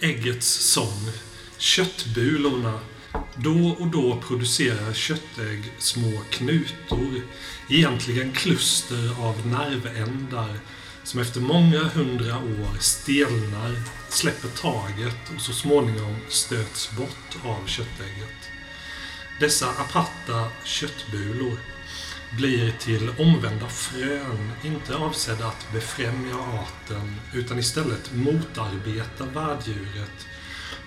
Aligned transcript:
äggets 0.00 0.48
sång. 0.48 1.10
Köttbulorna. 1.58 2.80
Då 3.36 3.76
och 3.78 3.86
då 3.86 4.22
producerar 4.28 4.92
köttägg 4.92 5.72
små 5.78 6.22
knutor, 6.30 7.22
egentligen 7.68 8.32
kluster 8.32 9.22
av 9.22 9.46
nervändar, 9.46 10.58
som 11.04 11.20
efter 11.20 11.40
många 11.40 11.84
hundra 11.84 12.38
år 12.38 12.78
stelnar, 12.80 13.82
släpper 14.08 14.48
taget 14.48 15.16
och 15.36 15.40
så 15.40 15.52
småningom 15.52 16.16
stöts 16.28 16.90
bort 16.96 17.44
av 17.44 17.66
köttägget. 17.66 18.50
Dessa 19.40 19.70
aparta 19.70 20.48
köttbulor 20.64 21.58
blir 22.36 22.72
till 22.78 23.10
omvända 23.18 23.68
frön, 23.68 24.50
inte 24.64 24.96
avsedda 24.96 25.46
att 25.46 25.72
befrämja 25.72 26.34
arten 26.34 27.16
utan 27.34 27.58
istället 27.58 28.14
motarbeta 28.14 29.24
värddjuret 29.24 30.26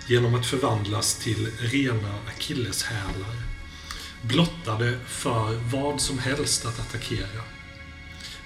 genom 0.08 0.36
att 0.36 0.46
förvandlas 0.46 1.16
till 1.16 1.52
rena 1.60 2.16
akilleshälar. 2.28 3.36
Blottade 4.22 5.00
för 5.06 5.56
vad 5.56 6.02
som 6.02 6.20
helst 6.20 6.66
att 6.66 6.80
attackera. 6.80 7.44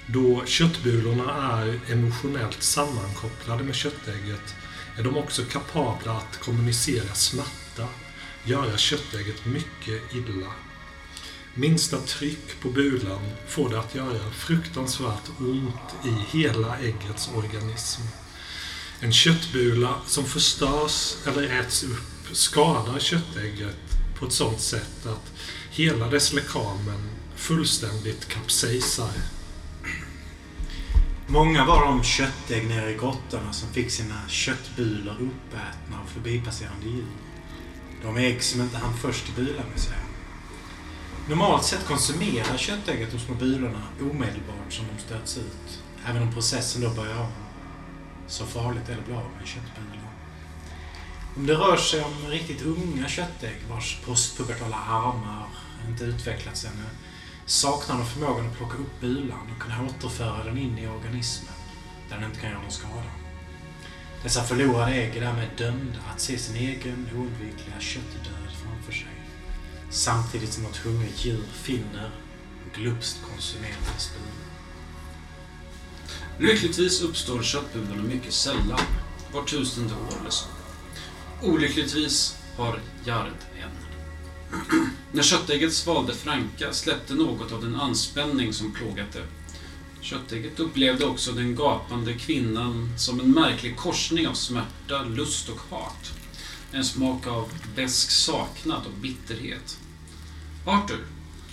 Då 0.05 0.45
köttbulorna 0.45 1.53
är 1.53 1.79
emotionellt 1.91 2.63
sammankopplade 2.63 3.63
med 3.63 3.75
köttägget 3.75 4.55
är 4.97 5.03
de 5.03 5.17
också 5.17 5.43
kapabla 5.43 6.11
att 6.11 6.39
kommunicera 6.39 7.13
smärta, 7.13 7.87
göra 8.43 8.77
köttägget 8.77 9.45
mycket 9.45 10.13
illa. 10.13 10.51
Minsta 11.59 11.97
tryck 11.97 12.59
på 12.61 12.69
bulan 12.69 13.19
får 13.47 13.69
det 13.69 13.79
att 13.79 13.95
göra 13.95 14.31
fruktansvärt 14.31 15.29
ont 15.39 16.05
i 16.05 16.37
hela 16.37 16.77
äggets 16.79 17.29
organism. 17.35 18.01
En 18.99 19.13
köttbula 19.13 19.95
som 20.05 20.25
förstörs 20.25 21.15
eller 21.27 21.59
äts 21.59 21.83
upp 21.83 22.35
skadar 22.35 22.99
köttägget 22.99 23.99
på 24.19 24.25
ett 24.25 24.31
sådant 24.33 24.61
sätt 24.61 25.05
att 25.05 25.31
hela 25.71 26.07
dess 26.07 26.33
lekamen 26.33 27.09
fullständigt 27.35 28.27
kapsejsar. 28.27 29.11
Många 31.27 31.65
var 31.65 31.85
de 31.85 32.03
köttägg 32.03 32.67
nere 32.67 32.91
i 32.91 32.97
grottorna 32.97 33.53
som 33.53 33.69
fick 33.73 33.91
sina 33.91 34.21
köttbulor 34.27 35.13
uppätna 35.13 36.01
av 36.01 36.07
förbipasserande 36.13 36.85
djur. 36.85 37.11
De 38.03 38.17
ägg 38.17 38.43
som 38.43 38.61
inte 38.61 38.77
hann 38.77 38.97
först 38.97 39.29
i 39.29 39.31
bulan 39.41 39.65
vill 39.73 39.83
säga. 39.83 40.06
Normalt 41.29 41.63
sett 41.63 41.85
konsumerar 41.85 42.57
köttägget 42.57 43.11
de 43.11 43.19
små 43.19 43.35
bulorna 43.35 43.81
omedelbart 44.01 44.73
som 44.73 44.85
de 44.95 45.01
stöts 45.01 45.37
ut. 45.37 45.83
Även 46.05 46.21
om 46.21 46.33
processen 46.33 46.81
då 46.81 46.89
börjar 46.89 47.19
om. 47.19 47.31
Så 48.27 48.45
farligt 48.45 48.89
är 48.89 48.93
det 48.93 48.99
att 48.99 49.05
bli 49.05 49.15
av 49.15 49.31
med 49.39 49.47
köttbulor. 49.47 50.09
Om 51.35 51.47
det 51.47 51.53
rör 51.53 51.77
sig 51.77 52.03
om 52.03 52.29
riktigt 52.29 52.61
unga 52.61 53.07
köttägg 53.07 53.55
vars 53.69 53.97
postpubertala 54.05 54.75
armar 54.75 55.47
inte 55.89 56.03
utvecklats 56.03 56.65
ännu 56.65 56.85
saknar 57.45 57.97
de 57.97 58.05
förmågan 58.05 58.47
att 58.47 58.57
plocka 58.57 58.77
upp 58.77 59.01
bulan 59.01 59.51
och 59.55 59.61
kunna 59.61 59.85
återföra 59.85 60.43
den 60.43 60.57
in 60.57 60.77
i 60.77 60.87
organismen 60.87 61.53
där 62.09 62.15
den 62.15 62.25
inte 62.25 62.39
kan 62.39 62.49
göra 62.49 62.61
någon 62.61 62.71
skada. 62.71 63.11
Dessa 64.23 64.43
förlorade 64.43 64.91
ägg 64.91 65.17
är 65.17 65.21
därmed 65.21 65.49
dömda 65.57 65.99
att 66.13 66.21
se 66.21 66.37
sin 66.37 66.55
egen 66.55 67.09
oundvikliga 67.15 67.79
köttdöd. 67.79 68.36
Samtidigt 69.97 70.53
som 70.53 70.63
något 70.63 70.77
hungrigt 70.77 71.25
djur 71.25 71.43
finner 71.53 72.11
och 72.65 72.77
glupskt 72.77 73.17
konsumerar 73.31 73.93
dess. 73.93 74.11
Lyckligtvis 76.39 77.01
uppstår 77.01 77.43
köttbullarna 77.43 78.03
mycket 78.03 78.33
sällan, 78.33 78.79
var 79.33 79.43
tusende 79.43 79.93
år 79.93 80.19
eller 80.21 80.29
så. 80.29 80.45
Olyckligtvis 81.43 82.37
har 82.57 82.79
Gard 83.05 83.31
en. 83.61 83.69
När 85.11 85.23
köttägget 85.23 85.73
svalde 85.73 86.13
Franka 86.13 86.73
släppte 86.73 87.13
något 87.13 87.51
av 87.51 87.61
den 87.61 87.75
anspänning 87.75 88.53
som 88.53 88.73
plågat 88.73 89.13
det. 89.13 89.27
Köttägget 90.01 90.59
upplevde 90.59 91.05
också 91.05 91.31
den 91.31 91.55
gapande 91.55 92.13
kvinnan 92.13 92.93
som 92.97 93.19
en 93.19 93.31
märklig 93.31 93.77
korsning 93.77 94.27
av 94.27 94.33
smärta, 94.33 95.03
lust 95.03 95.49
och 95.49 95.59
hat. 95.69 96.11
En 96.71 96.85
smak 96.85 97.27
av 97.27 97.51
besk 97.75 98.11
saknad 98.11 98.85
och 98.85 98.99
bitterhet. 99.01 99.77
Arthur, 100.67 101.05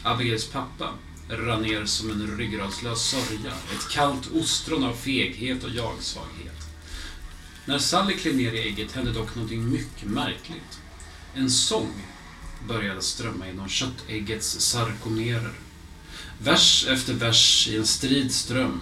Abigails 0.03 0.47
pappa, 0.47 0.95
rann 1.29 1.63
ner 1.63 1.85
som 1.85 2.11
en 2.11 2.37
ryggradslös 2.37 3.03
sörja, 3.03 3.53
ett 3.77 3.89
kallt 3.91 4.31
ostron 4.35 4.85
av 4.85 4.95
feghet 4.95 5.65
och 5.65 5.71
jagsvaghet. 5.71 6.69
När 7.65 7.79
Sally 7.79 8.15
klev 8.15 8.37
ner 8.37 8.53
i 8.53 8.69
ägget 8.69 8.93
hände 8.93 9.13
dock 9.13 9.35
någonting 9.35 9.71
mycket 9.71 10.09
märkligt. 10.09 10.81
En 11.35 11.51
sång 11.51 11.93
började 12.69 13.03
strömma 13.03 13.47
genom 13.47 13.69
köttäggets 13.69 14.61
sarkomerer. 14.61 15.53
Vers 16.39 16.87
efter 16.89 17.15
vers 17.15 17.69
i 17.69 17.77
en 17.77 17.87
strid 17.87 18.33
ström. 18.33 18.81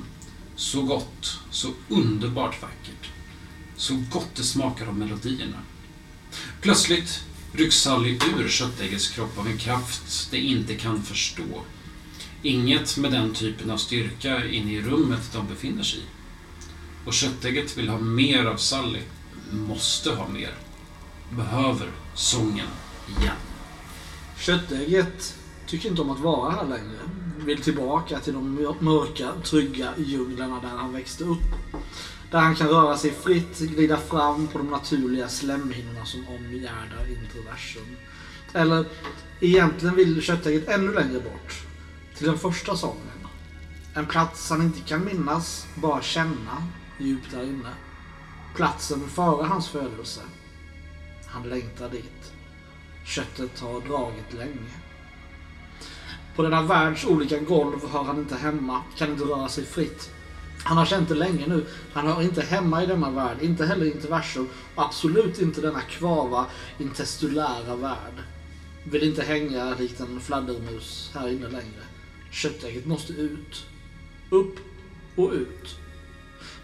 Så 0.57 0.83
gott, 0.83 1.39
så 1.51 1.73
underbart 1.89 2.63
vackert. 2.63 3.11
Så 3.77 4.05
gott 4.11 4.35
det 4.35 4.43
smakar 4.43 4.87
av 4.87 4.97
melodierna. 4.97 5.59
Plötsligt 6.61 7.25
rycks 7.53 7.77
Sally 7.77 8.19
ur 8.39 8.49
köttäggets 8.49 9.09
kropp 9.09 9.39
av 9.39 9.47
en 9.47 9.59
kraft 9.59 10.31
det 10.31 10.39
inte 10.39 10.75
kan 10.75 11.03
förstå. 11.03 11.63
Inget 12.43 12.97
med 12.97 13.13
den 13.13 13.35
typen 13.35 13.71
av 13.71 13.77
styrka 13.77 14.47
inne 14.47 14.73
i 14.73 14.83
rummet 14.83 15.33
de 15.33 15.47
befinner 15.47 15.83
sig 15.83 16.01
i. 16.01 16.03
Och 17.07 17.13
köttägget 17.13 17.79
vill 17.79 17.89
ha 17.89 17.99
mer 17.99 18.45
av 18.45 18.57
Sally. 18.57 19.01
Måste 19.53 20.11
ha 20.11 20.29
mer. 20.29 20.55
Behöver 21.31 21.91
sången 22.15 22.67
igen. 23.09 23.37
Köttägget 24.39 25.39
tycker 25.67 25.89
inte 25.89 26.03
om 26.03 26.11
att 26.11 26.21
vara 26.21 26.51
här 26.51 26.65
längre. 26.65 26.99
Vill 27.45 27.63
tillbaka 27.63 28.19
till 28.19 28.33
de 28.33 28.75
mörka, 28.81 29.33
trygga 29.45 29.93
djunglerna 29.99 30.61
där 30.61 30.69
han 30.69 30.93
växte 30.93 31.25
upp. 31.25 31.43
Där 32.33 32.39
han 32.39 32.55
kan 32.55 32.69
röra 32.69 32.97
sig 32.97 33.11
fritt, 33.11 33.59
glida 33.59 33.97
fram 33.97 34.47
på 34.47 34.59
de 34.59 34.71
naturliga 34.71 35.29
slemhinnorna 35.29 36.05
som 36.05 36.29
omgärdar 36.29 37.07
introversum. 37.09 37.97
Eller 38.53 38.85
egentligen 39.41 39.97
vill 39.97 40.23
köttägget 40.23 40.69
ännu 40.69 40.93
längre 40.95 41.21
bort. 41.21 41.63
Till 42.17 42.27
den 42.27 42.39
första 42.39 42.77
sången. 42.77 43.27
En 43.95 44.07
plats 44.07 44.51
han 44.51 44.63
inte 44.63 44.81
kan 44.81 45.05
minnas, 45.05 45.67
bara 45.75 46.03
känna 46.03 46.69
djupt 46.99 47.31
där 47.31 47.43
inne. 47.43 47.71
Platsen 48.57 49.09
före 49.09 49.47
hans 49.47 49.69
födelse. 49.69 50.21
Han 51.27 51.49
längtar 51.49 51.89
dit. 51.89 52.33
Köttet 53.05 53.61
har 53.61 53.81
dragit 53.81 54.33
länge. 54.33 54.73
På 56.37 56.43
denna 56.43 56.63
världs 56.63 57.05
olika 57.05 57.39
golv 57.39 57.79
hör 57.93 58.03
han 58.03 58.19
inte 58.19 58.37
hemma, 58.37 58.83
kan 58.97 59.11
inte 59.11 59.25
röra 59.25 59.49
sig 59.49 59.65
fritt. 59.65 60.11
Han 60.65 60.77
har 60.77 60.87
känt 60.87 61.09
det 61.09 61.15
länge 61.15 61.47
nu. 61.47 61.67
Han 61.93 62.07
hör 62.07 62.23
inte 62.23 62.43
hemma 62.43 62.83
i 62.83 62.87
denna 62.87 63.11
värld, 63.11 63.37
inte 63.41 63.67
heller 63.67 63.87
i 63.87 63.91
interversum 63.91 64.49
och 64.75 64.85
absolut 64.85 65.39
inte 65.39 65.61
denna 65.61 65.81
kvava 65.81 66.47
intestulära 66.79 67.77
värld. 67.77 68.23
Vill 68.85 69.03
inte 69.03 69.23
hänga 69.23 69.75
likt 69.75 70.01
en 70.01 70.21
fladdermus 70.21 71.11
här 71.15 71.29
inne 71.29 71.49
längre. 71.49 71.83
Köttägget 72.31 72.87
måste 72.87 73.13
ut. 73.13 73.67
Upp 74.31 74.57
och 75.17 75.33
ut. 75.33 75.77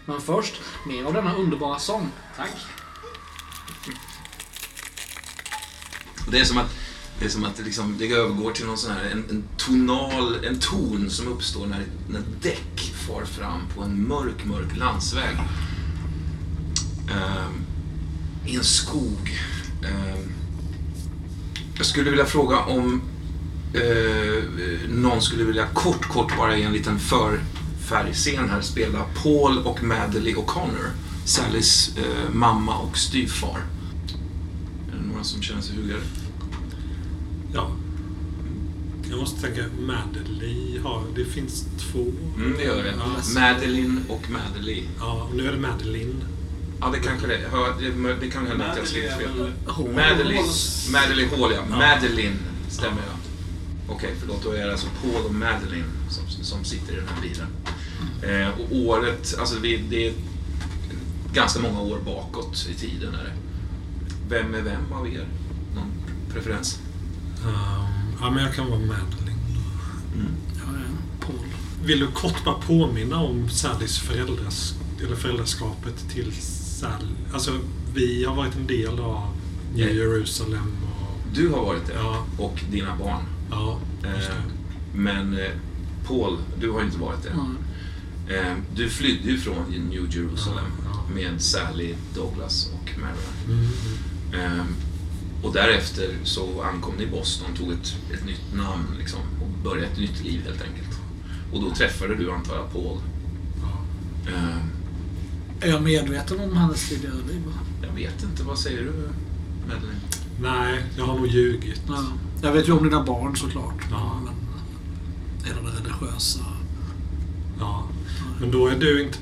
Men 0.05 0.21
först, 0.21 0.61
mer 0.87 1.03
av 1.03 1.13
denna 1.13 1.35
underbara 1.35 1.79
sång. 1.79 2.11
Tack. 2.37 2.55
Det 6.31 6.39
är 6.39 6.45
som 6.45 6.57
att 6.57 6.75
det, 7.19 7.25
är 7.25 7.29
som 7.29 7.43
att 7.43 7.55
det, 7.55 7.63
liksom, 7.63 7.95
det 7.99 8.11
övergår 8.11 8.51
till 8.51 8.65
någon 8.65 8.77
sån 8.77 8.91
här, 8.91 9.09
en, 9.11 9.25
en 9.29 9.43
tonal, 9.57 10.45
en 10.45 10.59
ton 10.59 11.09
som 11.09 11.27
uppstår 11.27 11.67
när, 11.67 11.85
när 12.09 12.21
däck 12.41 12.93
far 13.07 13.25
fram 13.25 13.61
på 13.75 13.83
en 13.83 14.07
mörk, 14.07 14.45
mörk 14.45 14.77
landsväg. 14.77 15.37
Ehm, 17.11 17.65
I 18.45 18.55
en 18.55 18.63
skog. 18.63 19.39
Ehm, 19.83 20.31
jag 21.77 21.85
skulle 21.85 22.09
vilja 22.09 22.25
fråga 22.25 22.59
om 22.59 23.01
eh, 23.73 24.43
någon 24.89 25.21
skulle 25.21 25.43
vilja 25.43 25.67
kort, 25.67 26.07
kort 26.07 26.37
bara 26.37 26.57
i 26.57 26.63
en 26.63 26.73
liten 26.73 26.99
förfärgscen 26.99 28.49
här 28.49 28.61
spela 28.61 29.05
Paul 29.23 29.57
och 29.57 29.83
Madeleine 29.83 30.39
O'Connor. 30.39 30.89
Sallys 31.25 31.97
eh, 31.97 32.33
mamma 32.33 32.77
och 32.77 32.97
styvfar. 32.97 33.59
Är 34.91 34.97
det 35.01 35.07
några 35.11 35.23
som 35.23 35.41
känner 35.41 35.61
sig 35.61 35.75
hugade? 35.75 36.01
Ja. 37.53 37.71
Jag 39.09 39.19
måste 39.19 39.41
tänka, 39.41 39.63
Madeleine 39.79 40.79
har... 40.83 41.03
Det 41.15 41.25
finns 41.25 41.65
två. 41.77 42.05
Mm, 42.37 42.57
det 42.57 42.63
gör 42.63 42.83
det. 42.83 42.93
Ja, 42.99 43.41
Madeline 43.41 44.01
och 44.09 44.29
Madeleine. 44.29 44.87
ja 44.99 45.27
och 45.29 45.35
nu 45.35 45.47
är 45.47 45.51
det 45.51 45.59
Madeleine. 45.59 46.15
Ja, 46.81 46.89
det 46.93 46.99
kanske 46.99 47.27
det 47.27 47.35
är. 47.35 47.81
Det, 47.81 48.15
det 48.21 48.29
kan 48.29 48.47
hända 48.47 48.65
att 48.65 48.77
jag 48.77 48.87
skriver 48.87 49.17
fel. 49.17 49.51
Hall. 49.67 49.89
Madeline, 49.89 50.45
Madeline 50.91 51.29
Hall, 51.29 51.51
ja. 51.53 51.75
Madeline 51.77 52.39
stämmer 52.69 53.01
ja. 53.07 53.19
Okej, 53.89 54.13
förlåt. 54.19 54.43
Då 54.43 54.51
är 54.51 54.65
det 54.65 54.71
alltså 54.71 54.87
Paul 55.01 55.25
och 55.25 55.33
Madeline 55.33 55.83
som, 56.09 56.43
som 56.43 56.63
sitter 56.63 56.93
i 56.93 56.95
den 56.95 57.07
här 57.07 57.21
bilen. 57.21 57.47
Eh, 58.21 58.59
och 58.59 58.75
året, 58.75 59.35
alltså 59.39 59.55
det, 59.55 59.77
det 59.77 60.07
är 60.07 60.13
ganska 61.33 61.59
många 61.59 61.81
år 61.81 61.99
bakåt 62.05 62.67
i 62.69 62.73
tiden. 62.73 63.15
Är 63.15 63.23
det. 63.23 63.33
vem 64.29 64.53
är 64.53 64.61
vem 64.61 64.93
av 64.93 65.07
er? 65.07 65.27
Någon 65.75 65.91
preferens? 66.33 66.79
Ehm, 67.45 68.17
ja, 68.21 68.31
men 68.31 68.43
jag 68.43 68.53
kan 68.55 68.69
vara 68.69 68.79
Madeline. 68.79 69.39
Mm. 70.15 70.27
Jag 70.57 70.75
är 70.75 70.85
Paul. 71.19 71.45
Vill 71.83 71.99
du 71.99 72.07
kort 72.07 72.43
bara 72.45 72.55
påminna 72.55 73.17
om 73.19 73.49
Sallys 73.49 73.99
föräldras, 73.99 74.73
eller 75.05 75.15
föräldraskapet 75.15 76.09
till 76.09 76.33
Sally? 76.41 77.05
Alltså, 77.33 77.59
vi 77.93 78.25
har 78.25 78.35
varit 78.35 78.55
en 78.55 78.67
del 78.67 78.99
av 78.99 79.27
New 79.75 79.87
Ja. 79.87 79.93
Jerusalem 79.93 80.77
och... 80.83 81.17
Du 81.33 81.49
har 81.49 81.65
varit 81.65 81.87
det. 81.87 81.93
Ja, 81.93 82.25
Och 82.37 82.59
dina 82.71 82.95
barn. 82.95 83.23
ja, 83.51 83.79
just 84.15 84.29
Eh, 84.29 84.35
men 84.93 85.37
Paul, 86.07 86.37
du 86.59 86.71
har 86.71 86.81
inte 86.83 86.97
varit 86.97 87.23
det. 87.23 87.29
Mm. 87.29 87.57
Eh, 88.29 88.57
du 88.75 88.89
flydde 88.89 89.29
ju 89.29 89.37
från 89.37 89.63
New 89.89 90.15
Jerusalem 90.15 90.65
Ja, 90.85 91.03
med 91.15 91.41
Sally, 91.41 91.93
Douglas 92.15 92.69
och. 92.73 92.89
Mm, 92.97 93.07
mm. 94.33 94.59
Eh, 94.59 94.63
och 95.43 95.53
därefter 95.53 96.15
så 96.23 96.61
ankom 96.61 96.95
ni 96.95 97.03
i 97.03 97.07
Boston, 97.07 97.47
tog 97.57 97.71
ett, 97.71 97.95
ett 98.13 98.25
nytt 98.25 98.53
namn 98.55 98.85
liksom, 98.99 99.19
och 99.41 99.63
började 99.63 99.87
ett 99.87 99.97
nytt 99.97 100.23
liv 100.23 100.41
helt 100.45 100.61
enkelt. 100.61 100.99
Och 101.53 101.61
då 101.61 101.75
träffade 101.75 102.15
du, 102.15 102.31
antar 102.31 102.55
jag, 102.55 102.71
Paul. 102.73 102.97
Ja. 103.61 104.31
Eh, 104.31 105.67
Är 105.67 105.73
jag 105.73 105.83
medveten 105.83 106.39
om 106.39 106.57
hennes 106.57 106.89
tidigare 106.89 107.15
liv? 107.15 107.41
jag 107.81 107.93
vet 107.95 108.23
inte, 108.23 108.43
vad 108.43 108.59
säger 108.59 108.77
du, 108.83 108.93
Madeleine? 109.67 109.99
Nej, 110.41 110.83
jag 110.97 111.05
har 111.05 111.15
nog 111.17 111.27
ljugit. 111.27 111.81
Ja. 111.87 112.03
Jag 112.41 112.51
vet 112.53 112.67
ju 112.67 112.71
om 112.71 112.83
dina 112.83 113.03
barn 113.03 113.35
såklart. 113.37 113.83
Ja. 113.91 114.21
Men 114.25 114.33
hela 115.47 115.61
det 115.61 115.77
religiösa. 115.77 116.39
Ja. 117.59 117.87
Men 118.39 118.51
då 118.51 118.67
är 118.67 118.75
du 118.79 119.03
inte, 119.03 119.17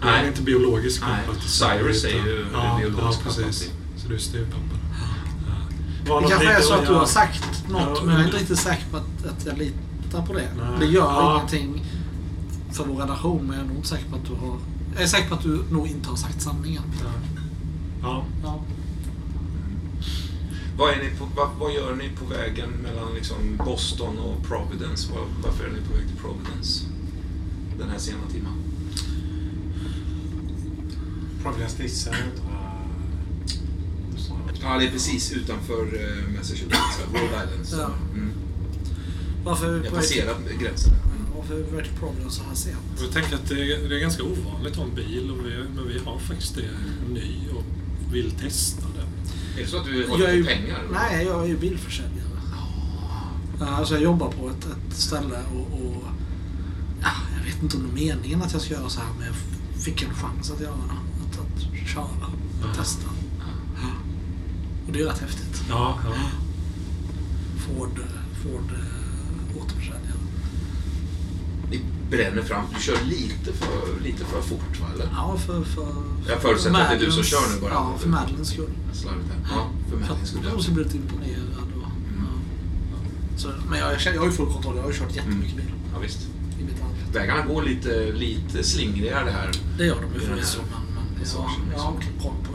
är 0.00 0.04
Nej. 0.06 0.26
inte 0.28 0.42
biologisk 0.42 1.00
Nej, 1.00 1.26
pappa 1.26 1.38
till 1.40 1.48
Cyrus 1.50 2.04
är 2.04 2.08
ju 2.08 2.46
ja, 2.52 2.78
biologisk 2.80 2.98
ja, 3.02 3.30
pappa 3.30 3.42
precis. 3.44 3.60
till- 3.60 3.70
Så 4.02 4.08
du 4.08 4.14
är 4.14 4.18
styvpappa. 4.18 4.67
Det 6.08 6.28
kanske 6.28 6.52
är 6.52 6.60
så 6.60 6.74
att 6.74 6.86
du 6.86 6.92
har 6.94 7.06
sagt 7.06 7.68
något, 7.68 7.82
Ja, 7.96 8.02
men 8.04 8.14
jag 8.14 8.20
är 8.20 8.24
inte 8.26 8.36
riktigt 8.38 8.58
säker 8.58 8.84
på 8.90 8.96
att, 8.96 9.26
att 9.26 9.46
jag 9.46 9.58
litar 9.58 10.26
på 10.26 10.32
det. 10.32 10.48
Nej. 10.58 10.66
Det 10.80 10.86
gör 10.86 11.02
Ja. 11.02 11.34
ingenting 11.36 11.84
för 12.72 12.84
vår 12.84 12.96
relation, 13.00 13.46
men 13.46 13.56
jag 13.56 13.64
är 13.64 13.68
nog 13.68 13.76
inte 13.76 13.88
säker 13.88 14.10
på 14.10 14.16
att 14.16 14.24
du 14.26 14.34
har... 14.34 14.56
Jag 14.94 15.02
är 15.02 15.06
säker 15.06 15.28
på 15.28 15.34
att 15.34 15.42
du 15.42 15.64
nog 15.70 15.86
inte 15.86 16.08
har 16.08 16.16
sagt 16.16 16.42
sanningen. 16.42 16.82
Ja. 17.04 17.10
Ja. 18.02 18.24
Ja. 18.44 18.60
Vad, 20.78 20.90
är 20.90 20.96
ni 20.96 21.10
på, 21.18 21.28
vad, 21.36 21.48
vad 21.60 21.72
gör 21.72 21.94
ni 21.96 22.08
på 22.08 22.24
vägen 22.24 22.70
mellan 22.70 23.14
liksom 23.14 23.36
Boston 23.64 24.18
och 24.18 24.44
Providence? 24.48 25.12
Var, 25.12 25.20
varför 25.44 25.64
är 25.64 25.68
ni 25.70 25.80
på 25.88 25.94
väg 25.94 26.06
till 26.08 26.16
Providence 26.16 26.84
den 27.78 27.88
här 27.90 27.98
sena 27.98 28.18
timmen? 28.32 28.52
Providence 31.42 31.76
det 31.78 31.84
är 31.84 31.88
södra... 31.88 32.47
Ja, 34.62 34.78
det 34.78 34.84
är 34.86 34.90
precis 34.90 35.32
utanför 35.32 35.82
uh, 35.82 36.36
Massachusetts, 36.38 36.98
Rhode 37.12 37.24
Island. 37.24 37.66
så- 37.66 37.76
Ja. 37.76 37.90
Mm. 38.14 38.30
Varför 39.44 39.74
Jag 39.76 39.88
på 39.90 39.96
passerat 39.96 40.36
gränsen. 40.60 40.92
Varför 41.36 41.54
är 41.54 41.58
vi 41.58 41.64
på 41.64 41.76
väg 41.76 41.84
till 41.84 41.94
Providence 41.98 42.36
så 42.36 42.42
här 42.48 42.54
sent? 42.54 42.76
Jag 43.02 43.10
tänker 43.12 43.34
att 43.36 43.48
det 43.48 43.54
är, 43.72 43.88
det 43.88 43.96
är 43.96 44.00
ganska 44.00 44.22
ovanligt 44.22 44.72
att 44.72 44.78
ha 44.78 44.84
en 44.84 44.94
bil, 44.94 45.30
och 45.30 45.46
vi, 45.46 45.50
men 45.74 45.88
vi 45.88 45.98
har 46.04 46.18
faktiskt 46.18 46.54
det 46.54 46.62
ny 47.14 47.48
och 47.56 47.64
vill 48.14 48.30
testa 48.30 48.82
det. 48.96 49.60
Är 49.60 49.64
det 49.64 49.70
så 49.70 49.76
att 49.76 49.84
du 49.84 50.06
har 50.08 50.18
Jag 50.18 50.30
är 50.30 50.36
lite 50.36 50.48
pengar? 50.54 50.80
Nej, 50.92 51.24
jag 51.26 51.42
är 51.44 51.46
ju 51.48 51.56
bilförsäljare. 51.58 52.14
Ja, 53.60 53.66
Alltså 53.66 53.94
jag 53.94 54.02
jobbar 54.02 54.30
på 54.32 54.48
ett, 54.50 54.64
ett 54.66 54.96
ställe 54.96 55.38
och, 55.54 55.60
och 55.80 56.02
ja, 57.02 57.10
jag 57.38 57.44
vet 57.52 57.62
inte 57.62 57.76
om 57.76 57.82
det 57.94 58.00
är 58.02 58.14
meningen 58.16 58.42
att 58.42 58.52
jag 58.52 58.62
ska 58.62 58.74
göra 58.74 58.88
så 58.88 59.00
här 59.00 59.08
men 59.18 59.26
jag 59.26 59.36
fick 59.82 60.02
en 60.02 60.14
chans 60.14 60.50
att 60.50 60.60
göra 60.60 60.72
det. 60.72 60.92
Att, 61.24 61.38
att 61.46 61.88
köra 61.88 62.02
och 62.04 62.68
Ja. 62.68 62.74
testa. 62.82 63.08
Och 64.88 64.94
det 64.94 65.00
är 65.00 65.04
rätt 65.06 65.18
häftigt. 65.18 65.62
Ja, 65.68 65.98
ja. 66.04 66.14
Ford, 67.58 68.00
Ford 68.42 68.72
äh, 68.72 69.62
återförsäljare. 69.62 70.12
Ni 71.70 71.80
bränner 72.10 72.42
fram. 72.42 72.64
Du 72.74 72.80
kör 72.82 73.04
lite 73.04 73.52
för, 73.52 74.00
lite 74.04 74.24
för 74.24 74.40
fort, 74.42 74.80
va? 74.80 74.86
Eller? 74.94 75.08
Ja, 75.12 75.36
för... 75.46 75.64
för 75.64 75.86
Jag 76.28 76.42
förutsätter 76.42 76.80
att 76.80 76.88
det 76.90 76.96
är 76.96 77.00
du 77.00 77.12
som 77.12 77.22
kör 77.24 77.54
nu 77.54 77.60
bara. 77.60 77.70
Ja, 77.72 77.94
för 77.98 78.08
Madeleines 78.08 78.48
skull. 78.48 78.70
Slarvigt 78.92 79.28
här. 79.30 79.56
Ja, 79.56 79.70
för 79.84 79.90
För 79.90 79.96
Madeleines 79.96 80.22
att 80.22 80.28
skull. 80.28 80.50
de 80.54 80.62
ska 80.62 80.72
bli 80.72 80.84
lite 80.84 80.96
imponerade. 80.96 81.42
Och, 81.56 81.82
ja. 81.82 81.88
Så, 83.36 83.48
men 83.70 83.78
jag, 83.78 83.92
jag 84.14 84.18
har 84.20 84.26
ju 84.26 84.32
full 84.32 84.52
kontroll. 84.52 84.76
Jag 84.76 84.82
har 84.82 84.90
ju 84.90 84.98
kört 84.98 85.16
jättemycket 85.16 85.56
bil 85.56 85.72
Ja, 85.94 85.98
visst. 85.98 86.20
i 86.60 86.64
mitt 86.64 86.82
arbete. 86.82 87.18
Vägarna 87.18 87.42
går 87.46 87.62
lite, 87.62 88.12
lite 88.12 88.62
slingrigare 88.64 89.24
det 89.24 89.30
här. 89.30 89.50
Det 89.78 89.84
gör 89.86 90.00
de 90.02 90.14
ju 90.14 90.26
förvisso, 90.26 90.60
men, 90.70 90.80
men 90.94 91.26
jag, 91.34 91.50
jag 91.76 91.82
har 91.82 91.92
koll 92.22 92.34
på 92.44 92.47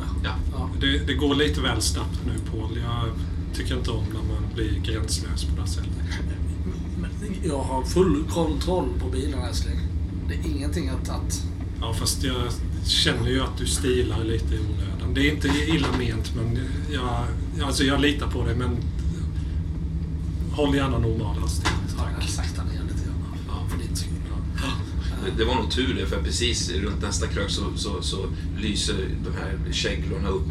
det. 0.83 0.93
Ja. 0.93 0.99
Ja. 0.99 1.03
Det, 1.07 1.13
går 1.13 1.35
lite 1.35 1.61
väl 1.61 1.81
snabbt 1.81 2.19
nu, 2.25 2.33
Paul. 2.51 2.77
Jag 2.77 3.09
tycker 3.55 3.77
inte 3.77 3.91
om 3.91 4.03
när 4.05 4.33
man 4.33 4.53
blir 4.55 4.79
gränslös 4.79 5.43
på 5.43 5.55
det 5.55 5.61
här 5.61 5.67
sättet. 5.67 5.91
Jag 7.43 7.59
har 7.59 7.83
full 7.83 8.23
kontroll 8.29 8.89
på 8.99 9.09
bilen 9.09 9.39
älskling. 9.39 9.79
Det 10.27 10.33
är 10.33 10.51
ingenting 10.55 10.89
att... 10.89 11.09
att 11.09 11.43
Ja, 11.79 11.93
fast 11.93 12.23
jag 12.23 12.51
känner 12.85 13.29
ju 13.29 13.41
att 13.41 13.57
du 13.57 13.65
stilar 13.65 14.23
lite 14.23 14.55
i 14.55 14.59
onödan. 14.59 15.13
Det 15.13 15.27
är 15.27 15.33
inte 15.33 15.47
illa 15.47 15.87
ment, 15.97 16.35
men 16.35 16.59
jag, 16.91 17.25
alltså 17.65 17.83
jag 17.83 18.01
litar 18.01 18.27
på 18.27 18.45
dig, 18.45 18.55
men 18.55 18.77
håll 20.51 20.75
gärna 20.75 20.97
normal 20.97 21.37
hastighet. 21.37 21.73
jag 21.97 22.21
Tack. 22.21 22.29
sakta 22.29 22.63
ner 22.63 22.71
lite 22.71 23.05
grann. 23.05 23.37
Ja. 23.47 23.69
För 23.69 23.87
din 23.87 23.95
skull. 23.95 24.09
Det, 25.25 25.31
det 25.37 25.45
var 25.45 25.55
nog 25.55 25.71
tur 25.71 25.95
det, 25.99 26.07
för 26.07 26.23
precis 26.23 26.71
runt 26.71 27.01
nästa 27.01 27.27
krök 27.27 27.49
så, 27.49 27.63
så, 27.75 28.01
så 28.01 28.25
lyser 28.57 28.95
de 29.25 29.29
här 29.39 29.73
käglorna 29.73 30.27
upp. 30.27 30.47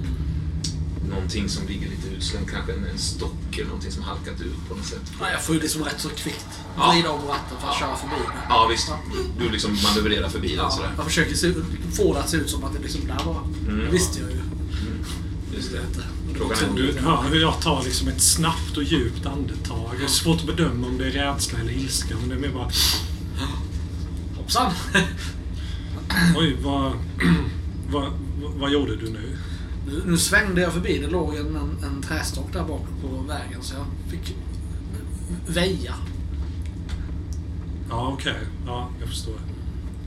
Någonting 1.13 1.49
som 1.49 1.67
ligger 1.67 1.89
lite 1.91 2.09
utslängt, 2.17 2.51
kanske 2.51 2.73
en, 2.73 2.85
en 2.93 2.99
stock 2.99 3.53
eller 3.55 3.65
någonting 3.67 3.93
som 3.93 4.03
halkat 4.03 4.41
ut 4.41 4.69
på 4.69 4.75
något 4.75 4.87
sätt. 4.87 5.13
Ja, 5.21 5.31
jag 5.31 5.43
får 5.45 5.55
ju 5.55 5.61
liksom 5.61 5.85
rätt 5.85 6.01
så 6.01 6.09
kvickt 6.09 6.47
Ja. 6.77 6.91
vrida 6.93 7.11
om 7.11 7.21
ratten 7.29 7.57
för 7.61 7.69
att 7.69 7.79
köra 7.79 7.97
förbi. 7.97 8.23
Ja, 8.49 8.67
visst. 8.71 8.93
Du 9.39 9.51
liksom 9.51 9.77
manövrerar 9.83 10.29
förbi 10.29 10.49
den 10.49 10.57
Ja, 10.57 10.71
sådär. 10.71 10.91
jag 10.97 11.05
försöker 11.05 11.35
se, 11.35 11.53
få 11.97 12.15
det 12.15 12.21
att 12.21 12.31
se 12.31 12.37
ut 12.37 12.51
som 12.51 12.65
att 12.65 12.73
det 12.73 12.79
liksom 12.83 13.01
där 13.07 13.25
var. 13.25 13.43
Mm. 13.69 13.79
Det 13.85 13.91
visste 13.91 14.21
jag 14.21 14.31
ju. 14.31 14.37
Just 15.57 15.73
det. 15.73 15.81
Frågan 16.35 16.59
är, 16.59 16.77
Du 16.77 16.99
hör 17.01 17.23
hur 17.31 17.41
jag 17.41 17.61
tar 17.61 17.83
liksom 17.85 18.09
ett 18.09 18.21
snabbt 18.23 18.77
och 18.77 18.83
djupt 18.83 19.27
andetag. 19.27 19.91
Det 19.99 20.05
är 20.05 20.09
svårt 20.09 20.41
att 20.41 20.47
bedöma 20.47 20.87
om 20.87 20.99
det 20.99 21.07
är 21.07 21.11
rädsla 21.11 21.59
eller 21.59 21.73
ilska, 21.73 22.15
men 22.21 22.29
det 22.29 22.35
är 22.35 22.39
mer 22.39 22.49
bara... 22.55 22.71
Hoppsan! 24.37 24.73
Oj, 26.37 26.57
vad, 26.63 26.93
vad, 27.91 28.13
vad 28.41 28.71
gjorde 28.73 28.97
du 28.97 29.11
nu? 29.11 29.32
Nu, 30.07 30.19
svängde 30.19 30.61
jag 30.61 30.73
förbi. 30.73 30.99
Det 30.99 31.07
låg 31.07 31.35
en, 31.35 31.57
en, 31.57 31.85
en 31.85 32.03
trästock 32.03 32.53
där 32.53 32.65
bak 32.65 32.83
på 33.03 33.09
vägen 33.29 33.63
så 33.63 33.75
jag 33.75 33.87
fick 34.11 34.37
väja. 35.47 35.95
Ja, 37.91 38.11
okej. 38.15 38.39
Ja, 38.67 38.89
jag 39.01 39.09
förstår. 39.09 39.35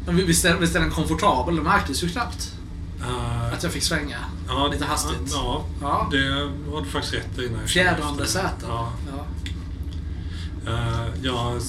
Men 0.06 0.16
visst 0.16 0.46
är, 0.46 0.58
visst 0.58 0.76
är 0.76 0.80
den 0.80 0.92
komfortabel? 0.92 1.56
Det 1.56 1.62
märktes 1.62 2.04
ju 2.04 2.10
knappt 2.10 2.52
Uh, 3.02 3.54
att 3.54 3.64
jag 3.64 3.72
fick 3.72 3.84
svänga. 3.84 4.18
ja, 4.48 4.68
lite 4.68 4.86
hastigt. 4.86 5.32
Ja, 5.34 5.66
Ja. 5.82 6.08
det 6.12 6.18
har 6.72 6.82
du 6.82 6.90
faktiskt 6.90 7.14
rätt 7.14 7.40
i. 7.40 7.68
Fjädrande 7.68 8.26
säten. 8.28 8.70
Ja. 8.70 8.92
Ja. 9.12 9.26
Eh, 10.72 11.08
jag 11.24 11.62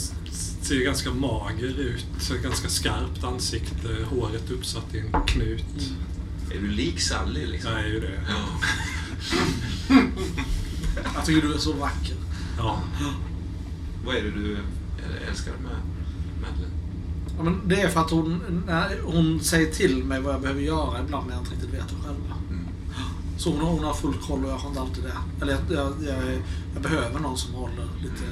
ser 0.62 0.84
ganska 0.84 1.10
mager 1.10 1.78
ut. 1.80 2.06
Ganska 2.42 2.68
skarpt 2.68 3.24
ansikte. 3.24 3.88
Håret 4.10 4.50
uppsatt 4.50 4.94
i 4.94 4.98
en 4.98 5.12
knut. 5.26 5.64
Är 6.50 6.60
du 6.60 6.68
lik 6.68 7.00
Sally 7.00 7.46
liksom? 7.46 7.72
Jag 7.72 7.80
är 7.80 7.86
ju 7.86 8.00
det. 8.00 8.20
Ja. 8.28 8.60
Jag 11.14 11.24
tycker 11.24 11.48
du 11.48 11.54
är 11.54 11.58
så 11.58 11.72
vacker. 11.72 12.16
Ja. 12.58 12.82
Vad 14.06 14.16
är 14.16 14.22
det 14.22 14.30
du 14.30 14.56
älskar 15.28 15.52
med 15.52 15.76
Madeleine? 16.40 16.74
Ja, 17.36 17.42
men 17.42 17.60
det 17.64 17.80
är 17.80 17.88
för 17.88 18.00
att 18.00 18.10
hon, 18.10 18.62
när 18.66 19.00
hon 19.04 19.40
säger 19.40 19.72
till 19.72 20.04
mig 20.04 20.20
vad 20.20 20.34
jag 20.34 20.40
behöver 20.40 20.60
göra 20.60 21.00
ibland 21.00 21.26
när 21.26 21.34
jag 21.34 21.42
inte 21.42 21.54
riktigt 21.54 21.74
vet 21.74 21.88
det 21.88 21.94
själv. 22.04 22.16
Mm. 22.50 22.64
Så 23.38 23.50
hon 23.50 23.60
har, 23.60 23.70
hon 23.70 23.84
har 23.84 23.94
full 23.94 24.14
koll 24.14 24.44
och 24.44 24.50
jag 24.50 24.56
har 24.56 24.68
inte 24.68 24.80
alltid 24.80 25.04
det. 25.04 25.42
Eller 25.42 25.52
jag, 25.52 25.60
jag, 25.78 25.94
jag, 26.08 26.42
jag 26.74 26.82
behöver 26.82 27.20
någon 27.20 27.38
som 27.38 27.54
håller 27.54 27.86
lite 28.02 28.24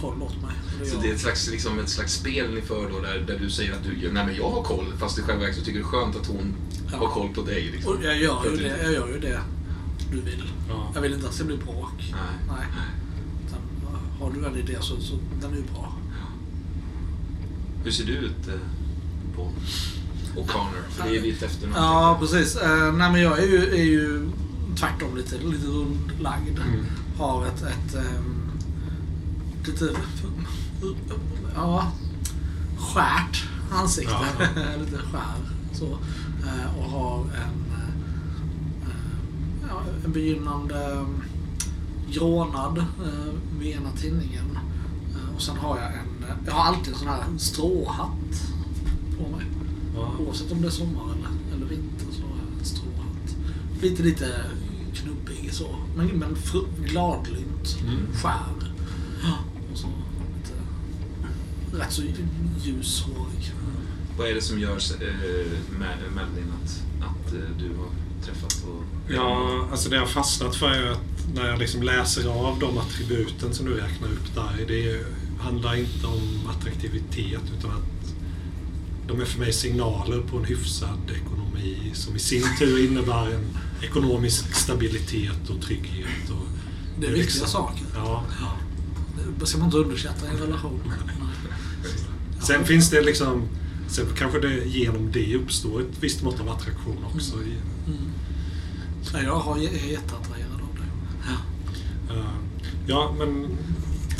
koll 0.00 0.22
åt 0.22 0.42
mig. 0.42 0.88
Så 0.90 1.00
det 1.00 1.08
är 1.10 1.14
ett 1.14 1.20
slags, 1.20 1.50
liksom 1.50 1.78
ett 1.78 1.88
slags 1.88 2.14
spel 2.14 2.54
ni 2.54 2.60
för 2.60 2.90
då, 2.90 3.00
där, 3.00 3.24
där 3.26 3.38
du 3.38 3.50
säger 3.50 3.72
att 3.72 3.84
du, 3.84 4.12
nej 4.12 4.26
men 4.26 4.36
jag 4.36 4.50
har 4.50 4.62
koll, 4.62 4.86
fast 4.98 5.18
i 5.18 5.22
själva 5.22 5.40
verket 5.40 5.58
så 5.58 5.64
tycker 5.64 5.78
du 5.78 5.84
det 5.84 5.88
är 5.88 6.00
skönt 6.00 6.16
att 6.16 6.26
hon 6.26 6.54
Ja. 6.92 6.98
har 6.98 7.06
koll 7.06 7.28
på 7.34 7.42
dig. 7.42 7.70
Liksom. 7.72 7.92
Och 7.92 8.04
jag 8.04 8.18
gör 8.18 8.44
ju 8.44 8.56
det, 8.56 8.82
jag 8.82 8.92
gör 8.92 9.08
ju 9.08 9.20
det 9.20 9.40
du 10.12 10.20
vill. 10.20 10.44
Ja. 10.68 10.90
Jag 10.94 11.00
vill 11.00 11.12
inte 11.12 11.24
att 11.26 11.32
det 11.32 11.36
ska 11.36 11.46
bli 11.46 11.56
bråk. 11.56 11.94
Nej. 11.98 12.10
Nej. 12.48 12.66
Utan, 13.46 13.58
har 14.20 14.32
du 14.32 14.46
en 14.46 14.56
idé 14.56 14.76
så, 14.80 15.00
så 15.00 15.14
den 15.40 15.52
är 15.52 15.56
ju 15.56 15.62
bra. 15.62 15.92
Hur 17.84 17.90
ser 17.90 18.04
du 18.04 18.12
ut, 18.12 18.48
eh, 18.48 18.54
Paul? 19.36 19.48
O'Connor, 20.36 20.82
för 20.90 21.08
det 21.08 21.16
är 21.18 21.22
ditt 21.22 21.42
efternamn. 21.42 21.76
Ja, 21.76 22.16
tänkte 22.20 22.36
precis. 22.36 22.56
Uh, 22.56 22.92
nej, 22.92 23.12
men 23.12 23.22
jag 23.22 23.38
är 23.38 23.46
ju, 23.46 23.70
är 23.70 23.84
ju 23.84 24.28
tvärtom 24.76 25.16
lite, 25.16 25.38
lite 25.38 25.66
rundlagd. 25.66 26.58
Mm. 26.58 26.84
Har 27.18 27.46
ett, 27.46 27.62
ett 27.62 27.94
ehm, 27.94 28.39
lite, 29.66 29.90
ja, 31.54 31.92
skärt 32.78 33.44
ansikte. 33.70 34.14
lite 34.80 34.98
skär. 34.98 35.34
Så. 35.72 35.86
Eh, 36.46 36.78
och 36.78 36.90
har 36.90 37.20
en, 37.20 37.72
eh, 37.72 37.94
ja, 39.68 39.82
en 40.04 40.12
begynnande 40.12 41.06
grånad 42.12 42.84
vid 43.58 43.76
ena 43.76 43.90
tinningen. 43.90 44.58
Och 45.36 45.42
sen 45.42 45.56
har 45.56 45.78
jag 45.78 45.86
en, 45.86 46.36
jag 46.46 46.52
har 46.52 46.64
alltid 46.64 46.92
en 46.92 46.98
sån 46.98 47.08
här 47.08 47.24
stråhatt 47.38 48.52
på 49.16 49.36
mig. 49.36 49.46
Ja. 49.94 50.12
Oavsett 50.18 50.52
om 50.52 50.60
det 50.60 50.68
är 50.68 50.70
sommar 50.70 51.02
eller, 51.02 51.56
eller 51.56 51.66
vinter 51.66 52.06
så 52.10 52.22
har 52.22 52.28
jag 52.28 52.58
en 52.58 52.64
stråhatt. 52.64 53.36
Lite, 53.82 54.02
lite 54.02 54.44
knubbig 54.94 55.52
så. 55.52 55.66
Men, 55.96 56.06
men 56.06 56.36
gladlynt. 56.84 57.78
Mm. 57.82 58.06
Skär. 58.14 58.60
Lite, 59.20 59.49
rätt 61.72 61.92
så 61.92 62.02
ljushårig. 62.64 63.52
Vad 64.18 64.28
är 64.28 64.34
det 64.34 64.40
som 64.42 64.58
gör 64.58 64.70
eh, 64.76 65.46
Mel- 65.78 66.10
Melvin 66.14 66.52
att, 66.62 66.82
att 67.02 67.32
eh, 67.32 67.40
du 67.58 67.68
har 67.78 67.88
träffat 68.24 68.64
och... 68.64 69.12
Ja, 69.14 69.68
alltså 69.70 69.88
det 69.88 69.94
jag 69.96 70.02
har 70.02 70.08
fastnat 70.08 70.56
för 70.56 70.68
är 70.70 70.90
att 70.90 71.34
när 71.34 71.48
jag 71.48 71.58
liksom 71.58 71.82
läser 71.82 72.28
av 72.28 72.58
de 72.58 72.78
attributen 72.78 73.54
som 73.54 73.66
du 73.66 73.72
räknar 73.74 74.08
upp 74.08 74.34
där, 74.34 74.64
det 74.68 75.04
handlar 75.40 75.74
inte 75.74 76.06
om 76.06 76.48
attraktivitet 76.50 77.40
utan 77.58 77.70
att 77.70 78.14
de 79.08 79.20
är 79.20 79.24
för 79.24 79.38
mig 79.38 79.52
signaler 79.52 80.20
på 80.20 80.36
en 80.38 80.44
hyfsad 80.44 81.10
ekonomi 81.24 81.90
som 81.94 82.16
i 82.16 82.18
sin 82.18 82.44
tur 82.58 82.84
innebär 82.90 83.30
en 83.30 83.44
ekonomisk 83.82 84.54
stabilitet 84.54 85.50
och 85.50 85.62
trygghet. 85.62 86.30
Och 86.30 86.46
Det 87.00 87.06
är 87.06 87.12
viktiga 87.12 87.46
saker. 87.46 87.84
Ja, 87.94 88.24
ja. 88.40 88.52
Det 89.40 89.46
ska 89.46 89.58
man 89.58 89.66
inte 89.66 89.76
underskatta 89.78 90.26
i 90.26 90.30
en 90.30 90.36
relation. 90.38 90.80
Sen 92.42 92.64
finns 92.64 92.90
det 92.90 93.02
liksom, 93.02 93.42
sen 93.88 94.06
kanske 94.18 94.40
det 94.40 94.64
genom 94.68 95.12
det 95.12 95.34
uppstår 95.36 95.80
ett 95.80 95.96
visst 96.00 96.22
mått 96.22 96.40
av 96.40 96.48
attraktion 96.48 97.04
också. 97.14 97.34
i- 97.42 97.90
Mm. 97.90 97.98
Nej, 99.12 99.24
jag 99.24 99.36
har- 99.36 99.56
jag 99.56 99.64
är 99.74 99.90
jätteattraherad 99.90 100.52
av 100.62 100.76
det. 100.76 102.14
Eh, 102.14 102.24
Ja, 102.86 103.14
men 103.18 103.46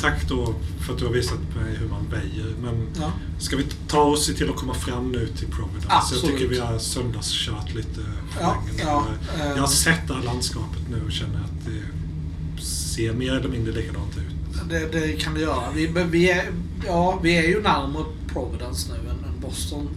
tack 0.01 0.27
då 0.29 0.55
för 0.79 0.93
att 0.93 0.99
du 0.99 1.05
har 1.05 1.13
visat 1.13 1.39
mig 1.55 1.75
hur 1.79 1.87
man 1.89 2.05
väjer. 2.09 2.55
Men 2.61 2.87
Ja. 3.01 3.11
ska 3.39 3.55
vi 3.57 3.63
ta 3.87 4.01
oss 4.01 4.25
till 4.25 4.49
att 4.49 4.55
komma 4.55 4.73
fram 4.73 5.11
nu 5.11 5.27
till 5.27 5.47
Providence? 5.47 5.87
Absolut. 5.89 6.23
Jag 6.23 6.31
tycker 6.31 6.47
vi 6.47 6.59
har 6.59 6.79
söndagskört 6.79 7.73
lite 7.75 8.01
för 8.31 8.41
Ja, 8.41 8.63
länge. 8.67 8.81
ja, 8.83 9.05
Eh, 9.35 9.41
eh. 9.41 9.47
Jag 9.47 9.57
har 9.57 9.67
sett 9.67 10.07
det 10.07 10.13
här 10.13 10.23
landskapet 10.23 10.81
nu 10.91 11.01
och 11.05 11.11
känner 11.11 11.39
att 11.39 11.65
det 11.65 12.63
ser 12.63 13.13
mer 13.13 13.33
eller 13.33 13.49
mindre 13.49 13.73
likadant 13.73 14.17
ut. 14.17 14.30
Det, 14.69 14.87
det 14.91 15.11
kan 15.21 15.33
det 15.33 15.39
göra. 15.41 15.63
Vi, 15.75 15.89
men 15.89 16.11
vi, 16.11 16.29
är, 16.31 16.51
ja, 16.85 17.19
vi 17.23 17.37
är 17.37 17.43
ju 17.47 17.61
närmare 17.61 18.05
Providence 18.33 18.91
nu 18.93 19.09
än, 19.09 19.15
än 19.33 19.39
Boston. 19.41 19.89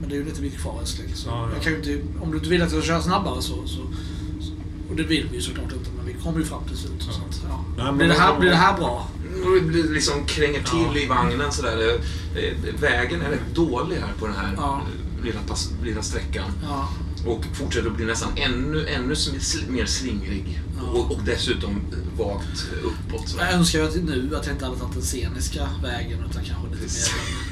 Men 0.00 0.08
det 0.08 0.14
är 0.14 0.18
ju 0.18 0.24
lite 0.24 0.42
mycket 0.42 0.60
kvar 0.60 0.80
älskling. 0.80 1.08
Så 1.14 1.28
Ja, 1.28 1.46
ja. 1.48 1.54
jag 1.54 1.62
kan 1.62 1.72
ju 1.72 1.78
inte, 1.78 2.22
om 2.24 2.30
du 2.30 2.36
inte 2.36 2.50
vill 2.50 2.62
att 2.62 2.72
jag 2.72 2.82
ska 2.82 2.92
köra 2.92 3.02
snabbare 3.02 3.42
så, 3.42 3.54
så, 3.66 3.76
så... 4.40 4.52
Och 4.90 4.96
det 4.96 5.02
vill 5.02 5.26
vi 5.30 5.36
ju 5.36 5.42
såklart 5.42 5.72
inte, 5.72 5.90
men 5.96 6.06
vi 6.06 6.12
kommer 6.24 6.38
ju 6.38 6.44
fram 6.44 6.64
till 6.64 6.76
slut. 6.76 7.02
Så 7.02 7.10
att, 7.10 7.42
ja. 7.48 7.64
Nej, 7.84 7.92
blir, 7.92 8.08
det 8.08 8.14
här, 8.14 8.38
blir 8.40 8.50
det 8.50 8.56
här 8.56 8.76
bra? 8.76 9.08
Det 9.72 9.82
liksom 9.92 10.24
kränger 10.26 10.62
till 10.62 10.86
Ja. 10.94 10.98
i 11.00 11.06
vagnen 11.06 11.52
sådär. 11.52 12.00
Vägen 12.80 13.22
är 13.22 13.30
rätt 13.30 13.54
dålig 13.54 13.96
här 13.96 14.12
på 14.18 14.26
den 14.26 14.36
här 14.36 14.54
Ja. 14.56 14.80
lilla, 15.22 15.38
lilla 15.82 16.02
sträckan. 16.02 16.50
Ja. 17.24 17.30
Och 17.30 17.44
fortsätter 17.56 17.88
att 17.90 17.96
bli 17.96 18.04
nästan 18.06 18.32
ännu, 18.36 18.86
ännu 18.88 19.14
mer 19.68 19.86
slingrig. 19.86 20.60
Ja. 20.76 20.82
Och, 20.90 21.10
och 21.10 21.20
dessutom 21.24 21.80
vagt 22.18 22.66
uppåt. 22.82 23.28
sådär. 23.28 23.44
Jag 23.44 23.54
önskar 23.54 23.82
att 23.84 23.94
nu 23.94 24.36
att 24.36 24.46
jag 24.46 24.54
inte 24.54 24.64
hade 24.64 24.78
tagit 24.78 24.94
den 24.94 25.02
sceniska 25.02 25.68
vägen 25.82 26.18
utan 26.30 26.44
kanske 26.44 26.68
lite 26.68 26.82
mer 26.82 27.50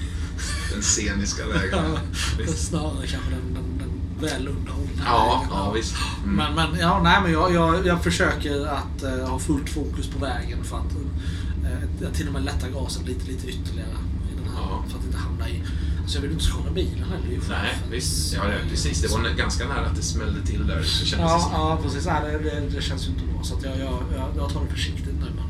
Den 0.73 0.83
sceniska 0.83 1.47
vägen. 1.47 1.85
Visst. 2.39 2.69
snarare 2.69 3.07
kanske 3.07 3.31
den, 3.31 3.55
den, 3.55 3.79
den 3.79 3.91
väl 4.29 4.49
underhållna 4.49 5.03
Ja, 5.07 5.35
vägen. 5.43 5.57
ja 5.57 5.71
visst. 5.71 5.95
Mm. 6.25 6.37
Men, 6.37 6.55
men, 6.55 6.81
ja, 6.81 7.01
nej, 7.03 7.19
men 7.23 7.33
jag, 7.33 7.55
jag, 7.55 7.87
jag 7.87 8.05
försöker 8.05 8.67
att 8.67 9.03
eh, 9.03 9.29
ha 9.29 9.39
fullt 9.39 9.69
fokus 9.71 10.07
på 10.07 10.19
vägen 10.19 10.65
för 10.65 10.77
att 10.77 10.93
uh, 10.93 12.03
jag 12.03 12.15
till 12.15 12.27
och 12.27 12.33
med 12.33 12.45
lätta 12.45 12.69
gasen 12.69 13.05
lite, 13.05 13.27
lite 13.27 13.47
ytterligare. 13.49 13.89
I 14.33 14.37
den 14.37 14.55
här, 14.55 14.63
Ja. 14.63 14.85
För 14.89 14.99
att 14.99 15.05
inte 15.05 15.19
hamna 15.19 15.49
i... 15.49 15.63
Alltså 16.09 16.19
jag 16.19 16.23
vill 16.23 16.33
inte 16.33 16.45
skada 16.45 16.71
bilen 16.75 17.05
heller. 17.11 17.31
ju 17.31 17.39
Nej, 17.49 17.71
chefen. 17.71 17.91
visst. 17.91 18.35
Ja, 18.35 18.43
det, 18.45 18.71
precis. 18.71 19.03
Det 19.03 19.09
var 19.09 19.19
nä- 19.19 19.35
ganska 19.35 19.69
nära 19.69 19.87
att 19.87 19.97
det 19.97 20.03
smällde 20.03 20.47
till 20.47 20.67
där. 20.67 20.77
Det 20.77 20.85
kändes 20.85 21.31
Ja, 21.31 21.39
som. 21.41 21.53
ja, 21.53 21.79
precis. 21.83 22.07
Nej, 22.07 22.23
det, 22.33 22.39
det, 22.51 22.77
det 22.77 22.83
känns 22.83 23.07
ju 23.07 23.11
inte 23.11 23.25
bra. 23.33 23.43
Så 23.43 23.55
att 23.57 23.63
jag, 23.63 23.73
jag, 23.79 23.99
jag, 24.17 24.29
jag 24.37 24.51
tar 24.53 24.61
det 24.65 24.71
försiktigt 24.71 25.15
nu. 25.21 25.27
Men, 25.37 25.45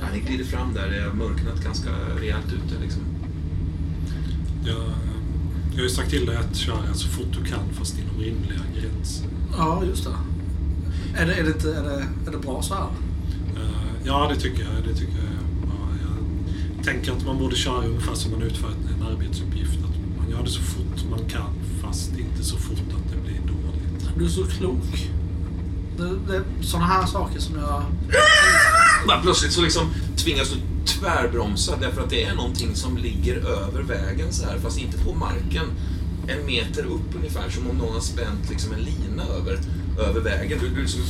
Ja, 0.00 0.06
ni 0.14 0.20
glider 0.20 0.44
fram 0.44 0.74
där. 0.74 0.88
Det 0.90 1.02
har 1.02 1.12
mörknat 1.12 1.64
ganska 1.64 1.90
rejält 2.20 2.46
ute. 2.46 2.82
Liksom. 2.82 3.02
Jag, 4.66 4.76
jag 5.70 5.76
har 5.76 5.82
ju 5.82 5.88
sagt 5.88 6.10
till 6.10 6.26
dig 6.26 6.36
att 6.36 6.56
köra 6.56 6.94
så 6.94 7.08
fort 7.08 7.26
du 7.32 7.44
kan 7.50 7.64
fast 7.72 7.98
inom 7.98 8.16
rimliga 8.20 8.60
gränser. 8.80 9.26
ja, 9.58 9.82
just 9.84 10.04
det. 10.04 10.10
Är 11.20 11.26
det, 11.26 11.34
är 11.34 11.42
det, 11.42 11.50
inte, 11.50 11.74
är 11.74 11.82
det, 11.82 12.04
är 12.26 12.32
det 12.32 12.38
bra 12.38 12.62
så 12.62 12.74
här? 12.74 12.82
Eh, 13.56 13.68
Ja, 14.04 14.30
det 14.34 14.40
tycker 14.40 14.62
jag. 14.62 14.72
Det 14.88 14.94
tycker. 14.98 15.14
Jag 15.16 15.23
tänker 16.84 17.12
att 17.12 17.26
man 17.26 17.38
borde 17.38 17.56
köra 17.56 17.84
ungefär 17.84 18.14
som 18.14 18.30
man 18.30 18.42
utför 18.42 18.68
en 18.68 19.02
arbetsuppgift. 19.02 19.78
Att 19.84 20.18
man 20.18 20.30
gör 20.30 20.42
det 20.42 20.50
så 20.50 20.62
fort 20.62 21.10
man 21.10 21.28
kan, 21.28 21.54
fast 21.82 22.10
inte 22.18 22.44
så 22.44 22.56
fort 22.56 22.78
att 22.78 23.12
det 23.12 23.20
blir 23.24 23.40
dåligt. 23.40 24.18
Du 24.18 24.24
är 24.24 24.28
så 24.28 24.44
klok. 24.44 25.10
Det, 25.96 26.16
det 26.28 26.36
är 26.36 26.44
sådana 26.62 26.86
här 26.86 27.06
saker 27.06 27.40
som 27.40 27.56
jag... 27.56 27.82
Bara 29.06 29.22
plötsligt 29.22 29.52
så 29.52 29.62
liksom 29.62 29.90
tvingas 30.16 30.50
du 30.50 30.60
tvärbromsa 30.86 31.76
därför 31.80 32.02
att 32.02 32.10
det 32.10 32.24
är 32.24 32.34
någonting 32.34 32.74
som 32.74 32.96
ligger 32.96 33.36
över 33.36 33.82
vägen 33.82 34.32
så 34.32 34.46
här, 34.46 34.58
fast 34.58 34.78
inte 34.78 34.98
på 34.98 35.14
marken. 35.14 35.66
En 36.28 36.46
meter 36.46 36.84
upp 36.84 37.16
ungefär, 37.16 37.50
som 37.50 37.70
om 37.70 37.76
någon 37.76 37.94
har 37.94 38.00
spänt 38.00 38.50
liksom 38.50 38.72
en 38.72 38.80
lina 38.80 39.24
över, 39.24 39.58
över 39.98 40.20
vägen. 40.20 40.58
Du, 40.60 40.68
du 40.68 40.80
liksom 40.82 41.00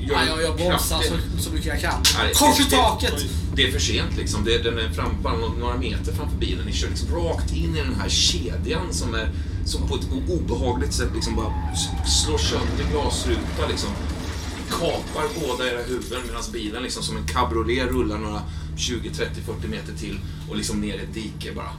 gör 0.00 0.14
Ja, 0.14 0.26
jag, 0.26 0.42
jag 0.42 0.56
bromsar 0.56 1.02
så, 1.02 1.42
så 1.42 1.50
mycket 1.50 1.66
jag 1.66 1.80
kan. 1.80 2.02
Nej, 2.18 2.34
Kors 2.34 2.60
i 2.60 2.70
taket! 2.70 3.14
Det 3.54 3.68
är 3.68 3.72
för 3.72 3.78
sent 3.78 4.16
liksom. 4.16 4.44
Det, 4.44 4.58
den 4.58 4.78
är 4.78 4.88
fram, 4.88 5.22
bara 5.22 5.36
några- 5.36 5.76
meter 5.76 6.12
framför 6.12 6.38
bilen. 6.38 6.66
Ni 6.66 6.72
kör 6.72 6.88
liksom 6.88 7.14
rakt 7.14 7.52
in 7.52 7.76
i 7.76 7.80
den 7.80 7.94
här 7.94 8.08
kedjan 8.08 8.92
som, 8.92 9.14
är, 9.14 9.28
som 9.64 9.88
på 9.88 9.94
ett 9.94 10.08
obehagligt 10.28 10.92
sätt 10.92 11.10
liksom 11.14 11.36
bara 11.36 11.74
slår 12.06 12.38
sönder 12.38 12.84
glasruta 12.92 13.68
liksom. 13.70 13.90
Kapar 14.70 15.24
båda 15.46 15.72
era 15.72 15.82
huvuden 15.82 16.22
medan 16.26 16.42
bilen 16.52 16.82
liksom 16.82 17.02
som 17.02 17.16
en 17.16 17.26
cabriolet 17.26 17.90
rullar 17.90 18.18
några 18.18 18.42
20, 18.76 19.10
30, 19.10 19.40
40 19.40 19.68
meter 19.68 19.92
till 19.98 20.18
och 20.48 20.56
liksom 20.56 20.80
ner 20.80 20.94
i 20.94 21.02
ett 21.02 21.14
dike 21.14 21.52
bara. 21.52 21.70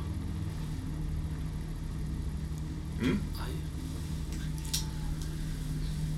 Mm. 3.01 3.19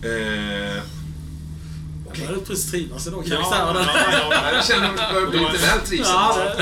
Eh, 0.03 0.83
Jag 2.07 2.27
börjar 2.27 2.45
precis 2.45 2.71
trivas 2.71 3.07
i 3.07 3.09
de 3.09 3.23
ja, 3.25 3.35
karaktärerna. 3.35 3.79
ja, 4.11 4.29
ja, 4.31 4.51
Jag 4.53 4.65
känner 4.65 4.89
att 4.89 4.97
det 4.97 5.13
börjar 5.13 5.27
bli 5.27 5.39
lite 5.39 5.65
väl 5.65 5.79
trivsamt. 5.79 6.37
Ja, 6.37 6.55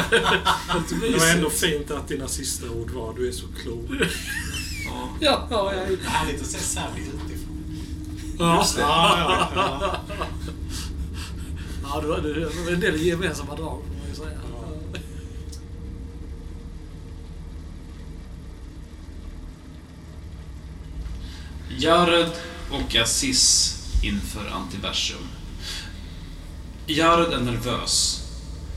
det, 1.00 1.08
Det 1.12 1.18
var 1.18 1.28
ändå 1.28 1.50
fint 1.50 1.92
att 1.92 2.08
dina 2.08 2.28
sista 2.28 2.70
ord 2.70 2.90
var 2.92 3.14
du 3.14 3.28
är 3.28 3.32
så 3.32 3.46
klok. 3.62 3.90
Ja. 4.86 5.10
ja, 5.20 5.48
ja, 5.50 5.74
jag, 5.74 6.10
Härligt 6.10 6.42
att 6.42 6.48
se 6.48 6.60
Sally 6.60 7.02
utifrån. 7.02 7.66
Ja, 8.40 8.66
ja, 8.78 9.50
ja. 9.56 10.02
ja, 11.84 12.02
det 12.02 12.08
var 12.08 12.18
det 12.18 12.46
var 12.66 12.72
en 12.74 12.80
del 12.80 13.02
gemensamma 13.02 13.56
drag 13.56 13.82
får 13.88 13.96
man 14.00 14.10
ju 14.10 14.16
säga. 14.16 14.40
Jared 21.78 22.32
och 22.72 22.96
Aziz 22.96 23.76
inför 24.04 24.50
Antiversum. 24.50 25.28
Jared 26.88 27.34
är 27.34 27.42
nervös 27.42 28.22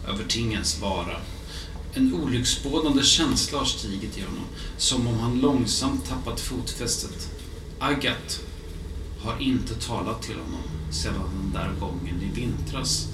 över 0.09 0.25
tingens 0.25 0.81
vara. 0.81 1.17
En 1.95 2.15
olycksbådande 2.15 3.03
känsla 3.03 3.59
har 3.59 3.65
stigit 3.65 4.19
i 4.19 4.21
honom, 4.23 4.45
som 4.77 5.07
om 5.07 5.19
han 5.19 5.41
långsamt 5.41 6.09
tappat 6.09 6.41
fotfästet. 6.41 7.29
Agat 7.79 8.41
har 9.21 9.39
inte 9.41 9.75
talat 9.75 10.23
till 10.23 10.35
honom 10.35 10.93
sedan 10.93 11.31
den 11.43 11.53
där 11.53 11.81
gången 11.81 12.23
i 12.23 12.41
vintras. 12.41 13.07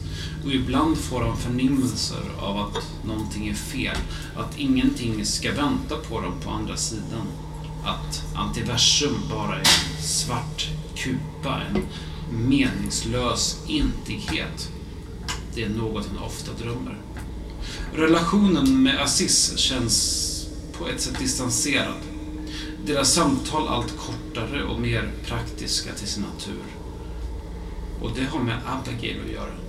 Och 0.45 0.53
ibland 0.53 0.99
får 0.99 1.25
han 1.25 1.37
förnimmelser 1.37 2.23
av 2.39 2.59
att 2.59 3.05
någonting 3.05 3.49
är 3.49 3.55
fel, 3.55 3.97
att 4.37 4.59
ingenting 4.59 5.27
ska 5.27 5.53
vänta 5.53 5.97
på 5.97 6.21
dem 6.21 6.35
på 6.45 6.51
andra 6.51 6.77
sidan. 6.77 7.27
Att 7.85 8.25
antiversum 8.35 9.17
bara 9.31 9.55
är 9.55 9.59
en 9.59 10.03
svart 10.03 10.69
kupa, 10.95 11.63
en 11.63 11.87
meningslös 12.49 13.65
intighet. 13.67 14.69
Det 15.55 15.63
är 15.63 15.69
något 15.69 16.07
han 16.07 16.19
ofta 16.19 16.53
drömmer. 16.53 16.99
Relationen 17.95 18.83
med 18.83 19.03
Aziz 19.03 19.59
känns 19.59 20.31
på 20.79 20.89
ett 20.89 21.01
sätt 21.01 21.19
distanserad. 21.19 22.01
Deras 22.87 23.13
samtal 23.13 23.69
allt 23.69 23.95
kortare 23.97 24.65
och 24.65 24.81
mer 24.81 25.11
praktiska 25.27 25.93
till 25.93 26.09
sin 26.09 26.23
natur. 26.23 26.65
Och 28.01 28.11
det 28.17 28.25
har 28.25 28.41
med 28.41 28.59
Abigail 28.67 29.21
att 29.27 29.33
göra. 29.33 29.64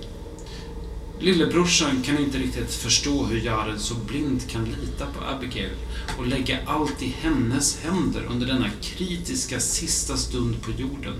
Lillebrorsan 1.20 2.02
kan 2.02 2.18
inte 2.18 2.38
riktigt 2.38 2.74
förstå 2.74 3.24
hur 3.24 3.40
Jared 3.40 3.80
så 3.80 3.94
blint 3.94 4.48
kan 4.48 4.64
lita 4.64 5.06
på 5.06 5.24
Abigail 5.24 5.76
och 6.18 6.26
lägga 6.26 6.58
allt 6.66 7.02
i 7.02 7.14
hennes 7.20 7.78
händer 7.80 8.24
under 8.30 8.46
denna 8.46 8.70
kritiska 8.82 9.60
sista 9.60 10.16
stund 10.16 10.62
på 10.62 10.70
jorden. 10.70 11.14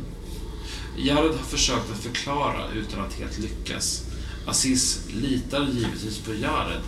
Jared 0.97 1.31
har 1.31 1.45
försökt 1.45 1.91
att 1.93 2.03
förklara 2.03 2.71
utan 2.75 3.01
att 3.01 3.15
helt 3.15 3.39
lyckas. 3.39 4.03
Aziz 4.47 5.01
litar 5.13 5.69
givetvis 5.73 6.19
på 6.19 6.35
Jared, 6.35 6.83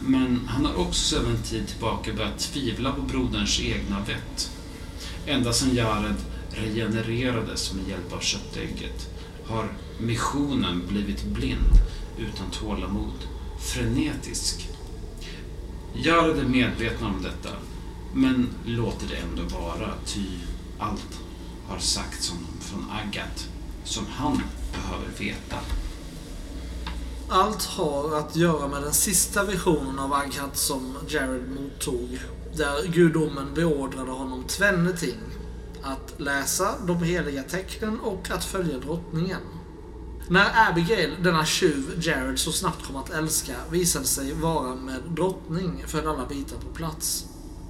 men 0.00 0.40
han 0.48 0.64
har 0.64 0.74
också 0.74 1.16
sedan 1.16 1.30
en 1.30 1.42
tid 1.42 1.66
tillbaka 1.68 2.12
börjat 2.12 2.38
tvivla 2.38 2.92
på 2.92 3.02
broderns 3.02 3.60
egna 3.60 4.00
vett. 4.00 4.50
Ända 5.26 5.52
sedan 5.52 5.74
Jared 5.74 6.16
regenererades 6.50 7.72
med 7.72 7.88
hjälp 7.88 8.12
av 8.12 8.20
köttägget 8.20 9.08
har 9.46 9.72
missionen 9.98 10.82
blivit 10.88 11.24
blind, 11.24 11.72
utan 12.20 12.50
tålamod, 12.50 13.26
frenetisk. 13.58 14.68
Gör 15.94 16.34
det 16.34 16.48
medvetna 16.48 17.06
om 17.06 17.22
detta, 17.22 17.56
men 18.14 18.48
låter 18.64 19.06
det 19.06 19.16
ändå 19.16 19.56
vara, 19.56 19.94
ty 20.06 20.24
allt 20.78 21.20
har 21.68 21.78
sagts 21.78 22.30
honom 22.30 22.60
från 22.60 22.90
Agat 22.90 23.48
som 23.84 24.06
han 24.06 24.42
behöver 24.72 25.18
veta. 25.18 25.56
Allt 27.28 27.64
har 27.64 28.18
att 28.18 28.36
göra 28.36 28.68
med 28.68 28.82
den 28.82 28.92
sista 28.92 29.44
visionen 29.44 29.98
av 29.98 30.12
Agat 30.12 30.56
som 30.56 30.96
Jared 31.08 31.48
mottog. 31.48 32.20
Där 32.56 32.86
gudomen 32.86 33.54
beordrade 33.54 34.10
honom 34.10 34.44
tvenne 34.44 34.92
ting. 34.92 35.18
Att 35.82 36.20
läsa 36.20 36.74
de 36.86 37.02
heliga 37.02 37.42
tecknen 37.42 38.00
och 38.00 38.30
att 38.30 38.44
följa 38.44 38.78
drottningen. 38.78 39.40
När 40.30 40.70
Abigail, 40.70 41.16
denna 41.22 41.44
tjuv 41.44 42.02
Jared 42.02 42.38
så 42.38 42.52
snabbt 42.52 42.86
kom 42.86 42.96
att 42.96 43.10
älska, 43.10 43.54
visade 43.70 44.04
sig 44.04 44.32
vara 44.32 44.74
med 44.74 45.02
drottning 45.16 45.84
föll 45.86 46.06
alla 46.06 46.26
bitar 46.26 46.56
på 46.56 46.74
plats. 46.74 47.24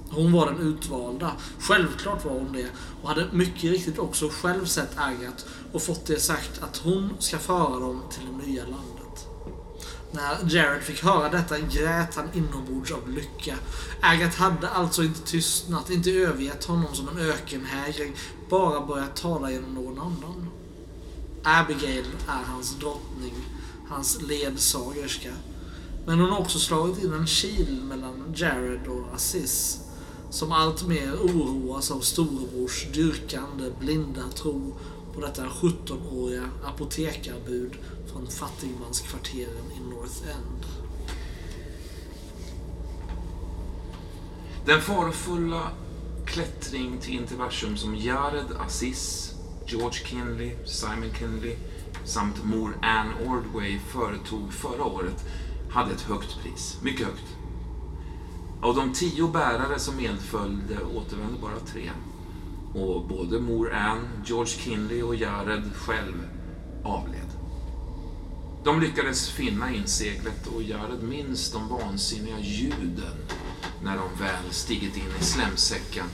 Hon 0.09 0.31
var 0.31 0.45
den 0.45 0.59
utvalda. 0.59 1.31
Självklart 1.59 2.25
var 2.25 2.31
hon 2.31 2.53
det. 2.53 2.67
Och 3.01 3.09
hade 3.09 3.27
mycket 3.31 3.63
riktigt 3.63 3.99
också 3.99 4.29
själv 4.29 4.65
sett 4.65 4.91
Agat 4.95 5.45
och 5.73 5.81
fått 5.81 6.05
det 6.05 6.19
sagt 6.19 6.61
att 6.63 6.77
hon 6.77 7.13
ska 7.19 7.37
föra 7.37 7.79
dem 7.79 8.01
till 8.11 8.23
det 8.25 8.47
nya 8.47 8.63
landet. 8.63 9.27
När 10.11 10.55
Jared 10.55 10.83
fick 10.83 11.03
höra 11.03 11.29
detta 11.29 11.59
grät 11.59 12.15
han 12.15 12.29
inombords 12.33 12.91
av 12.91 13.09
lycka. 13.09 13.55
Agat 14.01 14.35
hade 14.35 14.69
alltså 14.69 15.03
inte 15.03 15.21
tystnat, 15.21 15.89
inte 15.89 16.11
övergett 16.11 16.65
honom 16.65 16.95
som 16.95 17.07
en 17.07 17.17
ökenhägring, 17.29 18.15
bara 18.49 18.85
börjat 18.85 19.15
tala 19.15 19.51
genom 19.51 19.73
någon 19.73 19.99
annan. 19.99 20.50
Abigail 21.43 22.05
är 22.27 22.43
hans 22.43 22.75
drottning, 22.79 23.33
hans 23.89 24.21
ledsagerska. 24.21 25.31
Men 26.05 26.19
hon 26.19 26.29
har 26.29 26.39
också 26.39 26.59
slagit 26.59 27.03
in 27.03 27.13
en 27.13 27.25
kil 27.25 27.81
mellan 27.83 28.33
Jared 28.35 28.87
och 28.87 29.15
Aziz 29.15 29.79
som 30.31 30.51
alltmer 30.51 31.15
oroas 31.15 31.91
av 31.91 31.99
storebrors 31.99 32.87
dyrkande, 32.93 33.71
blinda 33.79 34.21
tro 34.35 34.73
på 35.13 35.21
detta 35.21 35.45
17-åriga 35.45 36.49
apotekarbud 36.65 37.71
från 38.11 38.27
fattigmanskvarteren 38.27 39.71
i 39.77 39.89
North 39.89 40.21
End. 40.23 40.65
Den 44.65 44.81
farofulla 44.81 45.71
klättring 46.25 46.97
till 46.97 47.13
interversum 47.13 47.77
som 47.77 47.95
Jared 47.95 48.51
Aziz, 48.59 49.30
George 49.65 49.99
Kinley, 50.05 50.55
Simon 50.65 51.13
Kinley 51.19 51.55
samt 52.05 52.43
mor 52.45 52.77
Anne 52.81 53.13
Ordway 53.27 53.79
företog 53.79 54.53
förra 54.53 54.83
året 54.83 55.25
hade 55.69 55.91
ett 55.91 56.01
högt 56.01 56.37
pris. 56.43 56.77
Mycket 56.81 57.05
högt. 57.05 57.25
Av 58.61 58.75
de 58.75 58.93
tio 58.93 59.27
bärare 59.27 59.79
som 59.79 59.95
medföljde 59.95 60.77
återvände 60.95 61.39
bara 61.41 61.59
tre. 61.59 61.91
Och 62.73 63.07
både 63.07 63.39
mor 63.39 63.73
Anne, 63.73 64.09
George 64.25 64.53
Kinley 64.53 65.03
och 65.03 65.15
Jared 65.15 65.75
själv 65.75 66.27
avled. 66.83 67.27
De 68.63 68.79
lyckades 68.81 69.29
finna 69.29 69.73
inseglet 69.73 70.47
och 70.47 70.63
Jared 70.63 71.03
minns 71.03 71.51
de 71.51 71.67
vansinniga 71.69 72.39
ljuden 72.39 73.17
när 73.83 73.97
de 73.97 74.23
väl 74.23 74.51
stigit 74.51 74.97
in 74.97 75.11
i 75.21 75.23
slemsäcken. 75.23 76.05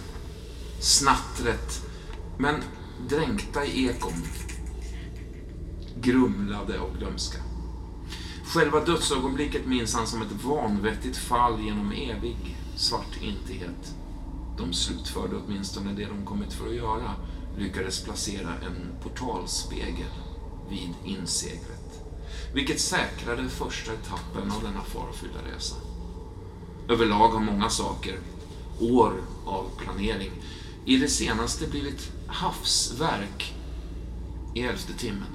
Snattret, 0.80 1.82
men 2.38 2.64
dränkta 3.10 3.66
i 3.66 3.88
ekon. 3.88 4.24
Grumlade 6.02 6.80
av 6.80 6.98
glömska. 6.98 7.38
Själva 8.46 8.86
dödsögonblicket 8.86 9.66
minns 9.66 9.94
han 9.94 10.08
som 10.08 10.22
ett 10.22 10.44
vanvettigt 10.44 11.18
fall 11.18 11.62
genom 11.62 11.92
evig 11.92 12.58
svart 12.76 13.22
intighet. 13.22 13.96
De 14.58 14.74
slutförde 14.74 15.36
åtminstone 15.36 15.94
det 15.94 16.06
de 16.06 16.26
kommit 16.26 16.54
för 16.54 16.68
att 16.68 16.76
göra, 16.76 17.14
lyckades 17.58 18.04
placera 18.04 18.50
en 18.66 19.04
portalspegel 19.04 20.12
vid 20.70 20.94
inseglet. 21.06 22.04
Vilket 22.54 22.80
säkrade 22.80 23.50
första 23.50 23.94
etappen 23.94 24.52
av 24.52 24.64
denna 24.64 24.82
farofyllda 24.82 25.40
resa. 25.56 25.76
Överlag 26.90 27.30
har 27.30 27.40
många 27.40 27.70
saker, 27.70 28.20
år 28.80 29.14
av 29.46 29.70
planering, 29.78 30.32
i 30.86 30.98
det 30.98 31.08
senaste 31.08 31.68
blivit 31.68 32.12
havsverk 32.28 33.54
i 34.56 34.62
elfte 34.62 34.94
timmen. 34.94 35.28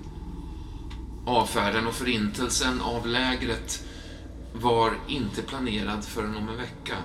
Avfärden 1.26 1.86
och 1.86 1.94
förintelsen 1.94 2.80
av 2.80 3.06
lägret 3.06 3.84
var 4.52 4.98
inte 5.08 5.42
planerad 5.42 6.04
förrän 6.04 6.36
om 6.36 6.48
en 6.48 6.56
vecka. 6.56 6.96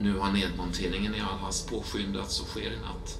Nu 0.00 0.18
har 0.18 0.32
nedmonteringen 0.32 1.14
i 1.14 1.20
all 1.20 1.38
hast 1.38 1.70
påskyndats 1.70 2.40
och 2.40 2.48
sker 2.48 2.72
i 2.72 2.80
natt. 2.80 3.18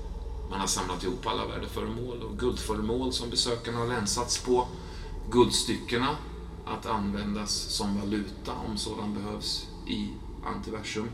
Man 0.51 0.61
har 0.61 0.67
samlat 0.67 1.05
ihop 1.05 1.27
alla 1.27 1.47
värdeföremål 1.47 2.23
och 2.23 2.39
guldföremål 2.39 3.13
som 3.13 3.31
besökarna 3.31 3.79
har 3.79 3.87
länsats 3.87 4.39
på. 4.39 4.69
Guldstyckena 5.31 6.17
att 6.67 6.87
användas 6.87 7.51
som 7.53 8.01
valuta 8.01 8.53
om 8.69 8.77
sådan 8.77 9.15
behövs 9.15 9.67
i 9.87 10.09
antiversum. 10.45 11.09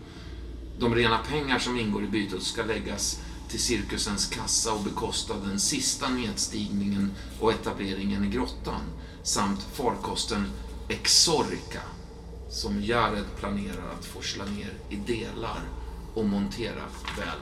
De 0.79 0.95
rena 0.95 1.19
pengar 1.19 1.59
som 1.59 1.79
ingår 1.79 2.05
i 2.05 2.07
bytet 2.07 2.43
ska 2.43 2.65
läggas 2.65 3.21
till 3.55 3.63
cirkusens 3.63 4.27
kassa 4.27 4.73
och 4.73 4.85
bekosta 4.85 5.35
den 5.35 5.61
sista 5.61 6.09
nedstigningen 6.09 7.15
och 7.41 7.53
etableringen 7.53 8.25
i 8.25 8.29
grottan 8.29 8.81
samt 9.23 9.63
farkosten 9.73 10.47
Exorica 10.89 11.81
som 12.51 12.83
Jared 12.83 13.25
planerar 13.39 13.93
att 13.99 14.05
forsla 14.05 14.45
ner 14.45 14.73
i 14.91 14.97
delar 14.97 15.61
och 16.15 16.25
montera 16.25 16.83
väl 17.19 17.39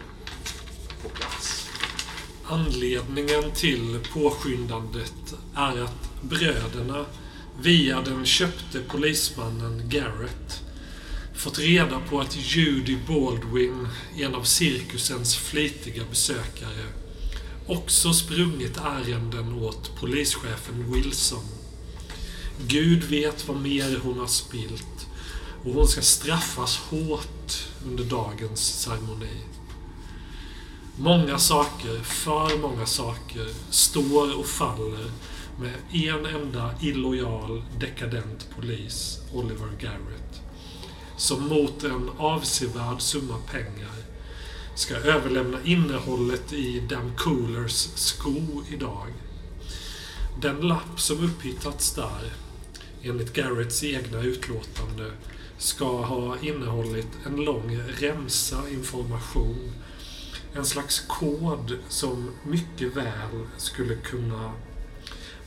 på 1.03 1.09
plats. 1.09 1.69
Anledningen 2.45 3.53
till 3.55 4.01
påskyndandet 4.13 5.35
är 5.55 5.83
att 5.83 6.23
bröderna 6.23 7.05
via 7.61 8.01
den 8.01 8.27
köpte 8.27 8.81
polismannen 8.89 9.89
Garrett 9.89 10.62
fått 11.35 11.59
reda 11.59 12.01
på 12.01 12.21
att 12.21 12.37
Judy 12.37 12.99
Baldwin, 13.09 13.89
en 14.17 14.35
av 14.35 14.43
cirkusens 14.43 15.37
flitiga 15.37 16.03
besökare, 16.11 16.87
också 17.67 18.13
sprungit 18.13 18.77
ärenden 18.77 19.53
åt 19.53 20.01
polischefen 20.01 20.93
Wilson. 20.93 21.45
Gud 22.67 23.05
vet 23.05 23.49
vad 23.49 23.57
mer 23.57 23.99
hon 24.03 24.19
har 24.19 24.27
spilt 24.27 25.07
och 25.65 25.73
hon 25.73 25.89
ska 25.89 26.03
straffas 26.03 26.77
hårt 26.77 27.69
under 27.87 28.05
dagens 28.05 28.81
ceremoni. 28.81 29.41
Många 30.99 31.39
saker, 31.39 31.99
för 32.03 32.59
många 32.59 32.87
saker, 32.87 33.49
står 33.71 34.39
och 34.39 34.47
faller 34.47 35.11
med 35.61 35.75
en 35.93 36.27
enda 36.27 36.75
illojal, 36.81 37.63
dekadent 37.81 38.49
polis, 38.57 39.19
Oliver 39.33 39.69
Garrett, 39.81 40.41
som 41.23 41.49
mot 41.49 41.85
en 41.85 42.11
avsevärd 42.19 43.01
summa 43.01 43.39
pengar 43.51 43.95
ska 44.75 44.95
överlämna 44.95 45.59
innehållet 45.65 46.53
i 46.53 46.81
Dan 46.81 47.13
Coolers 47.17 47.89
sko 47.95 48.63
idag. 48.71 49.07
Den 50.41 50.61
lapp 50.61 51.01
som 51.01 51.25
upphittats 51.25 51.95
där, 51.95 52.33
enligt 53.03 53.33
Garretts 53.33 53.85
egna 53.85 54.23
utlåtande, 54.23 55.11
ska 55.59 56.03
ha 56.05 56.39
innehållit 56.39 57.09
en 57.27 57.37
lång 57.37 57.81
remsa 57.99 58.69
information. 58.71 59.73
En 60.55 60.65
slags 60.65 61.01
kod 61.01 61.79
som 61.89 62.31
mycket 62.45 62.97
väl 62.97 63.47
skulle 63.57 63.97
kunna 63.97 64.53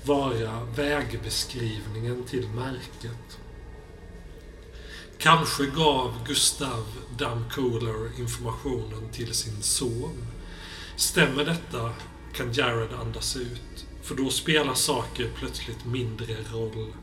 vara 0.06 0.64
vägbeskrivningen 0.76 2.24
till 2.24 2.48
märket. 2.48 3.40
Kanske 5.20 5.66
gav 5.66 6.14
Gustav 6.28 6.86
Damcooler 7.18 8.20
informationen 8.20 9.12
till 9.12 9.34
sin 9.34 9.64
son. 9.64 10.28
Stämmer 10.96 11.46
detta 11.46 11.94
kan 12.34 12.54
Jared 12.54 12.94
andas 12.94 13.36
ut, 13.36 13.86
för 14.02 14.16
då 14.16 14.30
spelar 14.30 14.74
saker 14.74 15.32
plötsligt 15.40 15.86
mindre 15.86 16.36
roll. 16.54 16.94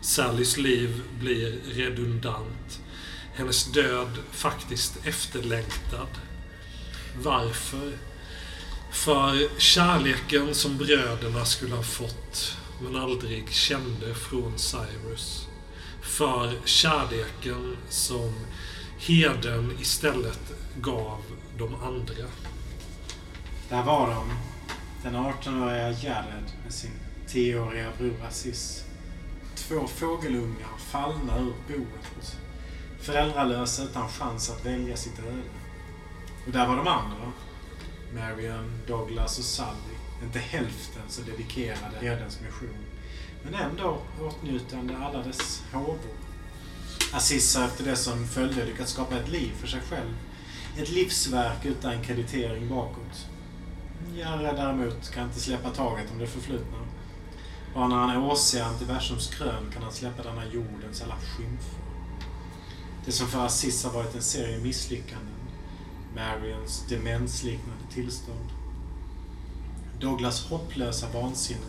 Sallys 0.00 0.56
liv 0.56 1.02
blir 1.20 1.60
redundant. 1.72 2.80
Hennes 3.34 3.72
död 3.72 4.18
faktiskt 4.30 5.06
efterlängtad. 5.06 6.08
Varför? 7.22 7.98
För 8.92 9.60
kärleken 9.60 10.54
som 10.54 10.76
bröderna 10.76 11.44
skulle 11.44 11.74
ha 11.74 11.82
fått 11.82 12.56
men 12.82 12.96
aldrig 12.96 13.50
kände 13.50 14.14
från 14.14 14.58
Cyrus. 14.58 15.46
För 16.04 16.52
kärleken 16.64 17.76
som 17.88 18.32
heden 18.98 19.72
istället 19.80 20.52
gav 20.76 21.22
de 21.58 21.74
andra. 21.74 22.26
Där 23.68 23.82
var 23.82 24.14
de. 24.14 24.30
Den 25.02 25.16
18-åriga 25.16 25.90
Jared 25.90 26.52
med 26.64 26.74
sin 26.74 26.90
10-åriga 27.28 27.88
bror 27.98 28.14
Aziz. 28.28 28.84
Två 29.54 29.86
fågelungar 29.86 30.78
fallna 30.78 31.38
ur 31.38 31.54
boet. 31.68 32.36
Föräldralösa 33.00 33.82
utan 33.82 34.08
chans 34.08 34.50
att 34.50 34.66
välja 34.66 34.96
sitt 34.96 35.18
öde. 35.18 35.42
Och 36.46 36.52
där 36.52 36.66
var 36.66 36.76
de 36.76 36.88
andra. 36.88 37.32
Marion, 38.14 38.80
Douglas 38.86 39.38
och 39.38 39.44
Sally. 39.44 39.94
Inte 40.22 40.38
hälften 40.38 41.02
så 41.08 41.22
dedikerade 41.22 41.98
herdens 42.00 42.40
mission. 42.40 42.83
Men 43.44 43.54
ändå 43.54 43.98
åtnjutande 44.20 44.96
alla 44.98 45.22
dess 45.22 45.62
håvor. 45.72 45.98
Aziz 47.12 47.56
har 47.56 47.64
efter 47.64 47.84
det 47.84 47.96
som 47.96 48.26
följde 48.26 48.64
lyckats 48.64 48.92
skapa 48.92 49.16
ett 49.16 49.28
liv 49.28 49.52
för 49.60 49.66
sig 49.66 49.80
själv. 49.80 50.14
Ett 50.78 50.90
livsverk 50.90 51.64
utan 51.64 52.02
kreditering 52.02 52.68
bakåt. 52.68 53.26
Jarre 54.14 54.52
däremot 54.52 55.10
kan 55.10 55.24
inte 55.24 55.40
släppa 55.40 55.70
taget 55.70 56.10
om 56.12 56.18
det 56.18 56.26
förflutna. 56.26 56.78
Bara 57.74 57.88
när 57.88 57.96
han 57.96 58.10
är 58.10 58.32
ocean 58.32 58.78
till 58.78 58.86
versums 58.86 59.28
krön 59.34 59.70
kan 59.72 59.82
han 59.82 59.92
släppa 59.92 60.22
denna 60.22 60.46
jordens 60.46 61.02
alla 61.02 61.16
skymfer. 61.16 61.78
Det 63.04 63.12
som 63.12 63.26
för 63.26 63.46
Aziz 63.46 63.84
har 63.84 63.92
varit 63.92 64.14
en 64.14 64.22
serie 64.22 64.58
misslyckanden. 64.58 65.34
Marions 66.14 66.84
demensliknande 66.88 67.84
tillstånd. 67.92 68.48
Douglas 70.00 70.46
hopplösa 70.46 71.06
vansinne. 71.14 71.66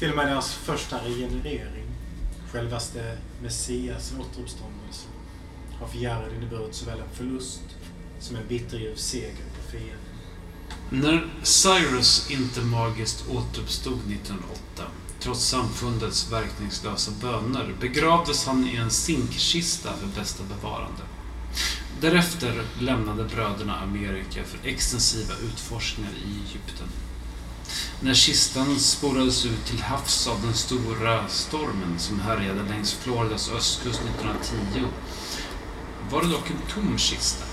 Till 0.00 0.10
och 0.10 0.16
med 0.16 0.26
deras 0.26 0.54
första 0.54 1.04
regenerering. 1.04 1.86
Självaste 2.52 3.18
Messias 3.42 4.12
återuppståndelse. 4.12 5.06
Har 5.80 5.86
för 5.86 5.98
Jared 5.98 6.34
inneburit 6.36 6.74
såväl 6.74 6.98
en 6.98 7.16
förlust 7.16 7.62
som 8.20 8.36
en 8.36 8.46
bitterljuv 8.48 8.94
seger 8.94 9.44
på 9.56 9.70
fienden. 9.70 9.98
När 10.90 11.28
Cyrus 11.42 12.30
inte 12.30 12.60
magiskt 12.60 13.24
återuppstod 13.28 13.98
1908, 13.98 14.82
trots 15.20 15.44
samfundets 15.44 16.32
verkningslösa 16.32 17.10
böner, 17.20 17.74
begravdes 17.80 18.46
han 18.46 18.68
i 18.68 18.76
en 18.76 18.90
zinkkista 18.90 19.92
för 19.96 20.20
bästa 20.20 20.44
bevarande. 20.44 21.02
Därefter 22.00 22.62
lämnade 22.78 23.24
bröderna 23.24 23.76
Amerika 23.76 24.44
för 24.44 24.68
extensiva 24.68 25.34
utforskningar 25.34 26.12
i 26.12 26.48
Egypten. 26.48 26.88
När 28.00 28.14
kistan 28.14 28.80
spolades 28.80 29.46
ut 29.46 29.64
till 29.66 29.82
havs 29.82 30.26
av 30.26 30.42
den 30.42 30.54
stora 30.54 31.28
stormen 31.28 31.98
som 31.98 32.20
härjade 32.20 32.62
längs 32.62 32.92
Floridas 32.92 33.50
östkust 33.50 34.00
1910 34.00 34.86
var 36.10 36.22
det 36.22 36.28
dock 36.28 36.50
en 36.50 36.74
tom 36.74 36.98
kista. 36.98 37.44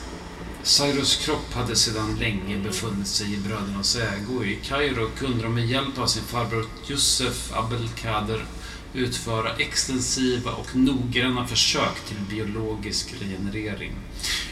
Cyrus 0.63 1.15
kropp 1.15 1.53
hade 1.53 1.75
sedan 1.75 2.15
länge 2.19 2.57
befunnit 2.57 3.07
sig 3.07 3.33
i 3.33 3.37
brödernas 3.37 3.95
ägo. 3.95 4.43
I 4.43 4.59
Kairo 4.63 5.09
kunde 5.17 5.43
de 5.43 5.53
med 5.53 5.67
hjälp 5.67 5.97
av 5.97 6.07
sin 6.07 6.23
farbror 6.23 6.65
Yusuf 6.89 7.51
Abelkader 7.53 8.45
utföra 8.93 9.55
extensiva 9.55 10.51
och 10.51 10.75
noggranna 10.75 11.47
försök 11.47 12.05
till 12.07 12.17
biologisk 12.29 13.13
regenerering. 13.19 13.93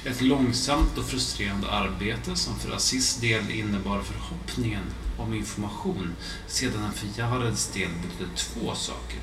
Ett 0.06 0.22
långsamt 0.22 0.98
och 0.98 1.06
frustrerande 1.06 1.72
arbete 1.72 2.36
som 2.36 2.60
för 2.60 2.72
Aziz 2.76 3.16
del 3.16 3.52
innebar 3.52 4.02
förhoppningen 4.02 4.84
om 5.18 5.34
information 5.34 6.16
sedan 6.48 6.82
den 6.82 6.92
för 6.92 7.22
Jareds 7.22 7.68
del 7.68 7.90
betydde 7.90 8.36
två 8.36 8.76
saker. 8.76 9.20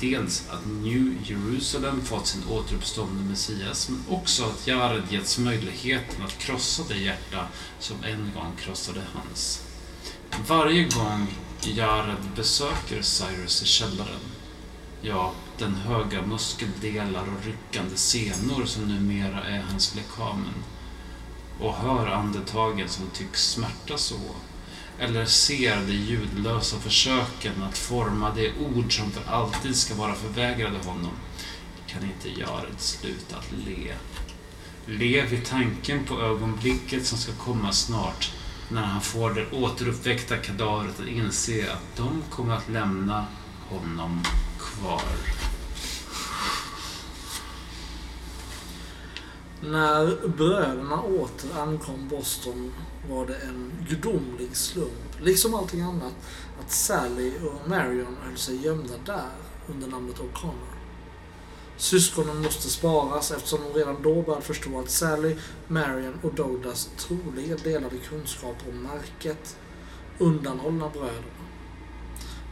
Dels 0.00 0.48
att 0.50 0.66
New 0.66 1.14
Jerusalem 1.24 2.02
fått 2.04 2.26
sin 2.26 2.44
återuppståndne 2.50 3.30
Messias, 3.30 3.88
men 3.88 4.04
också 4.08 4.44
att 4.44 4.66
Jared 4.66 5.02
getts 5.10 5.38
möjligheten 5.38 6.22
att 6.24 6.38
krossa 6.38 6.82
det 6.88 6.96
hjärta 6.96 7.48
som 7.78 8.04
en 8.04 8.30
gång 8.34 8.52
krossade 8.56 9.00
hans. 9.14 9.62
Varje 10.48 10.82
gång 10.84 11.26
Jared 11.62 12.30
besöker 12.36 13.02
Cyrus 13.02 13.62
i 13.62 13.66
källaren, 13.66 14.20
ja, 15.02 15.32
den 15.58 15.74
höga 15.74 16.22
muskeldelar 16.22 17.22
och 17.22 17.46
ryckande 17.46 17.96
senor 17.96 18.64
som 18.64 18.88
numera 18.88 19.44
är 19.44 19.62
hans 19.70 19.94
lekamen, 19.94 20.64
och 21.60 21.74
hör 21.74 22.06
andetagen 22.06 22.88
som 22.88 23.06
tycks 23.10 23.50
smärta 23.50 23.98
så, 23.98 24.20
eller 24.98 25.24
ser 25.24 25.86
de 25.86 25.92
ljudlösa 25.92 26.78
försöken 26.78 27.62
att 27.62 27.78
forma 27.78 28.34
det 28.34 28.52
ord 28.58 28.96
som 28.96 29.10
för 29.10 29.32
alltid 29.32 29.76
ska 29.76 29.94
vara 29.94 30.14
förvägrade 30.14 30.78
honom, 30.84 31.12
kan 31.86 32.02
inte 32.02 32.40
Jared 32.40 32.80
sluta 32.80 33.36
att 33.36 33.52
le. 33.66 33.94
Le 34.86 35.22
vid 35.26 35.44
tanken 35.44 36.04
på 36.04 36.20
ögonblicket 36.20 37.06
som 37.06 37.18
ska 37.18 37.32
komma 37.32 37.72
snart, 37.72 38.32
när 38.68 38.82
han 38.82 39.00
får 39.00 39.30
det 39.30 39.50
återuppväckta 39.50 40.36
kadavret 40.36 41.00
att 41.00 41.08
inse 41.08 41.72
att 41.72 41.96
de 41.96 42.22
kommer 42.30 42.56
att 42.56 42.68
lämna 42.68 43.26
honom 43.68 44.22
kvar. 44.74 45.02
När 49.60 50.28
bröderna 50.28 51.02
åter 51.02 51.58
ankom 51.58 52.08
Boston 52.08 52.72
var 53.10 53.26
det 53.26 53.34
en 53.34 53.72
gudomlig 53.88 54.56
slump, 54.56 55.20
liksom 55.20 55.54
allting 55.54 55.80
annat, 55.80 56.14
att 56.60 56.70
Sally 56.70 57.32
och 57.38 57.68
Marion 57.68 58.16
höll 58.22 58.36
sig 58.36 58.64
gömda 58.64 58.94
där 59.06 59.30
under 59.68 59.88
namnet 59.88 60.16
O'Connor. 60.16 60.76
Syskonen 61.76 62.42
måste 62.42 62.68
sparas 62.68 63.30
eftersom 63.30 63.60
de 63.62 63.78
redan 63.78 64.02
då 64.02 64.22
började 64.22 64.44
förstå 64.44 64.80
att 64.80 64.90
Sally, 64.90 65.36
Marion 65.68 66.18
och 66.22 66.34
Douglas 66.34 66.90
troligen 66.96 67.58
delade 67.64 67.96
kunskap 67.98 68.56
om 68.68 68.82
märket, 68.82 69.56
undanhållna 70.18 70.88
bröder, 70.88 71.35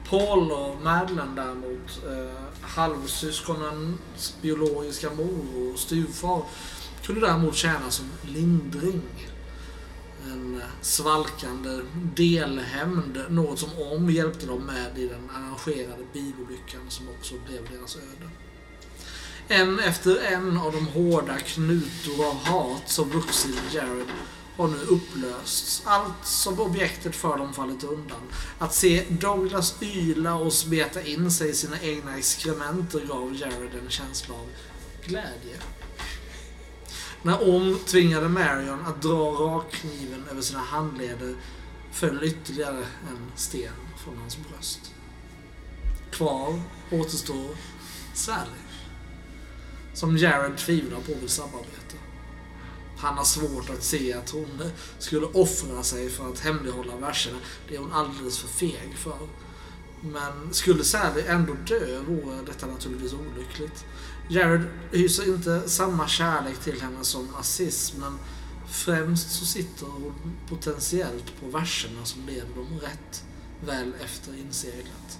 Paul 0.09 0.53
och 0.53 0.83
Madeleine 0.83 1.35
däremot, 1.37 2.05
eh, 2.07 2.35
halvsyskonens 2.61 4.35
biologiska 4.43 5.11
mor 5.11 5.73
och 5.73 5.79
styvfar, 5.79 6.43
kunde 7.03 7.21
däremot 7.21 7.55
tjäna 7.55 7.90
som 7.90 8.07
lindring. 8.23 9.03
En 10.27 10.57
eh, 10.57 10.67
svalkande 10.81 11.81
delhämnd, 12.14 13.25
något 13.29 13.59
som 13.59 13.71
Om 13.93 14.11
hjälpte 14.11 14.47
dem 14.47 14.62
med 14.62 14.99
i 14.99 15.09
den 15.09 15.31
arrangerade 15.31 16.05
bilolyckan 16.12 16.81
som 16.88 17.09
också 17.09 17.35
blev 17.47 17.79
deras 17.79 17.97
öde. 17.97 18.31
En 19.49 19.79
efter 19.79 20.23
en 20.33 20.59
av 20.59 20.73
de 20.73 20.87
hårda 20.87 21.38
knutor 21.38 22.27
av 22.27 22.35
hat 22.35 22.83
som 22.87 23.11
vuxit 23.11 23.55
i 23.73 23.77
Jared 23.77 24.07
har 24.57 24.69
nu 24.69 24.77
upplösts. 24.77 25.83
Allt 25.85 26.27
som 26.27 26.61
objektet 26.61 27.17
för 27.17 27.38
dem 27.38 27.55
fallit 27.55 27.85
undan. 27.85 28.21
Att 28.59 28.75
se 28.75 29.05
Douglas 29.09 29.83
yla 29.83 30.35
och 30.35 30.53
smeta 30.53 31.03
in 31.03 31.31
sig 31.31 31.51
i 31.51 31.55
sina 31.55 31.81
egna 31.81 32.19
exkrementer 32.19 33.01
gav 33.01 33.37
Jared 33.37 33.75
en 33.85 33.90
känsla 33.90 34.35
av 34.35 34.47
glädje. 35.07 35.57
När 37.23 37.55
Om 37.57 37.79
tvingade 37.87 38.29
Marion 38.29 38.87
att 38.87 39.03
dra 39.03 39.31
rakkniven 39.31 40.25
över 40.31 40.43
sina 40.43 40.61
handleder 40.61 41.35
föll 41.93 42.25
ytterligare 42.25 42.87
en 43.11 43.33
sten 43.37 43.73
från 44.05 44.19
hans 44.19 44.37
bröst. 44.37 44.81
Kvar 46.11 46.61
återstår 46.90 47.51
Sally. 48.14 48.64
Som 49.95 50.17
Jared 50.17 50.57
tvivlar 50.57 51.01
på 51.01 51.14
vill 51.21 51.29
samarbeta. 51.29 51.84
Han 53.05 53.19
har 53.19 53.25
svårt 53.25 53.71
att 53.71 53.83
se 53.83 54.12
att 54.12 54.31
hon 54.31 54.62
skulle 54.99 55.27
offra 55.27 55.83
sig 55.83 56.11
för 56.11 56.31
att 56.33 56.40
hemlighålla 56.40 56.97
verserna. 56.97 57.38
Det 57.69 57.75
är 57.75 57.79
hon 57.79 57.93
alldeles 57.93 58.38
för 58.38 58.49
feg 58.49 58.97
för. 58.97 59.19
Men 60.01 60.55
skulle 60.55 60.85
Sally 60.85 61.23
ändå 61.27 61.53
dö 61.67 62.01
vore 62.09 62.37
detta 62.47 62.67
naturligtvis 62.67 63.12
olyckligt. 63.12 63.85
Jared 64.29 64.62
hyser 64.93 65.35
inte 65.35 65.69
samma 65.69 66.09
kärlek 66.09 66.59
till 66.59 66.81
henne 66.81 67.05
som 67.05 67.29
Aziz, 67.40 67.95
men 67.99 68.19
främst 68.69 69.31
så 69.31 69.45
sitter 69.45 69.87
hon 69.87 70.14
potentiellt 70.49 71.40
på 71.40 71.59
verserna 71.59 72.05
som 72.05 72.27
leder 72.27 72.55
dem 72.55 72.81
rätt 72.83 73.25
väl 73.67 73.93
efter 74.05 74.38
inseglat. 74.38 75.19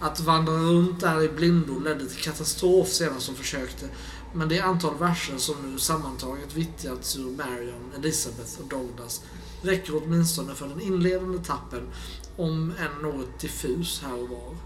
Att 0.00 0.20
vandra 0.20 0.52
runt 0.52 1.00
där 1.00 1.22
i 1.22 1.28
blindo 1.28 1.78
ledde 1.78 2.08
till 2.08 2.22
katastrof 2.22 2.88
senast 2.88 3.26
hon 3.26 3.36
försökte, 3.36 3.88
men 4.34 4.48
det 4.48 4.60
antal 4.60 4.98
verser 4.98 5.38
som 5.38 5.56
nu 5.62 5.78
sammantaget 5.78 6.54
vittjats 6.54 7.16
ur 7.16 7.30
Marion, 7.30 7.92
Elizabeth 7.96 8.60
och 8.60 8.68
Douglas 8.68 9.22
räcker 9.62 10.02
åtminstone 10.04 10.54
för 10.54 10.68
den 10.68 10.80
inledande 10.80 11.38
tappen, 11.38 11.88
om 12.36 12.72
än 12.78 13.02
något 13.02 13.40
diffus 13.40 14.02
här 14.02 14.22
och 14.22 14.28
var. 14.28 14.56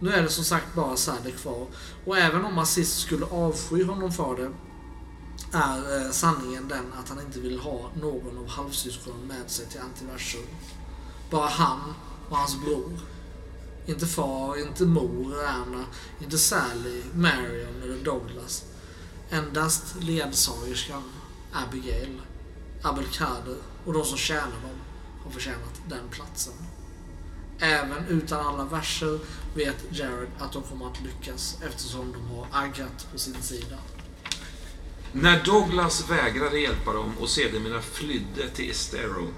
Nu 0.00 0.12
är 0.12 0.22
det 0.22 0.28
som 0.28 0.44
sagt 0.44 0.74
bara 0.74 0.96
Sally 0.96 1.32
kvar, 1.32 1.66
och 2.06 2.18
även 2.18 2.44
om 2.44 2.58
Aziz 2.58 2.94
skulle 2.94 3.26
avsky 3.26 3.84
honom 3.84 4.12
för 4.12 4.36
det, 4.36 4.50
är 5.52 6.04
eh, 6.04 6.10
sanningen 6.10 6.68
den 6.68 6.92
att 7.00 7.08
han 7.08 7.20
inte 7.20 7.40
vill 7.40 7.58
ha 7.58 7.90
någon 8.00 8.38
av 8.38 8.48
halvsyskonen 8.48 9.26
med 9.26 9.50
sig 9.50 9.66
till 9.66 9.80
antiversum. 9.80 10.46
Bara 11.30 11.48
han 11.48 11.94
och 12.28 12.36
hans 12.36 12.60
bror. 12.64 12.98
Inte 13.86 14.06
far, 14.06 14.60
inte 14.60 14.84
mor, 14.84 15.44
Anna, 15.44 15.84
inte 16.20 16.38
Sally, 16.38 17.02
Marion 17.14 17.82
eller 17.82 18.04
Douglas. 18.04 18.64
Endast 19.30 19.94
ledsagerskan 20.00 21.02
Abigail, 21.52 22.20
Abelkader 22.82 23.56
och 23.84 23.92
de 23.92 24.04
som 24.04 24.18
tjänar 24.18 24.60
dem 24.62 24.80
har 25.24 25.30
förtjänat 25.30 25.80
den 25.88 26.08
platsen. 26.10 26.54
Även 27.58 28.06
utan 28.08 28.46
alla 28.46 28.64
verser 28.64 29.18
vet 29.54 29.76
Jared 29.90 30.28
att 30.38 30.52
de 30.52 30.62
kommer 30.62 30.86
att 30.86 31.02
lyckas 31.02 31.58
eftersom 31.66 32.12
de 32.12 32.36
har 32.36 32.46
Agat 32.52 33.12
på 33.12 33.18
sin 33.18 33.42
sida. 33.42 33.76
När 35.12 35.44
Douglas 35.44 36.10
vägrade 36.10 36.60
hjälpa 36.60 36.92
dem 36.92 37.12
och 37.20 37.28
sedermera 37.28 37.82
flydde 37.82 38.48
till 38.54 38.70
Estero 38.70 39.28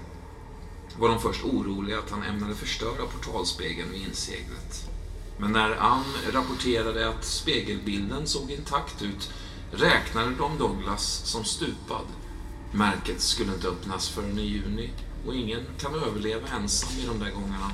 var 0.99 1.09
de 1.09 1.19
först 1.19 1.43
oroliga 1.43 1.99
att 1.99 2.09
han 2.09 2.23
ämnade 2.23 2.55
förstöra 2.55 3.05
portalspegeln 3.05 3.91
vid 3.91 4.01
inseglet. 4.01 4.89
Men 5.37 5.51
när 5.51 5.75
Ann 5.75 6.13
rapporterade 6.31 7.09
att 7.09 7.25
spegelbilden 7.25 8.27
såg 8.27 8.51
intakt 8.51 9.01
ut 9.01 9.31
räknade 9.73 10.35
de 10.35 10.57
Douglas 10.57 11.21
som 11.25 11.43
stupad. 11.43 12.05
Märket 12.71 13.21
skulle 13.21 13.53
inte 13.53 13.67
öppnas 13.67 14.09
förrän 14.09 14.39
i 14.39 14.41
juni 14.41 14.89
och 15.27 15.35
ingen 15.35 15.65
kan 15.79 15.95
överleva 15.95 16.47
ensam 16.47 16.99
i 16.99 17.05
de 17.05 17.19
där 17.19 17.31
gångerna. 17.31 17.71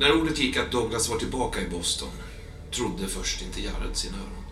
När 0.00 0.20
ordet 0.20 0.38
gick 0.38 0.56
att 0.56 0.72
Douglas 0.72 1.08
var 1.08 1.18
tillbaka 1.18 1.60
i 1.60 1.68
Boston 1.68 2.12
trodde 2.72 3.08
först 3.08 3.42
inte 3.42 3.62
Jared 3.62 3.96
sina 3.96 4.16
öron. 4.16 4.44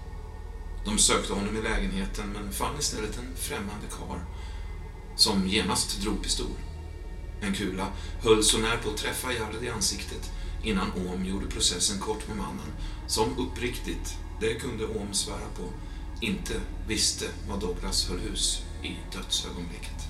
De 0.85 0.99
sökte 0.99 1.33
honom 1.33 1.57
i 1.57 1.63
lägenheten 1.63 2.29
men 2.33 2.53
fann 2.53 2.79
istället 2.79 3.19
en 3.19 3.37
främmande 3.37 3.87
kar 3.99 4.25
som 5.17 5.49
genast 5.49 6.01
drog 6.01 6.23
pistol. 6.23 6.57
En 7.41 7.55
kula 7.55 7.87
höll 8.23 8.45
så 8.45 8.59
när 8.59 8.77
på 8.77 8.91
att 8.91 8.97
träffa 8.97 9.33
Jared 9.33 9.65
i 9.65 9.69
ansiktet 9.69 10.31
innan 10.63 10.93
Ohm 10.93 11.25
gjorde 11.25 11.47
processen 11.47 12.01
kort 12.01 12.29
med 12.29 12.37
mannen 12.37 12.73
som 13.07 13.39
uppriktigt, 13.39 14.17
det 14.41 14.55
kunde 14.55 14.87
Ohm 14.87 15.15
svära 15.15 15.49
på, 15.57 15.63
inte 16.21 16.55
visste 16.89 17.25
vad 17.49 17.61
Douglas 17.61 18.09
höll 18.09 18.19
hus 18.19 18.63
i 18.83 18.97
dödsögonblicket. 19.17 20.09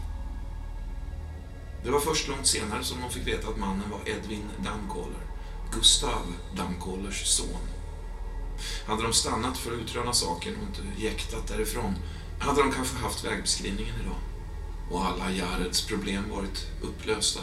Det 1.84 1.90
var 1.90 2.00
först 2.00 2.28
långt 2.28 2.46
senare 2.46 2.84
som 2.84 3.00
de 3.00 3.10
fick 3.10 3.26
veta 3.26 3.48
att 3.48 3.58
mannen 3.58 3.90
var 3.90 4.00
Edwin 4.08 4.44
Damcaller, 4.64 5.26
Gustav 5.72 6.32
Damcallers 6.56 7.26
son. 7.26 7.60
Hade 8.86 9.02
de 9.02 9.12
stannat 9.12 9.58
för 9.58 9.72
att 9.72 9.78
utröna 9.78 10.12
saken 10.12 10.54
och 10.56 10.62
inte 10.62 11.02
jäktat 11.02 11.48
därifrån 11.48 11.94
hade 12.38 12.62
de 12.62 12.72
kanske 12.72 12.96
haft 12.96 13.24
vägbeskrivningen 13.24 13.94
idag 14.00 14.16
och 14.90 15.04
alla 15.04 15.30
Jareds 15.30 15.86
problem 15.86 16.30
varit 16.30 16.66
upplösta. 16.82 17.40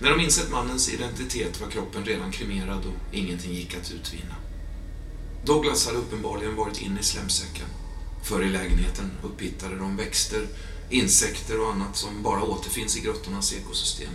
När 0.00 0.10
de 0.10 0.20
insett 0.20 0.50
mannens 0.50 0.94
identitet 0.94 1.60
var 1.60 1.70
kroppen 1.70 2.04
redan 2.04 2.32
kremerad 2.32 2.86
och 2.86 3.14
ingenting 3.14 3.52
gick 3.52 3.74
att 3.74 3.92
utvinna. 3.92 4.34
Douglas 5.46 5.86
hade 5.86 5.98
uppenbarligen 5.98 6.56
varit 6.56 6.82
inne 6.82 7.00
i 7.00 7.02
slemsäcken. 7.02 7.66
För 8.22 8.42
i 8.42 8.50
lägenheten 8.50 9.10
upphittade 9.22 9.76
de 9.76 9.96
växter, 9.96 10.46
insekter 10.90 11.60
och 11.60 11.72
annat 11.72 11.96
som 11.96 12.22
bara 12.22 12.42
återfinns 12.42 12.96
i 12.96 13.00
grottornas 13.00 13.52
ekosystem. 13.52 14.12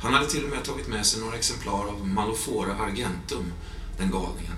Han 0.00 0.14
hade 0.14 0.26
till 0.26 0.44
och 0.44 0.50
med 0.50 0.64
tagit 0.64 0.88
med 0.88 1.06
sig 1.06 1.20
några 1.20 1.36
exemplar 1.36 1.86
av 1.86 2.08
Malofora 2.08 2.74
argentum, 2.74 3.52
den 3.98 4.10
galningen. 4.10 4.56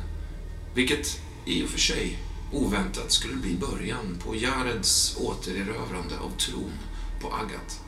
Vilket 0.74 1.20
i 1.46 1.64
och 1.64 1.68
för 1.68 1.78
sig 1.78 2.18
oväntat 2.52 3.12
skulle 3.12 3.36
bli 3.36 3.54
början 3.54 4.18
på 4.24 4.36
Jareds 4.36 5.16
återerövrande 5.20 6.18
av 6.18 6.30
tron 6.30 6.72
på 7.20 7.28
Agat. 7.28 7.80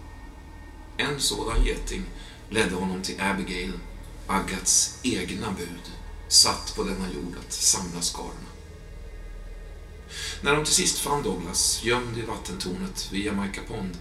En 0.97 1.21
sådan 1.21 1.65
geting 1.65 2.05
ledde 2.51 2.75
honom 2.75 3.03
till 3.03 3.21
Abigail, 3.21 3.73
Agats 4.27 4.99
egna 5.03 5.51
bud, 5.51 6.00
satt 6.33 6.75
på 6.77 6.83
denna 6.83 7.13
jord 7.15 7.35
att 7.47 7.53
samla 7.53 8.03
skarorna. 8.03 8.51
När 10.43 10.57
de 10.57 10.65
till 10.65 10.75
sist 10.75 10.99
fann 10.99 11.23
Douglas 11.23 11.81
gömd 11.85 12.19
i 12.19 12.23
vattentornet 12.23 13.09
vid 13.13 13.25
Jamaica 13.25 13.61
Pond 13.69 13.99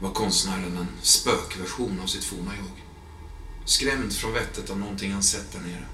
var 0.00 0.10
konstnären 0.10 0.76
en 0.76 0.88
spökversion 1.02 2.00
av 2.02 2.06
sitt 2.06 2.24
forna 2.24 2.52
jag. 2.56 2.82
Skrämd 3.64 4.12
från 4.12 4.32
vettet 4.32 4.70
av 4.70 4.78
någonting 4.78 5.12
han 5.12 5.22
sett 5.22 5.52
där 5.52 5.60
nere. 5.60 5.86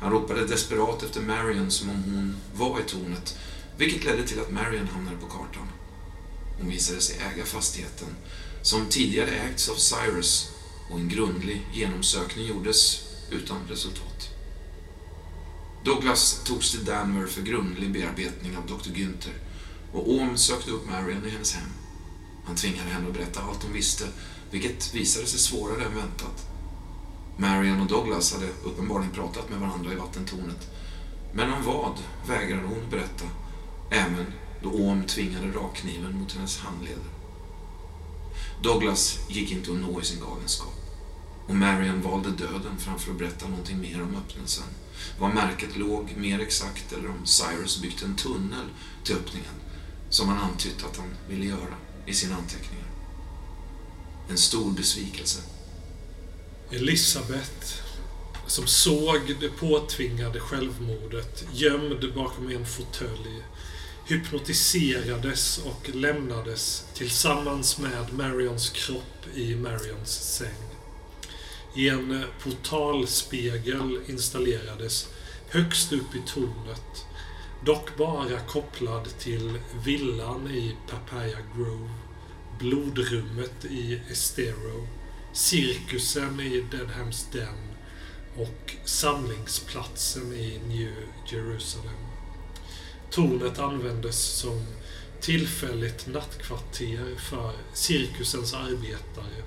Han 0.00 0.10
ropade 0.10 0.46
desperat 0.46 1.02
efter 1.02 1.20
Marion 1.20 1.70
som 1.70 1.90
om 1.90 2.02
hon 2.04 2.36
var 2.54 2.80
i 2.80 2.82
tornet, 2.82 3.38
vilket 3.76 4.04
ledde 4.04 4.26
till 4.26 4.40
att 4.40 4.50
Marion 4.50 4.88
hamnade 4.88 5.16
på 5.16 5.26
kartan. 5.26 5.68
Hon 6.58 6.70
visade 6.70 7.00
sig 7.00 7.16
äga 7.18 7.44
fastigheten, 7.44 8.08
som 8.62 8.86
tidigare 8.86 9.30
ägts 9.30 9.68
av 9.68 9.74
Cyrus 9.74 10.48
och 10.90 10.98
en 10.98 11.08
grundlig 11.08 11.66
genomsökning 11.72 12.46
gjordes 12.46 13.02
utan 13.30 13.58
resultat. 13.68 14.33
Douglas 15.84 16.42
togs 16.44 16.70
till 16.70 16.84
Danver 16.84 17.26
för 17.26 17.42
grundlig 17.42 17.92
bearbetning 17.92 18.56
av 18.56 18.66
Dr. 18.66 18.90
Günther 18.90 19.34
och 19.92 20.10
Ohm 20.10 20.36
sökte 20.36 20.70
upp 20.70 20.90
Marion 20.90 21.26
i 21.26 21.30
hennes 21.30 21.54
hem. 21.54 21.68
Han 22.44 22.56
tvingade 22.56 22.90
henne 22.90 23.08
att 23.08 23.14
berätta 23.14 23.40
allt 23.42 23.62
hon 23.62 23.72
visste, 23.72 24.04
vilket 24.50 24.94
visade 24.94 25.26
sig 25.26 25.38
svårare 25.38 25.84
än 25.84 25.94
väntat. 25.94 26.46
Marion 27.36 27.80
och 27.80 27.86
Douglas 27.86 28.34
hade 28.34 28.48
uppenbarligen 28.64 29.12
pratat 29.12 29.50
med 29.50 29.60
varandra 29.60 29.92
i 29.92 29.96
vattentornet. 29.96 30.70
Men 31.32 31.52
om 31.52 31.62
vad 31.64 31.98
vägrade 32.28 32.66
hon 32.66 32.90
berätta, 32.90 33.24
även 33.90 34.26
då 34.62 34.70
Ohm 34.70 35.06
tvingade 35.06 35.46
rakkniven 35.46 36.18
mot 36.18 36.32
hennes 36.32 36.58
handleder. 36.58 37.10
Douglas 38.62 39.18
gick 39.28 39.52
inte 39.52 39.70
att 39.70 39.78
nå 39.78 40.00
i 40.00 40.04
sin 40.04 40.20
galenskap. 40.20 40.74
Och 41.48 41.54
Marion 41.54 42.02
valde 42.02 42.30
döden 42.30 42.78
framför 42.78 43.12
att 43.12 43.18
berätta 43.18 43.48
någonting 43.48 43.80
mer 43.80 44.02
om 44.02 44.16
öppnelsen. 44.16 44.66
Var 45.18 45.32
märket 45.32 45.76
låg 45.76 46.14
mer 46.16 46.40
exakt 46.40 46.92
eller 46.92 47.08
om 47.08 47.26
Cyrus 47.26 47.82
byggt 47.82 48.02
en 48.02 48.16
tunnel 48.16 48.66
till 49.04 49.14
öppningen 49.16 49.54
som 50.10 50.28
han 50.28 50.38
antytt 50.38 50.84
att 50.84 50.96
han 50.96 51.16
ville 51.28 51.46
göra 51.46 51.74
i 52.06 52.14
sina 52.14 52.36
anteckningar. 52.36 52.86
En 54.30 54.38
stor 54.38 54.72
besvikelse. 54.72 55.40
Elisabeth, 56.70 57.82
som 58.46 58.66
såg 58.66 59.20
det 59.40 59.48
påtvingade 59.48 60.40
självmordet 60.40 61.44
gömd 61.52 62.14
bakom 62.14 62.50
en 62.50 62.66
fåtölj, 62.66 63.44
hypnotiserades 64.06 65.58
och 65.58 65.94
lämnades 65.94 66.84
tillsammans 66.94 67.78
med 67.78 68.12
Marions 68.12 68.70
kropp 68.70 69.26
i 69.34 69.56
Marions 69.56 70.10
säng. 70.10 70.73
I 71.76 71.88
en 71.88 72.10
eh, 72.10 72.26
portalspegel 72.42 74.00
installerades 74.06 75.08
högst 75.48 75.92
upp 75.92 76.14
i 76.14 76.22
tornet, 76.26 77.04
dock 77.64 77.96
bara 77.96 78.40
kopplad 78.40 79.18
till 79.18 79.58
villan 79.84 80.50
i 80.50 80.76
Papaya 80.90 81.38
Grove, 81.56 81.90
blodrummet 82.58 83.64
i 83.64 84.00
Estero, 84.10 84.86
cirkusen 85.32 86.40
i 86.40 86.64
Deadhams 86.70 87.28
Den 87.32 87.74
och 88.36 88.74
samlingsplatsen 88.84 90.32
i 90.32 90.60
New 90.68 90.94
Jerusalem. 91.32 92.06
Tornet 93.10 93.58
användes 93.58 94.16
som 94.16 94.66
tillfälligt 95.20 96.06
nattkvarter 96.06 97.18
för 97.30 97.52
cirkusens 97.72 98.54
arbetare 98.54 99.42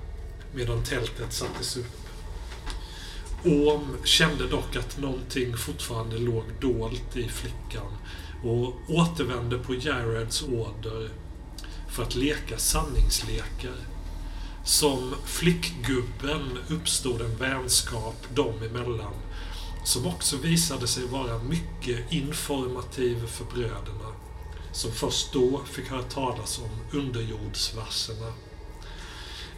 medan 0.54 0.84
tältet 0.84 1.32
sattes 1.32 1.76
upp. 1.76 2.07
Ohm 3.44 3.96
kände 4.04 4.48
dock 4.48 4.76
att 4.76 4.98
någonting 4.98 5.56
fortfarande 5.56 6.18
låg 6.18 6.44
dolt 6.60 7.16
i 7.16 7.28
flickan 7.28 7.96
och 8.44 8.74
återvände 8.88 9.58
på 9.58 9.74
Jareds 9.74 10.42
order 10.42 11.10
för 11.88 12.02
att 12.02 12.14
leka 12.14 12.58
sanningslekar. 12.58 13.76
Som 14.64 15.14
flickgubben 15.24 16.58
uppstod 16.68 17.20
en 17.20 17.36
vänskap 17.36 18.34
dem 18.34 18.62
emellan 18.62 19.14
som 19.84 20.06
också 20.06 20.36
visade 20.36 20.86
sig 20.86 21.06
vara 21.06 21.38
mycket 21.38 22.12
informativ 22.12 23.26
för 23.26 23.44
bröderna 23.44 24.14
som 24.72 24.92
först 24.92 25.32
då 25.32 25.60
fick 25.64 25.90
höra 25.90 26.02
talas 26.02 26.58
om 26.58 26.98
underjordsverserna. 26.98 28.32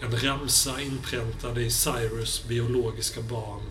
En 0.03 0.17
ramsa 0.17 0.81
inpräntad 0.81 1.59
i 1.59 1.71
Cyrus 1.71 2.45
biologiska 2.49 3.21
barn 3.23 3.63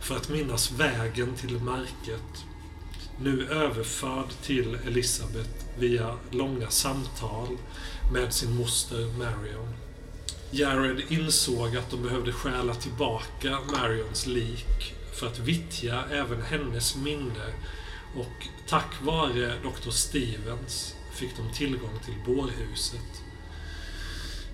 för 0.00 0.16
att 0.16 0.28
minnas 0.28 0.72
vägen 0.72 1.34
till 1.34 1.60
märket. 1.60 2.44
Nu 3.20 3.48
överförd 3.48 4.28
till 4.42 4.78
Elisabeth 4.86 5.50
via 5.78 6.18
långa 6.30 6.70
samtal 6.70 7.48
med 8.12 8.34
sin 8.34 8.56
moster 8.56 9.18
Marion. 9.18 9.74
Jared 10.50 11.02
insåg 11.08 11.76
att 11.76 11.90
de 11.90 12.02
behövde 12.02 12.32
stjäla 12.32 12.74
tillbaka 12.74 13.58
Marions 13.72 14.26
lik 14.26 14.94
för 15.12 15.26
att 15.26 15.38
vittja 15.38 16.04
även 16.10 16.42
hennes 16.42 16.96
minne 16.96 17.54
och 18.16 18.48
tack 18.68 19.02
vare 19.02 19.52
Dr. 19.62 19.90
Stevens 19.90 20.94
fick 21.14 21.36
de 21.36 21.54
tillgång 21.54 21.98
till 22.04 22.14
bårhuset. 22.26 23.17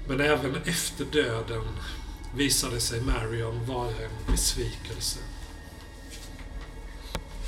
Men 0.06 0.20
även 0.20 0.56
efter 0.56 1.04
döden 1.04 1.64
visade 2.34 2.80
sig 2.80 3.00
Marion 3.00 3.66
vara 3.66 3.88
en 3.88 4.32
besvikelse. 4.32 5.18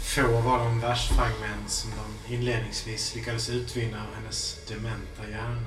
Få 0.02 0.40
var 0.40 0.58
de 0.58 0.80
versfragment 0.80 1.70
som 1.70 1.90
de 1.90 2.34
inledningsvis 2.34 3.14
lyckades 3.14 3.48
utvinna 3.48 3.96
ur 3.96 4.14
hennes 4.16 4.58
dementa 4.68 5.30
hjärna. 5.30 5.66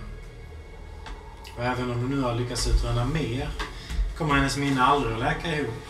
Och 1.57 1.63
även 1.63 1.91
om 1.91 2.01
de 2.01 2.15
nu 2.15 2.21
har 2.21 2.35
lyckats 2.35 2.67
utröna 2.67 3.05
mer 3.05 3.49
kommer 4.17 4.35
hennes 4.35 4.57
minne 4.57 4.83
aldrig 4.83 5.13
att 5.13 5.19
läka 5.19 5.55
ihop. 5.55 5.83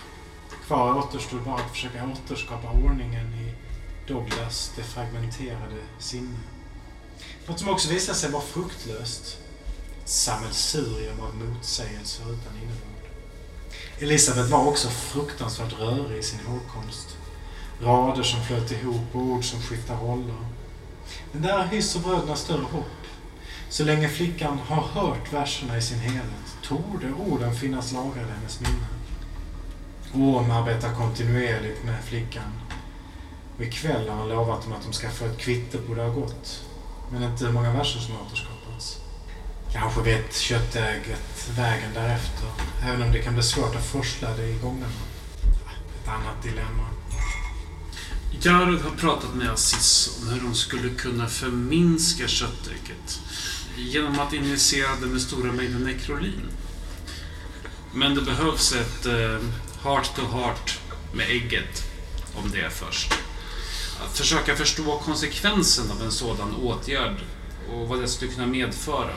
Kvar 0.65 0.97
återstod 0.97 1.41
bara 1.41 1.55
att 1.55 1.71
försöka 1.71 2.05
återskapa 2.05 2.71
ordningen 2.71 3.33
i 3.33 3.53
Douglas 4.07 4.73
defragmenterade 4.75 5.81
sinne. 5.99 6.37
Något 7.47 7.59
som 7.59 7.69
också 7.69 7.89
visade 7.89 8.17
sig 8.17 8.31
vara 8.31 8.43
fruktlöst. 8.43 9.37
Sammelsurium 10.09 11.19
av 11.19 11.35
motsägelser 11.35 12.23
utan 12.23 12.55
innebörd. 12.55 13.09
Elisabeth 13.99 14.49
var 14.49 14.67
också 14.67 14.89
fruktansvärt 14.89 15.79
rörig 15.79 16.19
i 16.19 16.23
sin 16.23 16.39
hårkonst. 16.39 17.17
Rader 17.81 18.23
som 18.23 18.43
flöt 18.43 18.71
ihop 18.71 19.05
och 19.13 19.21
ord 19.21 19.43
som 19.43 19.61
skiftar 19.61 19.97
roller. 19.97 20.35
Men 21.31 21.41
där 21.41 21.67
hyser 21.67 21.99
bröderna 21.99 22.35
större 22.35 22.61
hopp. 22.61 23.05
Så 23.69 23.83
länge 23.83 24.09
flickan 24.09 24.57
har 24.57 24.81
hört 24.81 25.33
verserna 25.33 25.77
i 25.77 25.81
sin 25.81 25.99
helhet 25.99 26.57
torde 26.63 27.13
orden 27.13 27.55
finnas 27.55 27.91
lagrade 27.91 28.29
i 28.29 28.31
hennes 28.31 28.59
minne. 28.59 28.87
Orm 30.13 30.51
arbetar 30.51 30.93
kontinuerligt 30.93 31.83
med 31.83 32.03
flickan. 32.03 32.51
Och 33.57 33.63
ikväll 33.63 34.09
har 34.09 34.15
han 34.15 34.29
lovat 34.29 34.63
dem 34.63 34.73
att 34.73 34.83
de 34.83 34.93
ska 34.93 35.09
få 35.09 35.25
ett 35.25 35.37
kvitto 35.37 35.77
på 35.77 35.87
hur 35.87 35.95
det 35.95 36.03
har 36.03 36.13
gått. 36.21 36.65
Men 37.11 37.23
inte 37.23 37.45
hur 37.45 37.53
många 37.53 37.73
verser 37.73 37.99
som 37.99 38.15
återstår. 38.15 38.48
Kanske 39.73 40.01
vet 40.01 40.35
köttägget 40.35 41.49
vägen 41.55 41.93
därefter, 41.93 42.47
även 42.83 43.01
om 43.01 43.11
det 43.11 43.19
kan 43.19 43.33
bli 43.33 43.43
svårt 43.43 43.75
att 43.75 43.85
forsla 43.85 44.35
det 44.35 44.47
i 44.47 44.57
gångarna. 44.57 45.01
Ett 46.01 46.07
annat 46.07 46.43
dilemma. 46.43 46.85
Jarud 48.41 48.81
har 48.81 48.91
pratat 48.91 49.35
med 49.35 49.51
Aziz 49.51 50.17
om 50.21 50.29
hur 50.29 50.41
de 50.41 50.55
skulle 50.55 50.89
kunna 50.89 51.27
förminska 51.27 52.27
köttägget 52.27 53.19
genom 53.77 54.19
att 54.19 54.33
injicera 54.33 54.95
det 55.01 55.07
med 55.07 55.21
stora 55.21 55.51
mängder 55.51 55.79
nekrolin. 55.79 56.41
Men 57.93 58.15
det 58.15 58.21
behövs 58.21 58.71
ett 58.73 59.05
eh, 59.05 59.39
heart 59.83 60.15
to 60.15 60.21
heart 60.21 60.79
med 61.13 61.29
ägget 61.29 61.83
om 62.35 62.51
det 62.51 62.61
är 62.61 62.69
först. 62.69 63.13
Att 64.05 64.17
försöka 64.17 64.55
förstå 64.55 64.99
konsekvensen 64.99 65.91
av 65.91 66.01
en 66.01 66.11
sådan 66.11 66.55
åtgärd 66.55 67.15
och 67.71 67.87
vad 67.87 68.01
det 68.01 68.07
skulle 68.07 68.31
kunna 68.31 68.47
medföra. 68.47 69.13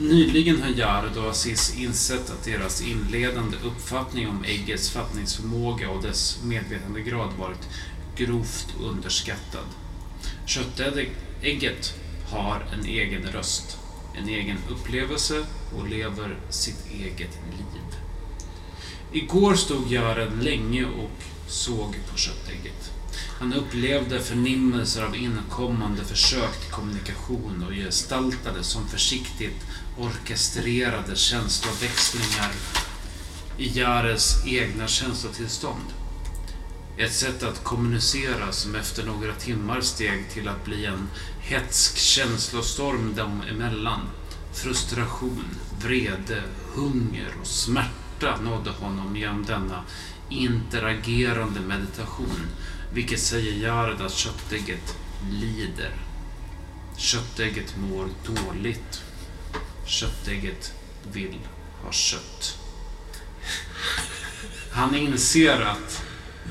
Nyligen 0.00 0.62
har 0.62 0.68
Jared 0.68 1.16
och 1.16 1.30
Aziz 1.30 1.74
insett 1.78 2.30
att 2.30 2.44
deras 2.44 2.82
inledande 2.82 3.56
uppfattning 3.64 4.28
om 4.28 4.44
äggets 4.44 4.90
fattningsförmåga 4.90 5.90
och 5.90 6.02
dess 6.02 6.38
medvetandegrad 6.44 7.32
varit 7.38 7.68
grovt 8.16 8.66
underskattad. 8.80 9.66
Köttägget 10.46 11.94
har 12.30 12.66
en 12.72 12.84
egen 12.84 13.22
röst, 13.22 13.78
en 14.16 14.28
egen 14.28 14.58
upplevelse 14.70 15.46
och 15.76 15.88
lever 15.88 16.36
sitt 16.50 16.86
eget 16.92 17.38
liv. 17.50 17.96
Igår 19.12 19.54
stod 19.54 19.92
Jared 19.92 20.42
länge 20.42 20.84
och 20.84 21.22
såg 21.48 21.94
på 22.10 22.16
köttägget. 22.16 22.99
Han 23.38 23.52
upplevde 23.52 24.20
förnimmelser 24.20 25.02
av 25.02 25.16
inkommande 25.16 26.04
försök 26.04 26.60
till 26.60 26.70
kommunikation 26.70 27.64
och 27.66 27.72
gestaltade 27.72 28.62
som 28.62 28.88
försiktigt 28.88 29.66
orkestrerade 29.98 31.16
känsloväxlingar 31.16 32.52
i 33.58 33.78
Jares 33.78 34.46
egna 34.46 34.86
känslotillstånd. 34.88 35.84
Ett 36.98 37.12
sätt 37.12 37.42
att 37.42 37.64
kommunicera 37.64 38.52
som 38.52 38.74
efter 38.74 39.06
några 39.06 39.34
timmar 39.34 39.80
steg 39.80 40.30
till 40.30 40.48
att 40.48 40.64
bli 40.64 40.84
en 40.86 41.08
hetsk 41.40 41.96
känslostorm 41.96 43.14
dem 43.14 43.42
emellan. 43.50 44.00
Frustration, 44.52 45.44
vrede, 45.82 46.42
hunger 46.74 47.34
och 47.40 47.46
smärta 47.46 48.36
nådde 48.42 48.70
honom 48.70 49.16
genom 49.16 49.44
denna 49.44 49.84
interagerande 50.28 51.60
meditation, 51.60 52.46
vilket 52.92 53.20
säger 53.20 53.52
Jared 53.52 54.00
att 54.00 54.12
köttägget 54.12 54.96
lider. 55.30 55.92
Köttägget 56.96 57.76
mår 57.76 58.08
dåligt. 58.26 59.02
Köttägget 59.86 60.72
vill 61.12 61.38
ha 61.82 61.92
kött. 61.92 62.58
Han 64.72 64.94
inser 64.94 65.60
att 65.60 66.02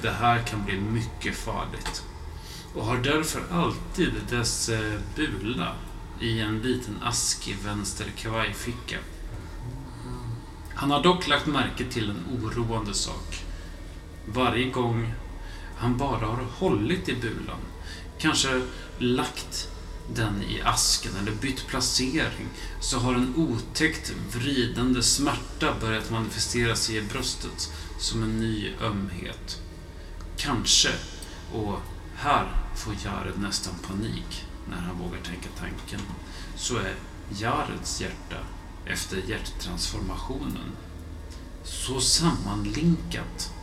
det 0.02 0.12
här 0.12 0.43
kan 0.43 0.65
bli 0.65 0.80
mycket 0.80 1.36
farligt 1.36 2.04
och 2.75 2.86
har 2.86 2.97
därför 2.97 3.43
alltid 3.52 4.13
dess 4.30 4.69
eh, 4.69 4.99
bula 5.15 5.75
i 6.21 6.39
en 6.39 6.62
liten 6.62 6.97
ask 7.04 7.47
i 7.47 7.56
vänster 7.63 8.06
kavajficka. 8.17 8.97
Han 10.75 10.91
har 10.91 11.04
dock 11.04 11.28
lagt 11.28 11.45
märke 11.45 11.86
till 11.86 12.10
en 12.10 12.43
oroande 12.43 12.93
sak. 12.93 13.43
Varje 14.25 14.69
gång 14.69 15.13
han 15.79 15.97
bara 15.97 16.25
har 16.25 16.43
hållit 16.57 17.09
i 17.09 17.15
bulan, 17.15 17.59
kanske 18.17 18.61
lagt 18.97 19.69
den 20.15 20.43
i 20.43 20.61
asken 20.61 21.11
eller 21.21 21.31
bytt 21.31 21.67
placering, 21.67 22.47
så 22.81 22.99
har 22.99 23.13
en 23.13 23.35
otäckt 23.35 24.13
vridande 24.31 25.03
smärta 25.03 25.75
börjat 25.81 26.11
manifestera 26.11 26.75
sig 26.75 26.95
i 26.95 27.01
bröstet 27.01 27.73
som 27.99 28.23
en 28.23 28.39
ny 28.39 28.73
ömhet. 28.81 29.61
Kanske, 30.37 30.89
och 31.53 31.79
här 32.15 32.47
får 32.75 32.93
Jared 33.05 33.39
nästan 33.39 33.73
panik 33.87 34.45
när 34.69 34.77
han 34.77 34.97
vågar 34.97 35.19
tänka 35.23 35.49
tanken, 35.59 35.99
så 36.55 36.77
är 36.77 36.95
Jareds 37.29 38.01
hjärta 38.01 38.37
efter 38.85 39.17
hjärttransformationen 39.27 40.71
så 41.63 41.99
sammanlinkat 41.99 43.53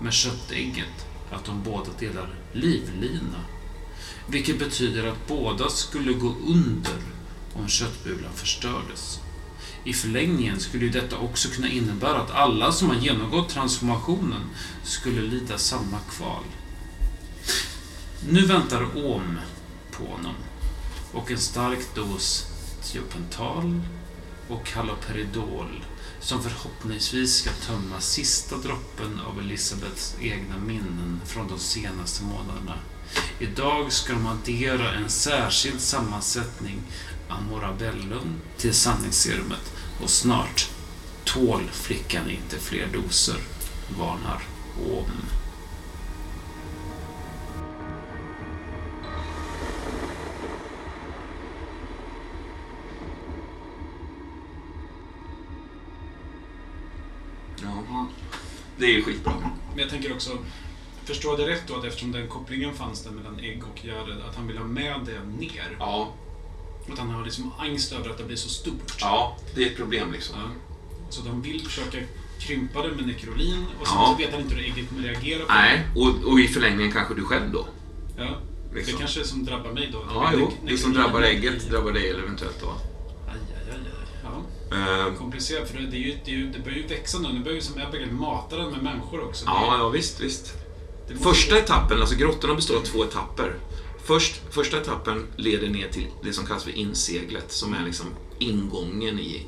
med 0.00 0.12
köttägget 0.12 1.11
att 1.32 1.44
de 1.44 1.62
båda 1.62 1.90
delar 1.98 2.34
livlina. 2.52 3.44
Vilket 4.26 4.58
betyder 4.58 5.06
att 5.06 5.28
båda 5.28 5.68
skulle 5.68 6.12
gå 6.12 6.34
under 6.46 7.02
om 7.54 7.68
köttbulan 7.68 8.32
förstördes. 8.34 9.20
I 9.84 9.92
förlängningen 9.92 10.60
skulle 10.60 10.84
ju 10.84 10.90
detta 10.90 11.18
också 11.18 11.48
kunna 11.48 11.68
innebära 11.68 12.20
att 12.20 12.30
alla 12.30 12.72
som 12.72 12.88
har 12.88 12.96
genomgått 12.96 13.48
transformationen 13.48 14.40
skulle 14.82 15.22
lida 15.22 15.58
samma 15.58 15.98
kval. 15.98 16.44
Nu 18.28 18.46
väntar 18.46 18.82
Om 18.82 19.38
på 19.90 20.04
honom 20.04 20.34
och 21.12 21.30
en 21.30 21.38
stark 21.38 21.94
dos 21.94 22.46
tiopental 22.82 23.80
och 24.48 24.70
haloperidol 24.70 25.84
som 26.22 26.42
förhoppningsvis 26.42 27.34
ska 27.34 27.50
tömma 27.50 28.00
sista 28.00 28.56
droppen 28.56 29.20
av 29.26 29.40
Elisabeths 29.40 30.16
egna 30.20 30.58
minnen 30.66 31.20
från 31.26 31.48
de 31.48 31.58
senaste 31.58 32.24
månaderna. 32.24 32.78
Idag 33.38 33.92
ska 33.92 34.12
de 34.12 34.26
addera 34.26 34.94
en 34.94 35.10
särskild 35.10 35.80
sammansättning 35.80 36.82
Amorabellum 37.28 38.40
till 38.56 38.74
sanningsserumet 38.74 39.72
och 40.02 40.10
snart 40.10 40.70
tål 41.24 41.62
flickan 41.72 42.30
inte 42.30 42.58
fler 42.58 42.86
doser, 42.92 43.38
varnar 43.98 44.42
Om. 44.76 45.41
Det 58.82 58.86
är 58.88 58.92
ju 58.96 59.02
skitbra. 59.02 59.32
Men 59.70 59.78
jag 59.78 59.90
tänker 59.90 60.12
också, 60.12 60.38
förstår 61.04 61.40
jag 61.40 61.48
det 61.48 61.52
rätt 61.54 61.62
då 61.66 61.74
att 61.76 61.84
eftersom 61.84 62.12
den 62.12 62.28
kopplingen 62.28 62.74
fanns 62.74 63.02
där 63.04 63.10
mellan 63.10 63.40
Egg 63.40 63.62
och 63.72 63.84
Jared, 63.84 64.18
att 64.28 64.36
han 64.36 64.46
vill 64.46 64.58
ha 64.58 64.64
med 64.64 65.00
det 65.06 65.38
ner? 65.38 65.76
Ja, 65.78 66.12
Att 66.92 66.98
han 66.98 67.10
har 67.10 67.24
liksom 67.24 67.52
angst 67.58 67.92
över 67.92 68.10
att 68.10 68.18
det 68.18 68.24
blir 68.24 68.36
så 68.36 68.48
stort? 68.48 68.96
ja, 69.00 69.36
det 69.54 69.62
är 69.62 69.66
ett 69.66 69.76
problem 69.76 70.12
liksom. 70.12 70.36
Ja. 70.38 70.48
Så 71.10 71.22
de 71.22 71.42
vill 71.42 71.64
försöka 71.64 71.98
krympa 72.40 72.82
det 72.82 72.88
med 72.92 73.06
nekrolin 73.06 73.64
och 73.80 73.86
sen 73.86 73.96
Ja. 73.98 74.14
så 74.18 74.22
vet 74.22 74.32
han 74.32 74.40
inte 74.42 74.54
hur 74.54 74.64
ägget 74.64 74.88
kommer 74.88 75.02
reagera 75.02 75.44
på 75.46 75.52
Nej, 75.52 75.80
och, 75.96 76.32
och 76.32 76.40
i 76.40 76.48
förlängningen 76.48 76.92
kanske 76.92 77.14
du 77.14 77.24
själv 77.24 77.50
då. 77.52 77.66
det. 78.16 78.22
Ja. 78.24 78.30
Liksom. 78.74 78.92
Det 78.94 78.98
kanske 78.98 79.20
är 79.20 79.24
som 79.24 79.44
drabbar 79.44 79.72
mig 79.72 79.88
då. 79.92 80.04
Ja, 80.14 80.30
Det- 80.32 80.38
jo. 80.40 80.52
Det 80.66 80.78
som 80.78 80.92
drabbar 80.92 81.22
ägget 81.22 81.70
drabbar 81.70 81.92
dig 81.92 82.10
eventuellt 82.10 82.60
då. 82.60 82.66
Aj, 82.68 82.74
aj, 83.48 83.70
aj, 83.70 83.76
aj. 83.76 84.20
Ja. 84.24 84.42
Eh, 84.72 85.14
Komplicerat, 85.14 85.68
för 85.68 85.78
det, 85.78 85.86
det, 85.86 85.96
är 85.96 86.00
ju, 86.00 86.16
det, 86.24 86.30
är 86.30 86.34
ju, 86.34 86.50
det 86.50 86.58
börjar 86.58 86.78
ju 86.78 86.86
växa 86.86 87.18
nu. 87.18 87.32
Nu 87.32 87.40
börjar 87.40 87.54
ju 87.54 87.60
som 87.60 87.82
Abigail 87.82 88.12
mata 88.12 88.56
den 88.56 88.70
med 88.70 88.82
människor 88.82 89.24
också. 89.24 89.44
ja, 89.46 89.76
ja, 89.78 89.88
visst, 89.88 90.20
visst. 90.20 90.54
Första 91.20 91.58
etappen, 91.58 92.00
alltså 92.00 92.16
grottorna 92.16 92.54
består 92.54 92.76
av 92.76 92.82
två 92.82 93.04
etapper. 93.04 93.54
först, 94.04 94.40
första 94.50 94.80
etappen 94.80 95.26
leder 95.36 95.68
ner 95.68 95.88
till 95.88 96.06
det 96.24 96.32
som 96.32 96.46
kallas 96.46 96.64
för 96.64 96.76
inseglet, 96.76 97.52
som 97.52 97.74
är 97.74 97.84
liksom 97.84 98.06
ingången 98.38 99.18
i 99.18 99.46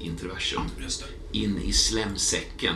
det. 1.30 1.38
In 1.38 1.58
i 1.58 1.72
slemsäcken. 1.72 2.74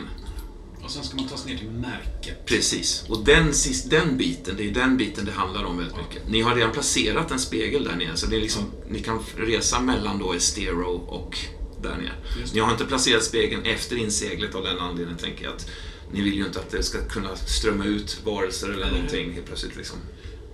Och 0.83 0.91
sen 0.91 1.03
ska 1.03 1.15
man 1.15 1.27
ta 1.27 1.37
sig 1.37 1.51
ner 1.51 1.59
till 1.59 1.69
märket. 1.69 2.45
Precis. 2.45 3.05
Och 3.09 3.23
den, 3.25 3.53
sist, 3.53 3.89
den 3.89 4.17
biten, 4.17 4.55
det 4.57 4.69
är 4.69 4.71
den 4.71 4.97
biten 4.97 5.25
det 5.25 5.31
handlar 5.31 5.63
om 5.63 5.77
väldigt 5.77 5.97
mycket. 5.97 6.29
Ni 6.29 6.41
har 6.41 6.55
redan 6.55 6.71
placerat 6.71 7.31
en 7.31 7.39
spegel 7.39 7.83
där 7.83 7.95
nere, 7.95 8.17
så 8.17 8.27
det 8.27 8.35
är 8.35 8.41
liksom, 8.41 8.63
ni 8.89 8.99
kan 8.99 9.19
resa 9.37 9.81
mellan 9.81 10.19
då 10.19 10.33
Estero 10.33 10.91
och 10.91 11.37
där 11.81 11.97
nere. 11.97 12.13
Ni 12.53 12.59
har 12.59 12.71
inte 12.71 12.85
placerat 12.85 13.23
spegeln 13.23 13.65
efter 13.65 13.95
inseglet 13.95 14.55
av 14.55 14.63
den 14.63 14.79
anledningen, 14.79 15.17
tänker 15.17 15.45
jag. 15.45 15.53
Att 15.55 15.69
ni 16.11 16.21
vill 16.21 16.33
ju 16.33 16.45
inte 16.45 16.59
att 16.59 16.69
det 16.69 16.83
ska 16.83 16.97
kunna 17.07 17.35
strömma 17.35 17.85
ut 17.85 18.21
varelser 18.25 18.69
eller 18.69 18.85
Nej. 18.85 18.93
någonting 18.93 19.33
helt 19.33 19.45
plötsligt. 19.45 19.75
Liksom. 19.75 19.97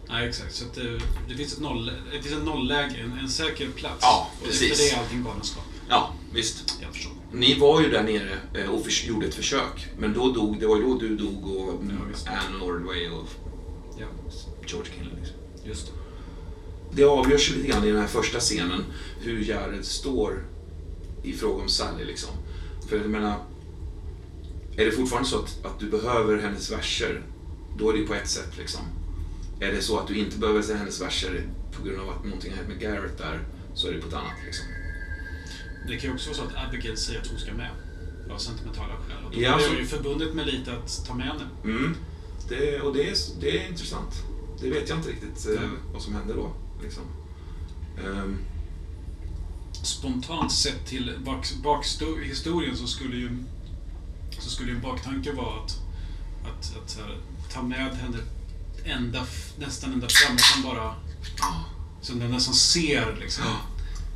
Nej, 0.10 0.30
exakt. 0.30 0.56
Så 0.56 0.66
det, 0.76 1.00
det 1.30 1.36
finns 1.36 1.54
ett, 1.54 1.60
noll, 1.60 1.92
det 2.12 2.22
finns 2.22 2.36
en 2.36 2.46
nollläge, 2.46 2.96
en, 3.04 3.20
en 3.20 3.30
säker 3.30 3.68
plats. 3.76 3.98
Ja, 4.02 4.32
och 4.42 4.48
precis. 4.48 4.72
efter 4.72 4.84
det 4.86 4.92
är 4.92 5.00
allting 5.04 5.24
galenskap. 5.24 5.64
Ja, 5.90 6.14
visst. 6.34 6.78
Jag 6.82 6.94
förstår. 6.94 7.12
Ni 7.32 7.60
var 7.60 7.82
ju 7.82 7.90
där 7.90 8.04
nere 8.04 8.38
eh, 8.64 8.70
och 8.70 8.84
förs- 8.86 9.06
gjorde 9.06 9.26
ett 9.28 9.36
försök. 9.36 9.88
Men 9.98 10.14
då 10.14 10.32
dog, 10.32 10.60
det 10.60 10.68
var 10.68 10.78
ju 10.78 10.84
då 10.84 10.98
du 10.98 11.16
dog 11.16 11.46
och 11.56 11.84
Ja. 12.26 12.32
Anne 12.32 12.64
Ordway 12.64 13.10
och 13.10 13.28
Ja, 14.00 14.06
George 14.68 14.92
Kinley. 14.94 15.16
Liksom. 15.20 15.38
just 15.66 15.86
det. 15.88 15.92
Det 16.92 17.04
avgörs 17.04 17.56
lite 17.56 17.68
grann 17.68 17.84
i 17.84 17.92
den 17.92 18.00
här 18.02 18.08
första 18.08 18.40
scenen 18.40 18.84
hur 19.22 19.44
Jared 19.50 19.86
står 19.86 20.46
i 21.26 21.34
fråga 21.34 21.64
om 21.64 21.70
Sally. 21.70 22.06
Liksom. 22.06 22.30
För 22.90 22.98
jag 22.98 23.10
menar, 23.10 23.44
är 24.78 24.86
det 24.86 24.92
fortfarande 24.92 25.30
så 25.30 25.40
att, 25.40 25.66
att 25.66 25.80
du 25.80 25.90
behöver 25.90 26.38
hennes 26.38 26.72
verser, 26.72 27.22
då 27.78 27.90
är 27.90 27.98
det 27.98 28.04
på 28.08 28.14
ett 28.14 28.30
sätt. 28.30 28.58
Liksom. 28.58 28.82
Är 29.60 29.72
det 29.72 29.82
så 29.82 30.00
att 30.00 30.08
du 30.08 30.18
inte 30.18 30.38
behöver 30.38 30.62
se 30.62 30.74
hennes 30.74 31.02
verser 31.02 31.48
på 31.72 31.84
grund 31.84 32.02
av 32.02 32.10
att 32.10 32.24
någonting 32.26 32.52
har 32.52 32.58
hänt 32.58 32.70
med 32.70 32.80
Garrett 32.80 33.18
där, 33.18 33.40
så 33.74 33.88
är 33.88 33.94
det 33.94 34.02
på 34.02 34.08
ett 34.08 34.14
annat. 34.14 34.38
Liksom. 34.46 34.66
Det 35.88 35.98
kan 35.98 36.10
ju 36.10 36.14
också 36.14 36.30
vara 36.30 36.38
så 36.38 36.44
att 36.44 36.68
Abigail 36.68 36.98
säger 36.98 37.22
att 37.22 37.28
hon 37.28 37.40
ska 37.40 37.54
med. 37.54 37.70
Av 38.32 38.38
sentimentala 38.38 38.94
skäl. 38.94 39.26
Och 39.26 39.32
då 39.32 39.42
Ja, 39.42 39.60
är 39.60 39.74
det 39.74 39.80
ju 39.80 39.86
förbundet 39.86 40.34
med 40.34 40.48
lite 40.48 40.74
att 40.74 41.06
ta 41.08 41.14
med 41.14 41.26
henne. 41.28 41.44
Mm. 41.64 41.96
Det, 42.50 42.82
och 42.82 42.94
det 42.94 43.10
är, 43.10 43.16
det 43.40 43.60
är 43.60 43.68
intressant. 43.70 44.14
Det 44.62 44.70
vet 44.70 44.90
jag 44.90 44.98
inte 44.98 45.10
riktigt 45.10 45.48
eh, 45.48 45.62
Nej. 45.62 45.70
vad 45.94 46.02
som 46.02 46.14
händer 46.16 46.36
då. 46.36 46.52
Liksom. 46.84 47.04
Ehm, 48.06 48.38
Spontant 49.86 50.52
sett 50.52 50.86
till 50.86 51.14
bak, 51.26 51.48
bakhistorien 51.64 52.78
så 52.78 52.88
skulle 52.88 53.16
ju 53.16 53.38
så 54.40 54.50
skulle 54.50 54.70
ju 54.70 54.76
en 54.76 54.82
baktanke 54.82 55.32
vara 55.32 55.64
att, 55.64 55.78
att, 56.44 56.78
att 56.78 56.98
här, 56.98 57.18
ta 57.54 57.62
med 57.62 57.96
henne 57.96 58.18
ända, 58.86 59.26
nästan 59.58 59.94
ända 59.94 60.08
fram 60.10 60.38
sen 60.38 60.64
bara 60.64 60.96
så 62.02 62.14
den 62.14 62.32
nästan 62.32 62.54
ser 62.54 63.18
liksom. 63.20 63.44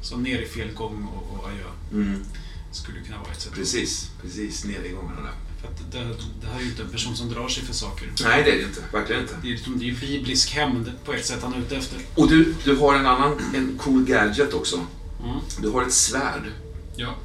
Så 0.01 0.17
ner 0.17 0.41
i 0.41 0.45
fel 0.45 0.73
gång 0.73 1.07
och, 1.07 1.39
och 1.39 1.49
adjö. 1.49 1.63
Mm. 1.91 2.25
Skulle 2.71 3.01
kunna 3.01 3.17
vara 3.17 3.31
ett 3.31 3.41
sätt. 3.41 3.53
Precis, 3.53 4.09
precis. 4.21 4.65
Ner 4.65 4.83
i 4.83 4.89
gångarna 4.89 5.21
där. 5.21 5.33
För 5.61 5.67
att 5.67 5.91
det, 5.91 6.15
det 6.41 6.47
här 6.47 6.59
är 6.59 6.63
ju 6.63 6.69
inte 6.69 6.81
en 6.81 6.89
person 6.89 7.15
som 7.15 7.29
drar 7.29 7.47
sig 7.47 7.63
för 7.63 7.73
saker. 7.73 8.11
Nej, 8.23 8.43
det 8.43 8.51
är 8.51 8.57
det 8.57 8.63
inte. 8.63 8.81
Verkligen 8.93 9.21
inte. 9.21 9.35
Det 9.41 9.53
är, 9.53 9.59
det 9.75 9.85
är 9.85 9.89
ju 9.89 9.99
biblisk 9.99 10.53
hämnd 10.53 10.91
på 11.05 11.13
ett 11.13 11.25
sätt 11.25 11.39
han 11.41 11.53
är 11.53 11.57
ute 11.57 11.77
efter. 11.77 11.99
Och 12.15 12.29
du, 12.29 12.55
du 12.63 12.75
har 12.75 12.95
en 12.95 13.05
annan 13.05 13.39
en 13.55 13.77
cool 13.77 14.05
gadget 14.05 14.53
också. 14.53 14.85
Mm. 15.23 15.35
Du 15.61 15.69
har 15.69 15.81
ett 15.83 15.93
svärd 15.93 16.51
Ja. 16.95 17.15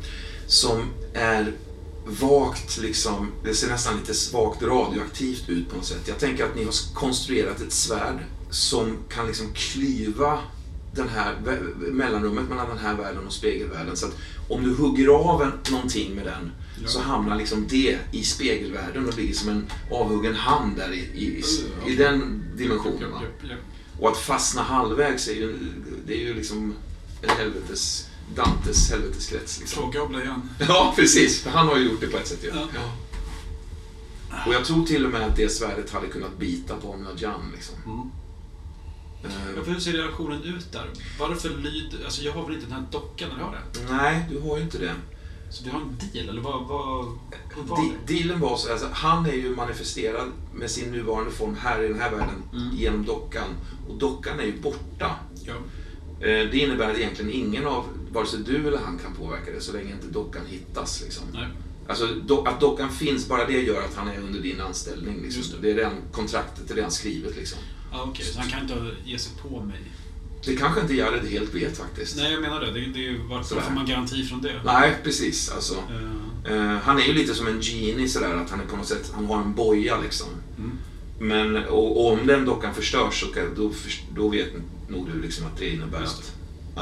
som 0.47 0.85
är 1.15 1.53
vagt, 2.07 2.79
liksom, 2.79 3.31
det 3.45 3.55
ser 3.55 3.69
nästan 3.69 3.97
lite 3.97 4.15
svagt 4.15 4.63
radioaktivt 4.63 5.49
ut 5.49 5.71
på 5.71 5.77
något 5.77 5.85
sätt. 5.87 6.03
Jag 6.09 6.19
tänker 6.19 6.45
att 6.45 6.57
ni 6.57 6.65
har 6.65 6.95
konstruerat 6.95 7.61
ett 7.61 7.73
svärd 7.73 8.19
som 8.51 8.97
kan 9.09 9.27
liksom 9.27 9.53
klyva 9.55 10.39
den 10.95 11.09
här 11.09 11.35
mellanrummet 11.77 12.49
mellan 12.49 12.69
den 12.69 12.79
här 12.79 12.95
världen 12.95 13.27
och 13.27 13.33
spegelvärlden. 13.33 13.97
Så 13.97 14.07
att 14.07 14.17
om 14.49 14.65
du 14.65 14.75
hugger 14.75 15.09
av 15.09 15.43
en, 15.43 15.53
någonting 15.73 16.15
med 16.15 16.25
den 16.27 16.51
Ja. 16.83 16.89
så 16.89 17.01
hamnar 17.01 17.37
liksom 17.37 17.67
det 17.69 17.99
i 18.13 18.23
spegelvärlden 18.25 19.09
och 19.09 19.17
ligger 19.19 19.35
som 19.35 19.49
en 19.49 19.67
avhuggen 19.91 20.35
hand 20.35 20.77
där 20.77 20.93
i, 20.93 20.99
i, 20.99 21.25
i, 21.25 21.93
i 21.93 21.97
den 21.97 22.45
dimensionen. 22.57 23.13
Och 24.01 24.09
att 24.11 24.17
fastna 24.17 24.63
halvvägs 24.63 25.29
är 25.29 25.33
ju, 25.35 25.57
det 26.07 26.15
är 26.15 26.21
ju 26.21 26.35
liksom 26.35 26.75
en 27.31 27.37
helvetes, 27.37 28.09
Dantes 28.35 28.91
helveteskrets. 28.91 29.61
Liksom. 29.61 29.83
Fråga 29.83 30.03
och 30.03 30.09
blöjan. 30.09 30.51
Ja, 30.69 30.93
precis. 30.97 31.43
För 31.43 31.51
han 31.51 31.67
har 31.69 31.77
ju 31.79 31.85
gjort 31.91 32.01
det 32.01 32.07
på 32.07 32.17
ett 32.17 32.27
sätt 32.27 32.45
ju. 32.45 32.49
Ja. 32.49 32.67
Ja. 32.75 32.91
Och 34.47 34.55
jag 34.55 34.65
tror 34.65 34.85
till 34.87 35.05
och 35.07 35.13
med 35.13 35.23
att 35.23 35.37
det 35.37 35.49
svärdet 35.49 35.91
hade 35.91 36.07
kunnat 36.07 36.39
bita 36.39 36.77
på 36.77 36.97
Nadjan. 36.97 37.41
Liksom. 37.55 37.75
Mm. 37.87 38.11
Eh, 39.25 39.31
Ja, 39.57 39.63
hur 39.67 39.81
ser 39.81 39.93
relationen 39.93 40.43
ut 40.43 40.73
där? 40.73 40.91
Varför 41.21 41.49
lyder... 41.49 42.05
Alltså 42.05 42.23
jag 42.23 42.33
har 42.33 42.45
väl 42.47 42.55
inte 42.55 42.67
den 42.67 42.75
här 42.75 42.85
dockan, 42.91 43.31
eller 43.31 43.43
har 43.45 43.53
det? 43.53 43.93
nej, 43.93 44.27
du 44.31 44.41
har 44.41 44.57
ju 44.57 44.63
inte 44.63 44.79
det. 44.79 44.93
Så 45.51 45.65
vi 45.65 45.71
har 45.71 45.81
en 45.81 45.99
deal, 46.13 46.29
eller 46.29 46.41
vad, 46.43 46.67
vad, 46.67 47.05
vad 47.57 47.67
var 47.67 47.77
De- 47.77 47.93
det? 48.07 48.15
dealen 48.15 48.41
var 48.41 48.57
så 48.57 48.73
alltså, 48.73 48.89
han 48.93 49.27
är 49.27 49.33
ju 49.33 49.57
manifesterad 49.57 50.29
med 50.55 50.71
sin 50.71 50.93
nuvarande 50.93 51.31
form 51.31 51.57
här 51.61 51.83
i 51.83 51.89
den 51.89 52.01
här 52.01 52.11
världen 52.11 52.43
Mm. 52.53 52.77
genom 52.77 53.05
dockan. 53.05 53.49
Och 53.89 53.95
dockan 53.99 54.41
är 54.41 54.45
ju 54.45 54.61
borta. 54.61 55.17
Ja. 55.47 55.55
Eh, 56.21 56.27
Det 56.51 56.57
innebär 56.59 56.91
att 56.91 56.99
egentligen 56.99 57.31
ingen 57.33 57.67
av, 57.67 57.85
vare 58.13 58.27
sig 58.27 58.39
du 58.47 58.57
eller 58.69 58.79
han 58.79 58.99
kan 58.99 59.15
påverka 59.15 59.51
det 59.51 59.61
så 59.61 59.73
länge 59.73 59.93
inte 59.93 60.07
dockan 60.07 60.43
hittas. 60.49 61.03
Liksom. 61.03 61.25
Nej. 61.33 61.49
Alltså 61.89 62.07
do, 62.07 62.45
att 62.47 62.61
dockan 62.61 62.91
finns, 62.93 63.29
bara 63.29 63.47
det 63.47 63.61
gör 63.63 63.83
att 63.83 63.95
han 63.95 64.09
är 64.09 64.19
under 64.19 64.41
din 64.41 64.61
anställning. 64.61 65.23
Liksom. 65.23 65.39
Just 65.43 65.53
det. 65.53 65.59
Det 65.63 65.71
är 65.71 65.75
redan, 65.75 65.93
kontraktet 66.13 66.71
är 66.71 66.75
redan 66.75 66.91
skrivet. 66.91 67.37
Liksom. 67.37 67.59
Ja, 67.93 68.05
okej. 68.09 68.25
Så 68.25 68.39
han 68.39 68.49
kan 68.49 68.63
inte 68.63 68.75
ge 69.05 69.19
sig 69.19 69.33
på 69.43 69.61
mig. 69.61 69.81
Det 70.47 70.57
kanske 70.57 70.81
inte 70.81 70.95
Jared 70.95 71.25
helt 71.25 71.55
vet 71.55 71.77
faktiskt. 71.79 72.17
Nej, 72.17 72.33
jag 72.33 72.43
menar 72.43 72.61
det. 72.61 72.71
Det, 72.71 72.81
det 72.81 73.19
varför 73.29 73.61
får 73.61 73.73
man 73.73 73.87
garanti 73.87 74.25
från 74.25 74.43
det? 74.43 74.61
Nej, 74.65 74.97
precis. 75.05 75.51
Alltså, 75.51 75.75
Eh, 76.47 76.53
eh, 76.55 76.79
han 76.79 76.99
är 76.99 77.03
ju 77.07 77.13
lite 77.13 77.35
som 77.35 77.47
en 77.47 77.61
genie 77.63 78.09
sådär, 78.09 78.35
att 78.35 78.51
han 78.51 78.61
är 78.61 78.67
på 78.67 78.77
något 78.77 78.87
sätt, 78.87 79.13
han 79.15 79.25
har 79.27 79.41
en 79.43 79.55
boja 79.55 80.01
liksom. 80.01 80.27
mm. 80.59 80.79
Men 81.19 81.57
och, 81.65 81.97
och 82.07 82.13
om 82.13 82.27
den 82.27 82.45
dockan 82.45 82.75
förstörs 82.75 83.21
så 83.21 83.27
kan, 83.27 83.55
då, 83.57 83.73
då 84.17 84.29
vet 84.29 84.49
nog 84.89 85.07
du 85.07 85.23
liksom 85.23 85.47
att 85.47 85.57
det 85.57 85.69
innebär 85.75 86.01
Just 86.01 86.19
att, 86.19 86.33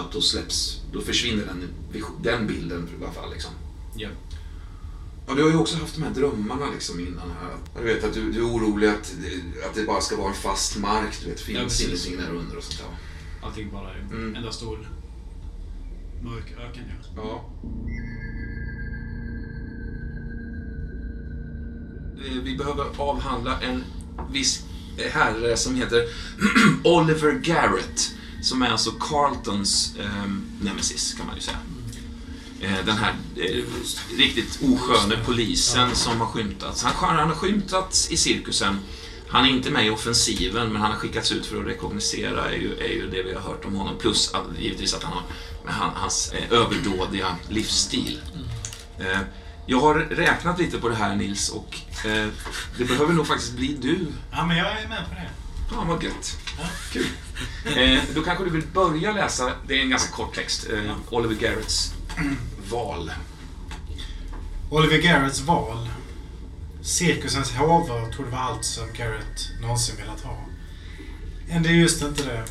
att 0.06 0.12
då 0.12 0.20
släpps, 0.20 0.80
då 0.92 1.00
försvinner 1.00 1.44
den, 1.46 1.68
den 2.22 2.46
bilden 2.46 2.88
i 3.00 3.04
alla 3.04 3.12
fall. 3.12 3.30
Liksom. 3.32 3.50
Ja. 3.96 4.08
Och 5.26 5.36
du 5.36 5.42
har 5.42 5.50
ju 5.50 5.56
också 5.56 5.76
haft 5.78 5.94
de 5.94 6.02
här 6.02 6.10
drömmarna 6.14 6.70
liksom 6.70 7.00
innan 7.00 7.30
här. 7.40 7.56
Jag 7.74 7.82
vet 7.82 8.04
att 8.04 8.14
du, 8.14 8.32
du 8.32 8.38
är 8.38 8.44
orolig 8.46 8.88
att, 8.88 9.14
det- 9.22 9.64
att 9.66 9.74
det 9.74 9.84
bara 9.84 10.00
ska 10.00 10.16
vara 10.16 10.28
en 10.28 10.34
fast 10.34 10.78
mark, 10.78 11.20
du 11.24 11.30
vet, 11.30 11.40
Ja, 11.40 11.44
finns 11.46 11.58
precis. 11.62 12.06
ingenting 12.06 12.26
där 12.26 12.40
under 12.40 12.56
och 12.56 12.64
sånt 12.64 12.78
där. 12.78 13.46
Allting 13.48 13.70
bara 13.72 13.90
är 13.90 13.98
en 13.98 14.10
Mm. 14.12 14.34
enda 14.34 14.52
stor 14.52 14.88
mörk 16.22 16.52
öken. 16.58 16.84
Ja. 17.16 17.22
Ja. 17.22 17.44
Eh, 22.26 22.42
Vi 22.44 22.56
behöver 22.56 22.84
avhandla 22.96 23.60
en 23.60 23.84
viss 24.32 24.64
herre 25.12 25.56
som 25.56 25.74
heter 25.74 26.08
Oliver 26.84 27.32
Garrett. 27.32 28.10
Som 28.42 28.62
är 28.62 28.70
alltså 28.70 28.90
Carltons 28.90 29.94
eh, 30.00 30.30
nemesis, 30.60 31.14
kan 31.14 31.26
man 31.26 31.34
ju 31.36 31.42
säga. 31.42 31.58
Eh, 32.60 32.86
den 32.86 32.96
här 32.96 33.14
eh, 33.36 33.64
riktigt 34.18 34.58
osköne 34.62 35.16
polisen 35.24 35.94
som 35.94 36.20
har 36.20 36.26
skymtats. 36.26 36.82
Han, 36.82 37.16
han 37.16 37.28
har 37.28 37.34
skymtats 37.34 38.10
i 38.10 38.16
cirkusen. 38.16 38.78
Han 39.28 39.44
är 39.44 39.48
inte 39.48 39.70
med 39.70 39.86
i 39.86 39.90
offensiven, 39.90 40.72
men 40.72 40.82
han 40.82 40.90
har 40.90 40.98
skickats 40.98 41.32
ut 41.32 41.46
för 41.46 41.60
att 41.60 41.66
rekognosera, 41.66 42.50
är 42.50 42.56
ju, 42.56 42.76
är 42.76 42.92
ju 42.92 43.10
det 43.10 43.22
vi 43.22 43.34
har 43.34 43.40
hört 43.40 43.64
om 43.64 43.74
honom. 43.74 43.98
Plus 43.98 44.32
givetvis 44.58 44.94
att 44.94 45.02
han 45.02 45.12
har 45.12 45.22
med 45.64 45.74
han, 45.74 45.90
hans 45.94 46.32
eh, 46.32 46.52
överdådiga 46.52 47.36
livsstil. 47.48 48.20
Eh, 48.98 49.20
jag 49.66 49.80
har 49.80 49.94
räknat 49.94 50.58
lite 50.58 50.78
på 50.78 50.88
det 50.88 50.94
här 50.94 51.16
Nils 51.16 51.48
och 51.48 51.78
eh, 52.06 52.28
det 52.78 52.84
behöver 52.84 53.12
nog 53.12 53.26
faktiskt 53.26 53.52
bli 53.52 53.76
du. 53.80 54.06
Ja, 54.30 54.46
men 54.46 54.56
jag 54.56 54.66
är 54.66 54.88
med 54.88 55.04
på 55.08 55.14
det. 55.14 55.30
Fan 55.74 55.88
vad 55.88 56.02
gött. 56.02 56.38
Ja. 56.58 56.64
Kul. 56.92 57.06
Eh, 57.76 58.00
då 58.14 58.22
kanske 58.22 58.44
du 58.44 58.50
vill 58.50 58.66
börja 58.74 59.12
läsa, 59.12 59.52
det 59.68 59.78
är 59.78 59.82
en 59.82 59.90
ganska 59.90 60.12
kort 60.12 60.34
text, 60.34 60.66
eh, 60.70 60.96
Oliver 61.10 61.34
Garretts 61.34 61.94
val. 62.70 63.12
Oliver 64.70 64.98
Garretts 64.98 65.40
val. 65.40 65.88
Cirkusens 66.82 67.52
hovar 67.52 68.12
trodde 68.12 68.30
vara 68.30 68.40
allt 68.40 68.64
som 68.64 68.86
Garrett 68.92 69.60
någonsin 69.60 69.96
velat 69.96 70.20
ha. 70.20 70.36
Men 71.48 71.62
det 71.62 71.68
är 71.68 71.72
just 71.72 72.02
inte 72.02 72.22
det. 72.22 72.44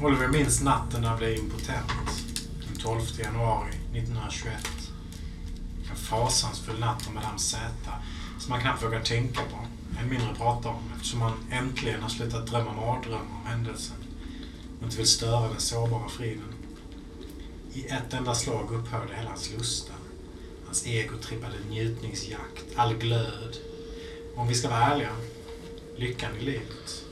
Oliver 0.00 0.28
minns 0.28 0.62
natten 0.62 1.00
när 1.00 1.08
han 1.08 1.18
blev 1.18 1.38
impotent. 1.38 1.92
Den 2.66 2.76
12 2.82 3.00
januari 3.18 3.70
1921. 3.92 4.85
Fasansfull 6.08 6.78
natt 6.78 7.08
om 7.08 7.14
Madame 7.14 7.38
Z 7.38 7.60
som 8.38 8.50
man 8.50 8.60
knappt 8.60 8.82
vågar 8.82 9.00
tänka 9.00 9.40
på. 9.40 9.56
Än 10.00 10.08
mindre 10.08 10.34
prata 10.34 10.68
om 10.68 10.82
eftersom 10.94 11.20
han 11.20 11.32
äntligen 11.50 12.02
har 12.02 12.08
slutat 12.08 12.46
drömma 12.46 12.72
mardrömmar 12.72 13.36
om 13.40 13.46
händelsen 13.46 13.96
och 14.78 14.84
inte 14.84 14.96
vill 14.96 15.06
störa 15.06 15.48
den 15.48 15.60
sårbara 15.60 16.08
friden. 16.08 16.54
I 17.72 17.86
ett 17.86 18.14
enda 18.14 18.34
slag 18.34 18.72
upphörde 18.72 19.14
hela 19.16 19.28
hans 19.28 19.52
lustar. 19.52 19.96
Hans 20.64 20.86
ego 20.86 21.16
trippade 21.16 21.54
njutningsjakt, 21.70 22.64
all 22.76 22.94
glöd. 22.94 23.56
Om 24.36 24.48
vi 24.48 24.54
ska 24.54 24.68
vara 24.68 24.84
ärliga, 24.84 25.16
lyckan 25.96 26.36
i 26.40 26.44
livet. 26.44 27.04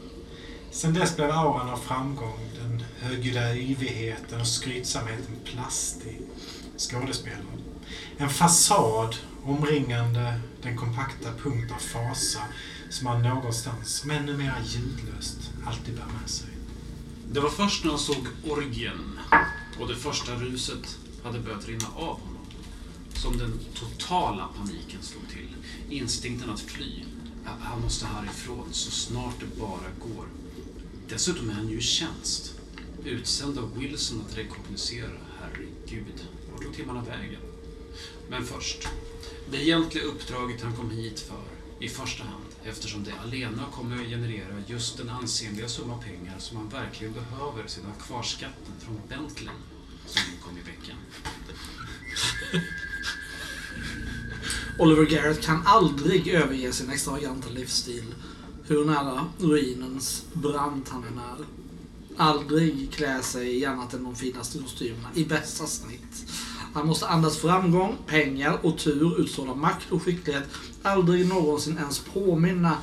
Sen 0.70 0.94
dess 0.94 1.16
blev 1.16 1.30
auran 1.30 1.70
av 1.70 1.76
framgång, 1.76 2.38
den 2.62 2.84
högljudda 2.98 3.54
yvigheten 3.54 4.40
och 4.40 4.46
skrytsamheten 4.46 5.36
plastig, 5.44 6.20
skådespelad. 6.76 7.63
En 8.18 8.30
fasad 8.30 9.16
omringande 9.44 10.40
den 10.62 10.76
kompakta 10.76 11.32
punkt 11.42 11.72
av 11.72 11.78
fasa 11.78 12.40
som 12.90 13.06
han 13.06 13.22
någonstans, 13.22 14.04
men 14.04 14.26
numera 14.26 14.56
ljudlöst, 14.64 15.52
alltid 15.66 15.94
bär 15.94 16.20
med 16.20 16.30
sig. 16.30 16.48
Det 17.32 17.40
var 17.40 17.50
först 17.50 17.84
när 17.84 17.90
han 17.90 18.00
såg 18.00 18.26
orgien 18.44 19.18
och 19.80 19.88
det 19.88 19.96
första 19.96 20.34
ruset 20.34 20.98
hade 21.24 21.40
börjat 21.40 21.68
rinna 21.68 21.86
av 21.96 22.20
honom 22.20 22.46
som 23.14 23.38
den 23.38 23.58
totala 23.74 24.48
paniken 24.56 25.02
slog 25.02 25.28
till. 25.28 25.48
Instinkten 25.90 26.50
att 26.50 26.60
fly. 26.60 27.02
Han 27.44 27.80
måste 27.80 28.06
härifrån 28.06 28.68
så 28.70 28.90
snart 28.90 29.40
det 29.40 29.60
bara 29.60 30.14
går. 30.14 30.26
Dessutom 31.08 31.50
är 31.50 31.54
han 31.54 31.68
ju 31.68 31.78
i 31.78 31.82
tjänst. 31.82 32.54
Utsänd 33.04 33.58
av 33.58 33.78
Wilson 33.78 34.24
att 34.28 34.38
rekognosera. 34.38 35.18
Herregud, 35.40 36.26
vart 36.52 36.62
tog 36.62 36.74
timmarna 36.76 37.02
vägen? 37.02 37.53
Men 38.34 38.44
först. 38.44 38.88
Det 39.50 39.56
egentliga 39.56 40.04
uppdraget 40.04 40.62
han 40.62 40.76
kom 40.76 40.90
hit 40.90 41.20
för 41.20 41.42
i 41.80 41.88
första 41.88 42.24
hand 42.24 42.44
eftersom 42.64 43.04
det 43.04 43.12
alena 43.24 43.62
kommer 43.72 43.96
att 43.96 44.08
generera 44.08 44.62
just 44.66 44.96
den 44.96 45.08
ansenliga 45.08 45.68
summa 45.68 45.98
pengar 45.98 46.38
som 46.38 46.56
han 46.56 46.68
verkligen 46.68 47.12
behöver 47.12 47.66
sedan 47.66 47.92
kvarskatten 48.06 48.74
från 48.80 49.00
Bentley 49.08 49.54
som 50.06 50.22
kom 50.42 50.58
i 50.58 50.60
veckan. 50.60 50.96
Oliver 54.78 55.04
Garrett 55.04 55.42
kan 55.42 55.66
aldrig 55.66 56.28
överge 56.28 56.72
sin 56.72 56.90
extravaganta 56.90 57.48
livsstil. 57.48 58.14
Hur 58.66 58.84
nära 58.84 59.26
ruinens 59.38 60.24
brant 60.32 60.88
han 60.88 61.04
än 61.04 61.18
är. 61.18 61.46
Aldrig 62.16 62.92
klä 62.92 63.22
sig 63.22 63.58
i 63.58 63.64
annat 63.64 63.94
än 63.94 64.04
de 64.04 64.16
finaste 64.16 64.58
kostymerna, 64.58 65.08
i 65.14 65.24
bästa 65.24 65.66
snitt. 65.66 66.30
Han 66.74 66.86
måste 66.86 67.06
andas 67.06 67.36
framgång, 67.36 67.96
pengar 68.06 68.58
och 68.62 68.78
tur, 68.78 69.20
utstråla 69.20 69.54
makt 69.54 69.92
och 69.92 70.02
skicklighet. 70.02 70.44
Aldrig 70.82 71.28
någonsin 71.28 71.78
ens 71.78 71.98
påminna 71.98 72.78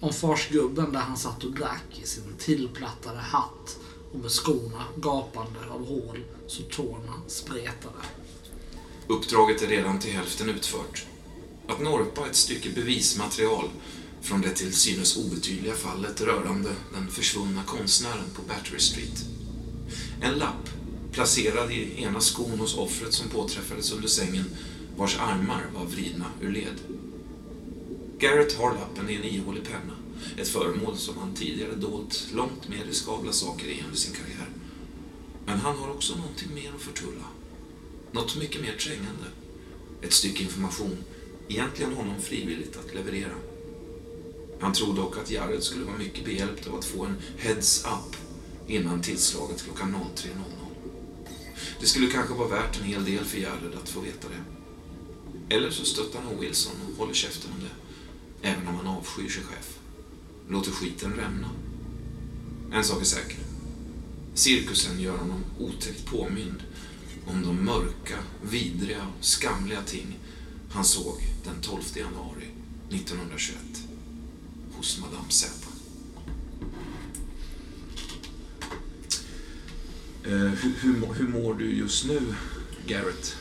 om 0.00 0.12
farsgubben 0.12 0.92
där 0.92 1.00
han 1.00 1.16
satt 1.16 1.44
och 1.44 1.52
drack 1.52 2.00
i 2.02 2.06
sin 2.06 2.34
tillplattade 2.38 3.18
hatt 3.18 3.78
och 4.12 4.18
med 4.18 4.30
skorna 4.30 4.84
gapande 4.96 5.58
av 5.70 5.86
hål 5.86 6.18
så 6.46 6.62
tårna 6.62 7.12
spretade. 7.26 7.98
Uppdraget 9.06 9.62
är 9.62 9.66
redan 9.66 9.98
till 9.98 10.12
hälften 10.12 10.48
utfört. 10.48 11.06
Att 11.68 11.80
norpa 11.80 12.26
ett 12.26 12.36
stycke 12.36 12.70
bevismaterial 12.70 13.68
från 14.22 14.40
det 14.40 14.50
till 14.50 14.74
synes 14.74 15.16
obetydliga 15.16 15.74
fallet 15.74 16.20
rörande 16.20 16.70
den 16.94 17.08
försvunna 17.08 17.62
konstnären 17.66 18.30
på 18.36 18.42
Battery 18.42 18.78
Street. 18.78 19.24
En 20.20 20.34
lapp 20.34 20.77
placerad 21.12 21.72
i 21.72 22.02
ena 22.02 22.20
skon 22.20 22.58
hos 22.58 22.76
offret 22.76 23.12
som 23.12 23.28
påträffades 23.28 23.92
under 23.92 24.08
sängen 24.08 24.44
vars 24.96 25.18
armar 25.18 25.66
var 25.74 25.84
vridna 25.84 26.26
ur 26.40 26.52
led. 26.52 26.74
Garrett 28.18 28.52
har 28.52 28.74
lappen 28.74 29.10
i 29.10 29.14
en 29.14 29.24
ihålig 29.24 29.64
penna, 29.64 29.96
ett 30.36 30.48
föremål 30.48 30.96
som 30.96 31.18
han 31.18 31.34
tidigare 31.34 31.74
dolt 31.74 32.28
långt 32.34 32.68
mer 32.68 32.84
riskabla 32.84 33.32
saker 33.32 33.66
i 33.66 33.82
under 33.84 33.96
sin 33.96 34.14
karriär. 34.14 34.48
Men 35.46 35.58
han 35.58 35.76
har 35.76 35.90
också 35.90 36.16
någonting 36.16 36.54
mer 36.54 36.72
att 36.76 36.82
förtulla. 36.82 37.24
Något 38.12 38.36
mycket 38.36 38.60
mer 38.60 38.76
trängande. 38.76 39.24
Ett 40.02 40.12
stycke 40.12 40.42
information, 40.42 40.96
egentligen 41.48 41.92
honom 41.92 42.20
frivilligt 42.20 42.76
att 42.76 42.94
leverera. 42.94 43.34
Han 44.60 44.72
tror 44.72 44.96
dock 44.96 45.18
att 45.18 45.30
Jared 45.30 45.62
skulle 45.62 45.84
vara 45.84 45.98
mycket 45.98 46.24
behjälpt 46.24 46.66
av 46.66 46.74
att 46.74 46.84
få 46.84 47.04
en 47.04 47.16
heads 47.38 47.84
up 47.84 48.16
innan 48.66 49.02
tillslaget 49.02 49.64
klockan 49.64 49.96
03.00. 50.16 50.57
Det 51.80 51.86
skulle 51.86 52.06
kanske 52.10 52.34
vara 52.34 52.48
värt 52.48 52.78
en 52.80 52.84
hel 52.84 53.04
del 53.04 53.24
för 53.24 53.38
Jared 53.38 53.74
att 53.82 53.88
få 53.88 54.00
veta 54.00 54.28
det. 54.28 55.54
Eller 55.54 55.70
så 55.70 55.84
stöttar 55.84 56.20
han 56.20 56.40
Wilson 56.40 56.72
och 56.90 56.98
håller 56.98 57.14
käften 57.14 57.50
om 57.52 57.60
det, 57.60 58.48
även 58.48 58.68
om 58.68 58.74
han 58.74 58.86
avskyr 58.86 59.28
sig 59.28 59.42
chef. 59.42 59.78
Låter 60.48 60.70
skiten 60.70 61.12
rämna. 61.12 61.50
En 62.72 62.84
sak 62.84 63.00
är 63.00 63.04
säker. 63.04 63.38
Cirkusen 64.34 65.00
gör 65.00 65.16
honom 65.16 65.44
otäckt 65.58 66.06
påmind 66.06 66.62
om 67.26 67.42
de 67.42 67.64
mörka, 67.64 68.18
vidriga 68.42 69.06
och 69.18 69.24
skamliga 69.24 69.82
ting 69.82 70.18
han 70.70 70.84
såg 70.84 71.16
den 71.44 71.60
12 71.60 71.82
januari 71.94 72.48
1921 72.90 73.56
hos 74.72 75.00
Madame 75.00 75.30
Zell. 75.30 75.50
Eh, 75.50 75.64
hur, 80.22 80.74
hur, 80.80 80.96
mår- 80.96 81.14
hur 81.14 81.28
mår 81.28 81.54
du 81.54 81.70
just 81.74 82.04
nu, 82.06 82.34
Garrett? 82.86 83.36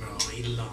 Jag 0.00 0.08
mår 0.08 0.34
illa. 0.46 0.64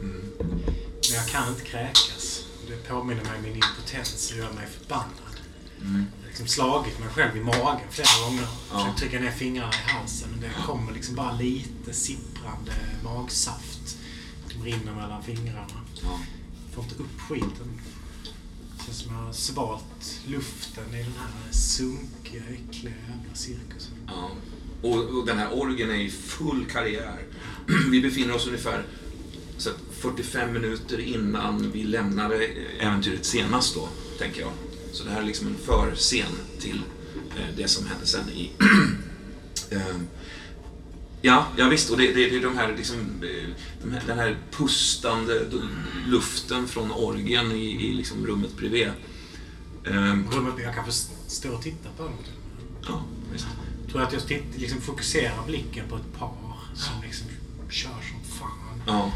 Mm. 0.00 0.30
Men 0.38 1.14
jag 1.14 1.28
kan 1.28 1.48
inte 1.48 1.64
kräkas. 1.64 2.44
Det 2.68 2.88
påminner 2.88 3.22
mig 3.24 3.36
om 3.36 3.42
min 3.42 3.54
impotens 3.54 4.30
och 4.32 4.36
gör 4.38 4.52
mig 4.52 4.66
förbannad. 4.80 5.10
Mm. 5.80 5.94
Jag 6.16 6.22
har 6.22 6.28
liksom 6.28 6.46
slagit 6.46 6.98
mig 7.00 7.08
själv 7.08 7.36
i 7.36 7.40
magen 7.40 7.88
flera 7.90 8.24
gånger. 8.26 8.46
Ja. 8.70 8.78
Försökt 8.78 8.98
trycka 8.98 9.20
ner 9.20 9.30
fingrarna 9.30 9.72
i 9.72 9.90
halsen. 9.90 10.28
Men 10.30 10.40
det 10.40 10.50
kommer 10.66 10.92
liksom 10.92 11.14
bara 11.14 11.32
lite 11.32 11.92
sipprande 11.92 12.72
magsaft. 13.04 13.96
som 14.52 14.62
rinner 14.64 14.92
mellan 14.94 15.22
fingrarna. 15.22 15.80
Ja. 16.02 16.20
Får 16.74 16.84
inte 16.84 16.96
upp 16.96 17.20
skiten. 17.28 17.80
Det 18.78 18.84
känns 18.84 18.98
som 18.98 19.14
jag 19.14 19.22
har 19.22 19.32
svalt 19.32 20.20
luften 20.26 20.94
i 20.94 21.02
den 21.02 21.12
här 21.18 21.52
sunkiga, 21.52 22.42
äckliga 22.50 22.94
jävla 22.94 23.34
cirkusen. 23.34 23.92
Ja. 24.06 24.30
Och, 24.84 25.18
och 25.18 25.26
den 25.26 25.38
här 25.38 25.48
orgen 25.52 25.90
är 25.90 25.94
i 25.94 26.10
full 26.10 26.66
karriär. 26.66 27.18
Vi 27.90 28.00
befinner 28.00 28.34
oss 28.34 28.46
ungefär 28.46 28.84
så 29.58 29.70
att 29.70 29.76
45 29.98 30.52
minuter 30.52 31.00
innan 31.00 31.70
vi 31.70 31.84
lämnade 31.84 32.46
äventyret 32.80 33.24
senast 33.24 33.74
då, 33.74 33.88
tänker 34.18 34.40
jag. 34.40 34.52
Så 34.92 35.04
det 35.04 35.10
här 35.10 35.20
är 35.20 35.24
liksom 35.24 35.46
en 35.46 35.56
förscen 35.56 36.32
till 36.60 36.82
eh, 37.36 37.56
det 37.56 37.68
som 37.68 37.86
hände 37.86 38.06
sen 38.06 38.28
i... 38.28 38.50
eh, 39.70 39.96
ja, 41.22 41.46
ja, 41.56 41.68
visst. 41.68 41.90
Och 41.90 41.96
det, 41.96 42.06
det, 42.06 42.30
det 42.30 42.36
är 42.36 42.42
de 42.42 42.56
här, 42.56 42.76
liksom, 42.76 42.96
eh, 42.98 43.50
de 43.82 43.92
här, 43.92 44.02
den 44.06 44.18
här 44.18 44.38
pustande 44.50 45.46
luften 46.06 46.68
från 46.68 46.92
orgen 46.92 47.52
i, 47.52 47.86
i 47.86 47.94
liksom 47.94 48.26
rummet 48.26 48.56
bredvid. 48.56 48.86
Eh, 49.84 49.92
Rummet, 50.32 50.54
jag 50.62 50.74
kan 50.74 50.84
få 50.84 50.92
stå 51.26 51.54
och 51.54 51.62
titta 51.62 51.88
på 51.96 52.02
dem. 52.02 52.12
ja, 52.88 53.04
visst. 53.32 53.46
Tror 53.94 54.02
att 54.06 54.12
jag 54.12 54.26
titt, 54.26 54.56
liksom 54.56 54.80
fokuserar 54.80 55.46
blicken 55.46 55.88
på 55.88 55.96
ett 55.96 56.12
par 56.18 56.34
som 56.74 57.02
liksom 57.02 57.26
kör 57.70 57.90
som 57.90 58.24
fan. 58.38 58.82
Ja. 58.86 59.12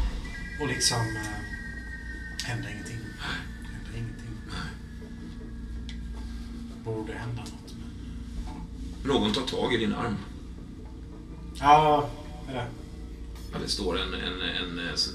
Och 0.61 0.67
liksom... 0.67 0.97
Eh, 0.97 2.45
händer 2.47 2.69
ingenting. 2.69 2.97
Händer 3.19 3.91
ingenting. 3.97 4.27
Borde 6.83 7.13
hända 7.13 7.41
något. 7.41 7.73
Men... 9.03 9.13
Någon 9.13 9.33
tar 9.33 9.41
tag 9.41 9.73
i 9.73 9.77
din 9.77 9.93
arm. 9.93 10.15
Ja, 11.59 12.09
är 12.49 12.53
det. 12.53 12.65
Ja, 13.53 13.57
det 13.63 13.69
står 13.69 13.99
en, 13.99 14.13
en, 14.13 14.41
en, 14.41 14.79
eh, 14.87 14.93
s- 14.93 15.09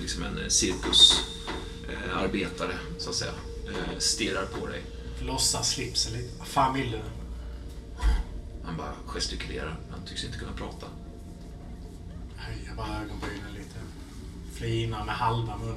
liksom 0.00 0.22
en 0.22 0.50
cirkusarbetare, 0.50 2.10
eh, 2.10 2.18
arbetare, 2.18 2.78
så 2.98 3.10
att 3.10 3.16
säga, 3.16 3.32
eh, 3.68 3.98
stirrar 3.98 4.46
på 4.46 4.66
dig. 4.66 4.82
Låtsas 5.20 5.70
slipsen 5.70 6.12
lite. 6.12 6.38
Vad 6.38 6.46
fan 6.48 6.74
vill 6.74 6.90
du? 6.90 7.00
Han 8.64 8.76
bara 8.76 8.92
gestikulerar. 9.06 9.76
Han 9.90 10.00
tycks 10.06 10.24
inte 10.24 10.38
kunna 10.38 10.52
prata. 10.52 10.86
Höjer 12.36 12.74
bara 12.76 13.02
ögonbrynen 13.02 13.52
lite. 13.54 13.78
Flinar 14.54 15.04
med 15.04 15.14
halva 15.14 15.56
munnen. 15.58 15.76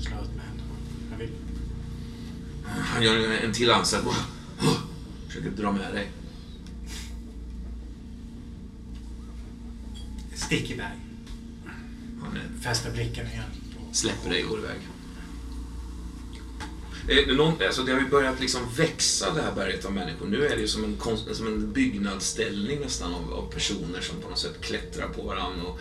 Slår 0.00 0.20
ut 0.22 0.30
med 0.36 0.44
händerna. 0.44 0.70
Jag 1.10 1.18
vill. 1.18 1.30
Han 2.66 3.02
gör 3.02 3.30
en, 3.44 3.52
till 3.52 3.70
ansats. 3.70 4.06
Försöker 5.26 5.50
dra 5.50 5.72
med 5.72 5.94
dig. 5.94 6.10
Stick 10.34 10.70
iväg. 10.70 10.98
Han 12.22 12.38
Fäster 12.60 12.90
blicken 12.92 13.26
igen. 13.26 13.44
på- 13.76 13.94
släpper 13.94 14.30
dig 14.30 14.44
och 14.44 14.50
går 14.50 14.58
iväg. 14.58 14.78
Eh, 17.10 17.26
det 17.26 17.34
någon, 17.34 17.54
alltså 17.66 17.82
det 17.82 17.92
har 17.92 18.00
ju 18.00 18.08
börjat 18.08 18.40
liksom 18.40 18.60
växa 18.76 19.34
det 19.34 19.42
här 19.42 19.52
berget 19.52 19.84
av 19.84 19.92
människor. 19.92 20.26
Nu 20.26 20.46
är 20.46 20.56
det 20.56 20.60
ju 20.60 20.68
som 20.68 20.84
en, 20.84 20.96
konst, 20.96 21.36
som 21.36 21.46
en 21.46 21.72
byggnadsställning 21.72 22.80
nästan 22.80 23.14
av, 23.14 23.32
av 23.32 23.50
personer 23.52 24.00
som 24.00 24.20
på 24.20 24.28
något 24.28 24.38
sätt 24.38 24.60
klättrar 24.60 25.08
på 25.08 25.22
varandra 25.22 25.62
och, 25.62 25.78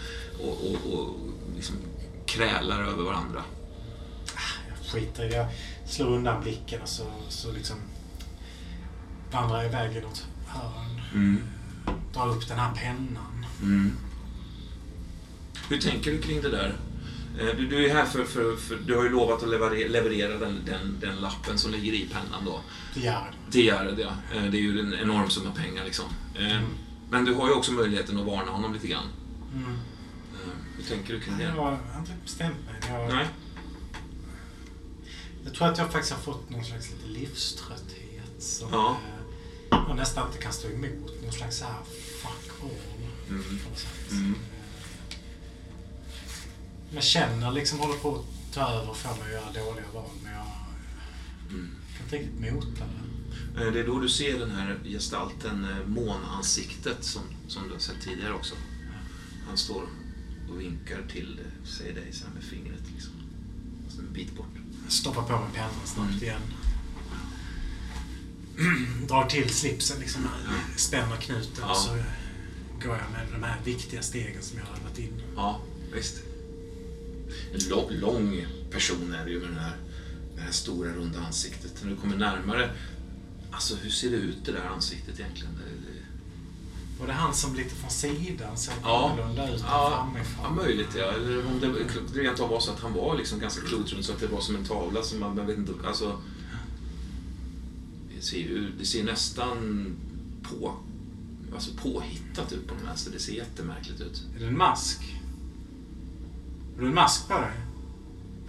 och, 0.47 0.71
och, 0.71 0.93
och 0.93 1.15
liksom 1.55 1.75
krälar 2.25 2.83
över 2.83 3.03
varandra. 3.03 3.43
Jag 4.69 4.91
skiter 4.91 5.25
i 5.25 5.29
det. 5.29 5.35
Jag 5.35 5.47
slår 5.87 6.07
undan 6.07 6.41
blicken 6.41 6.81
och 6.81 6.89
så, 6.89 7.05
så 7.29 7.51
liksom 7.51 7.75
vandrar 9.31 9.57
jag 9.57 9.65
iväg 9.65 9.97
i 9.97 10.01
något 10.01 10.25
hörn. 10.47 11.01
Mm. 11.13 11.41
Drar 12.13 12.29
upp 12.29 12.47
den 12.47 12.59
här 12.59 12.75
pennan. 12.75 13.45
Mm. 13.61 13.91
Hur 15.69 15.77
tänker 15.77 16.11
du 16.11 16.21
kring 16.21 16.41
det 16.41 16.49
där? 16.49 16.75
Eh, 17.39 17.55
Du, 17.57 17.67
du 17.67 17.85
är 17.89 17.93
här 17.93 18.05
för, 18.05 18.23
för, 18.25 18.55
för 18.55 18.75
du 18.75 18.95
har 18.95 19.03
ju 19.03 19.09
lovat 19.09 19.43
att 19.43 19.49
leverera, 19.49 19.89
leverera 19.89 20.37
den, 20.37 20.61
den, 20.65 20.97
den 20.99 21.15
lappen 21.15 21.57
som 21.57 21.71
ligger 21.71 21.93
i 21.93 22.07
pennan 22.13 22.45
då. 22.45 22.59
Till 23.51 23.65
Jared, 23.65 23.99
ja. 23.99 24.13
Eh, 24.35 24.43
Det 24.51 24.57
är 24.57 24.61
ju 24.61 24.79
en 24.79 24.93
enorm 24.93 25.29
summa 25.29 25.51
pengar 25.51 25.85
liksom. 25.85 26.05
Eh, 26.35 26.61
Men 27.09 27.25
du 27.25 27.33
har 27.33 27.47
ju 27.47 27.53
också 27.53 27.71
möjligheten 27.71 28.17
att 28.19 28.25
varna 28.25 28.51
honom 28.51 28.73
lite 28.73 28.87
grann. 28.87 29.05
Mm. 29.55 29.77
Hur 30.77 30.83
tänker 30.95 31.13
du 31.13 31.19
kring 31.19 31.39
Jag 31.39 31.53
det? 31.55 31.61
har 31.61 31.79
inte 31.99 32.11
bestämt 32.23 32.55
mig. 32.65 32.75
Jag, 32.93 33.13
Nej? 33.13 33.27
jag 35.43 35.53
tror 35.53 35.67
att 35.67 35.77
jag 35.77 35.91
faktiskt 35.91 36.13
har 36.13 36.19
fått 36.21 36.49
någon 36.49 36.63
slags 36.63 36.89
lite 36.91 37.07
livströtthet 37.19 38.33
som 38.39 38.67
Ja. 38.71 38.97
jag 39.69 39.95
nästan 39.95 40.27
inte 40.27 40.39
kan 40.39 40.53
stå 40.53 40.67
emot. 40.69 41.21
Någon 41.23 41.31
slags 41.31 41.57
så 41.57 41.65
här 41.65 41.73
fuck 42.21 42.51
all. 42.63 42.69
Mm. 43.29 44.35
Jag 46.91 47.03
känner 47.03 47.51
liksom 47.51 47.79
håller 47.79 47.95
på 47.95 48.15
att 48.15 48.53
ta 48.53 48.61
över 48.61 48.89
och 48.89 48.97
få 48.97 49.07
mig 49.09 49.21
att 49.25 49.31
göra 49.31 49.65
dåliga 49.65 49.85
val 49.93 50.09
men 50.23 50.33
jag 50.33 50.45
Mm. 51.49 51.69
kan 51.97 52.03
inte 52.05 52.15
riktigt 52.17 52.53
mota 52.53 52.83
det. 53.55 53.65
Eh, 53.65 53.71
Det 53.73 53.79
är 53.79 53.87
då 53.87 53.99
du 53.99 54.09
ser 54.09 54.39
den 54.39 54.51
här 54.51 54.79
gestalten, 54.83 55.63
eh, 55.71 55.87
månansiktet, 55.87 57.03
som, 57.03 57.21
som 57.47 57.67
du 57.67 57.73
har 57.73 57.79
sett 57.79 58.01
tidigare 58.01 58.33
också. 58.33 58.55
Han 59.47 59.57
står 59.57 59.83
och 60.51 60.61
vinkar 60.61 61.07
till 61.11 61.39
eh, 61.45 61.67
säger 61.69 61.93
dig 61.93 62.07
så 62.13 62.25
med 62.35 62.43
fingret. 62.43 62.81
Liksom. 62.93 63.11
Alltså 63.85 63.99
en 64.01 64.13
bit 64.13 64.35
bort. 64.37 64.53
Jag 64.83 64.91
stoppar 64.91 65.21
på 65.23 65.31
mig 65.39 65.49
pennan 65.53 65.71
snabbt 65.85 66.09
Mm. 66.11 66.23
igen. 66.23 66.41
Drar 69.07 69.25
till 69.25 69.49
slipsen 69.49 69.99
liksom. 69.99 70.21
Spänner 70.77 71.15
knuten 71.15 71.51
Ja. 71.61 71.69
och 71.71 71.77
så 71.77 71.89
går 72.83 72.97
jag 72.97 73.11
med 73.11 73.27
de 73.31 73.43
här 73.43 73.61
viktiga 73.63 74.01
stegen 74.01 74.41
som 74.43 74.57
jag 74.59 74.65
har 74.65 74.75
övat 74.79 74.99
in. 74.99 75.21
Ja, 75.35 75.61
visst. 75.93 76.15
En 77.53 77.99
lång, 77.99 78.45
person 78.71 79.13
är 79.13 79.25
det 79.25 79.31
ju 79.31 79.39
med 79.39 79.49
den 79.49 79.57
här, 79.57 79.77
det 80.35 80.41
här 80.41 80.51
stora 80.51 80.93
runda 80.93 81.19
ansiktet. 81.19 81.83
När 81.83 81.89
du 81.89 81.95
kommer 81.95 82.17
närmare, 82.17 82.69
alltså 83.51 83.75
hur 83.75 83.89
ser 83.89 84.09
det 84.11 84.17
ut 84.17 84.45
det 84.45 84.51
där 84.51 84.65
ansiktet 84.75 85.19
egentligen? 85.19 85.53
Det, 85.53 85.63
det, 85.91 86.99
Var 86.99 87.07
det 87.07 87.13
han 87.13 87.33
som 87.33 87.55
lite 87.55 87.75
från 87.75 87.89
sidan 87.89 88.57
såg 88.57 88.73
Ja. 88.83 89.09
annorlunda 89.09 89.55
ut 89.55 89.61
ja, 89.67 90.09
framifrån? 90.13 90.43
ja, 90.43 90.51
möjligt 90.63 90.95
ja. 90.97 91.03
Eller 91.11 91.45
om 91.47 91.59
det 91.59 92.21
rent 92.21 92.39
av 92.39 92.49
var 92.49 92.59
så 92.59 92.71
att 92.71 92.79
han 92.79 92.93
var 92.93 93.17
liksom 93.17 93.39
ganska 93.39 93.61
klotrund 93.67 94.05
så 94.05 94.11
att 94.13 94.19
det 94.19 94.27
var 94.27 94.41
som 94.41 94.55
en 94.55 94.65
tavla 94.65 95.03
som 95.03 95.19
man, 95.19 95.35
man 95.35 95.47
vet 95.47 95.57
inte, 95.57 95.73
alltså. 95.87 96.21
Det 98.15 98.25
ser 98.25 98.37
ju, 98.37 98.71
det 98.79 98.85
ser 98.85 99.03
nästan 99.03 99.85
på, 100.43 100.75
alltså 101.55 101.71
påhittat 101.75 102.51
ut 102.53 102.67
på 102.67 102.73
den 102.75 102.85
vänster. 102.85 103.11
Det 103.11 103.19
ser 103.19 103.33
jättemärkligt 103.33 104.01
ut. 104.01 104.23
Är 104.35 104.39
det 104.39 104.45
en 104.47 104.57
mask? 104.57 105.15
Har 106.79 106.83
du 106.83 106.89
en 106.89 106.95
mask 106.95 107.27
på 107.27 107.33
dig? 107.33 107.51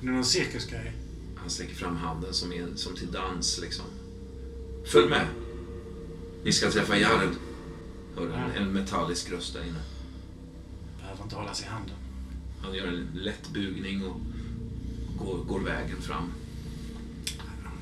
Är 0.01 0.07
det 0.07 0.11
någon 0.13 0.25
cirkusgrej? 0.25 0.93
Han 1.37 1.51
sträcker 1.51 1.75
fram 1.75 1.97
handen 1.97 2.35
som, 2.35 2.53
är, 2.53 2.67
som 2.77 2.97
till 2.97 3.13
dans 3.13 3.59
liksom. 3.61 3.85
Följ 4.93 5.09
med. 5.09 5.27
Ni 6.45 6.53
ska 6.53 6.71
träffa 6.71 6.97
Jared. 6.99 7.29
Hör 8.17 8.27
en, 8.57 8.63
en 8.63 8.73
metallisk 8.73 9.31
röst 9.31 9.55
där 9.55 9.63
inne. 9.63 9.79
Behöver 11.01 11.23
inte 11.23 11.37
hållas 11.37 11.63
i 11.63 11.65
handen. 11.65 11.95
Han 12.63 12.75
gör 12.75 12.87
en 12.87 13.09
lätt 13.15 13.49
bugning 13.49 14.05
och 14.05 14.21
går, 15.19 15.37
går 15.45 15.61
vägen 15.61 16.03
fram. 16.03 16.33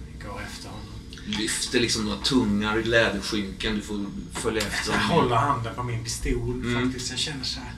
Vi 0.06 0.24
går 0.26 0.42
efter 0.42 0.68
honom. 0.68 0.84
Lyfter 1.26 1.80
liksom 1.80 2.04
några 2.04 2.18
tunga 2.18 2.74
läderskynken. 2.74 3.74
Du 3.74 3.80
får 3.80 4.06
följa 4.32 4.62
efter 4.62 4.92
Jag 4.92 4.98
honom. 5.00 5.22
håller 5.22 5.36
handen 5.36 5.74
på 5.74 5.82
min 5.82 6.04
pistol 6.04 6.52
Mm. 6.62 6.84
faktiskt. 6.84 7.10
Jag 7.10 7.18
känner 7.18 7.44
så 7.44 7.60
här. 7.60 7.72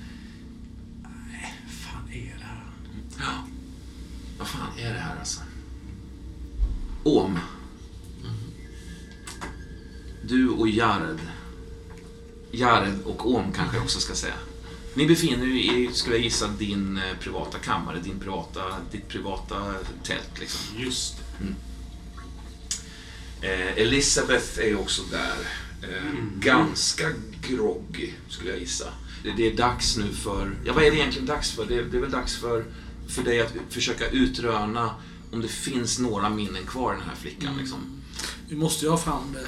Ja. 3.20 3.46
Vad 4.38 4.48
fan 4.48 4.78
är 4.78 4.92
det 4.94 5.00
här 5.00 5.16
alltså? 5.18 5.40
Om. 7.02 7.38
Du 10.22 10.48
och 10.48 10.68
Jared. 10.68 11.18
Jared 12.50 13.00
och 13.04 13.34
Om 13.34 13.52
kanske 13.52 13.76
jag 13.76 13.84
också 13.84 14.00
ska 14.00 14.14
säga. 14.14 14.34
Ni 14.94 15.06
befinner 15.06 15.46
er 15.46 15.50
i, 15.50 15.90
skulle 15.92 16.16
jag 16.16 16.24
gissa, 16.24 16.48
din 16.48 16.96
eh, 16.96 17.16
privata 17.20 17.58
kammare, 17.58 18.00
din 18.00 18.20
privata, 18.20 18.60
ditt 18.90 19.08
privata 19.08 19.74
tält 20.02 20.40
liksom. 20.40 20.60
Just 20.78 21.16
det. 21.38 21.54
Eh, 23.48 23.78
Elisabeth 23.78 24.58
är 24.58 24.80
också 24.80 25.02
där. 25.10 25.36
Eh, 25.82 26.14
Ganska 26.38 27.12
groggy, 27.48 28.10
skulle 28.28 28.50
jag 28.50 28.58
gissa. 28.58 28.92
Det, 29.22 29.30
det 29.30 29.52
är 29.52 29.56
dags 29.56 29.96
nu 29.96 30.12
för... 30.12 30.52
Ja, 30.64 30.72
vad 30.72 30.84
är 30.84 30.90
det 30.90 30.96
egentligen 30.96 31.26
dags 31.26 31.50
för? 31.50 31.66
Det, 31.66 31.82
det 31.82 31.96
är 31.96 32.00
väl 32.00 32.10
dags 32.10 32.36
för, 32.36 32.64
för 33.11 33.22
dig 33.22 33.40
att 33.40 33.52
försöka 33.68 34.08
utröna 34.08 34.94
om 35.32 35.40
det 35.40 35.48
finns 35.48 35.98
några 35.98 36.30
minnen 36.30 36.66
kvar 36.66 36.92
i 36.94 36.96
den 36.96 37.08
här 37.08 37.16
flickan. 37.16 37.56
Liksom. 37.58 37.78
Vi 38.48 38.56
måste 38.56 38.84
ju 38.84 38.90
ha 38.90 38.98
fram 38.98 39.32
det, 39.32 39.46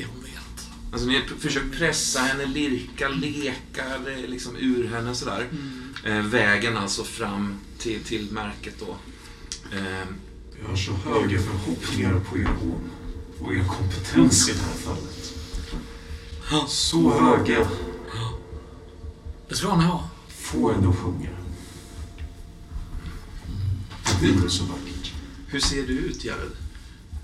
det 0.00 0.06
hon 0.06 0.22
vet. 0.22 0.32
Alltså, 0.92 1.08
ni 1.08 1.22
försökt 1.38 1.78
pressa 1.78 2.20
henne, 2.20 2.46
lirka, 2.46 3.08
leka 3.08 3.84
liksom 4.26 4.56
ur 4.56 4.88
henne 4.88 5.14
sådär. 5.14 5.48
Eh, 6.04 6.20
vägen 6.22 6.76
alltså 6.76 7.04
fram 7.04 7.54
till, 7.78 8.00
till 8.04 8.30
märket 8.32 8.74
då. 8.80 8.96
Eh, 9.76 10.06
Jag 10.62 10.68
har 10.68 10.76
så 10.76 10.92
höga 10.92 11.38
förhoppningar 11.40 12.20
på 12.30 12.38
er 12.38 12.48
Orm 12.62 12.90
och 13.40 13.54
er 13.54 13.64
kompetens 13.64 14.48
i 14.48 14.52
det 14.52 14.58
här 14.58 14.74
fallet. 14.74 15.32
Så 16.68 17.20
höga. 17.20 17.66
Det 19.48 19.54
ska 19.54 19.76
ni 19.76 19.84
ha. 19.84 20.08
Få 20.28 20.72
henne 20.72 20.88
att 20.88 20.96
sjunga. 20.98 21.30
Det 24.20 24.32
vore 24.32 24.50
så 24.50 24.64
vackert. 24.64 25.12
hur 25.48 25.60
ser 25.60 25.86
du 25.86 25.92
ut, 25.98 26.24
Jared? 26.24 26.50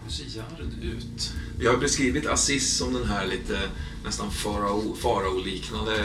Hur 0.05 0.11
ser 0.13 0.25
Jared 0.39 0.83
ut? 0.83 1.33
Vi 1.59 1.67
har 1.67 1.77
beskrivit 1.77 2.27
Aziz 2.27 2.77
som 2.77 2.93
den 2.93 3.09
här 3.09 3.27
lite 3.27 3.61
nästan 4.05 4.31
farao- 4.31 4.97
farao-liknande 4.97 6.05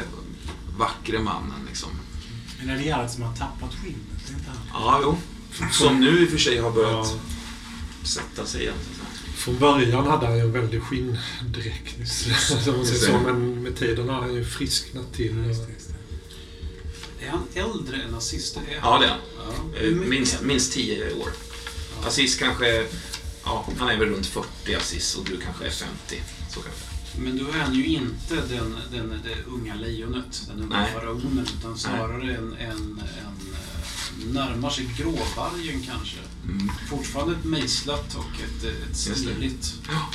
vackre 0.77 1.19
mannen. 1.19 1.59
Liksom. 1.67 1.89
Men 2.59 2.69
är 2.69 2.77
det 2.77 2.83
Gerhard 2.83 3.09
som 3.09 3.23
har 3.23 3.35
tappat 3.35 3.73
skinnet? 3.83 4.43
Ja, 4.73 4.99
jo. 5.03 5.17
Som 5.71 5.99
nu 5.99 6.23
i 6.23 6.25
och 6.25 6.29
för 6.29 6.38
sig 6.38 6.57
har 6.59 6.71
börjat 6.71 7.07
Ja, 8.03 8.07
sätta 8.07 8.45
sig 8.45 8.61
igen. 8.61 8.73
från 9.35 9.57
början 9.59 10.07
hade 10.07 10.25
han 10.27 10.35
ju 10.35 10.41
en 10.41 10.51
väldig 10.51 10.81
skinndräkt. 10.81 11.95
Men 13.25 13.63
med 13.63 13.75
tiden 13.77 14.09
har 14.09 14.21
han 14.21 14.33
ju 14.33 14.45
frisknat 14.45 15.13
till. 15.13 15.35
Just 15.47 15.67
det, 15.67 15.73
just 15.73 15.88
det. 15.89 15.93
Är 17.22 17.30
han 17.30 17.43
äldre 17.53 17.95
än? 18.01 18.13
Är 18.13 18.20
Ja, 18.82 18.97
det 18.99 19.05
är 19.05 19.09
han. 19.09 19.20
Ja. 19.74 19.80
Eh, 19.80 19.91
Minst, 19.91 20.41
minst 20.41 20.74
tio 20.74 21.13
år. 21.13 21.30
Aziz 22.05 22.36
kanske... 22.36 22.88
Ja, 23.43 23.68
han 23.78 23.89
är 23.89 23.97
väl 23.97 24.09
runt 24.09 24.26
40 24.26 24.76
Aziz 24.76 25.15
och 25.15 25.26
du 25.26 25.38
kanske 25.38 25.65
är 25.65 25.70
50. 25.70 26.22
Så 26.53 26.59
kanske. 26.59 26.82
Men 27.20 27.38
då 27.38 27.47
är 27.49 27.59
han 27.59 27.74
ju 27.74 27.86
inte 27.86 28.36
den, 28.36 28.76
den, 28.91 29.09
det 29.24 29.43
unga 29.51 29.76
lejonet, 29.76 30.41
den 30.47 30.63
unga 30.63 30.80
Nej. 30.80 30.93
faraonen, 30.93 31.47
utan 31.59 31.78
snarare 31.78 32.36
en, 32.36 32.53
en, 32.53 32.72
en, 32.72 33.01
eh, 33.13 34.28
närmar 34.34 34.70
sig 34.70 34.89
gråvargen 34.97 35.82
kanske. 35.86 36.18
Mm. 36.45 36.70
Fortfarande 36.89 37.34
ett 37.36 37.43
mejslat 37.45 38.15
och 38.15 38.41
ett, 38.43 38.63
ett 38.89 38.97
stiligt 38.97 39.74
Ja, 39.88 40.11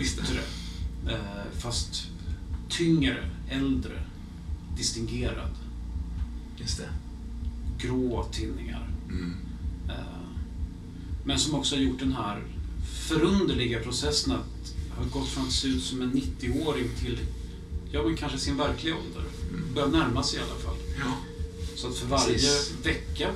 yttre. 0.00 0.40
Eh, 1.08 1.60
Fast 1.60 2.02
tyngre, 2.68 3.30
äldre, 3.50 4.02
distingerad. 4.76 5.50
Just 6.66 6.78
det. 6.78 6.88
Grå 7.86 8.24
tinningar. 8.32 8.88
Mm. 9.08 9.36
Eh, 9.88 9.94
Men 11.24 11.38
som 11.38 11.54
också 11.54 11.76
har 11.76 11.82
gjort 11.82 11.98
den 11.98 12.12
här 12.12 12.42
förunderliga 13.08 13.80
processen 13.80 14.32
att 14.32 14.74
ha 14.96 15.04
gått 15.20 15.28
från 15.28 15.46
att 15.46 15.52
se 15.52 15.68
ut 15.68 15.82
som 15.82 16.02
en 16.02 16.12
90-åring 16.12 16.88
till, 17.00 17.18
ja 17.90 18.02
men 18.02 18.16
kanske 18.16 18.38
sin 18.38 18.56
verkliga 18.56 18.94
ålder. 18.94 19.24
Mm. 19.50 19.74
Börjar 19.74 19.88
närma 19.88 20.22
sig 20.22 20.38
i 20.38 20.42
alla 20.42 20.60
fall. 20.60 20.76
Ja. 20.98 21.16
Så 21.76 21.88
att 21.88 21.96
för 21.96 22.06
varje 22.06 22.32
Precis. 22.32 22.72
vecka 22.84 23.30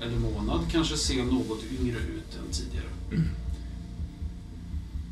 eller 0.00 0.18
månad 0.18 0.60
kanske 0.72 0.96
se 0.96 1.24
något 1.24 1.60
yngre 1.80 1.98
ut 1.98 2.38
än 2.44 2.52
tidigare. 2.52 2.88
Mm. 3.12 3.28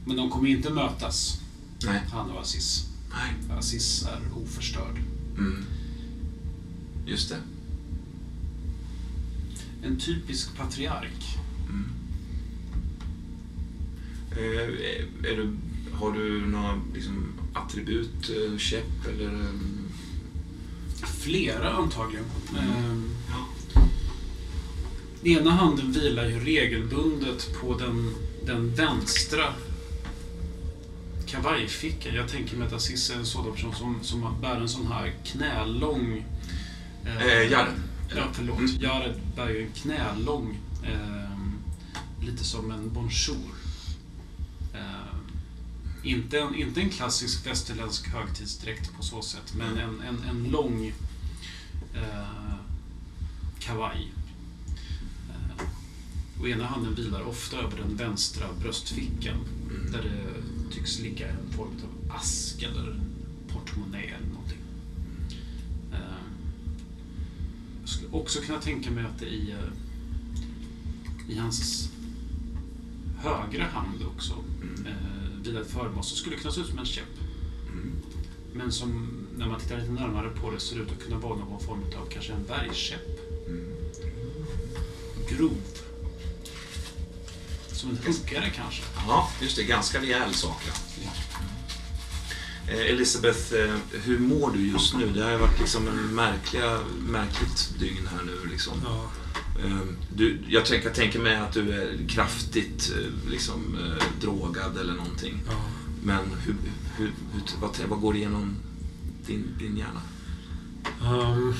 Men 0.06 0.16
de 0.16 0.30
kommer 0.30 0.48
inte 0.48 0.70
mötas, 0.70 1.40
Nej. 1.84 2.00
han 2.12 2.30
och 2.30 2.40
Aziz. 2.40 2.86
Nej. 3.10 3.58
Aziz 3.58 4.02
är 4.02 4.20
oförstörd. 4.42 4.98
Mm. 5.38 5.64
Just 7.06 7.28
det. 7.28 7.38
En 9.84 9.98
typisk 9.98 10.56
patriark. 10.56 11.36
Mm. 11.68 11.90
Eh, 14.32 15.30
är 15.30 15.36
du, 15.36 15.56
har 15.92 16.12
du 16.12 16.46
några 16.46 16.80
liksom, 16.94 17.32
attribut, 17.54 18.30
eh, 18.30 18.58
käpp 18.58 19.06
eller... 19.08 19.28
mm, 19.28 19.78
Flera 21.20 21.70
antagligen. 21.72 22.24
Mm. 22.50 22.64
Ehm, 22.68 23.10
Den 25.22 25.32
ena 25.32 25.50
handen 25.50 25.92
vilar 25.92 26.24
ju 26.24 26.40
regelbundet 26.40 27.54
på 27.60 27.78
den, 27.78 28.14
den 28.46 28.74
vänstra 28.74 29.54
kavajfickan. 31.26 32.14
Jag 32.14 32.28
tänker 32.28 32.56
mig 32.56 32.66
att 32.66 32.72
Aziz 32.72 33.10
är 33.10 33.14
en 33.14 33.26
sådan 33.26 33.52
person 33.52 33.74
som, 33.74 33.98
som 34.02 34.40
bär 34.40 34.60
en 34.60 34.68
sån 34.68 34.86
här 34.86 35.14
knälång... 35.24 36.24
Eh, 37.06 37.50
Jared. 37.50 37.74
Ja, 38.16 38.24
förlåt. 38.32 38.58
Mm. 38.58 38.80
Jared 38.80 39.20
bär 39.36 39.48
ju 39.48 39.62
en 39.66 39.72
knälång, 39.72 40.58
ehm, 40.84 41.52
lite 42.26 42.44
som 42.44 42.70
en 42.70 42.92
bonjour. 42.92 43.54
Ehm, 44.74 45.20
inte, 46.02 46.38
en, 46.40 46.54
inte 46.54 46.80
en 46.80 46.90
klassisk 46.90 47.46
västerländsk 47.46 48.08
högtidsdräkt 48.08 48.96
på 48.96 49.02
så 49.02 49.22
sätt, 49.22 49.54
men 49.56 49.78
en, 49.78 50.00
en, 50.00 50.22
en 50.30 50.44
lång 50.50 50.92
eh, 51.94 52.54
kavaj. 53.58 54.12
Eh, 55.30 55.66
och 56.40 56.48
ena 56.48 56.66
handen 56.66 56.94
vilar 56.94 57.22
ofta 57.22 57.56
över 57.56 57.76
den 57.78 57.96
vänstra 57.96 58.46
bröstfickan 58.60 59.36
Mm. 59.76 59.92
där 59.92 60.02
det 60.02 60.74
tycks 60.74 60.98
ligga 60.98 61.28
en 61.28 61.52
form 61.56 61.68
av 61.68 62.16
ask 62.16 62.62
eller 62.62 63.00
portmonnä 63.48 63.98
eller 64.02 64.26
någonting. 64.32 64.58
Eh, 65.92 65.98
Jag 67.80 67.81
skulle 67.92 68.10
också 68.12 68.40
kunna 68.40 68.60
tänka 68.60 68.90
mig 68.90 69.04
att 69.04 69.18
det 69.18 69.26
i, 69.26 69.50
eh, 69.50 71.32
i 71.34 71.38
hans 71.38 71.88
högra 73.18 73.64
hand 73.64 74.02
också 74.16 74.34
Mm. 74.62 74.86
eh, 74.86 75.42
vilar 75.42 75.60
ett 75.60 75.70
föremål 75.70 76.04
som 76.04 76.16
skulle 76.16 76.36
kunna 76.36 76.52
se 76.52 76.60
ut 76.60 76.66
som 76.66 76.78
en 76.78 76.84
käpp. 76.86 77.18
Mm. 77.72 77.92
Men 78.52 78.72
som 78.72 79.08
när 79.36 79.46
man 79.46 79.60
tittar 79.60 79.78
lite 79.78 79.92
närmare 79.92 80.28
på 80.28 80.50
det 80.50 80.60
ser 80.60 80.76
ut 80.76 80.90
att 80.92 81.02
kunna 81.04 81.18
vara 81.18 81.36
någon 81.38 81.60
form 81.60 81.80
av 82.02 82.06
kanske 82.10 82.32
en 82.32 82.44
bergskäpp. 82.46 83.08
Mm. 83.48 83.66
Grov. 85.28 85.56
Som 87.72 87.90
en 87.90 87.96
huggare 87.96 88.50
kanske. 88.50 88.82
Ja, 89.06 89.28
just 89.42 89.56
det. 89.56 89.62
Ganska 89.64 90.00
rejäl 90.00 90.34
sak. 90.34 90.62
Ja. 91.04 91.10
Eh, 92.68 92.78
Elisabeth, 92.90 93.54
eh, 93.54 93.74
hur 94.04 94.18
mår 94.18 94.50
du 94.50 94.66
just 94.66 94.94
nu? 94.96 95.10
Det 95.14 95.22
har 95.24 95.30
ju 95.30 95.36
varit 95.38 95.60
liksom 95.60 95.88
en 95.88 96.14
märkliga, 96.14 96.78
märkligt 97.08 97.74
dygn 97.78 98.08
här 98.16 98.22
nu. 98.24 98.50
Liksom. 98.50 98.72
Ja. 98.84 99.10
Eh, 99.64 99.80
Du, 100.16 100.38
jag 100.48 100.66
tänker, 100.66 100.86
jag 100.86 100.94
tänker 100.94 101.18
mig 101.18 101.36
att 101.36 101.52
du 101.52 101.72
är 101.72 102.08
kraftigt 102.08 102.92
eh, 102.96 103.30
liksom, 103.30 103.76
drogad 104.20 104.78
eller 104.78 104.94
någonting. 104.94 105.42
Ja. 105.46 105.64
Men 106.04 106.24
hur, 106.44 106.54
hur, 106.96 107.12
vad, 107.60 107.78
vad 107.88 108.00
går 108.00 108.16
igenom 108.16 108.56
din, 109.26 109.44
din 109.58 109.76
hjärna? 109.76 110.02
Um, 111.02 111.54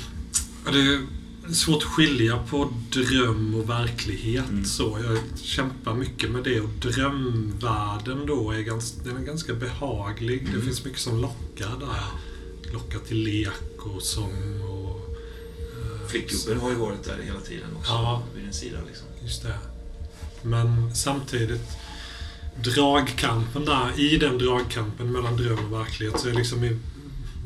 det 0.65 1.07
svårt 1.51 1.83
att 1.83 1.89
skilja 1.89 2.39
på 2.51 2.73
dröm 2.91 3.55
och 3.55 3.71
verklighet. 3.71 4.49
Mm. 4.49 4.65
Så 4.65 4.99
jag 5.05 5.19
kämpar 5.39 5.95
mycket 5.95 6.31
med 6.31 6.45
det 6.45 6.61
och 6.61 6.69
drömvärlden 6.69 8.27
då 8.27 8.51
är 8.51 8.61
ganska, 8.61 9.03
den 9.05 9.17
är 9.17 9.21
ganska 9.21 9.55
behaglig. 9.55 10.41
Mm. 10.41 10.55
Det 10.55 10.61
finns 10.61 10.85
mycket 10.85 11.01
som 11.01 11.21
lockar 11.21 11.79
där. 11.81 12.05
Lockar 12.73 12.99
till 12.99 13.23
lek 13.23 13.79
och 13.79 14.03
sång 14.03 14.63
och... 14.63 15.17
eh, 15.59 16.07
Flickgubben 16.09 16.61
har 16.61 16.71
ju 16.71 16.77
varit 16.77 17.05
där 17.05 17.19
hela 17.25 17.41
tiden 17.41 17.69
också. 17.79 17.93
Ja. 17.93 18.23
Vid 18.35 18.45
din 18.45 18.53
sida. 18.53 18.79
Liksom. 18.87 19.07
Just 19.23 19.43
det. 19.43 19.59
Men 20.43 20.95
samtidigt, 20.95 21.71
dragkampen 22.63 23.65
där, 23.65 24.01
i 24.01 24.17
den 24.17 24.39
dragkampen 24.39 25.13
mellan 25.13 25.37
dröm 25.37 25.59
och 25.59 25.73
verklighet 25.81 26.21
så 26.21 26.29
är 26.29 26.33
liksom 26.33 26.65
i 26.65 26.79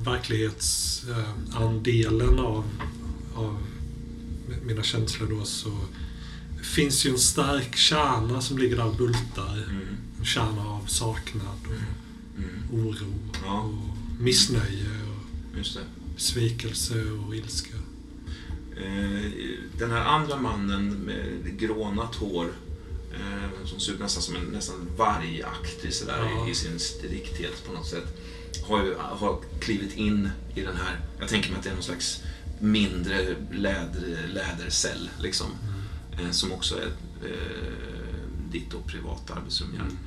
verklighetsandelen 0.05 2.39
av, 2.39 2.65
av 3.35 3.59
mina 4.65 4.83
känslor 4.83 5.29
då 5.39 5.45
så 5.45 5.79
finns 6.63 7.07
ju 7.07 7.11
en 7.11 7.19
stark 7.19 7.77
kärna 7.77 8.41
som 8.41 8.59
ligger 8.59 8.77
där 8.77 8.87
och 8.87 8.95
bultar. 8.97 9.65
Mm. 9.71 9.87
En 10.19 10.25
kärna 10.25 10.67
av 10.69 10.87
saknad 10.87 11.59
och 11.67 11.73
Mm. 12.39 12.87
oro 12.89 13.15
Ja. 13.45 13.61
och 13.61 14.23
missnöje 14.23 14.87
och 15.09 15.57
besvikelse 16.15 17.05
och 17.11 17.37
ilska. 17.37 17.75
Eh, 18.77 19.31
Den 19.79 19.91
här 19.91 20.05
andra 20.05 20.37
mannen 20.37 20.89
med 20.91 21.59
grånat 21.59 22.15
hår 22.15 22.47
eh, 23.15 23.67
som 23.67 23.81
ser 23.81 23.93
ut 23.93 24.01
nästan 24.01 24.23
som 24.23 24.37
en 24.37 24.43
nästan 24.45 24.89
vargaktig 24.97 25.93
sådär 25.95 26.31
Ja. 26.37 26.47
i, 26.47 26.51
i 26.51 26.55
sin 26.55 26.79
strikthet 26.79 27.67
på 27.67 27.73
något 27.73 27.87
sätt. 27.87 28.23
Har, 28.69 28.85
ju, 28.85 28.95
har 28.99 29.41
klivit 29.61 29.97
in 29.97 30.31
i 30.55 30.61
den 30.61 30.77
här, 30.77 31.01
jag 31.21 31.29
tänker 31.29 31.49
mig 31.51 31.59
att 31.59 31.65
det 31.65 31.71
är 31.71 31.75
någon 31.75 31.83
slags 31.83 32.23
mindre 32.61 33.37
läder, 33.53 34.29
lädercell 34.35 35.11
liksom. 35.19 35.47
Eh, 36.13 36.31
Som 36.31 36.53
också 36.53 36.75
är 36.77 36.87
eh, 37.25 38.51
ditt 38.51 38.75
och 38.75 38.87
privata 38.87 39.35
arbetsrum. 39.35 39.69
Jan. 39.77 39.99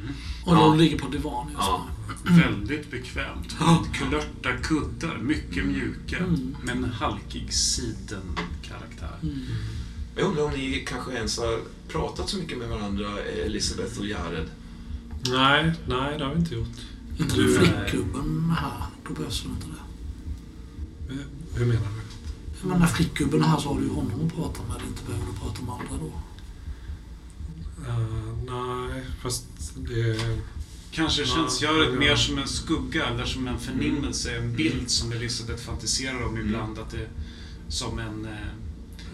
Och 0.46 0.56
Ja. 0.56 0.60
de 0.60 0.78
ligger 0.78 0.98
på 1.00 1.08
divan 1.08 1.48
just 1.48 1.60
Ja. 1.68 1.86
Väldigt 2.24 2.92
bekvämt. 2.92 3.56
Ja. 3.60 3.86
Kulörta 3.94 4.58
kuddar, 4.64 5.18
mycket 5.18 5.66
mjuka. 5.66 6.18
Mm. 6.18 6.56
Med 6.64 6.76
en 6.76 6.84
halkig 6.84 7.54
sidenkaraktär. 7.54 9.16
Mm. 9.24 9.40
Jag 10.16 10.26
undrar 10.28 10.44
om 10.44 10.52
ni 10.52 10.86
kanske 10.88 11.12
ens 11.14 11.38
har 11.38 11.60
pratat 11.88 12.30
så 12.30 12.38
mycket 12.38 12.58
med 12.58 12.70
varandra, 12.70 13.20
Elisabeth 13.46 14.00
och 14.00 14.06
Jared? 14.06 14.48
Nej, 15.32 15.72
nej 15.88 16.18
det 16.18 16.24
har 16.26 16.34
vi 16.34 16.40
inte 16.40 16.56
gjort. 16.56 16.68
Inte 17.20 17.36
Du, 17.36 17.56
eh, 17.56 17.62
flickgubben 17.62 18.54
här. 18.60 18.84
Då 19.08 19.14
behövs 19.14 19.44
väl 19.46 19.52
inte 19.52 19.68
det. 19.68 21.14
Eh, 21.14 21.20
Hur 21.56 21.66
menar 21.66 21.82
du? 21.82 22.09
Men 22.62 22.80
när 22.80 22.88
flickgubben 22.88 23.42
är 23.44 23.48
här 23.48 23.60
så 23.60 23.70
har 23.70 23.80
du 23.80 23.84
ju 23.88 23.94
honom 23.94 24.28
att 24.28 24.36
prata 24.36 24.62
med. 24.64 24.88
Inte 24.88 25.04
behöver 25.06 25.26
du 25.26 25.40
prata 25.40 25.62
med 25.62 25.74
andra 25.74 26.06
då. 26.06 26.12
Eh, 27.88 28.36
nej, 28.56 29.04
fast 29.22 29.46
det... 29.76 30.20
Kanske 30.92 31.22
Ja, 31.22 31.28
känns 31.28 31.62
Göret 31.62 31.90
ja. 31.94 32.00
mer 32.00 32.16
som 32.16 32.38
en 32.38 32.48
skugga 32.48 33.06
eller 33.08 33.26
som 33.26 33.48
en 33.48 33.60
förnimmelse, 33.60 34.38
en 34.38 34.56
bild 34.56 34.90
som 34.90 35.12
Elisabeth 35.12 35.64
fantiserar 35.64 36.24
om 36.24 36.38
ibland. 36.38 36.80
Att 36.80 36.92
det 36.92 37.08
som 37.68 38.00
en, 38.00 38.26
eh, 38.26 38.32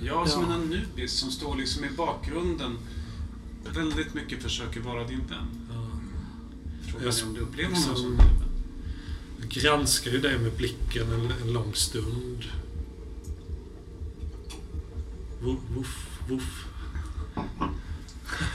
ja, 0.01 0.27
som 0.27 0.41
Ja. 0.41 0.47
en 0.47 0.61
Anubis 0.61 1.11
som 1.11 1.31
står 1.31 1.55
liksom 1.55 1.85
i 1.85 1.89
bakgrunden. 1.97 2.77
Väldigt 3.75 4.13
mycket 4.13 4.43
försöker 4.43 4.79
vara 4.81 5.07
din 5.07 5.19
vän. 5.29 5.47
Ja. 5.69 5.87
Frågan 6.91 7.05
Jag 7.07 7.19
är 7.19 7.27
om 7.27 7.33
du 7.33 7.39
upplever 7.39 7.69
liksom- 7.69 7.93
honom 7.95 8.01
som 8.03 8.09
din 8.11 8.17
vän. 8.39 8.49
Jag 9.39 9.49
granskar 9.49 10.11
ju 10.11 10.19
dig 10.21 10.39
med 10.39 10.51
blicken 10.57 11.11
en, 11.11 11.31
en 11.41 11.53
lång 11.53 11.73
stund. 11.73 12.43
Woof, 15.45 15.59
woof, 15.75 16.07
woof. 16.29 16.65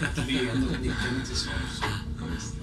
Ett 0.03 0.27
leende 0.27 0.67
och 0.67 0.83
nickande 0.83 1.25
till 1.27 1.37
svars. 1.37 1.81
Ja, 1.81 1.87
visst. 2.35 2.55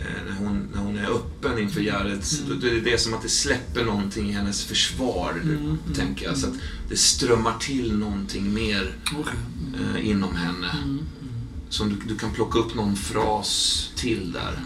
Eh, 0.00 0.24
När 0.28 0.36
hon, 0.36 0.68
när 0.74 0.80
hon 0.80 0.98
är 0.98 1.06
öppen 1.10 1.58
inför 1.58 1.80
Jareds, 1.80 2.40
då- 2.48 2.54
det 2.54 2.70
är 2.70 2.80
det 2.80 2.98
som 3.00 3.14
att 3.14 3.22
det 3.22 3.28
släpper 3.28 3.84
någonting 3.84 4.28
i 4.28 4.32
hennes 4.32 4.64
försvar, 4.64 5.40
Mm, 5.42 5.56
mm, 5.56 5.78
tänker 5.94 6.24
jag. 6.26 6.36
Så 6.38 6.46
att 6.46 6.54
det 6.88 6.96
strömmar 6.96 7.58
till 7.58 7.98
någonting 7.98 8.54
mer. 8.54 8.94
Mm. 9.12 9.74
eh, 9.96 10.08
inom 10.08 10.36
henne. 10.36 10.70
Mm. 10.70 10.84
Mm. 10.90 11.04
Som 11.68 11.88
du, 11.88 11.96
du 12.08 12.16
kan 12.18 12.32
plocka 12.32 12.58
upp 12.58 12.74
någon 12.74 12.96
fras 12.96 13.90
till 13.96 14.32
där. 14.32 14.60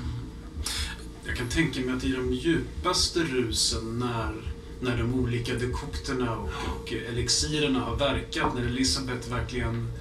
Jag 1.27 1.37
kan 1.37 1.49
tänka 1.49 1.81
mig 1.81 1.95
att 1.97 2.05
i 2.05 2.13
de 2.13 2.33
djupaste 2.33 3.21
rusen 3.21 3.99
när, 3.99 4.35
när 4.81 4.99
de 4.99 5.15
olika 5.15 5.55
dekokterna 5.55 6.37
och, 6.37 6.49
och 6.49 6.93
elixirerna 6.93 7.81
har 7.81 7.97
verkat, 7.97 8.55
när 8.55 8.63
Elisabeth 8.63 9.31
verkligen 9.31 9.93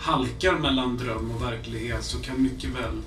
halkar 0.00 0.58
mellan 0.58 0.96
dröm 0.96 1.30
och 1.30 1.42
verklighet 1.42 2.04
så 2.04 2.18
kan 2.18 2.42
mycket 2.42 2.70
väl 2.70 3.02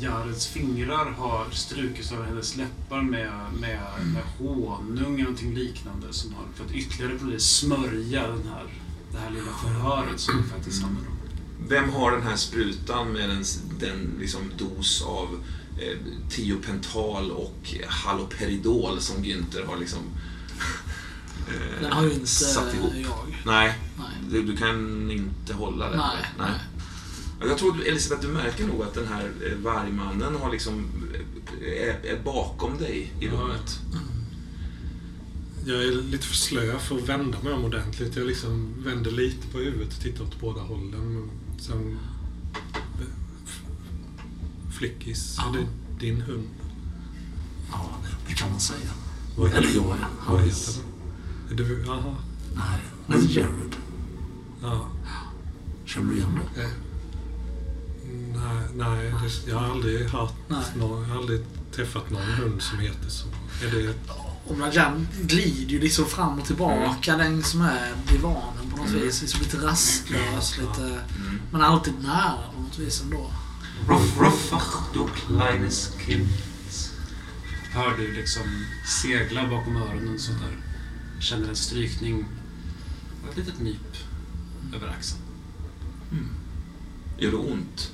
Jareds 0.00 0.46
fingrar 0.46 1.10
ha 1.10 1.46
strukits 1.50 2.12
av 2.12 2.24
hennes 2.24 2.56
läppar 2.56 3.02
med, 3.02 3.32
med, 3.60 3.80
med 4.14 4.22
honung 4.38 5.14
eller 5.14 5.22
någonting 5.22 5.54
liknande 5.54 6.06
som 6.10 6.34
har 6.34 6.44
för 6.54 6.64
att 6.64 6.72
ytterligare 6.72 7.18
på 7.18 7.24
det 7.24 7.40
smörja 7.40 8.26
den 8.26 8.48
här, 8.48 8.66
det 9.12 9.18
här 9.18 9.30
lilla 9.30 9.52
förhöret 9.52 10.20
som 10.20 10.36
det 10.36 10.48
faktiskt 10.48 10.82
handlar 10.82 11.08
om. 11.08 11.16
Vem 11.68 11.88
har 11.88 12.12
den 12.12 12.22
här 12.22 12.36
sprutan 12.36 13.12
med 13.12 13.28
den, 13.28 13.44
den 13.80 14.16
liksom 14.20 14.40
dos 14.58 15.02
av 15.02 15.28
eh, 15.78 15.98
tiopental 16.30 17.30
och 17.30 17.74
haloperidol 17.86 19.00
som 19.00 19.24
Günther 19.24 19.66
har 19.66 19.76
liksom 19.76 20.02
eh, 21.48 21.82
Den 21.82 21.92
har 21.92 22.02
ju 22.04 22.12
inte 22.12 22.26
satt 22.26 22.74
ihop? 22.74 22.92
jag. 22.94 23.36
Nej, 23.46 23.78
Nej. 23.98 24.06
du, 24.30 24.42
du 24.42 24.56
kan 24.56 25.10
inte 25.10 25.54
hålla 25.54 25.88
den. 25.90 25.98
Nej, 25.98 26.26
nej. 26.38 26.50
Jag 27.48 27.58
tror, 27.58 27.82
Elisabeth, 27.86 28.22
du 28.26 28.28
märker 28.32 28.66
nog 28.66 28.82
att 28.82 28.94
den 28.94 29.06
här 29.08 29.30
eh, 29.50 29.56
vargmannen 29.58 30.34
har 30.36 30.50
liksom, 30.50 30.84
eh, 31.60 31.88
är, 31.88 32.06
är 32.16 32.22
bakom 32.24 32.78
dig 32.78 33.12
i 33.20 33.28
rummet. 33.28 33.78
Jag 35.66 35.82
är 35.84 35.90
lite 35.92 36.26
för 36.26 36.34
slö 36.34 36.78
för 36.78 36.96
att 36.98 37.08
vända 37.08 37.38
mig 37.42 37.52
om 37.52 37.64
ordentligt. 37.64 38.16
Jag 38.16 38.26
liksom 38.26 38.74
vänder 38.84 39.10
lite 39.10 39.46
på 39.46 39.58
huvudet 39.58 39.94
och 39.96 40.00
tittar 40.02 40.24
åt 40.24 40.40
båda 40.40 40.60
hållen. 40.60 41.30
Sen... 41.60 41.98
F- 43.46 43.62
Flickis, 44.78 45.36
Ja. 45.38 45.48
är 45.48 45.52
det 45.60 45.66
din 46.06 46.20
hund? 46.20 46.48
Ja, 47.70 47.90
det 48.28 48.34
kan 48.34 48.50
man 48.50 48.60
säga. 48.60 48.90
Vad 49.36 49.52
Eller 49.52 49.68
heter 49.68 49.80
den? 49.80 49.98
Du... 51.54 51.84
Jaha. 51.86 52.16
Nej, 52.54 52.80
det 53.06 53.14
är 53.14 53.38
Jared. 53.38 53.76
Ja. 54.62 54.88
Känner 55.84 56.10
du 56.12 56.16
igen 56.16 56.38
det? 56.54 56.62
Eh, 56.62 56.68
Nej, 58.34 58.66
nej 58.74 59.14
det, 59.44 59.50
jag 59.50 59.58
har 59.58 59.70
aldrig 59.70 60.08
hört 60.08 60.32
Nej. 60.48 60.60
någon, 60.76 61.02
jag 61.02 61.08
har 61.08 61.16
aldrig 61.20 61.44
träffat 61.74 62.10
någon 62.10 62.22
hund 62.22 62.62
som 62.62 62.78
heter 62.78 63.08
så. 63.08 63.26
Är 63.66 63.70
det, 63.70 63.94
Och 64.46 64.56
Blajan 64.56 65.08
glider 65.22 65.70
ju 65.72 65.80
liksom 65.80 66.04
fram 66.04 66.38
och 66.38 66.46
tillbaka 66.46 67.16
längs 67.16 67.54
med 67.54 67.92
divanen 68.08 68.70
på 68.70 68.76
något 68.76 68.88
Mm. 68.88 69.00
vis. 69.00 69.22
Liksom 69.22 69.40
lite 69.40 69.56
rastlös, 69.66 70.58
lite... 70.58 70.82
Mm. 70.84 71.40
Men 71.52 71.60
alltid 71.62 71.94
nära 72.02 72.38
på 72.56 72.62
något 72.62 72.78
vis 72.78 73.02
ändå. 73.02 73.30
Ruff, 73.88 74.18
ruff, 74.20 74.52
ach, 74.52 74.76
du 74.94 75.06
kleines 75.26 75.90
Kind. 76.06 76.28
Hör 77.72 77.96
du 77.96 78.12
liksom 78.12 78.42
segla 79.02 79.48
bakom 79.48 79.76
öronen 79.76 80.18
sådär. 80.18 80.56
Känner 81.22 81.48
en 81.48 81.56
strykning 81.56 82.24
och 83.22 83.30
ett 83.30 83.36
litet 83.36 83.60
nyp 83.60 83.96
över 84.74 84.88
axeln. 84.88 85.20
Gör 87.18 87.30
det 87.30 87.36
ont? 87.36 87.90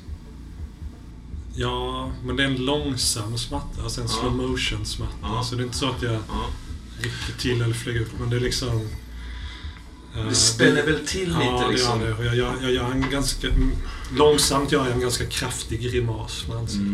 Ja, 1.54 2.12
men 2.24 2.36
det 2.36 2.42
är 2.42 2.46
en 2.46 2.56
långsam 2.64 3.38
smärta. 3.38 3.82
Alltså 3.82 4.00
en 4.00 4.06
Ja. 4.06 4.12
slow 4.20 4.34
motion 4.50 4.86
smärta. 4.86 5.12
Ja. 5.22 5.44
Så 5.44 5.54
det 5.54 5.62
är 5.62 5.64
inte 5.64 5.76
så 5.78 5.88
att 5.90 6.02
jag 6.02 6.12
Ja. 6.12 6.20
rycker 6.98 7.38
till 7.40 7.62
eller 7.62 7.74
flyger 7.74 8.00
upp. 8.00 8.12
Men 8.20 8.30
det 8.30 8.36
är 8.36 8.40
liksom... 8.40 8.88
eh, 10.16 10.26
Det 10.28 10.34
spänner 10.34 10.82
väl 10.86 11.06
till 11.06 11.28
lite 11.28 11.40
Ja, 11.44 11.64
det 11.66 11.72
liksom? 11.72 12.00
gör 12.00 12.06
det. 12.08 12.14
Och 12.14 12.24
jag, 12.24 12.36
jag, 12.36 12.54
jag 12.62 12.72
gör 12.72 12.90
en 12.92 13.10
ganska... 13.10 13.48
mm, 13.48 13.70
Långsamt 14.16 14.72
gör 14.72 14.84
jag 14.86 14.94
en 14.94 15.00
ganska 15.00 15.26
kraftig 15.26 15.80
grimas 15.82 16.44
med 16.48 16.56
ansiktet. 16.56 16.84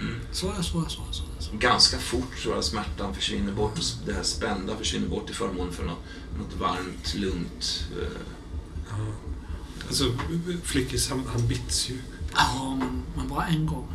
Mm. 0.00 0.14
Så. 0.32 0.52
Så 0.56 0.62
så 0.62 0.84
så 0.88 1.02
är 1.08 1.12
så. 1.12 1.22
Ganska 1.58 1.98
fort 1.98 2.36
tror 2.42 2.54
jag 2.54 2.64
smärtan 2.64 3.14
försvinner 3.14 3.52
bort. 3.52 3.78
och 3.78 3.84
Det 4.06 4.12
här 4.12 4.22
spända 4.22 4.76
försvinner 4.76 5.08
bort 5.08 5.26
till 5.26 5.34
förmån 5.34 5.72
för 5.72 5.84
något, 5.84 5.98
något 6.38 6.54
varmt, 6.60 7.14
lugnt. 7.14 7.84
eh, 8.00 8.06
Ja. 8.90 8.96
Alltså, 9.86 10.04
Flickis 10.62 11.10
han, 11.10 11.22
han 11.32 11.48
bits 11.48 11.90
ju. 11.90 11.98
Ja, 12.34 12.76
men, 12.78 13.02
men 13.16 13.28
bara 13.28 13.46
en 13.46 13.66
gång. 13.66 13.88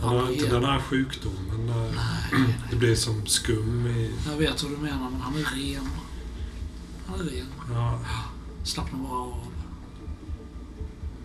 Han 0.00 0.16
har 0.16 0.30
inte 0.30 0.46
den 0.46 0.64
här 0.64 0.80
sjukdomen. 0.80 1.66
där 1.66 1.74
Nej, 1.76 2.42
nej. 2.46 2.54
Det 2.70 2.76
blir 2.76 2.94
som 2.94 3.26
skum 3.26 3.86
i... 3.86 4.10
Jag 4.30 4.36
vet 4.36 4.62
vad 4.62 4.72
du 4.72 4.76
menar, 4.76 5.10
men 5.10 5.20
han 5.20 5.34
är 5.36 5.44
ren. 5.44 5.88
Han 7.06 7.20
är 7.20 7.24
ren. 7.24 7.46
Ja, 7.72 8.00
Slappna 8.64 8.98
bara 8.98 9.18
av. 9.18 9.42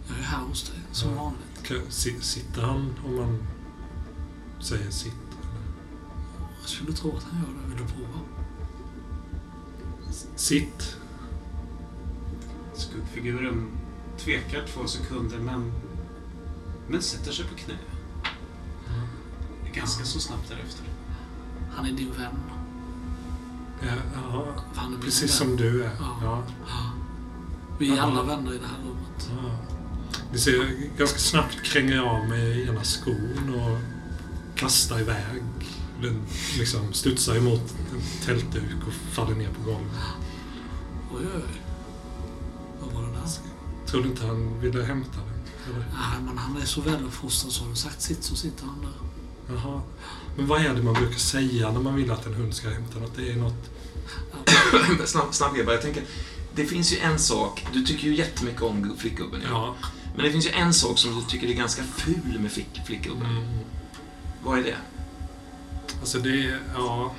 Jag 0.10 0.18
är 0.20 0.24
här 0.24 0.40
hos 0.44 0.64
dig, 0.70 0.80
som 0.92 1.10
Ja. 1.10 1.16
vanligt. 1.16 2.24
Sitter 2.24 2.62
han 2.62 2.94
om 3.06 3.16
man 3.16 3.38
säger 4.62 4.92
sitt? 4.92 5.14
Jag 6.64 6.70
skulle 6.70 6.94
tro 6.94 7.18
att 7.18 7.24
han 7.24 7.40
gör 7.42 7.48
det. 7.62 7.70
Vill 7.76 7.78
du 7.88 7.94
prova? 7.94 8.20
Sitt. 10.36 10.96
Skuggfiguren 12.74 13.68
tvekar 14.18 14.68
två 14.68 14.88
sekunder 14.88 15.38
men, 15.40 15.72
men 16.88 17.02
sätter 17.02 17.32
sig 17.32 17.46
på 17.46 17.56
knä. 17.56 17.74
Ganska 19.74 20.06
så 20.06 20.20
snabbt 20.20 20.50
därefter. 20.50 20.86
Han 21.76 21.86
är 21.86 21.92
din 21.92 22.12
vän. 22.18 22.36
Ja, 23.82 23.88
ja, 24.16 24.46
han 24.76 24.94
är 24.94 24.98
precis 24.98 25.22
vän. 25.42 25.48
som 25.48 25.56
du 25.56 25.84
är. 25.84 25.92
Ja. 26.00 26.18
Ja. 26.24 26.44
Vi 27.80 27.92
är 27.92 27.96
Ja. 27.96 28.04
alla 28.04 28.24
vänner 28.24 28.54
i 28.54 28.58
det 28.58 28.68
här 28.68 28.78
rummet. 28.90 29.30
Ja. 29.44 29.58
Ni 30.32 30.38
ser, 30.40 30.70
ganska 30.98 31.20
snabbt 31.20 31.64
kränger 31.64 31.96
jag 31.96 32.08
av 32.08 32.28
mig 32.28 32.68
ena 32.68 32.84
skon 32.84 33.54
och 33.56 33.80
kastar 34.56 35.00
iväg. 35.00 35.44
Den 36.04 36.22
liksom 36.58 36.94
studsar 36.94 37.36
emot 37.36 37.74
en 37.94 38.26
tältduk 38.26 38.88
och 38.88 38.94
faller 38.94 39.36
ner 39.36 39.50
på 39.50 39.62
golvet. 39.62 39.92
Oj, 41.14 41.22
oj, 41.36 41.42
oj. 41.50 41.62
Vad 42.82 42.94
var 42.94 43.02
det 43.02 43.14
där? 43.14 43.30
Tror 43.88 44.04
du 44.04 44.10
inte 44.10 44.26
han 44.26 44.60
ville 44.60 44.84
hämta 44.84 45.18
den? 45.18 45.74
Eller? 45.76 45.80
Nej, 45.80 46.22
men 46.26 46.38
han 46.38 46.62
är 46.62 46.66
så 46.66 46.82
väluppfostrad 46.82 47.52
så 47.52 47.64
har 47.64 47.70
du 47.70 47.76
sagt 47.76 48.02
sitt 48.02 48.24
så 48.24 48.36
sitter 48.36 48.66
han 48.66 48.82
där. 48.82 48.94
Jaha. 49.56 49.82
Men 50.38 50.48
vad 50.48 50.62
är 50.62 50.74
det 50.74 50.84
man 50.84 50.94
brukar 50.94 51.18
säga 51.18 51.72
när 51.72 51.80
man 51.80 51.96
vill 51.96 52.12
att 52.12 52.26
en 52.26 52.34
hund 52.34 52.54
ska 52.54 52.70
hämta 52.70 53.00
något? 53.00 53.16
Det 53.16 53.32
är 53.32 53.36
något... 53.36 53.70
snabb, 55.10 55.34
snabb 55.34 55.58
Eva, 55.58 55.72
jag 55.72 55.82
tänker, 55.82 56.04
det 56.56 56.66
finns 56.66 56.94
ju 56.94 56.98
en 56.98 57.20
sak, 57.20 57.68
du 57.74 57.86
tycker 57.86 58.08
ju 58.08 58.16
jättemycket 58.16 58.62
om 58.62 58.96
flickgubben. 58.98 59.42
Ja. 59.44 59.50
Ja. 59.82 59.88
Men 60.16 60.26
det 60.26 60.32
finns 60.32 60.46
ju 60.46 60.50
en 60.50 60.74
sak 60.74 60.98
som 61.00 61.16
du 61.16 61.22
tycker 61.22 61.48
är 61.48 61.54
ganska 61.54 61.84
ful 61.84 62.40
med 62.40 62.52
flick, 62.52 62.82
flickgubben. 62.86 63.26
Mm. 63.26 63.60
Vad 64.44 64.60
är 64.60 64.64
det? 64.64 64.78
Alltså 66.00 66.20
det. 66.20 66.58
Ja... 66.76 67.14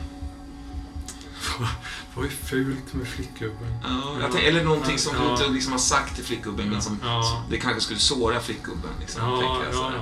Vad 2.17 2.25
är 2.27 2.29
fult 2.31 2.95
med 2.95 3.07
flickgubben? 3.07 3.79
Ja, 3.83 4.29
tänker, 4.33 4.49
eller 4.49 4.65
någonting 4.65 4.99
som 4.99 5.17
Ja. 5.17 5.23
du 5.25 5.31
inte 5.31 5.49
liksom 5.49 5.73
har 5.73 5.79
sagt 5.79 6.15
till 6.15 6.25
flickgubben 6.25 6.69
men 6.71 6.83
som 6.83 6.99
Ja. 7.03 7.45
det 7.51 7.57
kanske 7.57 7.81
skulle 7.81 7.99
såra 8.01 8.41
flickgubben. 8.41 8.91
Liksom, 9.01 9.23
Ja, 9.23 9.63
jag 9.73 9.93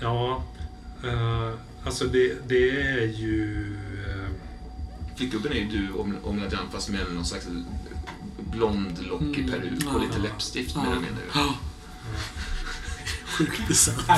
ja, 0.00 0.42
eh, 1.04 1.52
alltså 1.84 2.04
det, 2.04 2.48
det 2.48 2.70
är 2.80 3.06
ju... 3.06 3.76
eh, 4.08 4.28
Flickgubben 5.16 5.52
är 5.52 5.56
ju 5.56 5.64
du, 5.68 5.92
om, 5.92 6.16
om 6.24 6.38
Lajan, 6.38 6.66
fast 6.72 6.88
med 6.88 7.00
någon 7.14 7.24
slags 7.24 7.46
blond, 8.38 8.98
lockig 9.02 9.38
Mm, 9.38 9.50
peruk 9.50 9.94
och 9.94 10.00
lite 10.00 10.18
läppstift 10.18 10.72
Ja. 10.74 10.80
med 10.82 10.88
menar 11.00 11.18
du? 11.32 11.40
Ja. 13.38 13.44
Sjukt 13.44 13.68
bisarrt. 13.68 14.08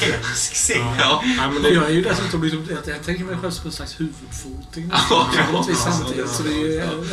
Hemsk 0.00 0.54
scen. 0.54 0.86
Ja. 0.98 1.22
nej, 1.24 1.36
men 1.50 1.62
Jag 1.62 1.82
det, 1.82 1.86
är 1.86 1.90
ju 1.90 2.02
dessutom 2.02 2.42
liksom, 2.42 2.66
jag, 2.70 2.94
jag 2.94 3.02
tänker 3.04 3.24
mig 3.24 3.36
själv 3.36 3.50
som 3.50 3.66
en 3.66 3.72
slags 3.72 4.00
huvudfoting. 4.00 4.90
Ja, 5.10 5.30
på 5.46 5.52
något 5.52 5.68
vis 5.68 5.82
ja, 5.86 5.92
samtidigt. 5.92 6.30
Så 6.30 6.42
det 6.42 6.50
är 6.50 6.58
ju... 6.58 7.04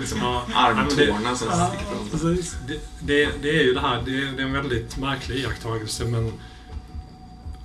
Liksom 0.00 0.18
ja, 0.22 0.44
det, 0.48 0.54
armtårna 0.54 1.36
som 1.36 1.48
Ja, 1.50 1.68
sticker 1.68 1.84
fram. 1.84 2.08
precis. 2.10 2.56
det, 2.66 2.80
det, 3.00 3.30
det 3.42 3.48
är 3.60 3.62
ju 3.62 3.74
det 3.74 3.80
här, 3.80 4.02
det 4.06 4.10
är, 4.10 4.32
det 4.32 4.42
är 4.42 4.46
en 4.46 4.52
väldigt 4.52 4.96
märklig 4.96 5.36
iakttagelse 5.36 6.04
men 6.04 6.32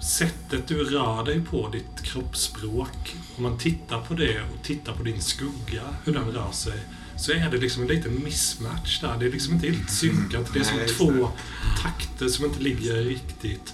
sättet 0.01 0.67
du 0.67 0.83
rör 0.83 1.25
dig 1.25 1.41
på, 1.41 1.69
ditt 1.69 2.01
kroppsspråk, 2.03 3.15
om 3.37 3.43
man 3.43 3.57
tittar 3.57 4.01
på 4.01 4.13
det 4.13 4.41
och 4.41 4.63
tittar 4.63 4.93
på 4.93 5.03
din 5.03 5.21
skugga, 5.21 5.81
hur 6.03 6.13
den 6.13 6.31
rör 6.31 6.51
sig, 6.51 6.79
så 7.17 7.31
är 7.31 7.49
det 7.51 7.57
liksom 7.57 7.81
en 7.81 7.87
liten 7.87 8.23
mismatch 8.23 9.01
där. 9.01 9.17
Det 9.19 9.25
är 9.25 9.31
liksom 9.31 9.53
inte 9.53 9.67
helt 9.69 9.89
synkat. 9.91 10.53
Det 10.53 10.59
är 10.59 10.63
som 10.63 10.77
Nej, 10.77 10.87
två 10.87 11.29
takter 11.81 12.27
som 12.27 12.45
inte 12.45 12.59
ligger 12.59 12.93
riktigt. 12.95 13.73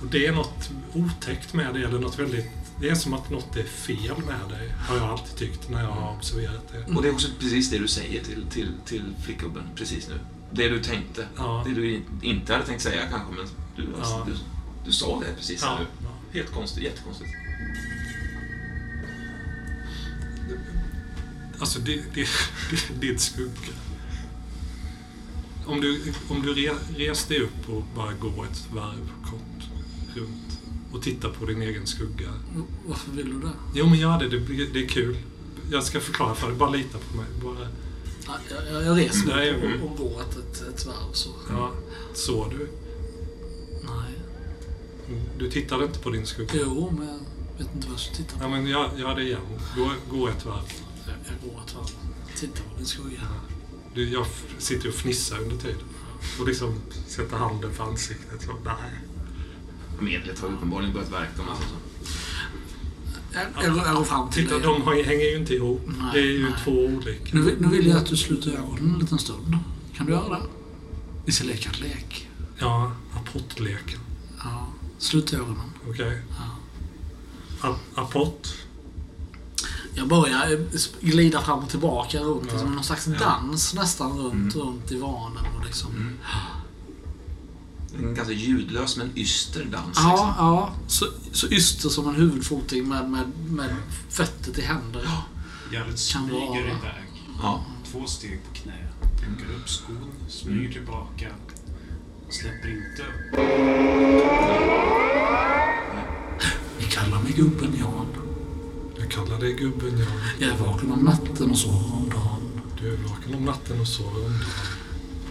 Och 0.00 0.06
det 0.06 0.26
är 0.26 0.32
något 0.32 0.70
otäckt 0.94 1.54
med 1.54 1.74
det, 1.74 1.80
eller 1.84 1.98
något 1.98 2.18
väldigt... 2.18 2.46
Det 2.80 2.88
är 2.88 2.94
som 2.94 3.14
att 3.14 3.30
något 3.30 3.56
är 3.56 3.62
fel 3.64 4.16
med 4.26 4.58
dig, 4.58 4.72
har 4.88 4.96
jag 4.96 5.04
alltid 5.04 5.36
tyckt 5.36 5.70
när 5.70 5.82
jag 5.82 5.90
har 5.90 6.16
observerat 6.16 6.72
det. 6.72 6.94
Och 6.94 7.02
det 7.02 7.08
är 7.08 7.12
också 7.12 7.28
precis 7.40 7.70
det 7.70 7.78
du 7.78 7.88
säger 7.88 8.24
till, 8.24 8.46
till, 8.50 8.68
till 8.84 9.02
flickgubben 9.24 9.62
precis 9.76 10.08
nu. 10.08 10.14
Det 10.52 10.68
du 10.68 10.82
tänkte. 10.82 11.26
Ja. 11.36 11.62
Det 11.68 11.74
du 11.74 11.94
in- 11.94 12.04
inte 12.22 12.52
hade 12.52 12.66
tänkt 12.66 12.82
säga 12.82 13.02
kanske, 13.10 13.34
men 13.34 13.46
du, 13.76 13.92
Ja. 14.02 14.26
du, 14.26 14.32
du 14.86 14.92
sa 14.92 15.20
det 15.20 15.34
precis 15.38 15.62
Ja, 15.62 15.78
nu. 15.80 16.08
Helt 16.38 16.52
konstigt, 16.52 16.84
jättekonstigt. 16.84 17.30
Alltså, 21.60 21.78
det, 21.78 21.94
det, 21.96 22.04
det 22.90 23.06
är 23.06 23.10
din 23.10 23.18
skugga. 23.18 23.72
Om 25.66 25.80
du, 25.80 26.12
om 26.28 26.42
du 26.42 26.54
re, 26.54 26.74
dig 27.28 27.40
upp 27.40 27.68
och 27.68 27.82
bara 27.94 28.12
går 28.12 28.44
ett 28.44 28.68
varv 28.74 29.10
kort 29.24 29.68
runt 30.14 30.58
och 30.92 31.02
tittar 31.02 31.28
på 31.28 31.46
din 31.46 31.62
egen 31.62 31.86
skugga. 31.86 32.32
Varför 32.86 33.12
vill 33.12 33.26
du 33.26 33.40
det? 33.40 33.52
Jo, 33.74 33.86
men 33.86 33.98
gör 33.98 34.18
det. 34.18 34.28
Det, 34.28 34.66
det 34.66 34.84
är 34.84 34.88
kul. 34.88 35.16
Jag 35.70 35.82
ska 35.84 36.00
förklara 36.00 36.34
för 36.34 36.46
dig. 36.48 36.56
Bara 36.56 36.70
lita 36.70 36.98
på 36.98 37.16
mig. 37.16 37.26
Bara, 37.42 37.68
Ja, 38.26 38.34
Jag, 38.50 38.74
jag, 38.74 38.86
jag 38.86 38.98
reser 38.98 39.26
mig 39.26 39.50
mm. 39.50 39.82
och, 39.82 39.90
och 39.90 39.96
går 39.96 40.20
ett, 40.20 40.36
ett, 40.36 40.68
ett 40.68 40.86
varv 40.86 41.12
så. 41.12 41.30
ja, 41.48 41.72
såg 42.14 42.50
du? 42.50 42.68
Nej. 43.82 44.12
Du 45.38 45.50
tittade 45.50 45.84
inte 45.84 45.98
på 45.98 46.10
din 46.10 46.26
skugga? 46.26 46.50
Jo, 46.54 46.94
men 46.98 47.06
jag 47.06 47.64
vet 47.64 47.74
inte 47.74 47.86
vad 47.86 47.94
jag 47.94 48.00
ska 48.00 48.14
titta 48.14 48.38
på. 48.38 48.44
Ja, 48.44 48.48
men 48.48 48.66
gör, 48.66 48.90
gör 48.96 49.14
det 49.14 49.22
igen. 49.22 49.40
Gå, 49.76 49.90
gå 50.10 50.28
ett 50.28 50.46
varv. 50.46 50.72
Jag, 51.06 51.50
går 51.50 51.60
ett 51.66 51.74
varv. 51.74 51.86
Titta 52.36 52.60
på 52.70 52.76
din 52.76 52.86
skugga. 52.86 53.20
Du, 53.94 54.08
jag 54.08 54.26
sitter 54.58 54.88
och 54.88 54.94
fnissar 54.94 55.38
under 55.38 55.56
tiden. 55.56 55.78
Och 56.40 56.46
liksom 56.48 56.74
sätter 57.06 57.36
handen 57.36 57.74
för 57.74 57.84
ansiktet. 57.84 58.42
Så, 58.42 58.52
nej. 58.64 58.74
Medlet 60.00 60.38
har 60.40 60.48
uppenbarligen 60.48 60.94
börjat 60.94 61.12
verka. 61.12 61.40
Om 61.40 61.46
man 61.46 61.56
säger 61.56 61.68
så. 61.68 61.76
Jag, 63.32 63.64
jag, 63.64 63.74
går- 63.74 63.84
jag 63.86 63.96
går 63.96 64.04
fram 64.04 64.30
till 64.30 64.42
Titta, 64.42 64.54
dig. 64.54 64.62
de 64.62 64.82
har- 64.82 65.02
hänger 65.02 65.24
ju 65.24 65.36
inte 65.36 65.54
ihop. 65.54 65.82
Nej, 65.86 66.10
det 66.12 66.18
är 66.18 66.24
ju 66.24 66.42
nej. 66.42 66.52
två 66.64 66.70
olika. 66.70 67.36
Nu, 67.36 67.42
vill- 67.42 67.56
nu 67.60 67.68
vill 67.68 67.86
jag 67.86 67.96
att 67.98 68.06
du 68.06 68.16
sluter 68.16 68.50
ögonen 68.50 68.92
en 68.94 68.98
liten 69.00 69.18
stund. 69.18 69.58
Kan 69.96 70.06
du 70.06 70.12
göra 70.12 70.28
det? 70.28 70.42
Vi 71.24 71.32
ska 71.32 71.44
leka 71.44 71.70
en 71.70 71.80
lek. 71.88 72.28
Ja, 72.58 72.92
apportleken. 73.16 74.00
Ja. 74.38 74.68
Slut 74.98 75.32
ögonen. 75.32 75.72
Okej. 75.88 76.22
Ja. 76.38 76.56
A- 77.68 77.78
Apport. 77.94 78.48
Jag 79.98 80.08
börjar 80.08 80.66
glida 81.00 81.40
fram 81.42 81.58
och 81.58 81.68
tillbaka 81.70 82.18
runt, 82.20 82.44
Ja. 82.46 82.52
liksom 82.52 82.74
någon 82.74 82.84
slags 82.84 83.06
Ja. 83.06 83.14
dans 83.18 83.74
nästan 83.74 84.18
runt, 84.18 84.54
Mm. 84.54 84.66
runt 84.66 84.88
divanen 84.88 85.44
och 85.58 85.66
liksom. 85.66 85.90
Mm. 85.96 86.18
En 87.98 88.14
ganska 88.14 88.34
ljudlös 88.34 88.96
men 88.96 89.10
yster 89.14 89.64
dans. 89.64 89.98
Ja, 89.98 90.10
Liksom. 90.10 90.34
ja. 90.38 90.70
Så, 90.86 91.06
så 91.32 91.46
yster 91.46 91.88
som 91.88 92.08
en 92.08 92.14
huvudfoting 92.14 92.88
med, 92.88 93.10
med, 93.10 93.32
med 93.48 93.74
fötter 94.10 94.52
till 94.52 94.64
händer. 94.64 95.08
Gärdet 95.72 95.86
Kan 95.88 95.96
smyger 96.28 96.38
vara. 96.48 96.58
iväg. 96.58 97.24
Ja. 97.42 97.64
Två 97.92 98.06
steg 98.06 98.40
på 98.48 98.54
knä. 98.54 98.72
Plockar 99.00 99.54
upp 99.54 99.68
skon, 99.68 100.12
smyger 100.28 100.60
Mm. 100.60 100.72
tillbaka. 100.72 101.26
Släpper 102.30 102.68
inte 102.68 103.02
upp. 103.02 103.36
gubben 107.36 107.76
Jan. 107.78 108.06
Jag 109.16 109.26
kallar 109.26 109.40
dig 109.40 109.52
gubben 109.52 109.98
Jan. 109.98 110.08
Jag 110.38 110.50
är 110.50 110.56
vaken 110.56 110.92
om 110.92 111.04
natten 111.04 111.50
och 111.50 111.58
sover 111.58 111.94
om 111.96 112.08
dagen. 112.10 112.62
Du 112.80 112.92
är 112.92 112.96
vaken 112.96 113.34
om 113.34 113.44
natten 113.44 113.80
och 113.80 113.86
sover 113.88 114.26
om 114.26 114.32
dagen. 114.32 114.40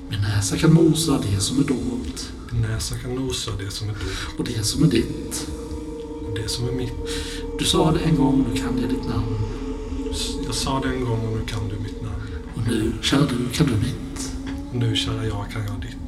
Min 0.10 0.22
näsa 0.22 0.58
kan 0.58 0.74
mosa 0.74 1.22
det 1.32 1.40
som 1.40 1.60
är 1.60 1.64
dolt 1.64 2.32
Din 2.52 2.62
näsa 2.62 2.96
kan 2.98 3.16
nosa 3.16 3.52
det 3.58 3.72
som 3.72 3.90
är 3.90 3.94
dolt 3.94 4.40
och 4.40 4.46
det 4.46 4.64
som 4.64 4.84
är 4.84 4.88
ditt. 4.88 5.48
och 6.28 6.36
det 6.36 6.50
som 6.50 6.68
är 6.68 6.72
mitt. 6.72 6.94
Du 7.60 7.66
sa 7.66 7.92
det 7.92 8.00
en 8.00 8.16
gång, 8.16 8.46
nu 8.50 8.60
kan 8.60 8.82
jag 8.82 8.90
ditt 8.90 9.08
namn. 9.10 9.36
Jag 10.46 10.56
sa 10.56 10.80
det 10.80 10.90
en 10.90 11.06
gång 11.06 11.20
och 11.28 11.38
nu 11.38 11.46
kan 11.46 11.70
du 11.70 11.76
mitt 11.76 12.02
namn. 12.02 12.22
Och 12.56 12.62
nu, 12.68 12.94
kära 13.02 13.22
du, 13.26 13.50
kan 13.54 13.68
du 13.68 13.76
mitt. 13.76 14.32
Och 14.70 14.76
nu, 14.76 14.96
kära 14.96 15.26
jag, 15.26 15.46
kan 15.52 15.66
jag 15.66 15.82
ditt. 15.82 16.06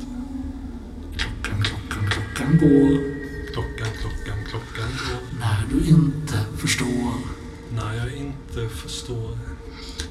Klockan, 1.17 1.63
klockan, 1.63 2.09
klockan 2.09 2.57
går. 2.57 3.17
Klockan, 3.53 3.87
klockan, 4.01 4.37
klockan 4.49 4.89
går. 4.99 5.39
När 5.39 5.65
du 5.71 5.89
inte 5.89 6.45
förstår. 6.57 7.36
När 7.77 7.97
jag 7.97 8.13
inte 8.17 8.75
förstår. 8.75 9.37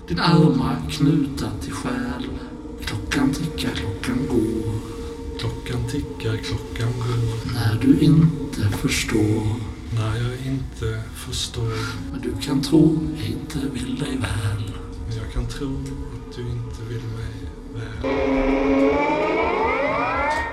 Din 0.08 0.20
arma 0.20 0.76
knutna 0.90 1.50
till 1.60 1.72
själ. 1.72 2.28
Klockan 2.84 3.34
tickar, 3.34 3.70
klockan 3.70 4.26
går. 4.28 4.74
Klockan 5.38 5.88
tickar, 5.90 6.36
klockan 6.36 6.92
går. 6.98 7.54
När 7.54 7.78
du 7.80 8.00
inte 8.00 8.68
förstår. 8.70 9.60
När 9.94 10.16
jag 10.16 10.46
inte 10.46 11.02
förstår. 11.14 11.72
Men 12.12 12.20
du 12.20 12.42
kan 12.42 12.62
tro 12.62 12.98
jag 13.18 13.28
inte 13.28 13.58
vill 13.72 13.98
dig 13.98 14.16
väl. 14.16 14.72
Men 15.08 15.16
jag 15.16 15.32
kan 15.32 15.46
tro 15.46 15.76
att 15.76 16.36
du 16.36 16.42
inte 16.42 16.82
vill 16.88 17.02
mig 17.02 17.34
väl. 17.74 18.12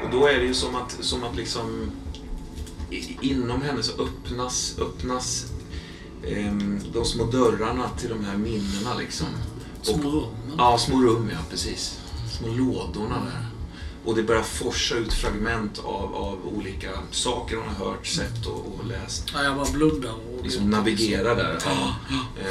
Och 0.04 0.12
då 0.12 0.28
är 0.28 0.40
det 0.40 0.46
ju 0.46 0.54
som 0.54 0.76
att, 0.76 0.98
som 1.02 1.24
att 1.24 1.36
liksom 1.36 1.92
inom 3.22 3.62
henne 3.62 3.84
så 3.84 4.04
öppnas, 4.04 4.76
öppnas 4.80 5.52
de 6.94 7.06
små 7.06 7.26
dörrarna 7.26 7.90
till 7.90 8.10
de 8.10 8.26
här 8.26 8.38
minnena 8.38 8.96
liksom. 9.00 9.28
Små 9.82 10.10
rum. 10.12 10.30
Ja, 10.58 10.78
små 10.78 11.02
rum 11.02 11.30
ja, 11.34 11.40
precis. 11.50 12.00
Små 12.38 12.48
lådorna 12.48 13.16
där. 13.16 13.48
Och 14.06 14.16
det 14.16 14.24
börjar 14.24 14.44
forsa 14.44 14.96
ut 14.96 15.14
fragment 15.14 15.80
av, 15.80 16.16
av 16.16 16.40
olika 16.58 16.90
saker 17.12 17.56
hon 17.58 17.76
har 17.76 17.86
hört, 17.86 18.08
sett 18.08 18.46
och, 18.46 18.80
och 18.80 18.88
läst. 18.88 19.32
Ja, 19.34 19.44
jag 19.44 19.56
bara 19.56 19.72
blundar 19.72 20.12
och... 20.12 20.44
Liksom 20.44 20.70
navigera 20.70 21.36
där. 21.36 21.58
Ja. 21.66 21.96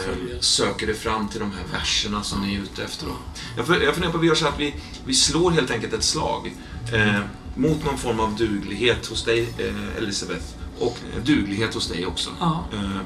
Följer. 0.05 0.35
Eh, 0.35 0.41
söker 0.41 0.87
det 0.87 0.95
fram 0.95 1.29
till 1.29 1.41
de 1.41 1.51
här 1.51 1.79
verserna 1.79 2.23
som 2.23 2.43
ni 2.43 2.55
är 2.55 2.61
ute 2.61 2.85
efter. 2.85 3.07
Då. 3.07 3.13
Jag, 3.57 3.67
fun- 3.67 3.83
jag 3.85 3.95
funderar 3.95 4.13
på 4.13 4.19
att 4.19 4.25
vi 4.25 4.29
gör 4.29 4.35
så 4.35 4.47
att 4.49 4.61
vi, 4.61 4.75
vi 5.07 5.15
slår 5.15 5.51
helt 5.51 5.71
enkelt 5.71 5.93
ett 5.93 6.05
slag 6.05 6.57
eh, 6.93 7.21
mot 7.57 7.85
någon 7.85 7.99
form 7.99 8.21
av 8.21 8.37
duglighet 8.37 9.07
hos 9.07 9.25
dig, 9.25 9.49
eh, 9.59 9.97
Elisabeth. 9.99 10.45
Och 10.79 10.99
duglighet 11.25 11.75
hos 11.75 11.89
dig 11.89 12.07
också. 12.07 12.31
Ja. 12.41 12.65
Eh, 12.73 12.97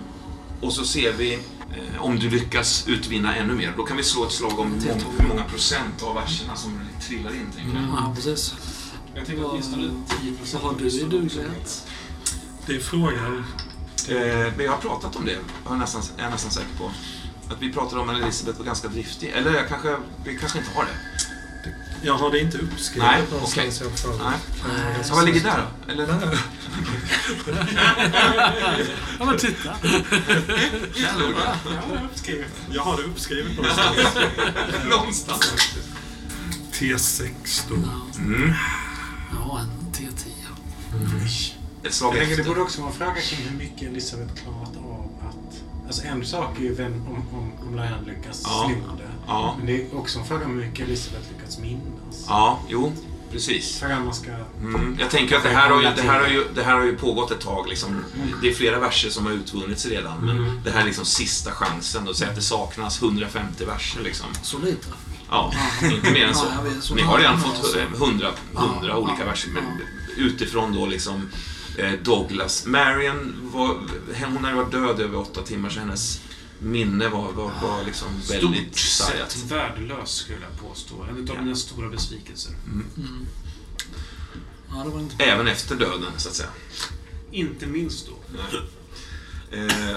och 0.60 0.72
så 0.72 0.84
ser 0.84 1.12
vi 1.12 1.34
eh, 1.34 2.02
om 2.02 2.18
du 2.18 2.30
lyckas 2.30 2.84
utvinna 2.88 3.36
ännu 3.36 3.54
mer. 3.54 3.74
Då 3.76 3.82
kan 3.82 3.96
vi 3.96 4.02
slå 4.02 4.24
ett 4.24 4.32
slag 4.32 4.58
om 4.58 4.74
hur 4.74 4.88
många, 4.88 5.04
hur 5.18 5.28
många 5.28 5.44
procent 5.44 6.02
av 6.02 6.14
verserna 6.14 6.56
som 6.56 6.80
trillar 7.00 7.30
in. 7.30 7.46
Tänker. 7.56 7.88
Ja, 7.96 8.12
precis. 8.14 8.54
Jag 9.14 9.26
tänker 9.26 9.50
åtminstone 9.50 9.90
10 10.22 10.32
Vad 10.52 10.62
har 10.62 10.78
du 10.78 10.88
i 10.88 11.02
duglighet? 11.02 11.86
Det 12.66 12.76
är 12.76 12.80
frågan. 12.80 13.44
Eh, 14.08 14.16
men 14.56 14.64
jag 14.64 14.72
har 14.72 14.78
pratat 14.78 15.16
om 15.16 15.24
det, 15.24 15.32
är 15.32 15.38
jag 15.68 15.78
nästan, 15.78 16.02
är 16.16 16.22
jag 16.22 16.30
nästan 16.30 16.50
säker 16.50 16.76
på. 16.78 16.90
Att 17.48 17.62
vi 17.62 17.72
pratade 17.72 18.00
om 18.00 18.10
att 18.10 18.22
Elisabeth 18.22 18.58
var 18.58 18.66
ganska 18.66 18.88
driftig. 18.88 19.28
Eller 19.28 19.54
jag 19.54 19.68
kanske, 19.68 19.96
vi 20.24 20.38
kanske 20.38 20.58
inte 20.58 20.70
har 20.74 20.84
det. 20.84 21.15
Jag 22.06 22.14
har 22.14 22.30
det 22.30 22.40
inte 22.40 22.58
uppskrivet 22.58 23.08
Nej, 23.08 23.22
någonstans 23.30 23.80
i 23.80 23.84
alla 23.84 23.96
fall. 23.96 24.18
Nej. 24.18 24.38
Ganska 24.94 25.12
Ja, 25.12 25.16
vad 25.16 25.24
ligger 25.24 25.40
där 25.40 25.62
då? 25.86 25.92
Eller? 25.92 26.06
Ja, 29.18 29.24
men 29.24 29.38
titta. 29.38 29.74
Där 29.82 31.18
låg 31.18 31.34
det. 32.26 32.44
Jag 32.70 32.82
har 32.82 32.96
det 32.96 33.02
uppskrivet 33.02 33.56
någonstans. 33.56 33.96
Någonstans. 34.90 35.76
T6 36.72 37.30
då. 37.68 37.74
Mm. 38.18 38.54
Ja, 39.32 39.60
en 39.60 39.92
T10. 39.92 40.28
Ett 41.84 41.94
slag 41.94 42.16
Jag 42.16 42.20
tänker 42.20 42.36
det 42.36 42.48
borde 42.48 42.60
också 42.60 42.80
vara 42.80 42.90
en 42.90 42.96
fråga 42.96 43.14
kring 43.20 43.48
hur 43.48 43.58
mycket 43.58 43.82
Elisabeth 43.88 44.34
klarat 44.34 44.76
av 44.76 45.10
att... 45.28 45.62
Alltså 45.86 46.02
en 46.06 46.26
sak 46.26 46.58
är 46.58 46.62
ju 46.62 46.74
vem, 46.74 46.92
om, 46.92 47.24
om, 47.38 47.52
om 47.66 47.74
Lion 47.74 48.04
lyckas 48.06 48.42
Ja. 48.44 48.70
sno 48.74 48.96
det. 48.96 49.10
Ja. 49.26 49.54
Men 49.58 49.66
det 49.66 49.82
är 49.82 49.96
också 49.98 50.18
en 50.18 50.24
fråga 50.26 50.44
om 50.44 50.50
hur 50.58 50.66
mycket 50.66 50.86
Elisabeth 50.88 51.28
lyckats 51.36 51.58
minnas. 51.58 51.95
Ja, 52.28 52.60
jo, 52.68 52.92
precis. 53.32 53.82
Mm. 53.82 54.96
Jag 55.00 55.10
tänker 55.10 55.36
att 55.36 55.42
det 55.42 55.48
här, 55.48 55.70
har 55.70 55.82
ju, 55.82 55.88
det, 55.96 56.02
här 56.02 56.20
har 56.20 56.28
ju, 56.28 56.44
det 56.54 56.62
här 56.62 56.74
har 56.74 56.84
ju 56.84 56.96
pågått 56.96 57.30
ett 57.30 57.40
tag. 57.40 57.68
Liksom. 57.68 58.04
Det 58.42 58.48
är 58.48 58.54
flera 58.54 58.78
verser 58.78 59.10
som 59.10 59.26
har 59.26 59.32
utvunnits 59.32 59.86
redan. 59.86 60.18
Men 60.26 60.60
det 60.64 60.70
här 60.70 60.80
är 60.80 60.84
liksom 60.84 61.04
sista 61.04 61.50
chansen. 61.50 62.04
Då. 62.04 62.14
Säg 62.14 62.28
att 62.28 62.36
det 62.36 62.42
saknas 62.42 63.02
150 63.02 63.64
verser. 63.64 64.00
Liksom. 64.00 64.26
Så 64.42 64.58
lite. 64.58 64.86
Ja, 65.30 65.52
inte 65.82 66.10
mer 66.10 66.26
än 66.26 66.34
så. 66.34 66.46
Ja, 66.90 66.94
Ni 66.94 67.02
har 67.02 67.18
redan 67.18 67.40
fått 67.40 67.66
så. 67.66 67.78
100, 67.78 67.94
100 67.96 68.30
Ja, 68.88 68.96
olika 68.96 69.16
ja, 69.18 69.24
verser. 69.24 69.50
Utifrån 70.16 70.74
då 70.74 70.86
liksom 70.86 71.30
eh, 71.78 71.92
Douglas. 72.02 72.66
Marion 72.66 73.50
var, 73.54 73.76
hon 74.24 74.44
hade 74.44 74.56
varit 74.56 74.72
död 74.72 75.00
över 75.00 75.18
åtta 75.18 75.42
timmar 75.42 75.68
så 75.70 75.80
hennes 75.80 76.20
minne 76.58 77.08
var, 77.08 77.32
var, 77.32 77.52
var 77.62 77.84
liksom 77.84 78.08
väldigt 78.30 78.76
Stort 78.76 79.08
sargat. 79.08 79.32
sett 79.32 79.50
värdelös 79.50 80.10
skulle 80.10 80.38
jag 80.40 80.68
påstå. 80.68 80.94
En 81.02 81.30
av 81.30 81.36
Ja. 81.36 81.42
mina 81.42 81.56
stora 81.56 81.88
besvikelser. 81.88 82.52
Mm. 82.66 83.26
Ja, 84.70 84.84
det 84.84 84.90
var 84.90 85.00
inte... 85.00 85.24
Även 85.24 85.46
efter 85.48 85.76
döden, 85.76 86.12
så 86.16 86.28
att 86.28 86.34
säga. 86.34 86.48
Inte 87.30 87.66
minst 87.66 88.06
då. 88.08 88.12
Eh, 89.56 89.96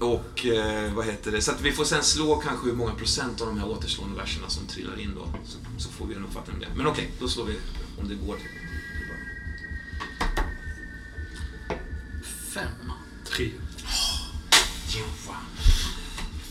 och 0.00 0.46
eh, 0.46 0.92
vad 0.94 1.06
heter 1.06 1.32
det? 1.32 1.42
Så 1.42 1.50
att 1.50 1.60
vi 1.60 1.72
får 1.72 1.84
sen 1.84 2.02
slå 2.04 2.36
kanske 2.36 2.66
hur 2.66 2.74
många 2.74 2.94
procent 2.94 3.40
av 3.40 3.46
de 3.46 3.58
här 3.58 3.68
återstående 3.68 4.16
verserna 4.16 4.48
som 4.48 4.66
trillar 4.66 5.00
in 5.00 5.14
då. 5.14 5.28
Så, 5.46 5.58
så 5.78 5.88
får 5.88 6.06
vi 6.06 6.14
en 6.14 6.24
uppfattning 6.24 6.54
om 6.56 6.60
det. 6.60 6.68
Men 6.76 6.86
okej, 6.86 7.10
då 7.20 7.28
slår 7.28 7.44
vi 7.44 7.54
om 8.00 8.08
det 8.08 8.14
går. 8.14 8.38
Fem. 12.54 12.92
Tre. 13.24 13.50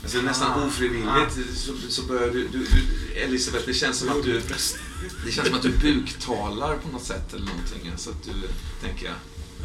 Alltså 0.08 0.22
nästan 0.22 0.64
ofrivilligt 0.68 1.58
så, 1.58 1.74
så 1.90 2.04
börjar 2.04 2.30
du, 2.32 2.48
du, 2.48 2.58
du... 2.66 3.14
Elisabeth, 3.20 3.66
det 3.66 3.74
känns 3.74 3.98
som 3.98 4.10
att 4.10 4.24
du... 4.24 4.42
Det 5.26 5.32
känns 5.32 5.48
som 5.48 5.56
att 5.58 5.62
du 5.62 5.78
buktalar 5.78 6.78
på 6.78 6.88
något 6.90 7.04
sätt 7.04 7.34
eller 7.34 7.46
någonting. 7.46 7.92
Så 7.98 8.10
att 8.10 8.24
du, 8.24 8.32
tänker 8.88 9.06
jag, 9.06 9.16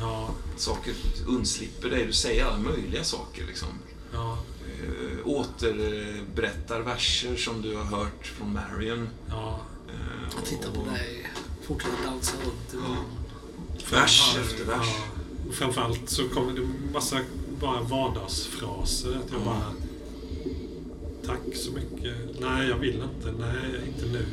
Ja, 0.01 0.31
saker 0.57 0.95
undslipper 1.27 1.89
dig. 1.91 2.07
Du 2.07 2.13
säger 2.13 2.45
alla 2.45 2.59
möjliga 2.59 3.05
saker 3.05 3.45
liksom. 3.47 3.69
ja, 4.13 4.39
Eh, 4.83 5.19
återberättar 5.27 6.81
verser 6.81 7.37
som 7.37 7.63
du 7.63 7.77
har 7.77 7.85
hört 7.85 8.27
från 8.27 8.53
Marion. 8.53 9.09
ja. 9.29 9.61
Eh, 9.89 9.95
Jag 10.37 10.45
tittar 10.45 10.71
på 10.71 10.81
och- 10.81 10.93
dig. 10.93 11.31
Fortsätter 11.67 11.97
dansa 12.07 12.33
runt 12.45 12.75
i 12.75 12.77
rummet. 12.77 13.93
Vers 13.93 14.37
efter 14.41 14.65
vers. 14.65 14.87
Ja. 14.87 15.49
Och 15.49 15.55
framförallt 15.55 16.11
så 16.11 16.29
kommer 16.29 16.53
det 16.53 16.69
massa 16.93 17.19
bara 17.61 17.81
vardagsfraser. 17.81 19.09
Att 19.09 19.31
jag 19.33 19.41
Ja. 19.41 19.45
bara... 19.45 19.73
Tack 21.27 21.41
så 21.55 21.73
mycket. 21.73 22.15
Nej, 22.41 22.69
jag 22.69 22.77
vill 22.79 22.95
inte. 22.95 23.33
Nej, 23.39 23.81
inte 23.89 24.07
nu. 24.07 24.27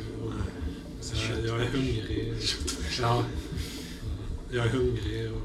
Eh, 1.14 1.46
jag 1.46 1.60
är 1.60 1.68
hungrig. 1.68 2.34
Ja. 3.00 3.24
Jag 4.50 4.66
är 4.66 4.70
hungrig 4.70 5.32
och... 5.32 5.40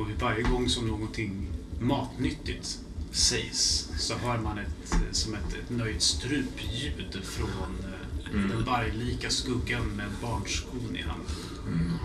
Och 0.00 0.06
varje 0.20 0.42
gång 0.42 0.68
som 0.68 0.86
någonting 0.88 1.46
matnyttigt 1.80 2.78
sägs 3.10 3.90
så 3.98 4.14
hör 4.14 4.38
man 4.38 4.58
ett, 4.58 4.94
som 5.16 5.34
ett, 5.34 5.54
ett 5.54 5.70
nöjt 5.70 6.02
strupljud 6.02 7.18
från 7.24 7.48
eh, 7.84 7.98
Mm. 8.34 8.48
den 8.48 8.64
varglika 8.64 9.30
skuggan 9.30 9.86
med 9.96 10.06
barnskon 10.22 10.96
i 10.96 11.02
handen. 11.02 11.98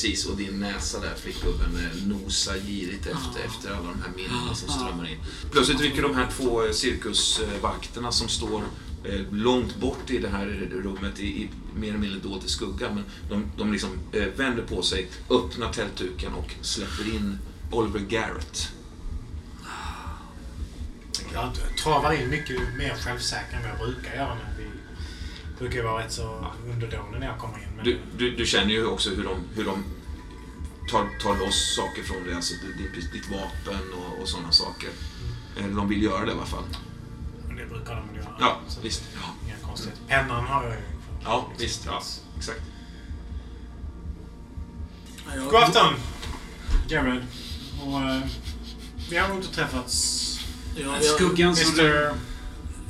Precis, 0.00 0.26
och 0.26 0.36
din 0.36 0.60
näsa 0.60 1.00
där, 1.00 1.14
flickgubben, 1.14 1.76
eh, 1.76 2.06
nosar 2.06 2.54
girigt 2.54 3.06
efter, 3.06 3.40
efter 3.46 3.70
alla 3.70 3.88
de 3.88 4.02
här 4.02 4.12
minnena 4.16 4.54
som 4.54 4.68
strömmar 4.68 5.10
in. 5.10 5.18
Plötsligt 5.50 5.80
rycker 5.80 6.02
de 6.02 6.14
här 6.14 6.28
två 6.36 6.64
eh, 6.64 6.72
cirkusvakterna 6.72 8.12
som 8.12 8.28
står 8.28 8.62
eh, 9.04 9.20
långt 9.32 9.76
bort 9.76 10.10
i 10.10 10.18
det 10.18 10.28
här 10.28 10.46
rummet, 10.70 11.20
i, 11.20 11.26
i 11.26 11.50
mer 11.76 11.88
eller 11.88 11.98
mindre 11.98 12.20
dolt 12.20 12.44
i 12.44 12.48
skugga, 12.48 12.90
men 12.90 13.04
de, 13.30 13.44
de 13.56 13.72
liksom 13.72 13.90
vänder 14.36 14.62
på 14.62 14.82
sig, 14.82 15.08
öppnar 15.30 15.72
tältduken 15.72 16.32
och 16.32 16.54
släpper 16.60 17.14
in 17.14 17.38
Oliver 17.72 18.00
Garrett. 18.00 18.68
Jag 21.32 21.50
travar 21.82 22.12
in 22.12 22.30
mycket 22.30 22.60
mer 22.76 22.94
självsäker 22.94 23.56
än 23.56 23.62
vad 23.62 23.70
jag 23.70 23.78
brukar 23.78 24.16
göra. 24.16 24.34
Men 24.34 24.56
vi 24.58 24.67
brukar 25.58 25.76
ju 25.76 25.82
vara 25.82 26.04
rätt 26.04 26.12
så 26.12 26.46
underdåniga 26.72 27.18
när 27.20 27.26
jag 27.26 27.38
kommer 27.38 27.58
in. 27.58 27.64
Men 27.76 27.84
Du, 27.84 27.98
du, 28.16 28.36
du 28.36 28.46
känner 28.46 28.70
ju 28.70 28.86
också 28.86 29.10
hur 29.10 29.24
de, 29.24 29.36
hur 29.54 29.64
de 29.64 29.84
tar, 30.90 31.08
tar 31.22 31.38
loss 31.46 31.74
saker 31.76 32.02
från 32.02 32.24
dig, 32.24 32.34
alltså 32.34 32.54
ditt, 32.78 33.12
ditt 33.12 33.30
vapen 33.30 33.92
och, 33.92 34.22
och 34.22 34.28
sådana 34.28 34.52
saker. 34.52 34.90
Eller 35.58 35.74
de 35.74 35.88
vill 35.88 36.02
göra 36.02 36.24
det 36.24 36.30
i 36.32 36.34
alla 36.34 36.46
fall. 36.46 36.64
men 37.46 37.56
det 37.56 37.66
brukar 37.66 37.94
de 38.12 38.16
göra. 38.20 38.36
Ja, 38.40 38.60
Så 38.68 38.80
visst. 38.80 39.02
Ja. 39.14 39.20
Inga 39.46 39.56
konstigheter. 39.68 40.02
Pennan 40.08 40.44
har 40.44 40.62
jag 40.64 40.72
ju. 40.72 40.80
Ja, 41.24 41.48
visst. 41.58 41.82
Ja, 41.86 42.02
exakt. 42.38 42.60
Ja, 45.36 45.42
God 45.44 45.54
afton, 45.54 45.94
Jared. 46.88 47.26
Och, 47.86 48.00
eh, 48.00 48.20
vi 49.10 49.16
har 49.16 49.28
nog 49.28 49.36
inte 49.38 49.54
träffats. 49.54 50.24
Jag, 50.76 51.04
Skuggan 51.04 51.56
som. 51.56 51.78
Mr... 51.78 52.14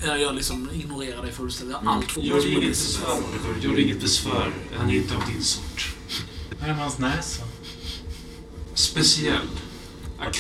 jag, 0.05 0.21
jag 0.21 0.35
liksom 0.35 0.71
ignorerar 0.75 1.23
dig 1.23 1.33
fullständigt. 1.33 1.73
Jag 1.73 1.79
har 1.79 1.93
Mm. 1.93 1.99
allt 1.99 2.13
för 2.13 2.21
Gör 2.21 2.47
inget 2.47 2.69
besvär, 2.69 3.13
Oliver. 3.13 3.61
Gör 3.69 3.79
inget 3.79 4.01
besvär. 4.01 4.53
Han 4.77 4.91
är 4.91 4.95
inte 4.95 5.17
av 5.17 5.23
din 5.33 5.43
sort. 5.45 5.95
Vad 6.61 6.69
är 6.71 6.75
hans 6.75 6.99
näsa? 6.99 7.43
Speciell. 8.75 9.49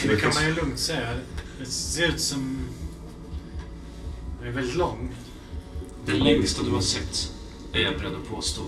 Det 0.02 0.20
kan 0.20 0.34
man 0.34 0.44
ju 0.44 0.54
lugnt 0.54 0.78
säga. 0.78 1.14
Det 1.60 1.66
ser 1.66 2.08
ut 2.08 2.20
som... 2.20 2.58
Den 4.38 4.48
är 4.48 4.52
väldigt 4.52 4.74
lång. 4.76 5.14
Den 6.06 6.18
längsta 6.18 6.62
du 6.62 6.70
har 6.70 6.80
sett, 6.80 7.32
är 7.72 7.80
jag 7.80 7.98
beredd 7.98 8.12
att 8.14 8.28
påstå. 8.30 8.62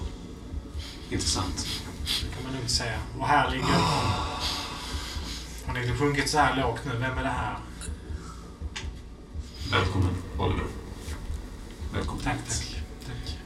Intressant. 1.10 1.66
Det 2.04 2.34
kan 2.34 2.44
man 2.44 2.52
lugnt 2.52 2.70
säga. 2.70 2.98
Och 3.18 3.26
här 3.26 3.50
ligger... 3.50 3.66
Har 5.66 5.74
ni 5.74 5.98
sjunkit 5.98 6.30
så 6.30 6.38
här 6.38 6.62
lågt 6.62 6.80
nu? 6.84 6.92
Vem 6.92 7.18
är 7.18 7.22
det 7.22 7.28
här? 7.28 7.58
Välkommen, 9.70 10.14
Oliver. 10.38 10.64
Välkommen 11.92 12.24
Tack, 12.24 12.38
tack. 13.06 13.38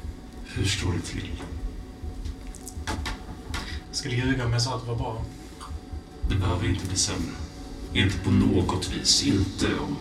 Hur 0.45 0.64
står 0.64 0.92
det 0.92 1.01
till? 1.01 1.30
Jag 3.88 3.97
skulle 3.97 4.14
ljuga 4.14 4.47
om 4.47 4.53
jag 4.53 4.62
sa 4.62 4.74
att 4.74 4.82
det 4.82 4.88
var 4.88 4.97
bra. 4.97 5.22
Det 6.28 6.34
behöver 6.34 6.68
inte 6.68 6.86
bli 6.86 6.97
sämre. 6.97 7.34
Inte 7.92 8.18
på 8.18 8.30
något 8.30 8.92
vis. 8.92 9.26
Inte 9.26 9.66
om 9.66 9.97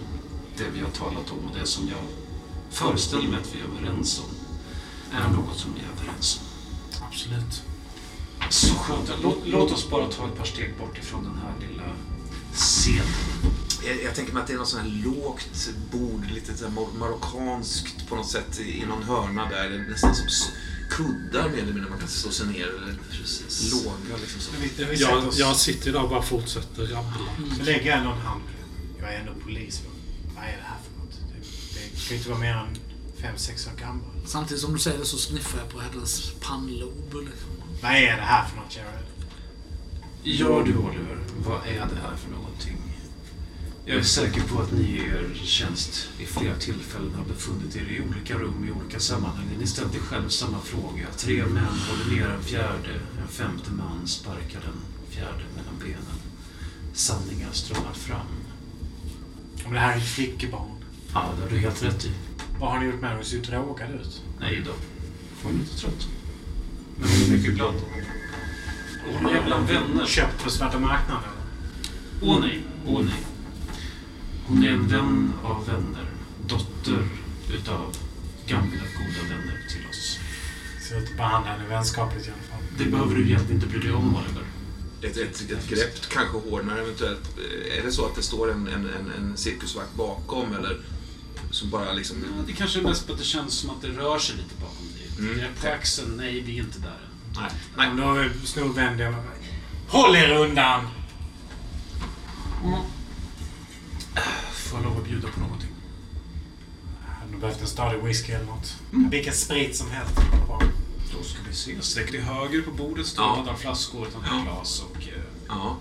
det 0.58 0.64
vi 0.74 0.82
har 0.82 0.89
talat 0.89 1.32
om 1.32 1.50
och 1.50 1.58
det 1.60 1.66
som 1.66 1.88
jag 1.88 2.04
föreställer 2.70 3.28
mig 3.28 3.39
att 3.39 3.56
vi 3.56 3.60
är 3.60 3.64
överens 3.64 4.20
om 4.20 4.30
är 5.18 5.30
något 5.30 5.58
som 5.58 5.74
vi 5.74 5.80
är 5.80 6.02
överens 6.02 6.41
om. 6.41 6.48
Absolut. 7.08 7.64
Så 8.50 8.74
skönt. 8.74 9.12
Låt, 9.24 9.38
låt 9.46 9.72
oss 9.72 9.89
bara 9.89 10.08
ta 10.08 10.28
ett 10.28 10.38
par 10.38 10.46
steg 10.46 10.78
bort 10.80 10.98
ifrån 10.98 11.24
den 11.24 11.38
här 11.38 11.70
lilla 11.70 11.84
scenen. 12.54 13.06
Jag, 13.86 14.04
jag 14.04 14.16
tänker 14.16 14.34
mig 14.34 14.42
att 14.42 14.48
det 14.48 14.54
är 14.54 14.58
något 14.58 14.68
sånt 14.68 14.84
här 14.84 15.02
lågt 15.06 15.70
bord, 15.92 16.32
lite 16.32 16.58
så 16.58 16.70
marockanskt 16.70 18.08
på 18.10 18.16
något 18.16 18.30
sätt 18.30 18.60
i 18.60 18.86
någon 18.86 19.04
hörna 19.04 19.50
där. 19.50 19.70
Det 19.70 19.76
är 19.76 19.90
Nästan 19.90 20.16
som 20.16 20.28
kuddar 20.90 21.50
mer 21.50 21.58
eller 21.58 21.74
mindre 21.74 21.90
man 21.90 22.00
kan 22.00 22.08
slå 22.08 22.32
sig 22.32 22.48
ner 22.48 22.68
eller 22.68 22.98
låga 23.72 24.18
liksom 24.22 24.42
så. 24.42 24.52
Jag, 24.94 25.34
jag 25.34 25.56
sitter 25.56 25.92
där 25.92 26.04
och 26.04 26.10
bara 26.10 26.22
fortsätter 26.22 26.82
rabbla. 26.84 27.56
Så 27.58 27.64
lägger 27.64 27.92
jag 27.96 28.04
någon 28.04 28.18
hand. 28.18 28.44
Jag 29.00 29.14
är 29.14 29.20
ändå 29.20 29.32
polis. 29.44 29.82
Vad 30.36 30.44
är 30.44 30.58
det 30.58 30.64
här 30.64 30.78
för 30.84 31.00
något? 31.00 31.14
Det, 31.34 31.40
det 31.94 32.08
kan 32.08 32.10
ju 32.10 32.16
inte 32.16 32.30
vara 32.30 32.40
mer 32.40 32.56
än 32.56 32.78
fem 33.22 33.38
sex 33.38 33.68
år 33.68 33.80
gammal. 33.80 34.10
Samtidigt 34.26 34.62
som 34.62 34.74
du 34.74 34.80
säger 34.80 35.00
det 35.00 35.06
så 35.06 35.18
sniffar 35.18 35.60
jag 35.60 35.70
på 35.70 35.80
hennes 35.80 36.32
pannlob. 36.32 37.14
Liksom. 37.14 37.50
Vad 37.82 37.92
är 37.92 38.16
det 38.16 38.22
här 38.22 38.48
för 38.48 38.56
något, 38.58 38.76
Jared? 38.76 39.06
Ja 40.24 40.64
du 40.66 40.78
Oliver, 40.78 41.18
vad 41.46 41.68
är 41.68 41.74
det 41.74 42.02
här 42.02 42.16
för 42.16 42.32
någonting? 42.32 42.78
Jag 43.86 43.98
är 43.98 44.04
säker 44.04 44.42
på 44.42 44.62
att 44.62 44.72
ni 44.72 44.84
i 44.84 44.98
er 44.98 45.32
tjänst 45.44 46.10
i 46.20 46.26
flera 46.26 46.56
tillfällen 46.56 47.16
har 47.16 47.26
befunnit 47.26 47.76
er 47.76 47.82
i 47.82 48.02
olika 48.10 48.34
rum 48.38 48.68
i 48.68 48.72
olika 48.72 49.00
sammanhang. 49.00 49.50
Ni 49.60 49.68
ställde 49.68 50.00
själv 50.00 50.30
samma 50.30 50.60
fråga. 50.60 51.08
Tre 51.18 51.46
män 51.46 51.80
håller 51.90 52.16
ner 52.16 52.28
en 52.28 52.44
fjärde, 52.44 52.94
en 53.22 53.28
femte 53.28 53.72
man 53.72 54.08
sparkar 54.08 54.62
den 54.62 54.78
fjärde 55.10 55.44
mellan 55.56 55.80
benen. 55.80 56.20
Sanningar 56.94 57.52
strömmar 57.52 57.94
fram. 57.94 58.28
Om 59.66 59.74
det 59.74 59.80
här 59.80 59.94
är 59.94 59.98
ett 59.98 60.08
flickebarn. 60.08 60.84
Ja, 61.14 61.34
det 61.36 61.42
har 61.44 61.50
du 61.50 61.58
helt 61.58 61.84
rätt 61.84 62.06
i. 62.06 62.12
Vad 62.60 62.72
har 62.72 62.80
ni 62.80 62.86
gjort 62.86 63.02
med 63.02 63.10
henne? 63.10 63.24
Ser 63.24 63.36
ju 63.36 63.42
drogad 63.42 63.92
ut. 64.02 64.22
Nej 64.40 64.62
då, 64.66 64.72
hon 65.44 65.56
är 65.56 65.60
inte 65.60 65.78
trött. 65.78 66.08
Men 66.98 67.10
hon 67.10 67.22
är 67.24 67.38
mycket 67.38 67.54
glad. 67.54 67.76
Hon 69.14 69.36
är 69.36 69.44
bland 69.46 69.68
vänner. 69.68 70.06
Köpt 70.06 70.44
på 70.44 70.50
svarta 70.50 70.80
marknaden. 70.80 71.30
Åh 72.22 72.40
nej, 72.40 72.64
åh 72.86 73.02
nej. 73.06 73.33
Hon 74.48 74.64
är 74.64 74.70
en 74.70 74.88
vän 74.88 75.34
av 75.44 75.66
vänner. 75.66 76.06
Dotter 76.48 77.08
utav 77.54 77.96
gamla 78.48 78.84
goda 78.98 79.30
vänner 79.30 79.60
till 79.70 79.89
oss. 79.89 80.20
Ut 80.91 81.10
att 81.10 81.18
behandla 81.18 81.52
henne 81.52 81.68
vänskapligt 81.70 82.28
i 82.28 82.30
alla 82.30 82.41
fall. 82.41 82.68
Det 82.78 82.86
behöver 82.91 83.16
du 83.16 83.26
egentligen 83.26 83.56
inte 83.62 83.68
bry 83.68 83.80
dig 83.80 83.91
om, 83.91 84.16
Oliver. 84.16 84.44
Ett, 85.02 85.18
ett, 85.18 85.52
ett 85.52 85.70
grepp 85.70 86.10
kanske 86.10 86.38
hårdnar 86.38 86.78
eventuellt. 86.78 87.38
Är 87.78 87.84
det 87.84 87.91
så 87.91 88.06
att 88.06 88.16
det 88.16 88.24
står 88.24 88.52
en, 88.52 88.68
en, 88.68 88.89
en, 88.89 89.12
en 89.18 89.38
cirkusvakt 89.38 89.96
bakom 89.96 90.54
eller 90.54 90.82
som 91.52 91.70
bara 91.70 91.94
liksom... 91.94 92.18
Ja, 92.24 92.44
det 92.48 92.54
kanske 92.54 92.80
är 92.80 92.84
mest 92.84 93.08
på 93.08 93.14
att 93.14 93.20
det 93.20 93.26
känns 93.26 93.54
som 93.54 93.70
att 93.70 93.82
det 93.82 93.88
rör 93.88 94.20
sig 94.20 94.36
lite 94.36 94.56
bakom 94.62 94.88
dig. 94.94 95.28
Mm. 95.28 95.39
Grepp 95.39 95.62
på 95.62 95.68
axeln. 95.68 96.18
Nej, 96.18 96.41
vi 96.41 96.58
är 96.58 96.64
inte 96.64 96.80
där 96.80 96.88
än. 96.88 97.41
Nej. 97.41 97.52
Nej. 97.78 97.89
Om 97.89 97.98
då 97.98 98.46
snor 98.48 98.74
vänder 98.74 99.04
jag 99.04 99.14
mig. 99.14 99.22
Håll 99.88 100.16
er 100.16 100.30
undan! 100.30 100.88
Får 104.51 104.80
jag 104.80 104.84
lov 104.89 104.97
att 104.97 105.03
bjuda 105.07 105.28
på 105.28 105.39
någonting? 105.39 105.70
Hade 107.20 107.32
nog 107.32 107.41
behövt 107.41 107.61
en 107.61 107.68
stadig 107.68 108.03
whisky 108.03 108.32
eller 108.32 108.45
något. 108.45 108.76
Vilken 109.11 109.34
sprit 109.34 109.76
som 109.76 109.91
helst. 109.91 110.14
Då 111.18 111.24
ska 111.24 111.39
vi 111.49 111.55
se. 111.55 111.82
Sträck 111.82 112.11
dig 112.11 112.22
höger 112.22 112.61
på 112.61 112.72
bordet 112.72 113.05
står 113.05 113.26
Ja. 113.26 113.36
några 113.36 113.55
flaskor, 113.57 114.07
ett 114.07 114.16
antal 114.16 114.41
glas 114.43 114.84
och... 114.91 114.97
eh, 115.01 115.24
Ja. 115.47 115.78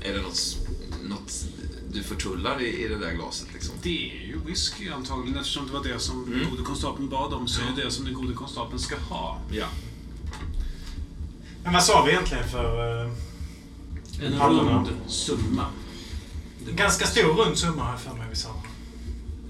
Är 0.00 0.12
det 0.12 0.22
något, 0.22 0.56
något 1.04 1.44
du 1.92 2.02
förtullar 2.02 2.60
i, 2.62 2.84
i 2.84 2.88
det 2.88 2.98
där 2.98 3.12
glaset 3.12 3.48
liksom? 3.52 3.74
Det 3.82 4.10
är 4.22 4.26
ju 4.26 4.38
whisky 4.46 4.88
antagligen 4.90 5.38
eftersom 5.38 5.66
det 5.66 5.72
var 5.72 5.84
det 5.84 5.98
som 6.00 6.24
Mm. 6.24 6.38
den 6.38 6.50
gode 6.50 6.62
konstapeln 6.62 7.08
bad 7.08 7.32
om 7.32 7.48
så 7.48 7.60
är 7.62 7.66
det 7.76 7.84
det 7.84 7.90
som 7.90 8.04
den 8.04 8.14
gode 8.14 8.34
konstapeln 8.34 8.78
ska 8.78 8.96
ha. 8.98 9.40
Ja. 9.52 9.66
Men 11.64 11.72
vad 11.72 11.82
sa 11.82 12.02
vi 12.04 12.10
egentligen 12.12 12.48
för... 12.48 13.02
eh, 13.04 13.10
En 14.26 14.38
rund 14.50 14.88
summa. 15.06 15.66
Ganska 16.70 17.06
stor 17.06 17.34
rund 17.34 17.58
summa 17.58 17.82
har 17.82 17.90
jag 17.90 18.00
för 18.00 18.14
mig 18.14 18.26
vi 18.30 18.36
sa. 18.36 18.62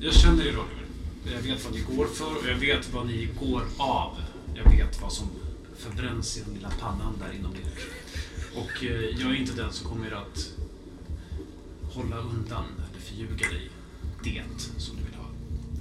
Jag 0.00 0.14
känner 0.14 0.42
er 0.46 0.48
Oliver. 0.48 0.86
Jag 1.24 1.42
vet 1.42 1.64
vad 1.64 1.74
ni 1.74 1.80
går 1.96 2.06
för 2.06 2.36
och 2.36 2.48
jag 2.48 2.54
vet 2.54 2.92
vad 2.92 3.06
ni 3.06 3.28
går 3.40 3.62
av. 3.78 4.16
Jag 4.54 4.70
vet 4.70 5.02
vad 5.02 5.12
som 5.12 5.30
förbränns 5.78 6.36
i 6.36 6.40
den 6.40 6.54
lilla 6.54 6.70
pannan 6.80 7.14
där 7.18 7.38
inom 7.38 7.52
er. 7.52 7.72
Och 8.54 8.84
eh, 8.84 9.20
jag 9.20 9.30
är 9.30 9.34
inte 9.34 9.52
den 9.52 9.72
som 9.72 9.88
kommer 9.88 10.10
att 10.10 10.48
hålla 11.94 12.16
undan 12.16 12.64
eller 12.76 13.00
förljuga 13.00 13.48
dig 13.48 13.70
det 14.24 14.42
som 14.78 14.96
du 14.96 15.02
vill 15.04 15.14
ha. 15.14 15.26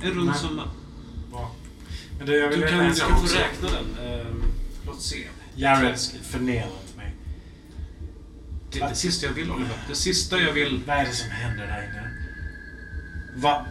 En 0.01 0.17
rund 0.17 0.29
Nej. 0.29 0.39
summa. 0.39 0.69
Bra. 1.31 1.51
Men 2.17 2.27
du, 2.27 2.37
jag 2.37 2.49
vill 2.49 2.59
Du 2.59 2.67
kan, 2.67 2.89
du 2.89 2.95
kan 2.95 3.27
få 3.27 3.35
räkna 3.35 3.69
den. 3.69 4.05
Ehm, 4.05 4.43
låt 4.85 5.01
se. 5.01 5.27
Jared, 5.55 5.99
förnedra 6.23 6.61
inte 6.61 6.67
mig. 6.67 6.80
Det 8.71 8.79
är 8.79 8.89
det 8.89 8.95
sista 8.95 9.25
jag 9.25 9.33
vill 9.33 9.51
Oliver. 9.51 9.77
Det 9.87 9.95
sista 9.95 10.39
jag 10.39 10.53
vill. 10.53 10.83
Vad 10.87 10.97
är 10.97 11.05
det 11.05 11.13
som 11.13 11.29
händer 11.29 11.67
där 11.67 11.83
inne? 11.83 12.11
Va? 13.35 13.65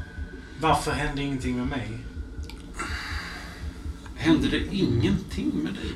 Varför 0.61 0.93
hände 0.93 1.23
ingenting 1.23 1.57
med 1.57 1.67
mig? 1.67 1.99
Händer 4.17 4.51
det 4.51 4.75
ingenting 4.75 5.51
med 5.55 5.75
dig? 5.75 5.93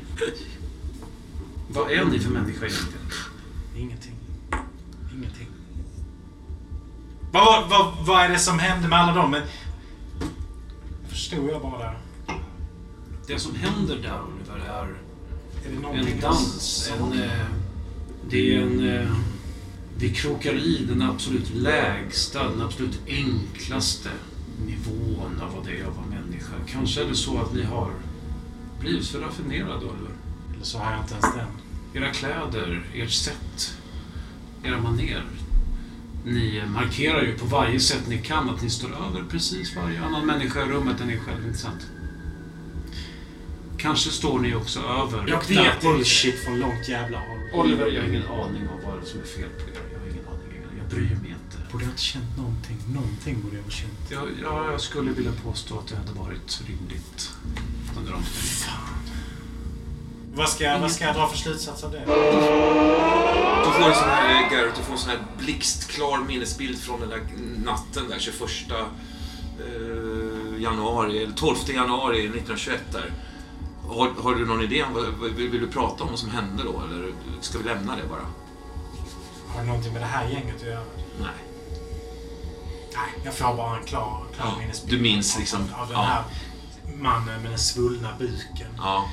Vad 1.69 1.91
är 1.91 2.05
ni 2.05 2.19
för 2.19 2.31
människa 2.31 2.67
egentligen? 2.67 3.07
Ingenting. 3.77 4.15
Ingenting. 5.15 5.49
Vad, 7.33 7.69
vad, 7.69 8.07
vad 8.07 8.25
är 8.25 8.29
det 8.29 8.39
som 8.39 8.59
hände 8.59 8.89
med 8.89 8.99
alla 8.99 9.15
dem? 9.15 9.31
Men... 9.31 9.43
Förstod 11.09 11.51
jag 11.51 11.63
bara 11.63 11.79
där. 11.79 11.99
Det 13.27 13.39
som 13.39 13.55
händer 13.55 13.97
där 13.97 14.21
Oliver 14.23 14.67
är 14.69 14.97
Är 15.67 15.75
det 15.75 15.81
någonting 15.81 16.15
en 16.15 16.21
dans. 16.21 16.93
En, 17.01 17.23
eh, 17.23 17.47
det 18.31 18.55
är 18.55 18.61
en... 18.61 18.89
Eh, 18.89 19.17
vi 19.97 20.11
krokar 20.11 20.55
i 20.55 20.85
den 20.89 21.03
absolut 21.03 21.55
lägsta, 21.55 22.51
den 22.51 22.63
absolut 22.63 23.01
enklaste 23.07 24.11
nivån 24.67 25.41
av 25.41 25.55
vad 25.57 25.67
det 25.67 25.81
är 25.81 25.85
att 25.85 25.97
vara 25.97 26.07
människa. 26.07 26.53
Kanske 26.67 27.03
är 27.03 27.09
det 27.09 27.15
så 27.15 27.39
att 27.39 27.55
ni 27.55 27.63
har 27.63 27.93
blivit 28.81 29.07
för 29.07 29.21
raffinerade 29.21 29.85
Oliver. 29.85 30.11
Eller 30.55 30.65
så 30.65 30.79
har 30.79 30.93
jag 30.93 31.01
inte 31.01 31.15
ens 31.15 31.35
den. 31.35 31.47
Era 32.03 32.13
kläder, 32.13 32.85
ert 32.95 33.11
sätt, 33.11 33.77
era 34.63 34.81
maner. 34.81 35.25
Ni 36.25 36.63
markerar 36.75 37.23
ju 37.23 37.39
på 37.39 37.47
varje 37.47 37.81
sätt 37.81 38.09
ni 38.09 38.19
kan 38.19 38.51
att 38.51 38.63
ni 38.63 38.71
står 38.71 38.89
över 38.89 39.25
precis 39.31 39.77
varje 39.77 40.03
annan 40.05 40.27
människa 40.27 40.63
i 40.63 40.69
rummet 40.69 41.01
än 41.01 41.11
er 41.11 41.19
själv, 41.19 41.47
inte 41.47 41.59
sant? 41.59 41.87
Kanske 43.85 44.11
står 44.11 44.39
ni 44.39 44.55
också 44.55 44.81
över... 44.81 45.25
Jag 45.29 45.49
vet 45.49 45.81
bullshit 45.81 46.45
från 46.45 46.61
långt 46.61 46.89
jävla 46.89 47.19
håll. 47.19 47.41
Oliver, 47.53 47.87
jag 47.87 48.03
har 48.03 48.09
ingen 48.09 48.27
aning 48.27 48.69
om 48.69 48.81
vad 48.85 49.07
som 49.07 49.21
är 49.21 49.25
fel 49.25 49.49
på 49.49 49.71
er. 49.71 49.81
Jag 49.93 50.01
har 50.01 50.07
ingen 50.07 50.27
aning. 50.29 50.79
Jag 50.79 50.89
bryr 50.89 51.17
mig 51.23 51.31
inte. 51.31 51.73
Borde 51.73 51.85
jag 51.85 51.93
inte 51.93 52.03
känt 52.03 52.37
någonting? 52.37 52.77
Någonting 52.95 53.43
borde 53.43 53.57
jag 53.57 53.63
ha 53.63 53.71
känt. 53.71 54.11
Jag, 54.11 54.29
ja, 54.43 54.71
jag 54.71 54.81
skulle 54.81 55.11
vilja 55.11 55.33
påstå 55.45 55.79
att 55.79 55.89
det 55.89 55.97
hade 55.97 56.13
varit 56.13 56.63
rimligt 56.67 57.31
under 57.99 58.15
omständigheterna. 58.15 58.77
Vad 60.35 60.49
ska, 60.49 60.65
jag, 60.65 60.81
vad 60.81 60.93
ska 60.93 61.05
jag 61.05 61.15
dra 61.15 61.29
för 61.29 61.39
slutsats 61.39 61.85
av 61.85 61.93
det? 61.93 62.01
Du 63.65 63.73
får 63.73 63.89
en 63.89 63.95
sån 63.95 64.09
här, 64.09 64.51
Garrett, 64.51 64.75
du 64.77 64.83
får 64.83 64.93
en 64.93 64.99
sån 64.99 65.11
här 65.11 65.25
blixtklar 65.39 66.19
minnesbild 66.29 66.79
från 66.79 67.01
den 67.01 67.09
där 67.09 67.21
natten 67.65 68.09
där 68.09 68.19
21 68.19 68.41
eh, 68.71 68.87
januari, 70.63 71.23
eller 71.23 71.35
12 71.35 71.57
januari 71.69 72.19
1921 72.19 72.81
där. 72.93 73.11
Har, 73.89 74.23
har 74.23 74.35
du 74.35 74.47
någon 74.47 74.63
idé 74.63 74.83
om 74.83 74.95
vad, 74.95 75.05
vad- 75.05 75.31
vill, 75.31 75.51
vill 75.51 75.61
du 75.61 75.69
prata 75.71 76.05
om 76.05 76.11
vad 76.11 76.19
som 76.19 76.31
hände 76.31 76.63
då? 76.65 76.83
Eller 76.85 77.13
ska 77.41 77.59
vi 77.59 77.65
lämna 77.65 77.97
det 77.97 78.03
bara? 78.09 78.27
Har 79.49 79.61
det 79.61 79.67
någonting 79.67 79.93
med 79.93 80.03
det 80.03 80.07
här 80.07 80.29
gänget 80.29 80.57
att 80.57 80.63
göra? 80.67 80.85
Nej. 81.21 81.29
Nej, 82.97 83.23
jag 83.25 83.35
får 83.35 83.55
bara 83.57 83.77
en 83.79 83.85
klar, 83.85 84.25
klar 84.37 84.47
Ja, 84.53 84.59
minnesbild 84.59 84.99
du 84.99 85.03
minns 85.03 85.39
liksom, 85.39 85.61
Av 85.77 85.89
den 85.89 85.97
ja. 85.97 86.03
här 86.03 86.25
mannen 86.97 87.43
med 87.43 87.51
den 87.51 87.59
svullna 87.59 88.09
buken. 88.19 88.69
Ja. 88.77 89.05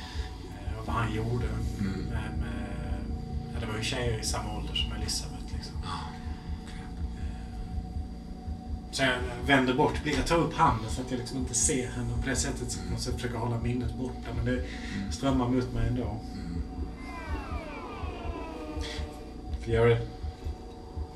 eh, 0.66 0.78
Och 0.80 0.86
vad 0.86 0.96
han 0.96 1.14
gjorde. 1.14 1.46
Mm. 1.80 1.92
Med, 1.92 2.38
med, 2.38 2.68
ja, 3.54 3.60
det 3.60 3.66
var 3.66 3.76
ju 3.78 3.84
tjejer 3.84 4.18
i 4.18 4.24
samma 4.24 4.56
ålder 4.56 4.74
Så 8.92 9.02
jag 9.02 9.18
vänder 9.46 9.74
bort 9.74 10.02
blicken. 10.02 10.20
Jag 10.20 10.28
tar 10.28 10.36
upp 10.36 10.54
handen 10.54 10.90
så 10.90 11.00
att 11.00 11.10
jag 11.10 11.18
liksom 11.18 11.38
inte 11.38 11.54
ser 11.54 11.88
henne. 11.88 12.12
Och 12.14 12.22
på 12.22 12.28
det 12.28 12.36
sättet 12.36 12.70
så 12.70 12.78
måste 12.92 13.10
jag 13.10 13.20
försöka 13.20 13.38
hålla 13.38 13.58
minnet 13.58 13.94
borta. 13.94 14.28
Men 14.36 14.44
det 14.44 14.64
strömmar 15.10 15.48
mot 15.48 15.72
mig 15.74 15.88
ändå. 15.88 16.20
Är, 19.66 20.00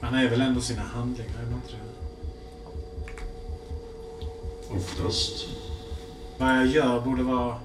man 0.00 0.14
är 0.14 0.28
väl 0.30 0.40
ändå 0.40 0.60
sina 0.60 0.82
handlingar, 0.82 1.38
är 1.42 1.44
man 1.44 1.54
inte 1.54 1.72
det? 1.72 1.86
Oftast. 4.76 5.46
Vad 6.38 6.56
jag 6.56 6.66
gör 6.66 7.00
borde 7.00 7.22
vara... 7.22 7.56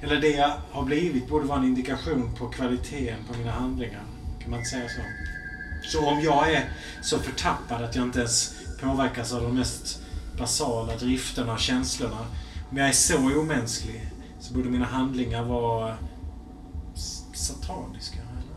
Eller 0.00 0.20
det 0.20 0.30
jag 0.30 0.52
har 0.70 0.84
blivit 0.84 1.28
borde 1.28 1.46
vara 1.46 1.58
en 1.58 1.64
indikation 1.64 2.34
på 2.38 2.48
kvaliteten 2.48 3.18
på 3.28 3.38
mina 3.38 3.50
handlingar. 3.50 4.04
Kan 4.40 4.50
man 4.50 4.58
inte 4.58 4.70
säga 4.70 4.88
så? 4.88 5.00
Så 5.82 6.06
om 6.06 6.20
jag 6.20 6.52
är 6.52 6.72
så 7.02 7.18
förtappad 7.18 7.82
att 7.82 7.96
jag 7.96 8.04
inte 8.04 8.18
ens 8.18 8.56
påverkas 8.80 9.32
av 9.32 9.42
de 9.42 9.54
mest 9.54 10.02
basala 10.38 10.96
drifterna 10.96 11.52
och 11.52 11.60
känslorna. 11.60 12.26
Om 12.70 12.76
jag 12.76 12.88
är 12.88 12.92
så 12.92 13.40
omänsklig 13.40 14.10
så 14.40 14.54
borde 14.54 14.68
mina 14.68 14.86
handlingar 14.86 15.44
vara 15.44 15.96
sataniska. 17.34 18.18
Eller? 18.18 18.56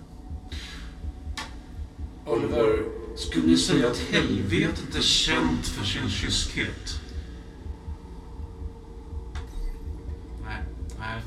Oliver, 2.37 2.83
skulle 3.15 3.47
ni 3.47 3.57
säga 3.57 3.87
att 3.87 3.97
helvetet 3.97 4.95
är 4.95 5.01
känt 5.01 5.67
för 5.67 5.85
sin 5.85 6.09
kyskhet? 6.09 6.99
Nej, 10.43 10.63
nej. 10.99 11.21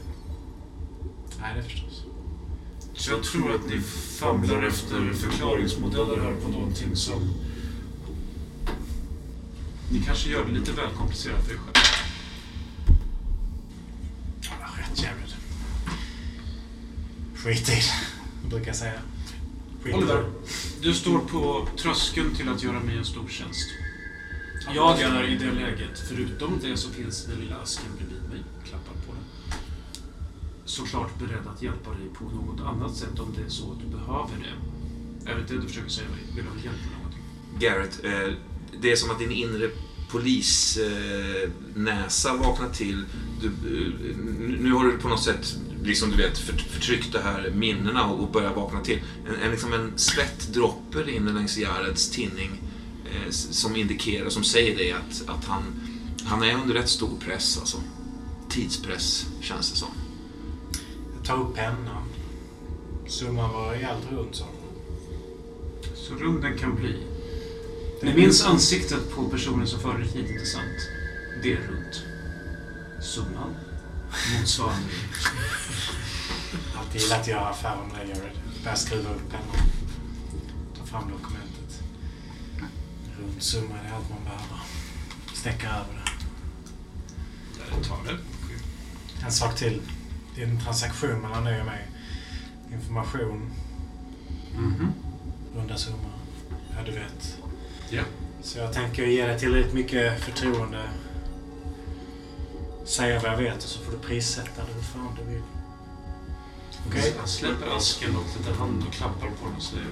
Nej, 1.40 1.56
det 1.56 1.62
förstås. 1.62 2.04
Så 2.94 3.10
jag 3.12 3.22
tror 3.22 3.54
att 3.54 3.70
ni 3.70 3.80
famlar 4.20 4.62
efter 4.62 5.12
förklaringsmodeller 5.12 6.20
här 6.20 6.34
på 6.44 6.48
någonting 6.48 6.96
som... 6.96 7.45
Ni 9.90 10.02
kanske 10.06 10.30
gör 10.30 10.44
det 10.44 10.52
lite 10.52 10.72
väl 10.72 10.90
komplicerat 10.96 11.44
för 11.44 11.52
er 11.52 11.58
själv. 11.58 11.74
Ja, 14.40 14.66
rätt 14.78 15.02
Jared. 15.02 15.34
Skit 17.34 17.68
i 17.68 17.72
det, 17.72 18.48
brukar 18.48 18.66
jag 18.66 18.76
säga. 18.76 19.00
Skit 19.82 19.94
Oliver, 19.94 20.24
du 20.82 20.94
står 20.94 21.18
på 21.18 21.68
tröskeln 21.78 22.34
till 22.34 22.48
att 22.48 22.62
göra 22.62 22.80
mig 22.80 22.98
en 22.98 23.04
stor 23.04 23.28
tjänst. 23.28 23.68
Jag 24.74 25.00
är 25.00 25.28
i 25.28 25.36
det 25.36 25.50
läget, 25.52 25.98
förutom 26.08 26.58
det 26.62 26.76
så 26.76 26.90
finns 26.90 27.24
den 27.24 27.40
lilla 27.40 27.56
asken 27.56 27.90
bredvid 27.96 28.22
mig, 28.28 28.44
klappar 28.64 28.92
på 29.06 29.12
den. 29.12 29.24
Såklart 30.64 31.18
beredd 31.18 31.46
att 31.54 31.62
hjälpa 31.62 31.90
dig 31.90 32.08
på 32.18 32.24
något 32.24 32.60
annat 32.60 32.96
sätt 32.96 33.18
om 33.18 33.34
det 33.36 33.42
är 33.42 33.48
så 33.48 33.72
att 33.72 33.78
du 33.78 33.86
behöver 33.86 34.36
det. 34.42 35.30
Är 35.30 35.34
det 35.34 35.42
det 35.48 35.60
du 35.60 35.68
försöker 35.68 35.88
säga 35.88 36.08
mig? 36.08 36.20
Vill 36.34 36.44
du 36.44 36.50
ha 36.50 36.56
hjälp 36.56 36.80
med 36.80 36.98
någonting? 36.98 37.22
Garrett, 37.58 38.04
eh, 38.04 38.34
det 38.80 38.92
är 38.92 38.96
som 38.96 39.10
att 39.10 39.18
din 39.18 39.32
inre 39.32 39.70
polisnäsa 40.10 42.28
eh, 42.28 42.36
vaknar 42.36 42.70
till. 42.70 43.04
Du, 43.40 43.46
eh, 43.46 43.52
nu 44.60 44.72
har 44.72 44.84
du 44.84 44.98
på 44.98 45.08
något 45.08 45.22
sätt 45.22 45.56
liksom, 45.86 46.10
du 46.10 46.16
vet, 46.16 46.38
för, 46.38 46.52
förtryckt 46.52 47.12
de 47.12 47.18
här 47.18 47.50
minnena 47.50 48.06
och, 48.06 48.22
och 48.22 48.30
börjar 48.30 48.54
vakna 48.54 48.80
till. 48.80 49.00
En, 49.28 49.34
en, 49.34 49.50
liksom 49.50 49.72
en 49.72 49.98
svett 49.98 50.52
dropper 50.52 51.08
inne 51.08 51.32
längs 51.32 51.58
Jareds 51.58 52.10
tinning 52.10 52.50
eh, 53.04 53.30
som 53.30 53.76
indikerar, 53.76 54.28
som 54.28 54.44
säger 54.44 54.76
dig 54.76 54.92
att, 54.92 55.28
att 55.28 55.44
han, 55.44 55.62
han 56.24 56.42
är 56.42 56.54
under 56.54 56.74
rätt 56.74 56.88
stor 56.88 57.18
press. 57.20 57.58
Alltså. 57.58 57.78
Tidspress, 58.48 59.26
känns 59.40 59.70
det 59.70 59.76
som. 59.76 59.88
Jag 61.16 61.24
tar 61.24 61.42
upp 61.42 61.54
pennan. 61.54 62.02
Summan 63.06 63.52
var 63.52 63.70
rejält 63.70 64.12
rund 64.12 64.34
sa. 64.34 64.44
Så 65.94 66.14
rund 66.14 66.42
den 66.42 66.58
kan 66.58 66.76
bli. 66.76 67.02
Ni 68.02 68.14
minns 68.14 68.44
ansiktet 68.44 69.10
på 69.14 69.28
personen 69.28 69.66
som 69.66 69.80
förde 69.80 70.04
hit, 70.04 70.30
inte 70.30 70.46
sant? 70.46 70.88
Det 71.42 71.52
är 71.52 71.56
runt. 71.56 72.02
Summan 73.00 73.56
motsvarande. 74.38 74.88
Alltid 76.76 77.00
gillat 77.00 77.20
att 77.20 77.26
göra 77.26 77.48
affärer 77.48 77.84
med 77.92 77.96
dig 78.06 78.08
Jared. 78.16 78.36
Börjar 78.62 78.76
skruva 78.76 79.10
upp 79.10 79.30
pennan. 79.30 79.66
Ta 80.78 80.86
fram 80.86 81.10
dokumentet. 81.10 81.82
Rund 83.18 83.42
summa, 83.42 83.74
det 83.82 83.88
är 83.88 83.94
allt 83.94 84.10
man 84.10 84.24
behöver. 84.24 84.60
Sträcka 85.34 85.68
över 85.68 85.94
det. 86.04 86.10
Där 87.76 87.84
tar 87.88 88.04
det. 88.04 88.18
En 89.24 89.32
sak 89.32 89.56
till. 89.56 89.82
Det 90.34 90.42
är 90.42 90.46
en 90.46 90.60
transaktion 90.60 91.20
mellan 91.20 91.44
dig 91.44 91.60
och 91.60 91.66
mig. 91.66 91.88
Information, 92.72 93.50
Mhm. 94.56 94.92
runda 95.56 95.76
summor. 95.76 96.10
Ja, 96.76 96.82
du 96.86 96.92
vet. 96.92 97.35
Ja. 97.90 98.02
Så 98.42 98.58
jag 98.58 98.72
tänker 98.72 99.06
ge 99.06 99.26
dig 99.26 99.38
tillräckligt 99.38 99.74
mycket 99.74 100.20
förtroende. 100.20 100.82
Säga 102.84 103.20
vad 103.20 103.32
jag 103.32 103.36
vet 103.36 103.56
och 103.56 103.62
så 103.62 103.80
får 103.80 103.92
du 103.92 103.98
prissätta 103.98 104.62
det 104.66 104.72
hur 104.74 104.82
fan 104.82 105.18
du 105.18 105.32
vill. 105.32 105.42
Okej? 106.88 107.14
Han 107.18 107.28
släpper 107.28 107.76
asken 107.76 108.16
och 108.16 108.30
sätter 108.36 108.52
hand 108.52 108.84
och 108.88 108.92
klappar 108.92 109.26
på 109.26 109.46
den 109.46 109.56
och 109.56 109.62
säger... 109.62 109.86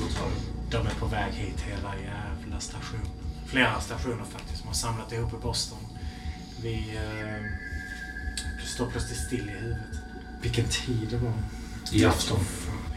Låt 0.00 0.12
höra. 0.12 0.30
De 0.70 0.86
är 0.86 0.94
på 1.00 1.06
väg 1.06 1.32
hit 1.32 1.60
hela 1.60 1.94
jävla 1.96 2.60
stationen. 2.60 3.06
Flera 3.46 3.80
stationer 3.80 4.24
faktiskt. 4.24 4.58
som 4.58 4.68
har 4.68 4.74
samlat 4.74 5.12
ihop 5.12 5.32
i 5.32 5.36
Boston. 5.42 5.78
Vi... 6.62 6.96
Eh, 6.96 7.70
står 8.80 8.90
plötsligt 8.90 9.18
still 9.18 9.48
i 9.48 9.52
huvudet. 9.52 10.00
Vilken 10.42 10.64
tid 10.64 11.08
det 11.10 11.16
var. 11.16 11.32
I 11.92 12.04
afton. 12.04 12.38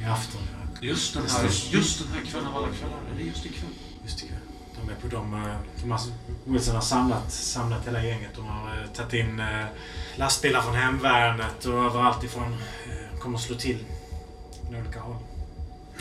I 0.01 0.05
afton, 0.05 0.41
ja. 0.51 0.52
Just 0.83 1.13
den 1.13 1.23
här, 1.29 1.43
just 1.71 1.99
den 1.99 2.07
här 2.13 2.25
kvällen. 2.25 2.51
Är 3.13 3.17
det 3.17 3.23
just 3.23 3.45
ikväll? 3.45 3.69
Just 4.03 4.19
det. 4.19 4.25
De 4.81 4.89
är 4.89 4.95
på 4.95 5.07
de... 5.07 5.33
eh, 5.33 5.55
de 5.81 5.91
har, 5.91 6.01
Wilson 6.45 6.75
har 6.75 6.81
samlat, 6.81 7.31
samlat 7.33 7.87
hela 7.87 8.03
gänget. 8.03 8.31
De 8.35 8.45
har 8.45 8.81
eh, 8.81 8.89
tagit 8.89 9.13
in 9.13 9.39
eh, 9.39 9.65
lastbilar 10.15 10.61
från 10.61 10.75
hemvärnet 10.75 11.65
och 11.65 11.85
överallt 11.85 12.23
ifrån. 12.23 12.53
Eh, 12.53 13.19
kommer 13.19 13.37
slå 13.37 13.55
till 13.55 13.77
från 14.65 14.75
olika 14.81 14.99
håll. 14.99 15.15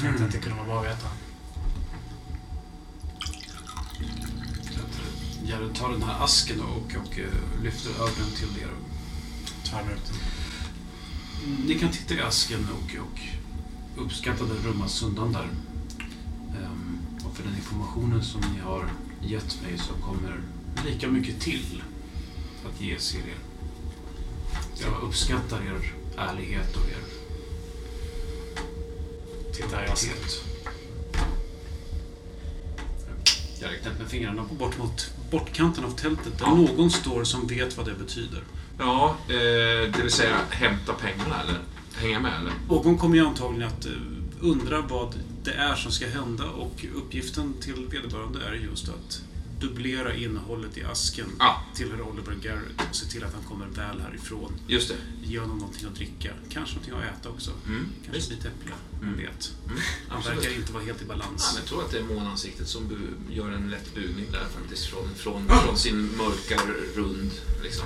Tänkte 0.00 0.24
att 0.24 0.32
det 0.32 0.38
kunde 0.38 0.58
vara 0.58 0.66
bra 0.66 0.80
att 0.80 0.86
veta. 0.86 1.08
Jared 5.44 5.74
tar 5.74 5.92
den 5.92 6.02
här 6.02 6.24
asken 6.24 6.60
och, 6.60 6.96
och 6.96 7.18
lyfter 7.62 7.90
över 7.90 8.12
den 8.18 8.30
till 8.36 8.62
er. 8.62 8.68
Ta 9.70 9.80
emot. 9.80 10.12
Ni 11.66 11.78
kan 11.78 11.90
titta 11.90 12.14
i 12.14 12.20
asken 12.20 12.68
och, 12.72 13.00
och 13.00 13.41
uppskattade 13.96 14.54
den 14.54 14.62
rumma 14.62 14.88
där. 15.32 15.48
Ehm, 16.58 16.98
och 17.24 17.36
för 17.36 17.42
den 17.42 17.56
informationen 17.56 18.22
som 18.22 18.40
ni 18.40 18.60
har 18.60 18.84
gett 19.20 19.62
mig 19.62 19.78
så 19.78 19.92
kommer 19.94 20.40
lika 20.86 21.08
mycket 21.08 21.40
till 21.40 21.82
att 22.66 22.80
ges 22.80 23.14
er. 23.14 23.34
Jag 24.80 25.02
uppskattar 25.02 25.56
er 25.56 25.92
ärlighet 26.16 26.76
och 26.76 26.88
er 26.88 27.22
Tittar 29.52 29.82
Jag 33.60 33.72
räknar 33.72 33.92
med 33.98 34.08
fingrarna 34.08 34.44
bort 34.58 34.78
mot 34.78 35.10
bortkanten 35.30 35.84
av 35.84 35.90
tältet 35.90 36.38
där 36.38 36.46
någon 36.46 36.90
står 36.90 37.24
som 37.24 37.46
vet 37.46 37.76
vad 37.76 37.86
det 37.86 37.94
betyder. 37.94 38.42
Ja, 38.78 39.16
eh, 39.28 39.92
det 39.92 40.02
vill 40.02 40.12
säga 40.12 40.36
hämta 40.50 40.92
pengarna 40.92 41.42
eller 41.42 41.58
hänga 41.94 42.20
med 42.20 42.40
eller? 42.40 42.52
Någon 42.68 42.98
kommer 42.98 43.16
ju 43.16 43.26
antagligen 43.26 43.68
att 43.68 43.86
eh, 43.86 43.92
undra 44.40 44.80
vad 44.80 45.14
det 45.44 45.52
är 45.52 45.74
som 45.74 45.92
ska 45.92 46.08
hända 46.08 46.44
och 46.50 46.86
uppgiften 46.94 47.54
till 47.60 47.86
vederbörande 47.90 48.44
är 48.46 48.52
just 48.52 48.88
att 48.88 49.22
dubblera 49.60 50.14
innehållet 50.14 50.78
i 50.78 50.84
asken 50.84 51.26
Ja. 51.38 51.62
till 51.74 51.90
herr 51.92 52.00
Oliver 52.00 52.34
Garrett 52.42 52.88
och 52.90 52.96
se 52.96 53.06
till 53.06 53.24
att 53.24 53.34
han 53.34 53.42
kommer 53.42 53.66
väl 53.66 54.00
härifrån. 54.00 54.52
Just 54.66 54.88
det. 54.88 54.94
Ge 55.28 55.38
honom 55.38 55.58
någonting 55.58 55.88
att 55.88 55.94
dricka, 55.94 56.30
kanske 56.48 56.74
någonting 56.74 56.94
att 57.10 57.18
äta 57.20 57.28
också. 57.28 57.50
Mm. 57.66 57.86
Kanske 58.04 58.30
lite 58.34 58.48
äpple, 58.48 58.72
vem 59.00 59.08
Mm. 59.08 59.20
vet. 59.20 59.52
Mm. 59.66 59.78
Han 60.08 60.18
Absolut. 60.18 60.38
verkar 60.38 60.56
inte 60.56 60.72
vara 60.72 60.84
helt 60.84 60.98
i 61.02 61.04
Ja, 61.08 61.14
balans. 61.14 61.50
men 61.52 61.60
jag 61.62 61.68
tror 61.68 61.84
att 61.84 61.90
det 61.90 61.98
är 61.98 62.02
månansiktet 62.04 62.68
som 62.68 62.90
gör 63.30 63.50
en 63.50 63.70
lätt 63.70 63.94
bugning 63.94 64.26
där 64.32 64.46
faktiskt. 64.60 64.86
Från, 64.86 65.14
från, 65.14 65.48
från 65.48 65.76
sin 65.76 66.16
mörka 66.16 66.60
rund. 66.94 67.30
Liksom. 67.62 67.84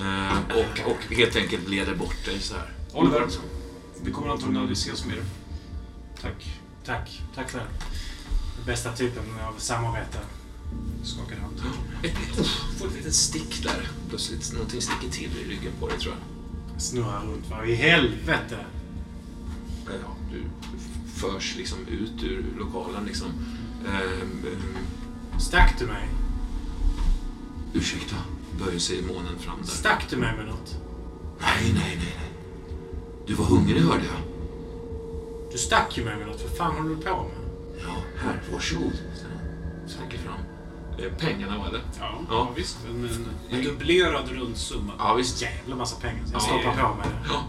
Eh, 0.00 0.38
och, 0.38 0.90
och 0.92 1.14
helt 1.14 1.36
enkelt 1.36 1.68
leder 1.68 1.94
bort 1.94 2.24
dig 2.24 2.40
så 2.40 2.54
här. 2.54 2.72
Oliver, 2.96 3.28
vi 4.02 4.12
kommer 4.12 4.28
antagligen 4.28 4.60
aldrig 4.60 4.76
ses 4.76 5.06
mer. 5.06 5.22
Tack. 6.20 6.60
Tack. 6.84 7.22
Tack 7.34 7.50
själv. 7.50 7.68
Den 8.56 8.66
bästa 8.66 8.92
typen 8.92 9.22
av 9.48 9.58
samarbete. 9.58 10.18
Skakar 11.04 11.36
hand. 11.36 11.62
Ett, 12.02 12.40
uff, 12.40 12.78
får 12.78 12.86
ett 12.86 12.94
litet 12.94 13.14
stick 13.14 13.62
där. 13.62 13.88
Plötsligt 14.08 14.52
någonting 14.52 14.80
sticker 14.80 15.08
till 15.10 15.30
i 15.38 15.44
ryggen 15.44 15.72
på 15.80 15.88
dig 15.88 15.98
tror 15.98 16.14
jag. 16.14 16.80
Snurrar 16.82 17.26
runt. 17.26 17.50
Vad 17.50 17.68
i 17.68 17.74
helvete? 17.74 18.64
Ja, 19.86 20.16
du 20.32 20.42
förs 21.14 21.56
liksom 21.56 21.78
ut 21.88 22.22
ur 22.22 22.44
lokalen 22.58 23.04
liksom. 23.06 23.28
Ehm, 23.86 24.44
ehm, 24.46 25.40
Stack 25.40 25.74
du 25.78 25.86
mig? 25.86 26.08
ursäkta, 27.74 28.16
böjer 28.64 28.78
sig 28.78 29.02
månen 29.02 29.38
fram 29.38 29.58
där. 29.62 29.68
Stack 29.68 30.06
du 30.10 30.16
mig 30.16 30.36
med 30.36 30.46
något? 30.46 30.76
Nej, 31.40 31.72
nej, 31.74 31.96
nej, 31.98 32.16
nej. 32.18 32.25
Du 33.26 33.34
var 33.34 33.44
hungrig 33.44 33.80
hörde 33.80 34.04
jag. 34.04 34.22
Du 35.52 35.58
stack 35.58 35.98
ju 35.98 36.04
mig 36.04 36.16
med 36.16 36.26
något. 36.26 36.42
Vad 36.42 36.56
fan 36.56 36.76
håller 36.76 36.90
du 36.90 36.96
på 36.96 37.22
med? 37.22 37.32
Ja, 37.82 37.96
här, 38.16 38.42
varsågod. 38.52 38.92
Sträcker 39.86 40.18
fram. 40.18 40.34
Eh, 40.98 41.12
pengarna 41.18 41.58
var 41.58 41.72
det? 41.72 41.80
Ja, 42.00 42.20
Ja. 42.30 42.48
visst. 42.56 42.78
En, 42.90 43.04
en, 43.04 43.26
en 43.58 43.64
dubblerad 43.64 44.28
rund 44.30 44.56
summa. 44.56 44.92
Ja, 44.98 45.14
visst. 45.14 45.42
Jävla 45.42 45.76
massa 45.76 45.96
pengar. 46.00 46.22
Jag 46.32 46.34
Ja. 46.34 46.40
stoppar 46.40 46.88
på 46.90 46.94
mig 46.94 47.06
det. 47.06 47.28
Ja. 47.32 47.44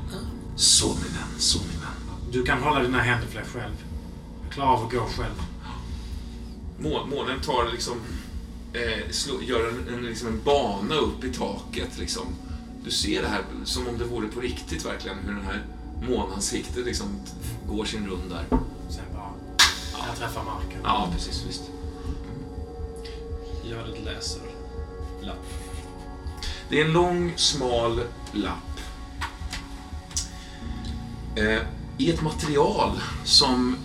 Så 0.56 0.88
min 0.88 0.95
vän, 0.98 1.40
så 1.40 1.60
min 1.60 1.68
vän. 1.68 2.18
Du 2.32 2.44
kan 2.44 2.64
hålla 2.64 2.80
dina 2.84 2.98
händer 2.99 3.28
för 3.28 3.40
dig 3.40 3.48
själv. 3.54 3.86
Jag 4.44 4.52
klarar 4.54 4.70
av 4.74 4.86
att 4.86 4.91
gå 4.91 4.99
själv. 4.99 5.41
Må, 6.80 7.06
månen 7.06 7.40
tar 7.41 7.70
liksom, 7.72 7.94
eh, 8.74 9.10
slå, 9.12 9.41
gör 9.41 9.68
en, 9.70 9.94
en, 9.94 10.04
liksom 10.06 10.28
en 10.28 10.41
bana 10.45 10.95
upp 10.95 11.24
i 11.24 11.34
taket. 11.34 11.98
Liksom. 11.99 12.26
Du 12.88 12.91
ser 12.91 13.22
det 13.22 13.27
här 13.27 13.43
som 13.64 13.88
om 13.88 13.97
det 13.97 14.05
vore 14.05 14.27
på 14.27 14.39
riktigt 14.39 14.85
verkligen, 14.85 15.18
hur 15.18 15.34
den 15.34 15.45
här 15.45 15.65
månansiktet 16.01 16.85
liksom 16.85 17.07
går 17.69 17.85
sin 17.85 18.07
rund 18.07 18.30
där. 18.30 18.45
Sen 18.89 19.03
bara... 19.14 19.34
Jag 20.07 20.18
träffar 20.18 20.43
marken. 20.43 20.80
Ja, 20.84 21.09
precis, 21.14 21.45
visst. 21.47 21.61
Jared 23.64 24.05
läser 24.05 24.41
lapp. 25.22 25.45
Det 26.69 26.81
är 26.81 26.85
en 26.85 26.91
lång, 26.91 27.34
smal 27.35 28.01
lapp. 28.34 28.80
Eh, 31.35 31.61
I 31.97 32.11
ett 32.11 32.22
material 32.22 32.91
som 33.23 33.77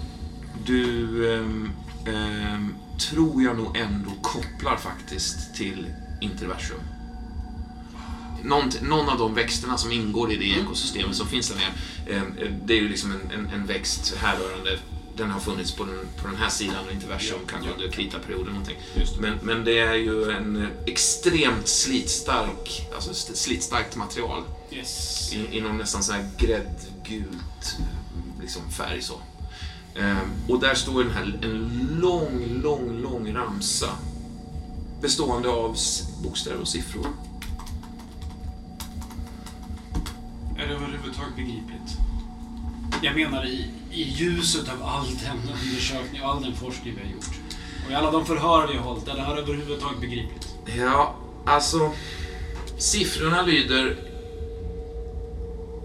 du, 0.66 1.34
ehm, 1.34 1.70
ehm, 2.06 2.74
tror 2.98 3.42
jag 3.42 3.56
nog 3.56 3.76
ändå 3.76 4.10
kopplar 4.22 4.76
faktiskt 4.76 5.54
till 5.54 5.86
interversum. 6.20 6.80
Någon, 8.44 8.70
någon 8.82 9.08
av 9.08 9.18
de 9.18 9.34
växterna 9.34 9.78
som 9.78 9.92
ingår 9.92 10.32
i 10.32 10.36
det 10.36 10.60
ekosystemet 10.60 11.16
som 11.16 11.26
finns 11.26 11.48
där 11.50 11.56
nere, 11.56 12.16
eh, 12.16 12.22
det 12.64 12.72
är 12.74 12.78
ju 12.80 12.88
liksom 12.88 13.12
en, 13.12 13.30
en, 13.40 13.46
en 13.46 13.66
växt 13.66 14.14
härrörande 14.16 14.78
den 15.16 15.30
har 15.30 15.40
funnits 15.40 15.72
på 15.72 15.84
den, 15.84 15.98
på 16.22 16.28
den 16.28 16.36
här 16.36 16.48
sidan 16.48 16.76
av 16.88 16.92
interversum, 16.92 17.38
Ja, 17.42 17.48
kanske 17.50 17.68
ja. 17.70 17.74
under 17.74 17.90
kritaperioden 17.90 18.46
någonting. 18.52 18.76
Men, 19.20 19.38
men 19.42 19.64
det 19.64 19.78
är 19.78 19.94
ju 19.94 20.30
en 20.30 20.68
extremt 20.86 21.68
slitstark, 21.68 22.86
alltså 22.94 23.10
st- 23.10 23.36
slitstarkt 23.36 23.96
material. 23.96 24.42
Yes. 24.70 25.32
I, 25.32 25.56
inom 25.56 25.78
nästan 25.78 26.02
så 26.02 26.12
här 26.12 26.30
gräddgult 26.38 27.76
liksom 28.40 28.70
färg 28.70 29.02
så. 29.02 29.14
Ehm, 29.96 30.18
och 30.48 30.60
där 30.60 30.74
står 30.74 31.04
den 31.04 31.12
här, 31.12 31.38
en 31.42 31.88
lång, 32.00 32.60
lång, 32.62 32.98
lång 32.98 33.34
ramsa. 33.34 33.90
Bestående 35.00 35.48
av 35.48 35.76
bokstäver 36.22 36.60
och 36.60 36.68
siffror. 36.68 37.06
Är 40.58 40.66
det 40.68 40.74
överhuvudtaget 41.12 41.36
begripligt? 41.36 41.98
Jag 43.02 43.14
menar 43.14 43.46
i, 43.46 43.70
i 43.90 44.02
ljuset 44.02 44.68
av 44.68 44.82
all 44.82 45.06
den 45.06 45.38
undersökning 45.64 46.22
och 46.22 46.28
all 46.28 46.42
den 46.42 46.54
forskning 46.54 46.94
vi 46.94 47.00
har 47.00 47.12
gjort. 47.12 47.40
Och 47.86 47.92
i 47.92 47.94
alla 47.94 48.10
de 48.10 48.26
förhör 48.26 48.68
vi 48.68 48.76
har 48.76 48.84
hållit, 48.84 49.08
är 49.08 49.14
det 49.14 49.22
här 49.22 49.36
överhuvudtaget 49.36 50.00
begripligt? 50.00 50.54
Ja, 50.78 51.14
alltså. 51.46 51.92
Siffrorna 52.78 53.42
lyder 53.42 53.96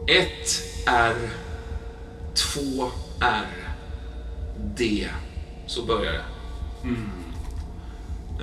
1 0.07 0.27
R 0.85 1.29
2 2.33 2.91
R 3.19 3.75
D. 4.75 5.07
Så 5.67 5.85
börjar 5.85 6.13
det. 6.13 6.23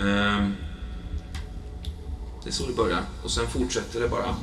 Ehm, 0.00 0.54
det 2.42 2.50
är 2.50 2.52
så 2.52 2.66
det 2.66 2.72
börjar. 2.72 3.02
Och 3.22 3.30
sen 3.30 3.46
fortsätter 3.46 4.00
det 4.00 4.08
bara 4.08 4.36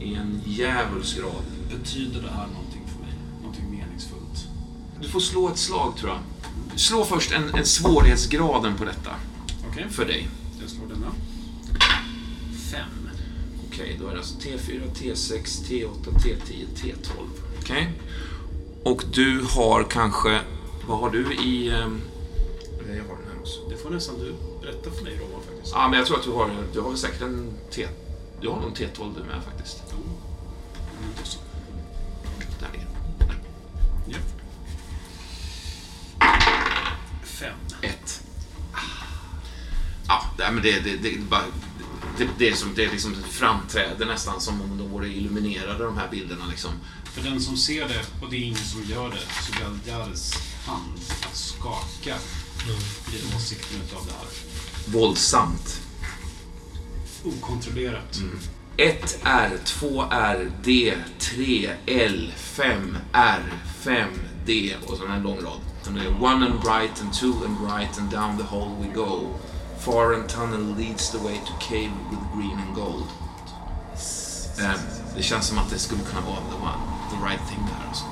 i 0.00 0.14
en 0.14 0.42
djävulsgrad. 0.46 1.55
Betyder 1.70 2.20
det 2.22 2.28
här 2.30 2.46
någonting 2.46 2.82
för 2.92 3.00
mig? 3.02 3.12
Någonting 3.42 3.70
meningsfullt? 3.70 4.48
Du 5.00 5.08
får 5.08 5.20
slå 5.20 5.48
ett 5.48 5.58
slag 5.58 5.96
tror 5.96 6.10
jag. 6.10 6.20
Slå 6.80 7.04
först 7.04 7.32
en, 7.32 7.54
en 7.54 7.66
svårighetsgraden 7.66 8.76
på 8.76 8.84
detta. 8.84 9.10
Okej, 9.70 9.86
För 9.90 10.04
dig. 10.04 10.28
jag 10.60 10.70
slår 10.70 10.86
denna. 10.88 11.06
Fem. 12.72 13.08
Okej, 13.68 13.96
då 14.00 14.06
är 14.08 14.12
det 14.12 14.18
alltså 14.18 14.34
T4, 14.38 14.80
T6, 14.94 15.42
T8, 15.68 15.88
T10, 16.04 16.66
T12. 16.76 17.10
Okej. 17.60 17.92
Och 18.84 19.04
du 19.12 19.44
har 19.50 19.84
kanske... 19.90 20.40
Vad 20.88 20.98
har 20.98 21.10
du 21.10 21.34
i... 21.34 21.68
ehm, 21.70 22.00
Jag 22.78 22.86
har 22.86 23.16
den 23.16 23.26
här 23.32 23.40
också. 23.40 23.68
Det 23.70 23.76
får 23.76 23.90
nästan 23.90 24.14
du 24.18 24.34
berätta 24.60 24.90
för 24.90 25.04
mig, 25.04 25.18
Roman, 25.18 25.40
faktiskt. 25.46 25.74
Ja, 25.74 25.88
men 25.88 25.98
jag 25.98 26.06
tror 26.06 26.18
att 26.18 26.24
du 26.24 26.30
har, 26.30 26.50
du 26.72 26.80
har 26.80 26.94
säkert 26.96 27.22
en 27.22 27.50
T... 27.74 27.86
Du 28.40 28.48
har 28.48 28.56
nog 28.56 28.66
en 28.68 28.74
T12 28.74 29.14
du 29.16 29.22
med 29.24 29.42
faktiskt. 29.44 29.76
Oh. 29.76 29.96
Mm, 29.96 31.12
Ett. 37.82 38.22
Ja, 40.08 40.24
nej, 40.38 40.52
men 40.52 40.62
det, 40.62 40.80
det, 40.80 40.96
det, 40.96 41.18
bara, 41.18 41.42
det, 42.18 42.28
det, 42.38 42.48
är 42.48 42.54
som, 42.54 42.74
det 42.74 42.84
är 42.84 42.90
liksom 42.90 43.16
framträder 43.30 44.06
nästan 44.06 44.40
som 44.40 44.60
om 44.62 44.78
de 44.78 44.88
vore 44.88 45.08
illuminerade 45.08 45.84
de 45.84 45.96
här 45.96 46.08
bilderna. 46.10 46.46
Liksom. 46.46 46.70
För 47.04 47.22
den 47.22 47.40
som 47.40 47.56
ser 47.56 47.88
det, 47.88 48.04
och 48.22 48.30
det 48.30 48.36
är 48.36 48.40
ingen 48.40 48.64
som 48.64 48.84
gör 48.84 49.10
det, 49.10 49.42
så 49.42 49.52
Jares 49.90 50.34
hand 50.66 50.98
att 51.22 51.36
skaka 51.36 52.14
i 53.12 53.36
åsikten 53.36 53.80
utav 53.86 54.06
det 54.06 54.12
här. 54.12 54.28
Våldsamt. 54.86 55.80
Okontrollerat. 57.24 58.20
1 58.76 59.18
R, 59.22 59.58
2 59.64 60.04
R, 60.10 60.50
D, 60.64 60.94
3 61.18 61.70
L, 61.86 62.32
5 62.36 62.96
R, 63.12 63.52
5 63.80 64.08
D 64.46 64.74
och 64.86 64.96
så 64.96 65.06
en 65.06 65.22
lång 65.22 65.40
rad. 65.40 65.60
Är 65.86 65.90
det 66.04 66.24
one 66.26 66.46
and 66.46 66.64
right 66.64 67.00
and 67.02 67.12
two 67.14 67.32
and 67.46 67.70
right 67.72 67.98
and 67.98 68.10
down 68.10 68.36
the 68.38 68.44
hole 68.44 68.70
we 68.80 68.86
go. 68.94 69.20
Far 69.78 70.12
and 70.14 70.28
tunnel 70.28 70.76
leads 70.76 71.10
the 71.10 71.18
way 71.18 71.40
to 71.46 71.52
cave 71.60 71.90
with 72.10 72.20
green 72.36 72.58
and 72.66 72.74
gold. 72.74 73.04
Eh, 74.58 74.70
det 75.16 75.22
känns 75.22 75.46
som 75.46 75.58
att 75.58 75.70
det 75.70 75.78
skulle 75.78 76.02
kunna 76.02 76.20
vara 76.20 76.36
the, 76.36 76.56
one, 76.62 76.80
the 77.10 77.26
right 77.28 77.48
thing 77.48 77.58
där. 77.66 77.88
Alltså. 77.88 78.04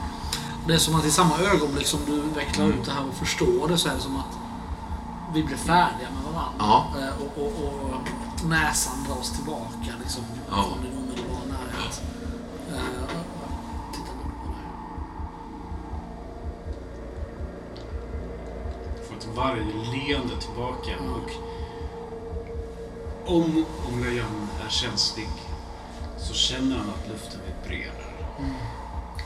Det 0.67 0.75
är 0.75 0.79
som 0.79 0.95
att 0.95 1.05
i 1.05 1.11
samma 1.11 1.39
ögonblick 1.39 1.87
som 1.87 2.01
du 2.07 2.21
vecklar 2.21 2.67
ut 2.67 2.85
det 2.85 2.91
här 2.93 3.09
och 3.09 3.15
förstår 3.15 3.69
det 3.69 3.79
så 3.79 3.89
är 3.89 3.95
det 3.95 4.01
som 4.01 4.17
att 4.17 4.39
vi 5.35 5.43
blir 5.43 5.57
färdiga 5.57 6.09
med 6.15 6.23
varandra. 6.33 6.53
Ja. 6.59 6.87
Eh, 7.01 7.23
Och, 7.23 7.43
och, 7.47 7.95
och 7.95 8.49
näsan 8.49 9.05
dras 9.09 9.31
tillbaka 9.31 9.93
liksom, 10.03 10.25
Ja. 10.51 10.63
från 10.65 10.83
din 10.83 10.99
omedelbara 10.99 11.45
närhet. 11.49 12.03
Eh, 12.73 13.05
och- 13.05 13.95
Titta 13.95 14.11
nu 14.17 14.23
på 14.43 14.49
det. 14.51 14.57
Får 19.35 19.41
ett 19.43 19.65
vargleende 19.75 20.41
tillbaka. 20.41 20.91
Och 20.99 21.31
om 23.37 23.65
Omlejan 23.89 24.49
är 24.67 24.71
känslig 24.71 25.29
så 26.19 26.35
känner 26.35 26.77
han 26.77 26.89
att 26.91 27.09
luften 27.09 27.41
vibrerar 27.47 28.15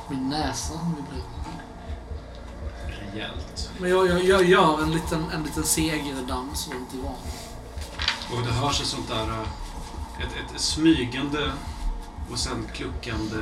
Min 0.08 0.28
näsa 0.28 0.74
vibrerar. 0.96 1.62
rejält. 2.86 3.70
Men 3.78 3.90
jag, 3.90 4.06
jag, 4.08 4.24
jag 4.24 4.44
gör 4.44 4.82
en 4.82 4.90
liten, 4.90 5.24
en 5.34 5.42
liten 5.42 5.64
segerdans 5.64 6.68
runt 6.72 6.94
i 6.94 6.96
vanen. 6.96 7.18
Och 8.32 8.42
det 8.46 8.52
hörs 8.52 8.80
ett 8.80 8.86
sånt 8.86 9.08
där... 9.08 9.30
Ett, 10.20 10.54
ett 10.54 10.60
smygande 10.60 11.52
och 12.30 12.38
sen 12.38 12.66
kluckande... 12.72 13.36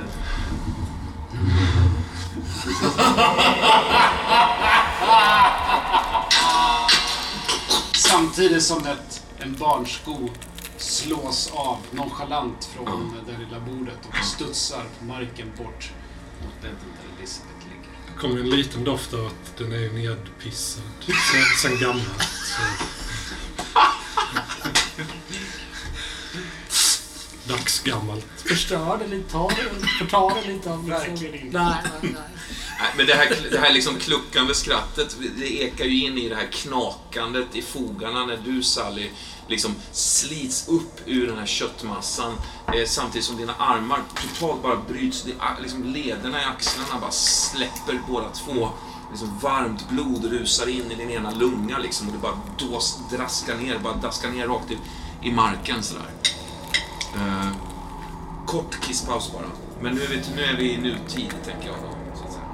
Samtidigt 7.94 8.62
som 8.62 8.86
ett, 8.86 9.22
en 9.38 9.56
barnsko 9.58 10.28
slås 10.76 11.50
av 11.52 11.78
nonchalant 11.90 12.64
från 12.64 13.14
det 13.26 13.44
lilla 13.44 13.60
bordet 13.60 13.98
och 14.08 14.24
studsar 14.24 14.84
på 14.98 15.04
marken 15.04 15.52
bort 15.56 15.92
mot 16.42 16.62
bädden 16.62 16.76
där 16.80 17.18
Elisabeth 17.18 17.66
ligger. 17.68 17.90
Det 18.06 18.20
kommer 18.20 18.40
en 18.40 18.50
liten 18.50 18.84
doft 18.84 19.14
av 19.14 19.26
att 19.26 19.56
den 19.58 19.72
är 19.72 19.92
nedpissad 19.92 20.82
sen, 21.06 21.70
sen 21.70 21.78
gammalt. 21.80 22.22
Så. 22.22 22.62
Dagsgammalt. 27.48 28.26
Förstör 28.36 28.98
det 28.98 29.16
lite, 29.16 29.32
ta 29.32 29.48
det, 29.48 29.86
förta 29.98 30.40
det 30.42 30.52
lite 30.52 30.72
av 30.72 30.88
liksom. 30.88 31.08
Verkligen 31.08 31.34
inte. 31.34 31.58
Nej, 31.58 31.74
nej, 31.82 32.12
nej. 32.14 32.22
Nej, 32.80 32.92
men 32.96 33.06
det 33.06 33.14
här, 33.14 33.48
det 33.50 33.58
här 33.58 33.72
liksom 33.72 33.98
kluckande 33.98 34.54
skrattet, 34.54 35.16
det 35.38 35.62
ekar 35.62 35.84
ju 35.84 36.04
in 36.06 36.18
i 36.18 36.28
det 36.28 36.34
här 36.34 36.48
knakandet 36.52 37.46
i 37.56 37.62
fogarna 37.62 38.26
när 38.26 38.36
du 38.36 38.62
Sally 38.62 39.10
liksom 39.48 39.74
slits 39.92 40.68
upp 40.68 41.00
ur 41.06 41.26
den 41.26 41.38
här 41.38 41.46
köttmassan 41.46 42.32
eh, 42.74 42.86
samtidigt 42.86 43.24
som 43.24 43.36
dina 43.36 43.54
armar 43.54 44.00
totalt 44.14 44.62
bara 44.62 44.76
bryts. 44.76 45.22
Det, 45.22 45.32
liksom 45.62 45.84
lederna 45.84 46.42
i 46.42 46.44
axlarna 46.44 47.00
bara 47.00 47.10
släpper 47.10 48.00
båda 48.08 48.28
två. 48.28 48.68
Liksom 49.10 49.38
varmt 49.42 49.88
blod 49.88 50.24
rusar 50.24 50.66
in 50.68 50.92
i 50.92 50.94
din 50.94 51.10
ena 51.10 51.30
lunga 51.30 51.78
liksom 51.78 52.06
och 52.06 52.12
det 52.12 52.18
bara 52.18 52.38
dås, 52.58 52.98
draskar 53.10 53.56
ner, 53.56 53.78
bara 53.78 53.94
daskar 53.94 54.28
ner 54.28 54.46
rakt 54.46 54.70
i, 54.70 54.78
i 55.22 55.32
marken 55.32 55.82
sådär. 55.82 56.10
Eh, 57.16 57.48
kort 58.46 58.80
kisspaus 58.80 59.32
bara. 59.32 59.50
Men 59.80 59.94
nu 59.94 60.02
är 60.02 60.08
vi, 60.08 60.22
nu 60.36 60.42
är 60.42 60.56
vi 60.56 60.72
i 60.72 60.76
nutid, 60.76 61.34
tänker 61.44 61.66
jag 61.66 61.76
då. 61.76 62.18
Så 62.18 62.24
att 62.24 62.32
säga. 62.32 62.44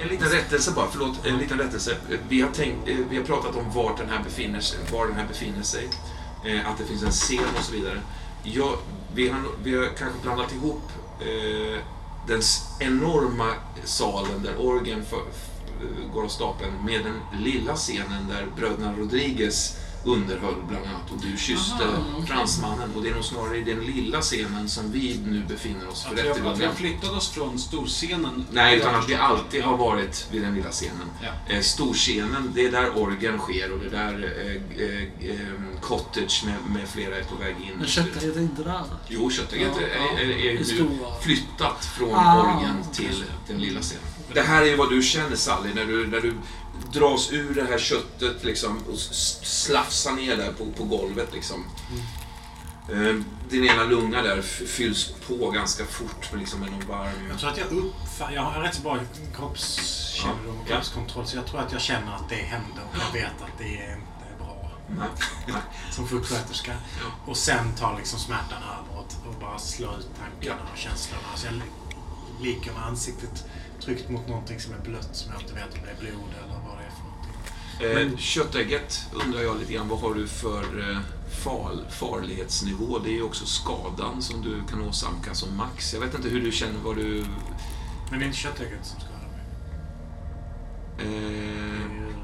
En 0.00 0.08
liten 0.08 0.28
rättelse 0.28 0.72
bara, 0.72 0.86
förlåt. 0.90 1.26
En 1.26 1.38
liten 1.38 1.58
rättelse. 1.58 1.96
Vi 2.28 2.40
har, 2.40 2.50
tänkt, 2.50 2.88
eh, 2.88 2.96
vi 3.10 3.16
har 3.16 3.24
pratat 3.24 3.56
om 3.56 3.70
vart 3.74 3.96
den 3.96 4.08
här 4.08 4.22
befinner 4.24 4.60
sig, 4.60 4.78
var 4.92 5.06
den 5.06 5.16
här 5.16 5.26
befinner 5.28 5.62
sig. 5.62 5.88
Eh, 6.44 6.70
att 6.70 6.78
det 6.78 6.84
finns 6.84 7.02
en 7.02 7.10
scen 7.10 7.56
och 7.58 7.64
så 7.64 7.72
vidare. 7.72 8.00
Jag, 8.42 8.78
vi, 9.14 9.28
har, 9.28 9.40
vi 9.62 9.76
har 9.76 9.84
kanske 9.84 10.18
blandat 10.22 10.52
ihop 10.52 10.82
eh, 11.20 11.80
den 12.26 12.42
enorma 12.80 13.54
salen 13.84 14.42
där 14.42 14.60
orgeln 14.60 15.04
för, 15.04 15.20
går 16.12 16.24
av 16.24 16.28
stapeln 16.28 16.72
med 16.84 17.04
den 17.04 17.42
lilla 17.42 17.76
scenen 17.76 18.28
där 18.28 18.46
bröderna 18.56 18.92
Rodriguez 18.98 19.76
underhöll 20.04 20.54
bland 20.68 20.86
annat 20.86 21.10
och 21.10 21.20
du 21.22 21.36
kysste 21.38 21.84
Aha, 21.84 22.22
fransmannen. 22.26 22.90
Och 22.96 23.02
det 23.02 23.08
är 23.08 23.14
nog 23.14 23.24
snarare 23.24 23.56
i 23.56 23.62
den 23.64 23.80
lilla 23.80 24.20
scenen 24.20 24.68
som 24.68 24.92
vi 24.92 25.20
nu 25.26 25.42
befinner 25.48 25.88
oss 25.88 26.02
för 26.04 26.10
Att 26.14 26.18
har, 26.18 26.30
att 26.30 26.36
vi 26.36 26.40
rättegången. 26.40 26.66
har 26.68 26.74
flyttat 26.74 27.10
oss 27.10 27.28
från 27.30 27.58
storscenen. 27.58 28.44
Nej, 28.50 28.76
utan 28.76 28.94
att 28.94 29.08
vi 29.08 29.14
alltid 29.14 29.62
har 29.62 29.76
varit 29.76 30.26
vid 30.30 30.42
den 30.42 30.54
lilla 30.54 30.70
scenen. 30.70 31.06
Ja. 31.22 31.54
Eh, 31.54 31.60
storscenen, 31.60 32.50
det 32.54 32.66
är 32.66 32.70
där 32.72 32.98
orgeln 32.98 33.38
sker 33.38 33.72
och 33.72 33.78
det 33.78 33.86
är 33.86 33.90
där 33.90 34.34
eh, 34.78 34.84
eh, 34.86 35.30
eh, 35.30 35.80
Cottage 35.80 36.44
med, 36.44 36.54
med 36.80 36.88
flera 36.88 37.16
är 37.16 37.24
på 37.24 37.34
väg 37.36 37.54
in. 37.62 37.72
Men 37.78 37.86
köttägget 37.86 38.36
är 38.36 38.40
inte 38.40 38.62
där. 38.62 38.84
Jo, 39.08 39.30
köttägget 39.30 39.72
Ja, 39.76 39.82
är, 39.82 40.24
är, 40.24 40.30
är 40.30 40.50
ju 40.52 40.58
Det 40.58 40.82
nu 40.82 40.88
flyttat 41.22 41.84
från 41.84 42.14
Ah, 42.14 42.40
orgeln 42.42 42.76
okej. 42.80 42.92
till 43.06 43.24
den 43.48 43.58
lilla 43.60 43.80
scenen. 43.80 44.04
Det 44.34 44.40
här 44.40 44.62
är 44.62 44.66
ju 44.66 44.76
vad 44.76 44.90
du 44.90 45.02
känner 45.02 45.36
Sally, 45.36 45.74
när 45.74 45.84
du, 45.84 46.06
när 46.06 46.20
du 46.20 46.34
dras 46.92 47.32
ur 47.32 47.54
det 47.54 47.64
här 47.64 47.78
köttet 47.78 48.44
liksom, 48.44 48.78
och 48.92 48.98
slafsar 48.98 50.12
ner 50.12 50.36
där 50.36 50.52
på, 50.52 50.72
på 50.72 50.84
golvet. 50.84 51.28
Liksom. 51.32 51.64
Eh, 52.92 53.14
Din 53.50 53.64
ena 53.64 53.84
lunga 53.84 54.22
där 54.22 54.42
fylls 54.42 55.12
på 55.26 55.50
ganska 55.50 55.84
fort 55.84 56.32
med, 56.32 56.40
liksom, 56.40 56.60
någon 56.60 56.86
varm... 56.88 57.28
Jag 57.30 57.38
tror 57.38 57.50
att 57.50 57.58
jag 57.58 57.66
uppfattar... 57.72 58.32
Jag 58.34 58.42
har 58.42 58.60
rätt 58.62 58.74
så 58.74 58.82
bra 58.82 58.98
kroppskännedom 59.36 60.58
och 60.60 60.66
kroppskontroll 60.68 61.26
så 61.26 61.36
jag 61.36 61.46
tror 61.46 61.60
att 61.60 61.72
jag 61.72 61.80
känner 61.80 62.14
att 62.14 62.28
det 62.28 62.34
händer 62.34 62.82
och 62.92 62.96
jag 63.06 63.12
vet 63.20 63.42
att 63.42 63.58
det 63.58 63.64
är 63.82 63.92
inte 63.94 64.38
bra 64.38 64.70
Nej, 64.88 65.08
nej. 65.46 65.56
som 65.90 66.08
sjuksköterska. 66.08 66.72
Och 67.26 67.36
sen 67.36 67.74
tar 67.76 67.96
liksom 67.96 68.18
smärtan 68.18 68.62
över 68.62 69.00
och, 69.00 69.34
bara 69.40 69.58
slår 69.58 69.98
ut 69.98 70.08
tankarna 70.18 70.62
och 70.72 70.78
känslorna. 70.78 71.22
Så 71.36 71.46
jag 71.46 71.54
li- 71.54 71.62
ligger 72.52 72.72
med 72.72 72.82
ansiktet 72.82 73.44
tryckt 73.80 74.08
mot 74.10 74.28
någonting 74.28 74.60
som 74.60 74.74
är 74.74 74.78
blött 74.78 75.08
som 75.16 75.32
jag 75.32 75.40
inte 75.42 75.54
vet 75.54 75.74
om 75.74 75.80
det 75.84 75.90
är 75.90 76.10
blod 76.10 76.30
eller 76.44 76.54
vad 76.68 76.78
det 76.78 76.84
är 76.84 76.90
för 76.90 77.04
någonting. 77.90 78.12
Eh, 78.12 78.18
köttägget 78.18 79.00
undrar 79.24 79.40
jag 79.40 79.58
lite 79.58 79.72
grann, 79.72 79.88
vad 79.88 80.00
har 80.00 80.14
du 80.14 80.26
för 80.28 80.90
eh, 80.90 80.98
fal, 81.44 81.84
farlighetsnivå? 81.90 82.98
Det 82.98 83.10
är 83.10 83.14
ju 83.14 83.22
också 83.22 83.46
skadan 83.46 84.22
som 84.22 84.42
du 84.42 84.62
kan 84.70 84.82
åsamka 84.88 85.34
som 85.34 85.56
max. 85.56 85.94
Jag 85.94 86.00
vet 86.00 86.14
inte 86.14 86.28
hur 86.28 86.40
du 86.40 86.52
känner 86.52 86.80
vad 86.84 86.96
du... 86.96 87.24
Men 88.10 88.18
det 88.18 88.24
är 88.24 88.26
inte 88.26 88.38
köttägget 88.38 88.86
som 88.86 89.00
skadar 89.00 89.18
mig. 89.28 89.40
Det 90.98 91.04
Eh, 91.04 91.12
är 91.12 91.94
ju 91.94 92.08
eh, 92.08 92.14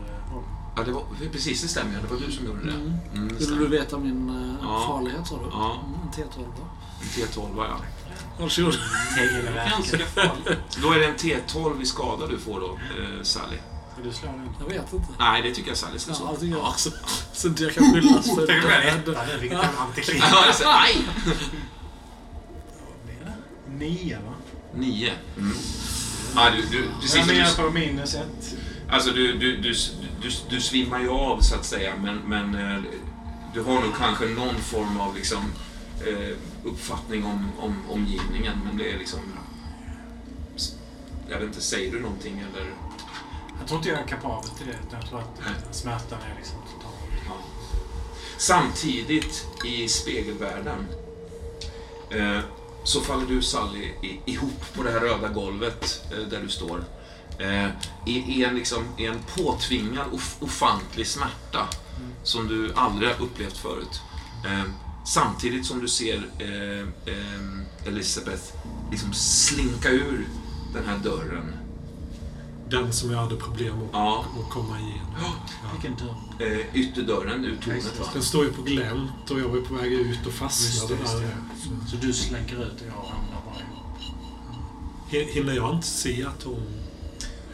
ja, 0.77 0.83
det 0.85 0.93
var, 0.93 1.05
precis, 1.33 1.63
det 1.63 1.69
stämmer. 1.69 2.03
Det 2.03 2.15
var 2.15 2.21
du 2.27 2.33
som 2.33 2.47
gjorde 2.47 2.65
det. 2.65 2.73
Mm. 2.73 2.93
Mm, 3.15 3.29
det 3.29 3.35
Vill 3.35 3.59
du 3.59 3.69
veta 3.69 3.99
min 3.99 4.33
Ja. 4.63 4.85
farlighet 4.89 5.27
sa 5.27 5.37
du? 5.39 5.45
Ja. 5.51 5.85
Mm, 5.87 6.01
en 6.03 6.09
T12 6.13 6.45
då. 6.57 6.65
T12, 7.05 7.49
ja. 7.57 7.77
Varsågod. 8.39 8.79
Ganska 9.71 9.99
farligt. 10.07 10.59
Då 10.83 10.93
är 10.93 10.99
det 10.99 11.07
en 11.07 11.17
T12 11.17 11.83
i 11.83 11.87
skada 11.87 12.27
du 12.27 12.39
får 12.39 12.61
då, 12.61 12.67
eh, 12.99 13.23
Sally. 13.23 13.57
Ska 13.93 14.03
du 14.03 14.13
slå 14.13 14.29
den? 14.29 14.49
Jag 14.61 14.67
vet 14.67 14.93
inte. 14.93 15.07
Nej, 15.19 15.43
det 15.43 15.55
tycker 15.55 15.69
jag 15.71 15.77
Sally 15.79 15.99
ska 15.99 16.11
Ja, 16.11 16.15
slå. 16.17 16.33
det 16.33 16.41
tycker 16.41 16.57
jag 16.57 16.67
också. 16.69 16.91
Så 17.33 17.49
inte 17.49 17.63
jag 17.65 17.75
kan 17.75 17.93
skyllas 17.93 18.35
för 18.35 18.47
Tänk 18.47 18.65
om 18.65 18.71
jag 18.71 18.79
är 18.85 18.85
det. 18.85 19.11
etta 19.13 19.25
nu, 19.33 19.39
vilket 19.41 19.59
är 19.59 19.63
en 19.63 19.77
antiklimax. 19.79 20.31
Ja, 20.33 20.45
det 20.59 20.65
är- 20.65 20.83
Aj! 20.83 20.97
Vad 22.79 23.07
blir 23.07 23.17
det? 23.25 23.85
Nio 23.85 24.17
va? 24.17 24.33
Nio. 24.75 25.13
Mm. 25.39 25.57
Ja, 26.35 26.51
du, 26.51 26.63
du, 26.79 26.89
precis 27.01 27.27
Ja, 27.27 27.33
jag 27.33 27.53
får 27.53 27.71
minus 27.71 28.15
ett. 28.15 28.55
Alltså 28.91 29.11
du, 29.11 29.33
du, 29.39 29.57
du, 29.57 29.75
du, 30.23 30.31
du 30.49 30.61
svimmar 30.61 31.01
ju 31.01 31.09
av 31.11 31.41
så 31.41 31.55
att 31.55 31.65
säga 31.65 31.93
men, 32.03 32.17
men 32.17 32.55
eh, 32.55 32.83
du 33.55 33.63
har 33.63 33.75
nog 33.75 33.97
kanske 33.99 34.25
någon 34.27 34.55
form 34.57 35.01
av 35.01 35.17
liksom, 35.17 35.53
uppfattning 36.65 37.25
om, 37.25 37.49
om 37.59 37.77
omgivningen 37.91 38.59
men 38.65 38.77
det 38.77 38.93
är 38.93 38.99
liksom... 38.99 39.21
Jag 41.29 41.39
vet 41.39 41.49
inte, 41.49 41.61
säger 41.61 41.93
du 41.93 42.01
någonting 42.01 42.39
eller? 42.39 42.71
Jag 43.59 43.69
tror 43.69 43.79
inte 43.79 43.89
jag 43.89 43.99
är 43.99 44.07
kapabel 44.07 44.49
till 44.49 44.67
det. 44.67 44.73
Utan 44.73 45.01
jag 45.01 45.09
tror 45.09 45.21
att 45.21 45.41
Nej. 45.45 45.55
smärtan 45.71 46.19
är 46.33 46.37
liksom 46.37 46.57
total. 46.75 46.93
Ja. 47.27 47.33
Samtidigt 48.37 49.47
i 49.65 49.89
spegelvärlden 49.89 50.87
eh, 52.11 52.41
så 52.85 53.01
faller 53.01 53.27
du 53.27 53.43
Sally 53.43 53.91
ihop 54.25 54.75
på 54.75 54.83
det 54.83 54.91
här 54.91 55.01
röda 55.01 55.29
golvet 55.29 56.05
eh, 56.13 56.19
där 56.19 56.41
du 56.41 56.49
står. 56.49 56.85
Eh, 57.39 57.69
i, 58.07 58.19
i, 58.19 58.45
en 58.45 58.55
liksom, 58.55 58.85
I 58.97 59.07
en 59.07 59.19
påtvingad 59.37 60.07
of, 60.13 60.37
ofantlig 60.41 61.07
smärta 61.07 61.69
som 62.23 62.49
du 62.49 62.73
aldrig 62.75 63.11
har 63.11 63.25
upplevt 63.25 63.57
förut. 63.57 64.01
Eh, 64.45 64.65
samtidigt 65.05 65.67
som 65.67 65.81
du 65.81 65.89
ser 65.89 66.17
eh, 66.39 66.81
eh, 67.15 67.87
Elisabeth 67.89 68.43
liksom 68.91 69.13
slinka 69.13 69.89
ur 69.91 70.27
den 70.75 70.85
här 70.87 70.99
dörren. 70.99 71.53
Den 72.71 72.93
som 72.93 73.11
jag 73.11 73.19
hade 73.19 73.37
problem 73.37 73.75
att, 73.83 73.89
Ja. 73.93 74.25
att 74.45 74.51
komma 74.51 74.79
igenom. 74.81 75.15
Ja. 75.23 75.33
Vilken 75.73 76.07
dörr? 76.07 76.47
Eh, 76.53 76.77
ytterdörren 76.77 77.45
ut 77.45 77.61
tornet. 77.63 78.01
Va? 78.01 78.07
Den 78.13 78.23
står 78.23 78.45
ju 78.45 78.53
på 78.53 78.63
glänt 78.63 79.31
och 79.31 79.41
jag 79.41 79.49
var 79.49 79.61
på 79.61 79.75
väg 79.75 79.93
ut 79.93 80.27
och 80.27 80.33
fastnade 80.33 80.75
Just 80.75 80.89
det, 80.89 80.95
där. 81.19 81.23
just 81.23 81.71
det. 81.85 81.91
Så 81.91 81.97
du 82.07 82.13
slänger 82.13 82.63
ut 82.67 82.81
och 82.81 82.87
jag 82.87 83.09
hamnar 83.11 83.41
bara 83.47 83.61
i... 83.61 85.25
Hin- 85.25 85.33
Hinner 85.35 85.55
jag 85.55 85.75
inte 85.75 85.87
se 85.87 86.25
att 86.25 86.43
hon 86.43 86.63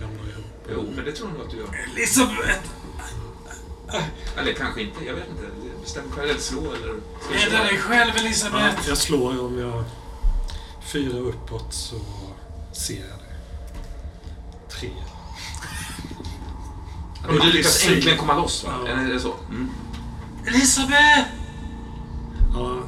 ramlar 0.01 0.31
ihop? 0.31 0.69
Jo, 0.73 0.93
men 0.97 1.05
det 1.05 1.13
tror 1.13 1.29
jag 1.29 1.39
nog 1.39 1.47
att 1.47 1.53
du 1.53 1.57
gör. 1.59 1.87
Elisabeth! 1.97 2.69
Eller 4.37 4.53
kanske 4.53 4.83
inte, 4.83 5.05
jag 5.05 5.15
vet 5.15 5.29
inte. 5.31 5.43
Bestäm 5.81 6.11
själv, 6.11 6.31
eller 6.31 6.41
slå 6.41 6.61
eller... 6.61 7.01
Slå? 7.47 7.59
dig 7.59 7.79
själv 7.79 8.11
Ja, 8.15 8.21
Elisabeth! 8.21 8.89
jag 8.89 8.99
slår 8.99 9.45
om 9.45 9.59
jag 9.59 9.85
fyra 10.93 11.19
uppåt 11.19 11.75
så 11.75 11.97
ser 12.73 12.95
jag 12.95 13.19
det. 13.19 14.75
Tre. 14.75 14.91
Och 17.29 17.47
du 17.47 17.53
lyckas 17.53 17.87
äntligen 17.87 18.19
komma 18.19 18.37
loss 18.37 18.65
va? 18.65 18.73
Ja. 18.85 18.89
Eller 18.89 19.05
är 19.05 19.13
det 19.13 19.21
så? 19.21 19.35
Mm. 19.49 19.71
Elisabeth! 20.47 21.29
Ja, 22.55 22.83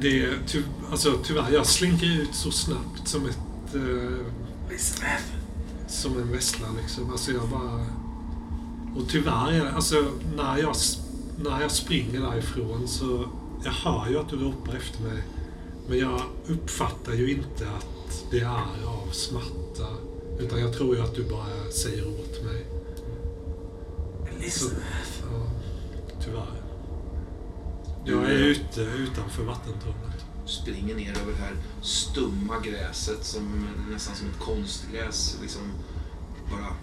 det 0.00 0.24
är 0.24 0.38
ty, 0.46 0.62
alltså, 0.90 1.18
tyvärr. 1.24 1.50
Jag 1.50 1.66
slinker 1.66 2.06
ut 2.06 2.34
så 2.34 2.50
snabbt 2.50 3.08
som 3.08 3.26
ett... 3.26 3.74
Eh, 3.74 4.70
Elisabeth! 4.70 5.24
som 5.90 6.16
en 6.16 6.32
vessla 6.32 6.66
liksom. 6.82 7.10
Alltså 7.10 7.32
jag 7.32 7.48
bara... 7.48 7.86
Och 8.96 9.08
tyvärr 9.08 9.72
alltså 9.74 10.04
när 10.36 10.58
jag, 10.58 10.76
när 11.42 11.60
jag 11.60 11.70
springer 11.70 12.20
därifrån 12.20 12.88
så... 12.88 13.28
Jag 13.64 13.72
hör 13.72 14.10
ju 14.10 14.18
att 14.18 14.28
du 14.28 14.36
ropar 14.36 14.74
efter 14.76 15.02
mig. 15.02 15.22
Men 15.88 15.98
jag 15.98 16.22
uppfattar 16.46 17.12
ju 17.12 17.30
inte 17.30 17.70
att 17.70 18.24
det 18.30 18.40
är 18.40 18.86
av 18.86 19.10
smärta. 19.12 19.88
Utan 20.38 20.60
jag 20.60 20.74
tror 20.74 20.96
ju 20.96 21.02
att 21.02 21.14
du 21.14 21.24
bara 21.24 21.70
säger 21.72 22.08
åt 22.08 22.44
mig. 22.44 22.66
Så, 24.24 24.36
Elisabeth! 24.36 25.22
ja, 25.32 25.46
tyvärr. 26.24 26.62
Jag 28.04 28.24
är 28.24 28.36
ute 28.36 28.80
utanför 28.80 29.42
vattentornet. 29.42 30.24
Springer 30.46 30.94
ner 30.94 31.10
över 31.10 31.32
det 31.32 31.38
här 31.38 31.56
stumma 31.82 32.54
gräset 32.64 33.24
som 33.24 33.66
nästan 33.90 34.16
som 34.16 34.26
ett 34.26 34.38
konstgräs 34.38 35.38
liksom 35.42 35.62
bara 36.50 36.76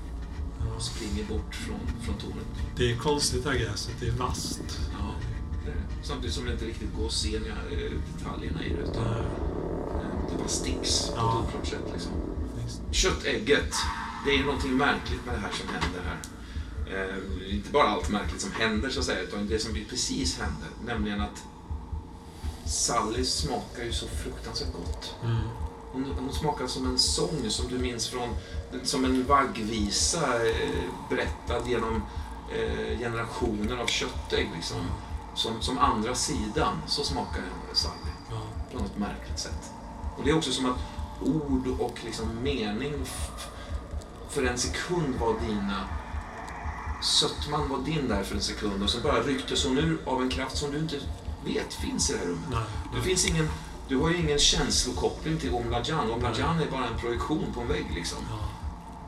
springer 0.79 1.23
bort 1.23 1.55
från, 1.55 1.79
från 2.05 2.15
tornet. 2.17 2.47
Det 2.75 2.91
är 2.91 2.97
konstigt 2.97 3.43
det 3.43 3.49
här 3.49 3.57
gräset. 3.57 3.93
Det 3.99 4.07
är 4.07 4.11
vasst. 4.11 4.79
Ja, 4.99 5.15
det 5.65 5.71
är 5.71 5.75
det. 5.75 5.81
Samtidigt 6.07 6.35
som 6.35 6.45
det 6.45 6.51
inte 6.51 6.65
riktigt 6.65 6.95
går 6.97 7.05
att 7.05 7.11
se 7.11 7.35
eh, 7.35 7.41
detaljerna 8.17 8.65
i 8.65 8.69
det 8.69 8.81
utan 8.81 9.03
eh, 9.03 9.21
det 10.31 10.37
bara 10.37 10.47
sticks 10.47 11.09
på 11.09 11.13
Ja. 11.17 11.39
ett 11.41 11.47
oklart 11.49 11.67
sätt. 11.67 11.91
Liksom. 11.93 12.11
Köttägget 12.91 13.73
det 14.25 14.35
är 14.35 14.43
någonting 14.43 14.77
märkligt 14.77 15.25
med 15.25 15.35
det 15.35 15.39
här 15.39 15.51
som 15.51 15.67
händer 15.69 16.01
här. 16.05 16.19
Eh, 16.95 17.55
inte 17.55 17.71
bara 17.71 17.83
allt 17.87 18.09
märkligt 18.09 18.41
som 18.41 18.51
händer 18.51 18.89
så 18.89 18.99
att 18.99 19.05
säga, 19.05 19.21
utan 19.21 19.47
det 19.47 19.59
som 19.59 19.77
precis 19.89 20.39
hände. 20.39 20.65
Nämligen 20.85 21.21
att 21.21 21.43
Sally 22.65 23.25
smakar 23.25 23.83
ju 23.83 23.91
så 23.91 24.07
fruktansvärt 24.07 24.73
gott. 24.73 25.15
Mm. 25.23 25.37
Hon, 25.91 26.03
hon 26.19 26.33
smakar 26.33 26.67
som 26.67 26.85
en 26.85 26.99
sång 26.99 27.49
som 27.49 27.67
du 27.67 27.77
minns 27.77 28.07
från, 28.07 28.29
som 28.84 29.06
en 29.06 29.26
vaggvisa 29.27 30.48
eh, 30.48 30.84
berättad 31.10 31.68
genom 31.69 32.02
eh, 32.56 32.99
generationer 32.99 33.77
av 33.77 33.88
köttägg. 33.88 34.49
Liksom. 34.56 34.77
Som, 35.35 35.61
som 35.61 35.77
andra 35.77 36.15
sidan, 36.15 36.81
så 36.88 37.03
smakar 37.03 37.41
Sally 37.73 37.94
Ja. 38.31 38.41
på 38.72 38.77
något 38.84 38.98
märkligt 38.98 39.39
sätt. 39.39 39.72
Och 40.18 40.23
det 40.23 40.30
är 40.30 40.38
också 40.38 40.52
som 40.52 40.65
att 40.65 40.77
ord 41.22 41.68
och 41.80 41.98
liksom 42.06 42.26
mening 42.44 42.94
för 44.30 44.44
en 44.45 44.57
sekund 44.57 45.15
var 45.19 45.35
dina. 45.48 45.80
Sötman 47.03 47.69
var 47.69 47.77
din 47.80 48.07
där 48.07 48.23
för 48.23 48.35
en 48.35 48.41
sekund 48.41 48.84
och 48.84 48.89
så 48.89 48.99
bara 49.02 49.22
rycktes 49.23 49.65
hon 49.65 49.77
ur 49.77 49.98
av 50.06 50.22
en 50.22 50.30
kraft 50.30 50.57
som 50.57 50.72
du 50.72 50.77
inte 50.80 50.95
vet 51.45 51.73
finns 51.73 52.10
i 52.10 52.14
det 52.14 52.19
här 52.19 52.26
rummet. 52.26 52.48
Nej, 52.52 52.60
Det 52.95 53.02
finns 53.02 53.26
ingen, 53.30 53.49
du 53.88 53.98
har 53.98 54.10
ju 54.10 54.18
ingen 54.18 54.39
känslokoppling 54.39 55.38
till 55.38 55.53
Omladjan. 55.53 56.11
Omladjan 56.11 56.60
är 56.60 56.72
bara 56.72 56.88
en 56.88 56.98
projektion 56.99 57.45
på 57.53 57.61
en 57.61 57.68
vägg. 57.68 57.85
Liksom. 57.95 58.18
Ja. 58.30 58.38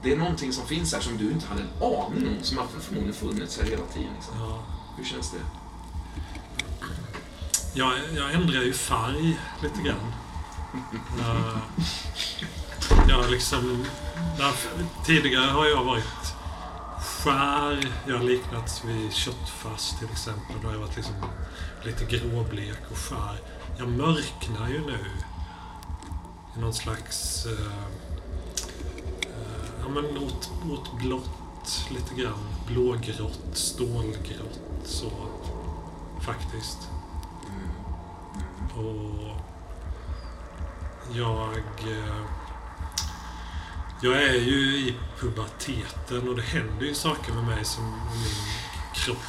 Det 0.03 0.11
är 0.11 0.17
någonting 0.17 0.53
som 0.53 0.67
finns 0.67 0.93
här 0.93 1.01
som 1.01 1.17
du 1.17 1.31
inte 1.31 1.47
hade 1.47 1.61
en 1.61 1.83
aning 1.83 2.37
om, 2.37 2.43
som 2.43 2.57
har 2.57 2.65
förmodligen 2.79 3.13
funnits 3.13 3.59
här 3.59 3.65
hela 3.65 3.85
tiden. 3.85 4.13
Liksom. 4.15 4.33
Ja. 4.39 4.63
Hur 4.97 5.03
känns 5.03 5.31
det? 5.31 5.37
Jag, 7.73 7.93
jag 8.15 8.33
ändrar 8.33 8.61
ju 8.61 8.73
färg 8.73 9.39
lite 9.63 9.81
grann. 9.81 10.13
Jag, 11.19 11.59
jag 13.09 13.31
liksom, 13.31 13.85
därför, 14.37 14.85
tidigare 15.05 15.51
har 15.51 15.65
jag 15.65 15.83
varit 15.83 16.33
skär. 16.99 17.91
Jag 18.07 18.17
har 18.17 18.23
liknats 18.23 18.85
vid 18.85 19.13
köttfärs 19.13 19.89
till 19.99 20.07
exempel. 20.11 20.55
Då 20.61 20.67
har 20.67 20.73
jag 20.73 20.81
varit 20.81 20.95
liksom 20.95 21.15
lite 21.83 22.05
gråblek 22.05 22.79
och 22.91 22.97
skär. 22.97 23.39
Jag 23.77 23.87
mörknar 23.87 24.69
ju 24.69 24.85
nu 24.85 24.97
i 26.55 26.59
någon 26.59 26.73
slags... 26.73 27.45
Eh, 27.45 27.51
eh, 27.51 27.98
ja, 29.81 29.89
men 29.89 30.17
åt, 30.17 30.51
åt 30.71 30.93
blått 30.99 31.85
lite 31.89 32.15
grann. 32.21 32.39
Blågrått, 32.67 33.39
stålgrått 33.53 34.59
så. 34.85 35.11
Faktiskt. 36.21 36.77
Och 38.75 39.35
jag... 41.13 41.57
eh, 41.97 42.15
Jag 44.01 44.23
är 44.23 44.33
ju 44.33 44.77
i 44.77 44.95
puberteten 45.19 46.29
och 46.29 46.35
det 46.35 46.41
händer 46.41 46.85
ju 46.85 46.93
saker 46.95 47.33
med 47.33 47.43
mig 47.43 47.65
som 47.65 47.83
min 47.91 48.35
kropp. 48.93 49.25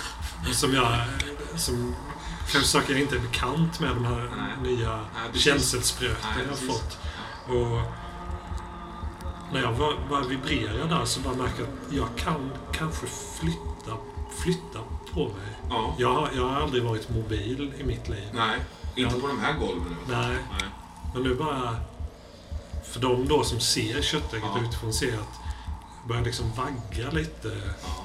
Som 0.53 0.75
jag... 0.75 0.99
Som 1.57 1.95
kanske 2.53 2.69
saker 2.71 2.93
jag 2.93 3.01
inte 3.03 3.17
är 3.17 3.21
bekant 3.21 3.81
med, 3.81 3.91
de 3.91 4.05
här 4.05 4.31
Nej. 4.37 4.73
nya 4.73 5.05
Nej, 6.37 6.45
jag 6.45 6.51
har 6.51 6.75
fått. 6.75 6.99
Och 7.49 7.93
när 9.53 9.63
jag 9.63 9.73
var- 9.73 10.25
vibrera 10.29 10.85
där 10.87 11.05
så 11.05 11.21
bara 11.21 11.35
märker 11.35 11.61
jag 11.61 11.69
att 11.69 11.93
jag 11.97 12.09
kan 12.25 12.51
kanske 12.73 13.07
flytta, 13.07 13.97
flytta 14.39 14.79
på 15.13 15.25
mig. 15.25 15.57
Ja. 15.71 15.95
Jag 15.99 16.15
har, 16.15 16.31
jag 16.37 16.49
har 16.49 16.61
aldrig 16.61 16.83
varit 16.83 17.09
mobil 17.11 17.73
i 17.79 17.85
mitt 17.85 18.09
liv. 18.09 18.29
Nej, 18.35 18.59
inte 18.97 19.15
Ja. 19.15 19.21
på 19.21 19.27
de 19.27 19.41
här 19.41 19.53
golven. 19.59 19.97
Nej. 20.09 20.37
Nej. 20.51 20.69
Men 21.15 21.23
nu 21.23 21.35
bara... 21.35 21.77
För 22.93 23.01
de 23.01 23.29
då 23.29 23.45
som 23.45 23.61
ser 23.61 24.03
köttägget 24.03 24.49
Ja. 24.55 24.61
utifrån 24.69 24.93
ser 24.93 25.15
att 25.15 25.39
det 26.03 26.09
börjar 26.09 26.25
liksom 26.25 26.53
vagga 26.57 27.11
lite. 27.11 27.61
Ja. 27.83 28.05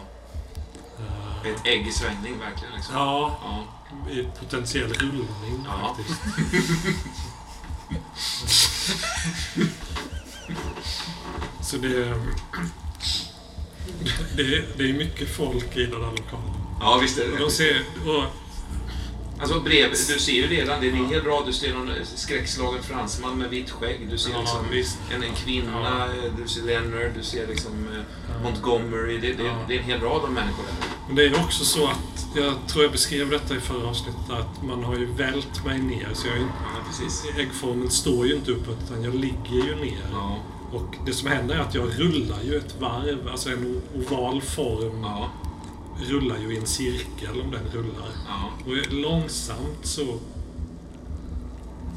eh, 0.99 1.51
Ett 1.51 1.67
ägg 1.67 1.87
i 1.87 1.91
svängning, 1.91 2.39
verkligen. 2.39 2.73
Liksom. 2.75 2.95
ja, 2.95 3.39
Ja. 3.43 3.63
i 4.11 4.27
potentiell 4.39 4.93
rullning 4.93 5.65
Ja. 5.65 5.95
faktiskt. 5.95 6.21
Så 11.65 11.77
det... 11.77 12.13
Det, 14.35 14.63
det 14.77 14.89
är 14.89 14.93
mycket 14.93 15.29
folk 15.35 15.77
i 15.77 15.85
den 15.85 16.03
här 16.03 16.11
lokalen. 16.11 16.53
ja, 16.79 16.99
visst 17.01 17.17
är 17.17 17.31
Och 17.31 17.37
det. 17.37 17.43
de 17.43 17.51
ser... 17.51 17.81
Och, 18.05 18.23
Alltså 19.39 19.59
brev, 19.59 19.89
du 19.89 19.95
ser 20.19 20.31
ju 20.31 20.47
redan, 20.47 20.81
det 20.81 20.87
är 20.87 20.91
en 20.91 21.05
hel 21.05 21.21
rad. 21.23 21.43
Du 21.45 21.53
ser 21.53 21.73
någon 21.73 21.89
skräckslagen 22.15 22.83
fransman 22.83 23.37
med 23.37 23.49
vitt 23.49 23.69
skägg. 23.71 24.07
Du 24.11 24.17
ser 24.17 24.31
Ja, 24.31 24.39
liksom 24.71 24.95
en, 25.15 25.23
en 25.23 25.33
kvinna, 25.35 26.07
du 26.41 26.47
ser 26.47 26.61
Leonard, 26.61 27.11
du 27.17 27.23
ser 27.23 27.47
liksom 27.47 27.71
eh, 27.71 28.43
Montgomery. 28.43 29.17
Det, 29.17 29.33
det, 29.33 29.43
Ja. 29.43 29.57
det 29.67 29.75
är 29.75 29.79
en 29.79 29.83
hel 29.85 30.01
rad 30.01 30.21
av 30.23 30.31
människor 30.31 30.63
där. 30.63 30.87
Men 31.07 31.15
det 31.15 31.25
är 31.25 31.39
också 31.43 31.65
så 31.65 31.87
att, 31.87 32.25
jag 32.35 32.53
tror 32.67 32.83
jag 32.83 32.91
beskrev 32.91 33.29
detta 33.29 33.55
i 33.55 33.59
förra 33.59 33.87
avsnittet, 33.87 34.29
att 34.29 34.63
man 34.63 34.83
har 34.83 34.95
ju 34.95 35.05
vält 35.05 35.65
mig 35.65 35.79
ner. 35.79 36.09
Så 36.13 36.27
jag 36.27 36.35
är, 36.37 36.41
inte- 36.41 36.53
Ja, 36.75 36.79
precis. 36.87 37.23
äggformen 37.37 37.91
står 37.91 38.27
ju 38.27 38.35
inte 38.35 38.51
uppåt, 38.51 38.77
utan 38.89 39.03
jag 39.03 39.15
ligger 39.15 39.65
ju 39.67 39.75
ner. 39.75 40.05
Och 40.75 40.95
det 41.05 41.13
som 41.13 41.27
händer 41.27 41.55
är 41.55 41.59
att 41.59 41.75
jag 41.75 41.99
rullar 41.99 42.41
ju 42.43 42.55
ett 42.57 42.75
varv, 42.79 43.27
alltså 43.31 43.49
en 43.49 43.81
oval 43.95 44.41
form 44.41 45.01
ja, 45.03 45.29
rullar 46.09 46.37
ju 46.37 46.53
i 46.53 46.57
en 46.57 46.65
cirkel 46.67 47.41
om 47.41 47.51
den 47.51 47.65
rullar. 47.73 48.09
ja. 48.27 48.49
Och 48.65 48.93
långsamt 48.93 49.79
så, 49.83 50.19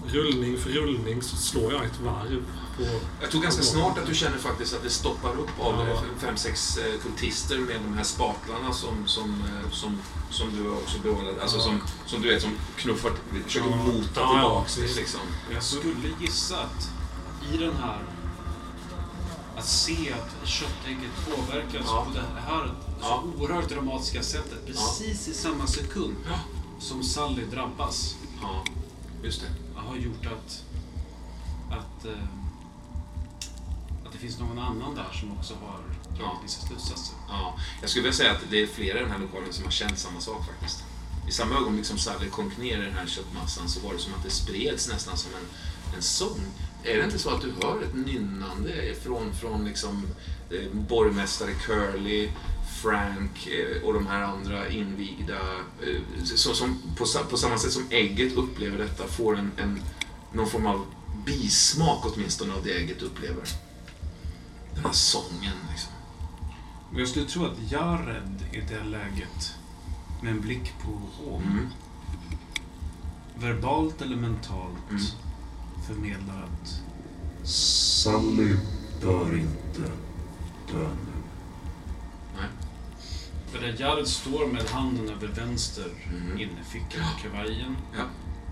rullning 0.06 0.58
för 0.58 0.70
rullning, 0.70 1.22
så 1.22 1.36
slår 1.36 1.72
jag 1.72 1.84
ett 1.84 2.00
varv 2.00 2.44
på... 2.76 2.82
Jag 3.20 3.30
tror 3.30 3.42
ganska 3.42 3.62
snart 3.62 3.98
att 3.98 4.06
du 4.06 4.14
känner 4.14 4.38
faktiskt 4.38 4.74
att 4.74 4.82
det 4.82 4.90
stoppar 4.90 5.30
upp 5.32 5.60
av 5.60 5.74
Ja. 5.74 5.92
eh, 5.92 6.00
fem, 6.18 6.36
sex 6.36 6.78
eh, 6.78 7.00
kultister 7.02 7.58
med 7.58 7.76
de 7.88 7.96
här 7.96 8.04
spatlarna 8.04 8.72
som, 8.72 9.06
som, 9.06 9.30
eh, 9.30 9.70
som, 9.70 9.98
som 10.30 10.56
du 10.56 10.70
också 10.70 10.98
beordrade. 11.02 11.42
Alltså 11.42 11.56
Ja. 11.58 11.62
som, 11.62 11.80
som 12.06 12.22
du 12.22 12.28
vet, 12.28 12.42
som 12.42 12.50
knuffar, 12.76 13.10
försöker 13.44 13.68
Ja. 13.70 13.76
mota 13.76 14.06
Ja, 14.14 14.20
ja, 14.36 14.64
tillbaks 14.66 14.96
liksom. 14.96 15.20
Jag 15.54 15.62
skulle 15.62 16.08
gissa 16.20 16.56
att 16.60 16.90
i 17.54 17.56
den 17.56 17.76
här... 17.76 17.98
Att 19.58 19.66
se 19.66 20.12
att 20.12 20.48
köttägget 20.48 21.10
påverkas 21.30 21.82
Ja. 21.86 22.04
på 22.04 22.18
det 22.18 22.40
här 22.46 22.74
så 23.00 23.22
oerhört 23.38 23.68
dramatiska 23.68 24.22
sättet 24.22 24.66
precis 24.66 25.28
i 25.28 25.34
samma 25.34 25.66
sekund 25.66 26.16
som 26.80 27.02
Sally 27.02 27.44
drabbas 27.44 28.14
Ja, 28.42 28.64
just 29.22 29.40
det. 29.40 29.80
har 29.80 29.96
gjort 29.96 30.26
att, 30.26 30.64
att, 31.70 32.04
eh, 32.04 32.22
att 34.06 34.12
det 34.12 34.18
finns 34.18 34.38
någon 34.38 34.58
annan 34.58 34.94
där 34.94 35.12
som 35.20 35.32
också 35.32 35.54
har 35.54 35.80
dragit 36.18 36.44
vissa 36.44 36.66
slutsatser. 36.66 37.16
Ja, 37.28 37.54
jag 37.80 37.90
skulle 37.90 38.02
vilja 38.02 38.16
säga 38.16 38.30
att 38.32 38.40
det 38.50 38.62
är 38.62 38.66
flera 38.66 38.98
i 38.98 39.02
den 39.02 39.10
här 39.10 39.18
lokalen 39.18 39.52
som 39.52 39.64
har 39.64 39.70
känt 39.70 39.98
samma 39.98 40.20
sak 40.20 40.46
faktiskt. 40.46 40.84
I 41.28 41.32
samma 41.32 41.56
ögonblick 41.56 41.86
som 41.86 41.98
Sally 41.98 42.30
sjönk 42.30 42.56
ner 42.58 42.78
i 42.82 42.84
den 42.84 42.94
här 42.94 43.06
köttmassan 43.06 43.68
så 43.68 43.80
var 43.80 43.92
det 43.92 43.98
som 43.98 44.14
att 44.14 44.22
det 44.24 44.30
spreds 44.30 44.88
nästan 44.88 45.16
som 45.16 45.30
en, 45.34 45.46
en 45.96 46.02
sång. 46.02 46.40
Är 46.84 46.96
det 46.98 47.04
inte 47.04 47.18
så 47.18 47.30
att 47.30 47.40
du 47.40 47.52
hör 47.62 47.82
ett 47.82 47.94
nynnande 47.94 48.94
från, 49.02 49.34
från 49.34 49.64
liksom, 49.64 50.06
eh, 50.50 50.72
borgmästare 50.72 51.50
Curly, 51.52 52.28
Frank 52.82 53.46
eh, 53.46 53.82
och 53.82 53.94
de 53.94 54.06
här 54.06 54.22
andra 54.22 54.68
invigda, 54.68 55.38
eh, 55.82 56.24
så, 56.24 56.54
som, 56.54 56.82
på, 56.96 57.04
på 57.30 57.36
samma 57.36 57.58
sätt 57.58 57.72
som 57.72 57.86
ägget 57.90 58.32
upplever 58.36 58.78
detta, 58.78 59.06
får 59.06 59.36
en, 59.38 59.50
en, 59.56 59.82
någon 60.32 60.46
form 60.46 60.66
av 60.66 60.86
bismak 61.26 62.04
åtminstone 62.06 62.54
av 62.54 62.64
det 62.64 62.72
ägget 62.72 63.02
upplever. 63.02 63.44
Den 64.74 64.84
här 64.84 64.92
sången 64.92 65.56
liksom. 65.70 65.92
Men 66.90 67.00
jag 67.00 67.08
skulle 67.08 67.26
tro 67.26 67.44
att 67.44 67.72
Jared 67.72 68.44
i 68.52 68.60
det 68.60 68.84
läget, 68.84 69.54
med 70.22 70.32
en 70.32 70.40
blick 70.40 70.72
på 70.82 71.00
Om, 71.34 71.42
Mm. 71.42 71.68
verbalt 73.34 74.02
eller 74.02 74.16
mentalt, 74.16 74.90
Mm. 74.90 75.02
Förmedlar 75.88 76.42
att 76.42 76.80
Sally 77.48 78.56
bör 79.02 79.38
inte 79.38 79.80
dö 80.72 80.88
nu. 80.88 81.12
Nej. 82.36 82.48
För 83.52 83.60
där 83.60 83.76
Jared 83.80 84.08
står 84.08 84.46
med 84.46 84.62
handen 84.68 85.08
över 85.08 85.26
vänster 85.28 85.86
Mm. 86.06 86.40
innerfickan 86.40 87.00
på 87.14 87.28
kavajen 87.28 87.76
Ja. 87.96 88.02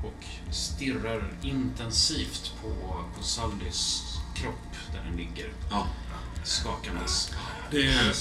och 0.08 0.52
stirrar 0.54 1.32
intensivt 1.42 2.52
på, 2.62 2.68
på 3.16 3.22
Sallys 3.22 4.02
kropp 4.34 4.76
där 4.92 5.04
den 5.08 5.16
ligger 5.16 5.52
Ja. 5.70 5.86
skakandes. 6.44 7.30
Det 7.70 7.86
är, 7.86 8.12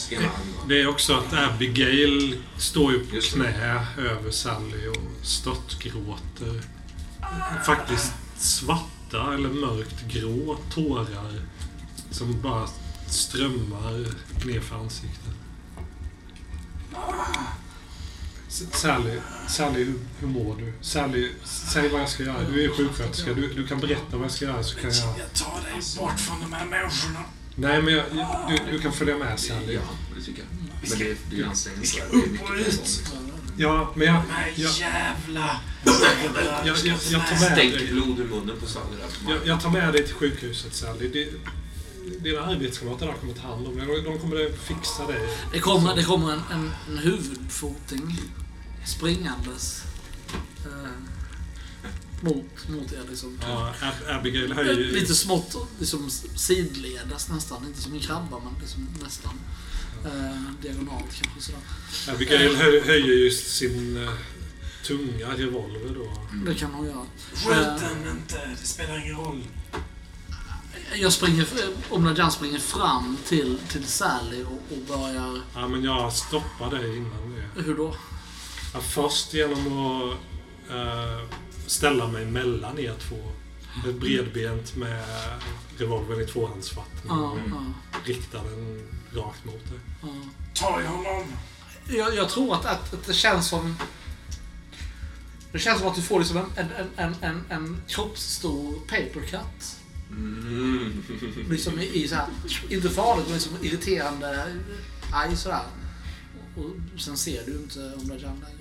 det 0.68 0.82
är 0.82 0.88
också 0.88 1.14
att 1.14 1.34
Abigail 1.34 2.44
står 2.58 2.92
ju 2.92 3.00
på 3.06 3.16
det. 3.16 3.22
knä 3.22 3.86
över 3.98 4.32
Sally 4.32 4.88
och 4.88 5.26
störtgråter. 5.26 6.62
Faktiskt 7.66 8.14
svarta 9.10 9.34
eller 9.34 9.50
mörkt 9.50 10.08
grå 10.08 10.58
tårar 10.74 11.42
som 12.12 12.42
bara 12.42 12.68
strömmar 13.08 14.08
ner 14.46 14.60
för 14.60 14.76
ansiktet. 14.76 15.34
Sally, 18.72 19.20
Sally 19.48 19.84
hur, 19.84 20.00
hur 20.20 20.28
mår 20.28 20.56
du? 20.56 20.74
Sally, 20.82 21.32
säg 21.44 21.90
vad 21.90 22.02
jag 22.02 22.10
ska 22.10 22.24
göra. 22.24 22.50
Du 22.50 22.64
är 22.64 22.70
sjuksköterska. 22.70 23.34
Du, 23.34 23.54
du 23.54 23.68
kan 23.68 23.80
berätta 23.80 24.18
vad 24.18 24.24
jag 24.24 24.32
ska 24.32 24.46
göra 24.46 24.64
så 24.64 24.76
kan 24.76 24.92
jag... 24.92 25.20
Jag 25.20 25.34
tar 25.34 25.64
dig 25.64 25.82
bort 25.98 26.20
från 26.20 26.42
de 26.42 26.54
här 26.54 26.66
människorna. 26.66 27.20
Nej, 27.56 27.82
men 27.82 27.94
jag, 27.94 28.06
du, 28.50 28.72
du 28.72 28.80
kan 28.80 28.94
följa 28.94 29.18
med 29.18 29.40
Sally. 29.40 29.74
Ja, 29.74 29.82
det 30.16 30.22
tycker 30.22 30.42
jag. 30.42 31.00
Men 31.00 31.16
det 31.30 31.44
ansträngande. 31.46 31.88
Det 32.12 32.18
är 32.18 32.18
mycket 32.18 32.48
på 32.48 32.54
en 32.54 32.64
gång. 32.64 33.25
Ja, 33.58 33.92
men 33.96 34.08
jag, 34.08 34.22
Nej, 34.30 34.54
jag, 34.56 34.72
jävla... 34.72 35.60
jag, 36.66 36.78
jag, 36.78 36.98
jag 37.12 37.28
tar 37.28 37.40
med 37.40 37.52
Stänk 37.52 37.74
dig. 37.74 37.90
blod 37.92 38.20
ur 38.20 38.26
munnen 38.28 38.60
på 38.60 38.66
Sally 38.68 38.86
där. 38.98 39.34
Jag, 39.34 39.48
jag 39.48 39.62
tar 39.62 39.70
med 39.70 39.94
dig 39.94 40.06
till 40.06 40.16
sjukhuset 40.16 40.74
Sally. 40.76 41.08
Det, 41.08 41.30
dina 42.20 42.42
arbetskamrater 42.42 43.06
där 43.06 43.14
kommer 43.14 43.34
ta 43.34 43.48
hand 43.48 43.68
om 43.68 43.76
dig. 43.78 43.86
De- 43.88 44.04
De 44.04 44.20
kommer 44.20 44.58
fixa 44.58 45.08
dig. 45.08 45.30
Det 45.52 45.60
kommer, 45.60 45.96
det 45.96 46.04
kommer 46.04 46.32
en, 46.34 46.42
en, 46.52 46.72
en 46.90 46.98
huvudfoting 46.98 48.18
springandes 48.86 49.84
eh, 50.66 50.90
mot, 52.22 52.68
mot 52.70 52.92
er. 52.92 53.02
Liksom. 53.10 53.40
Ja, 53.42 53.74
Ab- 53.82 54.18
Abigail 54.20 54.54
höjer 54.54 54.74
ju... 54.74 54.92
Lite 54.92 55.16
smått 55.16 55.56
liksom 55.80 56.10
sidledes 56.36 57.30
nästan. 57.30 57.66
Inte 57.68 57.82
som 57.82 57.94
en 57.94 58.00
krabba, 58.00 58.40
men 58.40 58.54
liksom 58.62 58.88
nästan. 59.04 59.34
Eh, 60.06 60.52
diagonalt 60.62 61.22
kanske 61.22 61.42
sådär. 61.42 61.62
Abigail 62.16 62.56
hö, 62.56 62.80
höjer 62.86 63.16
ju 63.16 63.32
sin 63.32 64.04
eh, 64.04 64.10
tunga 64.86 65.28
revolver 65.38 65.96
då. 65.96 66.12
Det 66.46 66.56
kan 66.56 66.74
hon 66.74 66.86
göra. 66.86 67.06
Skjut 67.34 67.80
den 67.82 68.12
inte, 68.12 68.50
det 68.62 68.68
spelar 68.68 68.98
ingen 69.06 69.18
roll. 69.18 69.44
Jag 70.96 71.14
springer, 71.14 71.48
Omladjan 71.90 72.32
springer 72.32 72.60
fram 72.60 73.18
till, 73.26 73.58
till 73.70 73.84
Sally 73.84 74.44
och, 74.44 74.52
och 74.52 74.98
börjar... 74.98 75.42
Ja, 75.56 75.68
men 75.68 75.84
jag 75.84 76.14
stoppar 76.14 76.72
dig 76.72 76.98
innan 76.98 77.36
det. 77.56 77.62
Hur 77.62 77.78
då? 77.78 77.96
Ja, 78.74 78.80
först 78.80 79.34
genom 79.34 79.78
att 79.78 80.18
eh, 80.72 81.30
ställa 81.68 82.08
mig 82.08 82.26
mellan 82.26 82.80
er 82.80 82.94
två. 83.10 83.32
Bredbent 84.00 84.76
med 84.76 85.04
revolvern 85.78 86.22
i 86.22 86.26
tvåhandsfattning. 86.26 87.04
Ja, 87.08 87.32
och 87.32 87.40
ja, 87.50 87.74
Riktar 88.06 88.44
den 88.44 88.82
rakt 89.14 89.46
mot 89.46 89.70
dig. 89.70 89.80
ja. 90.02 90.08
Ta 90.54 90.82
i 90.82 90.86
honom! 90.86 91.24
Jag, 91.88 92.16
jag 92.16 92.30
tror 92.30 92.54
att, 92.56 92.66
att, 92.66 92.94
att 92.94 93.06
det 93.06 93.14
känns 93.14 93.48
som... 93.48 93.76
Det 95.52 95.60
känns 95.60 95.80
som 95.80 95.88
att 95.88 95.96
du 95.96 96.02
får 96.02 96.20
liksom 96.20 96.38
en, 96.38 96.46
en, 96.56 96.68
en, 96.76 96.90
en, 96.98 97.16
en, 97.22 97.44
en 97.50 97.82
kroppsstor 97.88 98.80
papercut. 98.80 99.78
Mm. 100.10 101.04
Liksom 101.50 101.80
i, 101.80 102.04
i 102.04 102.08
så 102.08 102.16
här, 102.16 102.28
inte 102.70 102.90
farligt 102.90 103.26
men 103.26 103.34
liksom 103.34 103.54
irriterande 103.62 104.54
aj 105.12 105.36
sådär. 105.38 105.66
Och 106.56 107.02
sen 107.02 107.18
ser 107.18 107.46
du 107.46 107.52
inte 107.52 107.94
Omladjan 108.02 108.36
längre. 108.36 108.55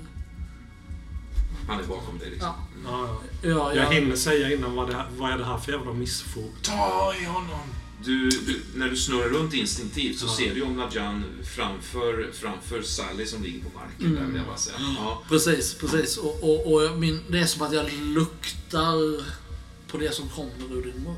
Han 1.69 1.81
är 1.81 1.85
bakom 1.87 2.19
dig 2.19 2.31
liksom. 2.31 2.49
Ja. 2.85 2.91
Ja, 2.91 3.21
ja. 3.43 3.49
Ja, 3.51 3.75
Jag 3.75 3.85
jag, 3.87 3.93
hinner 3.95 4.17
säga 4.17 4.53
innan 4.53 4.75
vad, 4.77 4.89
det, 4.89 4.95
här- 4.97 5.09
vad 5.17 5.31
är 5.33 5.39
det 5.39 5.45
här 5.45 5.59
för 5.59 5.73
jävla 5.73 5.93
missfog. 5.93 6.51
Ta 6.63 7.15
i 7.21 7.25
honom! 7.25 7.61
Du, 8.05 8.29
du, 8.29 8.63
när 8.75 8.89
du 8.89 8.97
snurrar 8.97 9.29
runt 9.29 9.55
instinktivt 9.55 10.19
så 10.19 10.27
Ja. 10.27 10.31
ser 10.37 10.55
du 10.55 10.61
ju 10.61 10.69
Nadjan 10.69 11.25
framför, 11.57 12.31
framför 12.33 12.83
Sally 12.83 13.27
som 13.27 13.43
ligger 13.43 13.61
på 13.65 13.79
marken. 13.79 14.07
Mm. 14.07 14.15
Där 14.15 14.27
vill 14.27 14.37
jag 14.37 14.47
bara 14.47 14.57
säga. 14.57 14.77
Ja. 14.99 15.23
Precis, 15.29 15.75
precis. 15.75 16.17
Och, 16.17 16.43
och, 16.43 16.73
och 16.75 16.99
min, 16.99 17.21
det 17.31 17.39
är 17.39 17.47
som 17.47 17.63
att 17.67 17.73
jag 17.73 17.93
luktar 17.93 19.25
på 19.91 19.99
det 19.99 20.15
som 20.15 20.29
kommer 20.29 20.73
ur 20.79 20.83
din 20.83 21.03
mun. 21.03 21.17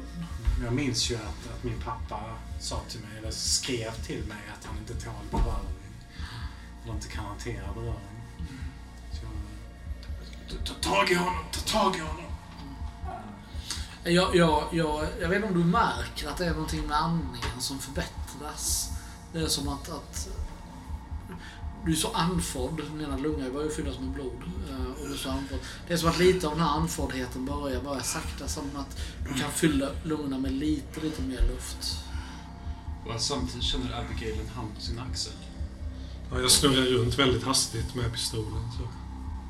Jag 0.64 0.72
minns 0.72 1.10
ju 1.10 1.14
att, 1.14 1.54
att 1.56 1.64
min 1.64 1.80
pappa 1.84 2.20
sa 2.60 2.82
till 2.90 3.00
mig, 3.00 3.10
eller 3.18 3.30
skrev 3.30 3.90
till 4.06 4.22
mig 4.28 4.42
att 4.58 4.64
han 4.66 4.76
inte 4.78 4.94
tål 5.04 5.12
beröring. 5.30 5.94
Eller 6.84 6.94
inte 6.94 7.08
kan 7.08 7.24
hantera 7.24 7.72
beröring. 7.74 8.15
Ta, 10.64 10.74
ta 10.74 10.90
tag 10.90 11.10
i 11.10 11.14
honom! 11.14 11.34
Ta 11.52 11.60
tag 11.78 11.96
i 11.96 11.98
honom! 12.00 12.22
Jag, 14.04 14.36
jag, 14.36 14.64
jag, 14.72 15.06
jag 15.20 15.28
vet 15.28 15.36
inte 15.36 15.48
om 15.48 15.54
du 15.62 15.64
märker 15.64 16.28
att 16.28 16.36
det 16.36 16.46
är 16.46 16.50
någonting 16.52 16.86
med 16.86 16.96
andningen 17.02 17.60
som 17.60 17.78
förbättras. 17.78 18.90
Det 19.32 19.38
är 19.38 19.46
som 19.46 19.68
att, 19.68 19.88
att 19.88 20.28
du 21.84 21.92
är 21.92 21.96
så 21.96 22.12
andfådd. 22.12 22.76
Din 22.92 23.00
ena 23.06 23.16
lunga 23.16 23.50
börjar 23.50 23.68
fyllas 23.70 23.98
med 24.00 24.08
blod. 24.10 24.42
eh, 24.70 25.00
Och 25.02 25.08
du 25.08 25.14
är 25.14 25.18
så 25.18 25.30
andfådd. 25.30 25.58
Det 25.88 25.92
är 25.94 25.96
som 25.98 26.08
att 26.08 26.18
lite 26.18 26.46
av 26.48 26.52
den 26.52 26.62
här 26.62 26.70
andfåddheten 26.70 27.46
börjar, 27.46 27.82
börjar 27.82 28.00
sakta. 28.02 28.48
Som 28.48 28.64
att 28.76 28.98
du 29.28 29.40
kan 29.40 29.50
fylla 29.50 29.88
lungorna 30.04 30.38
med 30.38 30.52
lite, 30.52 31.00
lite 31.00 31.22
mer 31.22 31.40
luft. 31.42 31.98
Och 33.06 33.20
samtidigt 33.20 33.62
känner 33.64 34.00
Abigail 34.00 34.40
en 34.40 34.48
hand 34.48 34.74
på 34.74 34.80
sin 34.80 34.98
axel. 34.98 35.32
Ja, 36.32 36.40
jag 36.40 36.50
snurrar 36.50 36.82
runt 36.82 37.18
väldigt 37.18 37.44
hastigt 37.44 37.94
med 37.94 38.12
pistolen. 38.12 38.70
Så. 38.78 38.88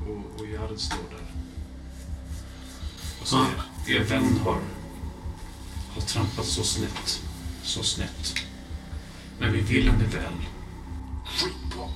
Och, 0.07 0.39
och 0.41 0.47
Jared 0.47 0.79
står 0.79 0.97
där. 1.09 1.25
Och 3.21 3.27
säger, 3.27 3.99
er 3.99 4.03
vän 4.03 4.39
har, 4.45 4.59
har 5.93 6.01
trampat 6.01 6.45
så 6.45 6.63
snett. 6.63 7.21
Så 7.63 7.83
snett. 7.83 8.35
Men 9.39 9.53
vi 9.53 9.61
vill 9.61 9.89
henne 9.89 10.03
väl. 10.03 10.33
Skitbra! 11.25 11.87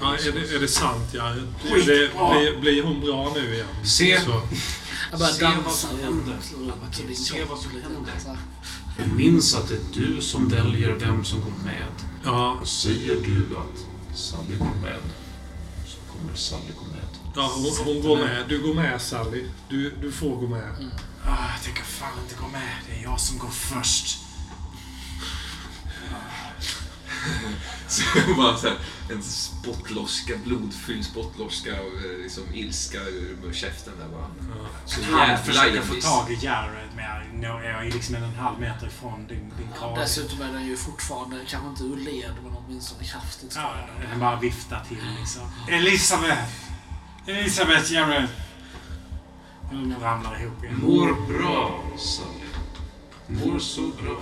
Ja, 0.00 0.14
är, 0.16 0.32
det, 0.32 0.54
är 0.56 0.60
det 0.60 0.68
sant, 0.68 1.14
Jared? 1.14 1.42
Är 1.64 1.76
det, 1.76 1.84
blir, 1.84 2.60
blir 2.60 2.82
hon 2.82 3.00
bra 3.00 3.32
nu 3.34 3.54
igen? 3.54 3.66
Se. 3.84 4.20
Så. 4.20 4.42
Jag 5.10 5.18
börjar 5.18 5.32
Se 5.32 5.46
vad 5.64 5.74
som 5.74 6.00
händer. 6.00 6.38
se 7.14 7.44
vad 7.44 7.58
som 7.58 7.70
händer. 7.70 8.12
Och 8.98 9.16
minns 9.16 9.54
att 9.54 9.68
det 9.68 9.74
är 9.74 9.80
du 10.06 10.20
som 10.20 10.48
väljer 10.48 10.94
vem 10.94 11.24
som 11.24 11.40
går 11.40 11.52
med. 11.64 11.86
Ja, 12.24 12.58
Och 12.60 12.68
säger 12.68 13.14
du 13.14 13.56
att 13.56 14.16
Sally 14.18 14.56
går 14.58 14.74
med, 14.82 14.98
så 15.86 15.96
kommer 16.12 16.34
Sally 16.36 16.72
gå 16.78 16.84
med. 16.84 16.89
Ja 17.36 17.52
hon, 17.54 17.86
hon 17.86 18.02
går 18.02 18.16
med. 18.16 18.44
Du 18.48 18.62
går 18.62 18.74
med, 18.74 19.00
Sally. 19.00 19.44
Du, 19.68 19.90
du 19.90 20.12
får 20.12 20.36
gå 20.36 20.46
med. 20.48 20.90
Ah, 21.24 21.52
jag 21.54 21.62
tänker 21.64 21.82
fan 21.82 22.18
inte 22.22 22.34
gå 22.42 22.48
med. 22.48 22.76
Det 22.88 22.98
är 23.00 23.02
jag 23.02 23.20
som 23.20 23.38
går 23.38 23.48
först. 23.50 24.18
Så 27.88 28.02
bara 28.36 28.56
så 28.56 28.68
här, 28.68 28.76
en 29.10 29.22
spottloska, 29.22 30.32
blodfylld 30.44 31.04
spottloska 31.04 31.70
och 31.72 31.96
eh, 32.04 32.18
liksom 32.22 32.54
ilska 32.54 32.98
ur 32.98 33.52
käften 33.52 33.92
där 33.98 34.08
bara. 34.08 34.30
Ja. 34.40 34.68
Så 34.86 35.00
Han 35.16 35.38
försöker 35.44 35.82
få 35.82 35.94
tag 35.94 36.30
i 36.32 36.38
Jared, 36.44 36.88
men 36.96 37.04
jag, 37.42 37.64
jag 37.64 37.86
är 37.86 37.90
liksom 37.92 38.14
en 38.14 38.34
halv 38.34 38.60
meter 38.60 38.86
ifrån 38.86 39.26
din, 39.26 39.38
din 39.58 39.68
Ja, 39.74 39.78
krage. 39.78 39.98
dessutom 39.98 40.42
är 40.42 40.52
den 40.52 40.66
ju 40.66 40.76
fortfarande, 40.76 41.36
kanske 41.48 41.68
inte 41.68 41.82
ur 41.84 41.96
led, 41.96 42.34
men 42.44 42.56
åtminstone 42.56 43.04
kraftigt 43.04 43.52
Ja, 43.56 43.74
den 44.10 44.20
bara 44.20 44.40
viftar 44.40 44.84
till 44.88 44.98
liksom. 45.20 45.42
Elisabeth! 45.68 46.69
Elisabeth 47.30 47.92
Jared! 47.92 48.28
Nu 49.72 49.94
ramlar 50.02 50.42
ihop 50.42 50.64
igen. 50.64 50.80
Mår 50.82 51.08
bra, 51.28 51.82
Sally. 51.98 52.46
Mår 53.26 53.58
så 53.58 53.80
bra. 53.80 54.20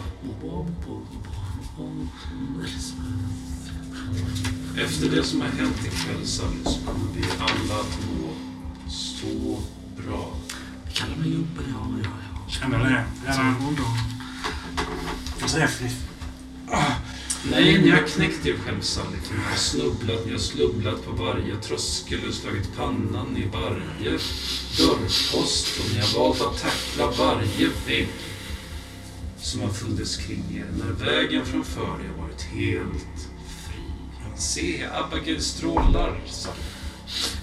Efter 4.84 5.08
det 5.10 5.22
som 5.24 5.40
har 5.40 5.48
hänt 5.48 5.86
ikväll, 5.86 6.26
Sally, 6.26 6.64
så 6.64 6.86
kommer 6.86 7.14
vi 7.14 7.24
alla 7.38 7.80
att 7.80 7.98
må 8.06 8.28
så 8.90 9.60
bra. 9.96 10.34
Kalla 10.92 11.16
mig 11.16 11.30
gubbe, 11.30 11.62
ja, 11.68 11.86
ja, 12.04 12.10
ja. 12.34 12.50
Känner 12.50 12.78
det? 12.78 13.04
Redan 13.26 13.76
förträffligt. 15.36 15.96
Nej, 17.44 17.78
ni 17.78 17.90
har 17.90 18.02
knäckt 18.02 18.46
er 18.46 18.56
själv. 18.64 18.80
För 18.82 19.04
ni 19.34 19.44
har 19.50 19.56
snubblat. 19.56 20.26
Ni 20.26 20.32
har 20.32 20.38
snubblat 20.38 21.04
på 21.04 21.10
varje 21.10 21.56
tröskel 21.56 22.18
och 22.28 22.34
slagit 22.34 22.76
pannan 22.76 23.36
i 23.36 23.48
varje 23.52 24.18
dörrpost. 24.78 25.80
Och 25.80 25.94
ni 25.94 26.00
har 26.00 26.18
valt 26.18 26.40
att 26.40 26.62
tackla 26.62 27.24
varje 27.24 27.68
vägg 27.86 28.08
som 29.40 29.60
har 29.60 29.68
funnits 29.68 30.16
kring 30.16 30.44
er 30.56 30.66
när 30.78 31.06
vägen 31.06 31.46
framför 31.46 31.80
er 31.80 32.08
har 32.16 32.22
varit 32.22 32.42
helt 32.42 33.28
fri. 33.46 33.82
Se, 34.36 34.86
Abigail 34.92 35.42
strålar, 35.42 36.20
Sally. 36.26 36.56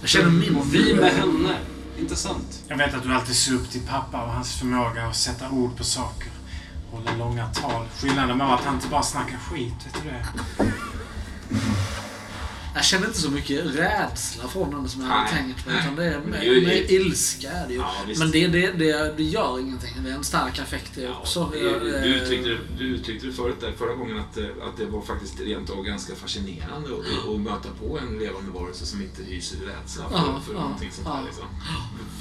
Jag 0.02 0.10
känner 0.10 0.32
min... 0.32 0.56
Och 0.56 0.76
vi 0.76 0.94
med 0.94 1.12
henne. 1.14 1.58
Inte 2.00 2.16
sant? 2.16 2.64
Jag 2.68 2.78
vet 2.78 2.94
att 2.94 3.04
du 3.04 3.14
alltid 3.14 3.36
ser 3.36 3.54
upp 3.54 3.72
till 3.72 3.82
pappa 3.82 4.24
och 4.24 4.32
hans 4.32 4.60
förmåga 4.60 5.08
att 5.08 5.16
sätta 5.16 5.50
ord 5.50 5.78
på 5.78 5.84
saker. 5.84 6.30
Håller 6.96 7.18
långa 7.18 7.48
tal. 7.48 7.86
Skillnaden 7.88 8.40
var 8.40 8.54
att 8.54 8.66
han 8.66 8.76
inte 8.76 8.88
bara 8.88 9.04
snackar 9.04 9.38
skit, 9.38 9.74
vet 9.86 10.04
du 10.04 10.10
det? 10.10 10.26
Jag 12.76 12.86
känner 12.86 13.08
inte 13.08 13.20
så 13.22 13.32
mycket 13.32 13.66
rädsla 13.66 14.48
från 14.48 14.74
henne 14.74 14.90
som 14.90 15.02
jag 15.02 15.08
hade 15.08 15.22
Nej, 15.24 15.34
tänkt 15.34 15.66
mig. 15.68 15.76
Utan 15.80 15.96
det 15.96 16.06
är 16.38 16.44
ju- 16.44 16.66
mer 16.66 16.92
ilska 16.92 17.52
är 17.52 17.68
det 17.68 17.74
ju. 17.74 17.80
Ja. 17.80 17.92
Men 18.18 18.32
det, 18.32 18.48
det, 18.48 18.72
det, 18.72 19.14
det 19.18 19.24
gör 19.24 19.60
ingenting. 19.60 19.90
Det 20.04 20.10
är 20.10 20.14
en 20.16 20.24
stark 20.24 20.60
affekt 20.60 20.92
det 20.96 21.10
också. 21.10 21.50
Du, 21.54 21.60
Jag, 21.60 21.82
du, 21.82 21.96
eh, 21.96 22.04
uttryckte, 22.06 22.58
du 22.78 22.84
uttryckte 22.86 23.28
det 23.28 23.34
förut 23.34 23.56
där, 23.62 23.72
förra 23.78 23.94
gången 23.94 24.20
att, 24.20 24.38
eh, 24.38 24.44
att 24.46 24.78
det 24.78 24.86
var 24.86 25.02
faktiskt 25.02 25.40
rent 25.40 25.70
av 25.70 25.84
ganska 25.84 26.16
fascinerande 26.16 26.90
att, 26.90 27.30
att 27.30 27.40
möta 27.42 27.70
på 27.80 28.00
en 28.00 28.20
levande 28.20 28.52
varelse 28.52 28.86
som 28.86 29.02
inte 29.02 29.24
hyser 29.24 29.58
rädsla 29.58 30.10
för, 30.10 30.16
Ja, 30.18 30.42
för 30.48 30.54
ja, 30.54 30.60
någonting 30.62 30.92
sånt 30.92 31.08
ja. 31.08 31.16
här. 31.16 31.24
Liksom. 31.26 31.44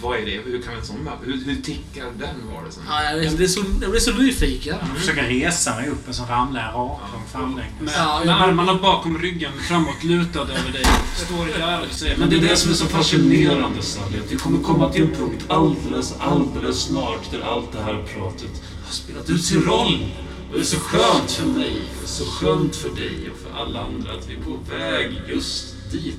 Vad 0.03 0.19
är 0.19 0.25
det? 0.27 0.31
Hur 0.51 0.63
kan 0.63 0.75
en 0.77 0.85
sån? 0.87 1.09
Hur, 1.25 1.45
hur 1.45 1.63
tickar 1.63 2.05
den 2.19 2.55
varelsen? 2.55 2.83
Ja, 2.89 3.03
jag, 3.05 3.17
vet, 3.19 3.39
det 3.39 3.45
är 3.45 3.49
så, 3.49 3.65
jag 3.83 3.91
blir 3.91 4.01
så 4.01 4.13
nyfiken. 4.13 4.77
Jag 4.89 4.99
försöker 4.99 5.23
resa 5.23 5.77
mig 5.77 5.89
upp, 5.89 5.99
men 6.05 6.15
så 6.15 6.23
ramlar 6.25 6.61
jag 6.61 6.69
raklång 6.75 7.23
framlänges. 7.33 7.81
Med, 7.81 7.93
Ja, 7.97 8.19
jag- 8.19 8.27
med 8.27 8.43
armarna 8.43 8.75
bakom 8.75 9.19
ryggen, 9.19 9.53
framåtlutad 9.69 10.44
över 10.51 10.73
dig, 10.73 10.85
står 11.17 11.49
Jared 11.49 11.89
och 11.91 11.95
säger 11.95 12.17
Men 12.17 12.31
det 12.31 12.37
är 12.37 12.41
det 12.41 12.57
som 12.57 12.71
är 12.71 12.75
så 12.75 12.87
fascinerande, 12.87 13.83
Sally. 13.83 14.19
Att 14.19 14.33
vi 14.33 14.37
kommer 14.37 14.63
komma 14.63 14.93
till 14.93 15.03
en 15.03 15.15
punkt 15.15 15.45
alldeles, 15.49 16.15
alldeles 16.19 16.81
snart 16.81 17.31
där 17.31 17.41
allt 17.41 17.73
det 17.73 17.83
här 17.83 18.05
pratet 18.15 18.63
har 18.85 18.93
spelat 18.93 19.31
ut 19.31 19.45
sin 19.45 19.63
roll. 19.63 20.07
Och 20.51 20.55
det 20.55 20.61
är 20.61 20.65
så 20.65 20.79
skönt 20.79 21.31
för 21.31 21.47
mig, 21.47 21.83
och 22.03 22.09
så 22.09 22.25
skönt 22.25 22.77
för 22.77 22.89
dig 22.89 23.31
och 23.31 23.39
för 23.39 23.61
alla 23.61 23.81
andra 23.81 24.13
att 24.13 24.29
vi 24.29 24.35
är 24.35 24.41
på 24.41 24.59
väg 24.71 25.23
just 25.29 25.75
dit. 25.93 26.19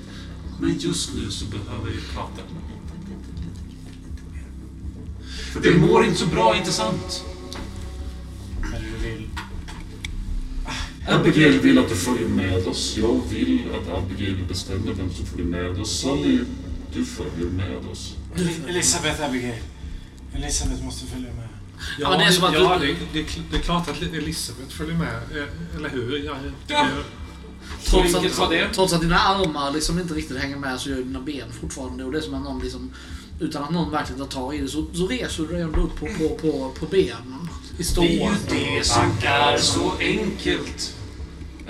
Men 0.59 0.77
just 0.79 1.15
nu 1.15 1.31
så 1.31 1.45
behöver 1.45 1.89
vi 1.91 2.01
prata. 2.13 2.41
lite, 2.41 3.09
lite, 3.09 3.31
lite, 3.31 4.09
lite 4.09 4.23
mer. 4.31 4.47
För 5.53 5.61
det 5.61 5.77
mår 5.77 6.05
inte 6.05 6.19
så 6.19 6.27
bra, 6.27 6.57
inte 6.57 6.71
sant? 6.71 7.23
Men 8.61 8.81
du 8.81 9.09
vill... 9.09 9.29
Abigail 11.07 11.59
vill 11.59 11.77
att 11.79 11.89
du 11.89 11.95
följer 11.95 12.27
med 12.27 12.67
oss. 12.67 12.95
Jag 12.97 13.21
vill 13.29 13.61
att 13.73 13.97
Abigail 13.97 14.37
bestämmer 14.47 14.93
vem 14.93 15.13
som 15.13 15.25
följer 15.25 15.45
med 15.45 15.79
oss. 15.81 15.99
Sally, 16.01 16.39
du 16.93 17.05
följer 17.05 17.49
med 17.51 17.77
oss. 17.91 18.15
Elisabeth 18.67 19.23
Abigail. 19.25 19.61
Elisabeth 20.35 20.83
måste 20.83 21.05
följa 21.05 21.33
med. 21.33 21.47
Ja, 21.99 22.09
men 22.09 22.19
det 22.19 22.25
är 22.25 22.31
som 22.31 22.43
att 22.43 22.53
ja, 22.53 22.77
du- 22.81 22.87
det, 23.13 23.19
det, 23.21 23.25
det 23.51 23.57
är 23.57 23.61
klart 23.61 23.89
att 23.89 24.01
Elisabeth 24.01 24.69
följer 24.69 24.95
med, 24.97 25.15
eh, 25.37 25.75
eller 25.77 25.89
hur? 25.89 26.25
Ja, 26.25 26.35
Ja. 26.67 26.87
Trots 27.85 28.15
att, 28.15 28.73
trots 28.73 28.93
att 28.93 29.01
dina 29.01 29.19
armar 29.19 29.71
liksom 29.71 29.99
inte 29.99 30.13
riktigt 30.13 30.37
hänger 30.37 30.57
med 30.57 30.79
så 30.79 30.89
gör 30.89 30.97
dina 30.97 31.21
ben 31.21 31.51
fortfarande. 31.61 32.03
Och 32.03 32.11
det 32.11 32.17
är 32.17 32.21
som 32.21 32.33
att 32.33 32.43
någon 32.43 32.59
liksom, 32.63 32.91
utan 33.39 33.63
att 33.63 33.69
någon 33.71 33.91
verkligen 33.91 34.19
tar 34.19 34.27
tag 34.27 34.55
i 34.55 34.61
det 34.61 34.67
så, 34.67 34.85
så 34.93 35.07
reser 35.07 35.43
du 35.43 35.53
dig 35.53 35.61
ändå 35.61 35.81
upp 35.81 35.95
på, 35.99 36.05
på, 36.05 36.29
på, 36.35 36.71
på 36.79 36.85
benen. 36.85 37.47
I 37.77 37.83
Det 37.95 38.01
är 38.01 38.29
ju 38.31 38.75
det 38.77 38.83
som 38.85 39.03
är 39.23 39.57
så 39.57 39.91
enkelt. 39.99 40.95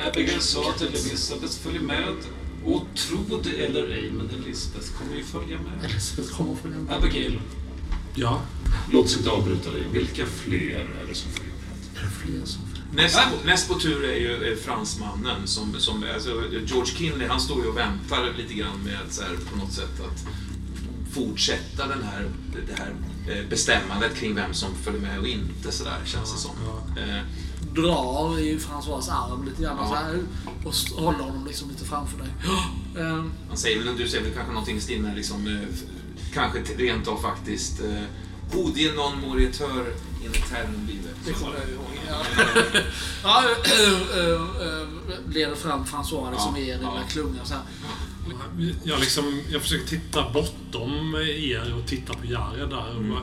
Abigail 0.07 0.41
sa 0.41 0.73
till 0.77 0.87
Elisabeth 0.87 1.53
följ 1.53 1.79
med. 1.79 2.13
Och 2.65 2.83
tro 2.95 3.41
det 3.43 3.65
eller 3.65 3.89
ej, 3.89 4.11
men 4.11 4.29
Elisabeth 4.43 4.87
kommer 4.99 5.15
ju 5.15 5.23
följa 5.23 5.57
med. 5.57 5.91
Elisabeth 5.91 6.33
kommer 6.37 6.53
att 6.53 6.59
följa 6.59 6.77
med. 6.77 6.93
Abigail, 6.95 7.39
ja. 8.15 8.41
Låt 8.91 9.09
sig 9.09 9.17
inte 9.19 9.29
avbryta 9.31 9.71
dig. 9.71 9.83
Vilka 9.93 10.25
fler 10.25 10.79
är 11.03 11.07
det 11.09 11.15
som 11.15 11.31
följer 11.31 11.53
med? 11.53 12.11
Fler 12.23 12.45
som- 12.45 12.61
Näst, 12.95 13.15
på- 13.17 13.47
näst 13.47 13.67
på 13.67 13.73
tur 13.79 14.03
är 14.03 14.15
ju 14.19 14.51
eh, 14.51 14.57
fransmannen 14.57 15.47
som, 15.47 15.75
som 15.79 16.05
alltså, 16.15 16.29
George 16.65 16.93
Kinley, 16.95 17.27
han 17.27 17.39
står 17.41 17.61
ju 17.63 17.67
och 17.69 17.77
väntar 17.77 18.33
lite 18.37 18.53
grann 18.53 18.79
med 18.83 18.99
så 19.09 19.21
här, 19.21 19.35
på 19.51 19.57
något 19.57 19.71
sätt 19.73 19.99
att 19.99 20.25
fortsätta 21.15 21.87
den 21.87 22.03
här, 22.03 22.29
det 22.67 22.73
här 22.79 22.93
eh, 23.29 23.49
bestämmandet 23.49 24.15
kring 24.15 24.35
vem 24.35 24.53
som 24.53 24.75
följer 24.75 25.01
med 25.01 25.19
och 25.19 25.27
inte 25.27 25.71
sådär 25.71 25.97
känns 26.05 26.33
det 26.33 26.39
som. 26.39 26.51
Ja. 26.65 27.01
Eh, 27.01 27.21
Drar 27.73 28.39
i 28.39 28.57
François 28.57 29.11
arm 29.11 29.45
lite 29.45 29.61
grann 29.63 29.77
Ja. 29.79 30.01
och 30.65 30.73
håller 31.03 31.19
honom 31.19 31.45
liksom 31.47 31.69
lite 31.69 31.85
framför 31.85 32.17
dig. 32.17 32.27
Ehm, 32.99 33.31
Han 33.47 33.57
säger 33.57 33.83
väl, 33.83 33.97
du 33.97 34.07
säger 34.07 34.23
väl 34.23 34.33
kanske 34.33 34.51
någonting 34.53 34.77
i 34.77 34.81
stil 34.81 35.01
med 35.01 35.15
liksom, 35.15 35.47
eh, 35.47 35.77
kanske 36.33 36.59
rent 36.77 37.07
av 37.07 37.17
faktiskt 37.21 37.81
Hodie 38.53 38.91
non 38.93 39.21
moriteur 39.21 39.85
in 40.23 40.29
eternum. 40.31 40.89
Det 41.25 41.31
kommer 41.31 41.55
jag 41.59 41.69
ihåg. 41.69 41.99
Ja. 42.09 42.23
ja, 43.23 43.43
leder 45.29 45.55
fram 45.55 45.85
François 45.85 46.31
liksom 46.31 46.55
Ja, 46.55 46.61
i 46.61 46.69
er 46.69 46.77
lilla 46.77 46.95
ja. 46.95 47.01
klunga 47.09 47.45
så 47.45 47.53
här. 47.53 47.63
Jag, 48.83 48.99
liksom, 48.99 49.41
jag 49.49 49.61
försöker 49.61 49.85
titta 49.85 50.29
bortom 50.33 51.15
er 51.15 51.75
och 51.79 51.87
titta 51.87 52.13
på 52.13 52.25
Jared 52.25 52.69
där. 52.69 52.91
Mm. 52.91 53.17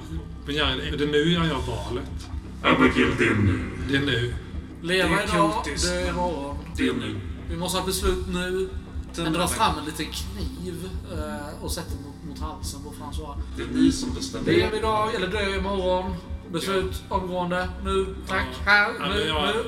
Men 0.47 0.55
Jared, 0.55 0.95
är 0.95 0.97
det 0.97 1.07
nu 1.07 1.33
jag 1.33 1.47
gör 1.47 1.55
valet? 1.55 2.29
Abigail, 2.63 3.15
det 3.19 3.25
är 3.25 3.35
nu. 3.35 3.71
Det 3.89 3.97
är 3.97 4.01
nu. 4.01 4.35
Leva 4.83 5.09
Det 5.09 5.23
är 5.23 5.35
idag, 5.35 5.65
dö 5.83 6.11
imorgon. 6.11 6.57
Det 6.77 6.89
är 6.89 6.93
nu. 6.93 7.21
Vi 7.49 7.57
måste 7.57 7.79
ha 7.79 7.87
beslut 7.87 8.27
nu. 8.29 8.69
Den 9.15 9.33
drar 9.33 9.47
fram 9.47 9.79
en 9.79 9.85
liten 9.85 10.07
kniv 10.07 10.89
eh, 11.13 11.65
och 11.65 11.73
sätter 11.73 11.97
mot, 11.97 12.25
mot 12.29 12.39
halsen 12.39 12.83
på 12.83 12.91
François. 12.91 13.35
Det 13.57 13.63
är 13.63 13.67
ni 13.67 13.93
som 13.93 14.15
bestämmer. 14.15 14.53
Lev 14.53 14.75
idag 14.75 15.15
eller 15.15 15.27
dö 15.27 15.57
imorgon. 15.57 16.15
Beslut 16.53 17.03
omgående. 17.09 17.69
Nu, 17.85 18.15
tack. 18.29 18.47
Här, 18.65 18.91
Ja, 19.01 19.09
nu, 19.09 19.25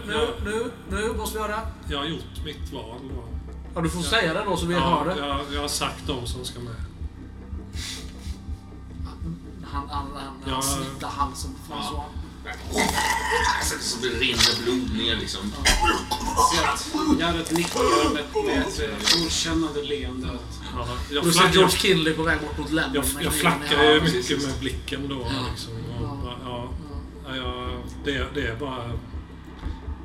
nu, 0.06 0.26
nu, 0.44 0.50
nu, 0.50 0.70
nu 0.90 1.12
måste 1.16 1.38
vi 1.38 1.44
göra 1.44 1.56
det. 1.56 1.92
Jag 1.92 1.98
har 1.98 2.06
gjort 2.06 2.44
mitt 2.44 2.72
val. 2.72 3.00
Ja, 3.74 3.80
du 3.80 3.90
får 3.90 4.02
säga 4.02 4.34
det 4.34 4.44
då 4.44 4.56
så 4.56 4.66
vi 4.66 4.74
Ja, 4.74 4.80
hör 5.04 5.14
det. 5.14 5.20
jag, 5.20 5.40
jag 5.54 5.60
har 5.60 5.68
sagt 5.68 6.06
de 6.06 6.26
som 6.26 6.44
ska 6.44 6.60
med. 6.60 6.74
Han, 9.64 9.88
han, 9.88 10.06
han, 10.14 10.34
Ja. 10.46 10.52
han 10.52 10.62
snittar 10.62 11.08
halsen 11.08 11.50
på. 11.68 11.74
Alltså, 11.74 12.02
så 13.80 13.98
det 14.02 14.08
rinner 14.08 14.62
blod 14.64 14.96
ner 14.96 15.16
liksom. 15.16 15.40
Jared 17.20 17.52
nickar 17.52 18.14
med, 18.14 18.24
med 18.44 18.58
ett 18.66 18.80
eh, 18.80 19.20
godkännande 19.22 19.82
leende. 19.82 20.28
Ja, 20.76 20.86
jag, 21.10 21.24
Du 21.24 21.32
ser 21.32 21.48
George 21.52 21.76
Kinley 21.76 22.14
på 22.14 22.22
väg 22.22 22.40
bort 22.40 22.58
mot 22.58 22.70
lämmen. 22.72 22.94
jag, 22.94 23.04
jag 23.24 23.32
flackar 23.32 23.82
ju 23.82 24.00
mycket 24.00 24.42
med 24.46 24.54
blicken 24.60 25.08
då. 25.08 25.20
Ja. 25.20 25.46
Liksom, 25.50 25.72
Ja. 26.00 26.68
ja, 27.26 27.36
ja, 27.36 27.68
det, 28.04 28.26
det 28.34 28.46
är 28.48 28.56
bara 28.56 28.84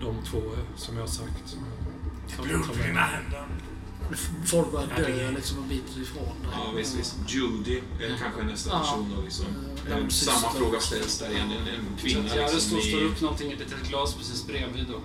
de 0.02 0.16
två 0.32 0.41
som 0.76 0.96
jag 0.96 1.04
har 1.04 1.08
sagt. 1.08 1.58
Som- 2.40 2.48
Blod 2.48 2.66
som 2.66 2.76
på 2.76 2.84
är- 2.84 2.88
dina 2.88 2.99
händer. 3.02 3.44
Folk 4.45 4.72
börjar 4.72 4.88
Ja, 4.98 5.03
det 5.06 5.11
dö 5.11 5.32
liksom 5.32 5.57
en 5.64 5.70
bit 5.70 5.84
ifrån 6.02 6.24
dig. 6.41 6.52
Ja, 6.53 6.72
visst, 6.76 6.95
visst. 6.99 7.16
Judy 7.28 7.78
är 7.78 8.18
kanske 8.24 8.44
nästa 8.44 8.70
Ja. 8.70 8.80
person 8.80 9.14
då 9.16 9.22
liksom. 9.22 9.45
Ja, 9.90 9.98
Eh, 9.98 10.07
syster. 10.07 10.32
Samma 10.34 10.53
fråga 10.53 10.80
ställs 10.80 11.20
där 11.20 11.30
igen. 11.32 11.52
En, 11.52 11.68
en 11.76 11.86
kvinna 12.02 12.22
liksom 12.36 12.60
står, 12.60 12.80
står 12.80 13.02
i 13.02 13.06
upp 13.06 13.22
någonting 13.22 13.49
i 13.52 13.53
ett 13.53 13.60
litet 13.60 13.88
glas 13.90 14.14
precis 14.14 14.48
bredvid 14.48 14.90
och 14.91 15.02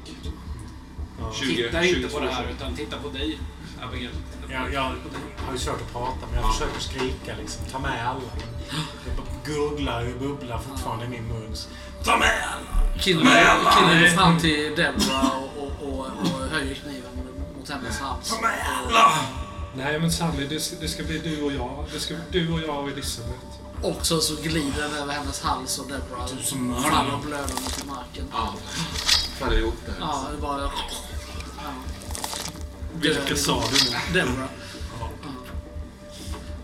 Ja. 1.20 1.32
20, 1.34 1.56
tittar 1.56 1.82
inte 1.82 2.00
22 2.00 2.18
på 2.18 2.24
det 2.24 2.30
här 2.30 2.46
utan 2.56 2.74
tittar 2.76 2.98
på 2.98 3.08
dig, 3.08 3.38
Abigail. 3.82 4.10
Jag, 4.50 4.72
jag 4.72 4.80
har 5.46 5.52
ju 5.52 5.58
svårt 5.58 5.80
att 5.80 5.92
prata 5.92 6.26
men 6.26 6.34
jag 6.34 6.44
Ja. 6.44 6.52
försöker 6.52 6.80
skrika 6.80 7.36
liksom. 7.40 7.64
Ta 7.72 7.78
med 7.78 8.08
alla. 8.08 8.20
Jag 9.06 9.26
gurglar 9.54 10.06
och 10.14 10.20
bubblar 10.20 10.58
fortfarande 10.58 11.04
i 11.04 11.08
min 11.08 11.24
mun. 11.28 11.54
Ta 12.04 12.16
med 12.18 12.32
alla! 12.52 13.00
Kinley 13.00 13.24
går 14.00 14.06
fram 14.16 14.38
till 14.40 14.72
Deborah 14.76 15.36
och, 15.38 15.62
och, 15.82 15.88
och, 15.88 16.06
och 16.06 16.48
höjer 16.50 16.74
kniven 16.74 17.10
mot 17.64 17.70
hennes 17.82 17.98
hals. 17.98 18.40
Med 18.42 18.50
alla! 18.66 19.12
Nej 19.76 20.00
men 20.00 20.12
Sally, 20.12 20.46
det, 20.46 20.60
ska- 20.60 20.76
det 20.80 20.88
ska 20.88 21.02
bli 21.02 21.18
du 21.18 21.42
och 21.42 21.52
jag. 21.52 21.84
Det 21.92 22.00
ska 22.00 22.14
bli 22.30 22.40
du 22.40 22.52
och 22.52 22.60
jag 22.60 22.78
och 22.84 22.88
Elisabeth. 22.88 23.34
Och 23.82 24.06
så, 24.06 24.20
så 24.20 24.34
glider 24.42 24.82
den 24.82 24.94
över 24.94 25.12
hennes 25.12 25.42
hals 25.42 25.78
och 25.78 25.86
Deborah 25.86 26.28
Du 26.36 26.42
som 26.42 26.68
mördar. 26.68 26.82
faller 26.90 27.18
blödande 27.26 27.70
till 27.76 27.86
marken. 27.86 28.24
Ja. 28.32 28.54
Faller 29.38 29.58
ihop 29.58 29.74
där. 29.86 29.94
Ja, 30.00 30.24
det 30.36 30.42
bara... 30.42 30.62
Ja. 30.62 30.70
Vilka 32.94 33.36
sa 33.36 33.62
du 33.72 33.90
nu? 33.90 34.20
Deborah. 34.20 34.48
Ja. 35.00 35.08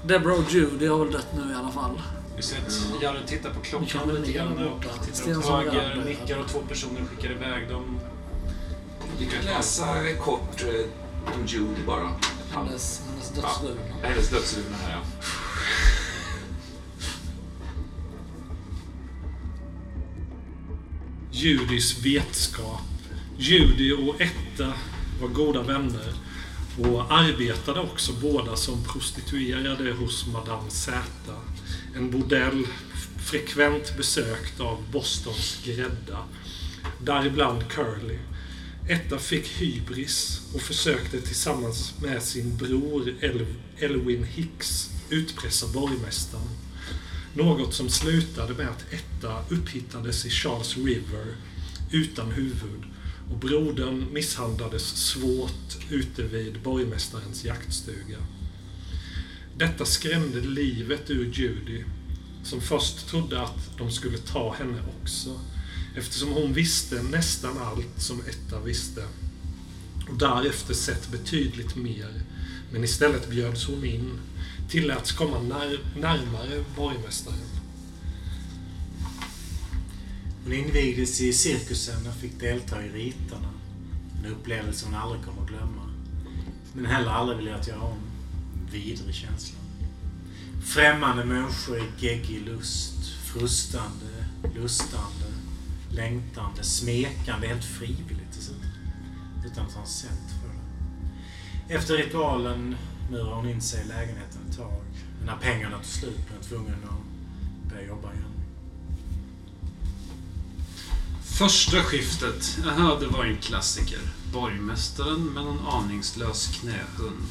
Deborah 0.04 0.38
och 0.38 0.50
Judy 0.52 0.86
har 0.88 0.98
väl 0.98 1.12
dött 1.12 1.26
nu 1.34 1.52
i 1.52 1.54
alla 1.54 1.70
fall. 1.70 2.02
Vi 2.36 2.42
ser 2.42 2.56
att 2.58 3.02
Jared 3.02 3.26
tittar 3.26 3.50
på 3.50 3.56
Vi 3.62 3.68
kan 3.70 3.86
klockan 3.86 4.14
lite 4.14 4.32
grann 4.32 4.58
och 4.58 4.82
tittar 5.06 5.36
åt 5.38 5.44
som 5.44 5.54
höger, 5.54 6.02
nickar 6.06 6.38
och 6.38 6.48
två 6.48 6.58
personer 6.68 7.00
skickar 7.10 7.30
iväg 7.30 7.68
dem. 7.68 8.00
Vi 9.20 9.26
kan 9.26 9.44
läsa 9.44 10.14
kort 10.20 10.62
eh, 10.62 11.34
om 11.34 11.46
Judy 11.46 11.82
bara. 11.86 12.10
Hennes, 12.50 13.02
hennes 13.10 13.30
dödsruna. 13.30 13.80
Hennes 14.02 14.30
dödsruna 14.30 14.76
här 14.76 14.92
ja. 14.92 15.02
Judys 21.30 22.04
vetskap. 22.04 22.80
Judy 23.38 23.92
och 23.92 24.20
Etta 24.20 24.72
var 25.20 25.28
goda 25.28 25.62
vänner 25.62 26.12
och 26.78 27.12
arbetade 27.12 27.80
också 27.80 28.12
båda 28.12 28.56
som 28.56 28.84
prostituerade 28.84 29.92
hos 29.92 30.26
Madame 30.26 30.70
Z. 30.70 30.98
En 31.96 32.10
bordell 32.10 32.66
frekvent 33.18 33.96
besökt 33.96 34.60
av 34.60 34.84
Bostons 34.92 35.60
grädda, 35.64 36.18
däribland 36.98 37.68
Curly. 37.68 38.18
Etta 38.88 39.18
fick 39.18 39.46
hybris 39.46 40.40
och 40.54 40.60
försökte 40.60 41.20
tillsammans 41.20 41.94
med 42.02 42.22
sin 42.22 42.56
bror 42.56 43.14
El- 43.20 43.46
Elwin 43.78 44.24
Hicks 44.24 44.90
utpressa 45.10 45.66
borgmästaren. 45.66 46.48
Något 47.34 47.74
som 47.74 47.88
slutade 47.90 48.54
med 48.54 48.68
att 48.68 48.92
Etta 48.92 49.44
upphittades 49.48 50.26
i 50.26 50.30
Charles 50.30 50.76
River 50.76 51.36
utan 51.90 52.30
huvud 52.30 52.84
och 53.30 53.38
brodern 53.38 54.12
misshandlades 54.12 54.82
svårt 54.82 55.78
ute 55.90 56.22
vid 56.22 56.62
borgmästarens 56.62 57.44
jaktstuga. 57.44 58.18
Detta 59.56 59.84
skrämde 59.84 60.40
livet 60.40 61.10
ur 61.10 61.32
Judy, 61.32 61.84
som 62.44 62.60
först 62.60 63.08
trodde 63.08 63.42
att 63.42 63.78
de 63.78 63.90
skulle 63.90 64.18
ta 64.18 64.54
henne 64.54 64.78
också, 65.02 65.40
eftersom 65.96 66.28
hon 66.28 66.52
visste 66.52 67.02
nästan 67.02 67.58
allt 67.58 68.02
som 68.02 68.20
Etta 68.20 68.60
visste 68.60 69.04
och 70.08 70.18
därefter 70.18 70.74
sett 70.74 71.10
betydligt 71.10 71.76
mer, 71.76 72.22
men 72.72 72.84
istället 72.84 73.30
bjöds 73.30 73.66
hon 73.66 73.84
in, 73.84 74.20
tilläts 74.68 75.12
komma 75.12 75.42
när, 75.42 75.78
närmare 76.00 76.64
borgmästaren. 76.76 77.38
Hon 80.44 80.52
invigdes 80.52 81.20
i 81.20 81.32
cirkusen 81.32 82.06
och 82.06 82.14
fick 82.14 82.40
delta 82.40 82.84
i 82.84 82.88
riterna. 82.88 83.48
En 84.18 84.32
upplevelse 84.32 84.86
hon 84.86 84.94
aldrig 84.94 85.24
kommer 85.24 85.42
att 85.42 85.48
glömma. 85.48 85.90
Men 86.72 86.86
heller 86.86 87.10
aldrig 87.10 87.38
vill 87.38 87.46
jag 87.46 87.68
göra 87.68 87.80
om. 87.80 87.98
En 88.54 88.72
vidrig 88.72 89.14
känsla. 89.14 89.58
Främmande 90.64 91.24
människor 91.24 91.78
i 91.78 91.82
geggig 91.98 92.42
lust. 92.46 92.96
Frustande, 93.24 94.26
lustande 94.54 95.19
längtande, 95.90 96.62
smekande, 96.62 97.46
helt 97.46 97.64
frivilligt 97.64 98.32
dessutom. 98.32 98.64
Utan 99.46 99.66
att 99.66 99.72
ha 99.72 99.86
sett 99.86 100.30
för 100.42 100.48
det. 100.48 101.74
Efter 101.74 101.96
ritualen 101.96 102.76
murar 103.10 103.34
hon 103.34 103.48
in 103.48 103.60
sig 103.60 103.84
i 103.84 103.88
lägenheten 103.88 104.40
ett 104.50 104.56
tag. 104.56 104.82
Men 105.18 105.26
när 105.26 105.36
pengarna 105.36 105.76
tog 105.76 105.86
slut 105.86 106.16
blev 106.16 106.38
hon 106.38 106.48
tvungen 106.48 106.84
att 106.84 107.70
börja 107.70 107.86
jobba 107.86 108.12
igen. 108.12 108.24
Första 111.24 111.82
skiftet, 111.82 112.58
Aha, 112.66 112.98
det 113.00 113.06
var 113.06 113.24
en 113.24 113.36
klassiker. 113.36 113.98
Borgmästaren 114.32 115.24
med 115.24 115.44
någon 115.44 115.66
aningslös 115.66 116.60
knähund. 116.60 117.26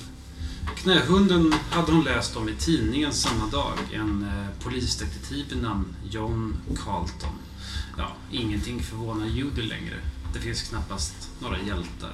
Knähunden 0.75 1.53
hade 1.69 1.91
hon 1.91 2.03
läst 2.03 2.35
om 2.35 2.49
i 2.49 2.55
tidningen 2.55 3.13
samma 3.13 3.47
dag. 3.47 3.73
En 3.93 4.23
eh, 4.23 4.63
polisdetektiv 4.63 5.45
vid 5.49 5.61
namn 5.61 5.95
John 6.11 6.57
Carlton. 6.75 7.48
Ja, 7.99 8.15
ingenting 8.31 8.83
förvånar 8.83 9.27
Judy 9.27 9.61
längre. 9.61 9.95
Det 10.33 10.39
finns 10.39 10.61
knappast 10.61 11.29
några 11.41 11.57
hjältar. 11.59 12.13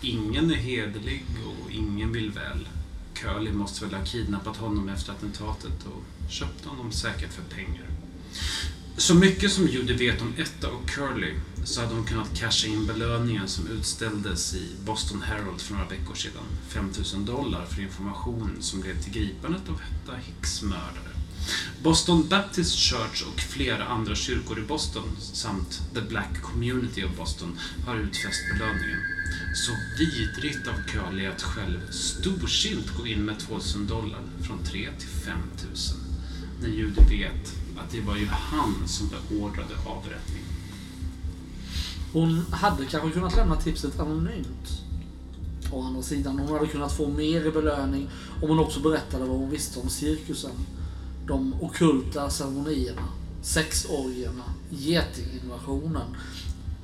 Ingen 0.00 0.50
är 0.50 0.54
hederlig 0.54 1.24
och 1.46 1.70
ingen 1.70 2.12
vill 2.12 2.30
väl. 2.30 2.68
Curly 3.14 3.52
måste 3.52 3.84
väl 3.84 3.94
ha 3.94 4.04
kidnappat 4.04 4.56
honom 4.56 4.88
efter 4.88 5.12
attentatet 5.12 5.86
och 5.86 6.30
köpt 6.30 6.64
honom 6.64 6.92
säkert 6.92 7.32
för 7.32 7.42
pengar. 7.42 7.86
Så 8.96 9.14
mycket 9.14 9.52
som 9.52 9.66
Judy 9.66 9.94
vet 9.94 10.22
om 10.22 10.32
Etta 10.38 10.70
och 10.70 10.88
Curly 10.88 11.34
så 11.64 11.80
hade 11.80 11.94
hon 11.94 12.04
kunnat 12.04 12.38
casha 12.38 12.68
in 12.68 12.86
belöningen 12.86 13.48
som 13.48 13.66
utställdes 13.66 14.54
i 14.54 14.68
Boston 14.86 15.22
Herald 15.22 15.60
för 15.60 15.74
några 15.74 15.88
veckor 15.88 16.14
sedan. 16.14 16.44
5000 16.68 17.24
dollar 17.24 17.66
för 17.66 17.82
information 17.82 18.56
som 18.60 18.82
led 18.82 19.02
till 19.02 19.12
gripandet 19.12 19.68
av 19.68 19.80
Etta 19.80 20.16
Hicks 20.16 20.62
mördare. 20.62 21.13
Boston 21.82 22.28
Baptist 22.28 22.78
Church 22.78 23.24
och 23.26 23.40
flera 23.40 23.84
andra 23.84 24.14
kyrkor 24.14 24.58
i 24.58 24.62
Boston 24.62 25.16
samt 25.18 25.82
The 25.94 26.00
Black 26.00 26.42
Community 26.42 27.04
of 27.04 27.16
Boston 27.16 27.58
har 27.86 27.96
utfäst 27.96 28.40
belöningen. 28.52 29.00
Så 29.54 29.72
vidrigt 29.98 30.68
av 30.68 30.74
Curly 30.86 31.26
att 31.26 31.42
själv 31.42 31.90
storsint 31.90 32.96
gå 32.98 33.06
in 33.06 33.24
med 33.24 33.38
2000 33.38 33.86
dollar 33.86 34.20
från 34.42 34.58
3 34.64 34.88
till 34.98 35.08
5000. 35.08 35.96
När 36.60 36.68
Judy 36.68 37.18
vet 37.18 37.54
att 37.76 37.90
det 37.90 38.00
var 38.00 38.16
ju 38.16 38.26
han 38.26 38.88
som 38.88 39.08
beordrade 39.08 39.74
avrättningen. 39.86 40.48
Hon 42.12 42.44
hade 42.50 42.86
kanske 42.86 43.10
kunnat 43.10 43.36
lämna 43.36 43.56
tipset 43.56 44.00
anonymt. 44.00 44.82
Å 45.72 45.82
andra 45.82 46.02
sidan, 46.02 46.38
hon 46.38 46.52
hade 46.52 46.66
kunnat 46.66 46.96
få 46.96 47.08
mer 47.08 47.46
i 47.46 47.50
belöning 47.50 48.10
om 48.42 48.48
hon 48.48 48.58
också 48.58 48.80
berättade 48.80 49.24
vad 49.24 49.38
hon 49.38 49.50
visste 49.50 49.80
om 49.80 49.88
cirkusen. 49.88 50.50
De 51.26 51.54
ockulta 51.60 52.30
ceremonierna, 52.30 53.08
sexorgierna, 53.42 54.44
getinginvasionen. 54.70 56.16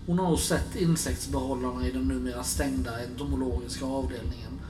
Hon 0.06 0.18
har 0.18 0.28
nog 0.28 0.38
sett 0.38 0.76
insektsbehållarna 0.76 1.86
i 1.86 1.90
den 1.90 2.08
numera 2.08 2.42
stängda 2.42 3.04
entomologiska 3.04 3.84
avdelningen. 3.84 4.60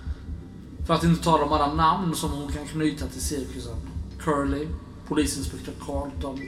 För 0.86 0.94
att 0.94 1.05
inte 1.05 1.24
tala 1.24 1.44
om 1.44 1.52
alla 1.52 1.74
namn 1.74 2.14
som 2.14 2.30
hon 2.30 2.52
kan 2.52 2.66
knyta 2.66 3.06
till 3.06 3.20
cirkusen. 3.20 3.76
Curly, 4.18 4.68
polisinspektör 5.09 5.74
Carlton, 5.86 6.40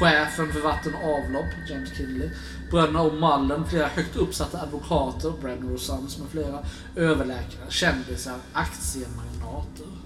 chefen 0.00 0.52
för 0.52 0.60
vatten 0.60 0.94
och 0.94 1.10
avlopp, 1.10 1.68
James 1.70 1.96
Kinley, 1.96 2.30
bröderna 2.70 3.02
O'Mullen, 3.02 3.64
flera 3.64 3.86
högt 3.86 4.16
uppsatta 4.16 4.60
advokater, 4.60 5.32
Brenner 5.40 5.74
och 5.74 5.80
Sons 5.80 6.18
med 6.18 6.28
flera, 6.28 6.58
överläkare, 6.96 7.70
kändisar, 7.70 8.36
aktiemagnater. 8.52 9.97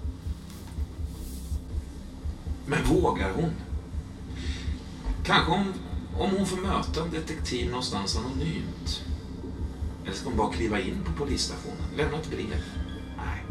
Men 2.65 2.83
vågar 2.83 3.33
hon? 3.33 3.51
Kanske 5.23 5.51
om, 5.51 5.73
om 6.17 6.29
hon 6.37 6.45
får 6.45 6.57
möta 6.57 7.03
en 7.03 7.11
detektiv 7.11 7.69
någonstans 7.69 8.17
anonymt. 8.17 9.03
Eller 10.03 10.13
ska 10.13 10.29
hon 10.29 10.37
bara 10.37 10.53
kliva 10.53 10.79
in 10.79 11.03
på 11.05 11.25
polisstationen? 11.25 11.97
Lämna 11.97 12.17
ett 12.17 12.29
brev? 12.29 12.63
Nej. 13.17 13.43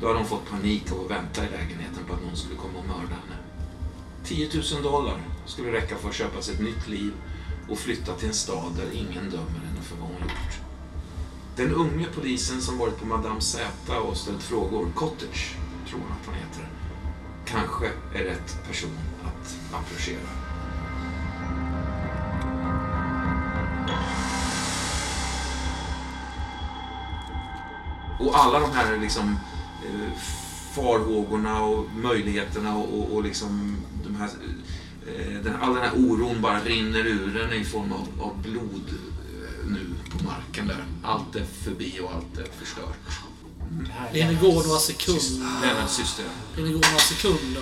Då 0.00 0.06
hade 0.06 0.18
hon 0.18 0.28
fått 0.28 0.50
panik 0.50 0.92
av 0.92 1.00
att 1.00 1.10
vänta 1.10 1.46
i 1.46 1.50
lägenheten 1.50 2.04
på 2.08 2.14
att 2.14 2.22
någon 2.22 2.36
skulle 2.36 2.56
komma 2.56 2.78
och 2.78 2.86
mörda 2.86 3.14
henne. 3.14 3.38
10 4.24 4.48
000 4.72 4.82
dollar 4.82 5.20
skulle 5.46 5.72
räcka 5.72 5.96
för 5.96 6.08
att 6.08 6.14
köpa 6.14 6.42
sig 6.42 6.54
ett 6.54 6.60
nytt 6.60 6.88
liv 6.88 7.12
och 7.68 7.78
flytta 7.78 8.14
till 8.14 8.28
en 8.28 8.34
stad 8.34 8.72
där 8.76 8.92
ingen 8.92 9.30
dömer 9.30 9.60
henne 9.66 9.82
för 9.82 9.96
vad 9.96 10.08
hon 10.08 10.20
gjort. 10.22 10.60
Den 11.56 11.72
unge 11.72 12.06
polisen 12.14 12.60
som 12.60 12.78
varit 12.78 13.00
på 13.00 13.06
Madame 13.06 13.40
Z 13.40 13.98
och 13.98 14.16
ställt 14.16 14.42
frågor, 14.42 14.88
Cottage, 14.94 15.56
tror 15.88 16.00
han 16.00 16.18
att 16.20 16.26
han 16.26 16.34
heter, 16.34 16.68
kanske 17.46 17.86
är 18.14 18.24
rätt 18.24 18.66
person 18.66 18.98
att 19.24 19.56
approchera. 19.72 20.44
Och 28.18 28.38
alla 28.38 28.60
de 28.60 28.72
här 28.72 28.96
liksom 28.96 29.38
eh, 29.84 30.18
farhågorna 30.74 31.62
och 31.62 31.86
möjligheterna 31.94 32.76
och, 32.76 32.98
och, 32.98 33.14
och 33.14 33.24
liksom 33.24 33.76
de 34.04 34.16
här, 34.16 34.28
eh, 35.06 35.42
den, 35.42 35.56
all 35.56 35.74
den 35.74 35.82
här 35.82 35.92
oron 35.96 36.40
bara 36.40 36.60
rinner 36.60 37.06
ur 37.06 37.38
den 37.38 37.52
i 37.52 37.64
form 37.64 37.92
av, 37.92 38.08
av 38.20 38.42
blod 38.42 38.88
eh, 38.88 39.70
nu 39.70 39.80
på 40.10 40.24
marken 40.24 40.66
där. 40.66 40.84
Allt 41.02 41.36
är 41.36 41.44
förbi 41.44 42.00
och 42.02 42.12
allt 42.12 42.38
är 42.38 42.52
förstört. 42.52 43.23
Det 44.12 44.22
hinner 44.22 44.40
gå 44.40 44.62
några 44.62 44.78
sekunder. 44.78 45.46
Det 46.56 46.62
hinner 46.62 46.72
gå 46.72 46.80
några 46.80 46.98
sekunder 46.98 47.60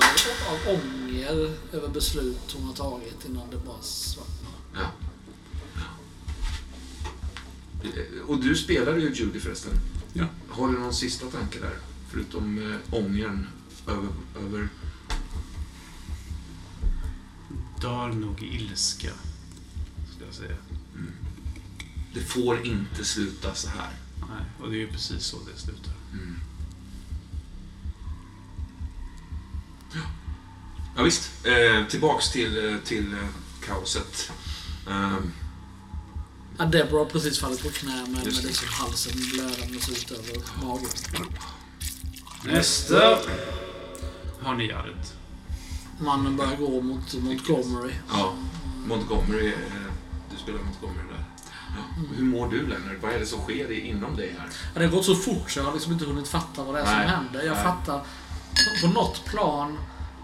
av, 0.50 0.74
ånger 0.74 1.54
över 1.72 1.88
beslut 1.88 2.52
hon 2.56 2.64
har 2.66 2.74
tagit 2.74 3.24
innan 3.28 3.50
det 3.50 3.56
bara 3.56 3.82
svartnar. 3.82 4.52
Ja. 4.74 4.90
Eh, 7.84 8.20
Och 8.26 8.40
du 8.40 8.56
spelar 8.56 8.96
ju 8.96 9.14
Judy 9.14 9.40
förresten. 9.40 9.72
Ja. 10.12 10.26
Har 10.48 10.68
du 10.68 10.78
någon 10.78 10.94
sista 10.94 11.26
tanke 11.26 11.58
där? 11.60 11.76
Förutom 12.10 12.72
eh, 12.72 12.94
ångern 12.94 13.46
över, 13.86 14.08
över... 14.46 14.68
Dör 17.80 18.08
nog 18.08 18.42
i 18.42 18.46
ilska, 18.56 19.10
skulle 20.10 20.26
jag 20.26 20.34
säga. 20.34 20.56
Det 22.14 22.20
får 22.20 22.66
inte 22.66 23.04
sluta 23.04 23.54
så 23.54 23.68
här. 23.68 23.96
Nej, 24.20 24.44
och 24.60 24.70
det 24.70 24.76
är 24.76 24.80
ju 24.80 24.88
precis 24.88 25.24
så 25.24 25.36
det 25.54 25.60
slutar. 25.60 25.92
Ja, 30.96 31.02
visst. 31.02 31.46
Eh, 31.46 31.86
tillbaks 31.88 32.30
till, 32.32 32.72
eh, 32.72 32.78
till 32.78 33.12
eh, 33.12 33.18
kaoset. 33.66 34.30
Ehm, 34.90 35.32
Ja, 36.58 36.64
Deborah 36.64 37.04
har 37.04 37.10
precis 37.10 37.38
fallit 37.38 37.62
på 37.62 37.68
knä 37.68 37.92
med, 38.02 38.10
med 38.10 38.24
Just 38.24 38.44
liksom 38.44 38.68
halsen 38.70 39.12
blödandes 39.32 39.88
ut 39.88 40.10
över 40.10 40.64
magen. 40.66 40.88
Nästa 42.44 43.18
har 44.40 44.54
ni 44.54 44.66
Jared. 44.68 45.06
Mannen 46.00 46.36
börjar 46.36 46.56
gå 46.56 46.80
mot 46.80 47.14
Montgomery. 47.14 47.92
ja, 48.12 48.34
Montgomery. 48.86 49.48
Eh, 49.48 49.92
du 50.30 50.36
spelar 50.42 50.58
Montgomery. 50.62 51.11
Hur 52.16 52.24
mår 52.24 52.48
du 52.48 52.66
Lennart? 52.66 53.02
Vad 53.02 53.12
är 53.12 53.18
det 53.18 53.26
som 53.26 53.40
sker 53.40 53.72
inom 53.72 54.16
dig 54.16 54.34
här? 54.38 54.48
Ja, 54.74 54.80
det 54.80 54.86
har 54.86 54.92
gått 54.92 55.04
så 55.04 55.14
fort 55.14 55.50
så 55.50 55.58
jag 55.58 55.64
har 55.64 55.72
liksom 55.72 55.92
inte 55.92 56.04
hunnit 56.04 56.28
fatta 56.28 56.64
vad 56.64 56.74
det 56.74 56.80
är 56.80 56.84
Nej. 56.84 57.08
som 57.08 57.16
händer. 57.16 57.42
Jag 57.42 57.54
Nej. 57.54 57.64
fattar 57.64 58.02
på, 58.82 58.88
något 58.88 59.24
plan 59.24 59.78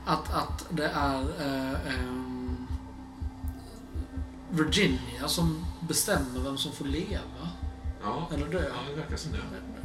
att, 0.06 0.34
att 0.34 0.66
det 0.70 0.86
är 0.94 1.20
eh, 1.20 1.94
ehm, 1.94 2.66
Virginia 4.50 5.28
som 5.28 5.66
bestämmer 5.80 6.40
vem 6.44 6.58
som 6.58 6.72
får 6.72 6.84
leva 6.84 7.48
Ja, 8.02 8.28
eller 8.34 8.46
dö. 8.46 8.64
ja 8.68 8.90
det 8.90 9.00
verkar 9.00 9.16
som 9.16 9.32
det. 9.32 9.38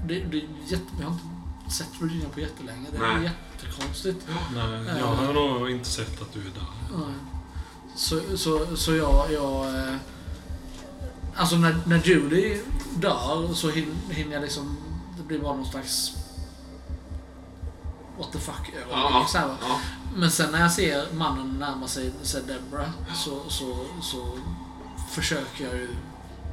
Det, 0.07 0.19
det 0.19 0.38
är 0.38 0.48
jätte, 0.68 0.84
jag 0.99 1.06
har 1.06 1.18
inte 1.64 1.73
sett 1.76 2.02
Virginia 2.02 2.30
på 2.30 2.40
jättelänge. 2.40 2.88
Det 2.91 2.98
är 2.98 3.14
Nej. 3.19 3.31
jättekonstigt. 3.57 4.27
Nej, 4.56 4.99
jag 4.99 5.07
har 5.07 5.34
nog 5.34 5.69
inte 5.69 5.90
sett 5.90 6.22
att 6.22 6.34
du 6.34 6.40
är 6.40 6.44
där. 6.44 6.98
Nej. 6.98 7.15
Så, 7.95 8.38
så, 8.38 8.76
så 8.77 8.95
jag... 8.95 9.31
jag 9.31 9.76
eh, 9.76 9.95
alltså 11.35 11.55
när, 11.55 11.80
när 11.85 12.03
Judy 12.03 12.57
dör 12.95 13.53
så 13.53 13.69
hin- 13.69 14.10
hinner 14.11 14.34
jag 14.34 14.41
liksom... 14.41 14.77
Det 15.18 15.23
blir 15.23 15.39
bara 15.39 15.55
någon 15.55 15.65
slags... 15.65 16.11
What 18.18 18.31
the 18.31 18.39
fuck. 18.39 18.73
Ja, 18.91 19.26
så 19.30 19.38
ja. 19.38 19.80
Men 20.15 20.31
sen 20.31 20.51
när 20.51 20.60
jag 20.60 20.72
ser 20.72 21.14
mannen 21.14 21.57
närma 21.60 21.88
sig, 21.88 22.11
sig 22.22 22.41
Deborah 22.47 22.89
så, 23.15 23.39
så, 23.49 23.85
så 24.01 24.38
försöker 25.11 25.65
jag 25.65 25.73
ju... 25.76 25.89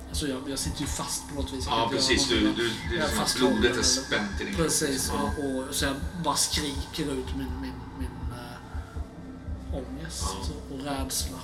Alltså 0.08 0.28
jag, 0.28 0.38
jag 0.50 0.58
sitter 0.58 0.80
ju 0.80 0.86
fast 0.86 1.28
på 1.28 1.34
något 1.34 1.52
vis. 1.52 1.66
Jag 1.66 1.78
Ja, 1.78 1.88
precis. 1.92 2.28
Du, 2.28 2.40
du, 2.40 2.52
det 2.90 2.96
Jag 2.96 3.04
är 3.04 3.08
som 3.08 3.18
att 3.18 3.28
fasthåller 3.30 3.52
blodet 3.60 3.78
är 3.78 3.82
spänt 3.82 4.40
i 4.40 4.44
din. 4.44 4.54
Precis, 4.54 5.12
Ja. 5.14 5.22
och, 5.44 5.68
och 5.68 5.74
så 5.74 5.84
jag 5.84 5.94
bara 6.24 6.36
skriker 6.36 7.02
ut 7.12 7.36
min, 7.36 7.60
min, 7.60 7.72
min 7.98 8.10
äh, 8.32 9.74
ångest 9.76 10.24
Ja. 10.26 10.54
och, 10.70 10.74
och 10.78 10.84
rädsla 10.84 11.38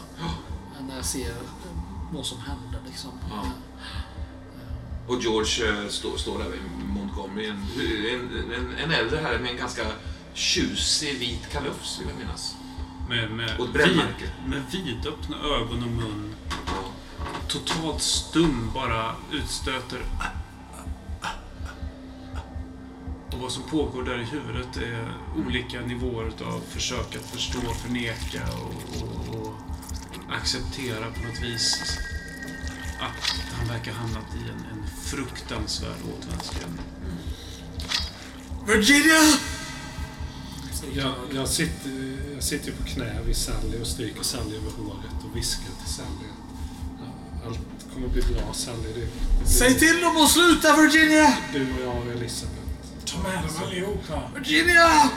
när 0.88 0.96
jag 0.96 1.04
ser 1.04 1.34
vad 2.12 2.26
som 2.26 2.38
händer. 2.38 2.75
Liksom. 2.86 3.10
Ja. 3.30 3.44
Och 5.06 5.22
George 5.22 5.68
eh, 5.82 5.88
står, 5.88 6.16
står 6.16 6.38
där 6.38 6.48
vid 6.48 6.60
Montgomery. 6.88 7.46
En, 7.48 7.66
en, 8.14 8.52
en, 8.52 8.74
en 8.84 8.90
äldre 8.90 9.18
herre 9.18 9.38
med 9.38 9.50
en 9.50 9.56
ganska 9.56 9.82
tjusig 10.34 11.18
vit 11.18 11.48
kalufs, 11.52 12.00
vill 12.00 12.08
jag 12.08 12.18
minnas. 12.18 12.56
Med, 13.08 13.30
med, 13.30 13.56
Och 13.58 13.66
ett 13.66 13.72
brännmärke. 13.72 14.30
vid, 14.42 14.50
med 14.50 14.62
vidöppna 14.72 15.36
ögon 15.36 15.82
och 15.82 15.90
mun. 15.90 16.34
Totalt 17.48 18.02
stum 18.02 18.70
bara 18.74 19.14
utstöter 19.32 20.00
och 23.32 23.42
vad 23.42 23.52
som 23.52 23.62
pågår 23.62 24.02
där 24.02 24.18
i 24.18 24.24
huvudet 24.24 24.76
är 24.76 25.12
olika 25.46 25.80
nivåer 25.80 26.32
av 26.44 26.60
försök 26.68 27.16
att 27.16 27.30
förstå, 27.30 27.60
förneka 27.60 28.42
och, 28.52 29.02
och, 29.02 29.40
och 29.40 29.54
acceptera 30.30 31.10
på 31.10 31.20
något 31.28 31.42
vis 31.42 31.98
att 33.00 33.34
han 33.58 33.68
verkar 33.68 33.92
ha 33.92 34.00
hamnat 34.00 34.34
i 34.34 34.50
en, 34.50 34.64
en 34.72 34.86
fruktansvärd 35.04 35.96
återvändsgränd. 36.18 36.78
Virginia! 38.66 39.38
Jag, 40.94 41.12
jag, 41.34 41.48
sitter, 41.48 42.16
jag 42.34 42.42
sitter 42.42 42.72
på 42.72 42.84
knä 42.84 43.22
vid 43.26 43.36
Sally 43.36 43.80
och 43.80 43.86
stryker 43.86 44.22
Sally 44.22 44.56
över 44.56 44.70
håret 44.70 45.24
och 45.30 45.36
viskar 45.36 45.70
till 45.84 45.94
Sally. 45.94 46.28
att 47.38 47.46
Allt 47.46 47.94
kommer 47.94 48.08
bli 48.08 48.22
bra 48.22 48.52
Sally. 48.52 48.92
Det, 48.94 49.00
det 49.40 49.46
Säg 49.46 49.78
till 49.78 50.00
dem 50.00 50.16
att 50.16 50.30
sluta 50.30 50.76
Virginia! 50.76 51.36
Du 51.52 51.62
och 51.62 51.80
jag 51.84 51.96
och 51.96 52.12
Elisabeth. 52.12 52.56
Ta 53.04 53.18
med 53.18 53.42
dem 53.42 53.66
allihopa. 53.66 54.22
Virginia! 54.34 55.10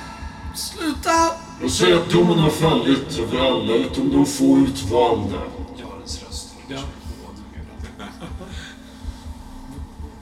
Sluta! 0.55 1.31
Och 1.63 1.71
säg 1.71 1.93
att 1.93 2.09
domen 2.09 2.39
har 2.39 2.49
fallit 2.49 3.19
över 3.19 3.39
alla 3.39 3.73
utom 3.73 4.11
de 4.11 4.25
få 4.25 4.57
utvalda. 4.57 5.41
Jarens 5.77 6.21
röst. 6.23 6.49
Ja. 6.67 6.79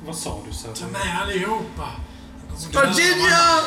Vad 0.07 0.15
sa 0.15 0.41
du 0.47 0.53
Sally? 0.53 0.75
Ta 0.75 0.87
med 0.87 1.21
allihopa. 1.21 1.89
Virginia! 2.71 3.61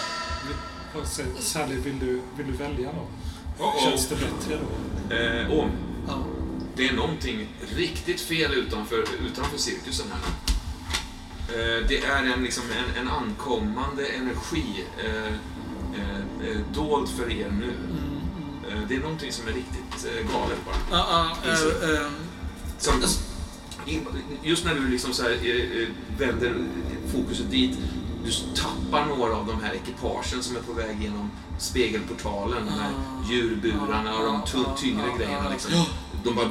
Sally, 1.41 1.75
vill 1.77 1.99
du, 1.99 2.21
vill 2.37 2.47
du 2.47 2.53
välja 2.53 2.93
då? 2.93 3.65
Oh, 3.65 3.85
Känns 3.85 4.09
det 4.09 4.15
bättre 4.15 4.59
då? 4.61 5.15
Eh, 5.15 5.51
oh, 5.53 5.69
Ja. 6.09 6.19
det 6.77 6.89
är 6.89 6.93
någonting 6.93 7.49
riktigt 7.77 8.21
fel 8.21 8.53
utanför, 8.55 9.05
utanför 9.27 9.59
cirkusen 9.59 10.07
här. 10.13 10.21
Eh, 11.55 11.87
det 11.89 12.05
är 12.05 12.23
en, 12.37 12.43
liksom, 12.43 12.65
en, 12.71 13.01
en 13.03 13.09
ankommande 13.13 14.07
energi 14.07 14.85
eh, 15.05 15.15
eh, 16.01 16.51
eh, 16.51 16.57
dold 16.75 17.09
för 17.09 17.31
er 17.33 17.51
nu. 17.51 17.73
Eh, 18.71 18.79
det 18.89 18.95
är 18.95 19.01
någonting 19.01 19.33
som 19.33 19.49
är 19.49 19.53
riktigt 19.53 20.07
eh, 20.07 20.33
galet 20.33 20.59
bara. 20.67 20.99
Ja, 20.99 21.37
ja, 21.45 21.51
eh, 21.51 21.91
eh, 22.01 22.11
Som, 22.79 22.95
in- 23.03 23.09
just 24.43 24.65
när 24.65 24.75
du 24.75 24.89
liksom 24.89 25.13
så 25.13 25.23
här, 25.23 25.31
eh, 25.31 25.83
eh, 25.83 25.89
vänder 26.19 26.55
fokuset 27.13 27.51
dit, 27.51 27.79
du 28.25 28.31
tappar 28.55 29.07
några 29.07 29.37
av 29.37 29.47
de 29.47 29.61
här 29.65 29.75
ekipagen 29.75 30.43
som 30.43 30.57
är 30.57 30.61
på 30.61 30.73
väg 30.73 31.03
genom 31.03 31.31
spegelportalen. 31.59 32.67
De 32.67 32.73
här 32.81 32.91
djurburarna 33.31 34.19
och 34.19 34.25
de 34.25 34.43
tu- 34.51 34.77
tyngre 34.83 35.05
grejerna. 35.19 35.49
Liksom. 35.51 35.71
De 36.25 36.35
bara 36.35 36.49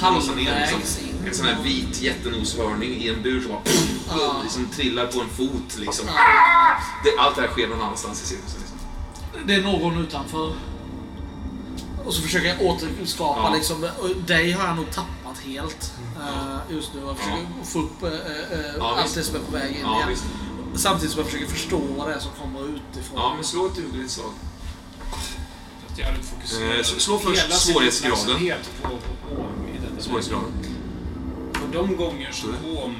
halsar 0.00 0.34
ner 0.34 0.60
liksom. 0.60 0.80
En 1.26 1.34
sån 1.34 1.46
här 1.46 1.62
vit 1.64 2.02
jättenoshörning 2.02 2.90
i 2.90 3.08
en 3.08 3.22
bur 3.22 3.40
som 3.40 3.50
bara 4.18 4.42
liksom 4.42 4.66
trillar 4.66 5.06
på 5.06 5.20
en 5.20 5.28
fot. 5.28 5.78
Liksom. 5.78 6.06
Allt 7.18 7.36
det 7.36 7.40
här 7.42 7.48
sker 7.48 7.68
någon 7.68 7.80
annanstans 7.80 8.22
i 8.22 8.26
cirkusen. 8.26 8.60
Liksom. 8.60 8.78
Det 9.46 9.54
är 9.54 9.62
någon 9.62 9.98
utanför. 9.98 10.52
Och 12.06 12.14
så 12.14 12.22
försöker 12.22 12.48
jag 12.48 12.62
återskapa 12.62 13.40
Ja. 13.42 13.54
liksom. 13.54 13.88
Dig 14.26 14.52
har 14.52 14.66
jag 14.66 14.76
nog 14.76 14.90
tappat 14.90 15.38
helt 15.46 15.92
eh, 16.20 16.74
just 16.76 16.94
nu. 16.94 17.00
Jag 17.06 17.16
försöker 17.18 17.46
få 17.64 17.78
upp 17.78 18.02
eh, 18.02 18.08
eh, 18.08 18.76
Ja, 18.78 18.96
allt 19.02 19.14
det 19.14 19.22
som 19.22 19.34
är 19.36 19.40
på 19.40 19.52
väg 19.52 19.70
in 19.76 19.80
Ja, 19.82 19.96
igen. 19.96 20.08
visst. 20.08 20.24
Samtidigt 20.74 21.12
som 21.12 21.18
jag 21.20 21.26
försöker 21.30 21.46
förstå 21.52 21.80
vad 21.96 22.08
det 22.08 22.14
är 22.14 22.18
som 22.18 22.30
kommer 22.42 22.60
utifrån. 22.64 23.16
Ja, 23.16 23.32
men 23.34 23.44
slå 23.44 23.66
ett 23.66 23.74
dugligt 23.76 24.10
slag. 24.10 24.30
Att 25.90 25.98
Jared 25.98 26.24
fokuserar 26.24 26.76
Eh, 26.76 26.82
så- 26.82 27.00
slå 27.00 27.18
först 27.18 27.52
svårighetsgraden. 27.52 28.18
identiteten. 28.42 29.00
Svårighetsgraden. 29.98 30.52
Och 31.62 31.68
de 31.72 31.96
gånger 31.96 32.32
som 32.32 32.50
Om 32.84 32.96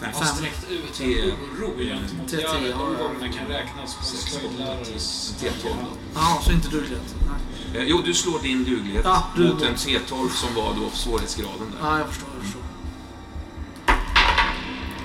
Fem. 0.00 0.10
har 0.14 0.24
sträckt 0.24 0.70
ut 0.70 1.00
en 1.00 1.08
oro 1.08 1.78
gentemot 1.78 2.32
ja, 2.32 2.52
de 2.62 2.68
ja. 2.68 2.76
gångerna 2.76 3.32
kan 3.38 3.46
räknas 3.46 3.94
på 3.94 4.00
en 4.00 4.06
Sex, 4.06 4.32
slöjdlärares... 4.32 5.34
T12 5.40 5.64
då. 5.64 5.74
Ja, 6.14 6.40
så 6.44 6.52
inte 6.52 6.68
duglighet. 6.68 7.14
Nej. 7.20 7.38
Eh, 7.74 7.82
jo, 7.84 8.02
du 8.04 8.14
slår 8.14 8.38
din 8.42 8.64
duglighet 8.64 9.04
Ja, 9.04 9.26
du- 9.36 9.48
mot 9.48 9.62
en 9.62 9.74
T12 9.74 10.28
som 10.28 10.54
var 10.54 10.74
då 10.74 10.90
svårighetsgraden 10.92 11.72
där. 11.80 11.88
Ja, 11.88 11.98
jag 11.98 12.08
förstår. 12.08 12.28
Jag 12.34 12.42
förstår. 12.44 12.62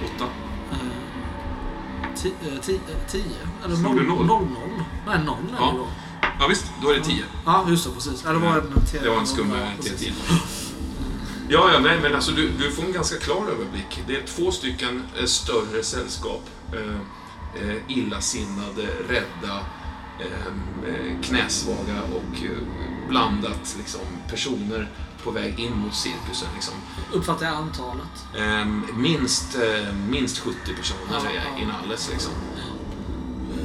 Åtta. 0.06 0.26
Eh, 0.72 0.78
ti- 2.16 2.34
eh, 2.48 2.54
eh, 2.54 3.08
Tio? 3.08 3.24
Eller 3.66 3.76
Slog 3.76 3.96
noll? 3.96 3.98
du 4.04 4.08
noll? 4.10 4.26
Noll, 4.26 4.42
noll. 4.44 4.84
Nej, 5.08 5.20
noll 5.26 5.38
är 5.58 5.60
Ja. 5.60 5.72
det 5.72 5.78
då. 5.78 5.88
Ja, 6.40 6.48
visst. 6.48 6.66
Då 6.82 6.90
är 6.90 6.94
det 6.96 7.04
10. 7.04 7.24
Ja, 7.46 7.66
just 7.70 7.86
det. 7.86 7.92
Precis. 7.92 8.24
Ja, 8.26 8.32
det 8.34 8.40
var 8.40 8.58
en 8.58 8.74
Det 9.04 9.10
var 9.10 9.18
en 9.18 9.28
skum 9.28 9.50
Ja, 9.52 9.68
precis. 9.78 10.02
T10. 10.02 10.12
Ja, 11.50 11.70
ja, 11.74 11.80
nej, 11.80 12.00
men 12.02 12.16
alltså 12.16 12.32
du, 12.32 12.50
du 12.50 12.72
får 12.72 12.84
en 12.84 12.92
ganska 12.94 13.18
klar 13.20 13.42
överblick. 13.52 14.02
Det 14.08 14.16
är 14.16 14.22
två 14.28 14.52
stycken 14.52 15.04
eh, 15.20 15.26
större 15.26 15.84
sällskap. 15.84 16.44
Eh, 16.74 16.96
eh, 17.70 17.78
illasinnade, 17.88 18.88
rädda, 19.10 19.60
knäsvaga 21.24 22.02
och 22.12 22.44
eh, 22.44 22.58
blandat 23.10 23.76
liksom, 23.78 24.02
personer 24.30 24.90
på 25.24 25.32
väg 25.32 25.60
in 25.60 25.78
mot 25.78 25.96
cirkusen. 25.96 26.48
Liksom. 26.56 26.74
Uppfattar 27.14 27.46
jag 27.46 27.56
antalet? 27.56 28.26
Eh, 28.38 28.66
minst, 28.98 29.56
eh, 29.56 29.94
minst 30.10 30.38
70 30.38 30.58
personer 30.76 31.02
Ja, 31.12 31.30
är 31.30 31.36
ja. 31.36 31.64
inalles. 31.64 32.10
Liksom. 32.10 32.34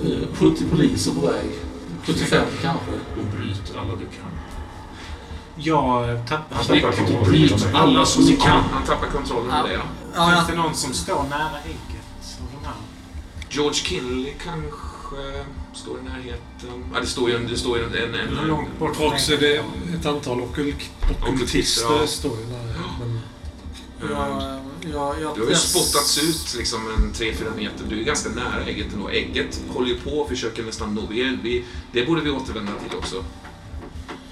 Eh, 0.04 0.34
70 0.34 0.64
poliser 0.70 1.12
på 1.12 1.20
väg. 1.26 1.50
75 2.04 2.44
kanske. 2.62 2.92
Och 2.92 3.24
bryt 3.36 3.72
alla 3.76 3.96
du 3.96 4.04
kan. 4.04 4.30
Jag 5.56 6.28
tappar 6.28 6.64
Tappar 6.64 7.18
Och 7.18 7.26
bryt 7.26 7.66
alla 7.74 8.06
som 8.06 8.24
ni 8.24 8.36
kan. 8.36 8.62
Han 8.72 8.82
tappar 8.82 9.06
kontrollen 9.06 9.50
över 9.50 9.68
det, 9.68 9.74
ja. 9.74 9.80
Ja, 10.14 10.26
Finns 10.26 10.48
ja. 10.48 10.54
det 10.54 10.62
någon 10.62 10.74
som 10.74 10.94
står 10.94 11.22
nära 11.22 11.58
ägget? 11.64 12.02
George 13.50 13.74
Kinley 13.74 14.34
kanske 14.44 15.44
står 15.82 15.98
i 15.98 16.02
närheten. 16.02 16.84
Ja, 16.94 17.00
det 17.00 17.06
står 17.06 17.30
ju 17.30 17.36
en... 17.36 17.46
Det 17.48 17.56
står 17.56 17.78
ju 17.78 17.84
en, 17.84 17.94
en, 17.94 18.38
en 18.38 18.46
långt 18.48 18.78
bort 18.78 19.00
Också 19.00 19.36
det 19.36 19.56
är 19.56 19.64
ett 19.98 20.06
antal 20.06 20.40
Ockultister, 20.40 21.94
ja. 22.00 22.06
står 22.06 22.38
ju 22.38 22.44
där. 22.44 22.74
Men 23.00 23.20
Jag, 24.10 24.60
jag, 24.92 25.22
jag, 25.22 25.34
Du 25.36 25.42
har 25.42 25.50
ju 25.50 25.54
spottats 25.56 26.18
ut 26.22 26.54
liksom 26.58 26.80
en 26.96 27.12
3-4 27.12 27.56
meter. 27.56 27.84
Du 27.88 28.00
är 28.00 28.04
ganska 28.04 28.30
nära 28.30 28.64
ägget 28.66 28.86
ändå. 28.94 29.08
Ägget 29.08 29.60
håller 29.68 29.88
ju 29.88 29.96
på 29.96 30.10
och 30.10 30.28
försöker 30.28 30.62
nästan 30.62 30.94
nå. 30.94 31.02
Vi, 31.10 31.38
vi, 31.42 31.64
det 31.92 32.06
borde 32.06 32.20
vi 32.20 32.30
återvända 32.30 32.72
till 32.88 32.98
också. 32.98 33.16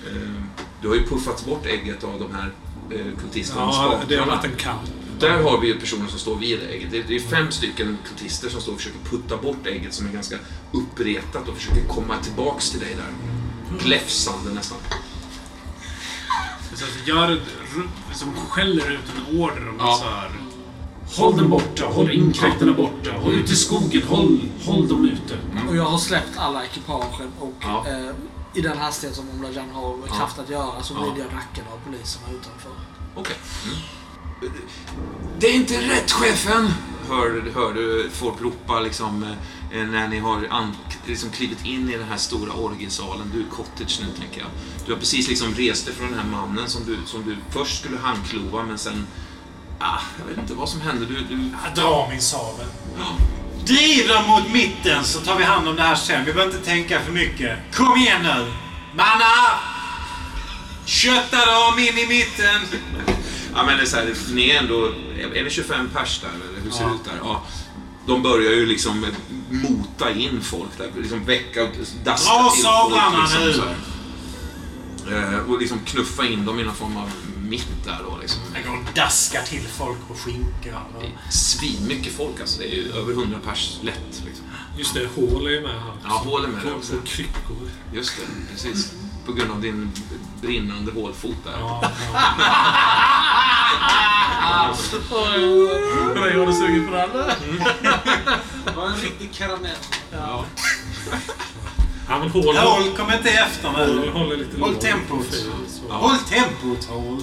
Eh, 0.06 0.42
Du 0.82 0.88
har 0.88 0.94
ju 0.94 1.06
puffat 1.06 1.46
bort 1.46 1.66
ägget 1.66 2.04
av 2.04 2.18
de 2.20 2.34
här 2.34 2.50
eh, 2.90 3.06
kultisterna. 3.20 3.60
ja, 3.60 4.00
det 4.08 4.16
har 4.16 4.26
varit 4.26 4.44
en 4.44 4.56
kamp. 4.56 4.80
Där 5.20 5.42
har 5.42 5.58
vi 5.60 5.66
ju 5.66 5.80
personer 5.80 6.08
som 6.08 6.18
står 6.18 6.36
vid 6.36 6.60
ägget. 6.70 6.90
Det, 6.90 7.02
det 7.02 7.14
är 7.16 7.20
fem 7.20 7.50
stycken 7.50 7.98
kultister 8.08 8.48
som 8.48 8.60
står 8.60 8.72
och 8.72 8.78
försöker 8.78 8.98
putta 9.10 9.36
bort 9.36 9.66
ägget 9.66 9.94
som 9.94 10.06
är 10.08 10.12
ganska 10.12 10.36
uppretat 10.72 11.48
och 11.48 11.54
försöker 11.56 11.86
komma 11.88 12.14
tillbaks 12.22 12.70
till 12.70 12.80
dig 12.80 12.94
där. 12.96 13.78
Gläfsande 13.84 14.50
nästan. 14.52 14.78
Så 16.74 16.84
ru- 16.84 17.88
som 18.14 18.34
skäller 18.48 18.90
ut 18.90 19.00
en 19.16 19.40
order 19.40 19.68
om 19.68 19.74
Ja. 19.78 19.96
så 20.02 20.04
här. 20.10 20.30
Håll 21.16 21.36
dem 21.36 21.50
borta, 21.50 21.86
håll 21.86 22.10
inkräktarna 22.10 22.72
borta, 22.72 23.10
håll 23.22 23.32
ut 23.34 23.50
i 23.50 23.56
skogen, 23.56 24.02
håll, 24.02 24.38
håll 24.64 24.88
dem 24.88 25.04
ute. 25.04 25.38
Och 25.68 25.76
jag 25.76 25.84
har 25.84 25.98
släppt 25.98 26.36
alla 26.38 26.64
ekipagen 26.64 27.32
och 27.40 27.54
Ja. 27.60 27.86
eh, 27.88 28.10
i 28.54 28.60
den 28.60 28.78
hastighet 28.78 29.16
som 29.16 29.30
Omlajan 29.30 29.70
har 29.72 29.96
Ja. 30.06 30.14
kraft 30.14 30.38
att 30.38 30.50
göra 30.50 30.82
så 30.82 30.94
Ja. 30.94 31.12
blir 31.12 31.24
jag 31.24 31.32
nackad 31.34 31.64
av 31.72 31.78
poliserna 31.90 32.26
utanför. 32.30 32.70
Okej. 33.14 33.36
Mm. 33.64 33.76
Det 35.38 35.46
är 35.46 35.54
inte 35.54 35.80
rätt, 35.80 36.10
chefen! 36.10 36.70
Hör, 37.08 37.52
hör 37.54 37.74
du 37.74 38.10
folk 38.12 38.40
ropa 38.40 38.80
liksom, 38.80 39.22
eh, 39.72 39.84
när 39.84 40.08
ni 40.08 40.18
har 40.18 40.46
an, 40.50 40.76
liksom 41.06 41.30
klivit 41.30 41.64
in 41.64 41.90
i 41.90 41.96
den 41.96 42.08
här 42.08 42.16
stora 42.16 42.52
orgiesalen. 42.52 43.30
Du 43.34 43.40
är 43.40 43.46
cottage 43.50 44.00
nu, 44.00 44.06
tänker 44.20 44.40
jag. 44.40 44.48
Du 44.86 44.92
har 44.92 44.98
precis 44.98 45.28
liksom 45.28 45.54
rest 45.54 45.86
dig 45.86 45.94
från 45.94 46.10
den 46.10 46.18
här 46.18 46.26
mannen 46.26 46.68
som 46.68 46.84
du, 46.84 46.98
som 47.06 47.24
du 47.24 47.36
först 47.50 47.80
skulle 47.80 47.98
handklova, 47.98 48.62
men 48.62 48.78
sen... 48.78 49.06
Ah, 49.78 50.00
jag 50.18 50.26
vet 50.26 50.38
inte 50.38 50.54
vad 50.54 50.68
som 50.68 50.80
hände. 50.80 51.06
Du, 51.06 51.14
du, 51.14 51.50
Jag 51.64 51.74
drar 51.74 52.08
min 52.10 52.20
sabel. 52.20 52.66
Driv 53.64 54.08
dem 54.08 54.28
mot 54.28 54.52
mitten 54.52 55.04
så 55.04 55.20
tar 55.20 55.36
vi 55.38 55.44
hand 55.44 55.68
om 55.68 55.76
det 55.76 55.82
här 55.82 55.94
sen. 55.94 56.24
Vi 56.24 56.32
behöver 56.32 56.54
inte 56.54 56.70
tänka 56.70 57.00
för 57.00 57.12
mycket. 57.12 57.58
Kom 57.74 57.96
igen 57.96 58.22
nu! 58.22 58.52
Mannar! 58.94 59.60
Kötta 60.84 61.36
dem 61.46 61.78
in 61.78 61.98
i 61.98 62.06
mitten! 62.06 62.80
Ja, 63.54 63.62
men 63.66 63.76
det 63.76 63.82
är 63.82 63.86
så 63.86 63.96
här, 63.96 64.14
ni 64.32 64.50
är 64.50 64.58
ändå... 64.58 64.92
Är 65.34 65.44
det 65.44 65.50
25 65.50 65.88
pers 65.94 66.20
där, 66.20 66.28
eller 66.28 66.64
hur 66.64 66.70
ser 66.70 66.84
det 66.84 66.94
ut 66.94 67.04
där? 67.04 67.18
Ja. 67.22 67.42
De 68.06 68.22
börjar 68.22 68.52
ju 68.52 68.66
liksom 68.66 69.06
mota 69.50 70.12
in 70.12 70.40
folk 70.42 70.78
där. 70.78 70.90
Liksom 71.00 71.24
väcka 71.24 71.62
och 71.62 71.70
daska 72.04 72.32
Dra 72.32 72.50
till 72.50 72.62
sablarna 72.62 73.26
folk. 73.26 73.46
Liksom, 73.46 73.64
nu. 75.06 75.16
Eh, 75.16 75.38
och 75.38 75.60
liksom 75.60 75.78
knuffa 75.78 76.26
in 76.26 76.44
dem 76.44 76.60
i 76.60 76.64
någon 76.64 76.74
form 76.74 76.96
av 76.96 77.10
mitt 77.48 77.84
där 77.84 77.98
då. 78.04 78.18
Liksom. 78.20 78.40
Jag 78.54 78.64
går 78.64 78.78
och 78.78 78.94
daskar 78.94 79.42
till 79.42 79.66
folk 79.78 79.98
på 80.08 80.14
är 80.14 81.32
Svinmycket 81.32 82.12
folk 82.12 82.40
alltså. 82.40 82.58
Det 82.58 82.72
är 82.72 82.76
ju 82.76 82.92
över 82.92 83.12
100 83.12 83.38
pers 83.44 83.78
lätt. 83.82 84.22
Liksom. 84.26 84.44
Just 84.78 84.94
det, 84.94 85.08
hål 85.16 85.46
är 85.46 85.50
ju 85.50 85.60
med 85.60 85.70
här. 85.70 85.92
Ja, 86.04 86.10
hål 86.10 86.44
är 86.44 86.48
med 86.48 86.72
också. 86.74 86.92
på 86.96 87.02
kryckor. 87.06 87.70
Just 87.94 88.16
det, 88.16 88.52
precis. 88.52 88.92
På 89.30 89.36
grund 89.36 89.50
av 89.50 89.60
din 89.60 89.92
brinnande 90.42 90.92
hålfot 90.92 91.36
där. 91.44 91.52
Ja, 91.60 91.82
ja. 94.40 94.74
Vad 96.16 96.30
gör 96.32 96.46
du 96.46 96.52
sugen 96.52 96.86
på 96.86 96.92
den? 96.94 97.08
Det 98.64 98.72
var 98.76 98.86
en 98.86 98.96
riktig 98.96 99.32
karamell. 99.34 99.76
Ja. 100.12 100.44
Ja, 102.08 102.18
men 102.18 102.30
håll, 102.30 102.56
Håll, 102.56 102.96
kom 102.96 103.12
inte 103.12 103.30
efter 103.30 103.68
håll, 103.68 104.00
nu. 104.00 104.10
håll 104.10 104.38
lite 104.38 104.60
Håll 104.60 104.74
tempot. 104.76 105.26
så. 105.68 105.92
Håll 105.92 106.18
tempot, 106.18 106.84
Håll. 106.84 107.22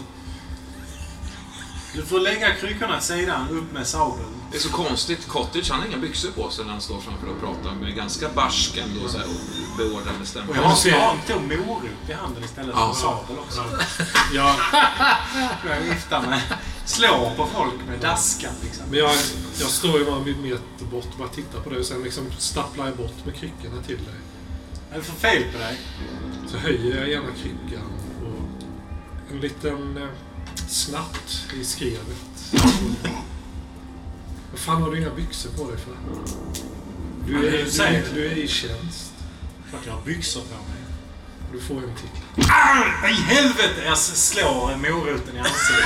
Du 1.94 2.02
får 2.06 2.20
lägga 2.20 2.54
kryckorna 2.56 3.00
sidan, 3.00 3.50
upp 3.50 3.74
med 3.74 3.88
sabeln. 3.88 4.37
Det 4.52 4.58
är 4.58 4.62
så 4.62 4.70
konstigt. 4.70 5.28
Cottage, 5.28 5.70
han 5.72 5.80
har 5.80 5.88
inga 5.88 5.98
byxor 5.98 6.32
på 6.32 6.50
sig 6.50 6.66
när 6.66 6.72
han 6.72 6.82
står 6.82 7.00
framför 7.00 7.28
och 7.28 7.40
pratar. 7.40 7.76
Men 7.82 7.96
ganska 7.96 8.30
barsk 8.30 8.78
ändå 8.78 9.08
så 9.10 9.18
här, 9.18 9.26
och 9.26 9.78
beordrande 9.78 10.26
stämma. 10.26 10.46
Och 10.50 10.58
Ja, 10.58 10.62
jag 10.62 10.78
ser. 10.78 10.92
har 10.92 11.12
en 11.14 11.20
tom 11.28 11.48
morot 11.48 11.82
i 12.10 12.14
handen 12.14 12.44
istället 12.44 12.76
Ja. 12.76 12.94
för 12.94 13.02
sabel 13.02 13.40
också. 13.40 13.64
Ja, 14.34 14.56
Jag 15.70 15.82
viftar 15.82 16.22
med. 16.22 16.42
Slår 16.86 17.36
på 17.36 17.46
folk 17.48 17.74
med 17.88 18.00
daskan 18.00 18.54
liksom. 18.64 18.84
men 18.90 19.00
jag, 19.00 19.12
jag 19.60 19.70
står 19.70 20.00
ju 20.00 20.06
bara 20.06 20.16
en 20.18 20.42
meter 20.42 20.86
bort 20.92 21.06
och 21.12 21.18
bara 21.20 21.28
tittar 21.28 21.60
på 21.60 21.70
dig 21.70 21.80
och 21.80 21.86
sen 21.86 22.04
liksom 22.04 22.24
stapplar 22.38 22.86
jag 22.86 22.96
bort 22.96 23.26
med 23.26 23.36
kryckorna 23.36 23.82
till 23.88 23.98
dig. 23.98 24.14
Vad 24.90 24.96
är 24.98 25.00
det 25.02 25.06
för 25.06 25.16
fel 25.20 25.44
på 25.54 25.58
dig? 25.58 25.80
Så 26.52 26.58
höjer 26.58 26.98
jag 27.00 27.10
gärna 27.10 27.30
kryckan 27.42 27.88
och 28.24 29.32
en 29.34 29.40
liten 29.42 29.98
eh, 29.98 30.10
snabbt 30.68 31.46
i 31.62 31.64
skrevet. 31.66 32.54
Vad 34.58 34.64
fan 34.76 34.82
har 34.82 34.92
du 34.92 34.98
inga 34.98 35.10
byxor 35.10 35.50
på 35.50 35.72
dig 35.72 35.78
för? 35.78 35.94
Du 37.28 37.48
är, 37.48 37.52
du, 37.52 37.84
är, 37.84 38.04
du 38.14 38.26
är 38.26 38.38
i 38.38 38.48
tjänst. 38.48 39.14
Klart 39.70 39.82
jag 39.86 39.94
har 39.94 40.02
byxor 40.02 40.42
på 40.42 40.48
mig. 40.48 40.82
Du 41.52 41.60
får 41.60 41.76
en 41.76 41.96
till. 41.96 42.46
Ah, 42.50 43.08
I 43.08 43.14
helvete! 43.14 43.82
Jag 43.86 43.98
slår 43.98 44.76
moroten 44.78 45.36
i 45.36 45.40
ansiktet. 45.40 45.86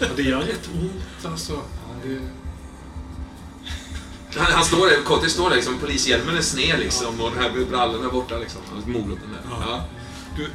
Ja, 0.00 0.06
det 0.16 0.22
gör 0.22 0.40
rätt 0.40 0.68
ont 0.74 1.26
alltså. 1.26 1.62
Det, 2.04 2.20
Han, 4.40 4.52
han 4.52 4.64
står 4.64 4.86
där, 4.86 5.02
Cottage 5.04 5.30
står 5.30 5.48
där 5.50 5.56
liksom, 5.56 5.78
polishjälmen 5.78 6.36
är 6.36 6.42
sned 6.42 6.78
liksom 6.78 7.20
och 7.20 7.30
den 7.30 7.42
här 7.42 7.64
brallorna 7.70 8.06
är 8.06 8.12
borta 8.12 8.38
liksom. 8.38 8.60
Moroten 8.86 9.32
där. 9.32 9.40
Ja. 9.50 9.56
Ja. 9.60 9.84
du, 10.36 10.50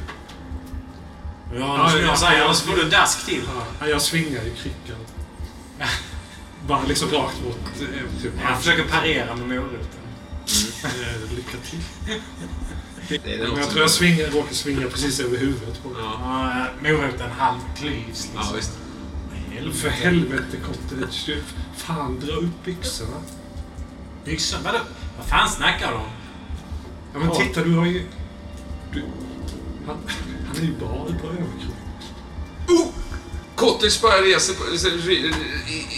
Ja, 1.54 1.90
som 1.90 2.00
jag 2.00 2.18
säger, 2.18 2.44
annars 2.44 2.60
får 2.60 2.76
du 2.76 2.82
en 2.82 2.90
dask 2.90 3.26
till. 3.26 3.42
ja, 3.80 3.86
jag 3.88 4.02
svingar 4.02 4.42
i 4.46 4.50
kryckan. 4.62 4.96
Bara 6.66 6.82
liksom 6.82 7.10
rakt 7.10 7.42
mot... 7.44 7.58
eh, 7.80 8.22
Typ, 8.22 8.32
Jag 8.48 8.58
försöker 8.58 8.84
parera 8.84 9.34
med 9.36 9.48
moroten. 9.48 9.88
Eh, 10.84 11.32
Lycka 11.36 11.56
till. 11.70 11.80
Det 13.08 13.18
det 13.18 13.36
jag 13.56 13.70
tror 13.70 13.80
jag 13.80 13.90
svingar, 13.90 14.26
råkar 14.30 14.54
svinga 14.54 14.86
precis 14.88 15.20
över 15.20 15.38
huvudet 15.38 15.82
på. 15.82 15.90
Ja, 15.98 16.20
Ja, 16.22 16.66
moroten 16.90 17.30
halvklyvs 17.38 18.06
liksom. 18.06 18.30
ja 18.34 18.52
visst. 18.56 18.72
För 19.82 19.88
helvete 19.88 20.56
Cottage. 20.66 21.22
Du, 21.26 21.42
fan, 21.76 22.20
dra 22.20 22.32
upp 22.32 22.64
byxorna. 22.64 23.16
Byxor? 24.24 24.58
Vadå? 24.64 24.78
Vad 25.18 25.26
fan 25.26 25.48
snackar 25.48 25.88
du 25.88 25.94
om? 25.94 26.02
Ja 27.12 27.18
men 27.18 27.28
Ja. 27.28 27.34
titta, 27.34 27.64
du 27.64 27.74
har 27.74 27.86
ju... 27.86 28.04
Du, 28.92 29.02
han, 29.86 29.96
han 30.48 30.56
är 30.56 30.60
ju 30.60 30.72
bara 30.72 30.88
på 30.88 31.26
överkropp. 31.26 32.94
Cottage 33.54 34.00
bara 34.02 34.22
reser 34.22 34.54
på, 34.54 34.64
i, 35.10 35.32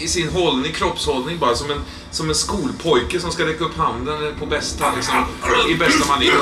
i 0.03 0.07
sin 0.07 0.29
hållning, 0.29 0.73
kroppshållning 0.73 1.39
bara 1.39 1.55
som 1.55 1.71
en, 1.71 1.81
som 2.11 2.29
en 2.29 2.35
skolpojke 2.35 3.19
som 3.19 3.31
ska 3.31 3.45
räcka 3.45 3.63
upp 3.63 3.77
handen 3.77 4.35
på 4.39 4.45
bästa, 4.45 4.95
liksom, 4.95 5.25
i 5.69 5.75
bästa 5.75 6.05
manér. 6.05 6.33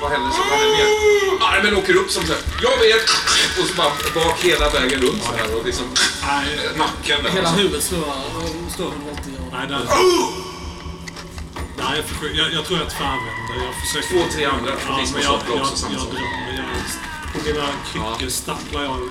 Vad 0.00 0.10
händer 0.10 0.30
så? 0.30 0.42
Vad 0.50 0.58
händer 0.60 0.76
mer? 0.76 1.44
Armen 1.44 1.76
åker 1.76 1.94
upp 1.96 2.10
som 2.10 2.22
så 2.26 2.32
här, 2.32 2.42
jag 2.62 2.78
vet! 2.78 3.10
Och 3.60 3.66
så 3.68 3.74
bara 3.74 3.90
bak 4.24 4.40
hela 4.40 4.70
vägen 4.70 5.00
runt 5.00 5.22
så 5.24 5.32
här 5.32 5.56
och 5.56 5.66
liksom 5.66 5.86
Nej, 6.26 6.58
nacken 6.76 7.22
där. 7.22 7.30
Hela 7.30 7.50
huvudet 7.50 7.82
står, 7.82 8.04
står 8.74 8.86
180 8.86 9.32
grader. 9.50 9.86
Nej. 11.76 11.86
Nej, 11.88 11.96
jag, 11.96 12.04
försöker, 12.04 12.38
jag, 12.38 12.52
jag 12.52 12.64
tror 12.64 12.78
jag 12.78 12.90
tvärvänder. 12.90 13.54
Jag 13.66 13.74
försöker... 13.74 14.08
Två, 14.08 14.32
tre 14.32 14.44
andra 14.44 14.70
Ja, 14.88 15.00
jag, 15.14 15.22
jag, 15.22 15.60
också 15.62 15.86
drar. 15.86 15.94
Jag, 16.56 16.66
på 17.32 17.38
mina 17.48 17.66
kryckor 17.92 18.30
stapplar 18.30 18.82
jag 18.82 18.96
ut 18.98 19.10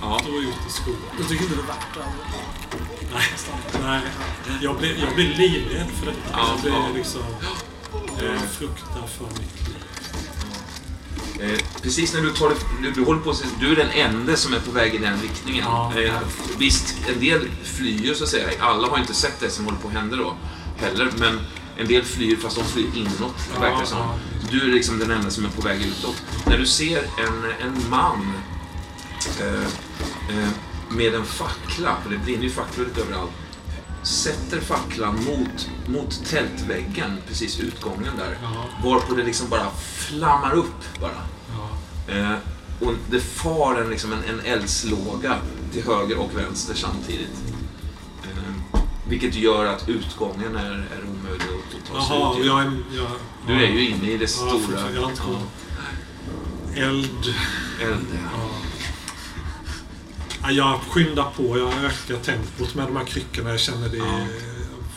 Ja. 0.00 0.14
och 0.28 0.38
ut 0.38 0.48
i 0.68 0.72
skogen. 0.72 1.00
Du 1.18 1.24
tycker 1.24 1.44
inte 1.44 1.56
det 1.56 1.62
är 1.62 1.66
värt 1.66 1.94
det? 1.94 3.78
Nej, 3.82 4.00
jag 4.60 4.76
blir, 4.78 4.98
jag 5.00 5.14
blir 5.14 5.34
livrädd 5.34 5.90
för 5.98 6.06
detta. 6.06 6.28
Ja, 6.32 6.48
jag 6.52 6.60
blir 6.62 6.72
ja. 6.72 6.88
liksom... 6.94 7.22
Jag 8.18 8.50
fruktar 8.50 9.06
för 9.18 9.24
mitt 9.24 9.68
liv. 9.68 9.76
Eh, 11.40 11.58
precis 11.82 12.14
när 12.14 12.20
du 12.20 12.30
tar 12.30 12.48
det, 12.48 12.54
du, 12.82 12.90
du 12.90 13.04
håller 13.04 13.20
på 13.20 13.30
att- 13.30 13.44
du 13.60 13.72
är 13.72 13.76
den 13.76 13.90
enda 13.90 14.36
som 14.36 14.54
är 14.54 14.60
på 14.60 14.70
väg 14.70 14.94
i 14.94 14.98
den 14.98 15.20
riktningen. 15.22 15.64
Ja. 15.64 15.92
Eh, 15.96 16.12
visst, 16.58 16.94
en 17.08 17.20
del 17.20 17.48
flyr 17.64 18.14
så 18.14 18.24
att 18.24 18.30
säga. 18.30 18.48
Alla 18.60 18.88
har 18.88 18.98
inte 18.98 19.14
sett 19.14 19.40
det 19.40 19.50
som 19.50 19.64
håller 19.64 19.78
på 19.78 19.88
att 19.88 19.94
hända 19.94 20.16
då 20.16 20.36
heller, 20.80 21.10
men 21.16 21.40
en 21.78 21.88
del 21.88 22.04
flyr 22.04 22.36
fast 22.36 22.56
de 22.56 22.64
flyr 22.64 22.86
inåt. 22.94 23.34
Ja, 23.54 23.60
verkar 23.60 23.80
det 23.80 23.86
som. 23.86 23.98
Du 24.50 24.60
är 24.60 24.66
liksom 24.74 24.98
den 24.98 25.10
enda 25.10 25.30
som 25.30 25.44
är 25.44 25.48
på 25.50 25.60
väg 25.60 25.82
utåt. 25.82 26.22
När 26.46 26.58
du 26.58 26.66
ser 26.66 26.98
en, 26.98 27.44
en 27.66 27.90
man 27.90 28.32
eh, 29.40 29.62
eh, 30.38 30.48
med 30.90 31.14
en 31.14 31.24
fackla, 31.24 31.96
för 32.02 32.10
det 32.10 32.18
brinner 32.18 32.42
ju 32.42 32.50
facklor 32.50 32.86
lite 32.86 33.00
överallt, 33.00 33.30
sätter 34.02 34.60
facklan 34.60 35.14
mot, 35.24 35.68
mot 35.86 36.24
tältväggen, 36.24 37.18
precis 37.28 37.60
utgången 37.60 38.16
där. 38.18 38.38
Ja, 38.42 38.64
Varpå 38.84 39.14
det 39.14 39.22
liksom 39.22 39.48
bara 39.48 39.70
flammar 39.96 40.54
upp 40.54 41.00
bara. 41.00 41.10
ja. 42.08 42.14
Eh, 42.14 42.32
och 42.80 42.94
det 43.10 43.20
far 43.20 43.80
en, 43.80 43.90
liksom 43.90 44.12
en, 44.12 44.22
en 44.28 44.40
eldslåga 44.40 45.36
till 45.72 45.84
höger 45.84 46.18
och 46.18 46.30
vänster 46.36 46.74
samtidigt. 46.74 47.53
Vilket 49.08 49.34
gör 49.34 49.64
att 49.66 49.88
utgången 49.88 50.56
är, 50.56 50.70
är 50.72 51.04
omöjlig 51.10 51.44
att 51.44 51.86
ta 51.92 52.06
sig 52.06 52.16
Jaha, 52.18 52.38
ut 52.40 52.46
jag. 52.46 52.64
Jag, 52.96 53.10
Du 53.46 53.64
är 53.64 53.68
ju 53.70 53.88
inne 53.88 54.10
i 54.10 54.16
det 54.16 54.26
stora. 54.28 54.90
Jag 54.94 55.02
har 55.02 55.10
inte. 55.10 55.22
Eld... 56.80 57.34
Eld. 57.82 58.06
Ja. 58.32 58.50
Ja, 60.42 60.50
jag 60.50 60.80
skyndar 60.80 61.30
på. 61.36 61.58
Jag 61.58 61.72
ökar 61.84 62.16
tempot 62.22 62.74
med 62.74 62.86
de 62.86 62.96
här 62.96 63.04
kryckorna. 63.04 63.50
Jag 63.50 63.60
känner 63.60 63.88
det 63.88 63.96
Ja. 63.96 64.18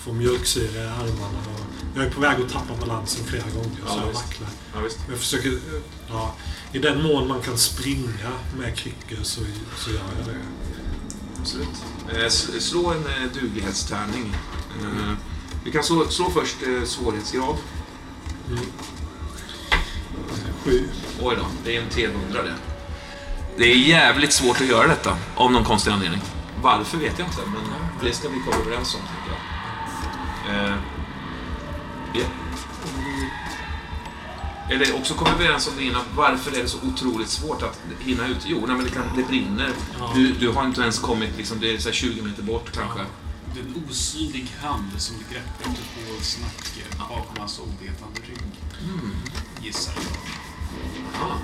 får 0.04 0.14
mjölksyra 0.14 0.84
i 0.84 0.88
armarna. 0.88 1.40
Jag 1.96 2.06
är 2.06 2.10
på 2.10 2.22
väg 2.22 2.42
att 2.42 2.50
tappa 2.52 2.74
balansen 2.80 3.26
flera 3.26 3.44
gånger. 3.56 3.78
Ja, 3.86 3.94
så 3.94 4.00
jag 4.00 4.14
vacklar. 4.14 4.50
Ja, 4.74 4.80
jag 5.10 5.18
försöker... 5.18 5.60
Ja, 6.10 6.36
I 6.74 6.80
den 6.80 7.04
mån 7.04 7.28
man 7.28 7.42
kan 7.42 7.58
springa 7.58 8.32
med 8.60 8.78
kryckor 8.78 9.18
så, 9.24 9.42
så 9.78 9.90
gör 9.92 10.00
jag 10.18 10.26
det. 10.28 10.40
Absolut. 11.40 11.68
Eh, 12.16 12.30
slå 12.60 12.92
en 12.92 13.06
eh, 13.06 13.32
duglighetstärning. 13.34 14.36
Eh, 14.82 15.14
vi 15.64 15.72
kan 15.72 15.84
slå, 15.84 16.06
slå 16.06 16.30
först 16.30 16.58
svårighetsgrad. 16.86 17.56
Sju. 20.64 20.90
Oj 21.22 21.36
då, 21.36 21.46
det 21.64 21.78
är 21.78 21.82
en 21.82 21.90
T100 21.90 22.44
det. 22.44 22.54
Det 23.58 23.72
är 23.72 23.76
jävligt 23.76 24.34
svårt 24.34 24.62
att 24.62 24.68
göra 24.68 24.88
detta, 24.88 25.18
av 25.36 25.52
någon 25.52 25.64
konstig 25.64 25.92
anledning. 25.92 26.22
Varför 26.62 26.98
vet 26.98 27.20
jag 27.20 27.28
inte, 27.28 27.42
men 27.46 27.62
det 28.02 28.14
ska 28.14 28.30
vi 28.30 28.40
komma 28.40 28.58
överens 28.66 28.96
om, 28.96 29.02
tycker 29.02 29.38
jag. 29.38 30.66
Eh, 30.66 30.76
ja. 32.14 32.47
Eller 34.70 34.96
också 34.96 35.14
kommer 35.14 35.38
vi 35.38 35.44
överens 35.44 35.68
om 35.68 35.74
det 35.78 35.84
innan, 35.84 36.02
varför 36.16 36.58
är 36.58 36.64
det 36.64 36.70
så 36.70 36.78
otroligt 36.88 37.30
svårt 37.30 37.64
att 37.64 37.80
hinna 38.00 38.28
ut? 38.28 38.38
Jo, 38.46 38.64
nej, 38.68 38.76
men 38.76 38.86
det, 38.86 38.92
kan, 38.92 39.04
det 39.16 39.24
brinner. 39.24 39.72
Ja. 40.00 40.12
Du, 40.16 40.34
du 40.34 40.50
har 40.50 40.66
inte 40.66 40.82
ens 40.82 41.00
kommit, 41.00 41.38
liksom, 41.38 41.60
det 41.60 41.74
är 41.74 41.78
så 41.78 41.90
här 41.90 41.96
20 41.96 42.22
meter 42.22 42.44
bort 42.44 42.72
kanske. 42.74 43.00
Det 43.54 43.60
är 43.60 43.64
en 43.64 43.84
osynlig 43.90 44.48
hand 44.62 44.92
som 44.98 45.16
greppar 45.32 45.64
på 45.66 46.24
snacke 46.24 46.98
bakom 47.00 47.36
hans 47.40 47.60
ovetande 47.60 48.20
rygg. 48.28 48.42
Gissar 49.62 49.94
jag. 49.96 51.22
Ah. 51.22 51.38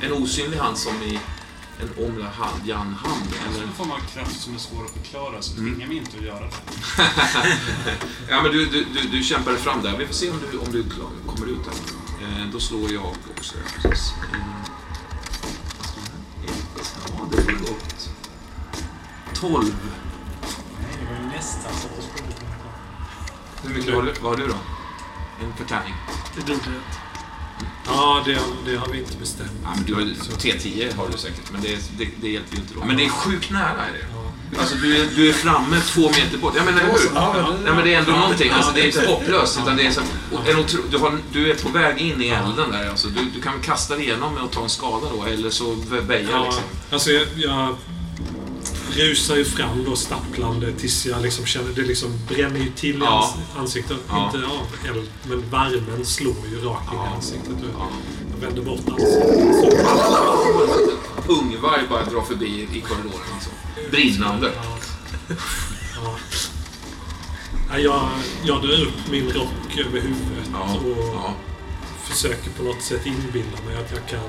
En 0.00 0.12
osynlig 0.12 0.58
hand 0.58 0.78
som 0.78 1.02
i 1.02 1.18
en 1.80 2.04
Omla 2.04 2.32
Jan-hand. 2.64 3.22
Alltså 3.46 3.60
Eller 3.60 3.68
en 3.68 3.72
form 3.72 3.90
av 3.90 3.98
kraft 3.98 4.40
som 4.40 4.54
är 4.54 4.58
svår 4.58 4.84
att 4.84 4.90
förklara, 4.90 5.42
så 5.42 5.54
tvinga 5.54 5.86
mig 5.86 5.96
inte 5.96 6.18
att 6.18 6.24
göra 6.24 6.40
det. 6.40 6.52
Ja, 8.28 8.42
men 8.42 8.52
du, 8.52 8.66
du, 8.66 8.84
du, 8.84 9.08
du 9.08 9.22
kämpar 9.22 9.50
dig 9.52 9.60
fram 9.60 9.82
där. 9.82 9.96
Vi 9.96 10.06
får 10.06 10.14
se 10.14 10.30
om 10.30 10.40
du, 10.52 10.58
om 10.58 10.72
du 10.72 10.84
kommer 11.26 11.46
ut 11.46 11.64
där. 11.64 12.07
Eh, 12.22 12.46
då 12.52 12.60
slår 12.60 12.92
jag 12.92 13.06
också. 13.36 13.54
Precis. 13.82 14.14
Eh, 14.32 14.40
vad 15.36 15.86
står 15.86 15.90
det 15.92 16.06
här? 16.08 16.44
Ett. 16.44 16.98
Ja, 17.18 17.26
det 17.30 17.52
var 17.52 17.58
gott. 17.58 18.10
12. 19.34 19.64
Nej, 20.80 20.96
det 21.00 21.14
var 21.14 21.22
ju 21.22 21.36
nästan 21.36 21.72
så 21.74 21.86
att 21.86 22.16
du. 23.62 23.68
Hur 23.68 23.74
mycket 23.74 23.94
har 23.94 24.02
du, 24.02 24.12
vad 24.12 24.32
har 24.32 24.36
du 24.36 24.46
då? 24.46 24.58
En 25.42 25.52
förtärning? 25.56 25.94
Det 26.34 26.40
är 26.40 26.46
duglighet. 26.46 26.82
Ja, 27.86 28.22
det, 28.24 28.38
det 28.64 28.76
har 28.76 28.88
vi 28.88 28.98
inte 28.98 29.16
bestämt. 29.16 29.50
Ja, 29.62 29.70
men 29.74 29.84
du 29.84 29.94
har, 29.94 30.00
T10 30.00 30.96
har 30.96 31.08
du 31.08 31.18
säkert, 31.18 31.52
men 31.52 31.60
det, 31.60 31.98
det, 31.98 32.08
det 32.20 32.28
hjälper 32.28 32.56
ju 32.56 32.62
inte 32.62 32.74
då. 32.74 32.84
Men 32.84 32.96
det 32.96 33.04
är 33.04 33.08
sjukt 33.08 33.50
nära. 33.50 33.86
Är 33.86 33.92
det. 33.92 34.17
Ja. 34.54 34.60
Alltså 34.60 34.74
du 34.76 34.96
är, 34.96 35.06
du 35.16 35.28
är 35.28 35.32
framme 35.32 35.80
två 35.80 36.00
meter 36.08 36.38
bort. 36.38 36.52
Ja 36.56 36.62
men 36.64 36.74
eller 36.78 36.92
hur? 36.92 36.98
Ja, 37.14 37.48
Nej 37.64 37.72
men 37.74 37.84
det 37.84 37.94
är 37.94 37.98
ändå 37.98 38.12
någonting. 38.12 38.50
Alltså 38.50 38.72
det 38.74 38.80
är 38.80 38.86
inte 38.86 39.06
hopplöst 39.06 39.58
utan 39.62 39.76
det 39.76 39.86
är 39.86 39.90
så 39.90 40.00
en 40.46 40.58
otro, 40.58 40.78
du, 40.90 40.98
har, 40.98 41.18
du 41.32 41.50
är 41.50 41.54
på 41.54 41.68
väg 41.68 41.98
in 41.98 42.22
i 42.22 42.28
elden 42.28 42.70
där 42.70 42.90
alltså. 42.90 43.08
Du, 43.08 43.20
du 43.34 43.40
kan 43.40 43.60
kasta 43.62 43.94
dig 43.96 44.04
igenom 44.04 44.36
och 44.36 44.50
ta 44.50 44.62
en 44.62 44.68
skada 44.68 45.06
då 45.16 45.24
eller 45.24 45.50
så 45.50 45.74
väja 45.90 46.28
Ja, 46.32 46.44
liksom. 46.44 46.62
alltså 46.90 47.10
jag, 47.10 47.26
jag 47.36 47.76
rusar 48.96 49.36
ju 49.36 49.44
fram 49.44 49.84
då 49.84 49.96
stapplande 49.96 50.72
tills 50.72 51.06
jag 51.06 51.22
liksom 51.22 51.46
känner 51.46 51.72
det 51.72 51.82
liksom 51.82 52.08
bränner 52.28 52.60
ju 52.60 52.70
till 52.70 52.96
i 52.96 52.98
Ja. 53.04 53.34
ans- 53.36 53.60
ansiktet. 53.60 53.96
Ja. 54.08 54.26
Inte 54.34 54.46
av 54.48 54.96
eld, 54.96 55.08
men 55.28 55.50
värmen 55.50 56.04
slår 56.06 56.34
ju 56.52 56.60
rakt 56.64 56.92
in 56.92 56.98
i 56.98 57.14
ansiktet. 57.16 57.56
Ja. 58.40 58.46
Vänder 58.46 58.62
bort 58.62 58.88
ansiktet. 58.88 59.38
Ungvarg 61.28 61.80
bara 61.90 62.04
drar 62.04 62.22
förbi 62.22 62.68
i 62.72 62.80
korridoren 62.80 63.26
alltså. 63.34 63.50
Brinnande. 63.90 64.52
Ja. 64.56 64.78
Ja. 66.04 66.16
Nej, 67.70 67.82
Jag, 67.82 68.08
jag 68.44 68.62
drar 68.62 68.82
upp 68.82 69.10
min 69.10 69.30
rock 69.30 69.78
över 69.78 70.00
huvudet 70.00 70.50
Ja. 70.52 70.78
och 70.84 71.14
ja. 71.14 71.34
försöker 72.02 72.50
på 72.50 72.62
något 72.62 72.82
sätt 72.82 73.06
inbilla 73.06 73.58
mig 73.66 73.76
att 73.76 73.92
jag 73.94 74.08
kan 74.08 74.20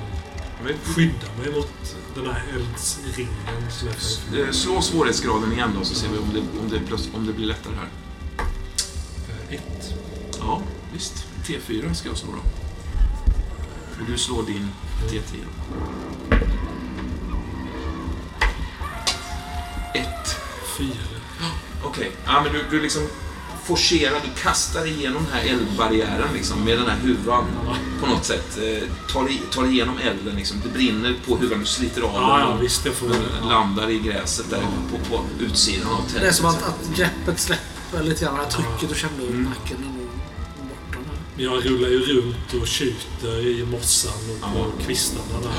skydda 0.83 1.27
mig 1.43 1.51
mot 1.55 1.95
den 2.15 2.25
här 2.25 2.43
eldsringen 2.55 3.71
som 3.71 3.87
eh, 4.39 4.51
Slå 4.51 4.81
svårighetsgraden 4.81 5.53
igen 5.53 5.71
då 5.79 5.85
så 5.85 5.95
ser 5.95 6.09
vi 6.09 6.17
om 6.17 6.29
det, 6.33 6.39
om 6.39 6.69
det, 6.69 7.17
om 7.17 7.25
det 7.25 7.33
blir 7.33 7.45
lättare 7.45 7.73
här. 7.75 7.89
Eh, 9.49 9.55
Ett. 9.55 9.93
Ja, 10.39 10.61
visst. 10.93 11.25
T4 11.45 11.93
ska 11.93 12.09
jag 12.09 12.17
slå 12.17 12.29
då. 12.31 12.68
Och 13.99 14.05
du 14.07 14.17
slår 14.17 14.43
din 14.43 14.71
T10. 15.09 15.45
Ett. 19.93 20.35
Fyra. 20.77 20.89
Okej. 21.83 22.11
Ja, 22.25 22.41
men 22.43 22.53
du, 22.53 22.63
du 22.71 22.81
liksom 22.81 23.07
forcerar, 23.63 24.21
du 24.23 24.41
kastar 24.41 24.85
igenom 24.87 25.23
den 25.23 25.33
här 25.33 25.49
eldbarriären 25.49 26.33
liksom, 26.33 26.63
med 26.65 26.77
den 26.77 26.87
här 26.89 26.97
huvan 26.97 27.45
på 28.01 28.09
något 28.09 28.25
sätt. 28.25 28.57
Eh, 28.57 29.13
tar, 29.13 29.29
i, 29.29 29.41
tar 29.51 29.65
igenom 29.65 29.97
elden 29.97 30.35
liksom. 30.35 30.61
Det 30.63 30.69
brinner 30.69 31.15
på 31.27 31.35
huvan, 31.35 31.59
du 31.59 31.65
sliter 31.65 32.01
av 32.01 32.11
Ja, 32.13 32.37
den 32.37 32.47
ja, 32.47 32.53
och 32.53 32.63
visst. 32.63 32.83
Det 32.83 32.91
får... 32.91 33.07
den 33.07 33.49
landar 33.49 33.89
i 33.89 33.99
gräset 33.99 34.49
där 34.49 34.61
på, 34.91 35.15
på 35.15 35.23
utsidan 35.39 35.91
av 35.91 36.01
tältet. 36.01 36.21
Det 36.21 36.27
är 36.27 36.31
som 36.31 36.45
att, 36.45 36.63
att 36.63 36.95
greppet 36.95 37.39
släpper 37.39 38.03
lite 38.03 38.25
grann. 38.25 38.35
Det 38.35 38.41
här 38.41 38.49
trycket 38.49 38.89
du 38.89 38.95
kände 38.95 39.23
i 39.23 39.33
nacken 39.33 39.98
Jag 41.41 41.65
rullar 41.65 41.89
ju 41.89 41.99
runt 41.99 42.53
och 42.61 42.67
tjuter 42.67 43.47
i 43.47 43.65
mossan 43.65 44.13
och 44.31 44.41
på 44.53 44.59
Ja. 44.59 44.83
kvistarna 44.85 45.39
där. 45.41 45.49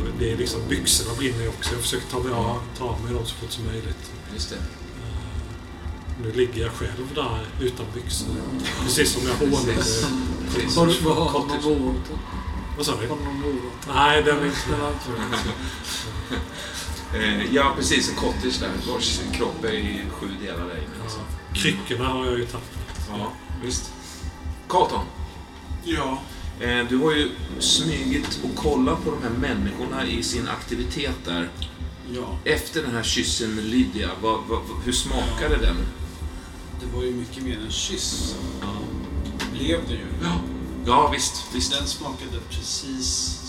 Och 0.00 0.08
det 0.18 0.32
är 0.32 0.36
liksom, 0.36 0.60
byxorna 0.68 1.14
brinner 1.18 1.42
ju 1.42 1.48
också. 1.48 1.72
Jag 1.72 1.80
försöker 1.82 2.06
ta 2.10 2.18
mig 2.18 2.32
av, 2.32 2.60
ta 2.78 2.98
mig 3.04 3.14
dem 3.14 3.26
så 3.26 3.34
fort 3.34 3.50
som 3.50 3.64
möjligt. 3.66 4.12
Just 4.34 4.50
det. 4.50 4.56
Nu 6.22 6.32
ligger 6.32 6.62
jag 6.62 6.72
själv 6.72 7.14
där 7.14 7.46
utan 7.60 7.86
byxor. 7.94 8.26
Precis 8.84 9.12
som 9.12 9.22
jag 9.28 9.34
hånade. 9.34 9.72
Har 10.76 10.86
du 10.86 11.68
någon 11.68 11.82
morot? 11.82 12.10
Vad 12.76 12.86
sa 12.86 12.92
du? 13.00 13.08
Har 13.08 13.16
du 13.16 13.24
någon 13.24 13.40
morot? 13.40 13.72
Nej, 13.94 14.22
den 14.22 14.38
är 14.38 14.44
inte... 14.46 14.58
Inte- 14.68 15.52
Eh, 17.14 17.54
ja, 17.54 17.72
precis. 17.76 18.08
En 18.10 18.16
cottage 18.16 18.60
där 18.60 18.70
vars 18.92 19.20
kropp 19.32 19.64
är 19.64 19.72
i 19.72 20.00
sju 20.12 20.26
delar 20.42 20.58
där 20.66 20.76
inne. 20.76 20.86
Ja, 20.98 21.02
Liksom. 21.04 21.20
kryckorna 21.54 22.08
har 22.08 22.26
jag 22.26 22.38
ju 22.38 22.46
tappat. 22.46 22.78
Ja, 23.10 23.32
visst. 23.64 23.92
Carlton, 24.68 25.04
Ja. 25.84 26.18
eh, 26.60 26.86
du 26.88 26.96
har 26.96 27.12
ju 27.12 27.30
smygit 27.58 28.40
och 28.44 28.56
kollat 28.56 29.04
på 29.04 29.10
de 29.10 29.22
här 29.22 29.30
människorna 29.30 30.06
i 30.06 30.22
sin 30.22 30.48
aktivitet 30.48 31.16
där. 31.24 31.50
Ja. 32.14 32.38
Efter 32.44 32.82
den 32.82 32.94
här 32.94 33.02
kyssen 33.02 33.54
med 33.54 33.64
Lydia, 33.64 34.10
vad, 34.22 34.40
vad, 34.48 34.60
hur 34.84 34.92
smakade 34.92 35.56
den? 35.56 35.76
Det 36.80 36.96
var 36.96 37.02
ju 37.02 37.14
mycket 37.14 37.42
mer 37.42 37.58
än 37.64 37.70
kyss. 37.70 38.36
Blev 39.52 39.80
det 39.88 39.94
ju. 39.94 40.06
Ja, 40.22 40.40
ja 40.86 41.10
visst. 41.14 41.44
visst. 41.54 41.72
Den 41.72 41.86
smakade 41.86 42.40
precis 42.50 43.41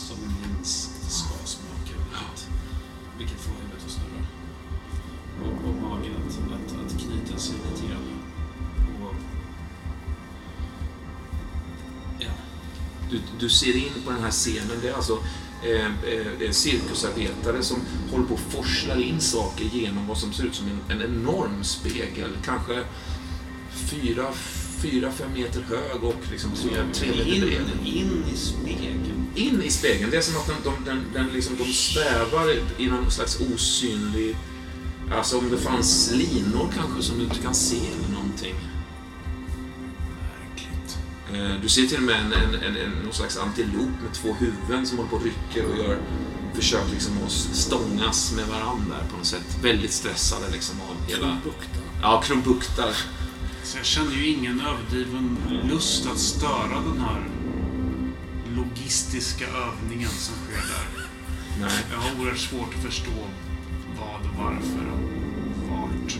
Du, 13.13 13.19
du 13.39 13.49
ser 13.49 13.75
in 13.75 13.93
på 14.05 14.11
den 14.11 14.23
här 14.23 14.31
scenen. 14.31 14.77
Det 14.81 14.89
är 14.89 14.93
alltså 14.93 15.19
eh, 15.63 15.85
eh, 15.85 16.51
cirkusarbetare 16.51 17.63
som 17.63 17.77
håller 18.11 18.25
på 18.25 18.33
och 18.33 18.39
forslar 18.39 19.01
in 19.01 19.21
saker 19.21 19.65
genom 19.73 20.07
vad 20.07 20.17
som 20.17 20.33
ser 20.33 20.43
ut 20.43 20.55
som 20.55 20.67
en, 20.67 20.97
en 20.97 21.01
enorm 21.01 21.63
spegel. 21.63 22.29
Kanske 22.45 22.83
fyra, 23.89 24.27
fyra, 24.81 25.11
fem 25.11 25.33
meter 25.33 25.61
hög 25.61 26.03
och 26.03 26.21
liksom 26.31 26.51
tre, 26.51 26.71
tre 26.93 27.07
meter 27.07 27.47
bred. 27.47 27.61
In, 27.83 27.93
in 27.93 28.23
i 28.33 28.37
spegeln. 28.37 29.27
In 29.35 29.63
i 29.63 29.69
spegeln. 29.69 30.11
Det 30.11 30.17
är 30.17 30.21
som 30.21 30.37
att 30.37 30.47
de, 30.47 30.69
de, 30.69 30.85
den, 30.85 31.05
den 31.13 31.33
liksom, 31.33 31.55
de 31.57 31.73
svävar 31.73 32.55
i 32.77 32.87
någon 32.87 33.11
slags 33.11 33.39
osynlig... 33.41 34.37
Alltså 35.11 35.37
om 35.37 35.49
det 35.49 35.57
fanns 35.57 36.11
linor 36.11 36.69
kanske 36.75 37.03
som 37.03 37.17
du 37.17 37.23
inte 37.23 37.39
kan 37.39 37.55
se 37.55 37.77
eller 37.77 38.13
någonting. 38.13 38.55
Eh, 41.35 41.61
Du 41.61 41.69
ser 41.69 41.85
till 41.87 41.97
och 41.97 42.03
med 42.03 42.15
en, 42.15 42.33
en, 42.33 42.55
en, 42.55 42.77
en, 42.77 42.91
någon 43.03 43.13
slags 43.13 43.37
antilop 43.37 43.89
med 44.03 44.13
två 44.13 44.33
huvuden 44.33 44.85
som 44.85 44.97
håller 44.97 45.09
på 45.09 45.15
och 45.15 45.23
rycker 45.23 45.65
och 45.71 45.77
gör 45.77 45.97
försök 46.53 46.91
liksom 46.91 47.13
att 47.25 47.31
stångas 47.31 48.33
med 48.35 48.45
varandra 48.47 48.95
på 49.11 49.17
något 49.17 49.25
sätt. 49.25 49.57
Väldigt 49.63 49.91
stressade 49.91 50.51
liksom 50.51 50.81
av 50.81 51.09
hela... 51.11 51.37
Ja, 52.01 52.21
krumbuktar. 52.25 52.93
Så 53.63 53.77
jag 53.77 53.85
känner 53.85 54.11
ju 54.11 54.27
ingen 54.27 54.61
överdriven 54.61 55.37
lust 55.69 56.07
att 56.11 56.17
störa 56.19 56.81
den 56.91 56.99
här 56.99 57.29
logistiska 58.55 59.45
övningen 59.45 60.09
som 60.09 60.35
sker 60.35 60.61
där. 60.73 61.07
Nej. 61.59 61.71
Jag 61.91 61.97
har 61.97 62.21
oerhört 62.21 62.39
svårt 62.39 62.75
att 62.75 62.83
förstå 62.83 63.11
vad 63.99 64.21
varför 64.37 64.85
och 64.91 65.69
vart. 65.69 66.17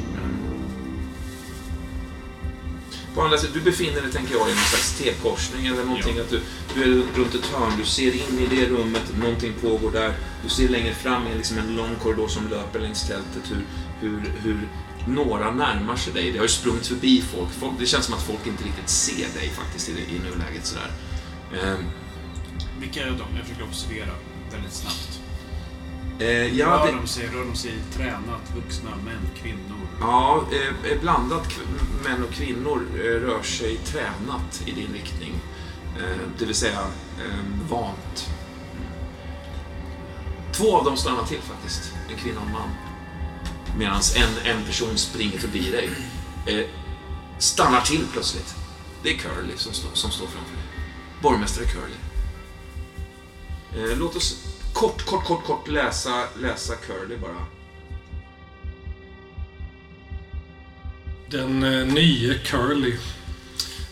På 3.16 3.22
andra 3.22 3.38
sidan, 3.38 3.54
du 3.54 3.62
befinner 3.62 4.02
dig, 4.02 4.12
tänker 4.12 4.34
jag, 4.34 4.50
i 4.50 4.54
någon 4.54 4.64
slags 4.64 4.98
T-korsning 4.98 5.66
eller 5.68 5.84
någonting. 5.84 6.20
Att 6.20 6.30
du, 6.30 6.42
du 6.76 6.84
är 6.84 6.88
runt 7.18 7.36
ett 7.36 7.46
hörn, 7.46 7.74
du 7.78 7.86
ser 7.86 8.12
in 8.16 8.40
i 8.40 8.48
det 8.56 8.70
rummet, 8.70 9.18
någonting 9.20 9.54
pågår 9.62 9.92
där. 9.92 10.14
Du 10.44 10.50
ser 10.50 10.70
längre 10.70 10.94
fram 10.94 11.24
liksom 11.38 11.58
en 11.58 11.76
lång 11.76 11.96
korridor 12.04 12.28
som 12.28 12.48
löper 12.50 12.80
längs 12.80 13.08
tältet 13.08 13.52
hur, 13.52 13.66
hur, 14.02 14.34
hur 14.44 14.68
några 15.08 15.52
närmar 15.52 15.96
sig 15.96 16.14
dig. 16.14 16.32
Det 16.32 16.38
har 16.38 16.46
ju 16.46 16.50
sprungit 16.50 16.88
förbi 16.88 17.22
folk. 17.22 17.52
folk. 17.60 17.74
Det 17.80 17.86
känns 17.86 18.06
som 18.06 18.14
att 18.14 18.24
folk 18.24 18.48
inte 18.48 18.64
riktigt 18.64 18.90
ser 18.90 19.40
dig 19.40 19.50
faktiskt 19.50 19.90
i, 19.90 19.92
i 19.92 20.20
nuläget 20.20 20.66
sådär. 20.66 20.92
Ehm, 21.64 21.84
vilka 22.80 23.02
är 23.02 23.06
de? 23.06 23.38
Jag 23.38 23.44
försöker 23.46 23.64
observera 23.64 24.12
väldigt 24.52 24.74
snabbt. 24.74 25.20
eh, 26.20 26.58
ja, 26.60 26.68
Rör 26.68 26.86
det, 26.92 26.98
de 27.02 27.08
sig, 27.08 27.28
rör 27.34 27.46
de 27.46 27.56
sig 27.56 27.74
tränat? 27.96 28.52
Vuxna 28.56 28.90
män, 29.06 29.30
kvinnor? 29.42 29.83
Ja, 30.04 30.44
eh, 30.52 30.92
eh 30.92 31.02
blandat 31.02 31.48
män 32.04 32.24
och 32.24 32.32
kvinnor 32.34 32.88
eh, 32.96 33.00
rör 33.00 33.42
sig 33.44 33.78
tränat 33.78 34.64
i 34.66 34.72
din 34.72 34.94
riktning. 34.94 35.34
Eh, 35.98 36.18
Det 36.40 36.46
vill 36.46 36.56
säga 36.56 36.80
eh, 37.20 37.70
vant. 37.70 38.30
Två 40.52 40.78
av 40.78 40.86
dem 40.86 40.98
stannar 40.98 41.24
till 41.24 41.42
faktiskt. 41.42 41.94
En 42.10 42.18
kvinna 42.18 42.40
och 42.40 42.46
en 42.48 42.52
man. 42.54 42.70
Medan 43.78 44.02
en, 44.16 44.58
en 44.58 44.64
person 44.66 44.98
springer 44.98 45.38
förbi 45.40 45.72
dig. 45.72 45.90
Eh, 46.46 46.66
Stannar 47.38 47.82
till 47.82 48.06
plötsligt. 48.12 48.56
Det 49.04 49.10
är 49.10 49.18
Curly 49.18 49.54
som, 49.58 49.74
står- 49.74 49.94
som 49.94 50.12
står 50.12 50.26
framför 50.28 50.54
dig. 50.56 50.64
Borgmästare 51.22 51.66
Curly. 51.66 51.96
Eh, 53.92 53.98
Låt 53.98 54.16
oss 54.16 54.46
kort, 54.74 55.06
kort, 55.06 55.24
kort, 55.26 55.44
kort 55.46 55.68
läsa, 55.68 56.24
läsa 56.42 56.76
Curly 56.76 57.18
bara. 57.18 57.46
Den 61.34 61.64
eh, 61.64 61.86
nye 61.86 62.40
Curly. 62.46 62.94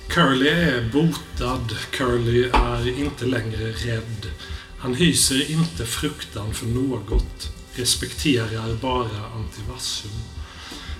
Curly 0.07 0.49
är 0.49 0.89
botad. 0.93 1.75
Curly 1.91 2.49
är 2.53 2.99
inte 2.99 3.25
längre 3.25 3.71
rädd. 3.71 4.31
Han 4.77 4.95
hyser 4.95 5.51
inte 5.51 5.85
fruktan 5.85 6.53
för 6.53 6.65
något. 6.65 7.51
Respekterar 7.73 8.75
bara 8.81 9.25
antivassum. 9.35 10.11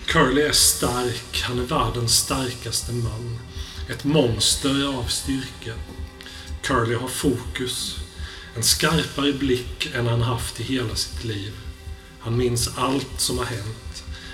Curly 0.05 0.41
är 0.41 0.51
stark. 0.51 1.41
Han 1.43 1.59
är 1.59 1.63
världens 1.63 2.17
starkaste 2.17 2.93
man. 2.93 3.39
Ett 3.89 4.03
monster 4.03 4.87
av 4.87 5.03
styrka. 5.03 5.73
Curly 6.61 6.95
har 6.95 7.07
fokus. 7.07 7.97
En 8.55 8.63
skarpare 8.63 9.33
blick 9.33 9.89
än 9.95 10.07
han 10.07 10.21
haft 10.21 10.59
i 10.59 10.63
hela 10.63 10.95
sitt 10.95 11.23
liv. 11.23 11.51
Han 12.19 12.37
minns 12.37 12.77
allt 12.77 13.19
som 13.19 13.37
har 13.37 13.45
hänt. 13.45 13.80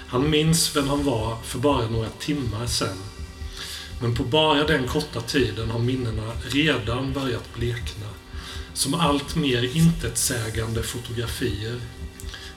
Han 0.08 0.30
minns 0.30 0.76
vem 0.76 0.88
han 0.88 1.04
var 1.04 1.38
för 1.44 1.60
bara 1.60 1.90
några 1.90 2.10
timmar 2.10 2.68
sedan. 2.68 2.98
Men 4.02 4.16
på 4.16 4.24
bara 4.24 4.64
den 4.64 4.88
korta 4.88 5.22
tiden 5.22 5.70
har 5.70 5.80
minnena 5.80 6.32
redan 6.50 7.14
börjat 7.14 7.54
blekna. 7.56 8.08
Som 8.74 8.94
allt 8.94 9.36
mer 9.36 9.76
intetsägande 9.76 10.84
fotografier. 10.84 11.80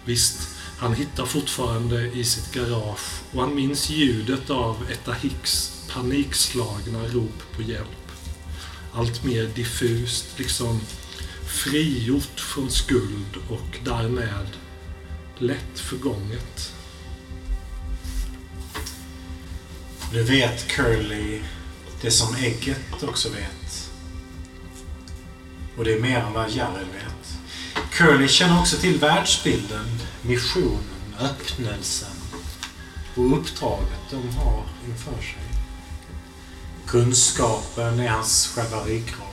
Visst, 0.05 0.49
Han 0.79 0.95
hittar 0.95 1.27
fortfarande 1.27 2.07
i 2.07 2.25
sitt 2.25 2.55
garage 2.55 3.23
och 3.33 3.41
han 3.41 3.55
minns 3.55 3.91
ljudet 3.91 4.51
av 4.51 4.77
Etta 4.91 5.13
Hicks 5.13 5.73
panikslagna 5.93 7.05
rop 7.05 7.43
på 7.57 7.63
hjälp. 7.63 8.13
Allt 8.93 9.25
mer 9.25 9.47
diffust, 9.55 10.39
liksom 10.39 10.81
frigjort 11.47 12.41
från 12.41 12.71
skuld 12.71 13.37
och 13.49 13.79
därmed 13.85 14.47
lätt 15.39 15.79
förgånget. 15.79 16.73
Du 20.12 20.23
vet 20.23 20.69
Curly 20.69 21.43
det 22.03 22.11
som 22.11 22.35
ägget 22.35 23.03
också 23.03 23.28
vet. 23.28 23.91
Och 25.77 25.85
det 25.85 25.93
är 25.93 26.01
mer 26.01 26.19
än 26.19 26.32
vad 26.32 26.51
Jared 26.51 26.87
vet. 26.87 27.39
Curly 27.93 28.28
känner 28.28 28.61
också 28.61 28.77
till 28.77 28.99
världsbilden, 28.99 29.87
missionen, 30.23 31.15
öppnelsen 31.20 32.16
och 33.15 33.39
uppdraget 33.39 34.11
de 34.11 34.28
har 34.37 34.65
inför 34.89 35.23
sig. 35.23 35.43
Kunskapen 36.87 38.01
är 38.01 38.09
hans 38.09 38.53
själva 38.55 38.85
ryggrad. 38.85 39.27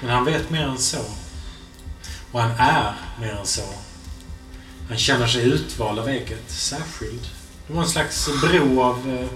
Men 0.00 0.10
han 0.10 0.24
vet 0.24 0.50
mer 0.50 0.66
än 0.66 0.78
så. 0.78 1.04
Och 2.32 2.40
han 2.40 2.50
är 2.50 2.94
mer 3.20 3.32
än 3.32 3.46
så. 3.46 3.74
Han 4.88 4.98
känner 4.98 5.26
sig 5.26 5.44
utvald 5.44 5.98
av 5.98 6.08
ägget, 6.08 6.50
särskild. 6.50 7.26
Det 7.66 7.72
var 7.74 7.82
en 7.82 7.88
slags 7.88 8.28
bro 8.40 8.82
av 8.82 9.10
eh, 9.10 9.28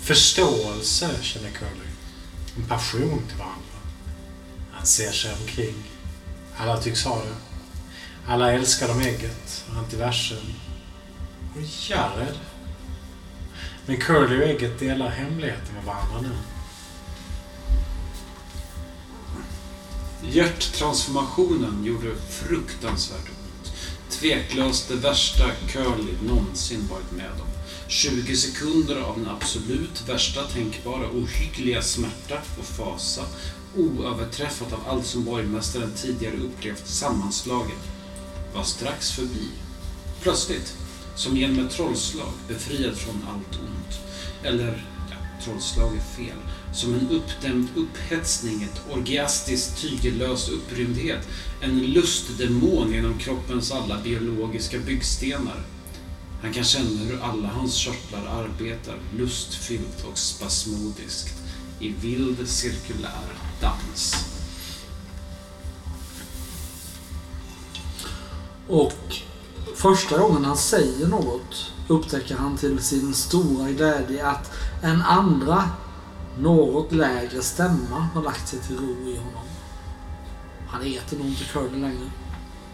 förståelse, 0.00 1.10
känner 1.22 1.50
Curly. 1.50 1.90
En 2.56 2.64
passion 2.64 3.22
till 3.28 3.38
varandra. 3.38 3.62
Han 4.72 4.86
ser 4.86 5.12
sig 5.12 5.32
omkring. 5.40 5.74
Alla 6.56 6.76
tycks 6.76 7.04
ha 7.04 7.16
det. 7.16 7.36
Alla 8.26 8.52
älskar 8.52 8.88
de 8.88 9.00
ägget, 9.00 9.64
antiversum. 9.76 10.54
Och 11.56 11.62
Jared. 11.88 12.38
Men 13.86 13.96
Curly 13.96 14.38
och 14.38 14.48
ägget 14.48 14.78
delar 14.78 15.08
hemligheter 15.08 15.72
med 15.74 15.84
varandra 15.84 16.20
nu. 16.20 16.36
Hjärttransformationen 20.30 21.84
gjorde 21.84 22.16
fruktansvärt 22.30 23.28
ont. 23.28 23.35
Tveklöst 24.10 24.88
det 24.88 24.94
värsta 24.94 25.44
Curly 25.68 26.12
någonsin 26.22 26.88
varit 26.90 27.12
med 27.12 27.30
om. 27.30 27.48
20 27.88 28.36
sekunder 28.36 29.00
av 29.00 29.18
den 29.18 29.28
absolut 29.28 30.08
värsta 30.08 30.42
tänkbara 30.42 31.10
ohyggliga 31.10 31.82
smärta 31.82 32.38
och 32.58 32.64
fasa. 32.64 33.22
Oöverträffat 33.76 34.72
av 34.72 34.80
allt 34.88 35.06
som 35.06 35.24
borgmästaren 35.24 35.92
tidigare 35.96 36.36
upplevt 36.36 36.86
sammanslaget. 36.86 37.82
Var 38.54 38.62
strax 38.62 39.12
förbi. 39.12 39.48
Plötsligt, 40.22 40.74
som 41.14 41.36
genom 41.36 41.66
ett 41.66 41.72
trollslag, 41.72 42.32
befriad 42.48 42.96
från 42.96 43.24
allt 43.28 43.60
ont. 43.60 44.00
Eller, 44.42 44.86
ja, 45.10 45.16
trollslag 45.44 45.96
är 45.96 46.24
fel. 46.24 46.38
Som 46.76 46.94
en 46.94 47.08
uppdämd 47.10 47.68
upphetsning, 47.76 48.62
ett 48.62 48.80
orgiastiskt 48.96 49.80
tygellös 49.80 50.48
upprymdhet. 50.48 51.28
En 51.60 51.78
lustdemon 51.80 52.92
genom 52.92 53.18
kroppens 53.18 53.72
alla 53.72 54.00
biologiska 54.00 54.78
byggstenar. 54.78 55.62
Han 56.42 56.52
kan 56.52 56.64
känna 56.64 56.98
hur 57.04 57.22
alla 57.22 57.48
hans 57.48 57.74
körtlar 57.74 58.26
arbetar 58.26 58.94
lustfyllt 59.18 60.04
och 60.10 60.18
spasmodiskt 60.18 61.34
i 61.80 61.88
vild 61.88 62.48
cirkulär 62.48 63.32
dans. 63.60 64.14
Och 68.68 69.16
första 69.74 70.18
gången 70.18 70.44
han 70.44 70.56
säger 70.56 71.06
något 71.06 71.72
upptäcker 71.88 72.36
han 72.36 72.56
till 72.56 72.78
sin 72.78 73.14
stora 73.14 73.70
glädje 73.70 74.26
att 74.26 74.52
en 74.82 75.02
andra, 75.02 75.70
något 76.38 76.92
lägre 76.92 77.42
stämma 77.42 78.08
har 78.14 78.22
lagt 78.22 78.48
sig 78.48 78.58
till 78.58 78.76
ro 78.76 79.10
i 79.10 79.16
honom. 79.16 79.44
Han 80.68 80.82
heter 80.82 81.16
nog 81.16 81.26
inte 81.26 81.44
Curly 81.44 81.80
längre. 81.80 82.10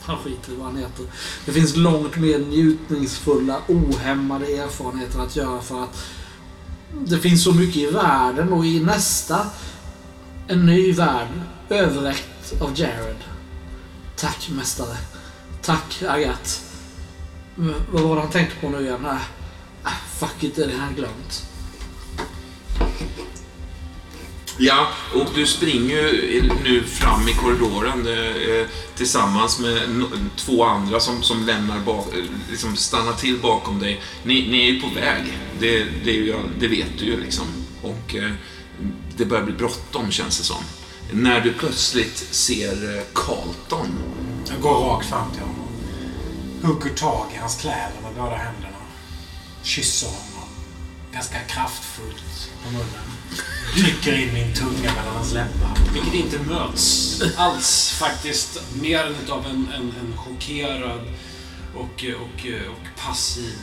Han 0.02 0.18
skiter 0.18 0.52
i 0.52 0.56
vad 0.56 0.66
han 0.66 0.76
heter. 0.76 1.06
Det 1.46 1.52
finns 1.52 1.76
långt 1.76 2.16
mer 2.16 2.38
njutningsfulla, 2.38 3.58
ohämmade 3.68 4.46
erfarenheter 4.46 5.20
att 5.20 5.36
göra 5.36 5.60
för 5.60 5.82
att 5.82 6.04
det 7.00 7.18
finns 7.18 7.44
så 7.44 7.52
mycket 7.52 7.76
i 7.76 7.86
världen 7.86 8.52
och 8.52 8.66
i 8.66 8.80
nästa 8.80 9.46
en 10.48 10.66
ny 10.66 10.92
värld 10.92 11.28
överräckt 11.68 12.62
av 12.62 12.80
Jared. 12.80 13.16
Tack 14.16 14.50
mästare. 14.50 14.96
Tack 15.62 16.02
Agat. 16.08 16.62
Vad 17.92 18.02
var 18.02 18.16
det 18.16 18.22
han 18.22 18.30
tänkte 18.30 18.56
på 18.60 18.68
nu 18.68 18.80
igen? 18.80 19.04
Äh, 19.04 19.12
äh, 19.84 19.92
fuck 20.18 20.42
it, 20.42 20.56
det 20.56 20.72
har 20.72 20.78
han 20.78 20.94
glömt. 20.94 21.51
Ja, 24.58 24.86
och 25.14 25.26
du 25.34 25.46
springer 25.46 26.02
ju 26.12 26.50
nu 26.64 26.82
fram 26.84 27.28
i 27.28 27.32
korridoren 27.32 28.06
eh, 28.06 28.56
eh, 28.58 28.66
tillsammans 28.96 29.58
med 29.58 29.88
no- 29.88 30.28
två 30.36 30.64
andra 30.64 31.00
som, 31.00 31.22
som 31.22 31.46
lämnar 31.46 31.78
bak, 31.78 32.06
eh, 32.14 32.24
liksom 32.50 32.76
stannar 32.76 33.12
till 33.12 33.38
bakom 33.38 33.78
dig. 33.78 34.00
Ni, 34.22 34.48
ni 34.50 34.68
är 34.68 34.72
ju 34.72 34.80
på 34.80 34.88
väg, 34.88 35.38
det, 35.60 35.84
det, 36.04 36.10
är 36.10 36.14
ju, 36.14 36.34
det 36.60 36.68
vet 36.68 36.98
du 36.98 37.04
ju 37.04 37.20
liksom. 37.20 37.46
Och 37.82 38.14
eh, 38.14 38.30
det 39.16 39.24
börjar 39.24 39.44
bli 39.44 39.54
bråttom 39.54 40.10
känns 40.10 40.38
det 40.38 40.44
som. 40.44 40.62
När 41.12 41.40
du 41.40 41.52
plötsligt 41.52 42.16
ser 42.30 42.96
eh, 42.96 43.02
Carlton. 43.14 43.88
Jag 44.50 44.60
går 44.60 44.74
rakt 44.74 45.08
fram 45.08 45.30
till 45.30 45.40
honom. 45.40 45.68
Hugger 46.62 46.94
tag 46.96 47.26
i 47.34 47.38
hans 47.38 47.60
kläder 47.60 47.92
med 48.02 48.14
båda 48.14 48.36
händerna. 48.36 48.76
Kysser 49.62 50.06
honom. 50.06 50.48
Ganska 51.12 51.38
kraftfullt 51.38 52.50
på 52.64 52.70
munnen. 52.70 53.21
Trycker 53.74 54.18
in 54.18 54.34
min 54.34 54.54
tunga 54.54 54.92
mellan 54.94 55.14
hans 55.16 55.32
läppar. 55.32 55.78
Vilket 55.92 56.14
inte 56.14 56.38
möts 56.38 57.22
alls 57.36 57.90
faktiskt. 58.00 58.62
Mer 58.82 59.04
än 59.06 59.14
utav 59.24 59.46
en, 59.46 59.68
en, 59.74 59.82
en 59.82 60.16
chockerad 60.16 61.00
och, 61.74 62.04
och, 62.20 62.46
och 62.70 63.04
passiv 63.06 63.54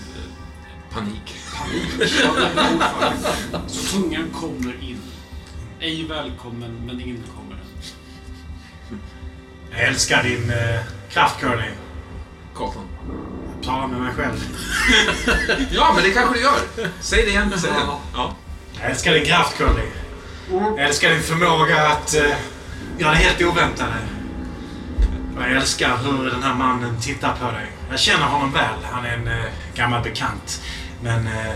Panik. 0.91 1.35
panik. 1.57 2.11
Ja, 2.23 2.31
det. 2.39 3.69
Så 3.69 3.97
tungan 3.97 4.29
kommer 4.33 4.83
in. 4.83 5.01
Ej 5.79 6.05
välkommen, 6.09 6.71
men 6.85 7.01
in 7.01 7.23
kommer 7.35 7.55
den. 7.55 8.99
Jag 9.71 9.87
älskar 9.87 10.23
din 10.23 10.49
eh, 10.49 10.81
kraft, 11.09 11.39
Curly. 11.39 11.69
Carlton. 12.55 12.87
Jag 13.55 13.63
talar 13.63 13.87
med 13.87 14.01
mig 14.01 14.13
själv. 14.13 14.57
Ja, 15.71 15.91
men 15.95 16.03
det 16.03 16.11
kanske 16.11 16.35
du 16.35 16.41
gör. 16.41 16.59
Säg 16.99 17.23
det 17.23 17.29
igen. 17.29 17.53
Säg 17.57 17.71
det. 17.71 17.77
Ja. 18.13 18.35
Jag 18.81 18.91
älskar 18.91 19.13
din 19.13 19.25
kraft, 19.25 19.57
Curly. 19.57 19.87
Jag 20.77 20.79
älskar 20.79 21.09
din 21.09 21.21
förmåga 21.21 21.87
att 21.87 22.15
eh, 22.15 22.37
göra 22.97 23.11
det 23.11 23.17
helt 23.17 23.41
oväntade. 23.41 23.93
Och 25.35 25.41
jag 25.41 25.51
älskar 25.51 25.97
hur 25.97 26.29
den 26.29 26.43
här 26.43 26.53
mannen 26.55 27.01
tittar 27.01 27.35
på 27.35 27.51
dig. 27.51 27.71
Jag 27.89 27.99
känner 27.99 28.25
honom 28.25 28.51
väl. 28.53 28.83
Han 28.83 29.05
är 29.05 29.13
en 29.13 29.27
eh, 29.27 29.45
gammal 29.75 30.03
bekant. 30.03 30.61
Men 31.01 31.27
eh, 31.27 31.55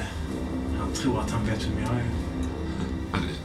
han 0.80 0.94
tror 0.94 1.20
att 1.20 1.32
han 1.32 1.46
vet 1.46 1.64
vem 1.64 1.84
jag 1.84 1.92
är. 1.92 2.06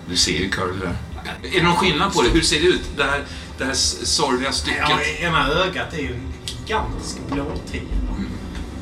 Du, 0.09 0.17
ser 0.17 0.39
ju 0.39 0.51
Curly 0.51 0.81
där. 0.81 0.97
Är 1.43 1.61
det 1.61 1.63
någon 1.63 1.77
skillnad 1.77 2.13
på 2.13 2.23
det? 2.23 2.29
Hur 2.29 2.41
ser 2.41 2.61
det 2.61 2.67
ut? 2.67 2.83
Det 2.97 3.05
här, 3.05 3.25
det 3.59 3.65
här 3.65 3.75
sorgliga 3.75 4.53
stycket. 4.53 4.85
Ja, 4.89 5.01
ena 5.27 5.49
ögat 5.49 5.95
är 5.95 5.99
ju 5.99 6.15
en 6.15 6.33
gigantisk 6.47 7.19
blåtira. 7.31 7.83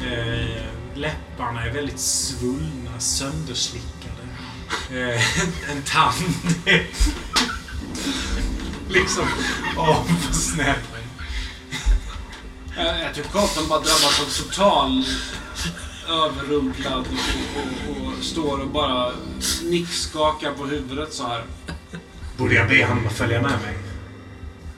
Eh, 0.01 0.63
läpparna 0.95 1.65
är 1.65 1.73
väldigt 1.73 2.01
svullna, 2.01 2.99
sönderslickade. 3.01 3.96
Eh, 4.91 5.71
en 5.71 5.83
tand 5.83 6.35
liksom 8.89 9.27
avsnäppring. 9.77 11.07
Jag, 12.77 13.01
jag 13.01 13.15
tycker 13.15 13.29
Carlton 13.31 13.69
bara 13.69 13.79
drabbas 13.79 14.21
av 14.21 14.45
total 14.45 15.05
överrumplad 16.09 17.07
och, 17.07 17.91
och, 17.91 18.07
och 18.07 18.25
står 18.25 18.59
och 18.59 18.69
bara 18.71 19.13
nickskakar 19.63 20.53
på 20.53 20.67
huvudet 20.67 21.13
så 21.13 21.27
här. 21.27 21.45
Borde 22.37 22.55
jag 22.55 22.69
be 22.69 22.87
honom 22.87 23.07
att 23.07 23.13
följa 23.13 23.43
med 23.43 23.51
mig? 23.51 23.79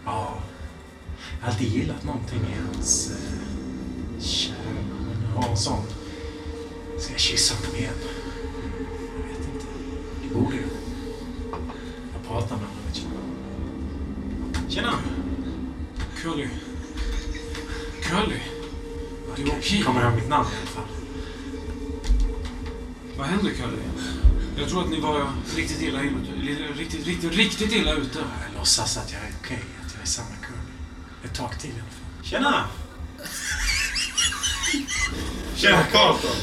Ja. 0.05 0.39
Jag 1.41 1.47
har 1.47 1.53
alltid 1.53 1.69
gillat 1.69 2.05
någonting 2.05 2.41
i 2.41 2.67
hans 2.67 3.11
eh. 3.11 3.39
Men 4.65 5.21
nu 5.21 5.35
har 5.37 5.49
en 5.51 5.57
sån. 5.57 5.83
Ska 6.99 7.13
jag 7.13 7.21
kyssa 7.21 7.55
honom 7.55 7.77
igen? 7.77 7.95
Det 10.29 10.35
borde 10.35 10.57
jag. 10.57 10.65
Pratar 12.27 12.57
med 12.57 12.65
honom. 12.65 12.79
Tjena! 14.69 14.95
Curly. 16.23 16.49
Curly. 18.03 18.41
Du 19.37 19.43
är 19.43 19.59
okej? 19.59 19.83
Kommer 19.83 20.03
ihåg 20.03 20.15
mitt 20.15 20.29
namn 20.29 20.49
i 20.53 20.57
alla 20.57 20.67
fall. 20.67 20.85
Vad 23.17 23.27
händer 23.27 23.51
Curly? 23.51 23.83
Jag 24.59 24.69
tror 24.69 24.83
att 24.83 24.91
ni 24.91 25.01
var 25.01 25.33
riktigt 25.57 25.83
illa 25.83 26.03
ute. 26.03 26.33
Riktigt, 26.77 27.07
riktigt, 27.07 27.33
riktigt 27.33 27.73
illa 27.73 27.93
ute. 27.93 28.19
Jag 28.19 28.59
låtsas 28.59 28.97
att 28.97 29.13
jag 29.13 29.21
är 29.21 29.33
okej, 29.43 29.65
att 29.87 29.93
jag 29.95 30.03
är 30.03 30.07
samma 30.07 30.37
Curly. 30.43 30.59
Ett 31.25 31.35
tag 31.35 31.61
till 31.61 31.71
i 31.71 31.73
alla 31.73 31.83
fall. 31.83 32.25
Tjena! 32.25 32.65
Tjena 35.57 35.85
Carlton! 35.85 36.37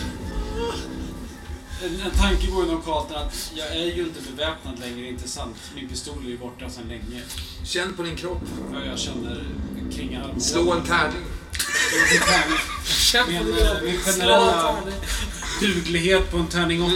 En, 1.84 2.02
en 2.02 2.12
tanke 2.12 2.48
går 2.48 2.66
genom 2.66 2.82
Carlton 2.82 3.18
att 3.18 3.52
jag 3.56 3.68
är 3.68 3.86
ju 3.96 4.04
inte 4.04 4.20
beväpnad 4.32 4.80
längre, 4.80 5.08
inte 5.08 5.28
sant? 5.30 5.56
Min 5.76 5.90
pistol 5.90 6.26
är 6.26 6.30
ju 6.30 6.38
borta 6.38 6.70
sedan 6.70 6.84
länge. 6.88 7.22
Känn 7.64 7.94
på 7.94 8.04
din 8.04 8.16
kropp. 8.16 8.42
Vad 8.72 8.88
jag 8.88 9.00
känner 9.00 9.44
kring 9.96 10.16
armbågen. 10.16 10.42
Slå 10.42 10.74
en 10.74 10.84
tärning. 10.84 11.22
Min, 13.28 13.38
eh, 13.38 13.82
min 13.84 13.98
generella 14.00 14.76
duglighet 15.62 16.32
på 16.32 16.38
en 16.38 16.48
tärning 16.48 16.84
8. 16.84 16.94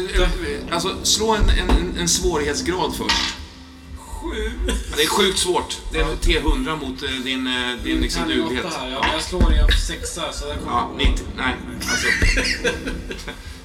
Alltså, 0.72 0.96
slå 1.04 1.36
en, 1.36 1.50
en, 1.50 1.98
en- 2.00 2.08
svårighetsgrad 2.10 2.96
först. 2.96 3.36
Sju. 3.98 4.52
Det 4.98 5.04
är 5.04 5.08
sjukt 5.08 5.40
svårt. 5.40 5.78
Det 5.92 6.00
är 6.00 6.04
en 6.04 6.18
T100 6.18 6.80
mot 6.88 7.04
eh, 7.04 7.10
din, 7.10 7.48
eh, 7.48 7.84
din 7.84 8.02
liksom, 8.02 8.28
duglighet. 8.28 8.66
här, 8.80 8.90
ja. 8.90 9.06
Jag 9.14 9.22
slår 9.24 9.54
i 9.54 9.58
en 9.58 9.68
sexa, 9.88 10.34
så 10.34 10.46
där 10.48 10.56
kommer 10.58 10.72
Ja, 10.72 10.92
90. 10.98 11.26
Nej, 11.38 11.56
alltså. 11.76 12.08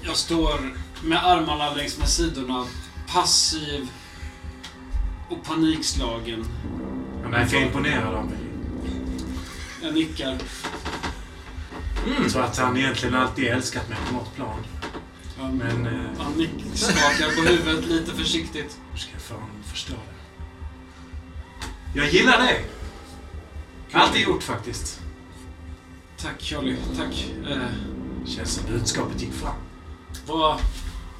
Jag 0.02 0.16
står 0.16 0.74
med 1.04 1.26
armarna 1.26 1.74
längs 1.74 1.98
med 1.98 2.08
sidorna, 2.08 2.66
passiv 3.08 3.88
och 5.30 5.44
panikslagen. 5.44 6.44
Han 7.22 7.30
verkar 7.32 7.58
imponerad 7.62 8.14
av 8.14 8.26
mig. 8.26 8.38
Jag 9.82 9.94
nickar. 9.94 10.38
Jag 12.22 12.30
tror 12.32 12.42
att 12.42 12.58
han 12.58 12.76
egentligen 12.76 13.14
alltid 13.14 13.44
älskat 13.44 13.88
mig 13.88 13.98
på 14.08 14.14
något 14.14 14.34
plan. 14.36 14.58
Han, 15.40 15.56
Men... 15.56 15.86
Eh, 15.86 16.10
han 16.18 16.32
nick, 16.32 16.50
skakar 16.74 17.36
på 17.36 17.42
huvudet 17.48 17.86
lite 17.86 18.10
försiktigt. 18.10 18.78
hur 18.90 18.98
ska 18.98 19.12
jag 19.12 19.22
få 19.22 19.34
honom 19.34 19.50
att 19.64 19.70
förstå 19.70 19.92
det? 19.94 20.14
Jag 22.00 22.08
gillar 22.12 22.38
dig! 22.38 22.64
Alltid 23.92 24.22
gjort 24.22 24.42
faktiskt. 24.42 25.00
Tack 26.16 26.40
Charlie, 26.42 26.76
tack. 26.96 27.26
Eh, 27.50 27.58
Känns 28.26 28.50
som 28.54 28.66
budskapet 28.72 29.20
gick 29.22 29.32
fram. 29.32 29.54
vad, 30.26 30.58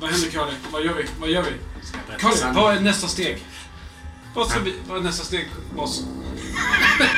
vad 0.01 0.11
händer 0.11 0.31
Charlie? 0.31 0.57
Vad 0.73 0.85
gör 0.85 0.95
vi? 0.95 1.05
Vad 1.21 1.31
gör 1.31 1.43
vi? 1.43 1.51
Sanningen? 2.37 2.55
vad 2.55 2.77
är 2.77 2.81
nästa 2.81 3.09
steg? 3.09 3.47
Vad, 4.35 4.49
ska 4.49 4.61
vi, 4.61 4.75
vad 4.89 4.99
är 4.99 5.03
nästa 5.03 5.25
steg, 5.25 5.49
boss? 5.77 6.05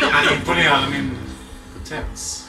Han 0.01 0.35
imponerade 0.35 0.91
min 0.91 1.11
potens. 1.79 2.49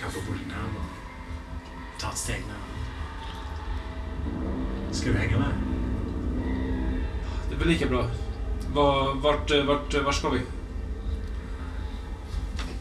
Kanske 0.00 0.20
borde 0.20 0.38
närmare. 0.38 0.86
Ta 1.98 2.10
ett 2.10 2.18
steg 2.18 2.40
närmare. 2.40 2.66
Ska 4.92 5.10
du 5.10 5.18
hänga 5.18 5.38
med? 5.38 5.52
Det 7.48 7.54
är 7.54 7.58
väl 7.58 7.68
lika 7.68 7.86
bra. 7.86 8.10
Var, 8.72 9.14
vart, 9.14 9.50
vart, 9.66 9.94
vart 10.04 10.14
ska 10.14 10.28
vi? 10.28 10.40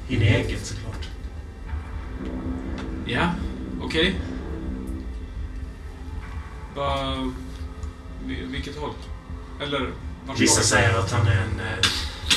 In 0.08 0.22
i 0.22 0.28
ägget 0.28 0.66
såklart. 0.66 1.10
Ja, 3.06 3.30
okej. 3.82 4.16
Va, 6.76 7.16
vi- 8.26 8.46
vilket 8.46 8.78
håll? 8.80 8.94
Eller 9.62 9.94
vart 10.28 10.40
Vissa 10.40 10.62
säger 10.62 11.00
att 11.00 11.12
han 11.12 11.28
är 11.28 11.42
en 11.42 11.60
eh, 11.60 11.86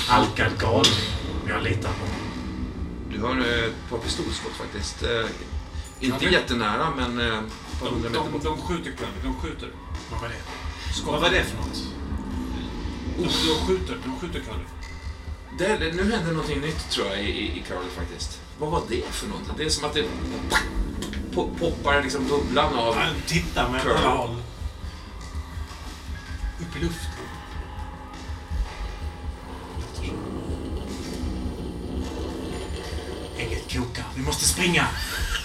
alkad 0.08 0.58
galning. 0.58 1.08
Men 1.44 1.54
jag 1.54 1.62
litar 1.62 1.90
på 1.92 1.98
honom. 2.06 2.28
Du 3.12 3.20
har 3.20 3.36
eh, 3.52 3.64
ett 3.64 3.90
par 3.90 3.98
pistolskott 3.98 4.52
faktiskt. 4.52 5.02
Eh, 5.02 5.26
inte 6.00 6.16
Okej. 6.16 6.32
jättenära, 6.32 6.90
men 6.96 7.20
eh, 7.20 7.40
De, 7.84 8.02
de, 8.12 8.32
bort. 8.32 8.42
de 8.44 8.56
skjuter 8.62 8.90
Charlie, 8.90 9.22
de 9.22 9.34
skjuter. 9.34 9.68
Vad 10.10 10.20
var 10.20 10.28
det? 10.28 10.92
Skott. 10.94 11.12
Vad 11.12 11.20
var 11.20 11.30
det 11.30 11.44
för 11.44 11.56
något? 11.56 11.82
De, 13.16 13.22
de 13.22 13.66
skjuter, 13.66 13.96
de 14.04 14.20
skjuter 14.20 14.40
Charlie. 14.46 14.64
Det, 15.58 15.92
nu 15.94 16.12
händer 16.12 16.32
någonting 16.32 16.60
nytt 16.60 16.90
tror 16.90 17.06
jag 17.06 17.22
i, 17.22 17.28
i, 17.28 17.58
i 17.58 17.64
Carol 17.68 17.82
faktiskt. 17.96 18.40
Vad 18.58 18.70
var 18.70 18.82
det 18.88 19.04
för 19.10 19.26
något? 19.28 19.42
Det 19.56 19.64
är 19.64 19.68
som 19.70 19.84
att 19.84 19.94
det 19.94 20.04
poppar 21.34 22.02
liksom 22.02 22.28
bubblan 22.28 22.74
av... 22.74 22.96
Han 22.96 23.14
tittar 23.26 23.68
med 23.68 23.82
Curl. 23.82 23.96
alla 23.96 24.08
håll. 24.08 24.36
Upp 26.60 26.76
i 26.76 26.84
luften. 26.84 27.12
Ägget 33.38 33.72
kokar. 33.72 34.04
Vi 34.14 34.22
måste 34.22 34.44
springa. 34.44 34.86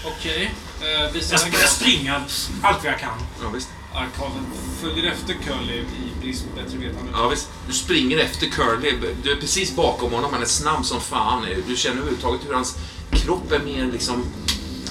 Okej, 0.06 0.54
eh, 0.82 1.12
visa 1.14 1.36
Jag, 1.36 1.54
jag 1.54 1.70
springer 1.70 2.14
allt 2.62 2.84
vad 2.84 2.94
jag 2.94 3.00
kan. 3.00 3.18
Ja, 3.42 3.50
visst. 3.50 3.70
Arkaven 3.94 4.46
följer 4.82 5.12
efter 5.12 5.34
Curly 5.34 5.78
i 5.78 6.22
brist 6.22 6.46
på 6.50 6.56
bättre 6.56 6.78
vetande. 6.78 7.12
Ja, 7.14 7.28
visst. 7.28 7.50
Du 7.68 7.74
springer 7.74 8.18
efter 8.18 8.48
Curly. 8.48 8.94
Du 9.24 9.32
är 9.32 9.36
precis 9.36 9.76
bakom 9.76 10.12
honom. 10.12 10.34
Han 10.34 10.42
är 10.42 10.46
snabb 10.46 10.86
som 10.86 11.02
fan. 11.02 11.46
Du 11.68 11.76
känner 11.76 11.98
överhuvudtaget 11.98 12.42
hur 12.48 12.54
hans 12.54 12.78
kropp 13.12 13.52
är 13.52 13.60
mer 13.60 13.86
liksom... 13.92 14.26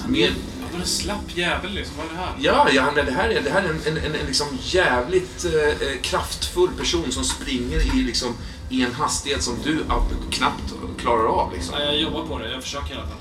Mer... 0.07 0.33
Var 0.73 0.79
en 0.79 0.85
slapp 0.87 1.35
jävel 1.37 1.71
liksom, 1.73 1.95
vad 1.97 2.05
är 2.05 2.09
det 2.09 2.17
här? 2.17 2.35
Ja, 2.39 2.67
ja 2.71 3.01
är- 3.01 3.05
det 3.05 3.11
här 3.11 3.29
är, 3.29 3.41
det 3.41 3.49
här 3.49 3.63
är 3.63 3.69
en, 3.69 3.81
en, 3.85 3.97
en, 3.97 4.15
en 4.15 4.25
liksom 4.27 4.47
jävligt 4.61 5.45
eh, 5.45 5.87
eh, 5.87 6.01
kraftfull 6.01 6.69
person 6.77 7.11
som 7.11 7.23
springer 7.23 7.95
i, 7.95 8.01
liksom, 8.03 8.35
i 8.69 8.83
en 8.83 8.93
hastighet 8.93 9.43
som 9.43 9.55
du 9.63 9.83
ab- 9.89 10.31
knappt 10.31 10.73
klarar 10.97 11.25
av. 11.25 11.53
Liksom. 11.53 11.75
Ja, 11.79 11.85
jag 11.85 11.97
jobbar 12.01 12.25
på 12.27 12.37
det, 12.37 12.51
jag 12.51 12.63
försöker 12.63 12.93
i 12.93 12.97
alla 12.97 13.07
fall. 13.07 13.19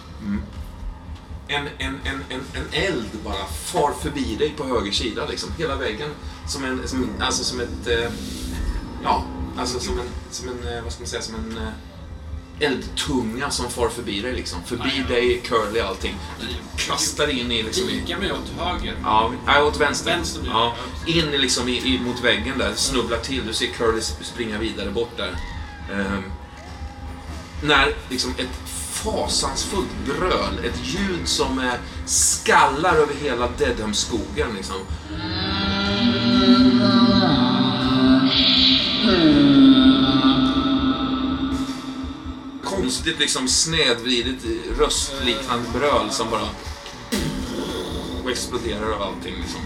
En, 1.48 1.66
en, 1.78 2.00
en, 2.04 2.24
en, 2.30 2.40
en 2.54 2.82
eld 2.82 3.08
bara 3.24 3.46
far 3.64 3.92
förbi 4.02 4.36
dig 4.38 4.50
på 4.56 4.64
höger 4.64 4.92
sida. 4.92 5.26
Liksom. 5.30 5.50
Hela 5.58 5.76
väggen 5.76 6.08
som 6.48 6.64
en, 6.64 6.88
som, 6.88 7.08
alltså 7.20 7.44
som 7.44 7.60
ett... 7.60 7.86
Eh, 7.86 8.10
ja, 9.04 9.24
alltså 9.58 9.80
som 9.80 9.98
en, 9.98 10.06
som 10.30 10.48
en, 10.48 10.76
eh, 10.76 10.82
vad 10.82 10.92
ska 10.92 11.00
man 11.02 11.08
säga, 11.08 11.22
som 11.22 11.34
en 11.34 11.56
eh, 11.56 11.68
eldtunga 12.62 13.50
som 13.50 13.70
far 13.70 13.88
förbi 13.88 14.20
dig 14.20 14.32
liksom. 14.32 14.58
Förbi 14.64 14.82
Ja, 14.84 15.04
ja. 15.08 15.14
dig, 15.14 15.40
curly 15.44 15.80
allting. 15.80 16.14
Du 16.40 16.46
kastar 16.86 17.28
in 17.28 17.52
i 17.52 17.62
liksom 17.62 17.88
i... 17.88 18.00
Vika 18.00 18.18
mig 18.18 18.32
åt 18.32 18.66
höger. 18.66 18.96
Ja, 19.02 19.32
åt 19.62 19.80
vänster. 19.80 20.10
Vänster 20.10 20.42
ja, 20.46 20.74
in 21.06 21.34
i 21.34 21.38
liksom 21.38 21.68
i, 21.68 21.72
i, 21.72 22.00
mot 22.00 22.24
väggen 22.24 22.58
där, 22.58 22.74
snubblar 22.74 23.18
till. 23.18 23.46
Du 23.46 23.52
ser 23.52 23.66
Curly 23.66 24.00
springa 24.00 24.58
vidare 24.58 24.90
bort 24.90 25.16
där. 25.16 25.36
Ehm, 25.92 26.22
när 27.62 27.94
liksom 28.08 28.34
ett 28.38 28.72
fasansfullt 28.92 29.90
bröl, 30.06 30.64
ett 30.64 30.80
ljud 30.82 31.28
som 31.28 31.58
eh, 31.58 31.72
skallar 32.06 32.94
över 32.94 33.14
hela 33.14 33.48
Deadham-skogen 33.58 34.48
liksom. 34.56 34.76
Konstigt 42.92 43.18
liksom 43.18 43.48
snedvridet 43.48 44.44
röstliknande 44.78 45.68
bröl 45.74 46.10
som 46.10 46.30
bara 46.30 46.48
och 48.24 48.30
exploderar 48.30 48.92
av 48.92 49.02
allting 49.02 49.34
liksom. 49.34 49.60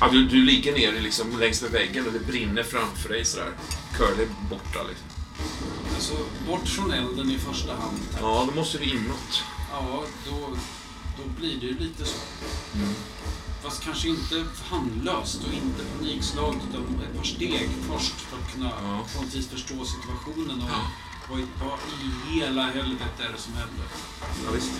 Ja, 0.00 0.08
du, 0.12 0.28
du 0.28 0.42
ligger 0.42 0.72
ner 0.72 1.00
liksom 1.00 1.40
längs 1.40 1.62
med 1.62 1.70
väggen 1.70 2.06
och 2.06 2.12
det 2.12 2.18
brinner 2.18 2.62
framför 2.62 3.08
dig 3.08 3.24
sådär. 3.24 3.52
Curly 3.96 4.26
borta 4.50 4.82
liksom. 4.88 5.06
Alltså, 5.94 6.14
bort 6.46 6.68
från 6.68 6.92
elden 6.92 7.30
i 7.30 7.38
första 7.38 7.72
hand. 7.74 7.98
tack. 8.12 8.20
Ja, 8.22 8.48
då 8.50 8.60
måste 8.60 8.78
du 8.78 8.84
inåt. 8.84 9.44
Ja, 9.72 10.04
då, 10.26 10.56
då 11.16 11.40
blir 11.40 11.60
det 11.60 11.66
ju 11.66 11.78
lite 11.78 12.04
så. 12.04 12.18
Fast 13.62 13.84
kanske 13.84 14.08
inte 14.08 14.44
handlöst 14.70 15.40
och 15.46 15.52
inte 15.54 15.82
panikslaget 15.98 16.62
utan 16.70 16.82
ett 17.10 17.16
par 17.16 17.24
steg 17.24 17.68
först 17.90 18.14
för 18.20 18.36
att 18.36 18.52
kunna 18.54 18.70
Ja. 18.82 19.06
på 19.14 19.22
något 19.22 19.34
vis 19.34 19.46
förstå 19.48 19.84
situationen 19.84 20.62
och 20.62 20.68
vad, 21.30 21.40
i- 21.40 21.46
vad 21.60 21.78
i 21.78 22.34
hela 22.40 22.62
helvetet 22.62 23.20
är 23.20 23.32
det 23.32 23.38
som 23.38 23.52
händer. 23.54 23.86
Ja, 24.44 24.50
visst. 24.54 24.70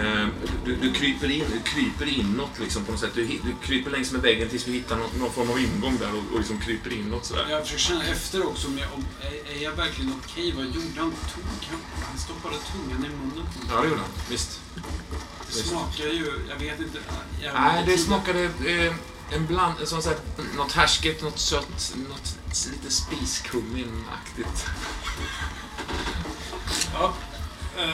Eh, 0.00 0.26
Du, 0.64 0.76
du, 0.76 0.92
kryper 0.92 1.30
in, 1.30 1.44
du 1.52 1.60
kryper 1.70 2.06
inåt 2.08 2.58
liksom 2.60 2.84
på 2.84 2.92
något 2.92 3.00
sätt. 3.00 3.14
Du, 3.14 3.26
du 3.26 3.54
kryper 3.62 3.90
längs 3.90 4.12
med 4.12 4.20
väggen 4.22 4.48
tills 4.48 4.64
du 4.64 4.72
hittar 4.72 4.96
någon, 4.98 5.10
någon 5.18 5.32
form 5.32 5.50
av 5.50 5.58
ingång 5.60 5.96
där 5.98 6.14
och, 6.14 6.32
och 6.32 6.38
liksom 6.38 6.60
kryper 6.60 6.92
inåt 6.92 7.24
sådär. 7.26 7.46
Jag 7.50 7.62
försöker 7.62 7.82
känna 7.82 8.04
efter 8.04 8.46
också 8.46 8.66
om 8.68 8.78
jag, 8.78 8.88
om, 8.94 9.04
är, 9.20 9.56
är 9.56 9.62
jag 9.62 9.72
verkligen 9.72 10.12
okej? 10.24 10.52
Vad 10.56 10.64
gjorde 10.64 10.78
han? 11.00 11.10
Tog 11.34 11.44
han? 11.70 11.80
Han 12.08 12.18
stoppade 12.18 12.56
tungan 12.72 13.04
i 13.04 13.08
munnen 13.08 13.46
på 13.52 13.58
mig. 13.66 13.68
Ja, 13.70 13.80
det 13.82 13.88
gjorde 13.88 14.00
han. 14.00 14.10
Visst. 14.30 14.60
Smakar 15.52 16.04
ju, 16.04 16.32
jag 16.48 16.56
vet 16.56 16.80
inte. 16.80 16.98
Jag 17.42 17.54
Nej, 17.54 17.82
det 17.86 17.98
smakade 17.98 18.42
eh, 18.44 18.94
en 19.30 19.46
bland... 19.46 19.80
En 19.80 19.86
sån, 19.86 20.02
så 20.02 20.08
här, 20.08 20.18
något 20.56 20.72
härsket, 20.72 21.22
något 21.22 21.38
sött, 21.38 21.94
något 22.08 22.36
lite 22.72 22.90
spiskummin-aktigt. 22.94 24.66
Ja. 26.94 27.14
Eh, 27.78 27.90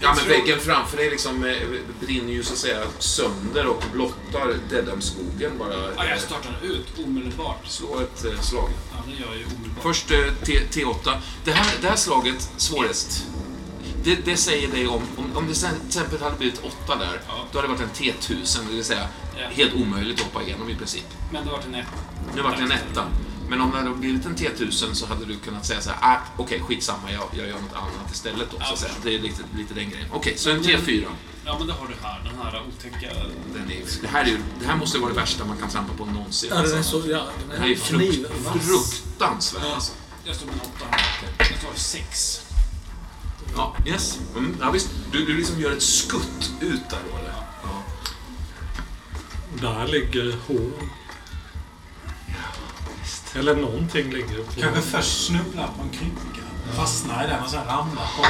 Ja, 0.00 0.14
men 0.16 0.28
väggen 0.28 0.60
framför 0.60 0.96
dig 0.96 1.10
liksom 1.10 1.44
eh, 1.44 1.56
brinner 2.00 2.32
ju 2.32 2.42
så 2.44 2.52
att 2.52 2.58
säga 2.58 2.82
sönder 2.98 3.66
och 3.66 3.82
blottar 3.92 4.54
Deadham-skogen 4.70 5.58
bara. 5.58 5.94
ja, 5.96 6.04
jag 6.08 6.20
startar 6.20 6.58
ut 6.62 6.86
omedelbart. 7.06 7.66
Slå 7.66 8.00
ett 8.00 8.24
eh, 8.24 8.40
slag. 8.40 8.70
Ja, 8.92 8.98
det 9.06 9.12
gör 9.22 9.28
jag 9.28 9.36
ju 9.38 9.44
omedelbart. 9.44 9.82
Först 9.82 10.10
eh, 10.10 10.18
T- 10.44 10.62
T8. 10.72 11.16
Det 11.44 11.52
här, 11.52 11.74
det 11.80 11.88
här 11.88 11.96
slaget, 11.96 12.50
svårest, 12.56 13.24
det, 14.04 14.14
det 14.24 14.36
säger 14.36 14.68
dig 14.68 14.86
om, 14.88 15.02
om, 15.16 15.36
om 15.36 15.46
det 15.48 15.54
sen- 15.54 15.78
till 15.78 15.86
exempel 15.86 16.22
hade 16.22 16.36
blivit 16.36 16.60
8 16.84 16.96
där, 16.96 17.20
Ja. 17.28 17.34
då 17.52 17.58
hade 17.58 17.68
det 17.68 17.74
varit 17.74 18.00
en 18.00 18.04
T1000, 18.04 18.58
det 18.68 18.74
vill 18.74 18.84
säga 18.84 19.08
Ja. 19.38 19.48
helt 19.50 19.74
omöjligt 19.74 20.20
att 20.20 20.26
hoppa 20.26 20.42
igenom 20.42 20.70
i 20.70 20.74
princip. 20.74 21.04
Men 21.32 21.44
det 21.44 21.50
var 21.50 21.58
en 21.60 21.74
ett. 21.74 21.86
Nu 22.36 22.42
vart 22.42 22.56
det 22.56 22.62
en 22.62 22.72
etta. 22.72 23.04
Men 23.50 23.60
om 23.60 23.70
det 23.70 23.76
hade 23.76 23.90
blivit 23.90 24.26
en 24.26 24.36
T1000 24.36 24.92
så 24.94 25.06
hade 25.06 25.24
du 25.24 25.36
kunnat 25.38 25.66
säga 25.66 25.80
så 25.80 25.90
här, 25.90 26.14
ah, 26.14 26.18
okej 26.36 26.60
skitsamma, 26.68 27.12
jag, 27.12 27.22
jag 27.32 27.46
gör 27.48 27.54
något 27.54 27.74
annat 27.74 28.12
istället 28.12 28.48
då. 28.50 28.64
Så 28.64 28.72
att 28.72 28.78
säga. 28.78 28.92
Det 29.02 29.14
är 29.14 29.18
lite, 29.18 29.42
lite 29.56 29.74
den 29.74 29.90
grejen. 29.90 30.06
Okej, 30.12 30.34
så 30.36 30.50
en 30.50 30.62
T4. 30.62 31.04
Ja, 31.44 31.58
men 31.58 31.66
det 31.66 31.72
har 31.72 31.86
du 31.88 31.94
här. 32.02 32.20
Den 32.24 32.38
här 32.42 32.62
otäcka... 32.68 33.14
Den 33.54 33.70
är, 33.70 33.82
det, 34.02 34.08
här 34.08 34.24
är, 34.24 34.28
ju- 34.28 34.40
det 34.60 34.66
här 34.66 34.76
måste 34.76 34.98
vara 34.98 35.12
det 35.12 35.20
värsta 35.20 35.44
man 35.44 35.56
kan 35.56 35.68
trampa 35.70 35.92
på 35.94 36.04
någonsin. 36.04 36.50
Ja, 36.54 36.62
den 36.62 36.78
är 36.78 36.82
så... 36.82 36.96
Ja, 36.96 37.02
Det 37.02 37.52
den 37.54 37.60
här 37.62 37.68
är 37.68 37.72
är 37.72 37.76
frukt, 37.76 38.30
fruktansvärt 38.66 39.62
alltså. 39.74 39.92
Jag 40.24 40.36
står 40.36 40.46
med 40.46 40.54
en 40.54 40.60
åtta 40.60 40.84
här. 40.90 41.00
Jag 41.38 41.60
tar 41.60 41.74
sex. 41.78 42.40
Ja, 43.56 43.76
yes. 43.86 44.18
Mm, 44.36 44.56
ja, 44.60 44.70
visst. 44.70 44.88
Du, 45.12 45.24
du 45.26 45.36
liksom 45.36 45.60
gör 45.60 45.72
ett 45.72 45.82
skutt 45.82 46.52
ut 46.60 46.90
där 46.90 46.98
då, 47.10 47.18
eller? 47.18 47.34
Ja. 47.62 47.82
Där 49.60 49.86
ligger 49.86 50.36
hål. 50.46 50.72
Eller 53.34 53.56
någonting 53.56 54.10
ligger 54.10 54.42
på... 54.44 54.60
Kanske 54.60 54.82
först 54.82 55.26
snubblar 55.26 55.66
på 55.76 55.82
en 55.82 55.90
krycka. 55.90 56.46
Fastnar 56.76 57.24
i 57.24 57.26
den 57.26 57.44
och 57.44 57.50
sen 57.50 57.64
ramlar 57.66 58.06
på. 58.16 58.24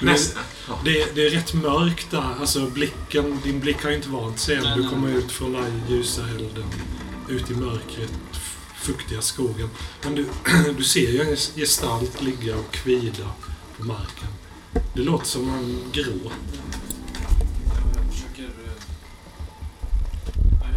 Nästa. 0.00 0.40
Ja. 0.68 0.78
Det, 0.84 1.14
det 1.14 1.26
är 1.26 1.30
rätt 1.30 1.54
mörkt 1.54 2.10
där. 2.10 2.34
Alltså 2.40 2.66
blicken, 2.66 3.40
din 3.44 3.60
blick 3.60 3.82
har 3.82 3.90
ju 3.90 3.96
inte 3.96 4.08
vant 4.08 4.38
sig 4.38 4.56
än. 4.56 4.78
Du 4.78 4.88
kommer 4.88 5.08
ut 5.08 5.32
från 5.32 5.52
den 5.52 5.82
ljusa 5.88 6.22
elden. 6.22 6.64
Ut 7.28 7.50
i 7.50 7.54
mörkret, 7.54 8.12
fuktiga 8.80 9.20
skogen. 9.22 9.70
Men 10.02 10.14
du, 10.14 10.28
du 10.76 10.84
ser 10.84 11.10
ju 11.10 11.20
en 11.20 11.36
gestalt 11.36 12.22
ligga 12.22 12.56
och 12.56 12.70
kvida 12.72 13.30
på 13.78 13.84
marken. 13.84 14.28
Det 14.94 15.00
låter 15.02 15.26
som 15.26 15.48
en 15.54 15.90
gråt. 15.92 16.32
Jag 17.94 18.12
försöker... 18.14 18.44
eh, 18.44 18.72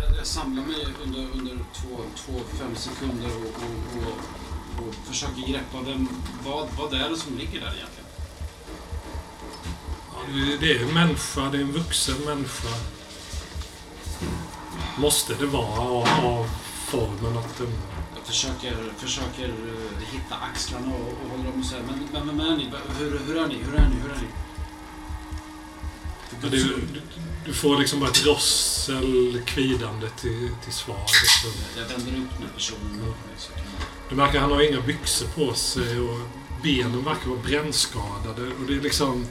Jag, 0.08 0.18
jag 0.18 0.28
samlar 0.28 0.64
mig 0.66 0.88
under, 1.04 1.28
under 1.34 1.52
två, 1.56 2.00
två, 2.26 2.34
fem 2.60 2.76
sekunder 2.76 3.28
och, 3.38 3.64
och, 3.64 4.08
och, 4.08 4.88
och 4.88 4.96
försöker 5.08 5.48
greppa 5.52 5.82
vem, 5.86 6.08
vad, 6.46 6.68
vad 6.78 6.94
är 6.94 7.10
det 7.10 7.18
som 7.18 7.38
ligger 7.38 7.60
där 7.60 7.74
egentligen. 7.76 7.88
Det- 10.34 10.58
Det 10.68 10.78
är 10.78 10.84
en 10.88 10.94
människa, 10.94 11.50
det 11.50 11.58
är 11.58 11.62
en 11.62 11.72
vuxen 11.72 12.16
människa. 12.26 12.68
Måste 14.98 15.34
det 15.36 15.46
vara 15.46 15.80
av, 15.82 16.50
formen 16.88 17.38
att 17.38 17.58
den... 17.58 17.68
Försöker, 18.32 18.76
försöker 18.98 19.50
eh, 19.50 20.08
hitta 20.12 20.36
axlarna 20.36 20.96
och, 20.96 21.08
och 21.24 21.30
håller 21.32 21.52
dem 21.52 21.60
och 21.60 21.66
säger 21.66 21.84
men, 21.84 22.28
vem 22.28 22.40
är 22.40 22.58
ni? 22.58 22.72
Hur, 23.00 23.20
hur 23.28 23.38
är 23.38 23.48
ni? 23.48 23.56
Hur 23.56 23.76
är 23.76 23.90
ni? 23.90 23.96
Hur 23.96 24.12
är 24.12 24.16
ni? 24.16 24.28
Du, 26.42 26.50
du, 26.50 27.02
du 27.46 27.54
får 27.54 27.78
liksom 27.78 28.00
bara 28.00 28.10
ett 28.10 28.26
rossel 28.26 29.42
kvidande 29.46 30.10
till, 30.10 30.50
till 30.64 30.74
svar. 30.74 31.06
Jag 31.78 31.86
vänder 31.86 32.12
upp 32.12 32.30
den 32.38 32.48
här 32.48 32.54
personen. 32.56 33.14
Du 34.10 34.16
märker 34.16 34.36
att 34.36 34.42
han 34.42 34.52
har 34.52 34.72
inga 34.72 34.82
byxor 34.82 35.28
på 35.28 35.54
sig 35.54 36.00
och 36.00 36.20
benen 36.64 37.04
verkar 37.04 37.30
vara 37.30 37.42
brännskadade. 37.42 38.48
Och 38.48 38.66
det 38.68 38.74
är 38.76 38.82
liksom... 38.82 39.28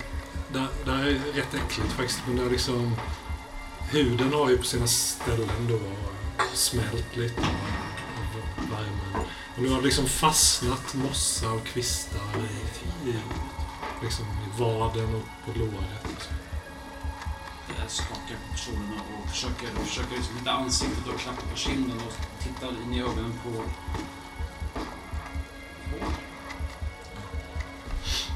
Det, 0.53 0.67
det 0.85 0.91
här 0.91 1.07
är 1.07 1.15
rätt 1.35 1.55
äckligt 1.55 1.93
faktiskt. 1.93 2.21
Men 2.27 2.37
det 2.37 2.43
är 2.43 2.51
liksom... 2.51 2.97
Huden 3.91 4.33
har 4.33 4.51
ju 4.51 4.57
på 4.57 4.65
sina 4.65 4.87
ställen 4.87 5.69
då 5.69 5.79
smält 6.55 7.17
lite 7.17 7.43
av 8.81 8.87
värmen. 8.87 9.27
Och 9.57 9.63
nu 9.63 9.69
har 9.69 9.77
det 9.77 9.85
liksom 9.85 10.07
fastnat 10.07 10.95
mossa 10.95 11.51
och 11.53 11.67
kvistar 11.67 12.39
i, 12.39 13.09
i, 13.11 13.15
liksom 14.03 14.25
i 14.27 14.61
vaden 14.61 15.15
och 15.15 15.25
på 15.45 15.59
låret. 15.59 16.29
Jag 17.79 17.91
skakar 17.91 18.37
på 18.47 18.53
personerna 18.53 19.03
och 19.23 19.31
försöker, 19.31 19.67
försöker 19.67 20.17
liksom 20.17 20.37
hitta 20.37 20.51
ansiktet 20.51 21.07
och 21.15 21.21
klappa 21.21 21.43
på 21.51 21.57
kinden 21.57 22.01
och 22.07 22.43
tittar 22.43 22.69
in 22.69 22.95
i 22.95 23.01
ögonen 23.01 23.41
på... 23.43 23.65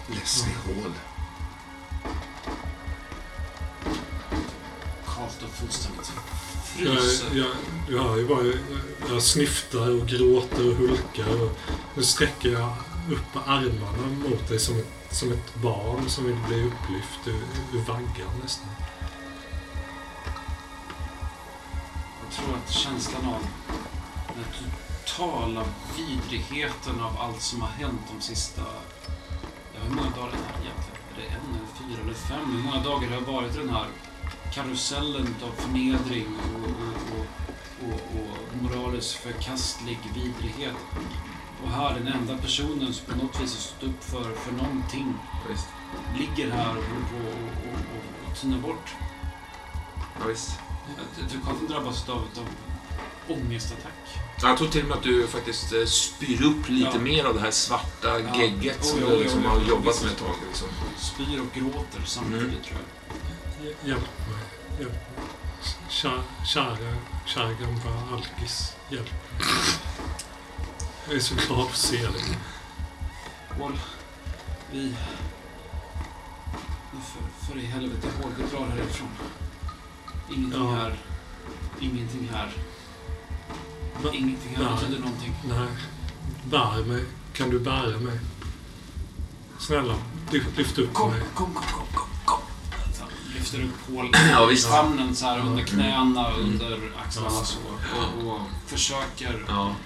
Leslie 0.08 0.54
Hall. 0.54 0.92
Karlstad 5.06 5.48
fullständigt 5.48 6.12
jag, 6.78 6.96
jag, 7.34 8.18
jag 8.18 8.28
bara... 8.28 8.44
Jag, 8.44 8.55
jag 9.10 9.22
snyftar 9.22 9.90
och 9.90 10.09
gråter 10.09 10.70
och 10.70 10.76
hulkar. 10.76 11.42
Och 11.42 11.59
nu 11.94 12.02
sträcker 12.02 12.48
jag 12.48 12.72
upp 13.10 13.46
armarna 13.46 14.06
mot 14.28 14.48
dig 14.48 14.59
som 14.59 14.78
ett, 14.78 14.92
som 15.10 15.32
ett 15.32 15.55
barn 15.55 16.09
som 16.09 16.24
vill 16.24 16.38
bli 16.48 16.56
upplyft 16.56 17.26
ur, 17.26 17.78
ur 17.78 17.84
vaggan 17.84 18.40
nästan. 18.42 18.68
Jag 22.24 22.32
tror 22.36 22.56
att 22.56 22.72
känslan 22.72 23.26
av 23.26 23.46
den 24.34 24.44
totala 25.05 25.64
vidrigheten 25.96 27.01
av 27.01 27.18
allt 27.18 27.42
som 27.42 27.60
har 27.62 27.68
hänt 27.68 28.01
de 28.14 28.22
sista... 28.22 28.62
Ja, 29.74 29.80
hur 29.88 29.94
många 29.94 30.10
dagar 30.10 30.28
är 30.28 30.32
det 30.32 30.46
här 30.46 30.60
egentligen? 30.62 31.01
Är 31.10 31.20
det 31.20 31.26
en 31.26 31.55
eller 31.55 31.94
fyra 31.94 32.02
eller 32.02 32.14
fem? 32.14 32.52
Hur 32.52 32.62
många 32.62 32.84
dagar 32.84 33.09
har 33.09 33.20
det 33.20 33.32
varit 33.32 33.55
i 33.56 33.59
den 33.59 33.68
här 33.68 33.86
karusellen 34.55 35.35
av 35.43 35.62
förnedring 35.62 36.26
och, 36.55 36.68
och, 36.70 37.89
och, 37.89 37.94
och, 37.94 38.31
och 38.31 38.62
moraliskt 38.62 39.12
förkastlig 39.14 39.98
vidrighet? 40.14 40.74
Och 41.64 41.70
här, 41.70 41.94
den 41.94 42.06
enda 42.09 42.39
personen 42.39 42.94
som 42.94 43.06
på 43.06 43.16
något 43.24 43.40
vis 43.40 43.55
har 43.55 43.60
stått 43.60 43.82
upp 43.89 44.05
för, 44.05 44.35
för 44.35 44.52
någonting 44.52 45.14
Visst. 45.51 45.66
ligger 46.18 46.51
här 46.51 46.68
och 46.68 46.74
håller 46.85 47.06
på 47.10 47.16
och, 47.16 47.72
och, 47.72 47.78
och, 48.26 48.31
och 48.31 48.40
tynar 48.40 48.59
bort. 48.59 48.94
Ja, 50.20 50.26
visst. 50.28 50.51
Jag- 50.97 51.22
Jag 51.24 51.31
tror 51.31 51.40
Karlsson 51.43 51.66
drabbas 51.68 52.09
av, 52.09 52.16
av 52.16 52.48
ångestattack. 53.28 53.93
Jag 54.43 54.59
tror 54.59 54.68
till 54.68 54.82
och 54.82 54.89
med 54.89 54.97
att 54.98 55.02
du 55.05 55.26
faktiskt 55.26 55.72
eh, 55.72 55.85
spyr 55.85 56.43
upp 56.43 56.68
lite 56.68 56.90
Ja. 56.94 56.98
mer 57.01 57.24
av 57.24 57.35
det 57.35 57.40
här 57.40 57.51
svarta 57.51 58.20
Ja. 58.20 58.40
gegget 58.40 58.85
som 58.85 58.98
Oj, 59.05 59.10
du 59.10 59.22
liksom 59.22 59.44
har 59.44 59.60
jobbat 59.68 60.02
med 60.02 60.12
ett 60.12 60.18
tag. 60.18 60.35
Liksom. 60.48 60.68
Spyr 60.98 61.40
och 61.40 61.52
gråter 61.60 62.02
samtidigt 62.06 62.43
Mm. 62.43 62.62
tror 62.64 62.78
jag. 62.81 62.85
Hj- 63.89 63.97
Kära, 65.88 66.22
kära, 67.26 67.48
gamla 67.60 68.12
alkis. 68.12 68.76
Hjälp. 68.90 69.10
Jag 71.06 71.16
är 71.16 71.20
så 71.20 71.34
glad 71.34 71.60
att 71.66 71.76
se 71.76 71.96
dig. 71.96 72.38
Håll. 73.60 73.78
Vi... 74.72 74.94
För, 76.92 77.46
för 77.46 77.59
i 77.59 77.66
helvete, 77.66 78.09
håll. 78.22 78.32
Vi 78.38 78.42
drar 78.56 78.66
härifrån. 78.66 79.09
Ingenting 80.36 80.60
Ja. 80.64 80.74
här. 80.74 80.96
Ingenting 81.80 82.28
här. 82.32 82.52
Va? 84.02 84.10
Ingenting 84.12 84.56
här 84.56 84.64
Nej. 84.64 84.74
betyder 84.74 84.98
någonting. 84.98 85.34
Nej. 85.48 85.68
Bär 86.44 86.84
mig. 86.84 87.05
Kan 87.32 87.51
du 87.51 87.60
bära 87.60 87.98
mig? 87.98 88.18
Snälla, 89.59 89.94
lyft, 90.30 90.56
lyft 90.59 90.78
upp 90.78 90.92
Kom, 90.94 91.10
mig. 91.10 91.20
kom, 91.34 91.55
kom, 91.55 91.62
kom, 91.64 91.86
kom, 91.94 92.09
lyfter 93.35 93.59
upp 93.62 93.94
hål 93.97 94.11
Ja, 94.32 94.47
visst. 94.47 94.69
famnen 94.69 95.15
så 95.16 95.27
här 95.27 95.39
under 95.40 95.62
knäna, 95.65 96.28
Mm. 96.28 96.40
under 96.40 96.78
axlarna 97.06 97.31
så. 97.31 97.59
Och, 97.97 98.32
och 98.32 98.40
försöker, 98.66 99.44
Ja, 99.48 99.77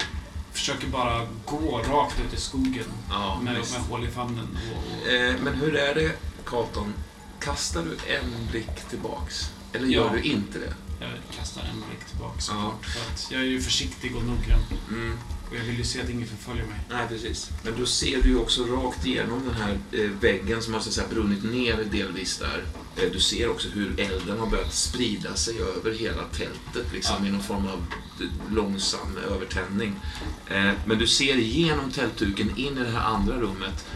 försöker 0.53 0.87
bara 0.87 1.27
gå 1.47 1.79
rakt 1.79 2.21
ut 2.27 2.35
i 2.39 2.41
skogen. 2.41 2.85
ja, 3.11 3.41
Med, 3.43 3.55
med 3.55 3.81
hål 3.89 4.05
i 4.05 4.11
famnen. 4.11 4.59
Och, 4.73 5.03
och, 5.03 5.09
Eh, 5.13 5.35
men 5.43 5.55
hur 5.55 5.77
är 5.77 5.95
det, 5.95 6.13
Carlton? 6.45 6.95
Kastar 7.41 7.83
du 7.83 8.15
en 8.15 8.47
blick 8.51 8.89
tillbaks? 8.91 9.51
Eller 9.73 9.87
gör 9.87 10.05
Ja. 10.07 10.13
du 10.13 10.23
inte 10.23 10.59
det? 10.59 10.75
jag 11.01 11.11
kastar 11.39 11.63
en 11.63 11.77
blick 11.89 12.05
tillbaka 12.09 12.41
Ja. 12.49 12.75
För 12.83 13.01
att 13.13 13.27
jag 13.31 13.41
är 13.41 13.45
ju 13.45 13.61
försiktig 13.61 14.17
och 14.17 14.23
noggrann. 14.25 14.61
Mm. 14.91 15.19
Och 15.51 15.57
jag 15.57 15.61
vill 15.65 15.79
ju 15.79 15.85
se 15.85 16.03
att 16.03 16.09
ingen 16.09 16.29
förföljer 16.29 16.65
mig. 16.65 16.79
Nej, 16.91 17.09
precis. 17.09 17.51
Men 17.65 17.79
då 17.79 17.87
ser 17.87 18.23
du 18.23 18.29
ju 18.29 18.39
också 18.39 18.65
rakt 18.65 19.07
igenom 19.07 19.43
den 19.49 19.55
här 19.63 19.79
eh, 19.93 20.11
väggen 20.11 20.63
som 20.63 20.75
har 20.75 20.81
så 20.81 20.89
att 20.89 20.95
säga, 20.95 21.07
brunnit 21.11 21.45
ner 21.45 21.85
delvis 21.91 22.39
där. 22.39 22.65
Eh, 22.99 23.11
du 23.13 23.21
ser 23.21 23.49
också 23.51 23.69
hur 23.69 24.01
elden 24.01 24.39
har 24.39 24.47
börjat 24.47 24.75
sprida 24.75 25.35
sig 25.37 25.61
över 25.61 25.93
hela 25.93 26.23
tältet 26.23 26.93
liksom, 26.93 27.17
Ja. 27.21 27.27
i 27.29 27.31
någon 27.31 27.43
form 27.43 27.67
av 27.67 27.87
eh, 28.21 28.55
långsam 28.55 29.17
övertändning. 29.31 30.01
Eh, 30.47 30.73
men 30.87 30.99
du 30.99 31.07
ser 31.07 31.37
igenom 31.37 31.91
tältduken 31.91 32.57
in 32.59 32.79
i 32.79 32.85
det 32.85 32.91
här 32.91 33.07
andra 33.07 33.35
rummet 33.37 33.87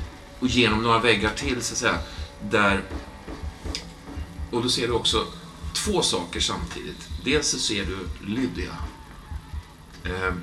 och 0.41 0.49
genom 0.49 0.83
några 0.83 0.99
väggar 0.99 1.35
till 1.35 1.62
så 1.62 1.73
att 1.74 1.79
säga. 1.79 1.99
Där... 2.51 2.83
Och 4.51 4.62
då 4.62 4.69
ser 4.69 4.87
du 4.87 4.93
också 4.93 5.27
två 5.74 6.03
saker 6.03 6.41
samtidigt. 6.41 7.09
Dels 7.24 7.49
så 7.49 7.59
ser 7.59 7.85
du 7.85 7.99
Lydia 8.27 8.77
eh, 10.05 10.35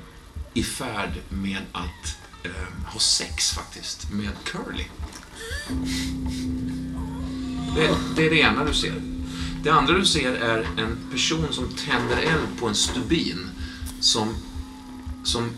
i 0.54 0.62
färd 0.62 1.12
med 1.28 1.62
att 1.72 2.16
eh, 2.42 2.84
ha 2.92 3.00
sex 3.00 3.50
faktiskt 3.52 4.12
med 4.12 4.30
Curly. 4.44 4.84
Det, 7.74 7.96
det 8.16 8.26
är 8.26 8.30
det 8.30 8.40
ena 8.40 8.64
du 8.64 8.74
ser. 8.74 8.94
Det 9.62 9.70
andra 9.70 9.94
du 9.94 10.04
ser 10.06 10.32
är 10.32 10.66
en 10.76 10.98
person 11.10 11.46
som 11.50 11.68
tänder 11.68 12.16
eld 12.16 12.58
på 12.60 12.68
en 12.68 12.74
stubin 12.74 13.48
som, 14.00 14.34
som 15.24 15.50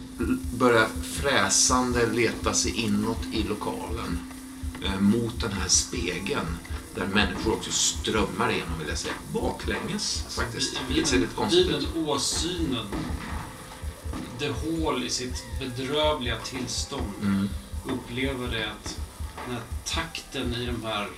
börjar 0.58 0.88
fräsande 1.02 2.06
leta 2.12 2.52
sig 2.52 2.72
inåt 2.76 3.18
i 3.32 3.42
lokalen 3.42 4.18
eh, 4.84 5.00
mot 5.00 5.40
den 5.40 5.52
här 5.52 5.68
spegeln 5.68 6.56
där 6.94 7.06
människor 7.06 7.52
också 7.52 7.72
strömmar 7.72 8.50
igenom, 8.50 8.78
vill 8.78 8.88
jag 8.88 8.98
säga. 8.98 9.14
Baklänges 9.32 10.24
faktiskt. 10.28 10.80
Konstigt 11.36 11.66
vid 11.66 11.74
ut. 11.74 11.88
den 11.94 12.06
åsynen 12.06 12.86
The 14.38 14.48
Hall 14.48 15.04
i 15.04 15.10
sitt 15.10 15.44
bedrövliga 15.60 16.36
tillstånd 16.38 17.12
Mm. 17.22 17.48
upplever 17.84 18.48
det 18.48 18.64
att 18.70 18.98
den 19.46 19.54
här 19.54 19.62
takten 19.84 20.54
i 20.54 20.66
de 20.66 20.82
här 20.86 21.08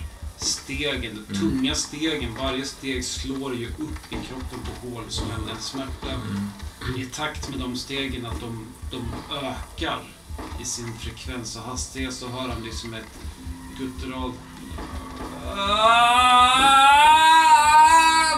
stegen, 0.44 1.26
de 1.28 1.34
tunga 1.38 1.74
stegen, 1.74 2.34
varje 2.42 2.64
steg 2.64 3.04
slår 3.04 3.54
ju 3.54 3.66
upp 3.68 4.12
i 4.12 4.14
kroppen 4.28 4.58
på 4.64 4.94
Hall 4.96 5.04
som 5.08 5.30
en, 5.30 5.48
en 5.56 5.62
smärta. 5.62 6.10
Mm. 6.10 7.00
I 7.00 7.06
takt 7.06 7.50
med 7.50 7.58
de 7.58 7.76
stegen 7.76 8.26
att 8.26 8.40
de, 8.40 8.66
de 8.90 9.02
ökar 9.36 9.98
i 10.60 10.64
sin 10.64 10.92
frekvens 10.98 11.56
och 11.56 11.62
hastighet 11.62 12.14
så 12.14 12.28
hör 12.28 12.48
han 12.48 12.62
liksom 12.64 12.94
ett 12.94 13.18
gutturalt 13.78 14.34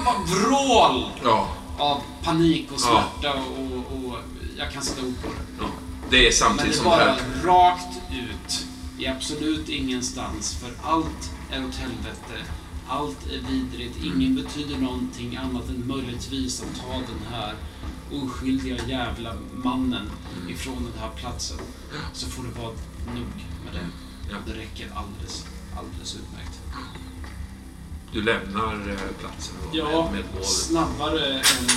bara 0.04 0.18
vrål 0.26 1.04
Ja, 1.24 1.48
av 1.78 2.00
panik 2.22 2.72
och 2.72 2.80
smärta 2.80 3.32
och, 3.34 3.96
och 3.96 4.18
jag 4.58 4.72
kan 4.72 4.82
sätta 4.82 5.06
ord 5.06 5.14
på 5.22 5.28
det. 5.28 5.34
ja. 5.60 5.66
Det 6.10 6.18
är 6.18 6.22
Men 6.22 6.32
samtidigt 6.32 6.72
det 6.72 6.76
som 6.78 6.84
bara 6.84 7.04
det 7.04 7.10
här... 7.10 7.42
rakt 7.44 7.96
ut 8.12 8.66
i 8.98 9.06
absolut 9.06 9.68
ingenstans 9.68 10.56
för 10.60 10.70
allt 10.90 11.30
är 11.50 11.64
åt 11.66 11.74
helvete. 11.74 12.50
Allt 12.88 13.26
är 13.26 13.50
vidrigt. 13.50 13.96
Ingen 14.04 14.34
betyder 14.34 14.78
någonting 14.78 15.36
annat 15.36 15.68
än 15.68 15.86
möjligtvis 15.86 16.62
att 16.62 16.80
ta 16.80 16.92
den 16.92 17.32
här 17.32 17.54
oskyldiga 18.12 18.76
jävla 18.86 19.34
mannen 19.52 20.10
ifrån 20.48 20.84
den 20.84 21.02
här 21.02 21.10
platsen. 21.16 21.58
Så 22.12 22.26
får 22.30 22.42
det 22.42 22.60
vara 22.60 22.72
nog 23.14 23.26
med 23.64 23.72
det. 23.72 24.52
Det 24.52 24.58
räcker 24.58 24.90
alldeles, 24.94 25.46
alldeles 25.78 26.14
utmärkt. 26.14 26.60
Du 28.12 28.22
lämnar 28.22 28.74
eh, 28.90 29.20
platsen 29.20 29.54
då, 29.62 29.78
Ja, 29.78 30.10
med, 30.12 30.24
med 30.34 30.44
snabbare 30.44 31.34
än, 31.34 31.68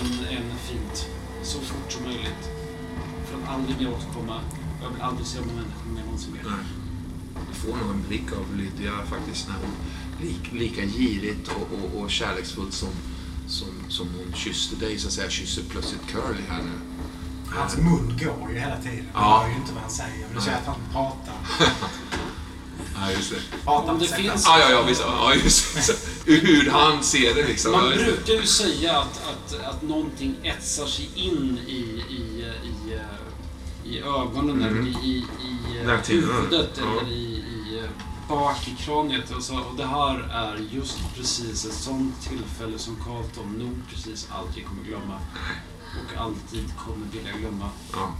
än, 0.00 0.36
än 0.36 0.58
fint. 0.58 1.06
Så 1.42 1.60
fort 1.60 1.92
som 1.92 2.02
möjligt. 2.04 2.50
För 3.26 3.42
att 3.42 3.48
aldrig 3.48 3.76
mer 3.78 3.94
återkomma. 3.94 4.40
Jag 4.82 4.90
vill 4.90 5.02
aldrig 5.02 5.26
se 5.26 5.38
de 5.38 5.48
här 5.48 5.56
människorna 5.56 6.04
någonsin 6.04 6.32
mer. 6.32 6.42
Nej. 6.44 6.85
Får 7.52 7.68
nog 7.76 7.90
en 7.90 8.04
blick 8.08 8.32
av 8.32 8.56
Lydia 8.56 8.92
faktiskt 9.10 9.48
när 9.48 9.54
hon 9.54 9.70
lik, 10.26 10.52
lika 10.52 10.82
girigt 10.86 11.48
och, 11.48 11.68
och, 11.78 12.00
och 12.02 12.10
kärleksfullt 12.10 12.72
som, 12.74 12.88
som, 13.48 13.68
som 13.88 14.06
hon 14.08 14.34
kysste 14.34 14.76
dig 14.76 14.98
så 14.98 15.06
att 15.06 15.12
säga 15.12 15.30
kysser 15.30 15.62
plötsligt 15.70 16.06
Curly 16.06 16.42
här 16.48 16.62
nu. 16.62 16.70
Hans 17.56 17.76
mun 17.76 18.18
går 18.24 18.52
ju 18.52 18.58
hela 18.58 18.76
tiden. 18.82 19.06
Ja. 19.14 19.20
Man 19.20 19.40
hör 19.42 19.48
ju 19.50 19.54
inte 19.56 19.72
vad 19.72 19.82
han 19.82 19.90
säger. 19.90 20.26
Men 20.26 20.34
du 20.36 20.40
säger 20.40 20.56
att 20.58 20.66
han 20.66 20.80
pratar. 20.92 21.34
Ja, 22.98 23.12
just 23.12 23.30
det. 23.30 23.36
pratar 23.64 23.92
Om 23.92 23.98
det 23.98 24.06
finns- 24.06 24.44
Ja, 24.46 24.58
ja, 24.60 24.70
ja, 24.70 24.82
visst. 24.82 25.00
Ja, 25.06 25.34
just. 25.34 25.90
Hur 26.26 26.70
han 26.70 27.02
ser 27.02 27.34
det 27.34 27.46
liksom. 27.46 27.72
Man 27.72 27.90
Ja, 27.90 27.96
brukar 27.96 28.32
ju 28.32 28.46
säga 28.46 28.98
att, 28.98 29.20
att, 29.28 29.64
att 29.64 29.82
någonting 29.82 30.34
etsar 30.42 30.86
sig 30.86 31.10
in 31.14 31.58
i, 31.66 31.72
i, 32.10 32.44
i, 32.62 32.94
eh, 32.94 33.90
i 33.92 33.98
ögonen 34.00 34.62
Mm. 34.62 34.62
eller 34.66 34.88
i, 35.04 35.24
i. 35.44 35.55
huvudet 35.84 36.70
Ja. 36.78 37.00
eller 37.00 37.10
i, 37.12 37.22
i 37.24 37.78
eh, 37.78 37.90
bak 38.28 38.68
i 38.68 38.82
kraniet. 38.82 39.30
Och, 39.30 39.42
så, 39.42 39.54
och 39.58 39.76
det 39.76 39.86
här 39.86 40.18
är 40.18 40.56
just 40.70 41.14
precis 41.14 41.64
ett 41.64 41.72
sånt 41.72 42.22
tillfälle 42.28 42.78
som 42.78 42.96
Carlton 43.04 43.52
nog 43.52 43.76
precis 43.90 44.28
aldrig 44.30 44.66
kommer 44.66 44.82
glömma. 44.82 45.18
Och 46.04 46.20
alltid 46.20 46.76
kommer 46.78 47.06
vilja 47.12 47.32
glömma. 47.40 47.70
Ja. 47.92 48.14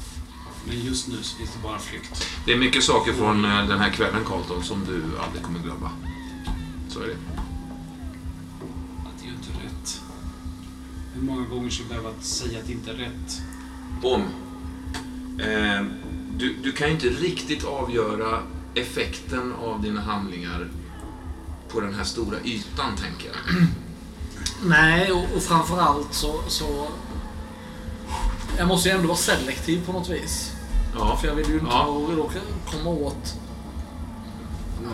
Men 0.69 0.81
just 0.81 1.09
nu 1.09 1.17
så 1.23 1.37
finns 1.37 1.51
det 1.53 1.63
bara 1.63 1.79
flykt. 1.79 2.27
Det 2.47 2.53
är 2.53 2.59
mycket 2.59 2.85
saker 2.85 3.13
från 3.13 3.45
eh, 3.45 3.67
den 3.69 3.79
här 3.79 3.91
kvällen, 3.91 4.25
Carlton, 4.25 4.65
som 4.65 4.85
du 4.85 5.03
aldrig 5.25 5.43
kommer 5.43 5.61
glömma. 5.61 5.91
Så 6.89 7.01
är 7.01 7.07
det. 7.07 7.17
Att 9.09 9.19
det 9.19 9.25
är 9.25 9.29
ju 9.29 9.35
inte 9.35 9.49
rätt. 9.65 10.01
Hur 11.15 11.23
många 11.23 11.47
gånger 11.49 11.71
ska 11.71 11.83
jag 11.83 11.89
behöva 11.89 12.21
säga 12.21 12.59
att 12.59 12.67
det 12.67 12.73
inte 12.73 12.91
är 12.91 12.95
rätt? 12.95 13.41
Om. 14.03 14.23
Eh, 15.41 15.87
du, 16.37 16.55
du 16.63 16.73
kan 16.73 16.87
ju 16.89 16.95
inte 16.95 17.07
riktigt 17.09 17.65
avgöra 17.65 18.43
effekten 18.75 19.53
av 19.65 19.83
dina 19.83 20.01
handlingar 20.01 20.69
på 21.69 21.81
den 21.81 21.95
här 21.95 22.05
stora 22.05 22.37
ytan, 22.45 22.97
tänker 22.97 23.29
jag. 23.29 23.63
Nej, 24.65 25.13
och, 25.13 25.25
och 25.37 25.43
framförallt 25.43 26.15
så, 26.15 26.41
så... 26.49 26.89
Jag 28.59 28.69
måste 28.69 28.89
ju 28.89 28.95
ändå 28.95 29.09
vara 29.09 29.19
selektiv 29.19 29.87
på 29.87 29.93
något 29.93 30.09
vis. 30.09 30.53
Ja. 30.95 31.17
För 31.17 31.29
jag 31.29 31.35
vill 31.35 31.49
ju 31.49 31.55
inte 31.55 31.67
Ja. 31.71 32.31
komma 32.73 32.91
åt 32.91 33.35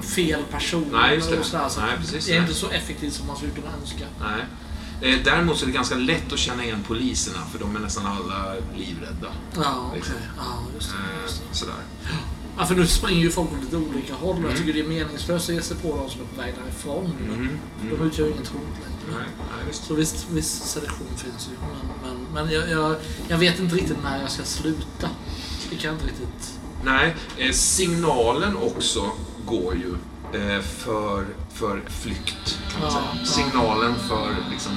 fel 0.03 0.43
person. 0.51 0.89
Nej, 0.93 1.17
och 1.17 1.23
sådär, 1.45 1.69
så 1.69 1.81
Nej, 1.81 1.97
precis. 1.99 2.27
det 2.27 2.37
är 2.37 2.41
inte 2.41 2.55
så 2.55 2.69
effektivt 2.69 3.13
som 3.13 3.27
man 3.27 3.37
skulle 3.37 3.53
kunna 3.53 3.69
önska. 3.81 4.05
Nej. 4.21 4.45
Eh, 5.03 5.19
däremot 5.25 5.57
så 5.59 5.65
är 5.65 5.67
det 5.67 5.73
ganska 5.73 5.95
lätt 5.95 6.33
att 6.33 6.39
känna 6.39 6.65
igen 6.65 6.85
poliserna, 6.89 7.39
för 7.53 7.59
de 7.59 7.77
är 7.77 7.81
nästan 7.81 8.07
alla 8.07 8.55
livrädda. 8.77 9.33
Ja, 9.57 9.85
okej. 9.87 9.97
Liksom. 9.97 10.15
Ja, 10.39 10.59
just 10.75 10.91
det. 10.91 10.97
Just 11.23 11.43
Eh, 11.43 11.49
det. 11.51 11.57
sådär. 11.57 11.75
Ja, 12.59 12.67
för 12.67 12.75
nu 12.75 12.87
springer 12.87 13.21
ju 13.23 13.31
folk 13.31 13.53
åt 13.53 13.61
lite 13.65 13.77
olika 13.77 14.15
håll. 14.15 14.37
Mm. 14.37 14.49
Jag 14.51 14.59
tycker 14.59 14.73
det 14.73 14.81
är 14.81 14.85
meningslöst 14.89 15.49
att 15.49 15.55
ge 15.55 15.63
sig 15.63 15.77
på 15.77 15.97
de 15.97 16.11
som 16.11 16.21
är 16.21 16.25
på 16.25 16.41
väg 16.41 16.55
därifrån. 16.65 17.05
Mm. 17.25 17.49
De 17.81 17.89
Mm. 17.89 18.07
utgör 18.07 18.27
ju 18.27 18.33
inget 18.33 18.49
hot 18.49 18.61
längre. 18.63 19.19
Nej, 19.21 19.29
nej, 19.39 19.67
visst. 19.69 19.85
Så 19.85 19.95
visst, 19.95 20.27
viss 20.31 20.51
selektion 20.63 21.07
finns 21.17 21.49
ju. 21.49 21.53
Men, 21.61 22.15
men, 22.35 22.45
men 22.45 22.55
jag, 22.55 22.71
jag, 22.71 22.97
jag 23.29 23.39
vet 23.39 23.59
inte 23.61 23.75
riktigt 23.77 24.03
när 24.03 24.21
jag 24.21 24.31
ska 24.31 24.45
sluta. 24.45 25.09
Det 25.71 25.77
kan 25.77 25.85
jag 25.91 25.95
inte 25.95 26.07
riktigt... 26.07 26.59
Nej, 26.85 27.15
eh, 27.39 27.53
signalen 27.53 28.57
också 28.57 29.11
går 29.47 29.75
ju 29.75 29.95
eh, 30.41 30.63
för, 30.63 31.27
för 31.63 31.83
flykt, 32.03 32.59
kan 32.73 32.81
man 32.81 32.91
säga. 32.91 33.03
ja. 33.21 33.25
Signalen 33.27 33.95
för 34.09 34.37
liksom, 34.51 34.73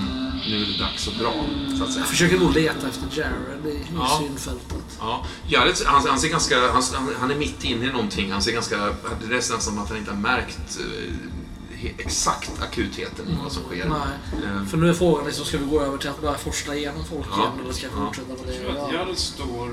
nu 0.49 0.55
är 0.61 0.65
det 0.65 0.77
dags 0.83 1.07
att 1.07 1.13
dra, 1.19 1.33
så 1.77 1.83
att 1.83 1.89
säga. 1.91 1.99
Jag 2.01 2.07
försöker 2.07 2.39
nog 2.39 2.53
leta 2.53 2.87
efter 2.87 3.19
Jared 3.19 3.65
i, 3.65 3.69
i 3.69 3.81
Ja. 3.95 4.21
synfältet. 4.27 4.97
Ja, 4.99 5.25
Jared, 5.47 5.75
han, 5.85 6.07
han 6.07 6.19
ser 6.19 6.29
ganska, 6.29 6.55
han, 6.71 6.83
han 7.19 7.31
är 7.31 7.35
mitt 7.35 7.63
inne 7.63 7.85
i 7.85 7.91
någonting. 7.91 8.31
Han 8.31 8.41
ser 8.41 8.51
ganska, 8.51 8.77
det 9.19 9.25
är 9.25 9.29
nästan 9.29 9.61
som 9.61 9.79
att 9.79 9.89
han 9.89 9.97
inte 9.97 10.11
har 10.11 10.17
märkt 10.17 10.79
eh, 10.79 11.85
exakt 11.97 12.51
akutheten 12.61 13.27
i 13.29 13.35
vad 13.43 13.51
som 13.51 13.63
sker. 13.63 13.89
Nej. 13.89 14.43
Eh, 14.45 14.65
För 14.65 14.77
nu 14.77 14.89
är 14.89 14.93
frågan 14.93 15.25
liksom, 15.25 15.45
ska 15.45 15.57
vi 15.57 15.65
gå 15.65 15.81
över 15.81 15.97
till 15.97 16.09
att 16.09 16.21
börja 16.21 16.37
forsla 16.37 16.75
igenom 16.75 17.05
folk 17.05 17.25
Ja. 17.31 17.37
igen 17.37 17.51
eller 17.63 17.73
ska 17.73 17.87
vi 17.87 17.93
Ja. 17.97 18.05
fortsätta 18.05 18.27
med 18.27 18.37
det? 18.47 18.53
Jag 18.63 18.71
tror 18.75 18.85
att 18.85 18.93
Ja. 18.93 18.99
Jared 18.99 19.17
står 19.17 19.69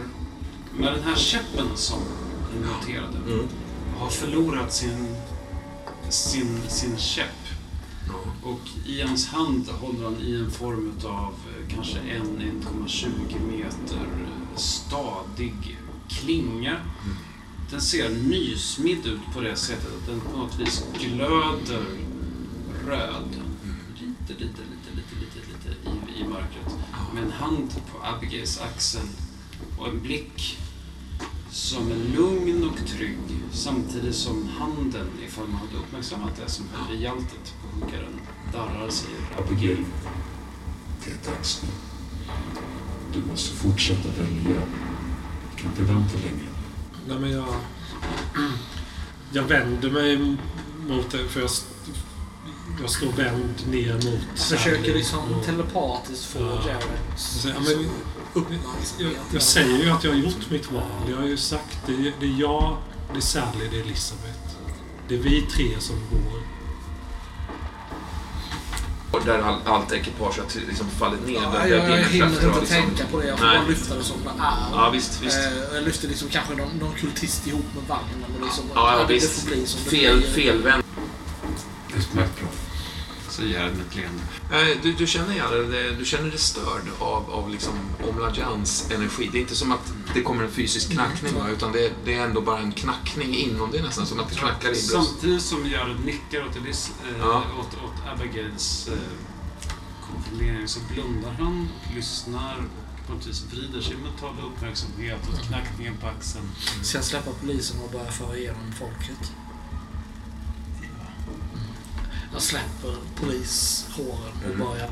med 0.79 0.93
den 0.93 1.03
här 1.03 1.17
käppen 1.17 1.67
som 1.75 1.99
ni 2.55 2.67
noterade. 2.67 3.19
Mm. 3.33 3.47
Har 3.99 4.09
förlorat 4.09 4.73
sin, 4.75 5.17
sin, 6.13 6.59
sin 6.69 6.99
käpp. 6.99 7.49
Och 8.43 8.61
i 8.87 9.03
hans 9.03 9.29
hand 9.29 9.69
håller 9.69 10.05
han 10.05 10.17
i 10.21 10.35
en 10.35 10.51
form 10.51 10.93
av 11.05 11.35
kanske 11.69 11.99
en 11.99 12.61
1,20 12.87 13.41
meter 13.57 14.09
stadig 14.57 15.79
klinga. 16.09 16.77
Den 17.71 17.81
ser 17.81 18.11
nysmidd 18.11 19.07
ut 19.07 19.35
på 19.35 19.41
det 19.41 19.57
sättet 19.57 19.89
att 20.01 20.07
den 20.07 20.21
på 20.21 20.37
något 20.37 20.61
vis 20.61 20.85
glöder 21.01 21.85
röd. 22.87 23.43
Lite, 23.95 24.33
lite, 24.33 24.45
lite, 24.45 24.91
lite, 24.97 25.15
lite, 25.21 25.39
lite 25.49 25.91
i, 25.91 26.21
i 26.21 26.25
mörkret. 26.25 26.75
Med 27.15 27.25
en 27.25 27.33
hand 27.33 27.71
på 27.93 28.07
Abigails 28.07 28.61
axel 28.61 29.07
och 29.79 29.89
en 29.89 30.03
blick 30.03 30.59
som 31.53 31.91
är 31.91 32.17
lugn 32.17 32.71
och 32.71 32.87
trygg 32.87 33.19
samtidigt 33.53 34.15
som 34.15 34.49
handen, 34.49 35.07
ifall 35.27 35.49
man 35.49 35.57
hade 35.57 35.77
uppmärksammat 35.77 36.31
det 36.45 36.51
som 36.51 36.65
höll 36.73 36.97
i 36.97 37.03
hjältet 37.03 37.55
på 37.63 37.85
huggaren, 37.85 38.21
darrar 38.53 38.91
sig. 38.91 39.11
Abigail, 39.39 39.85
det 41.05 41.11
är 41.11 41.35
dags 41.35 41.63
nu. 41.63 41.69
Du 43.15 43.31
måste 43.31 43.57
fortsätta 43.57 44.09
välja. 44.09 44.63
Du 45.51 45.63
kan 45.63 45.71
inte 45.71 45.83
vänta 45.83 46.17
längre. 46.19 46.49
Nej, 47.09 47.19
men 47.19 47.31
jag... 47.31 47.55
Jag 49.33 49.43
vänder 49.43 49.91
mig 49.91 50.37
mot 50.89 51.11
det, 51.11 51.29
för 51.29 51.41
jag, 51.41 51.51
jag 52.81 52.91
står 52.91 53.13
vänd 53.13 53.55
ner 53.71 53.95
mot... 53.95 54.05
Jag 54.05 54.59
försöker 54.59 54.95
liksom 54.95 55.43
telepatiskt 55.45 56.25
få 56.25 56.39
Ja. 56.39 56.63
Jareds 56.67 57.43
Så, 57.43 57.49
ja, 57.49 57.55
men, 57.61 57.91
jag, 58.35 59.11
jag 59.33 59.43
säger 59.43 59.85
ju 59.85 59.91
att 59.91 60.05
jag 60.05 60.11
har 60.11 60.19
gjort 60.19 60.51
mitt 60.51 60.73
val. 60.73 60.83
Jag 61.11 61.17
har 61.17 61.27
ju 61.27 61.37
sagt 61.37 61.79
det, 61.87 61.93
är- 61.93 62.13
det 62.21 62.27
är 62.27 62.41
jag, 62.41 62.77
det 63.13 63.19
är 63.19 63.21
Sally, 63.21 63.69
det 63.71 63.77
är 63.77 63.81
Elisabeth. 63.83 64.39
Det 65.09 65.15
är 65.15 65.19
vi 65.19 65.43
tre 65.43 65.81
som 65.81 65.97
går. 65.97 66.43
Och 69.11 69.21
där 69.27 69.39
all, 69.39 69.59
allt 69.65 69.93
ekipage 69.93 70.39
har 70.39 70.47
till- 70.47 70.67
liksom 70.69 70.87
fallit 70.91 71.27
ner. 71.27 71.35
Ja, 71.35 71.51
där, 71.51 71.67
jag, 71.67 71.91
jag 71.91 72.05
hinner 72.05 72.27
inte 72.57 72.67
tänka 72.67 73.05
på 73.11 73.21
det. 73.21 73.27
Jag 73.27 73.39
får 73.39 73.47
bara 73.47 73.63
lyfta 73.69 73.95
det 73.97 74.05
som 74.05 74.17
det 74.25 74.31
är. 74.31 74.55
Ja, 74.73 74.91
visst, 74.91 75.23
visst. 75.23 75.39
Eh, 75.39 75.75
jag 75.75 75.85
lyfter 75.85 76.09
liksom 76.09 76.29
kanske 76.29 76.55
någon, 76.55 76.69
någon 76.81 76.93
kultist 76.95 77.47
ihop 77.47 77.65
med 77.75 77.85
vagnen. 77.89 78.25
Och 78.39 78.45
liksom, 78.47 78.65
Ja, 78.75 78.99
ja, 78.99 79.05
det, 79.07 79.15
visst. 79.15 79.35
det 79.35 79.41
får 79.51 79.57
bli 79.57 79.67
som 79.67 79.81
det 79.85 79.91
Fel, 79.91 80.23
felvänd. 80.23 80.83
Utmärkt 81.97 82.41
bra. 82.41 82.49
Ett 83.39 83.95
leende. 83.97 84.23
Nej, 84.51 84.79
Du, 84.83 84.93
du 84.93 85.07
känner 85.07 85.35
Jared, 85.35 85.71
det- 85.71 85.93
du 85.99 86.05
känner 86.05 86.31
dig 86.31 86.39
störd 86.39 86.83
av, 86.99 87.31
av 87.31 87.51
liksom 87.51 87.73
Omlajans 88.09 88.91
energi. 88.91 89.29
Det 89.33 89.39
är 89.39 89.41
inte 89.41 89.55
som 89.57 89.73
att 89.73 89.93
det 90.15 90.23
kommer 90.23 90.45
en 90.45 90.51
fysisk 90.51 90.91
knackning, 90.91 91.35
va? 91.35 91.49
utan 91.51 91.73
det, 91.73 91.93
det 92.05 92.15
är 92.15 92.25
ändå 92.25 92.41
bara 92.41 92.59
en 92.59 92.73
knackning 92.73 93.35
inom 93.35 93.71
det 93.71 93.83
nästan, 93.83 94.07
som 94.07 94.21
att 94.21 94.29
det 94.29 94.35
knackar 94.35 94.69
i 94.69 94.73
bröstet. 94.73 94.91
Samtidigt 95.05 95.43
som 95.43 95.71
Jared 95.71 96.05
nickar 96.05 96.47
åt, 96.47 96.57
Elis, 96.57 96.91
eh, 97.11 97.19
Ja. 97.19 97.43
åt, 97.61 97.75
åt 97.85 98.21
Abigails 98.21 98.89
eh, 98.89 98.95
konfirmering 100.15 100.69
så 100.69 100.81
blundar 100.93 101.31
han 101.39 101.69
och 101.89 101.97
lyssnar 101.97 102.57
och 102.57 103.07
på 103.07 103.13
något 103.13 103.27
vis 103.27 103.45
vrider 103.53 103.81
sin 103.81 103.97
mentala 103.99 104.43
uppmärksamhet 104.43 105.19
åt 105.33 105.47
knackningen 105.49 105.97
på 106.01 106.07
axeln. 106.07 106.45
Ska 106.83 106.99
jag 106.99 107.05
släppa 107.05 107.31
polisen 107.41 107.81
och 107.85 107.91
börja 107.93 108.11
föra 108.13 108.37
igenom 108.37 108.73
folket? 108.79 109.33
Jag 112.33 112.43
släpper 112.43 112.95
polishåren 113.21 114.33
och 114.45 114.55
Mm. 114.55 114.59
börjar 114.59 114.91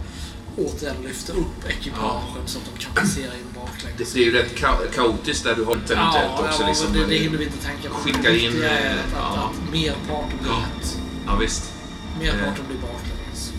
återigen 0.56 1.02
lyfta 1.02 1.32
upp 1.32 1.68
ekipagen 1.68 2.42
så 2.46 2.58
att 2.58 2.64
de 2.74 2.84
kan 2.84 2.94
passera 2.94 3.34
in 3.34 3.46
baklänges. 3.54 4.12
Det, 4.12 4.18
det 4.18 4.20
är 4.20 4.24
ju 4.24 4.32
rätt 4.32 4.54
ka- 4.58 4.90
kaotiskt 4.94 5.44
där 5.44 5.54
du 5.56 5.64
har 5.64 5.72
eventuellt 5.72 6.40
också. 6.40 6.62
ja, 6.62 6.68
liksom, 6.68 6.92
det, 6.92 7.06
det 7.06 7.14
hinner 7.18 7.38
vi 7.38 7.44
inte 7.44 7.58
tänka 7.66 7.88
på. 7.88 7.94
skickar 7.94 8.22
Det 8.22 8.38
in, 8.38 8.62
är 8.62 8.86
eh, 8.86 8.92
att, 8.92 9.36
ja. 9.36 9.50
att 9.52 9.72
merparten 9.72 10.38
blir 10.42 10.50
Ja. 10.52 10.58
rätt. 10.80 10.98
Ja, 11.26 11.36
visst. 11.36 11.72
Merparten 12.20 12.64
blir 12.68 12.78
baklänges. 12.78 13.52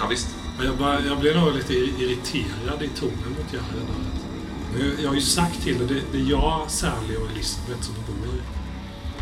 Ja, 0.00 0.06
visst. 0.06 0.28
Men 0.58 0.66
Jag, 0.66 0.76
bara, 0.76 1.04
jag 1.06 1.20
blir 1.20 1.34
nog 1.34 1.54
lite 1.54 1.74
irriterad 1.74 2.82
i 2.82 2.88
tonen 2.88 3.30
mot 3.38 3.52
Jared. 3.52 3.86
där. 3.86 4.78
Nu- 4.78 4.96
Jag 5.02 5.08
har 5.08 5.14
ju 5.14 5.20
sagt 5.20 5.62
till 5.62 5.78
dig, 5.78 5.86
det, 5.86 6.18
det 6.18 6.24
är 6.24 6.30
jag, 6.30 6.64
Sally 6.70 7.16
och 7.16 7.30
Elisabeth 7.30 7.80
som 7.82 7.94
bor. 7.94 8.42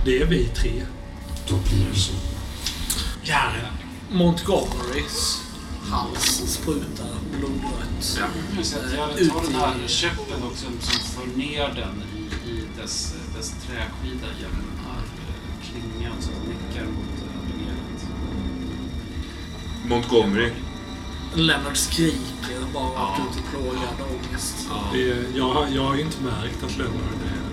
Det 0.05 0.23
är 0.23 0.27
vi 0.27 0.45
tre. 0.49 0.83
Då 1.49 1.55
blir 1.57 1.87
det 1.93 1.99
så. 1.99 2.13
Jared. 3.23 3.67
Montgomerys 4.13 5.43
hals 5.91 6.43
sprutar 6.47 7.07
blodrött. 7.39 8.19
Ja. 8.19 8.27
Jag 8.97 9.21
ut 9.21 9.33
tar 9.33 9.43
den 9.43 9.51
i- 9.51 9.55
här 9.55 9.89
käppen 9.89 10.43
och 10.43 10.57
som, 10.57 10.73
som 10.81 11.01
för 11.01 11.39
ner 11.39 11.69
den 11.69 12.03
i, 12.17 12.51
i 12.51 12.65
dess, 12.83 13.15
dess 13.37 13.51
träskida 13.51 14.27
genom 14.41 14.57
den 14.57 14.85
här 14.87 15.03
eh, 15.03 15.71
klingan 15.71 16.13
den 16.21 16.33
nickar 16.49 16.85
mot 16.85 17.19
eh, 17.23 17.47
benet. 17.47 18.07
Montgomery. 19.87 20.51
Leonard 21.35 21.77
skriker 21.77 22.73
bara 22.75 22.93
Ja. 22.95 23.17
ut 23.31 23.39
i 23.39 23.43
plågad 23.51 23.97
ångest. 24.15 24.57
Ja. 24.71 24.85
Det, 24.93 25.25
jag, 25.39 25.49
har- 25.55 25.69
jag 25.69 25.83
har 25.85 25.95
ju 25.95 26.01
inte 26.03 26.23
märkt 26.23 26.63
att 26.65 26.77
Leonard 26.79 27.21
är... 27.27 27.52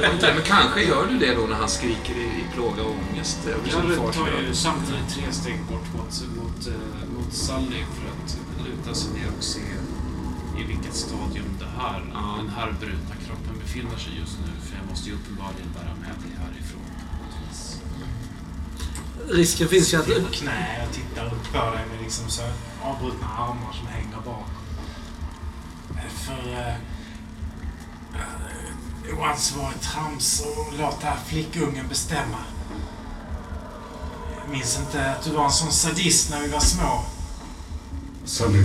Men 0.00 0.42
kanske 0.44 0.82
gör 0.82 1.06
du 1.06 1.18
det 1.18 1.34
då 1.34 1.40
när 1.40 1.56
han 1.56 1.68
skriker 1.68 2.14
i, 2.14 2.24
i 2.24 2.44
plåga 2.54 2.82
och 2.82 2.94
ångest 3.10 3.46
över 3.46 3.70
sin 3.70 3.90
Jag 3.90 3.96
fars 3.96 4.16
tar 4.16 4.40
ju 4.48 4.54
samtidigt 4.54 5.08
tre 5.14 5.32
steg 5.32 5.58
bort 5.70 5.88
mot, 5.94 6.22
mot, 6.36 6.66
eh, 6.66 7.08
mot 7.16 7.34
Sally 7.34 7.84
för 7.94 8.06
att 8.12 8.38
luta 8.66 8.94
sig 8.94 9.12
ner 9.12 9.28
och 9.38 9.44
se 9.44 9.60
i 10.60 10.64
vilket 10.64 10.94
stadium 10.94 11.56
det 11.58 11.70
här, 11.82 12.04
Ja. 12.14 12.34
den 12.38 12.48
här 12.48 12.74
brutna 12.80 13.14
kroppen 13.26 13.58
befinner 13.64 13.96
sig 13.96 14.12
just 14.18 14.38
nu. 14.40 14.52
För 14.66 14.76
jag 14.76 14.86
måste 14.90 15.08
ju 15.08 15.14
uppenbarligen 15.14 15.68
bära 15.74 15.94
med 15.94 16.16
mig 16.22 16.32
härifrån. 16.44 16.80
Risken 19.30 19.68
finns 19.68 19.94
ju 19.94 19.98
att... 19.98 20.06
På 20.06 20.30
knä 20.32 20.86
och 20.86 20.94
tittar 20.94 21.26
upp 21.26 21.52
på 21.52 21.58
dig 21.58 21.86
med 21.92 22.02
liksom 22.02 22.28
så 22.30 22.42
avbrutna 22.82 23.26
armar 23.28 23.72
som 23.72 23.86
hänger 23.86 24.20
bak. 24.24 24.48
Eh, 25.90 26.10
För... 26.10 26.76
Oansvarigt 29.12 29.82
trams 29.82 30.40
och 30.40 30.78
låta 30.78 31.16
flickungen 31.26 31.88
bestämma. 31.88 32.38
Jag 34.40 34.50
minns 34.52 34.78
inte 34.78 35.10
att 35.10 35.24
du 35.24 35.30
var 35.30 35.44
en 35.44 35.50
sån 35.50 35.72
sadist 35.72 36.30
när 36.30 36.40
vi 36.40 36.48
var 36.48 36.60
små. 36.60 37.04
Sally, 38.24 38.62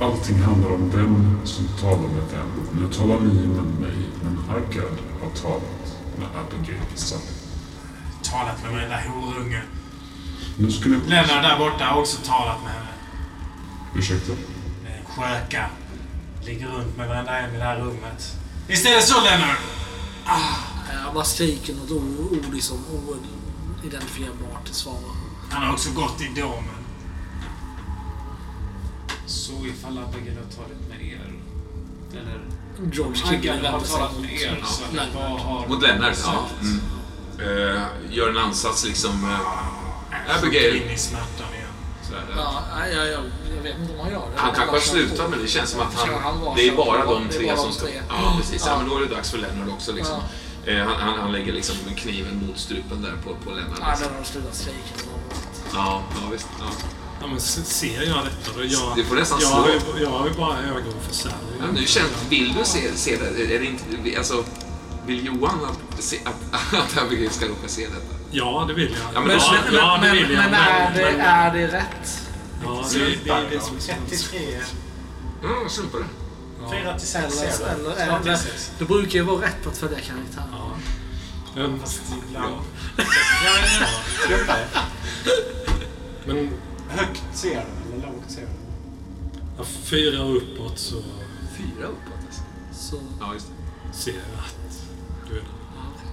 allting 0.00 0.42
handlar 0.42 0.70
om 0.70 0.90
vem 0.90 1.40
som 1.44 1.68
talar 1.80 2.08
med 2.08 2.24
vem. 2.32 2.80
Nu 2.80 2.92
talar 2.92 3.20
ni 3.20 3.46
med 3.46 3.64
mig, 3.64 3.96
men 4.22 4.36
Haggard 4.48 4.98
har 5.22 5.30
talat 5.42 5.96
med 6.18 6.28
Abigail 6.40 6.80
Sally. 6.94 7.22
Talat 8.22 8.62
med 8.62 8.72
varenda 8.72 9.00
horunge. 9.08 9.62
Nu 10.58 10.72
skulle... 10.72 10.96
Lennart 11.06 11.42
där 11.42 11.58
borta 11.58 11.84
har 11.84 12.00
också 12.00 12.18
talat 12.26 12.62
med 12.62 12.72
henne. 12.72 12.86
Ursäkta? 13.96 14.32
Sköka. 15.06 15.66
Ligger 16.46 16.66
runt 16.66 16.96
med 16.96 17.08
varenda 17.08 17.38
en 17.38 17.54
i 17.54 17.58
det 17.58 17.64
här 17.64 17.78
rummet. 17.78 18.36
Visst 18.66 18.86
är 18.86 18.96
det 18.96 19.02
så 19.02 19.20
Lennart? 19.20 19.58
Jag 21.04 21.14
bara 21.14 21.24
skriker 21.24 21.74
något 21.74 21.90
ord, 21.90 22.54
liksom 22.54 22.78
oidentifierbart 23.82 24.64
till 24.64 24.74
svar. 24.74 24.98
Han 25.50 25.62
har 25.62 25.72
också 25.72 25.90
gått 25.90 26.20
i 26.20 26.40
domen. 26.40 26.74
Så 29.26 29.52
ifall 29.66 29.98
Abigail 29.98 30.36
har 30.36 30.44
talat 30.44 30.88
med 30.88 31.02
er, 31.06 31.32
eller 32.12 32.40
George 32.92 33.22
Abigail 33.26 33.66
har 33.66 33.80
talat 33.80 34.20
med 34.20 34.32
er, 34.32 34.56
mot 34.60 34.68
så 34.68 34.82
Leonard. 34.92 35.14
vad 35.14 35.40
har... 35.40 35.68
Mot 35.68 35.82
Lennart, 35.82 36.18
ja. 36.24 36.46
Mm. 36.60 36.80
Eh, 37.38 37.82
gör 38.10 38.30
en 38.30 38.38
ansats 38.38 38.84
liksom. 38.84 39.24
Uh, 39.24 40.38
Abigail. 40.38 40.82
In 40.82 40.90
i 40.90 40.98
smärtan. 40.98 41.46
Sådär. 42.12 42.34
Ja, 42.36 42.62
jag, 42.92 43.06
jag, 43.06 43.22
jag 43.56 43.62
vet 43.62 43.78
inte 43.78 43.92
om 43.92 44.00
han 44.00 44.10
gör 44.12 44.18
det. 44.20 44.40
Han 44.40 44.54
kanske 44.54 44.74
har 44.76 44.80
slutat 44.80 45.30
men 45.30 45.42
det 45.42 45.48
känns 45.48 45.70
som 45.70 45.80
att 45.80 45.94
han... 45.94 46.40
var 46.40 46.56
Det 46.56 46.68
är 46.68 46.76
bara 46.76 47.04
de 47.06 47.28
tre 47.28 47.46
bara 47.46 47.56
som 47.56 47.66
de 47.70 47.74
ska... 47.74 47.86
Ja, 48.08 48.36
precis. 48.40 48.62
Ja, 48.66 48.72
Ja. 48.72 48.78
men 48.78 48.88
då 48.88 48.96
är 48.96 49.00
det 49.00 49.14
dags 49.14 49.30
för 49.30 49.38
Lennart 49.38 49.68
också 49.72 49.92
liksom. 49.92 50.20
Eh, 50.66 50.78
han, 50.78 50.96
han, 51.00 51.18
han 51.20 51.32
lägger 51.32 51.52
liksom 51.52 51.76
kniven 51.96 52.46
mot 52.46 52.58
strupen 52.58 53.02
där 53.02 53.14
på, 53.24 53.34
på 53.44 53.50
Lennart. 53.50 53.78
Ja, 53.80 53.86
Liksom. 53.90 54.06
den 54.08 54.16
har 54.16 54.24
slutat 54.24 54.54
skrika. 54.54 55.10
Ja, 55.74 56.02
ja, 56.14 56.28
visst. 56.32 56.46
Ja. 56.58 56.64
Ja, 57.20 57.26
men 57.26 57.40
se- 57.40 57.64
ser 57.64 58.02
jag 58.02 58.24
detta 58.24 58.50
då? 58.58 58.64
Jag, 58.64 58.92
Du 58.96 59.04
får 59.04 59.14
nästan 59.16 59.38
jag, 59.40 59.48
slå. 59.50 59.58
har 59.60 59.68
ju, 59.68 60.02
jag 60.02 60.10
har 60.10 60.26
ju 60.28 60.34
bara 60.34 60.58
ögon 60.58 60.94
för 61.08 61.14
Sally. 61.14 61.34
Ja, 61.60 61.64
nu 61.74 61.86
känns, 61.86 62.10
vill 62.28 62.54
du 62.58 62.64
se, 62.64 62.96
se 62.96 63.16
det? 63.16 63.54
Är 63.54 63.58
det 63.60 63.64
inte, 63.66 64.18
alltså, 64.18 64.44
vill 65.06 65.26
Johan 65.26 65.58
att, 65.64 66.02
se, 66.02 66.18
att, 66.24 66.74
att 66.74 67.02
Abigail 67.02 67.30
ska 67.30 67.46
råka 67.46 67.68
se 67.68 67.86
detta? 67.86 68.21
Ja, 68.32 68.64
det 68.68 68.74
vill 68.74 68.90
jag. 68.92 69.14
Ja, 69.14 69.20
men 69.20 69.28
Men, 69.28 69.38
då- 69.38 69.52
men, 69.64 69.74
ja, 69.74 69.98
det 70.02 70.06
men, 70.06 70.12
vill 70.16 70.30
jag. 70.30 70.44
men 70.44 70.54
är, 70.54 70.94
det, 70.94 71.02
är 71.22 71.52
det 71.54 71.66
rätt? 71.66 72.22
Ja, 72.64 72.84
det, 72.92 72.98
det 73.24 73.30
är 73.30 73.50
det 73.50 73.60
som 73.60 73.76
är 73.76 73.80
så 73.80 73.92
33. 74.08 74.38
Mm, 75.44 75.68
slumpa 75.68 75.98
det. 75.98 76.04
4 76.70 76.98
till 76.98 77.08
6 77.08 77.24
Eller, 77.42 77.52
ser 77.52 77.66
eller, 77.66 77.84
du. 77.84 77.94
eller, 78.02 78.18
2 78.18 78.22
till 78.24 78.36
6. 78.36 78.72
det 78.78 78.84
brukar 78.84 79.10
ju 79.18 79.22
vara 79.24 79.42
rätt 79.46 79.66
att 79.66 79.76
följa 79.78 79.98
karaktären. 79.98 80.46
Ja. 80.52 80.76
Men, 81.54 81.80
Fast 81.80 82.02
ibland... 82.28 82.54
Ja, 82.54 83.12
ja. 84.30 84.82
Det. 86.26 86.32
men 86.34 86.50
Högt 86.88 87.22
ser 87.32 87.48
du 87.88 87.94
eller 87.94 88.06
lågt 88.06 88.30
ser 88.30 88.40
du? 88.40 88.46
ja, 89.58 89.64
fyra 89.64 90.22
uppåt 90.22 90.78
så 90.78 91.02
Fyra 91.56 91.86
uppåt 91.86 92.12
alltså. 92.26 92.42
Så, 92.72 92.96
Ja, 93.20 93.34
just 93.34 93.46
det. 93.46 93.96
ser 93.96 94.12
jag 94.12 94.20
att 94.38 94.82
du 95.28 95.34
är 95.34 95.40
där. 95.40 95.46
ja. 95.76 96.10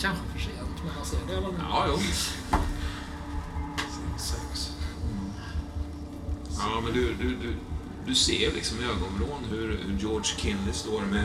Kanske 0.00 0.22
för 0.32 0.38
sent, 0.40 0.57
men 0.84 0.94
man 0.96 1.06
ser 1.06 1.18
det 1.26 1.32
i 1.32 1.36
alla 1.36 1.46
fall. 1.46 1.66
Ja, 1.70 1.84
jo. 1.88 1.98
Sex. 4.18 4.70
Ja, 6.58 6.80
men 6.84 6.92
du, 6.92 7.14
du, 7.14 7.28
du, 7.36 7.54
du 8.06 8.14
ser 8.14 8.52
liksom 8.52 8.78
i 8.80 8.84
ögonvrån 8.84 9.44
hur, 9.50 9.80
hur 9.86 9.98
George 9.98 10.24
Kinley 10.36 10.72
står 10.72 11.00
med, 11.02 11.24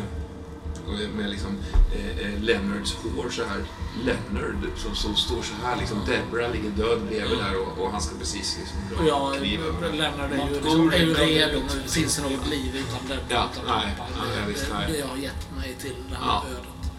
med 1.15 1.29
liksom, 1.29 1.57
eh, 1.95 2.17
eh, 2.27 2.39
Leonards 2.41 2.93
hår 2.95 3.29
så 3.29 3.43
här. 3.43 3.63
Leonard 4.03 4.55
som, 4.77 4.95
som 4.95 5.15
står 5.15 5.41
så 5.41 5.53
här 5.65 5.77
liksom. 5.77 5.97
Deborah 6.07 6.51
ligger 6.51 6.69
död 6.69 7.01
bredvid 7.09 7.37
där 7.37 7.55
och, 7.61 7.83
och 7.85 7.91
han 7.91 8.01
ska 8.01 8.15
precis 8.17 8.57
liksom 8.59 8.77
dra 8.97 9.07
jag 9.07 9.37
kniv 9.37 9.61
över 9.65 9.93
lämnar 9.93 10.29
det 10.29 10.35
ju, 10.35 10.61
liksom, 10.61 10.91
är 10.91 10.97
ju 10.97 11.13
redo 11.13 11.59
nu. 11.59 11.87
Finns 11.87 12.15
det 12.15 12.21
något 12.21 12.47
liv 12.47 12.75
utan 12.75 13.07
den? 13.07 13.19
Ja, 13.29 13.49
utan 13.53 13.65
nej, 13.67 13.95
nej, 13.97 14.27
ja, 14.39 14.45
visst, 14.47 14.65
nej. 14.73 14.91
Det 14.91 14.97
jag 14.97 15.07
har 15.07 15.17
gett 15.17 15.55
mig 15.57 15.75
till 15.81 15.95
det 16.09 16.15
här 16.15 16.25
Ja. 16.25 16.43
ödet. 16.49 16.91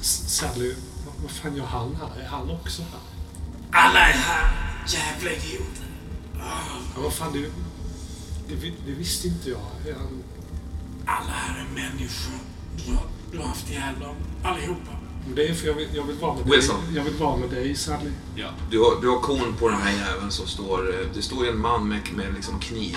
S- 0.00 0.24
Sally, 0.36 0.74
vad, 1.24 1.32
fan 1.32 1.56
gör 1.56 1.64
han 1.66 1.96
här? 2.00 2.22
Är 2.24 2.28
han 2.28 2.50
också 2.50 2.82
här? 2.82 3.00
Alla 3.82 3.98
är 4.00 4.12
här! 4.12 4.50
Jävla 4.88 5.30
idioter! 5.30 5.84
Ja, 6.38 7.00
vad 7.02 7.12
fan, 7.12 7.32
det, 7.32 7.40
det, 8.48 8.72
det 8.86 8.92
visste 8.92 9.28
inte 9.28 9.50
jag. 9.50 9.60
Är 9.88 9.94
han, 9.98 10.22
Alla 11.06 11.30
här 11.32 11.60
är 11.60 11.74
människor. 11.74 12.38
Du 12.86 12.92
har, 12.94 13.02
du 13.32 13.38
har 13.38 13.44
haft 13.46 13.70
ihjäl 13.70 14.00
dem. 14.00 14.16
Allihopa. 14.42 14.90
det 15.36 15.48
är 15.48 15.54
för 15.54 15.66
jag 15.66 15.74
vill, 15.74 15.88
jag 15.94 16.04
vill 16.04 16.16
vara 16.16 16.34
med 16.34 16.46
dig. 16.46 16.50
Wilson. 16.56 16.80
Jag 16.94 17.04
vill 17.04 17.14
vara 17.14 17.36
med 17.36 17.50
dig, 17.50 17.74
Sally. 17.76 18.10
Ja, 18.36 18.48
Du 18.70 18.78
har, 18.78 19.00
du 19.00 19.08
har 19.08 19.20
kon 19.20 19.54
på 19.58 19.68
den 19.68 19.80
här 19.82 19.92
jäveln 19.92 20.30
som 20.30 20.46
står... 20.46 21.00
eh, 21.00 21.06
Det 21.14 21.22
står 21.22 21.48
en 21.48 21.58
man 21.58 21.88
med, 21.88 22.00
med 22.16 22.34
liksom 22.34 22.60
kniv. 22.60 22.96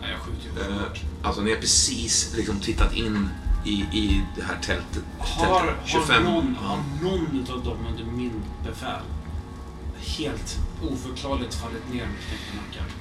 nej, 0.00 0.10
jag 0.10 0.20
skjuter 0.20 0.66
ju 0.68 0.74
Eh, 0.74 0.82
alltså 1.22 1.40
ni 1.40 1.50
har 1.50 1.58
precis 1.60 2.32
liksom 2.36 2.60
tittat 2.60 2.92
in 2.94 3.28
i, 3.68 3.98
i 3.98 4.24
det 4.36 4.42
här 4.42 4.58
tältet. 4.62 5.04
Har, 5.18 5.60
tältet. 5.60 5.92
har, 5.92 6.02
25. 6.06 6.24
någon, 6.24 6.56
har 6.56 6.78
någon 7.02 7.46
av 7.50 7.64
dem 7.64 7.86
under 7.90 8.04
min 8.04 8.42
befäl 8.64 9.02
helt 10.18 10.58
oförklarligt 10.82 11.54
fallit 11.54 11.88
ner 11.92 12.06
med 12.06 12.16
knäckta 12.28 12.56
nackar? 12.56 12.92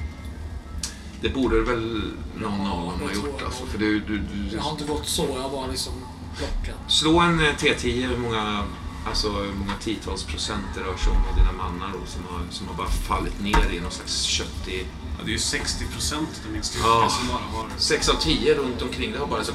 Det 1.21 1.29
borde 1.29 1.61
väl 1.61 2.01
någon 2.35 2.67
av 2.67 2.85
dem 2.85 2.99
ha 3.01 3.13
gjort 3.13 3.41
alltså. 3.45 3.65
För 3.65 3.77
du, 3.77 3.99
du, 3.99 4.17
du, 4.17 4.55
Jag 4.55 4.61
har 4.61 4.71
inte 4.71 4.85
gått 4.85 5.07
så, 5.07 5.37
jag 5.41 5.51
bara 5.51 5.67
liksom 5.67 5.93
plockat. 6.37 6.91
Slå 6.91 7.19
en 7.19 7.39
eh, 7.39 7.55
T10, 7.55 8.07
hur 8.07 8.17
många, 8.17 8.63
alltså, 9.05 9.31
hur 9.31 9.53
många 9.53 9.73
tiotals 9.79 10.23
procent 10.23 10.65
det 10.75 10.81
rör 10.81 10.97
sig 10.97 11.11
om 11.11 11.17
av 11.17 11.35
dina 11.37 11.51
mannar 11.51 11.93
då, 11.99 12.05
som, 12.05 12.21
har, 12.29 12.41
som 12.49 12.67
har 12.67 12.75
bara 12.75 12.87
fallit 12.87 13.41
ner 13.41 13.69
i 13.71 13.79
någon 13.79 13.91
slags 13.91 14.21
köttig... 14.21 14.87
Ja, 15.17 15.23
det 15.23 15.29
är 15.29 15.33
ju 15.33 15.39
60 15.39 15.85
procent 15.85 16.41
av 16.45 16.51
min 16.51 16.63
styrka 16.63 16.87
Ja. 16.87 17.09
som 17.09 17.27
bara 17.27 17.37
har... 17.61 17.69
6 17.77 18.09
av 18.09 18.13
10 18.13 18.55
runt 18.55 18.81
omkring 18.81 19.11
det 19.11 19.19
har 19.19 19.27
bara 19.27 19.43
så... 19.43 19.51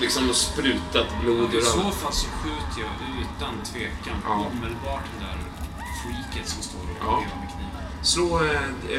Liksom 0.00 0.34
sprutat 0.34 1.06
blod 1.22 1.54
I 1.54 1.56
ur 1.56 1.60
alla... 1.60 1.70
så 1.70 1.90
fall 1.90 2.12
så 2.12 2.26
skjuter 2.26 2.80
jag 2.80 2.90
utan 3.20 3.54
tvekan 3.64 4.16
Ja. 4.24 4.46
omedelbart 4.52 5.02
den 5.18 5.28
där 5.28 5.38
freaket 6.02 6.48
som 6.48 6.62
står 6.62 6.78
och 6.80 6.96
Ja. 7.00 7.16
med 7.20 7.48
kniven. 7.48 7.70
Slå, 8.02 8.44
eh, 8.44 8.52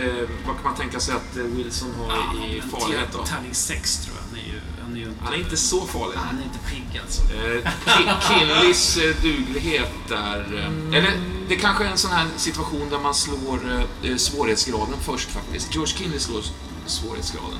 eh, 0.04 0.30
vad 0.48 0.56
kan 0.56 0.64
man 0.64 0.76
tänka 0.76 1.00
sig 1.00 1.16
att 1.16 1.38
eh, 1.38 1.44
Wilson 1.44 1.94
har 2.00 2.46
i 2.46 2.60
men 2.62 2.70
farlighet 2.70 3.10
då? 3.14 3.26
Tärning 3.26 3.54
6 3.54 4.06
tror 4.06 4.16
jag. 4.18 4.40
Ju, 4.44 4.62
han 4.92 4.98
är 5.00 5.04
ju 5.04 5.10
inte, 5.10 5.24
Han 5.24 5.34
är 5.34 5.38
inte 5.38 5.58
så 5.58 5.86
farlig. 5.86 6.18
Han 6.18 6.38
är 6.40 6.44
inte 6.44 6.60
pigg 6.70 7.02
alltså. 7.04 7.22
Eh, 7.22 7.72
Ki- 7.86 8.22
Kinleys 8.28 8.98
eh, 8.98 9.16
duglighet 9.22 9.92
där... 10.10 10.40
eh, 10.92 10.98
Eller 10.98 11.20
det 11.48 11.56
kanske 11.56 11.84
är 11.86 11.90
en 11.90 11.98
sån 11.98 12.12
här 12.12 12.28
situation 12.38 12.90
där 12.90 13.00
man 13.00 13.14
slår 13.16 13.86
eh, 14.04 14.16
svårighetsgraden 14.16 14.96
först 15.02 15.30
faktiskt. 15.30 15.76
George 15.76 15.94
Kinley 15.98 16.20
slår 16.20 16.42
svårighetsgraden. 16.86 17.58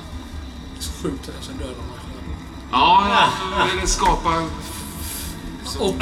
Så 0.78 0.90
skjuter 1.02 1.32
jag, 1.36 1.44
sen 1.44 1.56
dödar 1.58 1.74
man 1.74 1.98
själv. 1.98 2.36
Ja. 2.72 3.28
Eller 3.72 3.86
skapa... 3.86 4.48
80, 5.78 5.96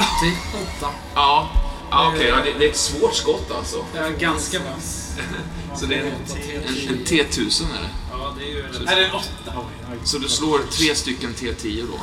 8. 0.78 0.90
Ja. 1.14 1.48
Ja, 1.90 2.12
okej. 2.14 2.26
ja, 2.28 2.36
det, 2.36 2.52
det 2.58 2.64
är 2.66 2.70
ett 2.70 2.76
svårt 2.76 3.14
skott 3.14 3.50
alltså. 3.58 3.84
Ja, 3.96 4.08
ganska 4.18 4.58
vass. 4.58 5.12
Så 5.76 5.86
det 5.86 5.94
är 5.94 6.00
en, 6.00 6.06
en, 6.06 6.88
en 6.88 7.04
T1000 7.04 7.62
är 7.62 7.82
det. 7.82 7.90
Ja, 8.30 8.34
det 8.38 8.44
är 8.44 8.54
ju... 8.54 8.86
Är 8.86 8.96
det 8.96 9.04
en 9.06 9.14
åtta? 9.14 9.52
Så 10.04 10.18
du 10.18 10.28
slår 10.28 10.58
tre 10.58 10.94
stycken 10.94 11.34
T10 11.34 11.86
då. 11.86 11.94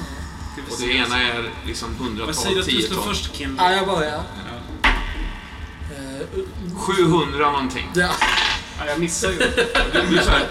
Och 0.73 0.80
det 0.80 0.91
ena 0.93 1.22
är 1.22 1.51
liksom 1.65 1.95
Vad 1.97 2.07
hundratal, 2.07 2.33
säger 2.35 2.56
du 2.56 2.61
att 2.61 2.65
du 2.67 2.72
slår 2.72 2.81
tiotal. 2.88 3.03
först 3.03 3.33
Kim? 3.33 3.56
Ja, 3.59 3.72
jag 3.72 3.85
börjar. 3.88 4.23
Ja. 4.83 4.89
Eh, 5.91 6.77
700 6.77 7.51
någonting. 7.51 7.89
ja. 7.95 8.09
Ja, 8.80 8.85
jag 8.88 8.99
missar 8.99 9.31
ju. 9.31 9.38
Du, 10.09 10.17
så 10.17 10.30
här, 10.30 10.47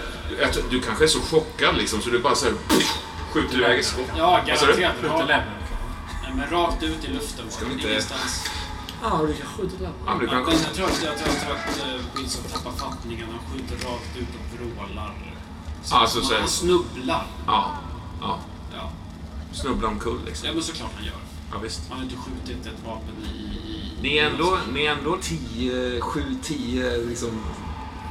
du 0.69 0.81
kanske 0.81 1.03
är 1.03 1.07
så 1.07 1.19
chockad 1.21 1.77
liksom 1.77 2.01
så 2.01 2.09
du 2.09 2.19
bara 2.19 2.35
så 2.35 2.45
här, 2.45 2.53
pff, 2.67 2.97
skjuter 3.31 3.57
iväg 3.57 3.79
ett 3.79 3.85
skott. 3.85 4.05
Ja, 4.17 4.31
Vad 4.31 4.41
du? 4.45 4.47
garanterat. 4.81 4.93
Skjuter 4.95 5.09
Rakt, 5.09 5.27
lämmen. 5.27 5.47
nej, 6.23 6.31
men 6.35 6.49
rakt 6.49 6.83
ut 6.83 7.05
i 7.05 7.07
luften. 7.07 7.45
Ska 7.49 7.65
vi 7.65 7.73
inte- 7.73 7.89
Ingenstans. 7.89 8.49
Ja, 9.03 9.21
du 9.27 9.33
kan 9.33 9.47
skjuta 9.47 9.75
den. 9.83 9.91
Ja, 10.05 10.11
men 10.15 10.19
du 10.19 10.27
kan 10.27 10.37
jag 10.37 10.47
tror 10.47 10.85
att, 10.85 11.03
jag 11.03 11.17
tror, 11.17 11.27
jag 11.35 11.41
tror 11.41 11.53
att 11.55 11.79
eh, 11.87 12.21
Wilson 12.21 12.43
tappar 12.53 12.71
fattningen. 12.71 13.27
Han 13.31 13.39
skjuter 13.53 13.87
rakt 13.89 14.17
ut 14.17 14.27
och 14.39 14.59
vrålar. 14.59 15.13
Så 15.83 15.95
Alltså, 15.95 16.19
han, 16.19 16.27
så 16.27 16.37
han 16.39 16.47
snubblar. 16.47 17.27
Ja. 17.47 17.71
Ja. 18.21 18.39
Ja. 18.73 18.91
Snubblar 19.53 19.89
omkull 19.89 20.19
liksom. 20.25 20.47
ja, 20.47 20.53
men 20.53 20.63
såklart 20.63 20.91
han 20.95 21.05
gör. 21.05 21.13
Ja, 21.51 21.57
visst. 21.63 21.81
Han 21.89 21.97
har 21.97 22.03
inte 22.05 22.15
skjutit 22.17 22.65
ett 22.65 22.85
vapen 22.85 23.15
i... 23.23 23.27
i 23.37 23.91
Ni 24.01 24.17
är 24.17 24.25
ändå, 24.29 24.57
ni 24.73 24.85
är 24.85 24.91
ändå 24.91 25.17
10, 25.21 26.01
7, 26.01 26.21
10 26.43 26.97
liksom 26.97 27.29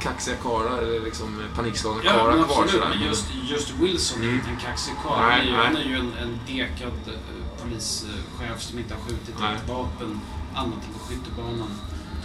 kaxiga 0.01 0.35
karlar 0.35 0.77
eller 0.77 0.99
liksom 0.99 1.41
panikslagna 1.55 2.01
Ja, 2.05 2.11
karlar 2.13 2.33
kvar 2.33 2.43
absolut. 2.43 2.71
sådär. 2.71 2.89
Men 2.89 3.07
just, 3.07 3.25
just 3.49 3.69
Wilson 3.71 4.19
är 4.21 4.23
Mm. 4.23 4.35
inte 4.35 4.49
en 4.49 4.57
kaxig 4.59 4.93
karl. 5.03 5.21
Nej, 5.21 5.31
Han 5.31 5.39
är 5.41 5.45
ju, 5.45 5.51
nej. 5.51 5.65
han 5.65 5.75
är 5.75 5.83
ju 5.83 5.95
en, 5.95 6.13
en 6.17 6.39
dekad 6.47 6.93
eh, 7.07 7.63
polischef 7.63 8.61
som 8.61 8.79
inte 8.79 8.93
har 8.93 9.01
skjutit 9.01 9.35
Nej. 9.39 9.55
ett 9.55 9.69
vapen 9.69 10.19
annat 10.55 10.73
än 10.87 10.93
på 10.93 10.99
skyttebanan 10.99 11.69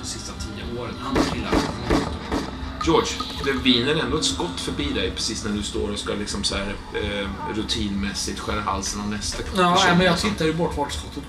de 0.00 0.06
sista 0.08 0.32
tio 0.32 0.80
åren. 0.82 0.94
Han 1.02 1.14
killar. 1.14 1.52
George, 2.84 3.10
det 3.44 3.52
viner 3.52 3.94
ändå 4.04 4.16
ett 4.16 4.24
skott 4.24 4.60
förbi 4.60 4.92
dig 4.94 5.10
precis 5.10 5.44
när 5.44 5.52
du 5.52 5.62
står 5.62 5.90
och 5.90 5.98
ska 5.98 6.12
liksom 6.12 6.44
så 6.44 6.56
här, 6.56 6.74
eh, 6.94 7.28
rutinmässigt 7.56 8.40
skära 8.40 8.60
halsen 8.60 9.00
av 9.00 9.08
nästa 9.08 9.42
Ja, 9.56 9.74
nej, 9.84 9.96
men 9.96 10.00
jag 10.00 10.12
alltså. 10.12 10.28
tittar 10.28 10.44
ju 10.44 10.54
bort 10.54 10.76
vart 10.76 10.92
skottet, 10.92 11.22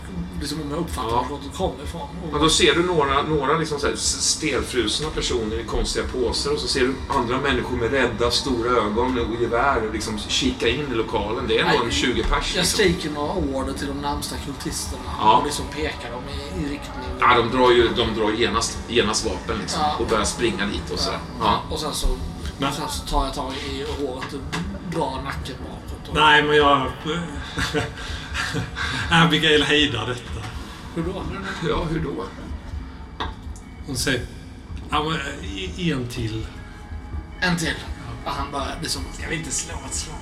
liksom 0.44 0.62
om 0.62 0.72
jag 0.72 0.80
uppfattar 0.80 1.10
Ja. 1.10 1.16
vart 1.16 1.26
skottet 1.28 1.58
kommer 1.58 1.84
ifrån. 1.84 2.08
Men 2.32 2.42
då 2.42 2.50
ser 2.50 2.74
du 2.76 2.84
några, 2.84 3.22
några 3.22 3.58
liksom 3.58 3.80
så 3.80 3.88
här 3.88 3.96
stelfrusna 3.96 5.10
personer 5.10 5.60
i 5.60 5.64
konstiga 5.64 6.06
påsar 6.08 6.52
och 6.52 6.60
så 6.60 6.68
ser 6.68 6.80
du 6.80 6.96
andra 7.10 7.38
människor 7.40 7.78
med 7.78 7.92
rädda 7.92 8.32
stora 8.32 8.70
ögon 8.72 9.20
och 9.20 9.42
gevär 9.42 9.88
och 9.88 9.94
liksom 9.94 10.20
kika 10.20 10.68
in 10.70 10.88
i 10.92 10.96
lokalen. 10.96 11.46
Det 11.48 11.60
är 11.60 11.74
nog 11.74 11.86
en 11.86 11.92
20 11.92 12.24
pers. 12.24 12.30
Jag 12.56 12.62
Liksom. 12.62 12.64
skriker 12.64 13.10
några 13.10 13.34
order 13.34 13.74
till 13.74 13.88
de 13.88 13.94
närmsta 14.02 14.36
kultisterna 14.46 15.02
Ja. 15.20 15.38
och 15.38 15.46
liksom 15.46 15.66
pekar 15.76 16.12
dem 16.12 16.24
i, 16.30 16.60
i 16.60 16.64
riktning. 16.64 17.04
Ja, 17.20 17.38
de 17.38 17.58
drar 17.58 17.72
ju 17.72 17.90
de 17.96 18.20
drar 18.20 18.32
genast, 18.32 18.78
genast 18.88 19.26
vapen 19.26 19.58
liksom 19.62 19.82
Ja. 19.82 19.96
och 20.00 20.08
börjar 20.08 20.26
springa 20.26 20.66
dit 20.66 20.92
och 20.94 21.00
sådär. 21.00 21.20
Ja. 21.40 21.62
Och 21.72 21.80
sen 21.80 21.94
så, 21.94 22.08
Men- 22.58 22.74
sen 22.74 22.90
så 22.90 23.06
tar 23.08 23.26
jag 23.26 23.34
tag 23.34 23.54
i 23.72 23.84
håret 24.02 24.34
och 24.34 24.40
drar 24.92 25.22
nacken 25.24 25.56
bakåt. 25.60 26.10
Och, 26.10 26.16
Nej, 26.16 26.44
men 26.44 26.56
jag... 26.58 26.92
Abigail 29.12 29.64
hejdar 29.64 30.06
detta. 30.08 30.48
Hur 30.96 31.04
då? 31.04 31.24
ja, 31.70 31.84
hur 31.84 32.00
då? 32.00 32.26
Hon 33.88 33.96
säger... 33.98 34.26
Ja, 34.90 35.04
men 35.04 35.44
i- 35.44 35.92
en 35.92 36.08
till. 36.08 36.48
En 37.42 37.58
till. 37.58 37.74
Och 38.26 38.32
han 38.32 38.52
bara 38.52 38.68
liksom... 38.82 39.02
Ska 39.14 39.30
vi 39.30 39.36
inte 39.36 39.52
slå 39.52 39.76
ett 39.90 39.94
slag? 39.96 40.16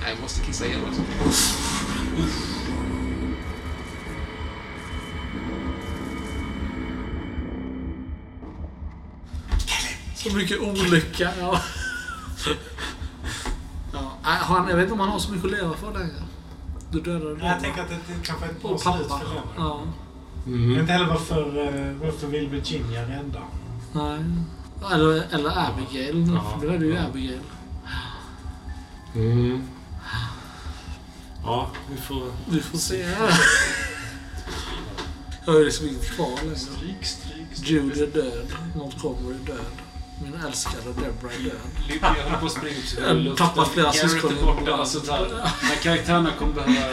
Nej, 0.00 0.10
jag 0.10 0.20
måste 0.20 0.40
kissa 0.46 0.66
igen 0.66 0.80
alltså. 0.88 1.02
Så 10.16 10.36
mycket 10.36 10.60
olycka. 10.60 11.30
Ja. 11.40 11.60
ja. 13.92 14.12
nej, 14.24 14.38
han, 14.40 14.68
jag 14.68 14.76
vet 14.76 14.82
inte 14.82 14.92
om 14.94 15.00
han 15.00 15.08
har 15.08 15.18
så 15.18 15.30
mycket 15.32 15.44
att 15.44 15.50
leva 15.50 15.74
för 15.76 15.92
längre. 15.98 16.22
Du 16.92 17.00
dödade 17.00 17.34
Nej, 17.34 17.46
Jag 17.48 17.60
tänker 17.60 17.82
att 17.82 17.88
det 17.88 17.96
kanske 18.24 18.44
är 18.46 18.50
ett 18.50 18.62
bra 18.62 18.78
slut 18.78 19.06
för 19.08 19.34
den. 19.34 19.42
Ja. 19.56 19.80
Jag 20.44 20.52
vet 20.52 20.60
Mm. 20.64 20.80
inte 20.80 20.92
heller 20.92 21.06
varför, 21.06 21.66
eh, 21.66 21.92
varför 22.02 22.26
vill 22.26 22.48
Virginia 22.48 23.02
rädda 23.08 23.42
Nej. 23.92 24.18
Eller, 24.92 25.22
eller 25.34 25.68
Abigail. 25.68 26.30
Ja. 26.34 26.58
Nu 26.62 26.68
är 26.74 26.78
det 26.78 26.86
ju 26.86 26.98
Abigail. 26.98 27.40
Mm. 29.14 29.62
Ja, 31.44 31.70
vi 31.90 31.96
får... 31.96 32.22
Vi 32.50 32.60
får 32.60 32.78
se. 32.78 33.06
Jag 35.44 35.52
har 35.52 35.58
ju 35.58 35.64
liksom 35.64 35.86
inget 35.88 36.10
kvar 36.10 36.30
längre. 36.42 36.56
Stryk, 36.56 37.04
stryk, 37.04 37.46
stryk. 37.52 37.70
Jude 37.70 38.02
är 38.02 38.06
död. 38.06 38.46
Montgomery 38.76 39.34
är 39.42 39.46
död. 39.46 39.81
Min 40.22 40.34
älskade 40.46 40.76
Deborah 40.86 41.34
är 41.34 41.38
död. 41.44 41.52
Jag 42.00 42.24
håller 42.24 42.38
på 42.38 42.46
att 42.46 42.52
springa 42.52 42.76
ut 42.78 42.96
Jag 43.00 43.16
i 43.16 43.20
luften. 43.20 43.46
tappar 43.46 43.64
flera 43.64 43.92
syskon. 43.92 44.38
är 44.38 44.42
borta. 44.42 44.74
Alltså, 44.74 44.98
där, 44.98 45.28
de 45.28 45.66
här 45.66 45.76
karaktärerna 45.82 46.30
kommer 46.38 46.52
behöva... 46.54 46.88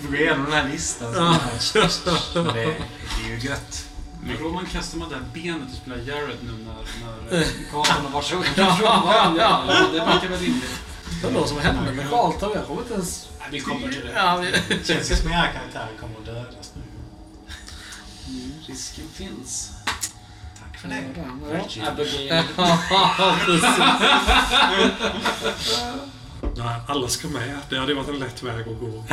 Vi 0.00 0.06
går 0.08 0.16
igenom 0.16 0.44
den 0.44 0.52
här 0.54 0.68
listan. 0.68 1.14
så 1.58 1.78
Ja. 1.78 2.42
det, 2.42 2.52
det 2.52 3.24
är 3.24 3.28
ju 3.28 3.38
gött. 3.48 3.84
Men 4.22 4.36
Roman 4.36 4.66
kastar 4.66 4.98
man 4.98 5.08
det 5.08 5.14
här 5.14 5.24
benet 5.34 5.68
och 5.70 5.76
spelar 5.76 5.96
Jared 5.96 6.36
nu 6.42 6.52
när, 6.52 7.30
när 7.30 7.40
eh, 7.40 7.46
Carlton 7.70 8.04
har 8.04 8.10
varit 8.10 8.26
så 8.26 8.44
ifrån 8.44 9.02
varandra. 9.06 9.62
Det 9.92 9.98
verkar 9.98 10.28
väl 10.28 10.38
rimligt. 10.40 10.80
Det 11.22 11.30
var 11.30 11.46
som 11.46 11.58
hände 11.58 11.92
med 11.92 12.10
Carlton. 12.10 12.50
Jag 12.54 12.66
kommer 12.66 12.82
inte 12.82 12.94
ens... 12.94 13.26
Nej, 13.38 13.48
vi 13.50 13.60
kommer 13.60 13.88
till 13.88 14.00
det. 14.06 14.12
Ja, 14.14 14.36
vi... 14.36 14.50
Det 14.76 14.86
känns 14.86 15.10
ju 15.10 15.16
som 15.16 15.26
att 15.28 15.34
era 15.34 15.46
karaktärer 15.52 15.90
kommer 16.00 16.18
att 16.18 16.26
dödas 16.26 16.72
nu. 16.74 16.82
Risken 18.66 19.04
finns. 19.14 19.70
Det. 20.88 21.04
Ja. 21.80 21.88
Abigail. 21.88 22.44
Nej, 26.56 26.80
alla 26.88 27.08
ska 27.08 27.28
med. 27.28 27.58
Det 27.70 27.78
hade 27.78 27.94
varit 27.94 28.08
en 28.08 28.18
lätt 28.18 28.42
väg 28.42 28.60
att 28.68 28.80
gå. 28.80 29.04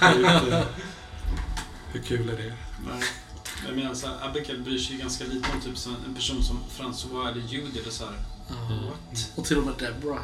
Det 0.00 0.34
inte- 0.34 0.66
Hur 1.92 2.02
kul 2.02 2.28
är 2.28 2.36
det? 2.36 2.54
Nej. 2.86 3.02
Jag 3.66 3.76
menar 3.76 3.94
så 3.94 4.06
här, 4.06 4.28
Abigail 4.28 4.62
bryr 4.62 4.78
sig 4.78 4.96
ganska 4.96 5.24
lite 5.24 5.48
om 5.54 5.60
typ 5.60 5.74
en 6.06 6.14
person 6.14 6.42
som 6.42 6.58
François 6.78 7.28
eller 7.30 7.40
Judy 7.42 7.80
eller 7.80 7.90
så 7.90 8.04
här. 8.04 8.14
What? 8.86 9.30
Och 9.34 9.44
till 9.44 9.58
och 9.58 9.64
med 9.64 9.74
Deborah. 9.78 10.20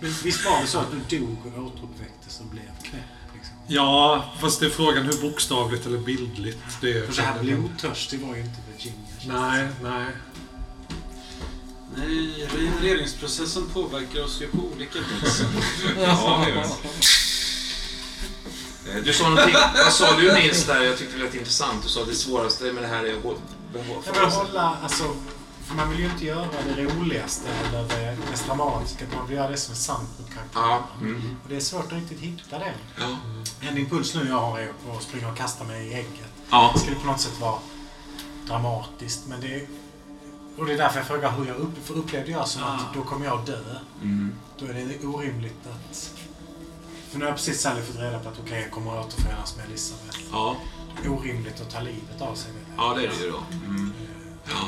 Men 0.00 0.14
Visst 0.24 0.44
var 0.44 0.60
det 0.60 0.66
så 0.66 0.78
att 0.78 0.86
du 1.08 1.18
dog 1.18 1.36
och 1.46 1.62
återuppväcktes 1.66 2.40
och 2.40 2.46
blev 2.46 2.62
knäpp? 2.82 3.02
Liksom? 3.34 3.54
Ja, 3.66 4.24
fast 4.40 4.60
det 4.60 4.66
är 4.66 4.70
frågan 4.70 5.04
hur 5.06 5.22
bokstavligt 5.30 5.86
eller 5.86 5.98
bildligt 5.98 6.58
det 6.80 6.98
är. 6.98 7.06
För 7.06 7.12
så 7.12 7.22
här 7.22 7.38
blodtörstig 7.42 8.20
var 8.20 8.34
ju 8.36 8.40
inte 8.40 8.60
Virginia. 8.72 9.07
Nej, 9.26 9.68
nej. 9.82 10.06
Nej, 11.96 12.48
regenereringsprocessen 12.56 13.66
påverkar 13.74 14.24
oss 14.24 14.40
ju 14.42 14.46
på 14.48 14.58
olika 14.74 14.98
vis. 14.98 15.42
Ja, 16.02 16.42
det 16.44 16.50
gör 16.50 16.56
det. 16.56 16.68
Eh, 18.98 19.04
Du 19.04 19.12
sa 19.12 19.28
någonting, 19.28 19.54
vad 19.84 19.92
sa 19.92 20.16
du 20.16 20.32
Nils 20.34 20.64
där? 20.66 20.82
Jag 20.82 20.98
tyckte 20.98 21.16
det 21.18 21.24
lät 21.24 21.34
intressant. 21.34 21.82
Du 21.82 21.88
sa 21.88 22.00
att 22.02 22.08
det 22.08 22.14
svåraste 22.14 22.64
med 22.72 22.82
det 22.82 22.88
här 22.88 23.04
är 23.04 23.16
att 23.18 23.22
hå- 23.24 23.36
Jag 23.74 23.82
vill 23.82 23.88
behålla 24.12 24.28
hålla, 24.30 24.76
alltså, 24.82 25.04
för 25.66 25.74
man 25.74 25.90
vill 25.90 25.98
ju 25.98 26.04
inte 26.04 26.24
göra 26.24 26.46
det 26.76 26.84
roligaste 26.84 27.48
eller 27.68 27.88
det 27.88 28.16
mest 28.30 28.46
dramatiska. 28.46 29.04
Man 29.16 29.26
vill 29.28 29.36
göra 29.36 29.50
det 29.50 29.56
som 29.56 29.72
är 29.72 29.76
sant 29.76 30.08
mot 30.18 30.28
karaktären. 30.34 30.68
Ja. 30.70 30.88
Mm. 31.00 31.36
Och 31.44 31.48
det 31.48 31.56
är 31.56 31.60
svårt 31.60 31.86
att 31.86 31.92
riktigt 31.92 32.20
hitta 32.20 32.58
det. 32.58 32.72
Ja. 33.00 33.16
En 33.60 33.78
impuls 33.78 34.14
nu 34.14 34.26
jag 34.28 34.40
har 34.40 34.58
är 34.58 34.68
att 34.96 35.02
springa 35.02 35.28
och 35.28 35.36
kasta 35.36 35.64
mig 35.64 35.86
i 35.88 35.94
ägget. 35.94 36.32
Ja. 36.50 36.70
Det 36.74 36.80
skulle 36.80 36.96
på 36.96 37.06
något 37.06 37.20
sätt 37.20 37.40
vara 37.40 37.58
dramatiskt. 38.48 39.26
Men 39.26 39.40
det, 39.40 39.66
och 40.56 40.66
det 40.66 40.72
är 40.72 40.78
därför 40.78 40.98
jag 40.98 41.06
frågar 41.06 41.32
hur 41.32 41.46
jag 41.46 41.56
upp, 41.56 41.84
för 41.84 41.94
upplevde 41.94 42.30
jag 42.30 42.48
som 42.48 42.62
att 42.62 42.94
då 42.94 43.02
kommer 43.02 43.26
jag 43.26 43.46
dö. 43.46 43.60
Mm. 44.02 44.34
Då 44.58 44.66
är 44.66 44.72
det 44.72 45.06
orimligt 45.06 45.66
att... 45.66 46.12
För 47.10 47.18
nu 47.18 47.24
har 47.24 47.30
jag 47.30 47.36
precis 47.36 47.60
Sally 47.60 47.82
fått 47.82 47.96
reda 47.96 48.18
på 48.18 48.28
att 48.28 48.40
okej, 48.44 48.60
jag 48.62 48.70
kommer 48.70 49.00
att 49.00 49.06
återförenas 49.06 49.56
med 49.56 49.66
Elisabeth. 49.66 50.18
Ja. 50.32 50.56
Orimligt 51.08 51.60
att 51.60 51.70
ta 51.70 51.80
livet 51.80 52.20
av 52.20 52.34
sig. 52.34 52.50
ja, 52.76 52.94
det 52.94 53.04
är 53.04 53.08
det 53.08 53.24
ju 53.24 53.30
då. 53.30 53.42
Mm. 53.66 53.92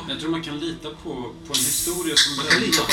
Jag 0.09 0.21
tror 0.21 0.31
man 0.31 0.43
kan 0.43 0.59
lita 0.59 0.89
på, 0.91 1.13
på 1.47 1.53
en 1.53 1.65
historia 1.71 2.17
som 2.17 2.37
Man 2.37 2.47
kan 2.47 2.61
lita 2.61 2.83
på. 2.83 2.93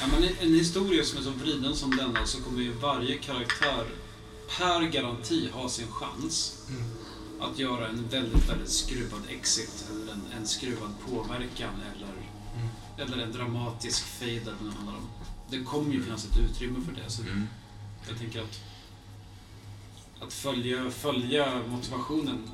Ja, 0.00 0.06
men 0.12 0.28
en 0.40 0.54
historia 0.54 1.04
som 1.04 1.18
är 1.18 1.22
så 1.22 1.30
vriden 1.30 1.76
som 1.76 1.96
denna 1.96 2.26
så 2.26 2.42
kommer 2.42 2.62
ju 2.62 2.72
varje 2.72 3.18
karaktär 3.18 3.86
per 4.58 4.80
garanti 4.80 5.50
ha 5.52 5.68
sin 5.68 5.92
chans 5.92 6.56
Mm. 6.68 6.84
Att 7.40 7.58
göra 7.58 7.88
en 7.88 8.08
väldigt, 8.08 8.48
väldigt 8.50 8.70
skruvad 8.70 9.20
exit 9.28 9.84
eller 9.90 10.12
en, 10.12 10.22
en 10.38 10.46
skruvad 10.46 10.90
påverkan 11.10 11.70
eller 11.96 12.10
eller 13.04 13.22
en 13.24 13.32
dramatisk 13.32 14.04
fade 14.04 14.30
eller 14.32 14.52
vad 14.60 14.70
det 14.70 14.76
handlar 14.76 14.94
om. 14.94 15.08
Det 15.50 15.64
kommer 15.64 15.92
ju 15.92 16.02
finnas 16.02 16.24
ett 16.24 16.38
utrymme 16.38 16.78
för 16.86 16.92
det. 16.92 17.10
Så 17.10 17.22
Mm. 17.22 17.48
jag 18.08 18.18
tänker 18.18 18.40
att 18.42 18.60
att 20.22 20.32
följa, 20.32 20.90
följa 20.90 21.60
motivationen. 21.68 22.50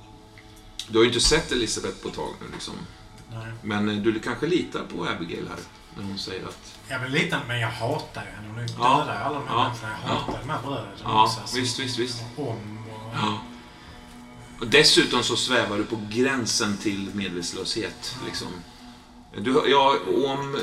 Du 0.89 0.99
har 0.99 1.03
ju 1.05 1.09
inte 1.09 1.21
sett 1.21 1.53
Elisabeth 1.53 2.03
på 2.03 2.09
ett 2.09 2.15
tag 2.15 2.29
nu 2.41 2.47
liksom. 2.53 2.75
Nej. 3.33 3.53
Men 3.63 3.89
eh, 3.89 3.97
du 3.97 4.21
kanske 4.21 4.47
litar 4.47 4.81
på 4.85 5.07
Abigail 5.09 5.49
här. 5.49 5.59
När 5.97 6.05
hon 6.05 6.19
säger 6.19 6.45
att... 6.45 6.79
Jag 6.89 6.99
vill 7.01 7.13
lite, 7.13 7.41
men 7.49 7.61
jag 7.61 7.71
hatar 7.71 8.25
ju 8.25 8.31
henne. 8.31 8.49
Hon 8.49 8.59
är 8.59 8.63
ju 8.69 8.75
Ja. 8.79 8.99
dödar 8.99 9.15
ju 9.15 9.21
alla 9.25 9.39
de 9.39 9.49
här 9.49 9.55
Ja. 9.55 9.65
människorna. 9.65 9.93
Jag 10.07 10.15
hatar 10.15 10.39
de 10.41 10.51
här 10.51 10.63
bröderna 10.63 10.95
Ja, 11.05 11.25
också. 11.25 11.57
visst, 11.57 11.79
visst, 11.79 11.99
visst. 11.99 12.23
Om 12.37 12.45
och... 12.47 12.57
Ja. 13.15 13.39
Och 14.61 14.67
dessutom 14.67 15.23
så 15.23 15.37
svävar 15.37 15.77
du 15.79 15.85
på 15.85 15.99
gränsen 16.11 16.77
till 16.77 17.11
medvetslöshet. 17.15 18.17
Liksom. 18.27 18.49
Du, 19.39 19.63
ja, 19.67 19.97
om, 20.27 20.57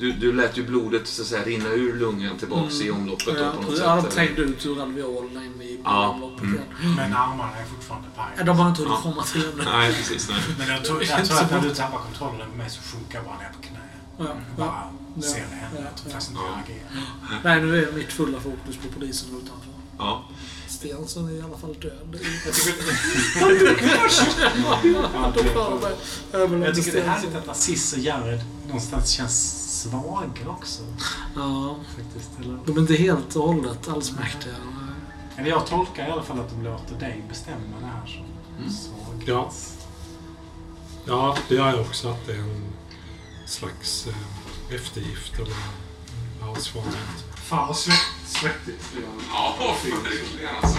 du, 0.00 0.12
du 0.12 0.32
lät 0.32 0.58
ju 0.58 0.62
blodet 0.66 1.06
så 1.08 1.22
att 1.22 1.28
säga, 1.28 1.44
rinna 1.44 1.68
ur 1.68 1.96
lungan 1.96 2.38
tillbaks 2.38 2.80
i 2.80 2.90
omloppet 2.90 3.34
Ja, 3.40 3.52
på 3.56 3.62
något 3.62 3.68
jag 3.70 3.78
sätt. 3.78 3.86
har 3.86 3.98
eller? 3.98 4.10
trängt 4.10 4.38
ut 4.38 4.66
ur 4.66 4.82
alveolerna 4.82 5.44
i 5.44 5.80
Ja, 5.84 6.08
omloppet 6.08 6.42
mm. 6.42 6.54
igen. 6.54 6.94
Men 6.96 7.12
armarna 7.14 7.56
är 7.56 7.64
fortfarande 7.64 8.08
Ja, 8.16 8.22
paj. 8.36 8.44
De 8.46 8.58
har 8.58 8.68
inte 8.68 8.82
hunnit 8.82 8.98
Ja. 9.04 9.10
komma 9.10 9.22
till 9.22 9.44
ännu. 9.44 9.62
Nej, 9.64 9.92
precis. 9.94 10.28
Nej. 10.28 10.38
Men 10.58 10.68
jag 10.68 10.84
tror, 10.84 11.02
jag 11.04 11.24
tror 11.28 11.38
att 11.40 11.50
när 11.50 11.60
du 11.60 11.74
tappar 11.74 11.98
kontrollen 11.98 12.40
över 12.40 12.56
mig 12.56 12.70
så 12.70 12.80
sjunker 12.82 13.14
jag 13.14 13.24
bara 13.24 13.38
ner 13.38 13.50
på 13.56 13.62
knä. 13.62 13.78
Ja, 14.18 14.24
ja. 14.24 14.34
Bara 14.56 14.82
Ja. 15.16 15.22
ser 15.22 15.34
det 15.50 15.56
hända. 15.56 15.78
Ja, 15.80 15.84
Jag 15.84 15.96
tror 15.96 16.08
ja. 16.08 16.12
faktiskt 16.12 16.30
inte 16.30 16.42
jag 16.44 16.58
agerar. 16.64 17.40
Nej, 17.44 17.62
nu 17.62 17.84
är 17.88 17.92
mitt 17.92 18.12
fulla 18.12 18.40
fokus 18.40 18.76
på 18.76 18.88
polisen 18.98 19.28
utanför. 19.28 19.72
Ja. 19.98 20.24
Stensson 20.72 21.28
är 21.28 21.32
i 21.32 21.42
alla 21.42 21.56
fall 21.58 21.74
död. 21.80 22.18
Jag 24.84 25.52
klarar 25.52 25.80
mig. 25.80 25.92
Överlevde 26.32 26.66
jag 26.66 26.74
tycker 26.76 26.92
det 26.92 27.00
är 27.00 27.08
härligt 27.08 27.34
att 27.36 27.48
Aziz 27.48 27.92
och 27.92 27.98
Jared 27.98 28.40
någonstans 28.66 29.10
känns 29.10 29.68
svaga 29.82 30.48
också. 30.48 30.82
Ja, 31.36 31.76
Faktiskt. 31.96 32.30
Eller, 32.40 32.58
de 32.66 32.76
är 32.76 32.80
inte 32.80 32.94
helt 32.94 33.36
och 33.36 33.42
hållet 33.48 33.88
allsmäktiga. 33.88 34.54
eller 35.36 35.48
jag 35.48 35.66
tolkar 35.66 36.08
i 36.08 36.10
alla 36.10 36.22
fall 36.22 36.40
att 36.40 36.50
de 36.50 36.62
låter 36.64 36.94
dig 37.00 37.24
bestämma 37.28 37.80
det 37.80 37.86
här 37.86 38.06
som 38.06 38.24
Mm. 38.58 38.70
svag. 38.72 39.22
Ja. 39.26 39.52
Ja, 41.04 41.36
det 41.48 41.54
gör 41.54 41.70
jag 41.70 41.80
också. 41.80 42.08
Att 42.08 42.26
det 42.26 42.32
är 42.32 42.38
en 42.38 42.72
slags 43.46 44.06
eh, 44.06 44.74
eftergift 44.74 45.34
eller 45.34 45.56
ja, 46.40 46.54
svaghet. 46.60 47.24
Fan 47.42 47.66
vad 47.68 47.76
svett, 47.76 47.96
svettigt 48.26 48.90
det 48.94 49.00
var. 49.00 49.08
Ja, 49.32 49.56
verkligen 50.04 50.56
alltså. 50.62 50.78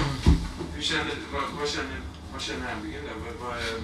Hur 0.75 0.81
känner, 0.81 1.11
vad, 1.33 1.41
vad 1.59 1.69
känner, 1.69 1.99
vad 2.33 2.41
känner 2.41 2.73
Abigail? 2.73 3.03
där? 3.03 3.13
Vad, 3.25 3.49
vad, 3.49 3.57
är- 3.59 3.81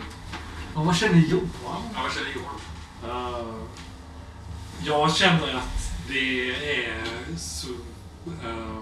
Ja, 0.75 0.83
vad 0.83 0.95
känner 0.95 1.19
Johan? 1.19 1.49
ja, 1.63 2.01
vad 2.03 2.11
känner 2.13 2.29
Johan? 2.35 2.59
Uh, 3.43 3.55
jag 4.83 5.15
känner 5.15 5.53
att 5.55 5.91
det 6.07 6.49
är 6.85 7.03
så... 7.37 7.67
eh, 8.27 8.77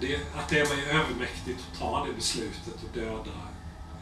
det, 0.00 0.16
att 0.36 0.48
det 0.48 0.60
är 0.60 0.68
mig 0.76 0.84
övermäktigt 0.90 1.60
att 1.72 1.78
ta 1.78 2.06
det 2.06 2.12
beslutet 2.12 2.74
och 2.82 2.94
döda 2.94 3.30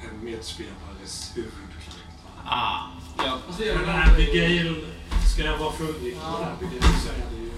en 0.00 0.24
medspelares 0.24 1.32
huvudkaraktär. 1.34 2.02
Ah. 2.47 2.78
Ja, 3.18 3.39
Men 3.58 4.12
Abigail, 4.12 4.86
ska 5.34 5.42
jag 5.44 5.58
vara 5.58 5.72
fullriktig 5.72 6.16
med 6.16 6.48
Abigail 6.56 6.82
så 6.82 7.08
är 7.08 7.26
det 7.31 7.42
ju... 7.42 7.51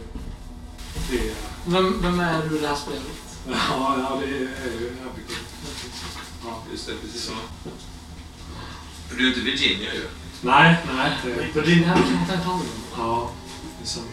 Det, 1.11 1.35
Vem, 1.67 2.03
vem 2.03 2.21
är 2.21 2.49
du 2.49 2.57
i 2.57 2.61
det 2.61 2.69
här 2.69 2.77
spelet? 2.77 3.03
ja, 3.51 3.97
ja, 3.99 4.21
det 4.21 4.27
är 4.27 4.39
ju 4.81 4.87
Abigail. 5.11 5.39
Ja, 6.45 6.63
just 6.73 6.87
det. 6.87 6.93
Precis 7.03 7.23
så. 7.25 7.33
Du 9.17 9.25
är 9.25 9.29
inte 9.29 9.41
Virginia 9.41 9.95
ju. 9.95 10.05
Nej, 10.41 10.77
nej. 10.97 11.13
Det, 11.25 11.31
här 11.33 11.95
kan 11.95 12.13
man 12.15 12.27
ta 12.27 12.35
hand 12.35 12.63
om. 12.63 12.67
Ja, 12.99 13.31
det 13.79 13.85
är 13.85 13.89
sant. 13.89 14.07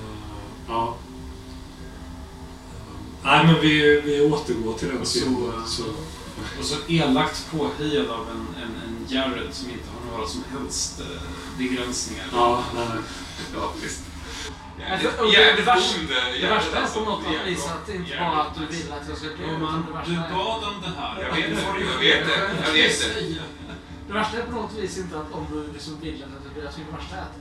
Eh, 0.00 0.42
ja. 0.68 0.96
Eh, 2.72 3.24
nej, 3.24 3.46
men 3.46 3.60
vi, 3.60 4.00
vi 4.00 4.20
återgår 4.20 4.74
till 4.78 4.88
den 4.88 5.00
Och 5.00 5.06
så, 5.06 5.18
Så, 5.66 5.84
Och 6.58 6.64
så 6.64 6.76
elakt 6.88 7.50
påhejad 7.50 8.06
av 8.10 8.26
en, 8.30 8.62
en, 8.62 8.70
en 8.84 9.06
Jared 9.08 9.54
som 9.54 9.70
inte 9.70 9.84
har 9.94 10.16
några 10.16 10.28
som 10.28 10.44
helst 10.52 11.00
eh, 11.00 11.22
begränsningar. 11.58 12.26
ja, 12.32 12.64
nej. 12.74 12.86
Ja, 13.54 13.72
visst. 13.82 14.00
Alltså, 14.90 15.08
och 15.22 15.32
det- 15.32 15.56
det 15.56 15.62
värsta- 15.62 15.98
Det 16.40 16.46
värsta 16.46 16.76
är 16.82 16.86
på 16.86 17.00
något 17.00 17.22
vis 17.46 17.66
att 17.66 17.86
det 17.86 17.94
inte 17.94 18.16
bara 18.18 18.42
att 18.42 18.54
du 18.58 18.66
vill 18.76 18.92
att 18.92 19.08
jag 19.08 19.16
ska 19.18 19.26
dö. 19.26 19.34
Utan 19.34 19.62
man, 19.62 19.86
det 19.86 19.92
värsta 19.92 20.10
du 20.12 20.34
bad 20.34 20.64
om 20.64 20.80
det 20.82 20.92
här. 21.00 21.22
Jag 21.22 21.36
vet 21.36 21.56
det. 21.56 21.62
Jag 21.62 21.98
vet 21.98 22.26
det. 22.26 22.66
Jag 22.66 22.72
vet 22.72 23.00
det. 23.00 23.42
Det 24.06 24.12
värsta 24.12 24.36
är 24.36 24.42
på 24.42 24.52
något 24.52 24.72
vis 24.78 24.98
inte 24.98 25.16
att 25.18 25.32
om 25.32 25.46
du 25.52 25.72
liksom 25.72 26.00
vill 26.00 26.14
att 26.14 26.20
jag 26.20 26.40
ska 26.52 26.60
dö. 26.60 26.64
Jag 26.64 26.74
tycker 26.74 26.90
det 26.92 26.96
värsta 26.96 27.16
är 27.16 27.20
att 27.20 27.36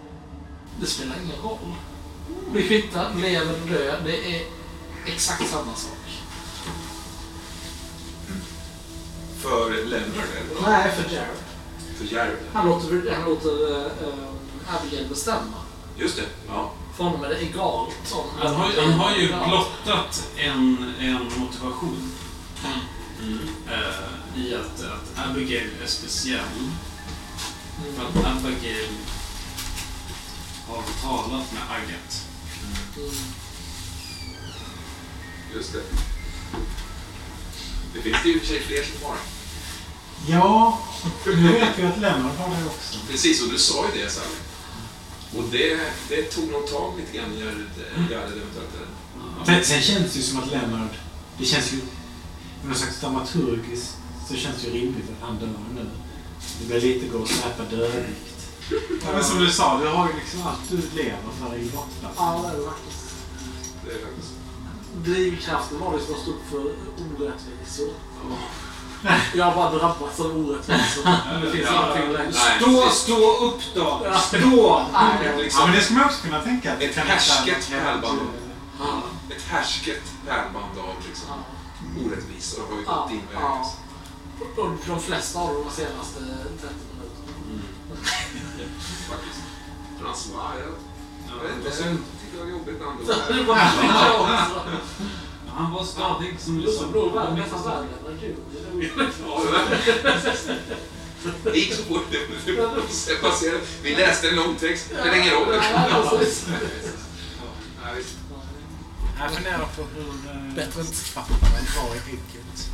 det 0.80 0.86
spelar 0.86 1.16
ingen 1.26 1.42
roll. 1.42 1.74
Vi 2.54 2.68
kvittar, 2.68 3.14
lever 3.22 3.54
och 3.62 3.68
dö. 3.70 3.96
Det 4.06 4.36
är 4.36 4.42
exakt 5.06 5.50
samma 5.50 5.76
sak. 5.76 5.98
För 9.42 9.70
Leonard 9.70 9.84
eller? 9.92 10.70
Nej, 10.72 10.92
för 10.92 11.14
Jared. 11.16 11.38
För 11.98 12.16
Jared? 12.16 12.38
Han 12.54 12.68
låter, 12.70 13.12
han 13.16 13.30
låter 13.30 13.80
äh, 13.86 14.76
Abigail 14.76 15.08
bestämma. 15.10 15.58
Just 15.98 16.16
det. 16.16 16.24
Ja. 16.48 16.72
För 17.02 17.06
honom 17.10 17.24
är 17.24 17.30
det 17.30 17.44
egalt 17.44 18.12
om... 18.12 18.26
Han 18.40 18.56
har, 18.56 18.72
han 18.82 18.94
har 18.94 19.16
ju 19.16 19.28
blottat 19.28 20.30
en, 20.38 20.94
en 21.00 21.30
motivation 21.40 22.12
Mm. 23.22 23.40
eh, 23.68 24.42
i 24.44 24.56
att, 24.56 24.84
att 24.84 25.30
Abigail 25.30 25.70
är 25.84 25.88
speciell. 25.88 26.40
Mm. 26.60 27.96
För 27.96 28.04
att 28.04 28.38
Abigail 28.38 28.90
har 30.68 30.84
talat 31.02 31.52
med 31.52 31.62
Agathe. 31.70 32.18
Mm. 32.98 33.14
Just 35.56 35.74
det. 35.74 35.82
Det 37.94 38.02
finns 38.02 38.26
ju 38.26 38.34
i 38.34 38.38
och 38.38 38.42
för 38.42 38.48
sig 38.48 38.60
fler 38.60 38.84
som 38.84 39.08
har. 39.08 39.18
Ja, 40.28 40.80
nu 41.26 41.52
vet 41.52 41.80
vi 41.80 41.84
att 41.84 42.00
Lennart 42.00 42.38
har 42.38 42.50
det 42.50 42.66
också. 42.66 43.00
Precis, 43.10 43.44
och 43.44 43.50
du 43.50 43.58
sa 43.58 43.86
ju 43.94 44.04
det 44.04 44.10
Sally. 44.10 44.51
Och 45.38 45.44
det, 45.52 45.80
det 46.10 46.22
tog 46.24 46.52
nog 46.52 46.68
tag 46.68 46.94
lite 47.00 47.18
grann 47.18 47.34
i 47.34 47.40
Jared 47.40 47.66
Jared 48.12 48.38
eventuellt. 48.42 48.72
Sen, 49.46 49.64
sen 49.64 49.82
känns 49.82 50.14
det 50.14 50.20
ju 50.20 50.26
som 50.26 50.40
att 50.40 50.52
Lennart, 50.52 50.96
det 51.38 51.46
känns 51.46 51.74
ju, 51.74 51.80
på 52.62 52.68
något 52.68 52.78
slags 52.78 53.00
dramaturgiskt, 53.00 53.98
så 54.28 54.36
känns 54.36 54.62
det 54.62 54.68
ju 54.68 54.74
rimligt 54.74 55.10
att 55.10 55.28
han 55.28 55.40
dör 55.40 55.48
nu. 55.76 55.86
Det 56.60 56.66
blir 56.66 56.82
lite 56.82 57.08
gå 57.08 57.18
och 57.18 57.28
släpa 57.28 57.64
dödvikt. 57.64 58.32
Ja, 59.06 59.12
men 59.14 59.24
som 59.24 59.40
du 59.40 59.50
sa, 59.50 59.80
du 59.80 59.88
har 59.88 60.08
ju 60.08 60.14
liksom 60.16 60.42
allt 60.48 60.70
du 60.70 60.76
lever 60.76 61.32
för 61.40 61.56
i 61.58 61.66
borta. 61.66 62.08
Ja, 62.18 62.52
det 62.54 62.62
är 62.62 62.66
faktiskt. 62.66 63.16
Det 63.86 63.92
är 63.92 64.00
faktiskt... 64.06 64.32
Drivkraften 65.06 65.80
var 65.80 65.98
det 65.98 66.04
som 66.04 66.16
att 66.16 66.22
stå 66.22 66.32
upp 66.32 66.50
för 66.50 66.60
orättvisor. 66.60 67.90
Jag 69.36 69.46
har 69.46 69.56
bara 69.56 69.72
drabbats 69.72 70.20
av 70.20 70.26
orättvisor. 70.38 71.04
Det 71.42 71.52
finns 71.52 71.70
ingenting 71.70 72.14
längre. 72.14 72.34
Stå, 72.34 72.90
stå 72.90 73.46
upp 73.46 73.62
då! 73.76 74.06
Stå! 74.28 74.86
Nej, 74.94 75.32
Ja, 75.32 75.38
Liksom, 75.38 75.64
men 75.66 75.76
det 75.76 75.82
skulle 75.82 76.00
man 76.00 76.08
också 76.08 76.22
kunna 76.22 76.42
tänka. 76.42 76.74
att 76.74 76.82
Ett 76.82 76.96
härsket 76.96 77.70
pärlband. 77.70 78.20
Ja. 78.80 79.02
ett 79.36 79.44
härsket 79.50 80.04
pärlband 80.28 80.80
av 80.80 80.96
liksom, 81.08 81.30
orättvisor 82.06 82.64
har 82.70 82.78
ju 82.80 82.86
gått 82.86 83.12
in 83.12 83.22
ja. 83.34 83.40
vägen. 83.40 83.66
Och 84.58 84.78
de 84.88 85.00
flesta 85.00 85.40
av 85.40 85.54
de 85.54 85.72
senaste 85.72 86.20
30 86.20 86.76
minuterna. 86.94 87.98
Faktiskt. 89.10 89.42
Frans 90.02 90.30
var 90.36 90.44
jag 91.28 91.48
vet 91.48 91.56
inte, 91.58 91.70
Ja, 91.70 91.86
jag 91.86 91.98
tyckte 92.22 92.38
det 92.38 92.44
var 92.44 92.52
jobbigt 92.52 92.80
när 92.80 92.86
han. 95.56 95.72
Det 95.72 95.78
var 95.78 95.84
stadig 95.84 96.40
som 96.40 96.62
du 96.62 96.72
sa. 96.72 96.88
Bror, 96.88 97.10
världen 97.12 97.34
är 97.38 97.42
nästan 97.42 97.64
värre. 97.64 97.88
Ja, 101.24 101.32
det 101.44 101.58
gick 101.60 101.74
så 101.74 101.84
fort. 101.84 102.06
Det 103.08 103.22
passerade. 103.22 103.60
Vi 103.84 103.96
läste 103.96 104.32
en. 104.32 104.88
Det 105.04 105.12
roll. 105.32 105.56
Ja, 105.92 106.18
precis. 106.20 106.48
Ja, 107.84 107.88
visst. 107.98 108.16
Jag 109.20 109.32
funderar 109.32 109.58
på 109.76 109.82
hur 109.96 110.08
eh, 110.32 110.56
Bättre 110.56 110.84
författaren 110.84 111.66
var 111.78 111.96
i 111.96 112.00
ägget. 112.10 112.70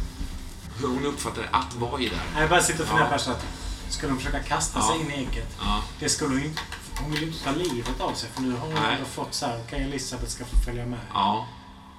Hur 0.80 0.88
hon 0.88 1.06
uppfattade 1.06 1.48
att 1.52 1.76
var 1.76 2.00
i 2.02 2.10
där. 2.10 2.42
Jag 2.42 2.50
bara 2.50 2.62
sitter 2.64 2.82
och 2.84 2.88
funderar 2.88 3.08
Ja. 3.12 3.18
på 3.18 3.24
så 3.24 3.32
att 3.32 3.46
skulle 3.90 4.12
hon 4.12 4.20
försöka 4.20 4.40
kasta 4.40 4.80
Ja. 4.80 4.88
sig 4.88 5.00
in 5.02 5.12
i 5.12 5.14
ägget, 5.14 5.56
Ja. 5.60 5.84
det 6.00 6.10
skulle 6.10 6.36
hon 6.36 6.44
inte... 6.44 6.62
Hon 7.02 7.12
vill 7.12 7.22
ju 7.22 7.28
inte 7.28 7.44
ta 7.44 7.52
livet 7.52 8.02
av 8.02 8.14
sig 8.14 8.30
för 8.36 8.42
nu 8.42 8.52
har 8.52 8.68
hon 8.68 9.06
fått 9.06 9.34
så 9.34 9.46
här, 9.46 9.60
okej 9.68 9.84
Elisabeth 9.84 10.32
ska 10.32 10.46
få 10.46 10.56
följa 10.66 10.86
med. 10.86 11.00
Ja. 11.14 11.48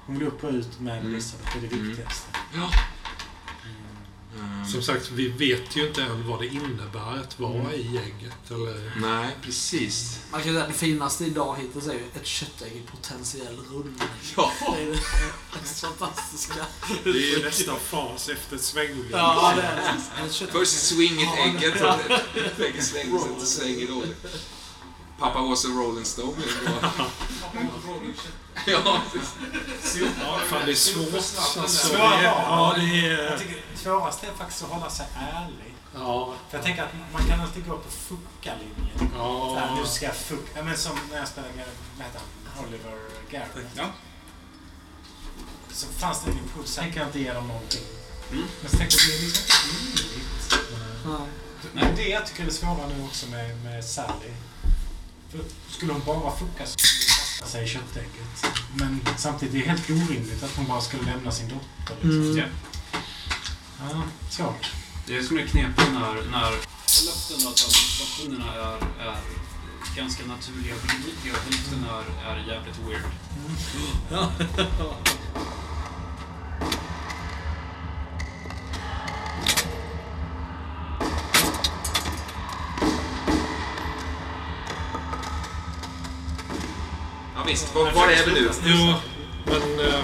Hon 0.09 0.19
vill 0.19 0.29
upp 0.29 0.45
och 0.45 0.51
ut 0.51 0.81
med 0.81 0.99
Mm. 0.99 1.13
Elisabeth, 1.15 1.53
det 1.53 1.67
är 1.67 1.71
det 1.71 1.77
Mm. 1.77 1.89
viktigaste. 1.89 2.27
ja. 2.55 2.71
Mm. 4.39 4.67
Som 4.67 4.83
sagt, 4.83 5.11
vi 5.11 5.29
vet 5.29 5.77
ju 5.77 5.87
inte 5.89 6.03
än 6.03 6.29
vad 6.29 6.41
det 6.41 6.47
innebär 6.47 7.19
att 7.21 7.41
vara 7.41 7.73
i 7.75 7.99
ägget. 7.99 8.51
Eller... 8.51 8.93
Nej, 9.01 9.37
precis. 9.43 10.21
Man 10.33 10.43
kan 10.43 10.53
säga 10.53 10.63
att 10.63 10.69
det 10.69 10.75
finaste 10.79 11.25
idag 11.25 11.57
hittills 11.61 11.87
är 11.89 11.93
ju 11.93 12.05
ett 12.15 12.27
köttägg 12.27 12.73
i 12.73 12.83
potentiell 12.91 13.57
rullning. 13.71 14.01
Ja. 14.37 14.53
Det 14.77 14.83
är 14.83 14.87
det 14.87 15.01
mest 15.61 15.81
fantastiska. 15.81 16.67
Det 17.05 17.11
är 17.11 17.39
ju 17.39 17.45
nästa 17.45 17.75
fas 17.75 18.29
efter 18.29 18.59
svängning. 18.59 19.05
Ja, 19.11 19.53
det 19.57 19.63
är 19.63 19.97
det. 20.25 20.47
Först 20.53 20.87
swing 20.87 21.21
it 21.21 21.29
Ja, 21.37 21.45
ägget 21.45 21.75
ja. 21.81 21.99
ägget 22.65 22.85
svänger 22.85 23.21
det 23.41 23.47
svänger 23.47 23.87
dåligt. 23.87 24.27
Pappa 25.19 25.41
was 25.43 25.65
a 25.65 25.69
rolling 25.69 26.05
stone. 26.05 26.37
Ja. 28.67 29.01
Fan, 30.49 30.63
det 30.67 30.73
är 30.73 30.75
svårt. 30.75 31.15
Alltså, 31.15 31.93
det 31.93 31.99
är, 31.99 32.23
ja, 32.23 32.75
det 32.77 32.83
Jag 32.85 33.27
är... 33.27 33.39
tycker 33.39 33.55
det 33.73 33.79
svåraste 33.79 34.27
är 34.27 34.33
faktiskt 34.33 34.63
att 34.63 34.71
hålla 34.71 34.91
sig 34.91 35.07
ärlig. 35.35 35.75
Ja, 35.95 36.35
För 36.51 36.59
jag 36.59 36.65
tänker 36.65 36.83
att 36.83 36.93
man 37.13 37.27
kan 37.29 37.41
alltid 37.41 37.69
gå 37.69 37.77
på 37.77 37.91
fucka-linjen. 37.91 39.11
Ja. 39.17 39.77
nu 39.81 39.87
ska 39.87 40.07
jag 40.07 40.17
fucka. 40.17 40.51
Ja, 40.55 40.63
men 40.65 40.77
som 40.77 40.99
när 41.11 41.19
jag 41.19 41.29
spelade 41.29 41.55
med, 41.55 41.65
vad 41.97 42.07
heter 42.07 42.21
han? 42.55 42.65
Oliver 42.65 42.99
Garrett. 43.31 43.69
Ja. 43.75 43.85
Så 45.73 45.87
fanns 45.87 46.23
det 46.25 46.31
en 46.31 46.39
impuls. 46.39 46.71
Sen 46.71 46.93
kan 46.93 46.97
jag 46.97 47.09
inte 47.09 47.21
ge 47.21 47.33
dem 47.33 47.49
någonting. 47.49 47.83
Mm. 48.33 48.45
Men 48.61 48.71
så 48.71 48.77
tänkte 48.77 48.97
jag 48.97 49.15
att 49.15 49.21
det 49.21 49.25
är 49.25 49.29
liksom 49.29 49.69
rimligt. 49.69 50.59
Nej. 51.07 51.29
Men 51.73 51.97
det 51.97 52.09
jag 52.09 52.27
tycker 52.27 52.43
är 52.43 52.47
det 52.47 52.53
svåra 52.53 52.87
nu 52.87 53.05
också 53.05 53.27
med, 53.27 53.65
med 53.65 53.85
Sally. 53.85 54.33
För 55.31 55.41
skulle 55.71 55.93
hon 55.93 56.03
bara 56.07 56.37
fucka 56.37 56.67
så 56.67 56.77
sig 57.47 57.69
köttägget. 57.69 58.47
Men 58.75 59.01
samtidigt 59.17 59.55
är 59.55 59.59
det 59.59 59.69
helt 59.69 59.91
orimligt 59.91 60.43
att 60.43 60.57
hon 60.57 60.67
bara 60.67 60.81
skulle 60.81 61.03
lämna 61.03 61.31
sin 61.31 61.49
dotter. 61.49 61.95
Liksom. 61.95 62.23
Mm. 62.23 62.37
Ja. 62.37 62.45
Ja, 63.81 64.03
svårt. 64.31 64.73
Det 65.07 65.17
är 65.17 65.23
som 65.23 65.39
är 65.39 65.47
knepigt 65.47 65.93
när, 65.93 66.15
när 66.31 66.51
hälften 66.51 67.47
av 67.49 67.53
situationerna 67.53 68.55
är, 68.55 69.07
är 69.09 69.19
ganska 69.97 70.27
naturliga 70.27 70.75
och 70.75 70.81
begripliga 70.81 71.33
och 71.33 71.45
hälften 71.45 71.85
är, 71.85 72.31
är 72.31 72.39
jävligt 72.49 72.79
weird. 72.79 73.03
Ja, 74.11 74.33
visst. 87.49 87.75
Var, 87.75 87.91
var 87.93 88.09
är 88.09 88.27
vi 88.27 88.33
nu? 88.33 88.51
Jo, 88.65 88.95
men... 89.45 89.87
eh, 89.87 90.01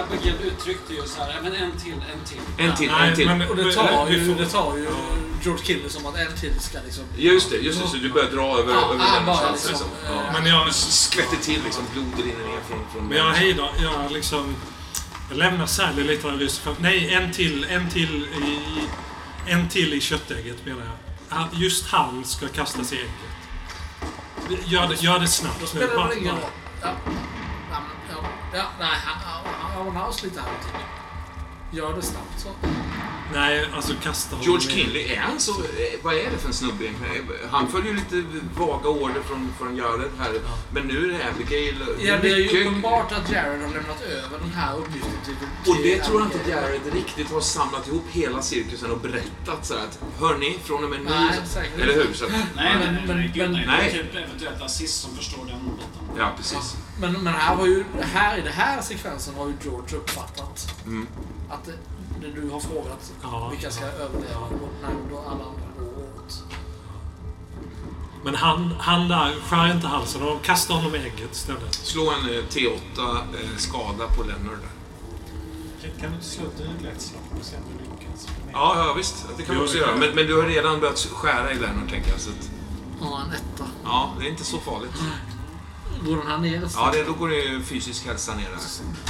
Abigail 0.00 0.34
uttryckte 0.44 0.92
ju 0.94 1.02
så 1.06 1.22
här, 1.22 1.40
men 1.42 1.54
en 1.54 1.72
till, 1.78 1.92
en 1.92 2.24
till. 2.28 2.40
En 2.66 2.76
till, 2.76 2.90
nej, 2.90 3.08
en 3.10 3.16
till. 3.16 3.26
men- 3.28 3.48
Och 3.50 3.56
det 3.56 3.72
tar 3.72 4.08
ju, 4.10 4.26
får- 4.34 4.42
det 4.44 4.48
tar 4.50 4.76
ju 4.76 4.88
George 5.42 5.64
Killer 5.64 5.88
som 5.88 6.06
att 6.06 6.16
en 6.18 6.36
till 6.40 6.60
ska 6.60 6.78
liksom... 6.84 7.04
Just 7.16 7.50
det, 7.50 7.56
just 7.56 7.82
det. 7.82 7.88
Så 7.88 7.96
du 7.96 8.12
börjar 8.12 8.30
dra 8.30 8.58
över, 8.58 8.72
Ja, 8.74 8.92
över 8.94 9.04
ja, 9.04 9.14
den 9.16 9.26
chansen. 9.26 9.52
liksom, 9.52 9.70
Liksom. 9.70 9.88
Ja. 10.04 10.32
Men 10.32 10.46
jag, 10.46 10.74
skvätter 10.74 11.36
till 11.36 11.60
liksom. 11.64 11.84
Blodet 11.92 12.18
rinner 12.18 12.46
ner 12.52 12.60
från... 12.68 12.78
från 12.92 13.06
men 13.08 13.18
jag 13.18 13.30
hejdar, 13.32 13.70
jag 13.82 14.12
liksom... 14.12 14.56
Jag 15.28 15.38
lämnar 15.38 15.66
Sally 15.66 16.02
lite 16.04 16.26
av 16.28 16.38
rysk 16.38 16.62
för, 16.62 16.74
Nej, 16.78 17.14
en 17.14 17.32
till, 17.32 17.64
en 17.64 17.90
till 17.90 18.24
i... 18.24 18.58
En 19.50 19.68
till 19.68 19.94
i 19.94 20.00
köttägget 20.00 20.66
menar 20.66 20.82
jag. 21.30 21.48
Just 21.52 21.86
han 21.86 22.24
ska 22.24 22.48
kastas 22.48 22.92
i 22.92 22.96
ägget. 22.96 23.10
Gör 24.66 24.88
det, 24.88 25.02
gör 25.02 25.18
det 25.18 25.26
snabbt 25.28 25.54
Då 25.60 25.62
nu. 25.64 25.66
spelar 25.68 25.86
det 25.86 25.96
Bara- 25.96 26.06
bara- 26.06 26.32
roll. 26.32 26.50
Ja. 26.81 26.89
Ja, 27.71 27.77
men, 27.79 28.15
ja, 28.15 28.29
ja, 28.53 28.65
nej, 28.79 28.97
han, 29.03 29.43
han, 29.43 29.53
han 29.61 29.95
har 29.95 30.23
lite 30.23 30.41
här 30.41 30.49
och 30.57 30.65
till. 30.65 30.94
Gör 31.70 31.96
det 31.96 32.02
snabbt 32.02 32.40
så. 32.40 32.48
Nej, 33.34 33.66
alltså 33.74 33.94
kasta 34.02 34.36
honom 34.36 34.44
George 34.50 34.70
Kinley, 34.70 35.12
är 35.12 35.20
han 35.20 35.40
så... 35.40 35.52
eh, 35.52 35.66
Vad 36.02 36.14
är 36.14 36.30
det 36.30 36.38
för 36.38 36.48
en 36.48 36.54
snubbe 36.54 36.84
egentligen? 36.84 37.26
Han 37.50 37.68
följer 37.68 37.92
ju 37.92 37.94
lite 37.98 38.24
vaga 38.58 38.88
order 38.88 39.20
från, 39.22 39.52
från 39.58 39.76
Jared 39.76 40.10
här. 40.18 40.32
Men 40.72 40.86
nu 40.86 41.04
är 41.04 41.18
det 41.18 41.28
Abigail. 41.34 41.84
Ja, 41.98 42.16
det 42.22 42.28
är 42.30 42.36
ju 42.36 42.42
mycket- 42.42 42.60
uppenbart 42.66 43.12
att 43.12 43.30
Jared 43.32 43.60
har 43.62 43.68
lämnat 43.74 44.00
över 44.02 44.38
den 44.38 44.50
här 44.54 44.76
uppgiften 44.78 45.10
till... 45.24 45.34
till 45.64 45.72
Och 45.72 45.76
det 45.82 45.98
tror 46.04 46.20
jag 46.20 46.26
inte 46.28 46.40
Abigail. 46.40 46.62
Jared 46.64 46.94
riktigt 46.94 47.30
har 47.30 47.40
samlat 47.40 47.88
ihop 47.88 48.04
hela 48.10 48.42
cirkusen 48.42 48.90
och 48.90 48.98
berättat 49.00 49.66
så 49.66 49.74
här 49.74 49.80
att 49.84 49.98
hörni, 50.20 50.58
från 50.64 50.84
och 50.84 50.90
med 50.90 50.98
nu... 51.00 51.10
Nej, 51.10 51.40
säkert 51.46 51.80
Eller 51.80 51.94
hur? 51.94 52.12
Så, 52.14 52.24
att- 52.24 52.30
Nej, 52.56 52.76
men- 52.78 52.94
men, 52.94 53.06
men, 53.06 53.30
men- 53.36 53.52
nej. 53.52 53.64
nej. 53.66 53.90
Det 53.92 53.98
är 53.98 54.02
typ 54.02 54.14
eventuellt 54.28 54.62
assist 54.62 55.00
som 55.02 55.16
förstår 55.16 55.38
den 55.46 55.58
biten. 55.64 56.16
ja, 56.18 56.32
precis. 56.36 56.76
Men, 57.00 57.12
men 57.12 57.34
här 57.34 57.56
var 57.56 57.66
ju, 57.66 57.84
här 58.00 58.38
i 58.38 58.40
den 58.40 58.52
här 58.52 58.82
sekvensen 58.82 59.34
har 59.34 59.46
ju 59.46 59.52
George 59.62 59.96
uppfattat 59.96 60.74
Mm. 60.86 61.06
Att 61.50 61.64
det, 61.64 62.30
du 62.34 62.50
har 62.50 62.60
frågat 62.60 63.12
Ja, 63.22 63.48
vilka 63.48 63.70
ska 63.70 63.84
ja. 63.84 63.90
överleva 63.90 64.40
och 64.40 64.68
när 64.82 65.10
då 65.10 65.18
alla 65.18 65.30
andra 65.30 65.68
går 65.78 66.02
åt. 66.24 66.44
Men 68.24 68.34
han, 68.34 68.74
han 68.78 69.08
där 69.08 69.34
skär 69.40 69.72
inte 69.72 69.86
halsen 69.86 70.22
och 70.22 70.42
kastar 70.42 70.74
honom 70.74 70.94
i 70.94 70.98
ägget 70.98 71.32
istället. 71.32 71.74
Slå 71.74 72.10
en 72.10 72.28
eh, 72.34 72.42
T8 72.42 73.16
eh, 73.16 73.56
skada 73.56 74.06
på 74.16 74.22
Leonard 74.22 74.58
där. 74.60 75.90
Kan 76.00 76.10
du 76.10 76.14
inte 76.16 76.26
slå 76.28 76.44
ett 76.46 76.58
duglighetsslag 76.58 77.22
och 77.40 77.44
se 77.46 77.56
om 77.56 77.62
du 77.78 77.84
lyckas? 77.84 78.28
Ja, 78.52 78.74
ja 78.86 78.92
visst. 78.96 79.26
Det 79.36 79.42
kan 79.42 79.54
du 79.56 79.62
också 79.62 79.76
göra. 79.76 79.96
Men, 79.96 80.14
men 80.14 80.26
du 80.26 80.36
har 80.40 80.48
redan 80.48 80.80
börjat 80.80 80.98
skära 80.98 81.52
i 81.52 81.54
Leonard, 81.54 81.90
tänker 81.90 82.10
jag. 82.10 82.20
Så 82.20 82.30
att, 82.30 82.50
Ja, 83.00 83.20
en 83.26 83.32
etta. 83.32 83.64
ja, 83.84 84.12
det 84.18 84.26
är 84.26 84.30
inte 84.30 84.44
så 84.44 84.58
farligt. 84.58 84.92
Går 86.04 86.16
den 86.16 86.26
här 86.26 86.38
ner? 86.38 86.68
Ja, 86.74 86.90
det, 86.92 87.02
då 87.04 87.12
går 87.12 87.28
det 87.28 87.62
fysisk 87.64 88.06
hälsa 88.06 88.34
ner 88.34 88.42
där. 88.50 88.58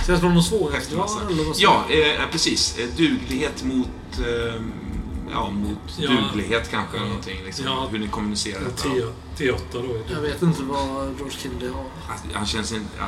Jag 0.09 0.19
slå 0.19 0.29
någon 0.29 0.43
svårighetsgrad 0.43 1.11
eller 1.31 1.45
vad 1.45 1.57
Ja, 1.59 1.85
eh, 1.91 2.31
precis. 2.33 2.79
Eh, 2.79 2.87
Duglighet 2.97 3.65
mot... 3.65 3.89
Eh, 4.19 4.63
ja, 5.33 5.51
mot 5.51 5.79
Ja. 5.99 6.11
duglighet 6.11 6.71
kanske. 6.71 6.97
Eller 6.97 7.07
någonting, 7.07 7.39
liksom, 7.45 7.65
Ja. 7.67 7.89
Hur 7.91 7.99
ni 7.99 8.09
kommunicerar. 8.09 8.61
Detta. 8.61 8.89
T- 8.89 9.45
T8 9.45 9.59
då. 9.73 10.15
Jag 10.15 10.21
vet 10.21 10.43
inte 10.43 10.63
vad 10.63 11.15
George 11.17 11.31
Kennedy 11.39 11.69
har. 11.69 11.85
Han, 12.09 12.17
han 12.35 12.47
känns 12.47 12.73
inte... 12.73 12.89
Ja, 12.99 13.07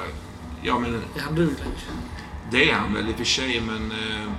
ja, 0.63 0.79
men 0.79 0.95
Är 0.95 1.21
han 1.21 1.35
duglig? 1.35 1.57
det 2.51 2.71
är 2.71 2.75
han 2.75 2.95
väl 2.95 3.09
i 3.09 3.13
och 3.13 3.17
för 3.17 3.25
sig, 3.25 3.61
men... 3.61 3.91
Eh, 3.93 4.33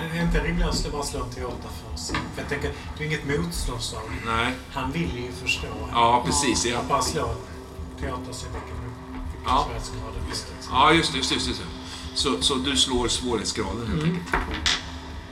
Men 0.00 0.10
det 0.12 0.18
är 0.18 0.22
inte 0.22 0.44
rimligt 0.44 0.66
att 0.66 0.92
bara 0.92 1.02
slå 1.02 1.24
en 1.24 1.30
teater 1.30 1.68
först. 1.90 2.06
För 2.08 2.16
jag 2.42 2.48
tänker, 2.48 2.72
det 2.98 3.04
är 3.04 3.06
inget 3.08 3.24
motståndsslag. 3.38 4.02
nej. 4.26 4.52
Han 4.72 4.92
vill 4.92 5.16
ju 5.16 5.32
förstå. 5.42 5.66
Ja, 5.92 6.22
precis. 6.26 6.66
Ja, 6.66 6.78
Att 6.78 6.88
bara 6.88 7.02
slå 7.02 7.34
teater 8.02 8.32
så 8.32 8.46
mycket 8.46 8.74
Ja. 9.46 9.68
det 10.14 10.20
blir. 10.26 10.36
ja 10.70 10.92
just 10.92 11.12
det. 11.12 11.18
Just, 11.18 11.28
det, 11.30 11.34
just, 11.34 11.48
det. 11.48 11.66
Så, 12.14 12.42
så 12.42 12.54
du 12.54 12.76
slår 12.76 13.08
svårighetsgraden 13.08 13.86
helt 13.86 14.02
Mm. 14.02 14.14
enkelt. 14.16 14.34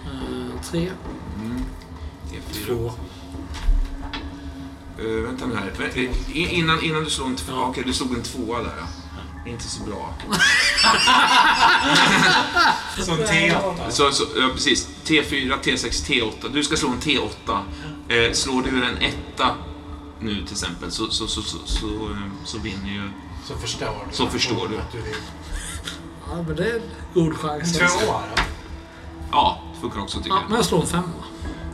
Eh, 0.04 0.62
tre. 0.70 0.90
Mm. 1.40 1.64
T4. 2.30 2.66
Två. 2.66 2.92
Uh, 5.02 5.22
vänta 5.26 5.46
nu 5.46 5.54
här. 5.56 5.72
Vä- 5.78 6.08
eh, 6.34 6.58
Innan, 6.58 6.82
innan 6.82 7.04
du 7.04 7.10
slår 7.10 7.26
en 7.26 7.36
tvåa. 7.36 7.64
Okej, 7.66 7.82
du 7.86 7.92
slog 7.92 8.14
en 8.14 8.22
tvåa 8.22 8.58
där 8.62 8.74
ja. 8.78 8.86
Inte 9.50 9.64
så 9.64 9.82
bra. 9.82 10.14
Så 13.04 13.12
en 13.12 13.18
teater. 13.26 13.90
Så, 13.90 14.12
så, 14.12 14.24
ja, 14.36 14.48
precis. 14.54 14.88
T4, 15.04 15.54
T6, 15.62 15.88
T8. 16.08 16.48
Du 16.52 16.62
ska 16.64 16.76
slå 16.76 16.88
en 16.88 17.00
T8. 17.00 17.58
Eh, 18.08 18.32
slår 18.32 18.62
du 18.62 18.84
en 18.84 18.96
etta 19.02 19.54
nu 20.20 20.34
till 20.44 20.52
exempel 20.52 20.90
så, 20.90 21.10
så, 21.10 21.26
så, 21.26 21.42
så, 21.42 21.58
så, 21.66 22.16
så 22.44 22.58
vinner 22.58 22.88
ju... 22.90 23.10
Så 23.44 23.54
förstår 23.54 24.06
du. 24.10 24.16
Så 24.16 24.26
förstår 24.26 24.68
du. 24.68 24.78
Att 24.78 24.92
du. 24.92 25.02
Ja, 26.30 26.42
men 26.46 26.56
det 26.56 26.70
är 26.70 26.76
en 26.76 26.82
god 27.14 27.36
chans. 27.36 27.78
Tvåa 27.78 27.88
då? 28.36 28.42
Ja, 29.32 29.62
funkar 29.80 30.00
också 30.00 30.18
tycker 30.18 30.30
Ja, 30.30 30.36
jag. 30.40 30.48
men 30.48 30.56
jag 30.56 30.64
slår 30.66 30.80
en 30.80 30.86
femma. 30.86 31.02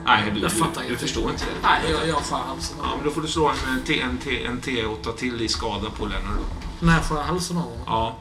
Nej, 0.04 0.30
du, 0.34 0.40
jag 0.40 0.50
du, 0.50 0.54
fattar 0.56 0.80
du 0.80 0.86
ingenting. 0.86 1.08
förstår 1.08 1.30
inte 1.30 1.44
det. 1.44 1.50
Nej, 1.62 1.80
jag, 1.90 2.08
jag 2.08 2.16
skär 2.16 2.36
halsen 2.36 2.80
av 2.80 2.86
Ja, 2.86 2.92
men 2.96 3.04
då 3.04 3.10
får 3.10 3.20
du 3.22 3.28
slå 3.28 3.48
en, 3.48 3.82
T, 3.86 4.00
en, 4.00 4.18
T, 4.18 4.44
en 4.46 4.60
T8 4.60 5.12
till 5.16 5.42
i 5.42 5.48
skada 5.48 5.90
på 5.90 6.06
Lennart 6.06 6.36
då. 6.80 6.86
När 6.86 7.00
skär 7.00 7.16
jag 7.16 7.22
halsen 7.22 7.56
av 7.56 7.62
honom? 7.62 7.78
Ja. 7.86 8.16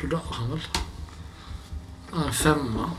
Då 0.00 0.06
dör 0.06 0.20
han 0.30 0.50
väl? 0.50 0.60
En 2.26 2.32
femma. 2.32 2.90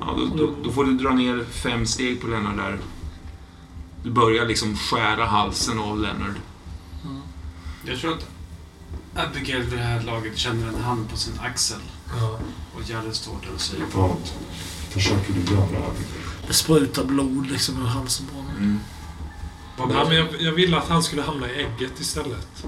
ja 0.00 0.14
då, 0.18 0.26
då, 0.46 0.54
då 0.64 0.70
får 0.72 0.84
du 0.84 0.92
dra 0.98 1.10
ner 1.10 1.44
fem 1.50 1.86
steg 1.86 2.20
på 2.20 2.26
Lennart 2.26 2.56
där. 2.56 2.78
Du 4.04 4.10
börjar 4.10 4.46
liksom 4.46 4.76
skära 4.76 5.24
halsen 5.26 5.78
av 5.78 6.00
Lennart. 6.00 6.36
Jag 7.84 7.98
tror 7.98 8.12
att 8.12 8.26
Abigail 9.14 9.62
vid 9.62 9.78
det 9.78 9.84
här 9.84 10.02
laget 10.02 10.38
känner 10.38 10.68
en 10.68 10.82
hand 10.82 11.10
på 11.10 11.16
sin 11.16 11.40
axel. 11.40 11.78
Ja. 12.18 12.38
Och 12.74 12.90
Jared 12.90 13.14
står 13.14 13.32
där 13.42 13.54
och 13.54 13.60
säger 13.60 13.84
Vad 13.94 14.16
försöker 14.90 15.32
du 15.32 15.54
göra, 15.54 15.62
Abigail? 15.62 16.24
Det 16.46 16.52
sprutar 16.52 17.04
blod 17.04 17.50
liksom 17.50 17.82
ur 17.82 17.86
halsen 17.86 18.26
på 18.26 18.36
honom. 18.36 18.56
Mm. 18.56 18.80
Nej, 19.78 20.06
men 20.08 20.16
jag, 20.16 20.26
jag 20.42 20.52
ville 20.52 20.76
att 20.78 20.88
han 20.88 21.02
skulle 21.02 21.22
hamna 21.22 21.50
i 21.50 21.64
ägget 21.64 22.00
istället. 22.00 22.64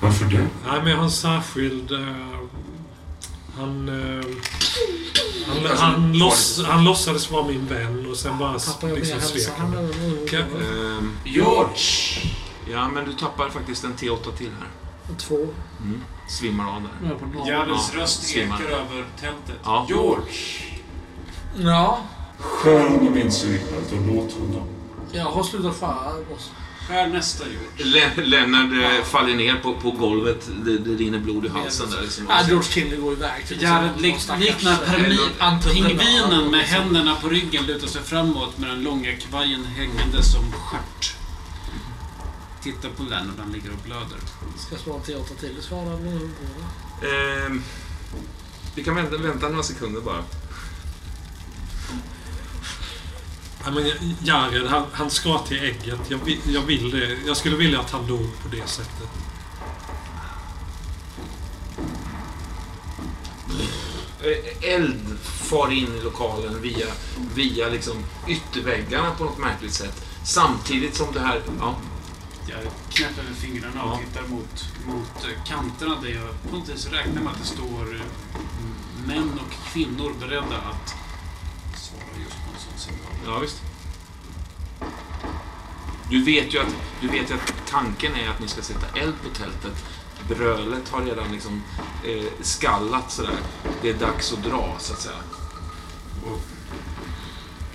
Varför 0.00 0.24
det? 0.24 0.48
Nej, 0.66 0.80
men 0.80 0.86
jag 0.86 0.96
har 0.96 1.04
en 1.04 1.10
särskild... 1.10 1.92
eh, 1.92 2.45
han... 3.58 3.88
eh, 3.88 4.24
han, 5.48 5.76
han, 5.78 6.18
loss, 6.18 6.62
han 6.66 6.84
låtsades 6.84 7.30
vara 7.30 7.46
min 7.46 7.66
vän 7.66 8.06
och 8.10 8.16
sen 8.16 8.38
bara 8.38 8.52
liksom 8.52 9.20
svek 9.20 9.48
han. 9.56 9.72
Kan- 10.30 10.40
Ehm, 10.40 11.12
George! 11.24 11.76
ja, 12.70 12.88
men 12.88 13.04
du 13.04 13.12
tappar 13.12 13.48
faktiskt 13.48 13.84
en 13.84 13.94
T8 13.94 14.36
till 14.36 14.50
här. 14.60 14.68
Två. 15.18 15.34
Mm. 15.80 16.00
Svimmar 16.28 16.76
av 16.76 16.82
där. 16.82 16.90
Nu 17.00 17.06
är 17.06 17.10
jag 17.10 17.20
på 17.20 17.26
noll. 17.26 17.48
Jareds 17.48 17.90
Ja, 17.94 18.00
röst 18.02 18.22
svimmar. 18.22 18.60
ekar 18.60 18.70
över 18.70 19.04
tältet. 19.20 19.60
Ja. 19.64 19.86
George! 19.88 20.32
Ja, 21.58 22.00
Skär 22.38 22.88
honom 22.88 23.18
in 23.18 23.32
cykeln 23.32 23.76
och 23.92 24.14
låt 24.14 24.32
honom. 24.32 24.68
jag 25.12 25.24
har 25.24 25.42
slutat 25.42 25.76
skära. 25.80 26.12
Skär 26.88 27.06
nästa. 27.08 27.44
Le- 27.76 28.10
Lennart 28.24 28.72
eh, 28.98 29.04
faller 29.04 29.34
ner 29.34 29.54
på, 29.62 29.74
på 29.74 29.90
golvet. 29.90 30.48
Det, 30.64 30.78
det 30.78 30.90
rinner 30.90 31.18
blod 31.18 31.46
i 31.46 31.48
halsen 31.48 31.90
där. 31.90 32.02
Liksom. 32.02 32.26
Ja, 32.28 32.42
George 32.46 32.68
Kinley 32.70 32.96
går 33.00 33.12
iväg 33.12 33.44
Jared 33.60 34.00
liknar 34.00 34.36
pingvinen 35.72 36.50
med 36.50 36.60
händerna 36.60 37.16
på 37.16 37.28
ryggen 37.28 37.66
lutar 37.66 37.86
sig 37.86 38.02
framåt 38.02 38.58
med 38.58 38.68
den 38.70 38.82
långa 38.82 39.12
kavajen 39.16 39.64
hängande 39.64 40.22
som 40.22 40.52
stjärt. 40.52 41.14
tittar 42.62 42.88
på 42.88 43.02
Lennart, 43.02 43.34
han 43.38 43.52
ligger 43.52 43.70
och 43.70 43.78
blöder. 43.84 44.18
Ska 44.58 44.74
jag 44.74 44.80
slå 44.80 44.94
en 44.96 45.02
T8 45.02 45.40
till 45.40 45.56
går 45.62 45.88
det? 47.00 47.08
Ehm, 47.46 47.62
vi 48.74 48.84
kan 48.84 48.94
vänta, 48.94 49.16
vänta 49.16 49.48
några 49.48 49.62
sekunder 49.62 50.00
bara. 50.00 50.22
Ja, 53.66 53.72
men 53.72 53.84
Jared, 54.22 54.66
han, 54.66 54.86
han 54.92 55.10
ska 55.10 55.38
till 55.38 55.56
ägget. 55.64 56.00
Jag, 56.08 56.18
vill- 56.18 56.40
jag 56.54 56.62
vill 56.62 56.90
det. 56.90 57.18
Jag 57.26 57.36
skulle 57.36 57.56
vilja 57.56 57.80
att 57.80 57.90
han 57.90 58.06
dog 58.06 58.26
på 58.42 58.48
det 58.48 58.66
sättet. 58.68 59.08
Eh, 64.22 64.70
Eld 64.74 65.18
far 65.22 65.70
in 65.72 65.96
i 65.96 66.00
lokalen 66.02 66.62
via, 66.62 66.86
via 67.34 67.68
liksom 67.68 67.96
ytterväggarna 68.28 69.10
på 69.14 69.24
något 69.24 69.38
märkligt 69.38 69.72
sätt. 69.72 70.04
Samtidigt 70.24 70.94
som 70.94 71.12
det 71.12 71.20
här... 71.20 71.42
Ja, 71.60 71.74
Jag 72.48 72.58
knäpper 72.90 73.22
med 73.22 73.36
fingrarna 73.36 73.82
och 73.82 73.90
Ja. 73.92 73.98
tittar 74.06 74.28
mot, 74.28 74.64
mot 74.86 75.24
eh, 75.24 75.44
kanterna 75.44 76.00
där 76.02 76.08
jag 76.08 76.50
på 76.50 76.56
något 76.56 76.68
vis 76.68 76.86
räknar 76.92 77.22
med 77.22 77.32
att 77.32 77.38
det 77.40 77.46
står 77.46 77.94
eh, 77.94 78.00
män 79.06 79.40
och 79.46 79.72
kvinnor 79.72 80.14
beredda 80.20 80.56
att 80.56 80.94
svara 81.76 82.22
just 82.24 82.36
på 82.36 82.50
en 82.54 82.60
sån 82.70 82.78
signal. 82.78 83.12
Ja 83.26 83.38
visst. 83.38 83.62
Du 86.10 86.24
vet 86.24 86.54
ju 86.54 86.58
att, 86.58 86.76
du 87.00 87.08
vet 87.08 87.30
ju 87.30 87.34
att 87.34 87.52
tanken 87.70 88.14
är 88.14 88.28
att 88.30 88.40
ni 88.40 88.48
ska 88.48 88.62
sätta 88.62 88.98
eld 88.98 89.14
på 89.22 89.28
tältet. 89.28 89.84
Brölet 90.28 90.88
har 90.88 91.02
redan 91.02 91.32
liksom 91.32 91.62
eh, 92.04 92.24
skallat 92.42 93.10
sådär. 93.12 93.38
Det 93.82 93.90
är 93.90 93.94
dags 93.94 94.32
att 94.32 94.42
dra, 94.42 94.76
så 94.78 94.92
att 94.92 95.00
säga. 95.00 95.16
Och 96.24 96.40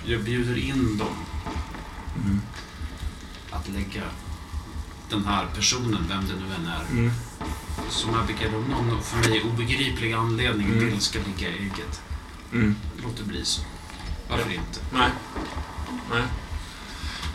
jag 0.04 0.22
bjuder 0.24 0.58
in 0.58 0.98
dem 0.98 1.16
att 3.50 3.68
lägga 3.68 4.02
den 5.10 5.24
här 5.24 5.46
personen, 5.54 6.06
vem 6.08 6.20
det 6.26 6.34
nu 6.34 6.54
än 6.54 6.66
är, 6.66 7.10
som 7.90 8.14
Abigail 8.14 8.54
av 8.54 8.68
någon 8.68 9.02
för 9.02 9.28
mig 9.28 9.42
obegriplig 9.42 10.12
anledning 10.12 10.66
Mm. 10.66 10.86
vill 10.86 11.00
ska 11.00 11.18
ligga 11.18 11.48
i 11.48 11.58
ägget. 11.58 12.02
Mm. 12.52 12.76
Låt 13.02 13.16
det 13.16 13.24
bli 13.24 13.44
så. 13.44 13.62
Varför 14.32 14.50
inte? 14.52 14.80
Nej. 14.92 15.10
Nej. 16.10 16.22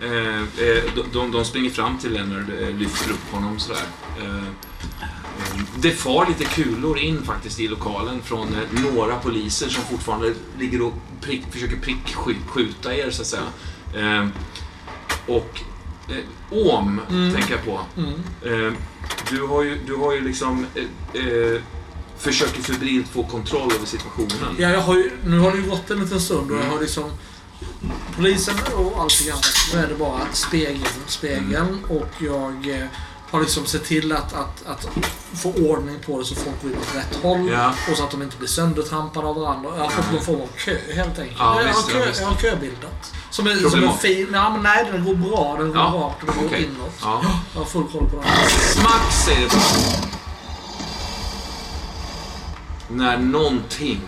Eh, 0.01 0.41
eh, 0.41 0.83
de, 1.13 1.31
de, 1.31 1.45
springer 1.45 1.69
fram 1.69 1.97
till 1.97 2.11
Leonard, 2.13 2.49
eh, 2.61 2.69
lyfter 2.75 3.11
upp 3.11 3.31
honom 3.31 3.59
sådär. 3.59 3.81
Eh, 4.21 4.35
eh, 4.37 5.63
det 5.75 5.91
far 5.91 6.27
lite 6.27 6.45
kulor 6.45 6.99
in 6.99 7.23
faktiskt 7.23 7.59
i 7.59 7.67
lokalen 7.67 8.21
från 8.21 8.47
några 8.71 9.15
poliser 9.19 9.69
som 9.69 9.83
fortfarande 9.83 10.33
ligger 10.59 10.81
och 10.81 10.93
prick, 11.21 11.43
försöker 11.51 11.77
prickskjuta 11.77 12.95
er 12.95 13.11
så 13.11 13.21
att 13.21 13.27
säga. 13.27 14.31
Och 15.27 15.61
Om, 16.49 17.01
Mm. 17.09 17.33
tänker 17.33 17.51
jag 17.51 17.65
på. 17.65 17.79
Mm. 17.97 18.75
Du 19.29 19.41
har 19.41 19.63
ju, 19.63 19.77
du 19.87 19.95
har 19.95 20.13
ju 20.13 20.21
liksom 20.21 20.65
försöker 22.19 22.61
febrilt 22.61 23.07
få 23.07 23.23
kontroll 23.23 23.71
över 23.75 23.85
situationen. 23.85 24.55
Ja, 24.59 24.69
jag 24.69 24.81
har 24.81 24.95
ju, 24.95 25.11
nu 25.25 25.39
har 25.39 25.51
det 25.51 25.57
ju 25.57 25.69
gått 25.69 25.89
en 25.91 25.99
liten 25.99 26.21
stund 26.21 26.51
och 26.51 26.57
jag 26.57 26.71
har 26.71 26.79
liksom 26.81 27.11
polisen 28.15 28.55
och 28.75 29.01
allting 29.01 29.29
annat. 29.29 29.45
Nu 29.73 29.79
är 29.79 29.87
det 29.87 29.95
bara 29.95 30.19
spegeln, 30.33 30.85
spegeln 31.07 31.55
Mm. 31.55 31.83
och 31.89 32.07
jag 32.19 32.69
eh, 32.81 32.85
har 33.31 33.41
liksom 33.41 33.65
sett 33.65 33.83
till 33.85 34.11
att, 34.11 34.33
att, 34.33 34.65
att 34.65 34.87
få 35.33 35.51
ordning 35.53 35.95
på 36.05 36.19
det 36.19 36.25
så 36.25 36.35
folk 36.35 36.61
går 36.61 36.69
åt 36.69 36.95
rätt 36.95 37.19
håll 37.23 37.49
Ja. 37.51 37.73
och 37.91 37.97
så 37.97 38.03
att 38.03 38.11
de 38.11 38.21
inte 38.21 38.37
blir 38.37 38.47
söndertrampade 38.47 39.27
av 39.27 39.35
varandra. 39.35 39.69
Jag 39.77 39.83
har 39.83 39.89
fått 39.89 40.11
någon 40.11 40.23
form 40.23 40.41
av 40.41 40.47
kö 40.57 40.77
helt 40.95 41.19
enkelt. 41.19 41.37
Ja, 41.39 41.61
jag, 41.61 41.67
visst, 41.67 41.91
har 41.91 41.99
kö, 42.01 42.11
jag 42.21 42.27
har 42.27 42.35
köbildat. 42.35 43.13
Som 43.29 43.47
är, 43.47 43.55
som 43.69 43.83
är 43.83 43.91
fin. 43.91 44.27
Ja, 44.33 44.49
men 44.49 44.63
nej, 44.63 44.87
den 44.91 45.05
går 45.05 45.15
bra. 45.15 45.55
Den 45.59 45.67
går 45.67 45.77
Ja, 45.77 45.83
rakt 45.83 46.21
och 46.23 46.27
den 46.27 46.37
går 46.37 46.45
okej. 46.45 46.63
inåt. 46.75 46.93
Ja. 47.01 47.21
Jag 47.53 47.59
har 47.61 47.65
full 47.65 47.83
koll 47.91 48.09
på 48.09 48.15
den. 48.15 48.25
Smack 48.49 49.11
säger 49.25 49.41
det 49.41 49.55
bara. 49.55 50.16
När 52.89 53.17
någonting 53.17 54.01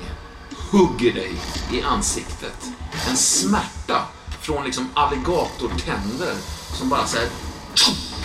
hugger 0.72 1.14
dig 1.14 1.32
i 1.74 1.82
ansiktet. 1.82 2.66
En 3.10 3.18
smärta 3.18 4.02
från 4.42 4.66
liksom 4.66 4.90
alligatortänder 4.94 6.36
som 6.74 6.90
bara 6.90 7.08
såhär 7.08 7.28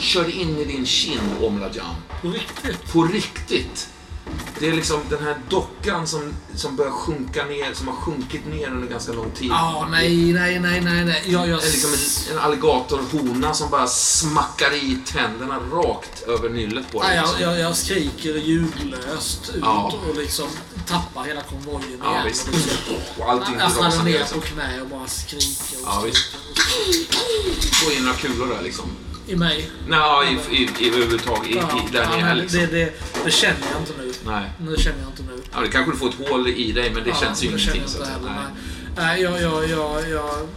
kör 0.01 0.41
in 0.41 0.57
i 0.57 0.65
din 0.65 0.87
kind, 0.87 1.43
Omladjan. 1.43 1.95
På 2.23 2.29
riktigt. 2.29 2.93
På 2.93 3.05
riktigt. 3.05 3.89
Det 4.59 4.69
är 4.69 4.73
liksom 4.73 5.01
den 5.11 5.23
här 5.25 5.37
dockan 5.49 6.07
som, 6.07 6.35
som 6.55 6.77
börjar 6.77 6.91
sjunka 6.93 7.45
ner, 7.45 7.75
som 7.75 7.89
har 7.89 7.95
sjunkit 7.95 8.47
ner 8.47 8.69
under 8.71 8.89
ganska 8.89 9.13
lång 9.13 9.31
tid. 9.31 9.49
Ja, 9.51 9.89
nej, 9.91 10.33
nej, 10.33 10.61
nej, 10.61 10.81
nej, 10.81 11.05
nej. 11.05 11.23
Jag, 11.27 11.49
jag, 11.49 11.61
Det 11.61 11.67
är 11.67 11.71
liksom 11.73 11.91
en, 12.33 12.37
en 12.39 12.45
alligatorhona 12.45 13.55
som 13.55 13.71
bara 13.71 13.87
smackar 13.87 14.75
i 14.75 14.99
tänderna 15.07 15.59
rakt 15.73 16.23
över 16.23 16.49
nyllet 16.49 16.93
på 16.93 17.01
dig. 17.03 17.09
Nej, 17.09 17.17
jag, 17.17 17.25
liksom. 17.27 17.43
jag, 17.43 17.59
jag 17.61 17.77
skriker 17.77 18.35
ljudlöst 18.35 19.49
ut 19.55 19.61
Ja. 19.63 19.93
och 20.09 20.17
liksom 20.17 20.49
tappar 20.89 21.25
hela 21.25 21.41
konvojen 21.43 22.01
Ja, 22.03 22.13
igen. 22.13 22.25
visst. 22.27 22.49
Och 22.49 22.55
liksom, 22.55 22.95
Och 23.25 23.31
allting 23.31 23.55
jag 23.59 23.73
faller 23.73 24.03
ner 24.03 24.13
på 24.13 24.19
Liksom. 24.19 24.41
knä 24.41 24.81
och 24.81 24.89
bara 24.89 25.07
skriker. 25.07 25.77
Och 25.83 25.87
Ja, 25.89 26.03
visst. 26.07 26.19
skriker. 26.55 27.75
Få 27.85 27.93
in 27.93 28.05
några 28.05 28.17
kulor 28.19 28.47
där 28.47 28.63
liksom. 28.63 28.85
I 29.27 29.37
mig. 29.37 29.71
Nej, 29.89 30.39
i, 30.51 30.55
i, 30.57 30.69
i, 30.79 30.89
överhuvudtaget. 30.89 31.47
I, 31.51 31.55
i, 31.55 31.93
där 31.93 32.03
ja, 32.03 32.17
nere 32.17 32.35
liksom. 32.35 32.61
det, 32.61 32.67
det, 32.67 32.93
det 33.25 33.31
känner 33.31 33.61
jag 33.73 33.81
inte 33.81 33.93
nu. 33.99 34.13
Nej. 34.27 34.51
Det 34.59 34.81
känner 34.81 34.99
jag 35.01 35.09
inte 35.11 35.23
nu. 35.23 35.43
Ja, 35.55 35.61
det 35.61 35.69
kanske 35.69 35.93
du 35.93 35.97
får 35.97 36.09
ett 36.09 36.29
hål 36.29 36.49
i 36.49 36.73
dig, 36.73 36.91
men 36.95 37.05
det 37.05 37.11
Ja, 37.11 37.17
känns 37.17 37.43
ju 37.45 37.47
ingenting. 37.47 37.67
Så 37.71 37.77
jag 37.77 37.85
inte 37.85 37.91
säga. 37.91 38.07
heller. 38.07 38.31
nej. 38.31 38.63
Nej, 38.97 39.23
jag, 39.23 39.43
jag, 39.43 39.71
jag, 39.71 40.11
jag 40.11 40.49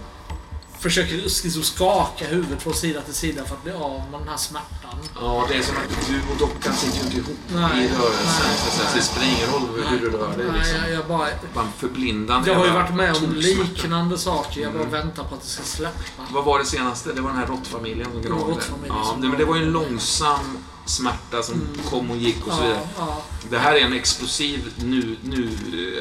försöker 0.79 1.15
liksom 1.17 1.63
skaka 1.63 2.25
huvudet 2.25 2.61
från 2.61 2.73
sida 2.73 3.01
till 3.01 3.13
sida 3.13 3.45
för 3.45 3.55
att 3.55 3.63
bli 3.63 3.73
av 3.73 4.01
med 4.11 4.19
den 4.19 4.27
här 4.27 4.37
smärtan. 4.37 4.97
Ja, 5.21 5.45
det 5.49 5.55
är 5.55 5.61
som 5.61 5.75
att 5.77 6.07
du 6.07 6.15
och 6.31 6.37
dockan 6.39 6.73
sitter 6.73 6.97
ju 6.99 7.03
inte 7.05 7.17
ihop 7.17 7.37
Nej, 7.53 7.83
i 7.85 7.87
rörelsen. 7.87 8.47
nej, 8.47 8.57
så, 8.57 8.71
så 8.89 8.95
det 8.97 9.01
spelar 9.01 9.27
ingen 9.27 9.49
roll 9.53 9.85
hur 9.89 9.99
du 9.99 10.09
rör 10.17 10.37
dig. 10.37 10.45
Nej, 10.51 10.59
Liksom. 10.59 10.77
jag, 10.83 10.91
jag 10.93 11.07
bara... 11.07 11.27
Bara 11.53 11.65
en 11.65 11.71
förblindande 11.77 12.49
Jag 12.51 12.57
har 12.59 12.65
ju 12.65 12.71
varit 12.71 12.93
med 12.95 13.15
om 13.15 13.33
liknande 13.35 14.17
saker. 14.17 14.61
Jag 14.61 14.71
bara 14.73 14.79
Mm. 14.87 14.91
väntar 14.93 15.23
på 15.23 15.35
att 15.35 15.41
det 15.41 15.47
ska 15.47 15.63
släppa. 15.63 16.23
Vad 16.31 16.45
var 16.45 16.59
det 16.59 16.65
senaste? 16.65 17.13
Det 17.13 17.21
var 17.21 17.29
den 17.29 17.39
här 17.39 17.47
råttfamiljen 17.47 18.11
som 18.11 18.21
gravde. 18.21 18.43
råttfamiljen 18.53 18.95
Ja, 19.03 19.17
det, 19.21 19.27
men 19.27 19.37
det 19.37 19.45
var 19.45 19.55
ju 19.55 19.63
en 19.63 19.71
långsam 19.71 20.57
smärta 20.85 21.43
som 21.43 21.53
Mm. 21.55 21.67
kom 21.89 22.11
och 22.11 22.17
gick 22.17 22.47
och 22.47 22.53
så 22.53 22.61
vidare. 22.61 22.79
Ja, 22.97 23.05
ja. 23.07 23.23
Det 23.49 23.57
här 23.57 23.75
är 23.75 23.79
en 23.79 23.93
explosiv, 23.93 24.73
nu, 24.83 25.17
nu 25.23 25.49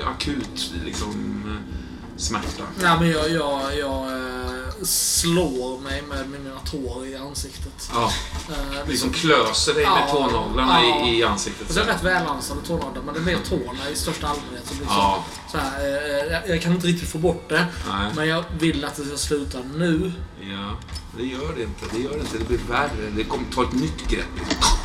eh, 0.03 0.09
akut 0.09 0.73
liksom, 0.85 1.43
eh, 1.47 1.75
smärta. 2.17 2.63
Nej, 2.83 2.97
men 3.01 3.11
jag, 3.11 3.31
jag, 3.31 3.61
jag 3.79 4.13
eh, 4.13 4.36
slår 4.83 5.81
mig 5.81 6.03
med, 6.03 6.31
mina 6.31 6.61
tår 6.61 7.07
i 7.07 7.17
ansiktet. 7.17 7.91
Ja, 7.93 8.13
Eh, 8.49 8.89
liksom 8.89 9.13
klöser 9.13 9.75
dig 9.75 9.85
med 9.85 10.03
Ja, 10.09 10.13
tånaglarna 10.13 10.81
ja. 10.83 11.07
i, 11.07 11.19
i 11.19 11.25
ansiktet. 11.25 11.69
Och 11.69 11.75
så 11.75 11.81
är 11.81 11.85
det 11.85 11.93
rätt 11.93 12.03
välansade 12.03 12.61
tånaglar, 12.67 13.03
men 13.03 13.15
det 13.15 13.21
är 13.21 13.25
mer 13.25 13.39
tårna 13.49 13.91
i 13.93 13.97
största 13.97 14.27
allmänhet. 14.27 14.67
Som 14.67 14.77
liksom, 14.79 14.97
Ja, 14.97 15.25
så 15.53 15.59
här, 15.59 15.81
eh, 15.81 16.33
jag, 16.33 16.49
jag 16.49 16.63
kan 16.63 16.73
inte 16.73 16.87
riktigt 16.87 17.09
få 17.09 17.19
bort 17.19 17.49
det, 17.49 17.67
nej. 17.89 18.13
men 18.17 18.29
jag 18.29 18.45
vill 18.59 18.85
att 18.85 18.97
det 18.97 19.05
ska 19.05 19.17
sluta 19.17 19.59
nu. 19.75 20.13
Ja, 20.41 20.77
det 21.19 21.25
gör 21.25 21.55
det 21.57 21.63
inte. 21.63 21.85
Det 21.93 21.99
gör 22.03 22.11
det 22.13 22.21
inte. 22.21 22.39
Det 22.39 22.45
blir 22.45 22.59
värre. 22.69 23.11
Det 23.17 23.25
kommer 23.25 23.45
ta 23.55 23.63
ett 23.63 23.73
nytt 23.73 24.09
grepp. 24.09 24.27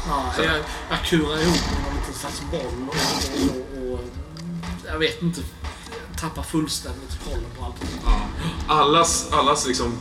Ja, 0.07 0.33
Så. 0.35 0.41
jag, 0.43 0.55
jag 0.89 1.03
kurar 1.05 1.41
ihop 1.41 1.61
med 1.71 1.83
någon 1.85 1.95
liten 1.99 2.13
slags 2.13 2.41
boll 2.51 2.87
och, 2.87 2.95
och, 2.95 3.83
och, 3.87 3.93
och 3.93 3.99
jag 4.87 4.99
vet 4.99 5.21
inte, 5.21 5.41
tappar 6.19 6.43
fullständigt 6.43 7.17
kollen 7.25 7.45
på 7.59 7.65
allt. 7.65 7.75
Ja. 8.05 8.21
Allas, 8.72 9.32
allas 9.32 9.67
liksom, 9.67 9.93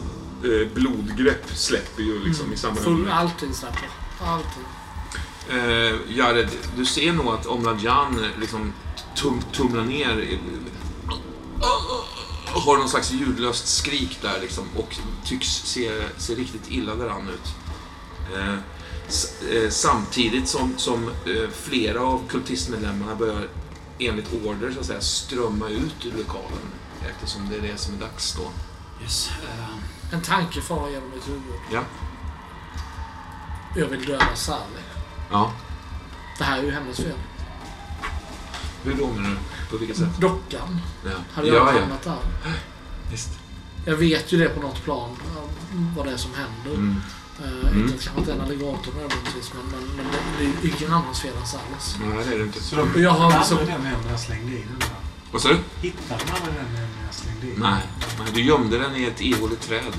eh, 0.44 0.68
blodgrepp 0.74 1.50
släpper 1.55 2.02
ju 2.02 2.24
liksom 2.24 2.52
i 2.52 2.57
samband 2.57 2.84
Full, 2.84 2.97
med 2.99 3.18
allting 3.18 3.55
släpper. 3.55 3.89
Allting. 4.20 4.65
Eh, 5.50 5.97
Jared, 6.18 6.49
du 6.76 6.84
ser 6.86 7.12
nog 7.12 7.28
att 7.28 7.47
Omladjan 7.47 8.26
liksom 8.40 8.73
tum, 9.16 9.40
tumlar 9.52 9.84
ner. 9.84 10.18
i- 10.20 10.39
Har 12.47 12.78
någon 12.78 12.89
slags 12.89 13.10
ljudlöst 13.12 13.68
skrik 13.68 14.18
där 14.23 14.40
liksom 14.40 14.65
och 14.76 14.97
tycks 15.24 15.47
se, 15.49 15.90
se 16.18 16.34
riktigt 16.34 16.70
illa 16.70 16.94
däran 16.94 17.28
ut. 17.28 17.55
Eh, 18.36 18.52
eh, 19.57 19.70
samtidigt 19.70 20.49
som, 20.49 20.74
som 20.76 21.08
eh, 21.08 21.50
flera 21.62 22.00
av 22.02 22.23
kultistmedlemmarna 22.28 23.15
börjar 23.15 23.49
enligt 23.99 24.32
order 24.44 24.73
så 24.74 24.81
att 24.81 24.86
säga 24.86 25.00
strömma 25.00 25.68
ut 25.68 26.07
ur 26.07 26.12
lokalen 26.18 26.66
eftersom 27.10 27.48
det 27.48 27.56
är 27.56 27.60
det 27.72 27.76
som 27.78 27.94
är 27.94 27.98
dags 27.98 28.34
då. 28.34 28.50
Yes. 29.02 29.30
eh, 29.42 30.14
En 30.14 30.20
tanke 30.22 30.60
far 30.60 30.88
genom 30.90 31.10
mitt 31.14 31.28
huvud. 31.28 31.42
Ja. 31.72 31.80
Jag 33.76 33.86
vill 33.86 34.06
döda 34.06 34.34
Sally. 34.34 34.82
Ja. 35.30 35.52
Det 36.38 36.44
här 36.44 36.58
är 36.58 36.62
ju 36.62 36.70
hennes 36.70 36.96
fel. 36.96 37.16
Hur 38.84 38.94
då 38.94 39.06
menar 39.06 39.30
du? 39.30 39.36
På 39.70 39.76
vilket 39.76 39.96
sätt? 39.96 40.16
Dockan 40.18 40.80
Ja, 41.04 41.10
hade 41.32 41.48
jag 41.48 41.56
ja, 41.56 41.72
ja. 41.74 41.80
hamnat 41.80 42.02
där. 42.02 42.18
Visst. 43.10 43.28
Jag 43.86 43.96
vet 43.96 44.32
ju 44.32 44.38
det 44.38 44.48
på 44.48 44.60
något 44.60 44.84
plan, 44.84 45.16
ja, 45.36 45.42
vad 45.96 46.06
det 46.06 46.12
är 46.12 46.16
som 46.16 46.30
händer. 46.34 46.74
Mm. 46.74 46.96
Eh, 46.96 47.50
Mm. 47.60 47.82
Inte 47.82 47.94
att 47.94 48.00
kanske 48.02 48.20
inte 48.20 48.32
en 48.32 48.40
alligator 48.40 48.92
nödvändigtvis, 48.92 49.52
men, 49.54 49.66
men, 49.80 49.96
men 49.96 50.06
det 50.06 50.18
det 50.38 50.44
är 50.44 50.70
ju 50.70 50.76
ingen 50.78 50.92
annans 50.92 51.20
fel 51.20 51.36
än 51.40 51.46
Sallys. 51.46 51.96
Nej, 52.00 52.24
det 52.28 52.34
är 52.34 52.38
det 52.38 52.44
inte. 52.44 52.62
Så 52.62 52.76
de 52.76 53.02
jag 53.02 53.10
har 53.10 53.26
hittade 53.26 53.38
liksom- 53.38 53.58
aldrig 53.58 53.74
den 53.76 54.02
när 54.04 54.10
jag 54.10 54.20
slängde 54.20 54.52
i 54.52 54.64
den 54.70 54.78
där? 54.78 54.88
Vad 55.32 55.42
sa 55.42 55.48
du? 55.48 55.58
Hittade 55.80 56.20
de 56.26 56.32
aldrig 56.32 56.54
den 56.54 56.88
den? 57.46 57.54
Nej, 57.56 57.82
nej, 58.18 58.28
du 58.34 58.42
gömde 58.42 58.78
den 58.78 58.96
i 58.96 59.04
ett 59.04 59.20
ihåligt 59.20 59.60
träd. 59.68 59.92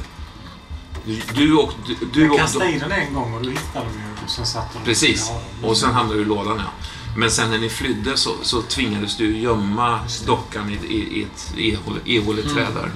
Du, 1.05 1.21
du 1.35 1.55
och... 1.57 1.73
Du, 1.87 1.95
du 2.13 2.21
Jag 2.21 2.31
och 2.31 2.37
kastade 2.37 2.71
i 2.71 2.79
den 2.79 2.91
en 2.91 3.13
gång 3.13 3.33
och 3.33 3.41
då 3.43 3.49
hittade 3.49 3.85
de 3.85 3.91
ju 3.99 4.23
och 4.25 4.29
sen 4.29 4.45
satt 4.45 4.73
de 4.73 4.83
Precis. 4.83 5.27
Ja, 5.61 5.67
Och 5.67 5.77
sen 5.77 5.91
hamnade 5.93 6.17
du 6.19 6.21
i 6.21 6.25
lådan, 6.25 6.57
ja. 6.57 6.71
Men 7.17 7.31
sen 7.31 7.49
när 7.49 7.57
ni 7.57 7.69
flydde 7.69 8.17
så, 8.17 8.31
så 8.41 8.61
tvingades 8.61 9.17
du 9.17 9.37
gömma 9.37 9.99
dockan 10.25 10.69
i, 10.69 10.73
i, 10.73 11.19
i 11.19 11.23
ett 11.23 11.53
ehål- 11.57 11.99
ehåleträd 12.05 12.67
där. 12.75 12.91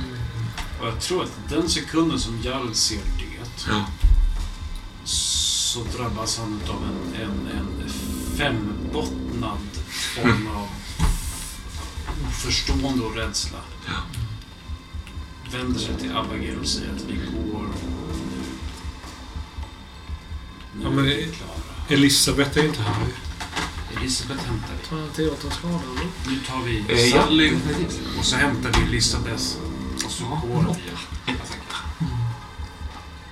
Och 0.82 0.88
jag 0.88 1.01
tror 1.01 1.24
att 1.24 1.32
den 1.49 1.69
sekunden 1.69 2.19
som 2.19 2.41
Jarl 2.41 2.74
ser 2.74 2.95
det 3.17 3.25
Ja. 3.69 3.85
så 5.03 5.80
drabbas 5.98 6.40
han 6.40 6.59
av 6.69 6.83
en, 6.83 7.22
en, 7.22 7.57
en 7.57 7.90
fembottnad 8.38 9.57
form 10.15 10.48
av 10.56 10.67
oförstående 12.27 13.03
och 13.06 13.15
rädsla. 13.15 13.57
Vänder 15.58 15.80
sig 15.80 15.95
till 16.00 16.16
Abigail 16.16 16.59
och 16.59 16.67
säger 16.67 16.92
att 16.93 17.01
vi 17.08 17.14
går 17.14 17.61
nu. 17.61 17.67
Nu 20.74 20.84
Ja, 20.84 20.90
men 20.90 21.00
är 21.06 21.09
det- 21.09 21.16
vi 21.16 21.24
klara. 21.32 21.51
Elisabeth 21.90 22.58
är 22.59 22.64
inte 22.66 22.82
här. 22.82 23.06
Elisabeth 23.98 24.43
hämtar 24.45 24.69
vi. 24.82 24.88
Ta 24.90 24.95
en 24.98 25.09
teater 25.09 25.50
skada 25.50 25.74
eller? 25.74 26.35
Nu 26.35 26.40
tar 26.48 26.61
vi 26.64 26.85
Eh, 26.90 27.06
ja, 27.09 27.22
Sally 27.24 27.50
definitivt. 27.50 28.00
och 28.19 28.25
så 28.25 28.35
hämtar 28.35 28.72
vi 28.72 28.88
Elisabeth. 28.88 29.43
Och 30.06 30.11
så 30.11 30.24
går 30.25 30.75
vi. 30.75 31.34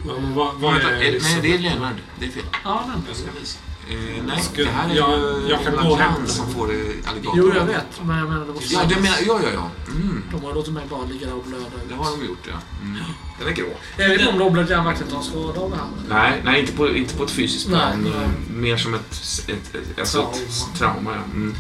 Ja, 0.08 0.14
men 0.22 0.34
vad, 0.34 0.56
vad 0.56 0.76
är 0.76 0.80
eh, 0.80 0.85
nej, 1.00 1.08
Elisabeth? 1.08 1.42
det 1.42 1.53
är 1.53 1.60
Leonard. 1.60 1.95
Det 2.19 2.26
är 2.26 2.30
fel. 2.30 2.43
Ja, 2.64 2.84
den. 2.93 3.03
Jag 3.08 3.16
ska 3.18 3.26
visa. 3.40 3.60
Eh, 3.90 4.24
nej, 4.28 4.42
Ska- 4.42 4.64
det 4.64 4.70
här 4.70 4.90
är 4.90 4.95
jag- 4.95 5.20
ju 5.20 5.48
jag 5.50 5.64
kan 5.64 5.76
gå 5.90 5.95
hämta 5.95 6.26
som 6.28 6.53
får 6.53 6.64
alligator. 7.06 7.34
Jo, 7.38 7.52
jag 7.56 7.66
vet. 7.66 7.86
Men 8.03 8.18
jag 8.18 8.30
menar 8.30 8.45
det 8.45 8.52
var 8.52 8.62
Ja, 8.70 8.82
du 8.90 8.95
menar, 8.95 9.18
ja, 9.28 9.40
ja, 9.44 9.50
ja. 9.53 9.70
Mm, 9.92 10.24
De 10.32 10.44
har 10.44 10.53
låtit 10.53 10.74
mig 10.74 10.84
bara 10.90 11.06
ligga 11.06 11.28
där 11.28 11.36
och 11.36 11.44
blöda 11.44 11.64
det 11.88 11.94
ut. 11.94 12.00
har 12.00 12.18
de 12.18 12.26
gjort, 12.26 12.48
ja. 12.48 12.53
Mm. 12.82 13.03
Den 13.40 13.48
är 13.48 13.52
grå. 13.52 13.68
Jag 13.98 14.10
vet 14.10 14.20
inte 14.20 14.34
om 14.34 14.40
Robert 14.40 14.70
verkligen 14.70 15.12
tar 15.12 15.22
skada 15.22 15.60
av 15.62 15.70
det 15.72 15.76
här. 15.78 15.88
Nej, 16.30 16.42
nej 16.45 16.60
inte, 16.62 16.74
på, 16.74 16.90
inte 16.90 17.16
på 17.18 17.24
ett 17.24 17.32
fysiskt 17.32 17.68
plan. 17.68 18.02
nej. 18.03 18.28
Mer 18.50 18.78
som 18.78 18.94
ett, 18.94 19.22
ett, 19.48 19.76
ett, 19.76 20.00
alltså 20.00 20.18
Trauma. 20.22 20.36
ett 20.38 20.78
trauma. 20.80 21.12
Ja. 21.16 21.24
Mm. 21.34 21.56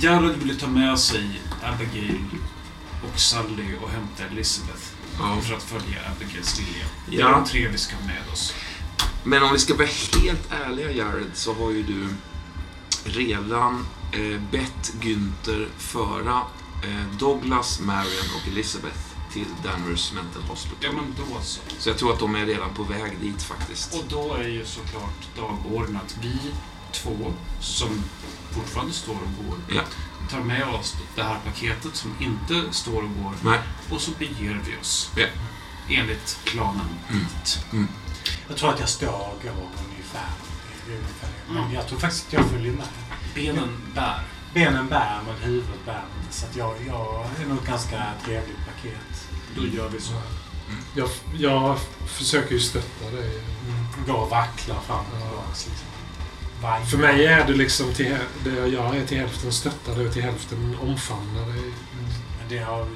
Jared 0.00 0.36
ville 0.36 0.54
ta 0.54 0.66
med 0.66 0.98
sig 0.98 1.40
Abigail 1.62 2.24
och 3.12 3.20
Sally 3.20 3.76
och 3.82 3.90
hämta 3.90 4.24
Elizabeth. 4.32 4.82
Ja. 5.18 5.38
För 5.42 5.54
att 5.54 5.62
följa 5.62 5.98
Abigails 6.16 6.60
vilja. 6.60 6.84
Det 7.10 7.16
är 7.16 7.20
Ja. 7.20 7.30
de 7.30 7.44
tre 7.44 7.68
vi 7.68 7.78
ska 7.78 7.96
ha 7.96 8.06
med 8.06 8.32
oss. 8.32 8.54
Men 9.24 9.42
om 9.42 9.52
vi 9.52 9.58
ska 9.58 9.74
vara 9.74 9.88
helt 10.22 10.52
ärliga 10.52 10.90
Jared, 10.90 11.30
så 11.34 11.54
har 11.54 11.70
ju 11.70 11.82
du 11.82 12.08
redan 13.04 13.86
eh, 14.12 14.40
bett 14.50 14.92
Günther 15.00 15.68
föra 15.78 16.36
eh, 16.84 17.18
Douglas, 17.18 17.80
Marion 17.80 18.26
och 18.42 18.48
Elizabeth 18.48 18.98
till 19.32 19.46
Danvers 19.64 20.12
Mental 20.12 20.42
Hospital. 20.42 20.78
Ja, 20.80 20.90
men 20.92 21.14
då 21.16 21.40
så. 21.42 21.60
Så 21.78 21.88
jag 21.88 21.98
tror 21.98 22.12
att 22.12 22.18
de 22.18 22.34
är 22.34 22.46
redan 22.46 22.74
på 22.74 22.82
väg 22.82 23.12
dit 23.20 23.42
faktiskt. 23.42 23.94
Och 23.94 24.04
då 24.08 24.34
är 24.34 24.48
ju 24.48 24.64
såklart 24.64 25.28
dagordningen 25.36 26.00
att 26.06 26.16
vi 26.22 26.38
två, 26.92 27.32
som 27.60 27.88
fortfarande 28.50 28.92
står 28.92 29.14
och 29.14 29.44
går, 29.48 29.58
Ja. 29.76 29.82
tar 30.30 30.40
med 30.40 30.68
oss 30.68 30.94
det 31.16 31.22
här 31.22 31.38
paketet 31.44 31.96
som 31.96 32.14
inte 32.20 32.62
står 32.72 33.02
och 33.02 33.22
går 33.22 33.32
Nej. 33.50 33.58
och 33.90 34.00
så 34.00 34.10
beger 34.18 34.60
vi 34.66 34.76
oss. 34.80 35.10
Ja. 35.16 35.26
Enligt 35.88 36.38
planen 36.44 36.86
dit. 37.12 37.64
Jag 38.48 38.56
tror 38.56 38.70
att 38.70 38.80
jag 38.80 38.88
står 38.88 39.08
och 39.08 39.42
går 39.42 39.68
ungefär. 39.90 40.30
Men 41.48 41.56
Mm. 41.56 41.72
jag 41.74 41.88
tror 41.88 41.98
faktiskt 41.98 42.26
att 42.26 42.32
jag 42.32 42.44
följer 42.50 42.72
med. 42.72 42.86
Benen 43.34 43.92
bär. 43.94 44.20
Benen 44.54 44.88
bär, 44.88 45.20
men 45.26 45.36
huvudet 45.42 45.84
bär 45.86 46.02
inte. 46.22 46.34
Så 46.36 46.46
att 46.46 46.56
jag, 46.56 46.74
jag 46.86 47.26
är 47.42 47.46
nog 47.48 47.58
ett 47.58 47.66
ganska 47.66 48.02
trevligt 48.24 48.56
paket. 48.66 49.28
Då 49.56 49.66
gör 49.66 49.88
vi 49.88 50.00
så. 50.00 50.12
Jag, 50.96 51.08
jag 51.38 51.78
försöker 52.06 52.52
ju 52.54 52.60
stötta 52.60 53.10
dig. 53.10 53.30
Mm. 53.68 54.06
Går 54.06 54.14
och 54.22 54.30
vacklar 54.30 54.80
fram 54.80 54.98
och 54.98 55.12
tillbaka. 55.18 55.48
Liksom. 55.48 55.72
Vajar. 56.62 56.84
För 56.84 56.98
mig 56.98 57.26
är 57.26 57.46
det 57.46 57.52
liksom 57.54 57.94
till, 57.94 58.16
det 58.44 58.50
jag 58.50 58.68
gör 58.68 58.94
är 58.94 59.06
till 59.06 59.18
hälften 59.18 59.52
stötta 59.52 59.94
dig 59.94 60.06
och 60.06 60.12
till 60.12 60.22
hälften 60.22 60.76
omfamna 60.82 61.40
dig. 61.46 61.72
Men 62.38 62.48
det 62.48 62.54
jag 62.54 62.86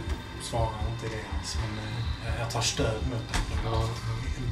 svarar 0.42 0.80
inte 0.94 1.16
det 1.16 1.22
alls. 1.38 1.56
Men 1.60 1.78
eh, 2.34 2.40
jag 2.40 2.50
tar 2.50 2.60
stöd 2.62 3.02
mot 3.02 3.22
den. 3.32 3.72
Ja. 3.72 3.88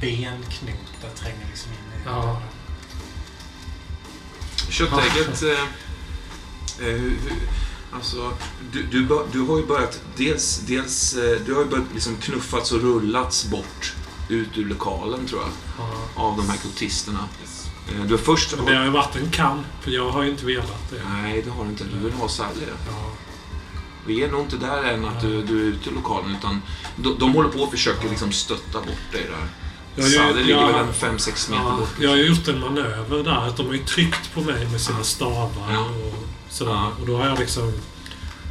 Benknotar 0.04 1.10
tränger 1.16 1.46
liksom 1.50 1.72
in 1.72 2.00
i 2.00 2.04
Ja. 2.04 2.42
Köttägget... 4.68 5.42
Eh, 5.42 6.88
eh, 6.88 7.12
alltså, 7.92 8.32
du, 8.72 8.82
du, 8.82 9.08
du 9.32 9.40
har 9.40 9.58
ju 9.58 9.66
börjat... 9.66 10.00
Dels, 10.16 10.58
dels 10.58 11.14
eh, 11.14 11.40
du 11.46 11.54
har 11.54 11.62
ju 11.62 11.68
börjat 11.68 11.86
liksom 11.94 12.16
knuffats 12.16 12.72
och 12.72 12.80
rullats 12.80 13.44
bort 13.44 13.94
ut 14.28 14.58
ur 14.58 14.64
lokalen, 14.64 15.26
tror 15.26 15.40
jag, 15.40 15.50
Ja. 15.78 16.22
av 16.22 16.36
de 16.36 16.48
här 16.48 16.56
kultisterna. 16.56 17.28
Eh, 17.88 18.04
du 18.04 18.14
har 18.14 18.18
först... 18.18 18.56
Men 18.56 18.66
det 18.66 18.76
har 18.76 18.84
ju 18.84 18.90
varit 18.90 19.16
en 19.16 19.30
kamp. 19.30 19.66
Jag 19.84 20.10
har 20.10 20.22
ju 20.22 20.30
inte 20.30 20.46
velat 20.46 20.90
det. 20.90 21.02
Nej, 21.08 21.42
det 21.42 21.50
har 21.50 21.64
du 21.64 21.70
inte. 21.70 21.84
Du 21.84 21.98
vill 21.98 22.12
ha 22.12 22.28
Sally. 22.28 22.66
Ja. 22.86 23.10
Vi 24.06 24.22
är 24.22 24.30
nog 24.30 24.40
inte 24.40 24.56
där 24.56 24.84
än 24.84 25.04
att 25.04 25.20
du, 25.20 25.42
du 25.42 25.60
är 25.60 25.64
ute 25.64 25.90
ur 25.90 25.94
lokalen, 25.94 26.36
utan 26.36 26.62
de, 26.96 27.18
de 27.18 27.34
håller 27.34 27.48
på 27.48 27.58
och 27.58 27.70
försöker 27.70 28.08
liksom 28.08 28.32
stötta 28.32 28.80
bort 28.80 29.12
dig 29.12 29.26
där. 29.30 29.48
Jag, 29.96 30.10
Sally 30.10 30.42
ligger 30.42 30.60
jag, 30.60 30.66
väl 30.66 30.76
en 30.76 30.92
5-6 30.92 31.50
meter 31.50 31.64
ja, 31.64 31.76
bort. 31.76 31.88
jag 32.00 32.10
har 32.10 32.16
ju 32.16 32.26
gjort 32.26 32.48
en 32.48 32.60
manöver 32.60 33.24
där. 33.24 33.48
Att 33.48 33.56
de 33.56 33.66
har 33.66 33.74
ju 33.74 33.84
tryckt 33.84 34.34
på 34.34 34.40
mig 34.40 34.68
med 34.72 34.80
sina 34.80 35.04
stavar 35.04 35.72
Ja. 35.72 35.80
och 35.80 36.14
sådär. 36.48 36.72
Ja. 36.72 36.92
Och 37.00 37.06
då 37.06 37.16
har 37.16 37.26
jag 37.26 37.38
liksom... 37.38 37.72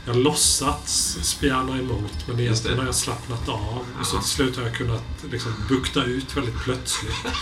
Jag 0.05 0.13
har 0.13 0.19
låtsats 0.21 1.17
spjärna 1.21 1.77
emot, 1.79 2.27
men 2.27 2.37
det. 2.37 2.43
egentligen 2.43 2.77
har 2.79 2.85
jag 2.85 2.95
slappnat 2.95 3.49
av. 3.49 3.85
Och 3.99 4.05
så 4.05 4.17
till 4.17 4.29
slut 4.29 4.55
har 4.57 4.63
jag 4.63 4.75
kunnat 4.75 5.03
liksom 5.31 5.51
bukta 5.69 6.03
ut 6.03 6.37
väldigt 6.37 6.59
plötsligt. 6.63 7.13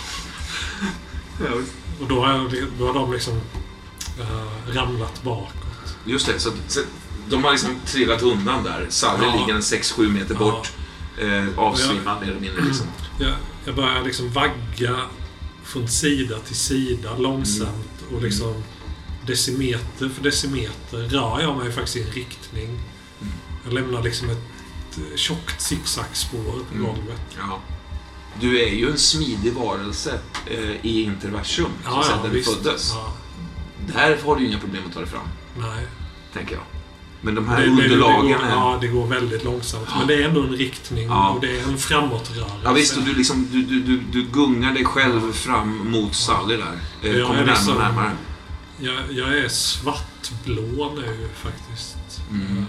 Och 2.00 2.08
då 2.08 2.24
har, 2.24 2.32
jag, 2.32 2.54
då 2.78 2.86
har 2.86 2.94
de 2.94 3.12
liksom 3.12 3.40
äh, 4.20 4.74
ramlat 4.74 5.22
bakåt. 5.22 5.96
Just 6.04 6.26
det, 6.26 6.38
så, 6.38 6.50
så 6.68 6.80
de 7.28 7.44
har 7.44 7.50
liksom 7.50 7.76
trillat 7.86 8.22
undan 8.22 8.64
där. 8.64 8.86
Sally 8.88 9.26
ligger 9.38 9.54
en 9.54 9.60
6-7 9.60 10.08
meter 10.08 10.34
bort. 10.34 10.72
Eh, 11.18 11.58
avsvimmad 11.58 12.20
mer 12.20 12.28
eller 12.30 12.40
mindre. 12.40 12.64
Liksom. 12.64 12.86
Jag, 13.20 13.34
jag 13.64 13.74
börjar 13.74 14.02
liksom 14.04 14.30
vagga 14.30 14.96
från 15.64 15.88
sida 15.88 16.38
till 16.38 16.56
sida 16.56 17.16
långsamt 17.16 18.02
och 18.14 18.22
liksom 18.22 18.62
decimeter 19.26 20.08
för 20.08 20.22
decimeter 20.22 20.98
rör 20.98 21.40
jag 21.40 21.56
mig 21.56 21.72
faktiskt 21.72 21.96
i 21.96 22.02
en 22.02 22.10
riktning. 22.10 22.80
Jag 23.64 23.72
lämnar 23.72 24.02
liksom 24.02 24.30
ett 24.30 24.98
eh, 24.98 25.16
tjockt 25.16 25.60
zigzagspår 25.60 26.38
på 26.68 26.74
Mm. 26.74 26.86
golvet. 26.86 27.20
Ja. 27.38 27.60
Du 28.40 28.60
är 28.62 28.68
ju 28.74 28.90
en 28.90 28.98
smidig 28.98 29.52
varelse 29.52 30.18
eh, 30.46 30.86
i 30.86 31.02
interversum, 31.02 31.66
så 31.84 31.98
att 31.98 32.06
säga, 32.06 32.22
där 32.22 32.30
du 32.30 32.42
föddes. 32.42 32.90
Ja, 32.94 33.14
Där 33.94 34.18
har 34.24 34.36
du 34.36 34.42
ju 34.42 34.48
inga 34.48 34.58
problem 34.58 34.82
att 34.86 34.92
ta 34.94 35.00
dig 35.00 35.08
fram, 35.08 35.28
nej. 35.58 35.86
tänker 36.32 36.54
jag. 36.54 36.62
Men 37.24 37.34
de 37.34 37.48
här 37.48 37.60
Det, 37.60 37.66
det, 37.66 37.76
det, 37.76 37.82
underlagen 37.82 38.26
går, 38.38 38.46
är... 38.46 38.50
ja, 38.50 38.78
det 38.80 38.86
går 38.86 39.06
väldigt 39.06 39.44
långsamt. 39.44 39.88
Men 39.98 40.06
det 40.06 40.14
är 40.14 40.28
ändå 40.28 40.42
en 40.42 40.52
riktning 40.56 41.06
Ja. 41.08 41.30
och 41.30 41.40
det 41.40 41.58
är 41.60 41.62
en 41.68 41.78
framåtrörelse. 41.78 42.54
Ja 42.64 42.72
visst, 42.72 42.96
och 42.96 43.02
du, 43.02 43.14
liksom, 43.14 43.48
du, 43.52 43.62
du, 43.62 43.80
du, 43.80 43.96
du 44.12 44.22
gungar 44.22 44.72
dig 44.74 44.84
själv 44.84 45.32
fram 45.32 45.90
mot 45.90 46.14
Sally 46.14 46.56
där. 46.56 46.78
Eh, 47.02 47.16
Jag 47.18 47.26
kommer 47.26 47.40
är 47.40 47.44
närmare 47.46 47.54
liksom- 47.56 47.78
närmare. 47.78 48.12
Jag, 48.78 48.94
jag 49.10 49.38
är 49.38 49.48
svartblå 49.48 50.92
nu 50.96 51.28
faktiskt. 51.34 51.96
Mm. 52.30 52.66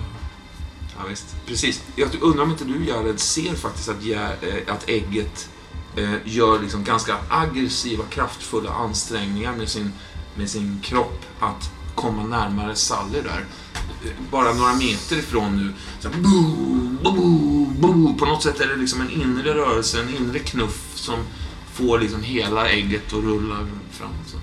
Ja, 0.97 1.03
visst. 1.09 1.35
Precis. 1.47 1.81
Jag 1.95 2.09
undrar 2.21 2.43
om 2.43 2.51
inte 2.51 2.65
du, 2.65 2.85
Jared, 2.85 3.19
ser 3.19 3.55
faktiskt 3.55 3.89
att, 3.89 4.05
eh, 4.05 4.73
att 4.73 4.89
ägget 4.89 5.49
eh, 5.95 6.13
gör 6.25 6.59
liksom 6.61 6.83
ganska 6.83 7.17
aggressiva, 7.29 8.03
kraftfulla 8.09 8.71
ansträngningar 8.71 9.53
med 9.55 9.69
sin, 9.69 9.93
med 10.35 10.49
sin 10.49 10.79
kropp 10.83 11.25
att 11.39 11.71
komma 11.95 12.23
närmare 12.23 12.75
Sally 12.75 13.21
där. 13.21 13.45
Bara 14.31 14.53
några 14.53 14.73
meter 14.75 15.17
ifrån 15.17 15.57
nu. 15.57 15.73
Så 15.99 16.09
här, 16.09 16.17
boo, 16.17 16.97
boo, 17.03 17.65
boo. 17.79 18.13
På 18.17 18.25
något 18.25 18.43
sätt 18.43 18.59
är 18.59 18.67
det 18.67 18.75
liksom 18.75 19.01
en 19.01 19.09
inre 19.09 19.53
rörelse, 19.53 20.01
en 20.01 20.15
inre 20.15 20.39
knuff 20.39 20.91
som 20.95 21.19
får 21.73 21.99
liksom 21.99 22.23
hela 22.23 22.69
ägget 22.69 23.07
att 23.07 23.23
rulla 23.23 23.67
framåt. 23.91 24.27
Så. 24.27 24.37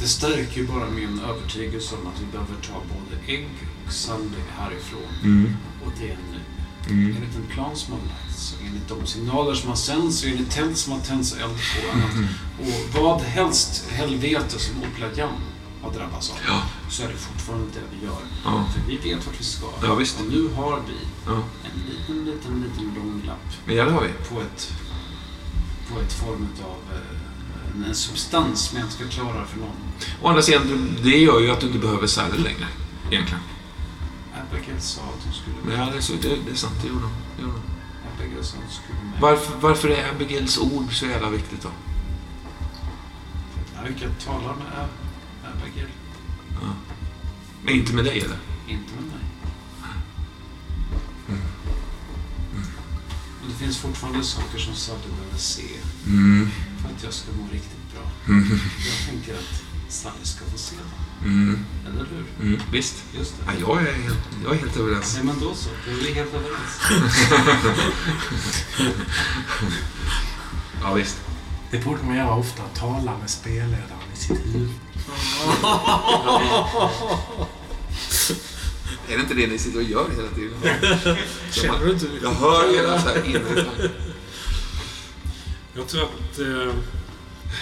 Det 0.00 0.08
stärker 0.08 0.60
ju 0.60 0.66
bara 0.66 0.90
min 0.90 1.20
övertygelse 1.20 1.94
om 1.94 2.06
att 2.06 2.20
vi 2.20 2.26
behöver 2.32 2.54
ta 2.54 2.74
både 2.74 3.32
ägg 3.32 3.48
och 3.86 3.92
Sally 3.92 4.40
härifrån. 4.58 5.00
Mm. 5.22 5.56
Och 5.84 5.92
det 5.98 6.10
är 6.10 6.18
nu. 6.32 6.40
Mm. 6.88 7.16
Enligt 7.16 7.36
en 7.36 7.54
plan 7.54 7.76
som 7.76 7.92
har 7.92 8.00
lagts, 8.00 8.54
enligt 8.66 8.88
de 8.88 9.06
signaler 9.06 9.54
som 9.54 9.68
har 9.68 9.76
sänts 9.76 10.22
och 10.22 10.28
enligt 10.28 10.50
tält 10.50 10.76
som 10.76 10.92
har 10.92 11.00
tänts 11.00 11.32
eld 11.32 11.42
på 11.42 11.92
annat. 11.92 12.30
Och 12.60 13.02
vad 13.02 13.20
helst 13.20 13.90
helvete 13.90 14.58
som 14.58 14.74
Oplajan 14.82 15.32
har 15.82 15.90
drabbats 15.90 16.30
av, 16.30 16.36
Ja. 16.46 16.62
så 16.90 17.02
är 17.02 17.08
det 17.08 17.14
fortfarande 17.16 17.66
det 17.74 17.80
vi 17.96 18.06
gör. 18.06 18.18
Ja. 18.44 18.64
För 18.74 18.80
vi 18.90 18.96
vet 18.96 19.26
vart 19.26 19.40
vi 19.40 19.44
ska. 19.44 19.66
Ja, 19.82 19.94
visst. 19.94 20.20
Och 20.20 20.26
nu 20.26 20.48
har 20.56 20.80
vi 20.88 20.94
en 21.26 21.42
liten, 21.90 22.24
liten, 22.24 22.62
liten 22.62 22.94
lång 22.96 23.22
lapp 23.26 23.38
Men 23.64 23.76
ja, 23.76 23.84
det 23.84 23.90
har 23.92 24.00
vi. 24.02 24.08
på 24.34 24.40
ett, 24.40 24.72
på 25.92 26.00
ett 26.00 26.12
form 26.12 26.48
av 26.64 26.76
eh, 26.96 27.88
en 27.88 27.94
substans 27.94 28.60
som 28.60 28.78
jag 28.78 28.84
inte 28.86 28.94
ska 28.96 29.06
klara 29.08 29.46
för 29.46 29.58
någon. 29.60 29.76
Å 30.22 30.28
andra 30.28 30.42
sidan, 30.42 30.96
det 31.02 31.18
gör 31.18 31.40
ju 31.40 31.50
att 31.50 31.60
du 31.60 31.66
inte 31.66 31.78
behöver 31.78 32.06
Sally 32.06 32.38
längre. 32.38 32.66
Egentligen. 33.10 33.42
Abigail 34.50 34.80
sa 34.80 35.00
att 35.02 35.24
hon 35.24 35.32
skulle... 35.32 35.76
Ja, 35.76 35.84
det, 36.20 36.28
det, 36.28 36.36
det 36.46 36.50
är 36.50 36.54
sant. 36.54 36.74
Det 36.82 36.88
gjorde 36.88 37.00
de. 37.00 37.10
Det 37.36 37.42
gjorde 37.42 37.54
de. 37.54 38.22
Abigail 38.24 38.44
som 38.44 38.58
skulle 38.70 38.98
med. 39.10 39.20
Varför, 39.20 39.54
varför 39.60 39.88
är 39.88 40.10
Abigails 40.10 40.58
ord 40.58 40.94
så 40.98 41.06
jävla 41.06 41.30
viktigt 41.30 41.62
då? 41.62 41.68
Abigail 43.80 44.10
talar 44.24 44.40
med 44.54 44.66
Ab- 44.66 44.78
Abigail. 44.78 44.99
Men 47.64 47.74
inte 47.74 47.92
med 47.94 48.04
dig 48.04 48.18
eller? 48.20 48.38
Inte 48.68 48.94
med 48.94 49.04
mig. 49.04 49.24
Mm. 51.28 51.40
Men 53.40 53.50
det 53.50 53.56
finns 53.56 53.78
fortfarande 53.78 54.24
saker 54.24 54.58
som 54.58 54.74
Sally 54.74 54.98
behöver 55.18 55.38
se 55.38 55.62
Mm. 56.06 56.48
för 56.82 56.88
att 56.88 57.02
jag 57.04 57.12
ska 57.12 57.32
må 57.32 57.44
riktigt 57.52 57.92
bra. 57.94 58.10
Mm. 58.28 58.48
Jag 58.78 59.08
tänker 59.10 59.34
att 59.34 59.62
Sally 59.88 60.24
ska 60.24 60.44
få 60.44 60.58
se 60.58 60.76
dem. 60.76 61.30
Mm. 61.32 61.58
Eller 61.88 62.06
hur? 62.10 62.24
Mm. 62.48 62.60
Visst. 62.72 62.94
Just 63.18 63.34
Ja, 63.46 63.52
det. 63.52 63.60
jag, 63.60 63.82
är 63.82 63.92
helt, 64.02 64.18
jag 64.44 64.54
är 64.54 64.58
helt 64.58 64.76
överens. 64.76 65.14
Nej, 65.14 65.24
men 65.24 65.40
då 65.40 65.54
så. 65.54 65.68
Då 65.86 65.90
är 65.90 65.94
vi 65.96 66.12
helt 66.14 66.34
överens. 66.34 66.80
Ja, 70.82 70.94
visst. 70.94 71.16
Det 71.70 71.84
borde 71.84 72.02
man 72.02 72.16
göra 72.16 72.34
ofta. 72.34 72.62
Tala 72.74 73.18
med 73.18 73.30
spelledaren 73.30 74.12
i 74.14 74.16
sitt 74.16 74.38
huvud. 74.54 74.70
Är 79.08 79.16
det 79.16 79.20
inte 79.22 79.34
det 79.34 79.46
ni 79.46 79.58
sitter 79.58 79.78
och 79.78 79.84
gör 79.84 80.06
hela 80.16 80.28
tiden? 80.34 81.16
Känner 81.52 81.84
du 81.84 81.92
inte 81.92 82.06
Jag 82.22 82.30
hör 82.30 82.74
hela 82.76 83.00
så 83.02 83.08
här 83.08 83.24
inre 83.26 83.66
Jag 85.76 85.88
tror 85.88 86.02
att 86.02 86.38
eh, 86.38 86.74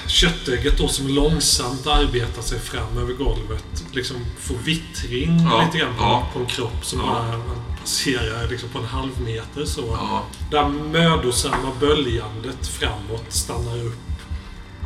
köttägget 0.07 0.79
då 0.79 0.89
som 0.89 1.09
långsamt 1.09 1.87
arbetar 1.87 2.43
sig 2.43 2.59
fram 2.61 2.99
över 2.99 3.15
golvet 3.15 3.85
liksom 3.93 4.17
får 4.41 4.55
vittring 4.55 5.41
Ja, 5.51 5.65
lite 5.65 5.79
grann 5.79 5.95
på, 5.97 6.03
ja. 6.03 6.29
på 6.33 6.39
en 6.39 6.47
kropp 6.47 6.85
som 6.85 6.99
Ja. 7.01 7.07
bara 7.07 7.41
passerar 7.81 8.49
liksom 8.49 8.69
på 8.69 8.79
en 8.79 8.85
halv 8.85 9.21
meter 9.21 9.65
så. 9.65 9.85
Ja. 9.93 10.25
Där 10.51 10.69
mödosamma 10.69 11.73
böljandet 11.81 12.67
framåt 12.69 13.25
stannar 13.29 13.85
upp. 13.85 13.99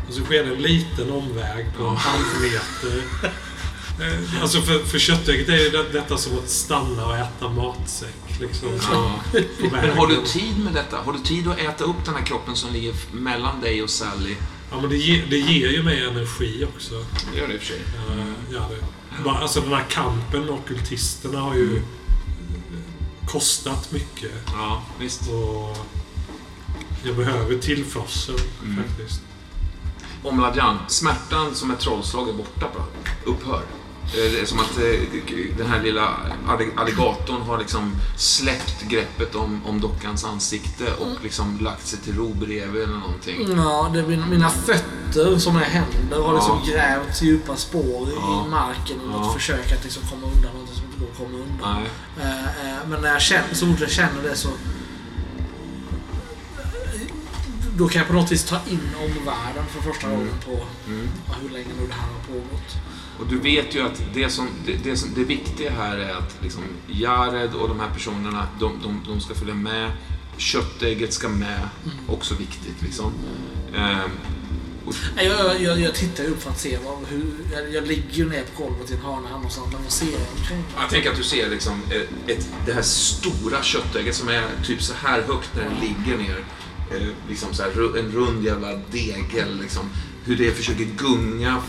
Och 0.09 0.15
så 0.15 0.25
sker 0.25 0.45
det 0.45 0.55
en 0.57 0.63
liten 0.63 1.11
omväg 1.11 1.67
på 1.77 1.83
en 1.83 1.89
Ja. 1.95 1.95
halv 1.95 2.25
meter. 2.43 3.03
Eh, 4.01 4.43
Alltså 4.43 4.61
för, 4.63 4.79
för 4.79 4.99
köttägget 4.99 5.49
är 5.49 5.57
ju 5.59 5.71
det, 5.71 5.93
detta 5.93 6.17
som 6.17 6.39
att 6.39 6.49
stanna 6.49 7.07
och 7.07 7.17
äta 7.17 7.49
matsäck. 7.49 8.41
Liksom, 8.41 8.69
Ja. 8.93 9.21
Men 9.73 9.99
har 9.99 10.07
du 10.07 10.23
tid 10.27 10.59
med 10.65 10.73
detta? 10.75 10.97
Har 10.97 11.13
du 11.13 11.19
tid 11.19 11.49
att 11.49 11.59
äta 11.59 11.85
upp 11.85 12.05
den 12.05 12.15
här 12.15 12.23
kroppen 12.23 12.57
som 12.57 12.73
ligger 12.73 12.95
mellan 13.13 13.61
dig 13.61 13.83
och 13.83 13.91
Sally? 13.91 14.37
Ja, 14.71 14.81
men 14.81 14.91
det, 14.91 14.97
ge, 14.97 15.25
det 15.31 15.39
ger 15.39 15.69
ju 15.69 15.83
mig 15.83 16.05
energi 16.05 16.67
också. 16.75 17.05
Det 17.33 17.39
gör 17.41 17.49
det 17.49 17.55
i 17.55 17.57
och 17.57 17.61
för 17.61 17.67
sig. 17.67 17.77
Uh, 18.11 18.25
ja, 18.53 18.69
det. 18.71 19.23
Bara, 19.25 19.39
alltså 19.39 19.61
den 19.61 19.73
här 19.73 19.85
kampen 19.91 20.41
med 20.41 20.51
ockultisterna 20.51 21.41
har 21.41 21.55
ju 21.55 21.77
eh, 21.77 21.83
kostat 23.29 23.93
mycket. 23.93 24.33
Ja, 24.47 24.83
visst. 25.01 25.23
Och 25.29 25.77
jag 27.05 27.17
behöver 27.17 27.59
tillförsel 27.59 28.35
Mm. 28.63 28.83
faktiskt. 28.85 29.21
Omladjan, 30.23 30.79
smärtan 30.89 31.55
som 31.55 31.71
ett 31.71 31.81
trollslag 31.81 32.29
är 32.29 32.33
borta, 32.33 32.67
bra. 32.75 32.87
upphör. 33.25 33.63
Eh, 34.05 34.33
Det 34.33 34.41
är 34.41 34.47
som 34.47 34.59
att 34.61 34.79
eh, 34.79 35.57
den 35.59 35.67
här 35.67 35.83
lilla 35.83 36.09
allig- 36.49 36.73
alligatorn 36.77 37.43
har 37.43 37.59
liksom 37.59 37.93
släppt 38.17 38.83
greppet 38.83 39.35
om, 39.35 39.61
om 39.67 39.81
dockans 39.81 40.25
ansikte 40.25 40.85
och 40.95 41.23
liksom 41.23 41.59
lagt 41.61 41.87
sig 41.87 41.99
till 41.99 42.17
ro 42.17 42.35
bredvid 42.35 42.83
eller 42.83 42.97
någonting. 42.99 43.49
Ja, 43.57 43.91
det 43.93 43.99
är 43.99 44.27
mina, 44.31 44.51
fötter 44.51 45.39
som 45.39 45.57
är 45.57 45.61
händer 45.61 46.23
har 46.23 46.35
liksom 46.35 46.61
Ja. 46.65 46.73
grävt 46.73 47.23
djupa 47.23 47.57
spår 47.57 48.09
i 48.09 48.13
Ja. 48.17 48.47
marken 48.51 48.97
i 49.05 49.07
något 49.09 49.27
Ja. 49.27 49.33
försök 49.33 49.73
att 49.73 49.85
liksom 49.85 50.03
komma 50.11 50.27
undan 50.27 50.51
något 50.61 50.75
som 50.75 50.85
inte 50.85 50.99
går 51.01 51.09
att 51.13 51.19
komma 51.19 51.45
undan. 51.45 51.83
Nej. 51.83 52.31
Eh, 52.71 52.89
men 52.89 53.01
när 53.01 53.09
jag 53.13 53.23
känner, 53.23 53.55
så 53.55 53.67
fort 53.67 53.81
jag 53.81 53.91
känner 53.91 54.23
det 54.23 54.37
så... 54.37 54.49
Då 57.77 57.89
kan 57.89 57.99
jag 57.99 58.09
på 58.09 58.15
något 58.15 58.33
vis 58.33 58.45
ta 58.45 58.57
in 58.71 58.81
omvärlden 58.97 59.65
för 59.71 59.81
första 59.93 60.07
Mm. 60.07 60.19
gången 60.19 60.35
på 60.45 60.51
Mm. 60.91 61.09
hur 61.43 61.49
länge 61.51 61.69
nu 61.81 61.87
det 61.87 61.93
här 61.95 62.09
har 62.09 62.35
pågått. 62.35 62.75
Och 63.21 63.27
du 63.27 63.39
vet 63.39 63.75
ju 63.75 63.83
att 63.87 64.03
det, 64.15 64.31
som, 64.31 64.49
det, 64.67 64.73
det, 64.85 64.97
som, 64.97 65.15
det 65.15 65.25
viktiga 65.25 65.71
här 65.71 65.97
är 65.97 66.15
att 66.15 66.37
liksom 66.43 66.63
Jared 66.87 67.55
och 67.55 67.69
de 67.69 67.81
här 67.81 67.91
personerna, 67.91 68.47
de, 68.61 68.73
de, 68.83 69.01
de 69.13 69.21
ska 69.21 69.35
följa 69.35 69.55
med. 69.55 69.91
Köttägget 70.37 71.13
ska 71.13 71.29
med. 71.29 71.69
Också 72.09 72.35
viktigt 72.35 72.83
liksom. 72.83 73.13
Ehm, 73.77 74.11
Jag, 75.17 75.61
jag, 75.61 75.81
jag, 75.81 75.95
tittar 75.95 76.25
ju 76.25 76.31
upp 76.31 76.43
för 76.43 76.51
att 76.51 76.61
se 76.61 76.79
vad, 76.85 76.99
hur... 77.09 77.25
Jag, 77.53 77.73
jag 77.75 77.87
ligger 77.87 78.13
ju 78.15 78.29
ner 78.29 78.43
på 78.57 78.63
golvet 78.63 78.91
i 78.91 78.95
en 78.95 79.01
hörna 79.01 79.29
här 79.29 79.35
någonstans, 79.37 79.67
men 79.73 79.83
vad 79.83 79.93
ser 79.93 80.13
jag 80.13 80.21
omkring? 80.39 80.65
Jag 80.81 80.91
tänker 80.91 81.11
att 81.11 81.17
du 81.17 81.23
ser 81.23 81.51
liksom 81.51 81.83
ett, 82.27 82.49
det 82.67 82.73
här 82.73 82.83
stora 82.83 83.63
köttägget 83.63 84.15
som 84.15 84.29
är 84.29 84.45
typ 84.65 84.83
så 84.83 84.95
här 84.95 85.23
högt 85.23 85.51
när 85.55 85.63
den 85.63 85.75
ligger 85.81 86.19
ner. 86.19 86.45
Liksom 87.29 87.55
så 87.55 87.63
här, 87.63 87.99
en 87.99 88.13
rund 88.13 88.45
jävla 88.45 88.69
degel. 88.91 89.61
Liksom, 89.61 89.91
hur 90.25 90.37
det 90.37 90.51
försöker 90.53 90.85
gunga 90.85 91.63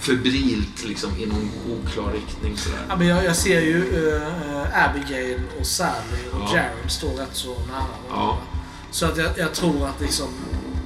febrilt 0.00 0.84
liksom, 0.84 1.10
i 1.18 1.26
någon 1.26 1.50
oklar 1.70 2.12
riktning. 2.12 2.56
Så 2.56 2.70
Ja, 2.88 2.96
men 2.96 3.06
jag, 3.06 3.24
jag 3.24 3.36
ser 3.36 3.60
ju 3.60 4.06
eh, 4.06 4.84
Abigail 4.88 5.40
och 5.60 5.66
Sally 5.66 6.28
och 6.32 6.40
Ja. 6.40 6.56
Jared 6.56 6.90
stå 6.90 7.06
rätt 7.06 7.28
så 7.32 7.48
nära 7.48 7.58
varandra. 7.68 8.08
Ja. 8.10 8.38
Så 8.90 9.06
att 9.06 9.16
jag, 9.16 9.30
jag 9.36 9.54
tror 9.54 9.86
att 9.86 10.00
liksom... 10.00 10.28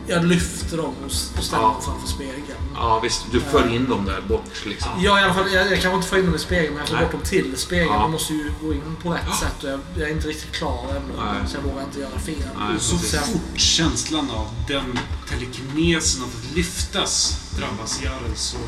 Jag 0.08 0.24
lyfter 0.24 0.76
dem 0.76 0.94
och, 1.04 1.12
ställer 1.12 1.62
Ja. 1.62 1.68
dem 1.68 1.82
framför 1.82 2.08
spegeln. 2.08 2.58
Ja, 2.74 3.00
visst. 3.02 3.24
Du 3.32 3.40
för 3.40 3.74
in 3.74 3.88
dem 3.88 4.04
där 4.04 4.20
bort. 4.20 4.66
Liksom. 4.66 4.90
Ja, 4.98 5.20
i 5.20 5.24
alla 5.24 5.34
fall. 5.34 5.52
Jag, 5.52 5.72
jag 5.72 5.80
kan 5.82 5.94
inte 5.94 6.06
få 6.08 6.18
in 6.18 6.24
dem 6.26 6.34
i 6.34 6.38
spegeln, 6.38 6.68
men 6.74 6.78
jag 6.78 6.88
får 6.88 6.94
Nej. 6.94 7.04
bort 7.04 7.12
dem 7.12 7.20
till 7.24 7.56
spegeln. 7.56 7.88
Ja. 7.92 8.00
Jag 8.00 8.10
måste 8.10 8.32
ju 8.32 8.52
gå 8.62 8.72
in 8.72 8.96
på 9.02 9.10
rätt 9.12 9.34
sätt 9.40 9.62
och 9.64 9.68
jag, 9.70 9.80
jag 9.94 10.08
är 10.08 10.12
inte 10.12 10.28
riktigt 10.28 10.52
klar 10.52 10.86
ännu. 10.90 11.12
Nej. 11.16 11.48
Så 11.48 11.56
jag 11.56 11.62
vågar 11.62 11.82
inte 11.84 12.00
göra 12.00 12.18
fel. 12.18 12.34
Nej, 12.58 12.76
Så 12.78 12.96
fort 12.98 13.58
känslan 13.60 14.30
av 14.30 14.48
den 14.68 14.98
telekinesen 15.28 16.22
av 16.22 16.28
att 16.28 16.56
lyftas 16.56 17.40
drabbas 17.58 18.02
Jarl 18.04 18.34
så 18.34 18.58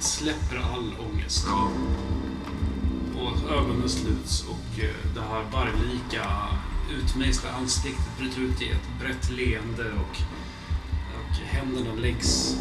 släpper 0.00 0.56
all 0.74 0.92
ångest. 1.12 1.44
Ja. 1.48 1.68
Och 3.20 3.50
ögonen 3.52 3.88
sluts 3.88 4.42
och 4.48 4.80
eh, 4.84 5.14
det 5.14 5.20
här 5.20 5.44
barrlika 5.52 6.30
utmejslade 6.98 7.54
ansiktet 7.56 8.18
bryter 8.18 8.40
ut 8.40 8.62
i 8.62 8.68
ett 8.70 9.00
brett 9.00 9.30
leende 9.30 9.84
och, 9.92 10.18
och 11.30 11.36
händerna 11.56 11.94
läggs 12.00 12.56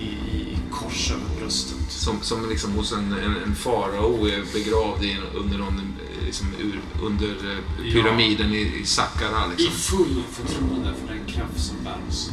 i, 0.00 0.04
i 0.04 0.58
kors 0.72 1.10
över 1.10 1.40
bröstet. 1.40 1.76
Som, 1.88 2.20
som 2.22 2.48
liksom 2.50 2.72
hos 2.72 2.92
en, 2.92 3.12
en, 3.12 3.36
en 3.46 3.54
farao 3.54 4.26
är 4.26 4.42
begravd 4.52 5.04
i, 5.04 5.16
under, 5.34 5.58
någon, 5.58 5.78
eh, 5.78 6.24
liksom, 6.26 6.46
ur, 6.58 6.80
under 7.02 7.28
eh, 7.28 7.92
pyramiden 7.92 8.52
i, 8.54 8.80
i 8.82 8.84
Saqqara. 8.86 9.44
I 9.46 9.62
Liksom. 9.62 9.72
full 9.72 10.22
förtroende 10.32 10.94
för 11.00 11.14
den 11.14 11.24
kraft 11.26 11.60
som 11.66 11.76
bär 11.84 11.96
oss. 12.08 12.30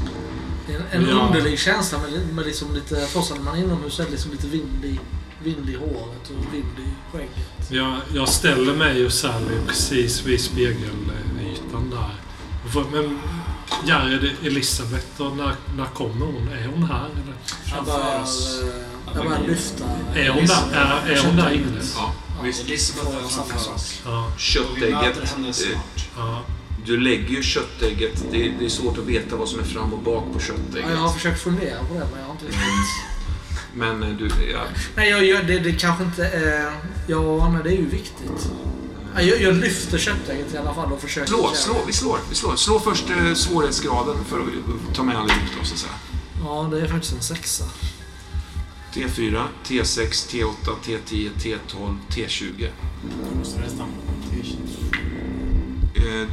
Det 0.67 0.73
är 0.73 0.77
en, 0.91 1.01
en 1.03 1.09
Ja. 1.09 1.27
underlig 1.27 1.59
känsla 1.59 1.99
med, 1.99 2.33
med 2.35 2.45
liksom 2.45 2.73
lite... 2.73 2.95
Trots 3.05 3.31
att 3.31 3.43
man 3.43 3.55
är 3.57 3.63
inomhus 3.63 3.99
är 3.99 4.09
liksom 4.09 4.31
lite 4.31 4.47
vind 4.47 4.85
i, 4.85 4.99
vind 5.43 5.69
i 5.69 5.75
håret 5.75 6.29
och 6.29 6.53
vind 6.53 6.65
i 6.79 7.11
skägget. 7.17 7.71
Jag, 7.71 7.97
jag 8.13 8.29
ställer 8.29 8.73
mig 8.75 9.05
och 9.05 9.11
Sally 9.13 9.55
precis 9.67 10.25
vid 10.25 10.41
spegelytan 10.41 11.89
där. 11.91 12.15
Men 12.91 13.19
Jared, 13.83 14.31
Elisabeth, 14.43 15.21
och 15.21 15.37
när, 15.37 15.55
när 15.77 15.85
kommer 15.85 16.25
hon? 16.25 16.47
Är 16.47 16.67
hon 16.67 16.83
här? 16.83 17.05
Eller? 17.05 17.33
Jag 17.65 17.85
Framför 17.85 18.21
oss. 18.23 18.61
eh, 18.63 18.69
jag 19.15 19.25
börjar 19.25 19.41
lyfta... 19.47 19.83
Är 20.15 20.29
hon 20.29 20.45
där, 20.45 20.71
är, 20.73 21.11
är 21.11 21.25
hon 21.25 21.35
där 21.35 21.51
inne? 21.51 21.81
Ja, 21.95 22.13
visst. 22.43 22.65
Elisabeth 22.65 23.17
är 23.25 23.29
samma 23.29 23.57
sak. 23.59 23.79
Ja. 24.05 24.31
Köttägget. 24.37 25.17
eh, 25.17 25.51
snart. 25.51 26.07
ja. 26.17 26.41
Du 26.85 26.97
lägger 26.99 27.29
ju 27.29 27.43
köttägget. 27.43 28.23
Det 28.31 28.45
är, 28.47 28.53
det 28.59 28.65
är 28.65 28.69
svårt 28.69 28.97
att 28.97 29.05
veta 29.05 29.35
vad 29.35 29.49
som 29.49 29.59
är 29.59 29.63
fram 29.63 29.93
och 29.93 29.99
bak 29.99 30.23
på 30.23 30.31
Ja, 30.33 30.39
köttägget. 30.39 30.89
jag 30.91 30.97
har 30.97 31.09
försökt 31.13 31.41
fundera 31.41 31.79
på 31.79 31.93
det, 31.93 32.07
men 32.11 32.19
jag 32.19 32.25
har 32.25 32.31
inte 32.31 32.45
riktigt... 32.45 32.61
Men 33.73 34.03
eh, 34.03 34.09
du, 34.09 34.25
ja, 34.53 34.61
Nej, 34.95 35.09
jag, 35.09 35.25
jag, 35.25 35.47
det, 35.47 35.59
det 35.59 35.71
kanske 35.71 36.03
inte 36.03 36.25
är... 36.27 36.71
Ja, 37.07 37.49
nej, 37.53 37.61
det 37.63 37.69
är 37.69 37.77
ju 37.77 37.89
viktigt. 37.89 38.51
Ja, 39.15 39.21
Jag, 39.21 39.41
jag 39.41 39.55
lyfter 39.55 39.97
köttägget 39.97 40.53
i 40.53 40.57
alla 40.57 40.73
fall 40.73 40.91
och 40.91 41.01
försöker... 41.01 41.27
slå, 41.27 41.51
slå, 41.53 41.75
vi 41.87 41.93
slår, 41.93 42.19
vi 42.29 42.35
slår. 42.35 42.55
Slå 42.55 42.79
först 42.79 43.09
eh, 43.09 43.33
svårighetsgraden 43.33 44.25
för 44.25 44.39
att 44.39 44.95
ta 44.95 45.03
med 45.03 45.17
allihop 45.17 45.43
då, 45.59 45.65
så 45.65 45.73
att 45.73 45.79
säga. 45.79 45.93
Ja, 46.43 46.67
det 46.71 46.81
är 46.81 46.87
faktiskt 46.87 47.13
en 47.13 47.21
sexa. 47.21 47.63
T4, 48.93 49.43
T6, 49.65 50.09
T8, 50.29 50.75
T10, 50.85 51.29
T12, 51.37 51.97
T20. 52.09 52.69
Då 53.31 53.37
måste 53.39 53.61
resten 53.61 53.85
Eh, 55.95 56.29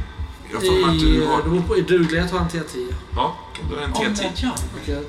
jag 0.51 0.61
får 0.61 0.87
mig 0.87 0.97
att 0.97 1.03
I, 1.03 1.05
du 1.05 1.25
har... 1.25 1.37
det 1.43 1.49
beror 1.49 1.61
på, 1.61 1.77
I 1.77 1.81
duglighet 1.81 2.31
har 2.31 2.39
jag 2.39 2.55
en 2.55 2.61
T10. 2.63 2.93
Ja, 3.15 3.37
du 3.69 3.75
har 3.75 3.81
en 3.81 3.93
T10. 3.93 4.49
Okej. 4.81 5.03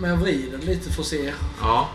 Men 0.00 0.10
jag 0.10 0.16
vrider 0.16 0.58
lite 0.58 0.92
för 0.92 1.02
att 1.02 1.08
se. 1.08 1.32
Ja. 1.60 1.88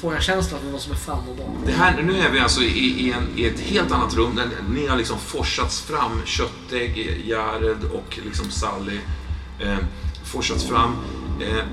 Får 0.00 0.14
jag 0.14 0.22
känsla 0.22 0.58
för 0.58 0.70
vad 0.70 0.80
som 0.80 0.92
är 0.92 0.96
fram 0.96 1.28
och 1.28 1.36
bak? 1.36 1.46
Det 1.66 1.72
här, 1.72 2.02
nu 2.02 2.18
är 2.18 2.30
vi 2.30 2.40
alltså 2.40 2.60
i, 2.60 3.06
i, 3.06 3.12
en, 3.12 3.28
i 3.36 3.44
ett 3.46 3.60
helt 3.60 3.92
annat 3.92 4.14
rum. 4.14 4.34
Där 4.36 4.48
ni 4.68 4.86
har 4.86 4.96
liksom 4.96 5.18
forsats 5.18 5.80
fram. 5.80 6.22
Köttägg, 6.24 7.22
Jared 7.26 7.84
och 7.92 8.18
liksom 8.24 8.50
Sally. 8.50 8.98
Eh, 9.60 9.78
forsats 10.24 10.64
fram. 10.64 10.96
Eh, 11.40 11.64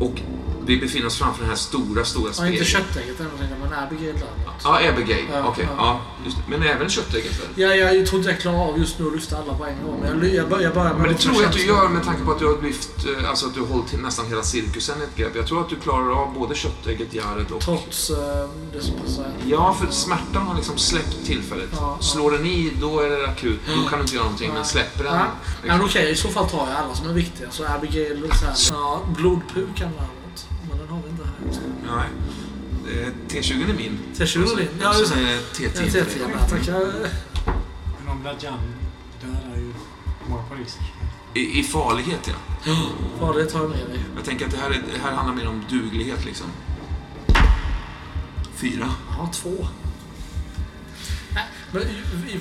och 0.00 0.20
vi 0.68 0.76
befinner 0.76 1.06
oss 1.06 1.18
framför 1.18 1.40
den 1.40 1.48
här 1.48 1.56
stora, 1.56 2.04
stora 2.04 2.28
Ja, 2.28 2.32
spegeln. 2.32 2.52
inte 2.54 2.64
köttägget 2.64 3.18
men 3.18 3.72
Abigail 3.78 4.14
däremot. 4.14 4.62
Ja, 4.64 4.88
Abigail. 4.92 5.24
Ja, 5.32 5.48
Okej. 5.48 5.68
ja. 5.76 5.84
ja. 5.84 6.00
det. 6.24 6.30
Men 6.58 6.62
även 6.68 6.88
köttägget 6.88 7.32
väl? 7.40 7.48
Ja, 7.54 7.74
jag 7.74 8.06
tror 8.06 8.18
inte 8.20 8.30
jag 8.30 8.40
klarar 8.40 8.58
av 8.68 8.78
just 8.78 8.98
nu 8.98 9.06
att 9.06 9.12
lyfta 9.14 9.36
alla 9.38 9.54
på 9.54 9.64
en 9.66 9.86
gång. 9.86 10.00
Men 10.00 10.20
jag, 10.24 10.34
jag, 10.34 10.48
bör- 10.48 10.60
jag 10.60 10.74
börjar 10.74 10.92
med 10.92 11.00
Men 11.02 11.12
det 11.12 11.18
tror 11.18 11.34
jag 11.36 11.44
att 11.44 11.52
du 11.52 11.66
gör 11.66 11.88
med 11.88 12.04
tanke 12.04 12.24
på 12.24 12.32
att 12.32 12.38
du 12.38 12.46
har 12.46 12.62
lyft, 12.62 12.90
eh, 13.22 13.28
alltså 13.30 13.46
att 13.46 13.54
du 13.54 13.60
har 13.60 13.66
hållit 13.66 14.02
nästan 14.02 14.26
hela 14.26 14.42
cirkusen 14.42 15.00
i 15.00 15.04
ett 15.04 15.16
grepp. 15.16 15.36
Jag 15.36 15.46
tror 15.46 15.60
att 15.60 15.68
du 15.68 15.76
klarar 15.76 16.10
av 16.22 16.34
både 16.34 16.54
köttägget, 16.54 17.14
Jared 17.14 17.50
och... 17.50 17.60
Trots 17.60 18.10
eh, 18.10 18.16
det 18.72 18.80
som 18.80 18.94
passar. 18.94 19.26
Ja, 19.46 19.76
för 19.80 19.86
smärtan 19.92 20.46
har 20.46 20.56
liksom 20.56 20.78
släppt 20.78 21.24
tillfället. 21.26 21.68
Ja, 21.72 21.96
ja. 22.00 22.04
Slår 22.04 22.30
den 22.30 22.46
i, 22.46 22.72
då 22.80 23.00
är 23.00 23.10
det 23.10 23.26
akut. 23.26 23.60
Då 23.82 23.88
kan 23.88 23.98
du 23.98 24.02
inte 24.02 24.14
göra 24.14 24.24
någonting. 24.24 24.50
Men 24.54 24.64
släpper 24.64 25.04
den... 25.04 25.14
Ja. 25.14 25.20
Ja, 25.20 25.26
men 25.62 25.78
liksom- 25.80 25.84
okej, 26.00 26.10
i 26.12 26.16
så 26.16 26.28
fall 26.28 26.48
tar 26.48 26.58
jag 26.70 26.76
alla 26.84 26.94
som 26.94 27.08
är 27.08 27.12
viktiga. 27.12 27.50
Så 27.50 27.64
Abigail, 27.66 28.30
så 28.40 28.44
här, 28.46 28.54
ja, 28.80 29.00
blodpukan 29.16 29.72
däremot. 29.76 30.17
Den 30.88 30.96
har 30.96 31.02
vi 31.02 31.08
inte 31.10 31.24
här. 31.24 31.96
Nej. 31.96 32.08
Eh, 33.02 33.08
T20 33.28 33.70
är 33.70 33.74
min. 33.74 33.98
T20 34.14 34.52
är 34.52 34.56
din? 34.56 34.68
Ja, 34.82 34.98
just 34.98 35.14
det. 35.14 35.20
är 35.20 35.32
Jag 35.32 35.40
T10 35.72 35.90
ser 35.90 36.04
för 36.04 36.10
till 36.10 36.20
dig. 36.22 36.30
där, 36.50 36.58
tackar. 36.58 36.80
Men 37.98 38.08
om 38.08 38.20
Bladjan 38.22 38.58
dödar 39.20 39.56
ju 39.56 39.72
många 40.28 40.42
poliser. 40.42 40.82
I, 41.34 41.60
I 41.60 41.62
farlighet, 41.62 42.30
ja. 42.64 42.74
Ja, 43.20 43.32
det 43.32 43.44
tar 43.46 43.58
jag 43.60 43.70
med 43.70 43.88
mig. 43.88 43.98
Jag 44.16 44.24
tänker 44.24 44.44
att 44.46 44.50
det 44.50 44.56
här, 44.58 44.70
är, 44.70 44.82
det 44.94 45.00
här 45.02 45.12
handlar 45.12 45.34
mer 45.34 45.48
om 45.48 45.64
duglighet, 45.70 46.24
liksom. 46.24 46.46
Fyra. 48.54 48.88
Ja, 49.18 49.30
två. 49.32 49.66
Men 51.72 51.82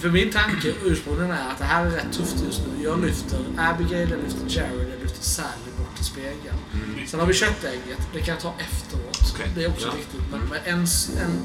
för 0.01 0.09
min 0.09 0.31
tanke 0.31 0.73
ursprungligen 0.85 1.31
är 1.31 1.49
att 1.51 1.57
det 1.57 1.64
här 1.64 1.85
är 1.85 1.89
rätt 1.89 2.14
tufft 2.14 2.35
just 2.45 2.59
nu. 2.67 2.83
Jag 2.83 3.01
lyfter 3.06 3.39
Abigail, 3.57 4.09
jag 4.09 4.19
lyfter 4.23 4.59
Jared, 4.59 4.88
jag 4.93 5.01
lyfter 5.03 5.23
Sally 5.23 5.72
bort 5.77 5.95
till 5.95 6.06
spegeln. 6.06 6.57
Sen 7.07 7.19
har 7.19 7.27
vi 7.27 7.33
köttägget. 7.33 7.99
Det 8.14 8.19
kan 8.19 8.27
jag 8.33 8.39
ta 8.39 8.53
efteråt. 8.59 9.19
Okej, 9.33 9.51
Det 9.56 9.64
är 9.64 9.69
också 9.69 9.88
ja. 9.88 9.93
viktigt. 9.97 10.22
Men, 10.31 10.39
men 10.49 10.59
en, 10.73 10.80
en, 11.25 11.41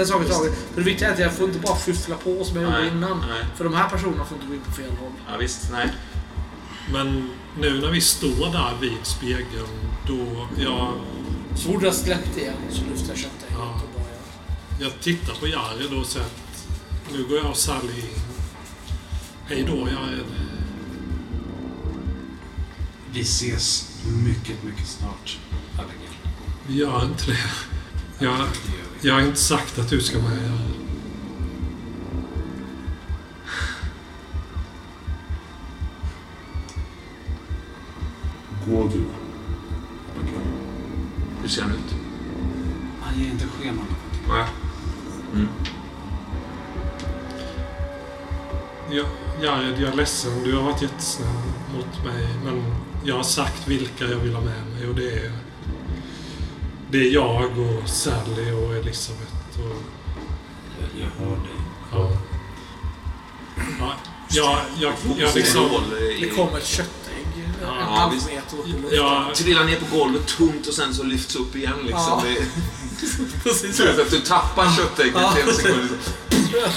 en 0.00 0.06
sak 0.06 0.22
i 0.26 0.28
taget. 0.28 0.52
För 0.74 0.80
det 0.80 0.82
viktiga 0.86 1.08
är 1.08 1.12
att 1.12 1.18
jag 1.18 1.32
får 1.32 1.46
inte 1.48 1.58
bara 1.60 1.76
skyffla 1.76 2.16
på 2.16 2.44
som 2.44 2.56
jag 2.56 2.64
gjorde 2.64 2.78
Nej, 2.78 2.88
innan. 2.88 3.18
nej. 3.28 3.44
För 3.56 3.64
de 3.64 3.74
här 3.74 3.88
personerna 3.88 4.24
får 4.24 4.36
inte 4.36 4.48
gå 4.48 4.54
in 4.54 4.60
på 4.60 4.70
fel 4.72 4.90
håll. 5.00 5.12
Ja, 5.32 5.36
visst. 5.38 5.68
Nej. 5.72 5.88
Men 6.92 7.30
nu 7.60 7.80
när 7.80 7.90
vi 7.90 8.00
står 8.00 8.52
där 8.52 8.72
vid 8.80 8.98
spegeln, 9.02 9.66
då... 10.08 10.48
Jag, 10.62 10.92
Så 11.56 11.72
fort 11.72 11.82
jag 11.82 11.94
släppt 11.94 12.36
igen 12.38 12.54
så 12.70 12.82
lyfter 12.92 13.08
jag 13.08 13.18
köttägget 13.18 13.56
Ja. 13.58 13.80
och 13.84 14.00
börjar. 14.00 14.90
jag 14.90 15.00
tittar 15.00 15.34
på 15.34 15.46
Jared 15.46 15.98
och 16.00 16.06
säger 16.06 16.28
nu 17.12 17.24
går 17.24 17.38
jag 17.38 17.50
och 17.50 17.56
Sally. 17.56 18.02
Hej 19.46 19.64
då, 19.68 19.88
Jared. 19.88 20.26
Vi 23.12 23.20
ses 23.20 24.00
mycket, 24.24 24.64
mycket 24.64 24.86
snart, 24.86 25.38
Abigail. 25.72 26.18
Vi 26.66 26.74
gör 26.74 27.04
inte 27.04 27.26
det. 27.26 27.38
Jag, 28.24 28.46
jag 29.00 29.14
har 29.14 29.20
inte 29.20 29.40
sagt 29.40 29.78
att 29.78 29.90
du 29.90 30.00
ska 30.00 30.18
med, 30.18 30.32
Jared. 30.32 30.74
Gå 38.66 38.88
du. 38.88 39.04
Hur 41.42 41.48
ser 41.48 41.62
han 41.62 41.70
ut? 41.70 41.94
Han 43.00 43.20
ger 43.20 43.30
inte 43.30 43.46
sken 43.46 43.68
av 43.68 43.74
någonting. 43.74 43.98
Nej. 44.28 44.46
Mm. 45.34 45.48
Ja, 48.96 49.04
Jared, 49.42 49.80
jag 49.80 49.92
är 49.92 49.96
ledsen. 49.96 50.42
Du 50.44 50.56
har 50.56 50.62
varit 50.62 50.82
jättesnäll 50.82 51.28
mot 51.76 52.04
mig. 52.04 52.28
Men 52.44 52.64
jag 53.04 53.16
har 53.16 53.22
sagt 53.22 53.68
vilka 53.68 54.04
jag 54.04 54.16
vill 54.18 54.34
ha 54.34 54.40
med 54.40 54.66
mig 54.78 54.88
och 54.88 54.94
det 54.94 55.10
är... 55.12 55.32
Det 56.90 56.98
är 56.98 57.10
jag 57.14 57.58
och 57.58 57.88
Sally 57.88 58.50
och 58.52 58.74
Elisabeth 58.76 59.32
och... 59.58 59.82
Jag, 60.80 60.88
jag 61.00 61.26
hör 61.26 61.36
dig. 61.36 61.54
Ja. 61.92 62.12
Ja, 63.78 63.94
jag, 64.28 64.60
jag, 64.80 64.92
jag 65.18 65.34
liksom... 65.34 65.62
Roll, 65.62 65.82
eh, 65.92 66.20
Det 66.20 66.28
kommer 66.28 66.58
ett 66.58 66.66
köttägg 66.66 67.26
en 67.36 67.68
Ja, 67.68 67.84
halv 67.96 68.12
visst. 68.14 68.26
meter 68.26 68.58
upp 68.58 68.66
i 68.66 68.70
luften. 68.72 68.90
Jag, 68.98 69.34
Trillar 69.34 69.64
ner 69.64 69.76
på 69.80 69.96
golvet 69.98 70.26
tungt 70.26 70.66
och 70.66 70.74
sen 70.74 70.94
så 70.94 71.02
lyfts 71.02 71.36
upp 71.36 71.56
igen 71.56 71.72
liksom. 71.82 72.00
Ja. 72.08 72.22
Det 72.24 72.30
är, 72.38 72.46
Precis 73.42 73.76
så 73.76 73.88
att 74.02 74.10
du 74.10 74.20
tappar 74.20 74.76
köttägget 74.76 75.14
Ja. 75.14 75.38
i 75.38 75.40
en 75.48 75.54
sekund. 75.54 75.88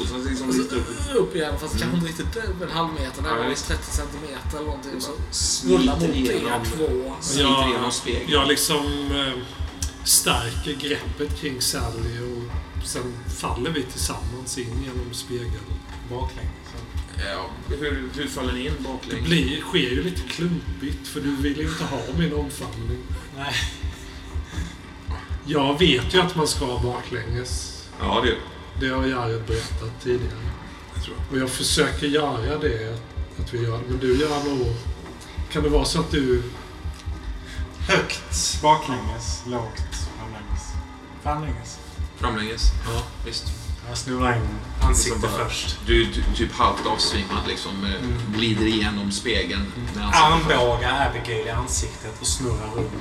Och 0.00 0.06
så 0.06 0.16
liksom 0.28 0.50
lyfter 0.50 0.76
upp. 0.76 0.86
upp 1.14 1.36
igen, 1.36 1.54
fast 1.60 1.78
kanske 1.78 1.96
inte 1.96 2.08
riktigt 2.08 2.36
en 2.62 2.70
halv 2.70 2.92
meter. 2.92 3.22
Det 3.22 3.28
var 3.28 3.48
visst. 3.48 3.68
30 3.68 3.82
centimeter 3.96 4.56
eller 4.56 4.66
någonting. 4.66 5.00
Så 5.30 5.68
rullar 5.68 5.94
mot 5.94 6.02
er 6.04 6.60
två. 6.76 7.14
smiter 7.20 7.68
igenom 7.68 7.90
spegeln. 7.90 8.30
jag 8.30 8.48
liksom 8.48 8.86
eh, 9.12 9.42
stärker 10.04 10.72
greppet 10.74 11.40
kring 11.40 11.60
Sally 11.60 12.18
och 12.20 12.86
sen 12.86 13.14
faller 13.38 13.70
vi 13.70 13.82
tillsammans 13.82 14.58
in 14.58 14.82
genom 14.84 15.14
spegeln. 15.14 15.64
Baklänges. 16.10 16.50
Ja, 17.18 17.50
hur, 17.68 18.10
hur 18.14 18.26
faller 18.26 18.52
ni 18.52 18.66
in 18.66 18.72
Det 18.78 18.88
baklänges? 18.88 19.26
blir, 19.26 19.60
sker 19.60 19.78
ju 19.78 20.02
lite 20.02 20.20
klumpigt 20.20 21.08
för 21.08 21.20
du 21.20 21.36
vill 21.36 21.56
ju 21.56 21.68
inte 21.68 21.84
ha 21.84 21.98
min 22.18 22.34
omfamning. 22.34 22.98
Nej. 23.36 23.54
Jag 25.46 25.78
vet 25.78 26.14
ju 26.14 26.20
att 26.20 26.36
man 26.36 26.48
ska 26.48 26.78
baklänges. 26.78 27.82
Ja, 28.00 28.20
det 28.24 28.36
Det 28.80 28.88
har 28.88 29.06
Jared 29.06 29.42
berättat 29.46 30.00
tidigare. 30.02 30.32
jag 30.94 31.04
tror 31.04 31.16
jag. 31.16 31.32
Och 31.32 31.38
jag 31.42 31.50
försöker 31.50 32.06
göra 32.06 32.58
det, 32.58 32.98
att, 33.40 33.54
vi 33.54 33.62
gör 33.62 33.78
det. 33.78 33.84
Men 33.88 33.98
du 33.98 34.16
gör 34.20 34.44
nog... 34.44 34.66
Kan 35.52 35.62
det 35.62 35.68
vara 35.68 35.84
så 35.84 36.00
att 36.00 36.10
du... 36.10 36.42
Högt 37.88 38.62
baklänges, 38.62 39.42
lågt 39.46 39.82
framlänges. 40.18 40.68
Framlänges. 41.22 41.78
Framlänges? 42.16 42.62
Ja, 42.86 43.02
visst. 43.26 43.44
Jag 43.88 43.98
snurrar 43.98 44.36
in 44.36 44.42
ansiktet 44.82 45.22
Liksom 45.22 45.38
bara- 45.38 45.48
först. 45.48 45.78
Du 45.86 46.02
är 46.02 46.12
ty- 46.12 46.22
typ 46.34 46.52
halvt 46.52 46.86
avsvimmad 46.86 47.46
liksom. 47.48 47.84
eh, 47.84 47.94
Mm. 47.94 48.18
Glider 48.36 48.66
igenom 48.66 49.10
spegeln. 49.12 49.62
ansiktet 49.76 50.02
först. 50.46 50.50
Armbågar 50.52 51.08
Abigail 51.10 51.46
i 51.46 51.50
ansiktet 51.50 52.20
och 52.20 52.26
snurrar 52.26 52.70
runt 52.76 52.92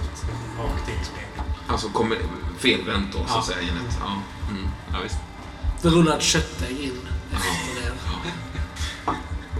rakt 0.60 0.90
in 0.90 0.96
i 1.02 1.06
spegeln. 1.06 1.52
Alltså 1.68 1.90
kommer 1.90 2.18
felvänt 2.58 3.12
då, 3.14 3.18
så 3.18 3.24
Ja. 3.28 3.40
att 3.40 3.46
säga. 3.46 3.58
Enligt. 3.60 3.98
Ja. 4.00 4.22
Mm. 4.50 4.68
ja, 4.94 4.98
visst. 5.04 5.16
Det 5.84 5.90
rullar 5.90 6.18
ett 6.18 6.24
köttägg 6.24 6.80
in 6.80 7.08
efter 7.32 7.82
det. 7.82 7.92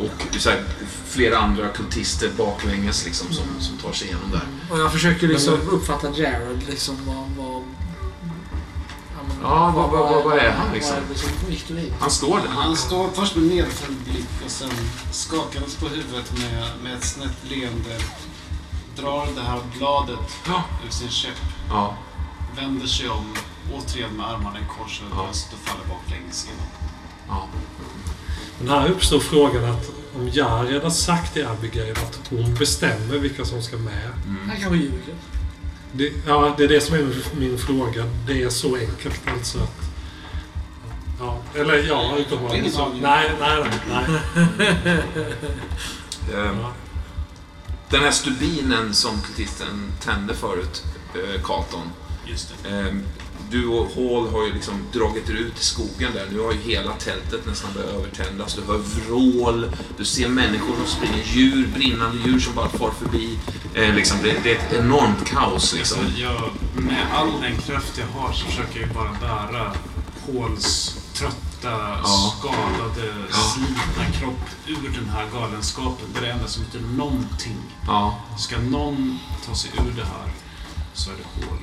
Och 0.04 0.36
så 0.42 0.50
här, 0.50 0.64
flera 1.08 1.38
andra 1.38 1.68
kultister 1.68 2.30
baklänges 2.38 3.06
liksom, 3.06 3.34
som, 3.34 3.46
som 3.60 3.78
tar 3.78 3.92
sig 3.92 4.08
igenom 4.08 4.32
där. 4.32 4.42
Och 4.72 4.80
jag 4.80 4.92
försöker 4.92 5.28
liksom 5.28 5.54
uppfatta 5.54 6.08
Jared 6.10 6.64
liksom 6.70 6.98
vad... 7.06 7.46
vad 7.46 7.64
Ja, 9.42 9.74
vad- 9.76 9.90
vad- 9.90 10.10
vad- 10.14 10.24
vad 10.24 10.38
är 10.38 10.52
han, 10.52 10.74
liksom? 10.74 10.96
Han 12.00 12.10
står 12.12 12.38
där. 12.38 12.48
Han 12.48 12.76
står 12.76 13.10
först 13.14 13.36
med 13.36 13.46
nedfälld 13.46 13.98
blick 13.98 14.28
och 14.46 14.52
sen 14.52 14.70
skakandes 15.12 15.76
på 15.76 15.88
huvudet 15.88 16.34
med, 16.40 16.68
med 16.84 16.94
ett 16.98 17.04
snett 17.04 17.38
leende. 17.50 17.98
Drar 18.98 19.28
det 19.36 19.42
här 19.42 19.60
bladet 19.78 20.20
Ja. 20.48 20.64
ur 20.88 20.92
sin 20.92 21.10
käpp. 21.10 21.42
Ja. 21.70 21.98
Vänder 22.56 22.88
sig 22.88 23.10
om, 23.10 23.34
återigen 23.74 24.12
med 24.18 24.26
armarna 24.26 24.60
i 24.60 24.64
kors 24.78 25.02
och 25.02 25.18
Ja. 25.18 25.22
och 25.30 25.60
faller 25.68 25.86
baklänges 25.90 26.46
igenom. 26.46 26.66
ja. 27.28 27.48
Men 28.60 28.70
här 28.70 28.88
uppstår 28.90 29.20
frågan 29.20 29.66
att 29.66 29.92
om 30.16 30.30
Jared 30.30 30.84
har 30.84 30.90
sagt 30.90 31.34
till 31.34 31.48
Abigail 31.48 31.92
att 31.92 32.20
hon 32.30 32.54
bestämmer 32.56 33.18
vilka 33.18 33.46
som 33.46 33.62
ska 33.64 33.78
med. 33.78 34.10
Mm. 34.26 34.50
Han 34.50 34.58
kanske 34.60 34.78
ljuger. 34.78 35.16
Det, 35.92 36.14
ja, 36.28 36.54
det 36.58 36.64
är 36.64 36.68
det 36.68 36.82
som 36.82 36.96
är 36.96 37.16
min, 37.40 37.58
fråga. 37.58 38.06
Det 38.28 38.44
är 38.44 38.50
så 38.50 38.76
enkelt 38.76 39.22
alltså 39.34 39.58
att... 39.60 39.80
Ja, 41.20 41.38
eller 41.56 41.88
ja, 41.88 42.16
uppenbarligen. 42.20 42.72
Nej, 43.02 43.32
nej, 43.40 43.64
nej. 43.90 44.20
nej. 44.48 45.04
Ehm, 46.34 46.58
Ja. 46.62 46.74
Den 47.90 48.04
här 48.04 48.12
stubinen 48.12 48.94
som 48.94 49.22
kultisten 49.22 49.92
tände 50.02 50.34
förut, 50.34 50.84
eh, 51.16 51.42
Katon. 51.44 51.90
Just 52.26 52.54
det. 52.64 52.70
Du 53.54 53.68
och 53.68 53.86
Hall 53.96 54.30
har 54.34 54.46
ju 54.48 54.54
liksom 54.54 54.74
dragit 54.94 55.30
er 55.30 55.34
ut 55.34 55.60
i 55.60 55.64
skogen 55.64 56.12
där. 56.14 56.28
Nu 56.32 56.40
har 56.40 56.52
ju 56.52 56.60
hela 56.60 56.94
tältet 56.94 57.46
nästan 57.46 57.74
börjat 57.74 57.90
övertändas. 57.94 58.56
Du 58.56 58.62
hör 58.62 58.78
vrål, 58.78 59.72
du 59.98 60.06
ser 60.06 60.28
människor 60.28 60.76
som 60.76 60.86
springer, 60.86 61.24
djur, 61.24 61.68
brinnande 61.68 62.18
djur 62.26 62.40
som 62.40 62.56
bara 62.56 62.70
far 62.70 62.92
förbi. 62.92 63.40
Eh, 63.74 63.96
liksom, 63.96 64.18
det, 64.24 64.36
det 64.44 64.52
är 64.52 64.56
ett 64.56 64.74
enormt 64.74 65.26
kaos 65.26 65.74
liksom. 65.74 66.00
Alltså, 66.00 66.22
jag, 66.22 66.42
med 66.84 67.06
all 67.14 67.42
den 67.42 67.58
kraft 67.58 67.98
jag 67.98 68.22
har 68.22 68.34
så 68.34 68.46
försöker 68.46 68.80
jag 68.80 68.90
bara 68.90 69.12
bära 69.22 69.74
Pauls 70.26 70.98
trötta, 71.14 71.98
Ja. 72.04 72.34
skadade, 72.40 73.14
Ja. 73.32 73.36
slitna 73.56 74.20
kropp 74.20 74.50
ur 74.68 74.90
den 74.96 75.10
här 75.10 75.28
galenskapen. 75.34 76.06
Det 76.14 76.20
är 76.20 76.24
det 76.24 76.32
enda 76.32 76.48
som 76.48 76.64
heter 76.66 76.80
någonting. 76.80 77.58
Ja. 77.88 78.20
Ska 78.38 78.58
någon 78.60 79.20
ta 79.46 79.56
sig 79.56 79.72
ur 79.78 79.92
det 79.96 80.06
här 80.06 80.32
så 80.94 81.10
är 81.10 81.14
det 81.16 81.46
Paul. 81.48 81.58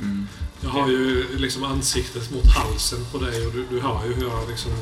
Mm. 0.00 0.28
Jag 0.66 0.72
har 0.72 0.88
ju 0.88 1.38
liksom 1.38 1.64
ansiktet 1.64 2.30
mot 2.30 2.46
halsen 2.46 2.98
på 3.12 3.18
dig 3.18 3.46
och 3.46 3.52
du, 3.52 3.66
du 3.70 3.80
hör 3.80 4.06
ju 4.06 4.14
hur 4.14 4.28
jag 4.28 4.48
liksom 4.48 4.72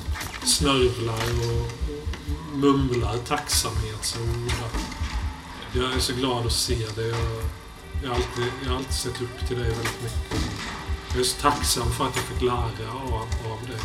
snörvlar 0.45 1.51
och, 1.51 1.73
mumlar 2.57 3.17
tacksamhetsord. 3.19 4.53
Jag 5.73 5.93
är 5.93 5.99
så 5.99 6.13
glad 6.15 6.47
att 6.47 6.53
se 6.53 6.75
dig 6.75 7.09
Jag, 7.09 7.19
Jag 8.03 8.09
har 8.09 8.17
alltid, 8.17 8.45
jag 8.63 8.71
har 8.71 8.77
alltid 8.77 8.95
sett 8.95 9.23
upp 9.23 9.49
till 9.49 9.59
dig 9.59 9.69
väldigt 9.69 10.03
mycket. 10.03 10.51
Jag 11.11 11.21
är 11.21 11.25
så 11.25 11.41
tacksam 11.41 11.93
för 11.93 12.05
att 12.05 12.17
jag 12.17 12.25
fick 12.25 12.43
lära 12.43 12.93
av, 12.93 13.15
av 13.53 13.67
dig. 13.67 13.81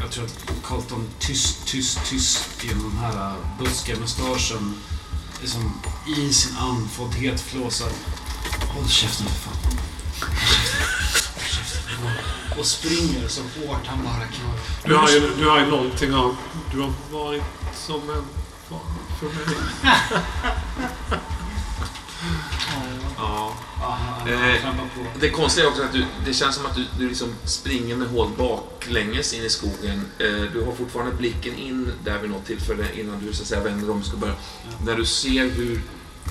Jag 0.00 0.10
tror 0.10 0.24
att 0.24 0.62
Carlton 0.62 1.08
tyst, 1.18 1.66
tyst, 1.66 1.98
tyst 2.10 2.64
genom 2.64 2.82
den 2.82 2.98
här 2.98 3.34
buskiga 3.58 3.98
mustaschen 4.00 4.74
liksom 5.40 5.80
i 6.16 6.32
sin 6.32 6.56
andfåddhet 6.56 7.40
flåsar. 7.40 7.90
Håll 8.74 8.88
käften 8.88 9.26
för 9.26 9.34
fan. 9.34 9.53
Och 12.58 12.66
springer 12.66 13.28
så 13.28 13.42
hårt 13.42 13.86
han 13.86 14.04
bara 14.04 14.14
kan. 14.14 14.54
Du 14.84 14.94
har 14.94 15.10
ju, 15.10 15.20
du 15.38 15.48
har 15.48 15.60
ju 15.60 15.66
någonting 15.66 16.14
av... 16.14 16.36
Du 16.72 16.80
har 16.80 16.92
varit 17.12 17.42
som 17.74 18.10
en 18.10 18.24
far 18.68 18.80
för 19.20 19.26
mig. 19.26 19.56
Ja. 23.16 23.52
Eh. 24.28 24.74
Det 25.20 25.30
konstiga 25.30 25.66
är 25.66 25.70
också 25.70 25.82
att 25.82 25.92
du, 25.92 26.04
det 26.26 26.34
känns 26.34 26.56
som 26.56 26.66
att 26.66 26.76
du, 26.76 26.84
du 26.98 27.08
liksom 27.08 27.28
springer 27.44 27.96
med 27.96 28.08
hål 28.08 28.28
baklänges 28.38 29.34
in 29.34 29.44
i 29.44 29.50
skogen. 29.50 30.04
Eh, 30.18 30.52
du 30.52 30.64
har 30.64 30.72
fortfarande 30.72 31.14
blicken 31.14 31.54
in 31.54 31.92
där 32.04 32.18
vid 32.18 32.30
något 32.30 32.46
tillfälle 32.46 32.84
innan 32.94 33.26
du 33.26 33.32
så 33.32 33.42
att 33.42 33.48
säga 33.48 33.60
vänder 33.60 33.90
om 33.90 33.98
och 33.98 34.06
ska 34.06 34.16
börja. 34.16 34.34
När 34.86 34.96
du 34.96 35.04
ser 35.04 35.50
hur 35.50 35.82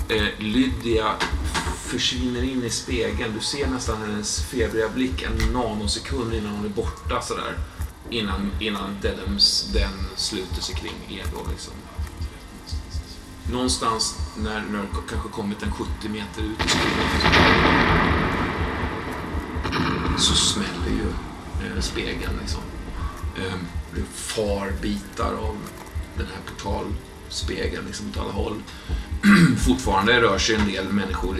eh, 0.08 0.28
Lydia 0.38 1.12
försvinner 1.76 2.42
in 2.42 2.64
i 2.64 2.70
spegeln. 2.70 3.34
Du 3.34 3.40
ser 3.40 3.66
nästan 3.66 4.02
hennes 4.02 4.40
febriga 4.40 4.88
blick 4.88 5.22
en 5.22 5.52
nanosekund 5.52 6.34
innan 6.34 6.56
hon 6.56 6.64
är 6.64 6.68
borta 6.68 7.22
sådär. 7.22 7.58
Innan, 8.10 8.50
innan 8.60 8.96
Dedems, 9.02 9.70
den 9.72 10.06
sluter 10.16 10.62
sig 10.62 10.74
kring 10.74 11.18
er 11.18 11.24
då 11.32 11.50
liksom. 11.50 11.72
Någonstans 13.52 14.18
när 14.36 14.60
du 14.60 15.08
kanske 15.10 15.28
kommit 15.28 15.62
en 15.62 15.72
70 15.72 16.08
meter 16.08 16.42
ut 16.42 16.66
i 16.66 16.68
skogen 16.68 18.14
så 20.18 20.34
smäller 20.34 20.88
ju 20.88 21.08
eh, 21.66 21.80
spegeln 21.80 22.38
liksom. 22.40 22.60
Eh, 23.36 23.54
det 23.94 24.02
far 24.14 24.72
bitar 24.82 25.32
av 25.32 25.56
den 26.16 26.26
här 26.26 26.40
portalspegeln 26.46 27.86
liksom 27.86 28.10
åt 28.10 28.18
alla 28.18 28.32
håll. 28.32 28.62
Fortfarande 29.66 30.20
rör 30.20 30.38
sig 30.38 30.54
en 30.54 30.66
del 30.66 30.92
människor 30.92 31.36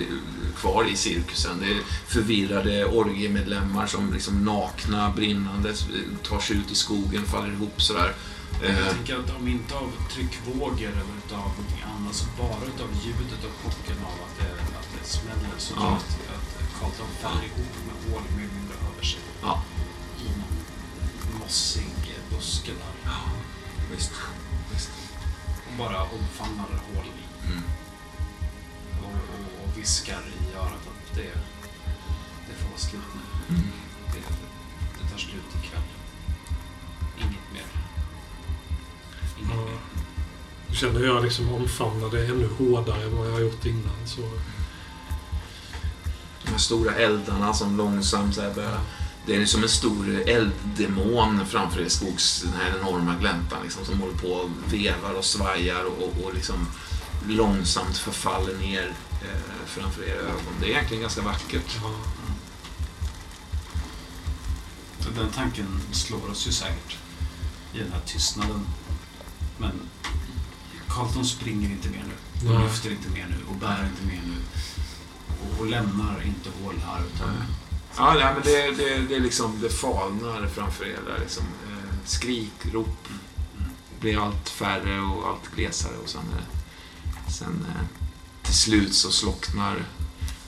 kvar 0.61 0.85
i 0.93 0.97
cirkusen. 0.97 1.61
Det 1.61 1.67
är 1.67 1.81
förvirrade 2.07 2.85
orgiemedlemmar 2.85 3.87
som 3.87 4.13
liksom 4.13 4.45
nakna, 4.45 5.11
brinnande 5.11 5.75
tar 6.23 6.41
sig 6.41 6.57
ut 6.57 6.71
i 6.71 6.75
skogen, 6.75 7.25
faller 7.25 7.53
ihop 7.53 7.83
sådär. 7.83 8.15
Eh, 8.63 8.79
Jag 8.79 8.95
tänker 8.95 9.15
att 9.19 9.37
om 9.41 9.49
inte 9.49 9.75
av 9.75 9.93
tryckvågor 10.13 10.89
eller 10.89 11.15
utav 11.27 11.39
någonting 11.39 11.85
annat 11.97 12.15
så 12.15 12.25
bara 12.39 12.65
utav 12.75 12.89
ljudet 13.05 13.41
och 13.49 13.55
chocken 13.63 13.97
av 14.05 14.17
att 14.27 14.39
det, 14.39 14.53
att 14.79 14.89
det 15.03 15.09
smäller 15.09 15.55
så 15.59 15.75
Ja. 15.77 15.87
att, 15.87 16.19
att 16.35 16.81
Carlton 16.81 17.07
faller 17.23 17.45
ihop 17.45 17.75
med 17.87 18.13
hål 18.13 18.23
mer 18.37 18.43
eller 18.45 18.55
mindre 18.55 18.75
över 18.93 19.05
sig. 19.05 19.21
Ja. 19.43 19.63
I 20.21 20.25
någon 20.39 21.39
mossig 21.41 21.95
buske 22.31 22.71
där. 22.71 23.11
visst, 23.97 24.13
visst. 24.73 24.91
Och 25.67 25.73
bara 25.79 26.03
omfamnar 26.03 26.69
hål 26.95 27.07
i. 27.07 27.24
Mm. 27.47 27.63
Och, 29.03 29.11
och, 29.11 29.65
och 29.65 29.79
viskar 29.79 30.21
i 30.51 30.57
örat 30.57 30.73
att 30.87 31.15
det, 31.17 31.33
det 32.49 32.55
får 32.63 32.69
vara 32.69 32.79
slut 32.79 33.03
nu. 33.15 33.55
Mm. 33.57 33.69
Det, 34.13 34.19
det 35.03 35.11
tar 35.11 35.19
slut 35.19 35.65
ikväll. 35.65 35.83
Inget 37.19 37.53
mer. 37.53 37.67
Inget 39.39 39.51
Ja. 39.51 39.65
mer. 39.65 39.79
Du 40.69 40.77
känner 40.77 41.01
hur 41.01 41.07
jag 41.07 41.25
liksom 41.25 41.53
omfamnar 41.55 42.11
dig 42.11 42.27
ännu 42.31 42.49
hårdare 42.59 43.03
än 43.03 43.17
vad 43.17 43.27
jag 43.27 43.33
har 43.33 43.41
gjort 43.41 43.67
innan. 43.67 44.07
Så, 44.07 44.21
De 46.45 46.51
här 46.51 46.59
stora 46.59 46.95
eldarna 46.95 47.55
som 47.55 47.77
långsamt 47.77 48.35
så 48.35 48.41
här 48.41 48.55
börjar... 48.55 48.81
Det 49.27 49.37
är 49.37 49.47
som 49.47 49.63
en 49.63 49.69
stor 49.69 50.23
elddemon 50.29 51.47
framför 51.47 51.81
er 51.81 51.89
skogs, 51.89 52.43
den 52.43 52.53
här 52.53 52.79
enorma 52.79 53.15
gläntan 53.21 53.59
liksom, 53.63 53.85
som 53.85 54.01
håller 54.01 54.15
på 54.15 54.29
och 54.29 54.51
vevar 54.73 55.15
och 55.15 55.25
svajar 55.25 55.85
och, 55.85 56.25
och 56.25 56.35
liksom 56.35 56.67
långsamt 57.29 57.97
förfaller 57.99 58.59
ner 58.59 58.95
eh, 59.23 59.67
framför 59.67 60.03
era 60.03 60.21
ögon. 60.21 60.55
Det 60.61 60.67
är 60.67 60.71
egentligen 60.71 61.03
ganska 61.03 61.23
vackert. 61.23 61.79
ja. 61.83 61.91
Den 65.17 65.31
tanken 65.31 65.81
slår 65.93 66.31
oss 66.31 66.47
ju 66.47 66.53
säkert 66.53 66.97
i 67.73 67.79
den 67.79 67.93
här 67.93 68.01
tystnaden. 68.07 68.67
Men 69.59 69.73
Carlton 70.89 71.25
springer 71.25 71.69
inte 71.69 71.89
mer 71.89 72.05
nu. 72.09 72.55
Och 72.55 72.61
lyfter 72.61 72.91
inte 72.91 73.09
mer 73.09 73.27
nu. 73.31 73.37
Och 73.49 73.57
bär 73.57 73.85
inte 73.85 74.07
mer 74.07 74.23
nu. 74.27 74.37
Och, 75.41 75.61
och 75.61 75.67
lämnar 75.67 76.23
inte 76.27 76.51
hål 76.63 76.75
här. 76.87 77.03
Utan. 77.15 77.29
Ja, 77.97 78.15
nej, 78.15 78.35
men 78.35 78.43
det, 78.45 78.85
det, 78.85 78.99
det, 79.09 79.17
är 79.17 79.21
liksom, 79.21 79.59
det 79.63 79.71
falnar 79.71 80.47
framför 80.47 80.85
er 80.85 81.01
där. 81.07 81.19
Liksom, 81.21 81.45
eh, 81.45 81.95
skrik, 82.05 82.53
rop 82.73 83.09
blir 84.01 84.25
allt 84.27 84.49
färre 84.49 85.01
och 85.01 85.29
allt 85.29 85.57
glesare. 85.57 85.97
Och 86.03 86.09
sen, 86.09 86.21
eh, 86.21 86.59
sen 87.35 87.67
eh, 87.69 87.87
till 88.43 88.55
slut 88.55 88.95
så 88.95 89.11
slocknar 89.11 89.87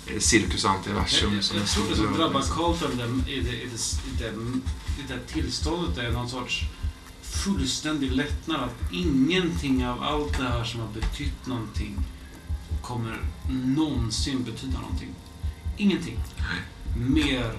eh, 0.06 0.18
Cirkus 0.18 0.64
Antiversum. 0.64 1.34
jag, 1.34 1.44
som 1.44 1.56
en 1.56 1.62
jag 1.62 1.70
tror 1.70 1.88
det 1.88 1.96
som 1.96 2.14
drabbar 2.14 2.40
liksom. 2.40 2.56
Carlton 2.56 3.24
i, 3.28 3.40
det, 3.40 3.62
i, 3.62 3.68
det, 4.18 4.28
i 4.98 5.02
det 5.08 5.26
tillståndet 5.26 5.98
är 5.98 6.10
någon 6.10 6.28
sorts 6.28 6.62
fullständig 7.22 8.12
lättnad. 8.12 8.60
Att 8.60 8.92
ingenting 8.92 9.86
av 9.86 10.02
allt 10.02 10.38
det 10.38 10.44
här 10.44 10.64
som 10.64 10.80
har 10.80 10.88
betytt 10.88 11.46
någonting 11.46 11.96
kommer 12.82 13.20
någonsin 13.50 14.44
betyda 14.44 14.80
någonting. 14.80 15.14
Ingenting. 15.76 16.18
Mer 16.96 17.56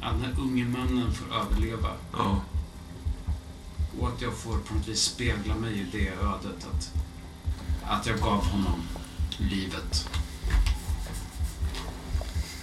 att 0.00 0.12
den 0.12 0.20
här 0.20 0.40
unge 0.40 0.64
mannen 0.64 1.12
får 1.14 1.36
överleva 1.36 1.88
Ja, 2.12 2.42
och 4.00 4.08
att 4.08 4.22
jag 4.22 4.34
får 4.34 4.58
på 4.58 4.74
något 4.74 4.88
vis 4.88 5.02
spegla 5.02 5.54
mig 5.54 5.80
i 5.80 5.86
det 5.92 6.08
ödet. 6.08 6.66
Att, 6.72 6.90
att 7.86 8.06
jag 8.06 8.18
gav 8.18 8.46
honom 8.46 8.82
livet. 9.38 10.08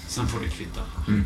Sen 0.08 0.28
får 0.28 0.40
det 0.40 0.50
kvitta. 0.50 0.82
mm. 1.08 1.26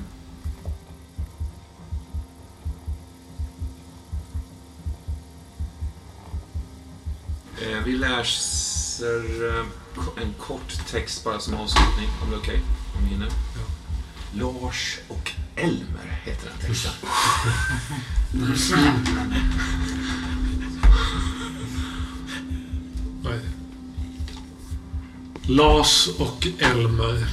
Eh, 7.62 7.84
vi 7.86 7.92
läser 7.92 9.50
eh, 9.50 9.66
en 10.24 10.34
kort 10.34 10.88
text 10.88 11.24
bara 11.24 11.40
som 11.40 11.54
avslutning, 11.54 12.10
om 12.24 12.30
det 12.30 12.36
är 12.36 12.40
okej? 12.40 12.62
Om 12.96 13.04
vi 13.04 13.10
hinner. 13.10 13.30
Lars 14.34 15.00
och 15.08 15.32
Elmer 15.56 16.22
heter 16.24 16.50
den 16.50 16.58
texten. 16.68 16.92
Lars 25.48 26.10
och 26.20 26.48
Elmer. 26.60 27.26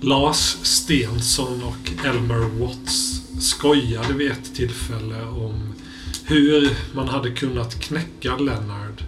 Lars 0.00 0.56
Stensson 0.62 1.62
och 1.62 2.06
Elmer 2.06 2.38
Watts 2.38 3.22
skojade 3.40 4.12
vid 4.12 4.30
ett 4.30 4.54
tillfälle 4.54 5.22
om 5.22 5.74
hur 6.24 6.76
man 6.94 7.08
hade 7.08 7.30
kunnat 7.30 7.80
knäcka 7.80 8.36
Leonard. 8.36 9.04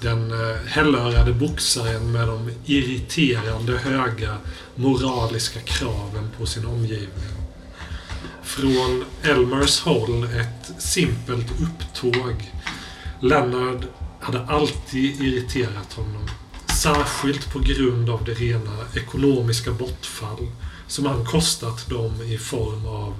Den 0.00 0.30
eh, 0.30 0.56
hällörade 0.66 1.32
boxaren 1.32 2.12
med 2.12 2.28
de 2.28 2.50
irriterande 2.66 3.78
höga 3.78 4.36
moraliska 4.74 5.60
kraven 5.60 6.30
på 6.38 6.46
sin 6.46 6.66
omgivning. 6.66 7.36
Från 8.42 9.04
Elmers 9.22 9.80
håll 9.80 10.24
ett 10.24 10.82
simpelt 10.82 11.50
upptåg. 11.50 12.52
Leonard 13.20 13.86
hade 14.20 14.46
alltid 14.46 15.20
irriterat 15.22 15.92
honom. 15.92 16.28
Särskilt 16.76 17.52
på 17.52 17.58
grund 17.58 18.10
av 18.10 18.24
det 18.24 18.34
rena 18.34 18.76
ekonomiska 18.94 19.72
bortfall 19.72 20.46
som 20.86 21.06
han 21.06 21.24
kostat 21.24 21.88
dem 21.88 22.22
i 22.22 22.38
form 22.38 22.86
av 22.86 23.14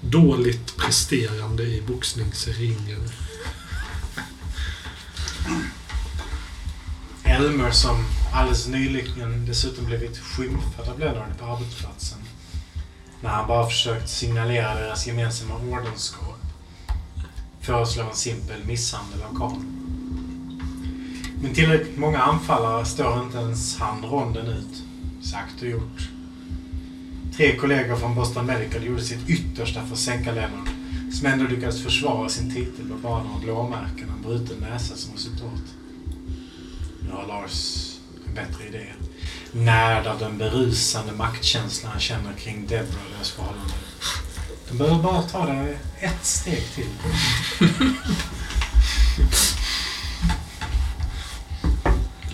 dåligt 0.00 0.76
presterande 0.76 1.62
i 1.62 1.82
boxningsringen. 1.82 3.08
Elmer 7.24 7.70
som 7.70 8.04
alldeles 8.32 8.66
nyligen 8.66 9.46
dessutom 9.46 9.84
blivit 9.84 10.18
skymfad 10.18 10.88
av 10.88 10.98
Leonard 10.98 11.38
på 11.38 11.44
arbetsplatsen. 11.44 12.18
När 13.20 13.30
han 13.30 13.48
bara 13.48 13.66
försökt 13.66 14.08
signalera 14.08 14.74
deras 14.74 15.06
gemensamma 15.06 15.56
ordenskap. 15.56 16.38
Föreslår 17.60 18.04
en 18.04 18.16
simpel 18.16 18.64
misshandel 18.64 19.22
av 19.22 19.38
Karl. 19.38 19.81
Men 21.42 21.54
tillräckligt 21.54 21.98
många 21.98 22.18
anfallare 22.18 22.84
står 22.84 23.22
inte 23.22 23.38
ens 23.38 23.76
han 23.78 24.04
ronden 24.04 24.46
ut. 24.46 24.82
Sagt 25.22 25.62
och 25.62 25.68
gjort. 25.68 26.08
Tre 27.36 27.56
kollegor 27.56 27.96
från 27.96 28.14
Boston 28.14 28.46
Medical 28.46 28.84
gjorde 28.84 29.02
sitt 29.02 29.28
yttersta 29.28 29.86
för 29.86 29.92
att 29.92 29.98
sänka 29.98 30.32
Lennon. 30.32 30.68
Som 31.12 31.26
ändå 31.26 31.44
lyckades 31.44 31.82
försvara 31.82 32.28
sin 32.28 32.54
titel 32.54 32.84
med 32.84 32.98
bara 32.98 33.22
några 33.22 33.38
blåmärken 33.38 34.10
och 34.10 34.16
en 34.16 34.22
bruten 34.22 34.56
näsa 34.58 34.96
som 34.96 35.12
resultat. 35.12 35.62
Nu 37.00 37.10
har 37.12 37.26
Lars 37.26 37.88
en 38.26 38.34
bättre 38.34 38.66
idé. 38.68 38.86
närd 39.52 40.06
av 40.06 40.18
den 40.18 40.38
berusande 40.38 41.12
maktkänslan 41.12 41.92
han 41.92 42.00
känner 42.00 42.32
kring 42.32 42.66
Deborah 42.66 43.04
och 43.04 43.12
deras 43.14 43.30
förhållande. 43.30 43.74
De 44.68 44.78
behöver 44.78 45.02
bara 45.02 45.22
ta 45.22 45.46
det 45.46 45.78
ett 46.00 46.24
steg 46.24 46.62
till. 46.74 46.88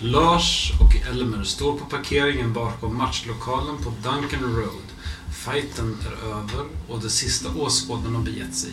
Lars 0.01 0.71
och 0.81 0.95
Elmer 0.95 1.43
står 1.43 1.77
på 1.77 1.85
parkeringen 1.85 2.53
bakom 2.53 2.97
matchlokalen 2.97 3.77
på 3.77 3.89
Duncan 3.89 4.55
Road. 4.55 4.87
Fighten 5.31 5.97
är 6.05 6.27
över 6.27 6.65
och 6.87 6.99
de 6.99 7.09
sista 7.09 7.49
åskådarna 7.49 8.17
har 8.17 8.25
begett 8.25 8.55
sig. 8.55 8.71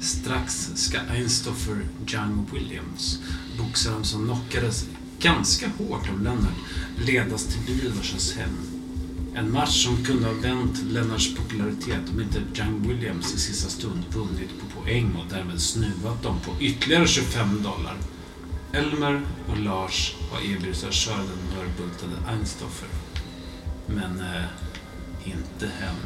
Strax 0.00 0.70
ska 0.74 0.98
Einstoffer 0.98 1.86
Young 2.12 2.46
Williams, 2.52 3.18
boxaren 3.58 4.04
som 4.04 4.24
knockades 4.24 4.86
ganska 5.18 5.68
hårt 5.78 6.08
av 6.10 6.22
Lennart, 6.22 6.58
ledas 7.06 7.44
till 7.44 7.60
bilen 7.66 8.02
hem. 8.38 8.56
En 9.34 9.52
match 9.52 9.84
som 9.84 10.04
kunde 10.04 10.26
ha 10.26 10.34
vänt 10.34 10.82
Lennarts 10.88 11.34
popularitet 11.36 12.10
om 12.12 12.20
inte 12.20 12.42
Young 12.60 12.88
Williams 12.88 13.34
i 13.34 13.38
sista 13.38 13.70
stund 13.70 14.04
vunnit 14.10 14.50
på 14.60 14.80
poäng 14.80 15.14
och 15.14 15.30
därmed 15.30 15.60
snuvat 15.60 16.22
dem 16.22 16.36
på 16.44 16.62
ytterligare 16.62 17.06
25 17.06 17.62
dollar. 17.62 17.96
Elmer 18.76 19.20
och 19.50 19.58
Lars 19.58 20.16
har 20.30 20.38
erbjudit 20.38 20.84
att 20.84 20.92
köra 20.92 21.16
den 21.16 21.56
mörbultade 21.56 22.30
Einstoffer. 22.32 22.88
Men 23.86 24.20
eh, 24.20 24.44
inte 25.24 25.66
hem. 25.66 25.96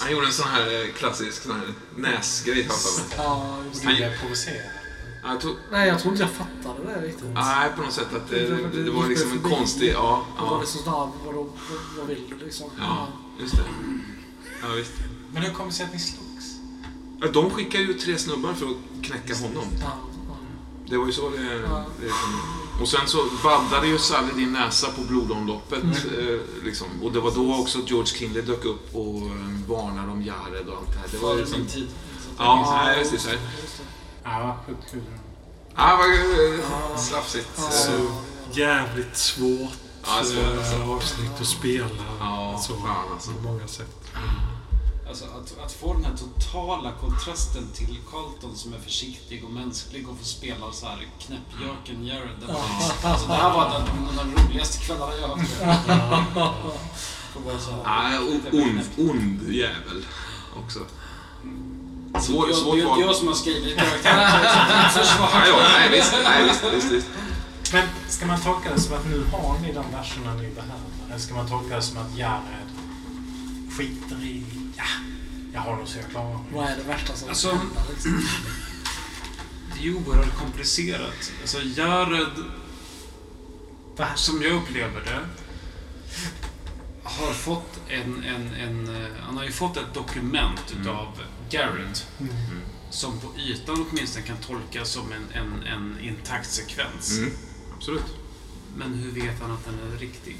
Han 0.00 0.12
gjorde 0.12 0.26
en 0.26 0.32
sån 0.32 0.48
här 0.48 0.84
eh, 0.84 0.92
klassisk 0.92 1.42
sån 1.42 1.52
här 1.52 1.66
näsgrej 1.96 2.62
har 2.62 2.74
jag. 3.18 3.26
Ja, 3.26 3.56
just 3.68 3.82
det. 3.86 4.18
Provocerad. 4.20 4.70
Han 5.22 5.38
tog, 5.38 5.56
Nej, 5.70 5.88
jag 5.88 5.98
tror 6.00 6.12
inte 6.12 6.22
jag 6.24 6.32
fattade 6.32 6.94
det 6.94 7.06
riktigt. 7.06 7.24
nej, 7.34 7.70
på 7.76 7.82
något 7.82 7.92
sätt 7.92 8.14
att 8.14 8.30
det, 8.30 8.48
det, 8.48 8.82
det 8.82 8.90
var 8.90 9.08
liksom 9.08 9.32
en 9.32 9.42
konstig... 9.42 9.92
Ja, 9.92 10.26
Då 10.38 10.44
var 10.44 10.52
ja, 10.56 10.60
det 10.60 10.66
så 10.66 10.78
vadå, 11.24 11.32
vad, 11.32 11.98
vad 11.98 12.06
vill 12.06 12.34
du 12.38 12.44
liksom? 12.44 12.70
ja 12.78 13.08
just 13.40 13.56
det. 13.56 13.62
Ja, 14.62 14.68
visst. 14.76 14.92
Men 15.32 15.42
hur 15.42 15.52
kommer 15.52 15.70
det 15.70 15.76
sig 15.76 15.86
att 15.86 15.92
ni 15.92 15.98
slogs? 15.98 16.54
Ja, 17.20 17.26
De 17.28 17.50
skickade 17.50 17.84
ju 17.84 17.94
tre 17.94 18.18
snubbar 18.18 18.52
för 18.52 18.66
att 18.66 19.04
knäcka 19.04 19.34
honom. 19.34 19.64
Ja, 19.80 19.98
ja. 20.28 20.36
Det 20.88 20.96
var 20.96 21.06
ju 21.06 21.12
så 21.12 21.30
det... 21.30 21.42
Ja. 21.54 21.84
det 22.00 22.08
kom. 22.08 22.63
Och 22.80 22.88
sen 22.88 23.06
så 23.06 23.24
baddade 23.42 23.86
ju 23.86 23.98
Sally 23.98 24.32
din 24.36 24.52
näsa 24.52 24.86
på 24.96 25.00
blodomloppet. 25.02 25.82
Mm. 25.82 25.94
Eh, 26.34 26.40
liksom. 26.64 26.86
Och 27.02 27.12
det 27.12 27.20
var 27.20 27.30
då 27.30 27.54
också 27.54 27.78
George 27.86 28.06
Kinley 28.06 28.42
dök 28.42 28.64
upp 28.64 28.94
och 28.94 29.16
eh, 29.16 29.68
varnade 29.68 30.12
om 30.12 30.22
Jared 30.22 30.68
och 30.68 30.76
allt 30.78 30.92
det 30.92 30.98
här. 30.98 31.08
Det 31.10 31.18
var 31.18 31.34
liksom... 31.36 31.66
tid. 31.66 31.88
Ja, 32.38 32.92
just 32.98 33.12
det. 33.12 33.18
Så 33.18 33.28
här. 33.28 33.38
Ja, 34.24 34.56
sjukt 34.66 34.90
kul. 34.90 35.02
Ah, 35.74 35.96
vad 35.96 36.06
eh, 36.10 36.60
Ja. 36.92 36.98
slafsigt. 36.98 37.48
Ja. 37.56 37.62
Så 37.70 37.92
jävligt 38.52 39.16
svårt 39.16 39.72
Ja, 40.06 40.18
alltså. 40.18 40.36
avsnitt 40.88 41.40
att 41.40 41.46
spela. 41.46 41.86
Ja, 42.20 42.60
så, 42.62 42.74
fan, 42.74 43.12
alltså. 43.12 43.30
På 43.30 43.42
många 43.42 43.66
sätt. 43.66 44.04
Alltså 45.08 45.24
att, 45.24 45.64
att 45.64 45.72
få 45.72 45.92
den 45.92 46.04
här 46.04 46.16
totala 46.16 46.92
kontrasten 46.92 47.68
till 47.74 47.98
Carlton 48.10 48.56
som 48.56 48.74
är 48.74 48.78
försiktig 48.78 49.44
och 49.44 49.50
mänsklig 49.50 50.08
och 50.08 50.18
få 50.18 50.24
spela 50.24 50.72
så 50.72 50.86
här 50.86 51.08
knäppjöken 51.18 52.06
Jared. 52.06 52.36
Det, 52.40 52.46
var, 52.46 52.60
alltså, 53.10 53.26
det 53.28 53.34
här 53.34 53.54
var 53.54 53.70
den, 53.70 53.82
en 53.82 54.18
av 54.18 54.26
de 54.26 54.42
roligaste 54.42 54.78
kvällarna 54.78 55.12
jag 55.20 55.28
har 55.28 55.36
haft. 55.36 55.52
Får. 57.32 57.84
Nej, 57.84 58.18
ond, 58.52 59.10
ond 59.10 59.54
jävel 59.54 60.06
också. 60.64 60.78
Svår, 62.20 62.48
jag, 62.48 62.56
svårt 62.56 62.74
det 62.74 62.80
är 62.80 62.86
val. 62.86 62.98
inte 62.98 63.06
jag 63.06 63.16
som 63.16 63.28
har 63.28 63.34
skrivit 63.34 63.76
karaktären. 63.76 64.90
Försvar. 64.90 65.30
Nej, 65.34 65.48
ja, 65.48 65.68
nej, 65.78 65.90
visst, 65.98 66.14
nej, 66.24 66.44
visst, 66.44 66.64
visst, 66.74 66.92
visst. 66.92 67.08
Men 67.72 67.88
ska 68.08 68.26
man 68.26 68.40
tolka 68.40 68.74
det 68.74 68.80
som 68.80 68.94
att 68.94 69.06
nu 69.06 69.24
har 69.32 69.58
ni 69.58 69.72
de 69.72 69.84
verserna 69.92 70.34
ni 70.34 70.48
behöver? 70.50 70.90
Eller 71.08 71.18
ska 71.18 71.34
man 71.34 71.48
tolka 71.48 71.76
det 71.76 71.82
som 71.82 71.98
att 71.98 72.16
Jared 72.16 72.68
skiter 73.70 74.24
i... 74.24 74.44
Ja, 74.76 74.84
jag 75.52 75.60
har 75.60 75.76
nog 75.76 75.88
så 75.88 75.98
jag 75.98 76.10
klarar 76.10 76.34
mig. 76.34 76.42
Vad 76.52 76.66
är 76.70 76.76
det 76.76 76.82
värsta 76.82 77.16
som 77.16 77.28
Alltså- 77.28 77.48
hända 77.50 77.80
liksom? 77.90 78.22
Det 79.74 79.80
är 79.80 79.84
ju 79.84 79.94
oerhört 79.94 80.36
komplicerat. 80.36 81.32
Alltså 81.40 81.58
Jared, 81.62 82.44
som 84.16 84.42
jag 84.42 84.52
upplever 84.52 85.00
det, 85.00 85.20
har 87.02 87.32
fått 87.32 87.80
en, 87.88 88.24
en, 88.24 88.54
en, 88.54 88.96
eh, 89.04 89.10
han 89.20 89.36
har 89.36 89.44
ju 89.44 89.52
fått 89.52 89.76
ett 89.76 89.94
dokument 89.94 90.70
Mm. 90.72 90.82
utav 90.82 91.08
Garrett 91.50 92.06
som 92.90 93.18
på 93.20 93.38
ytan 93.38 93.86
åtminstone 93.90 94.26
kan 94.26 94.36
tolkas 94.36 94.88
som 94.90 95.12
en, 95.12 95.26
en, 95.42 95.62
en 95.62 95.98
intakt 96.00 96.50
sekvens. 96.50 97.18
Mm, 97.18 97.30
absolut. 97.76 98.04
Men 98.76 98.94
hur 98.94 99.10
vet 99.10 99.40
han 99.40 99.50
att 99.50 99.64
den 99.64 99.92
är 99.92 99.96
riktig? 99.98 100.36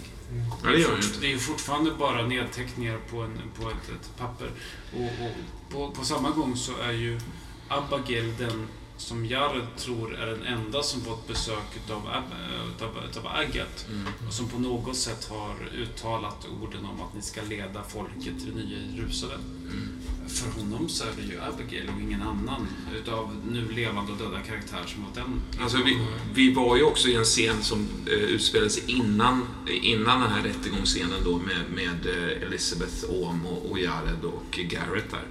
Ja, 0.62 0.70
det 0.70 0.78
gör 0.78 1.00
det 1.20 1.26
är 1.26 1.30
ju 1.30 1.38
fortfarande 1.38 1.90
bara 1.90 2.26
nedteckningar 2.26 2.98
på, 3.10 3.20
en, 3.20 3.40
på 3.60 3.70
ett, 3.70 3.88
ett 3.88 4.16
papper. 4.18 4.50
Och, 4.92 5.26
och 5.26 5.32
på, 5.70 5.90
på 5.90 6.04
samma 6.04 6.30
gång 6.30 6.56
så 6.56 6.72
är 6.82 6.92
ju 6.92 7.20
Abigail 7.68 8.34
den 8.38 8.68
som 9.04 9.26
Jared 9.26 9.66
tror 9.76 10.14
är 10.14 10.26
den 10.26 10.42
enda 10.42 10.82
som 10.82 11.00
fått 11.00 11.28
besök 11.28 11.68
utav, 11.84 12.02
Ab- 12.06 12.68
utav, 12.76 12.90
utav 13.10 13.26
Agat. 13.26 13.86
Mm. 13.90 14.06
Och 14.26 14.32
som 14.32 14.48
på 14.48 14.58
något 14.58 14.96
sätt 14.96 15.28
har 15.30 15.54
uttalat 15.82 16.46
orden 16.62 16.84
om 16.84 17.00
att 17.00 17.14
ni 17.14 17.22
ska 17.22 17.42
leda 17.42 17.82
folket 17.88 18.38
till 18.44 18.54
nya 18.54 18.78
Jerusalem. 18.96 19.40
Mm. 19.62 19.88
För 20.28 20.60
honom 20.60 20.88
så 20.88 21.04
är 21.04 21.08
det 21.16 21.22
ju 21.22 21.40
Abigail 21.40 21.90
och 21.96 22.02
ingen 22.02 22.22
annan 22.22 22.66
utav 22.94 23.36
nu 23.50 23.68
levande 23.72 24.12
och 24.12 24.18
döda 24.18 24.40
karaktär 24.40 24.82
som 24.86 25.02
var 25.02 25.10
den. 25.14 25.42
Alltså, 25.62 25.78
vi, 25.84 26.06
vi 26.34 26.54
var 26.54 26.76
ju 26.76 26.82
också 26.82 27.08
i 27.08 27.14
en 27.14 27.24
scen 27.24 27.62
som 27.62 27.88
eh, 28.06 28.12
utspelade 28.12 28.70
sig 28.70 28.82
innan, 28.86 29.46
innan 29.82 30.20
den 30.20 30.30
här 30.30 30.42
rättegångsscenen 30.42 31.24
då 31.24 31.38
med, 31.38 31.64
med 31.74 32.06
eh, 32.06 32.46
Elizabeth 32.46 33.04
Ohm 33.10 33.46
och, 33.46 33.70
och 33.70 33.78
Jared 33.78 34.24
och 34.24 34.58
Garrett 34.68 35.10
där. 35.10 35.24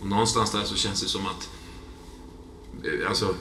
Och 0.00 0.06
någonstans 0.06 0.52
där 0.52 0.64
så 0.64 0.76
känns 0.76 1.02
det 1.02 1.08
som 1.08 1.26
att 1.26 1.50
eh, 1.52 1.57
alltså, 3.08 3.34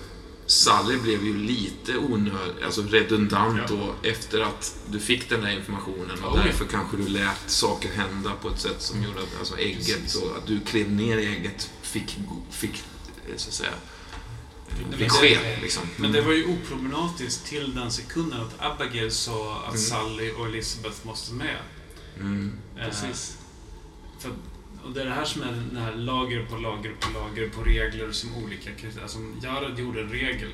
Sally 0.46 0.98
blev 0.98 1.24
ju 1.26 1.38
lite 1.38 1.98
onödig, 1.98 2.64
alltså 2.66 2.82
redundant 2.82 3.60
Ja. 3.70 3.76
då 3.76 4.10
efter 4.10 4.40
att 4.42 4.76
du 4.90 5.00
fick 5.00 5.30
den 5.30 5.42
där 5.42 5.52
informationen 5.52 6.24
och 6.24 6.38
ja. 6.38 6.44
därför 6.44 6.66
kanske 6.66 6.98
du 6.98 7.08
lät 7.08 7.50
saker 7.50 7.90
hända 7.92 8.32
på 8.42 8.50
ett 8.50 8.60
sätt 8.60 8.82
som 8.82 9.04
gjorde 9.04 9.20
att 9.20 9.40
alltså, 9.40 9.58
ägget 9.58 9.86
Precis. 10.04 10.16
och 10.22 10.38
att 10.38 10.48
du 10.48 10.60
klev 10.60 10.92
ner 10.92 11.18
i 11.18 11.26
ägget 11.26 11.72
fick, 11.82 12.18
fick 12.52 12.84
eh, 13.30 13.36
så 13.38 13.50
att 13.50 13.54
säga, 13.54 13.70
Nej, 14.70 14.92
fick 14.92 15.00
men 15.00 15.10
ske 15.10 15.36
det- 15.44 15.62
liksom. 15.62 15.84
Men 15.98 16.12
det 16.12 16.22
var 16.22 16.34
ju 16.34 16.46
oproblematiskt 16.46 17.46
till 17.46 17.76
den 17.76 17.92
sekunden 17.92 18.40
att 18.42 18.56
Abigail 18.82 19.12
sa 19.12 19.58
att 19.68 19.68
Mm. 19.74 19.82
Sally 19.82 20.32
och 20.32 20.46
Elizabeth 20.48 20.98
måste 21.08 21.34
med. 21.34 21.58
Mm. 22.20 22.54
Eh, 22.78 22.86
Precis. 22.86 23.38
För, 24.20 24.32
och 24.88 24.94
det 24.94 25.02
är 25.02 25.06
det 25.06 25.12
här 25.12 25.26
som 25.26 25.42
är 25.42 25.52
den 25.72 25.78
här 25.78 25.96
lager 25.96 26.46
på 26.46 26.58
lager 26.58 26.94
på 27.00 27.20
lager 27.20 27.50
på 27.50 27.62
regler 27.64 28.12
som 28.12 28.30
olika. 28.44 28.70
Som 29.08 29.40
Jared 29.44 29.80
gjorde 29.80 30.02
en 30.02 30.10
regel. 30.10 30.50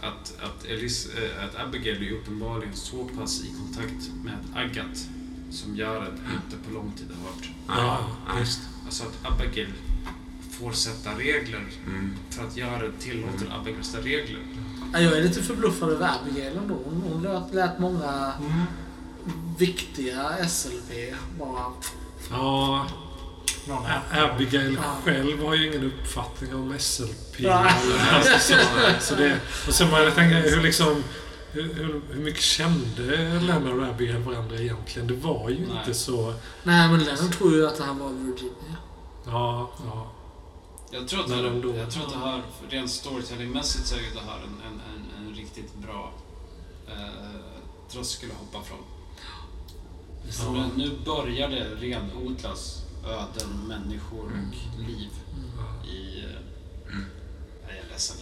Att, 0.00 0.34
att, 0.42 0.64
Elis, 0.64 1.08
eh, 1.14 1.44
att 1.44 1.66
Abigail 1.66 2.02
är 2.02 2.12
uppenbarligen 2.12 2.74
så 2.76 3.04
pass 3.04 3.44
i 3.44 3.54
kontakt 3.58 4.10
med 4.24 4.38
Agat 4.54 5.08
som 5.50 5.76
Jared 5.76 6.12
inte 6.12 6.56
på 6.68 6.74
lång 6.74 6.92
tid 6.92 7.06
har 7.18 7.30
hört. 7.30 7.50
Ja, 7.68 8.08
ja. 8.28 8.34
visst. 8.40 8.60
Alltså 8.84 9.04
att 9.04 9.32
Abigail 9.32 9.72
får 10.50 10.72
sätta 10.72 11.18
regler 11.18 11.66
Mm. 11.86 12.14
för 12.30 12.44
att 12.46 12.56
Jared 12.56 12.98
tillåter 12.98 13.52
Abigail 13.60 13.84
sätta 13.84 14.04
regler. 14.04 14.40
Ja, 14.92 15.00
Jag 15.00 15.18
är 15.18 15.22
lite 15.22 15.42
förbluffad 15.42 15.90
över 15.90 16.10
Abigail 16.22 16.56
ändå. 16.56 16.74
Hon, 16.84 17.02
hon 17.12 17.22
lät, 17.22 17.54
lät 17.54 17.78
många 17.78 18.32
viktiga 19.58 20.48
SLP 20.48 21.14
bara... 21.38 21.72
Ja, 22.30 22.86
Någon 23.68 23.86
A- 23.86 24.02
Abigail 24.10 24.78
själv 25.04 25.44
har 25.44 25.54
ju 25.54 25.66
ingen 25.66 25.84
uppfattning 25.84 26.54
om 26.54 26.78
SLP. 26.78 27.40
Eller 27.40 28.38
så. 28.38 28.54
så 29.00 29.14
det, 29.14 29.40
och 29.66 29.74
sen 29.74 29.90
bara 29.90 30.04
jag 30.04 30.14
tänker 30.14 30.50
hur 30.50 30.62
liksom... 30.62 31.04
Hur, 31.52 31.74
hur, 31.74 32.20
mycket 32.20 32.42
kände 32.42 33.16
Lennart 33.40 33.74
och 33.74 33.86
Abigail 33.86 34.22
varandra 34.22 34.56
egentligen? 34.56 35.08
Det 35.08 35.14
var 35.14 35.50
ju 35.50 35.58
Nej. 35.58 35.78
inte 35.78 35.94
så... 35.94 36.34
Nej, 36.62 36.88
men 36.88 37.04
Lennon 37.04 37.30
tror 37.32 37.54
ju 37.54 37.66
att 37.66 37.78
han 37.78 37.98
var 37.98 38.08
Virginia. 38.08 38.76
Ja, 39.26 39.70
ja. 39.84 40.12
Jag 40.90 41.08
tror 41.08 41.20
att, 41.20 41.28
det, 41.28 41.34
ändå. 41.34 41.76
jag 41.76 41.90
tror 41.90 42.06
att 42.06 42.12
det 42.12 42.18
här, 42.18 42.42
rent 42.70 42.90
storytellingmässigt 42.90 43.86
så 43.86 43.94
är 43.94 44.00
ju 44.00 44.10
det 44.14 44.20
här 44.20 44.36
en, 44.36 44.72
en, 44.72 44.80
en, 44.94 45.26
en 45.26 45.34
riktigt 45.34 45.74
bra 45.74 46.12
eh, 46.88 47.40
tröskel 47.92 48.30
att 48.30 48.38
hoppa 48.38 48.66
från. 48.66 48.78
Ja. 50.56 50.64
Nu 50.76 50.90
börjar 51.04 51.48
det 51.48 51.64
renodlas 51.80 52.82
öden, 53.04 53.66
människor 53.68 54.24
och 54.24 54.80
liv 54.80 55.10
i... 55.84 56.24
Nej, 57.66 57.76
jag 57.76 57.86
är 57.86 57.88
ledsen 57.90 58.16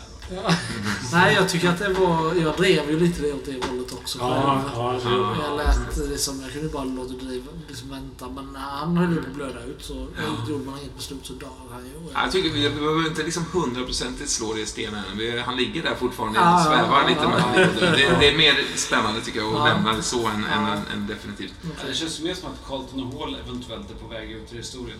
Nej, 1.12 1.34
jag 1.34 1.48
tycker 1.48 1.68
att 1.70 1.78
det 1.78 1.88
var... 1.88 2.34
Jag 2.34 2.56
drev 2.56 2.90
ju 2.90 3.00
lite 3.00 3.22
det 3.22 3.32
åt 3.32 3.44
det 3.44 3.66
hållet 3.66 3.92
också. 3.92 4.18
Ja, 4.18 4.62
ja, 4.74 5.00
Ja. 5.05 5.36
Jag 5.48 5.56
lät 5.56 6.08
liksom, 6.10 6.40
jag 6.42 6.52
kunde 6.52 6.68
bara 6.68 6.84
låta 6.84 7.12
driva, 7.14 7.46
liksom 7.68 7.90
vänta. 7.90 8.28
Men 8.28 8.44
när 8.52 8.60
han 8.60 8.96
höll 8.96 9.10
ju 9.12 9.22
på 9.22 9.28
att 9.28 9.34
blöda 9.34 9.64
ut 9.64 9.84
så 9.84 10.06
gjorde 10.48 10.64
man 10.64 10.78
inget 10.78 10.96
beslut 10.96 11.26
så 11.26 11.32
dör 11.32 11.48
han 11.70 11.84
ju. 11.84 11.90
Ja, 12.14 12.22
Jag 12.22 12.32
tycker 12.32 12.50
vi 12.50 12.70
behöver 12.70 13.06
inte 13.08 13.22
liksom 13.22 13.44
hundraprocentigt 13.52 14.30
slå 14.30 14.52
det 14.55 14.60
i 14.60 14.66
stenen. 14.66 15.02
Han 15.44 15.56
ligger 15.56 15.82
där 15.82 15.94
fortfarande 15.94 16.38
och 16.40 16.46
Ja, 16.46 16.64
svävar 16.64 17.02
ja, 17.02 17.08
lite 17.08 17.20
ja. 17.22 17.80
det, 17.96 18.16
det 18.20 18.28
är 18.28 18.36
mer 18.36 18.55
spännande 18.76 19.20
tycker 19.20 19.38
jag 19.40 19.48
att 19.55 19.58
Ja. 19.58 19.64
lämna 19.74 19.92
det 19.92 20.02
så 20.02 20.26
än, 20.26 20.34
än, 20.34 20.44
Ja. 20.66 20.72
än, 20.72 20.82
än 20.98 21.06
definitivt. 21.06 21.55
Det 21.86 21.94
känns 21.94 22.20
mer 22.20 22.34
som 22.34 22.48
att 22.50 22.68
Carlton 22.68 23.02
och 23.12 23.20
Hall 23.20 23.36
eventuellt 23.46 23.90
är 23.90 23.94
på 23.94 24.06
väg 24.08 24.30
ut 24.30 24.52
i 24.52 24.56
historien. 24.56 24.98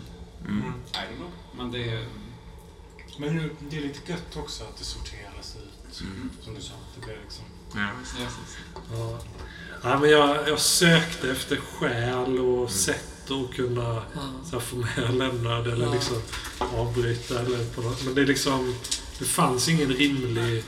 Mm. 0.49 0.59
I 0.59 0.97
don't 0.97 1.17
know. 1.17 1.31
Men 1.57 1.71
det 1.71 1.91
är... 1.93 2.07
Men 3.19 3.37
nu, 3.37 3.51
det 3.71 3.77
är 3.77 3.81
lite 3.81 4.13
gött 4.13 4.37
också 4.37 4.65
att 4.65 4.79
det 4.79 4.85
sorteras 4.85 5.57
ut. 5.57 6.01
Mm. 6.01 6.31
Som 6.45 6.55
du 6.55 6.61
sa, 6.61 6.73
att 6.75 6.95
det 7.01 7.07
blir 7.07 7.19
liksom... 7.25 7.45
Ja. 7.75 7.89
Ja. 8.93 9.19
Ja. 9.83 9.99
Men 9.99 10.11
jag, 10.11 10.49
jag 10.49 10.61
sökte 10.61 11.31
efter 11.31 11.57
skäl 11.57 12.39
och 12.39 12.71
sätt 12.71 13.31
att 13.31 13.55
kunna 13.57 13.83
Ja. 14.15 14.21
så 14.45 14.51
här, 14.51 14.61
få 14.61 14.77
med 14.77 15.15
lämnad 15.15 15.67
eller 15.67 15.87
Ja. 15.87 15.93
liksom 15.93 16.23
avbryta. 16.59 17.41
Eller 17.41 17.65
på 17.65 17.81
något. 17.81 18.05
Men 18.05 18.15
det 18.15 18.23
är 18.23 18.27
liksom... 18.27 18.75
Det 19.19 19.25
fanns 19.25 19.69
ingen 19.69 19.89
rimlig... 19.89 20.65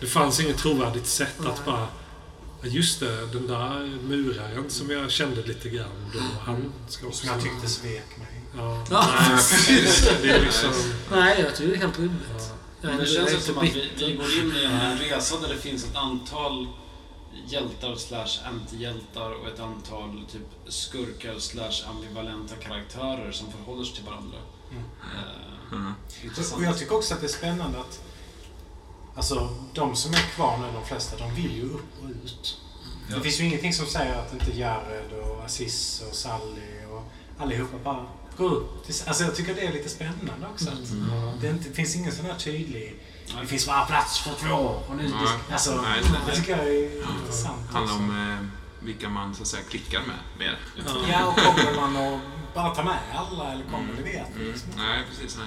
Det 0.00 0.06
fanns 0.06 0.40
inget 0.40 0.58
trovärdigt 0.58 1.06
sätt 1.06 1.40
att 1.46 1.64
bara... 1.64 1.88
Just 2.64 3.00
det, 3.00 3.26
den 3.26 3.46
där 3.46 3.98
muraren 4.02 4.70
som 4.70 4.90
jag 4.90 5.10
kände 5.10 5.42
lite 5.42 5.68
grann 5.68 6.10
då. 6.14 6.20
Han 6.44 6.72
ska 6.88 7.06
också... 7.06 7.26
Som 7.26 7.34
jag 7.34 7.42
tyckte 7.42 7.68
svek 7.68 8.18
mig. 8.18 8.31
Ja. 8.56 8.84
Ja. 8.90 9.08
Det 10.22 10.30
är 10.30 10.40
liksom... 10.40 10.70
Nej, 11.10 11.40
jag 11.40 11.56
tycker 11.56 11.70
det 11.70 11.76
är 11.76 11.80
helt 11.80 11.98
rimligt. 11.98 12.52
Ja. 12.80 12.88
Men 12.88 12.98
det 12.98 13.06
känns 13.06 13.32
ju 13.32 13.40
som 13.40 13.58
att 13.58 13.64
vi, 13.64 13.90
vi 13.98 14.14
går 14.16 14.38
in 14.38 14.52
i 14.56 14.64
en 14.64 14.98
resa 14.98 15.40
där 15.40 15.48
det 15.48 15.56
finns 15.60 15.84
ett 15.84 15.96
antal 15.96 16.68
hjältar 17.46 17.94
slash 17.94 18.48
antihjältar 18.48 19.30
och 19.30 19.48
ett 19.48 19.60
antal 19.60 20.24
typ 20.32 20.72
skurkar 20.72 21.38
slash 21.38 21.90
ambivalenta 21.90 22.54
karaktärer 22.54 23.32
som 23.32 23.52
förhåller 23.52 23.84
sig 23.84 23.94
till 23.94 24.04
varandra. 24.04 24.38
Mm. 24.70 24.84
Eh, 24.84 25.52
Mm. 25.72 25.94
Och 26.54 26.62
jag 26.62 26.78
tycker 26.78 26.96
också 26.96 27.14
att 27.14 27.20
det 27.20 27.26
är 27.26 27.28
spännande 27.28 27.78
att 27.80 28.00
Alltså, 29.16 29.48
de 29.74 29.96
som 29.96 30.12
är 30.12 30.34
kvar 30.34 30.58
nu, 30.58 30.66
de 30.72 30.84
flesta, 30.84 31.16
de 31.16 31.34
vill 31.34 31.56
ju 31.56 31.62
upp 31.62 32.02
och 32.02 32.08
ut. 32.10 32.56
Ja. 33.08 33.16
Det 33.16 33.22
finns 33.22 33.40
ju 33.40 33.44
ingenting 33.44 33.72
som 33.72 33.86
säger 33.86 34.14
att 34.14 34.32
inte 34.32 34.58
Jared 34.58 35.12
och 35.12 35.44
Aziz 35.44 36.02
och 36.08 36.14
Sally 36.14 36.84
och 36.90 37.02
allihopa 37.38 37.76
bara 37.84 38.06
upp. 38.40 38.86
till- 38.86 38.94
Alltså 39.06 39.24
jag 39.24 39.36
tycker 39.36 39.54
det 39.54 39.60
är 39.66 39.72
lite 39.72 39.88
spännande 39.88 40.46
också. 40.54 40.68
Att 40.70 40.78
Ja. 41.10 41.32
det, 41.40 41.48
inte, 41.48 41.68
det 41.68 41.74
finns 41.74 41.96
ingen 41.96 42.12
sån 42.12 42.24
här 42.26 42.34
tydlig... 42.38 42.96
Nej. 43.26 43.36
Det 43.42 43.46
finns 43.46 43.66
bara 43.66 43.84
plats 43.86 44.18
för 44.18 44.30
två 44.48 44.54
och 44.88 44.96
nu... 44.96 45.02
Nej. 45.02 45.12
Alltså, 45.52 45.80
Nej. 45.82 46.02
det 46.26 46.36
tycker 46.36 46.56
jag 46.56 46.66
är 46.66 46.96
intressant 47.20 47.56
Det 47.68 47.72
handlar 47.78 47.94
också. 47.94 48.04
om 48.04 48.30
eh, 48.80 48.84
vilka 48.86 49.08
man 49.08 49.34
så 49.34 49.42
att 49.42 49.48
säga 49.48 49.62
klickar 49.70 50.00
med 50.00 50.16
mer. 50.38 50.58
Ja, 51.10 51.26
och 51.26 51.36
kommer 51.36 51.80
man 51.80 51.96
att 52.14 52.20
bara 52.54 52.74
ta 52.74 52.82
med 52.84 52.98
alla 53.14 53.52
eller 53.52 53.64
kommer 53.64 53.88
det 53.96 54.02
vet 54.02 54.26
vi 54.34 54.40
Mm. 54.40 54.52
liksom. 54.52 54.68
Nej, 54.76 55.02
precis. 55.10 55.36
Nej. 55.38 55.46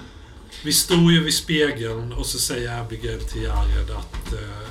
Vi 0.63 0.73
stod 0.73 1.11
ju 1.11 1.23
vid 1.23 1.33
spegeln 1.33 2.13
och 2.13 2.25
så 2.25 2.37
säger 2.39 2.81
Abigail 2.81 3.23
till 3.27 3.43
Jared 3.43 3.91
att 3.91 4.33
eh, 4.33 4.67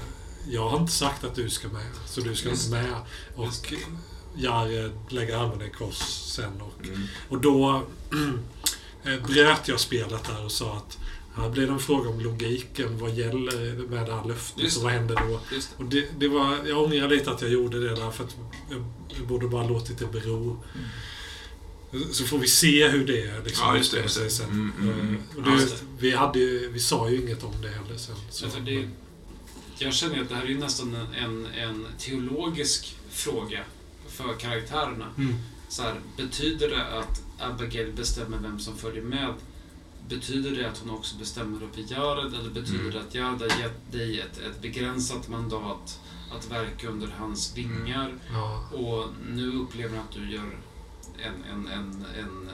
jag 0.48 0.68
har 0.68 0.78
inte 0.80 0.92
sagt 0.92 1.24
att 1.24 1.34
du 1.34 1.50
ska 1.50 1.68
med, 1.68 1.86
så 2.06 2.20
du 2.20 2.34
ska 2.36 2.48
Just 2.48 2.64
inte 2.66 2.76
med. 2.82 2.94
Och 3.36 3.52
Jared 4.36 4.92
lägger 5.08 5.36
armarna 5.36 5.66
i 5.66 5.70
kors 5.70 5.96
sen 6.34 6.60
och, 6.60 6.86
Mm. 6.86 7.02
och 7.28 7.40
då 7.40 7.82
eh, 9.04 9.26
bröt 9.26 9.68
jag 9.68 9.80
spelet 9.80 10.24
där 10.24 10.44
och 10.44 10.52
sa 10.52 10.76
att 10.76 10.98
här 11.36 11.50
blir 11.50 11.66
det 11.66 11.72
en 11.72 11.78
fråga 11.78 12.08
om 12.10 12.20
logiken. 12.20 12.98
Vad 12.98 13.14
gäller 13.14 13.74
med 13.88 14.06
det 14.06 14.14
här 14.14 14.24
löftet 14.28 14.62
Just 14.62 14.76
och 14.76 14.82
vad 14.82 14.92
händer 14.92 15.16
då? 15.28 15.40
Och 15.76 15.84
det, 15.84 16.06
det 16.18 16.28
var, 16.28 16.56
jag 16.66 16.82
ångrar 16.82 17.08
lite 17.08 17.30
att 17.30 17.42
jag 17.42 17.50
gjorde 17.50 17.80
det 17.88 17.94
där 17.94 18.10
för 18.10 18.24
att 18.24 18.36
jag, 18.70 18.84
jag 19.18 19.26
borde 19.26 19.48
bara 19.48 19.66
låtit 19.68 19.98
det 19.98 20.06
bero. 20.06 20.62
Så 22.12 22.24
får 22.24 22.38
vi 22.38 22.46
se 22.46 22.88
hur 22.88 23.06
det 23.06 23.44
liksom 23.44 23.66
Ja, 23.68 23.76
just 23.76 23.92
det, 23.92 24.00
just 24.02 24.18
det. 24.20 24.30
sen. 24.30 24.46
Mm, 24.50 24.72
mm, 24.80 25.00
mm. 25.00 25.14
Eh, 25.14 25.36
Och 25.36 25.42
det, 25.42 25.66
vi, 25.98 26.10
hade 26.10 26.38
vi 26.68 26.80
sa 26.80 27.10
ju 27.10 27.20
inget 27.22 27.44
om 27.44 27.62
det 27.62 27.68
heller 27.68 27.96
sen. 27.96 28.16
Så, 28.30 28.46
det, 28.64 28.88
jag 29.78 29.94
känner 29.94 30.20
att 30.22 30.28
det 30.28 30.34
här 30.34 30.50
är 30.50 30.54
nästan 30.54 30.96
en, 31.18 31.46
en 31.46 31.86
teologisk 31.98 32.96
fråga 33.10 33.60
för 34.14 34.34
karaktärerna. 34.34 35.06
Mm. 35.18 35.34
Så 35.68 35.82
här, 35.82 35.94
betyder 36.16 36.68
det 36.68 36.98
att 36.98 37.22
Abigail 37.38 37.92
bestämmer 37.92 38.38
vem 38.38 38.58
som 38.58 38.76
följer 38.76 39.02
med? 39.02 39.34
Betyder 40.08 40.50
det 40.50 40.68
att 40.70 40.78
hon 40.78 40.90
också 40.90 41.16
bestämmer 41.16 41.62
i 41.78 41.86
Jared? 41.90 42.34
Eller 42.34 42.50
betyder 42.50 42.80
Mm. 42.80 42.92
det 42.92 43.00
att 43.00 43.14
Jared 43.14 43.40
har 43.52 43.60
gett 43.60 43.92
dig 43.92 44.20
ett, 44.20 44.38
ett 44.38 44.62
begränsat 44.62 45.28
mandat 45.28 46.00
att 46.38 46.50
verka 46.50 46.88
under 46.88 47.08
hans 47.18 47.56
vingar? 47.56 48.14
ja. 48.32 48.68
Och 48.72 49.06
nu 49.30 49.52
upplever 49.52 49.96
han 49.96 50.06
att 50.08 50.14
du 50.14 50.30
gör 50.32 50.56
en, 51.18 51.44
en, 51.52 51.66
en, 51.68 52.04
en 52.18 52.48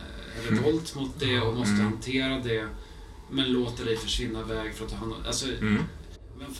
revolt 0.49 0.95
mot 0.95 1.11
det 1.19 1.41
och 1.41 1.55
måste 1.55 1.75
Mm. 1.75 1.85
hantera 1.85 2.39
det. 2.39 2.69
Men 3.31 3.53
låter 3.53 3.85
dig 3.85 3.97
försvinna 3.97 4.41
iväg 4.41 4.75
för 4.75 4.85
att 4.87 4.93
om... 4.93 5.15
Alltså, 5.27 5.47
Mm. 5.47 5.83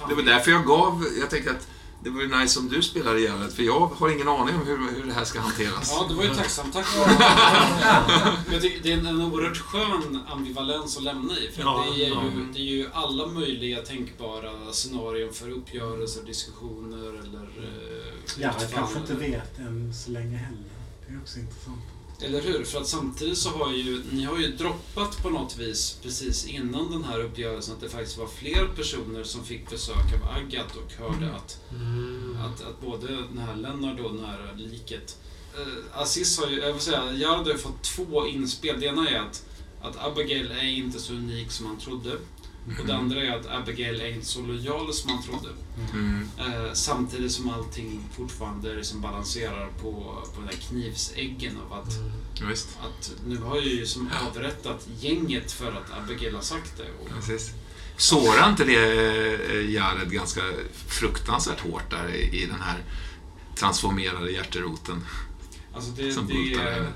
Det 0.09 0.15
var 0.15 0.23
därför 0.23 0.51
jag 0.51 0.67
gav... 0.67 1.05
Jag 1.21 1.31
tänkte 1.31 1.51
att 1.51 1.69
det 2.03 2.11
vore 2.11 2.41
nice 2.41 2.61
om 2.61 2.69
du 2.69 2.83
spelade 2.83 3.21
Gerhard, 3.21 3.51
för 3.53 3.63
jag 3.63 3.87
har 3.87 4.09
ingen 4.09 4.29
aning 4.29 4.55
om 4.55 4.67
hur, 4.67 4.79
hur 4.95 5.07
det 5.07 5.13
här 5.13 5.25
ska 5.25 5.41
hanteras. 5.41 5.91
Ja, 5.93 6.07
det 6.09 6.15
var 6.15 6.25
ju 6.25 6.35
tacksamt. 6.35 6.73
Tack 6.73 6.87
jag 8.53 8.63
tycker 8.63 8.81
det 8.83 8.93
är 8.93 8.99
en, 8.99 9.07
en 9.07 9.23
oerhört 9.23 9.59
skön 9.59 10.21
ambivalens 10.29 10.97
att 10.97 11.03
lämna 11.03 11.39
i. 11.39 11.51
För 11.51 11.63
Ja, 11.63 11.87
det, 11.97 12.05
är 12.05 12.09
ja. 12.09 12.25
ju, 12.25 12.53
det 12.53 12.59
är 12.59 12.65
ju 12.65 12.91
alla 12.93 13.27
möjliga 13.27 13.83
tänkbara 13.83 14.73
scenarion 14.73 15.33
för 15.33 15.51
uppgörelser, 15.51 16.23
diskussioner 16.23 17.09
eller 17.09 17.43
uh, 17.43 18.11
Ja, 18.39 18.53
jag 18.61 18.71
kanske 18.71 18.99
inte 18.99 19.15
vet 19.15 19.59
än 19.59 19.95
så 19.95 20.11
länge 20.11 20.37
heller. 20.37 20.65
Det 21.07 21.15
är 21.15 21.21
också 21.21 21.39
intressant. 21.39 22.00
Eller 22.23 22.41
hur? 22.41 22.65
För 22.65 22.81
att 22.81 22.87
samtidigt 22.87 23.39
så 23.39 23.49
har 23.51 23.73
ju 23.73 24.03
ni 24.13 24.25
har 24.25 24.39
ju 24.39 24.57
droppat 24.57 25.23
på 25.23 25.31
något 25.31 25.57
vis 25.57 25.99
precis 26.03 26.47
innan 26.47 26.91
den 26.91 27.05
här 27.05 27.21
uppgörelsen 27.21 27.75
att 27.75 27.81
det 27.81 27.89
faktiskt 27.89 28.19
var 28.19 28.27
fler 28.27 28.69
personer 28.77 29.25
som 29.25 29.45
fick 29.45 29.71
besök 29.71 29.97
av 29.97 30.37
Agat 30.37 30.77
och 30.77 30.93
hörde 30.93 31.35
att, 31.35 31.61
Mm. 31.71 32.37
att, 32.41 32.61
att 32.67 32.81
både 32.81 33.07
den 33.07 33.39
här 33.39 33.57
Lennart 33.57 34.01
och 34.01 34.15
den 34.15 34.25
här 34.25 34.55
liket 34.57 35.17
eh, 35.55 36.01
Aziz 36.01 36.39
har 36.39 36.49
ju, 36.51 36.61
jag 36.61 36.73
vill 36.73 36.83
säga, 36.83 37.13
Jared 37.13 37.47
har 37.47 37.59
fått 37.59 37.83
två 37.83 38.27
inspel. 38.27 38.81
Det 38.81 38.87
ena 38.87 39.09
är 39.09 39.19
att, 39.21 39.45
att 39.83 39.97
Abigail 40.07 40.51
är 40.51 40.65
inte 40.65 40.99
så 41.01 41.13
unik 41.13 41.51
som 41.51 41.67
han 41.67 41.79
trodde. 41.79 42.11
Och 42.81 42.87
det 42.87 42.95
andra 42.95 43.23
är 43.23 43.31
att 43.31 43.47
Abigail 43.47 44.01
är 44.01 44.09
inte 44.15 44.27
så 44.27 44.43
lojal 44.43 44.95
som 44.95 45.11
han 45.11 45.23
trodde. 45.23 45.49
Mm. 45.93 46.29
Eh, 46.39 46.73
samtidigt 46.73 47.33
som 47.33 47.51
allting 47.51 48.01
fortfarande 48.17 48.75
liksom 48.75 49.01
balanserar 49.01 49.69
på, 49.83 49.93
på 50.35 50.41
den 50.41 50.49
här 50.49 50.57
knivsäggen 50.57 51.57
av 51.67 51.79
att 51.79 51.99
Mm. 52.41 52.53
Att 52.53 53.13
nu 53.27 53.37
har 53.39 53.57
jag 53.57 53.65
ju 53.65 53.87
som 53.87 54.11
avrättat 54.29 54.89
gänget 55.01 55.53
för 55.53 55.73
att 55.73 55.99
Abigail 56.03 56.35
har 56.35 56.43
sagt 56.43 56.77
det. 56.77 56.83
Och, 56.83 57.09
Precis. 57.15 57.51
Sårar 57.97 58.49
inte 58.49 58.65
det 58.65 58.75
eh, 59.35 59.71
Jared 59.71 60.11
ganska 60.11 60.41
fruktansvärt 60.87 61.61
hårt 61.61 61.91
där 61.91 62.15
i, 62.15 62.47
den 62.47 62.61
här 62.61 62.83
transformerade 63.55 64.31
hjärteroten? 64.31 65.05
alltså 65.75 65.91
det, 65.91 66.13
Som 66.13 66.27
det, 66.27 66.55
är. 66.55 66.89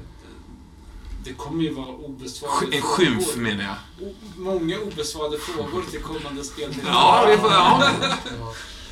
Det 1.25 1.33
kommer 1.33 1.63
ju 1.63 1.75
vara 1.75 1.87
obesvarade 1.87 2.77
En 2.77 2.83
skymf 2.83 3.25
frågor. 3.27 3.43
menar 3.43 3.65
jag. 3.65 4.09
O- 4.09 4.15
Många 4.37 4.79
obesvarade 4.79 5.39
frågor 5.39 5.83
till 5.91 6.01
kommande 6.03 6.45
spel. 6.45 6.75
Ja, 6.87 7.25
vi 7.31 7.37
får, 7.37 7.51
ja. 7.51 7.93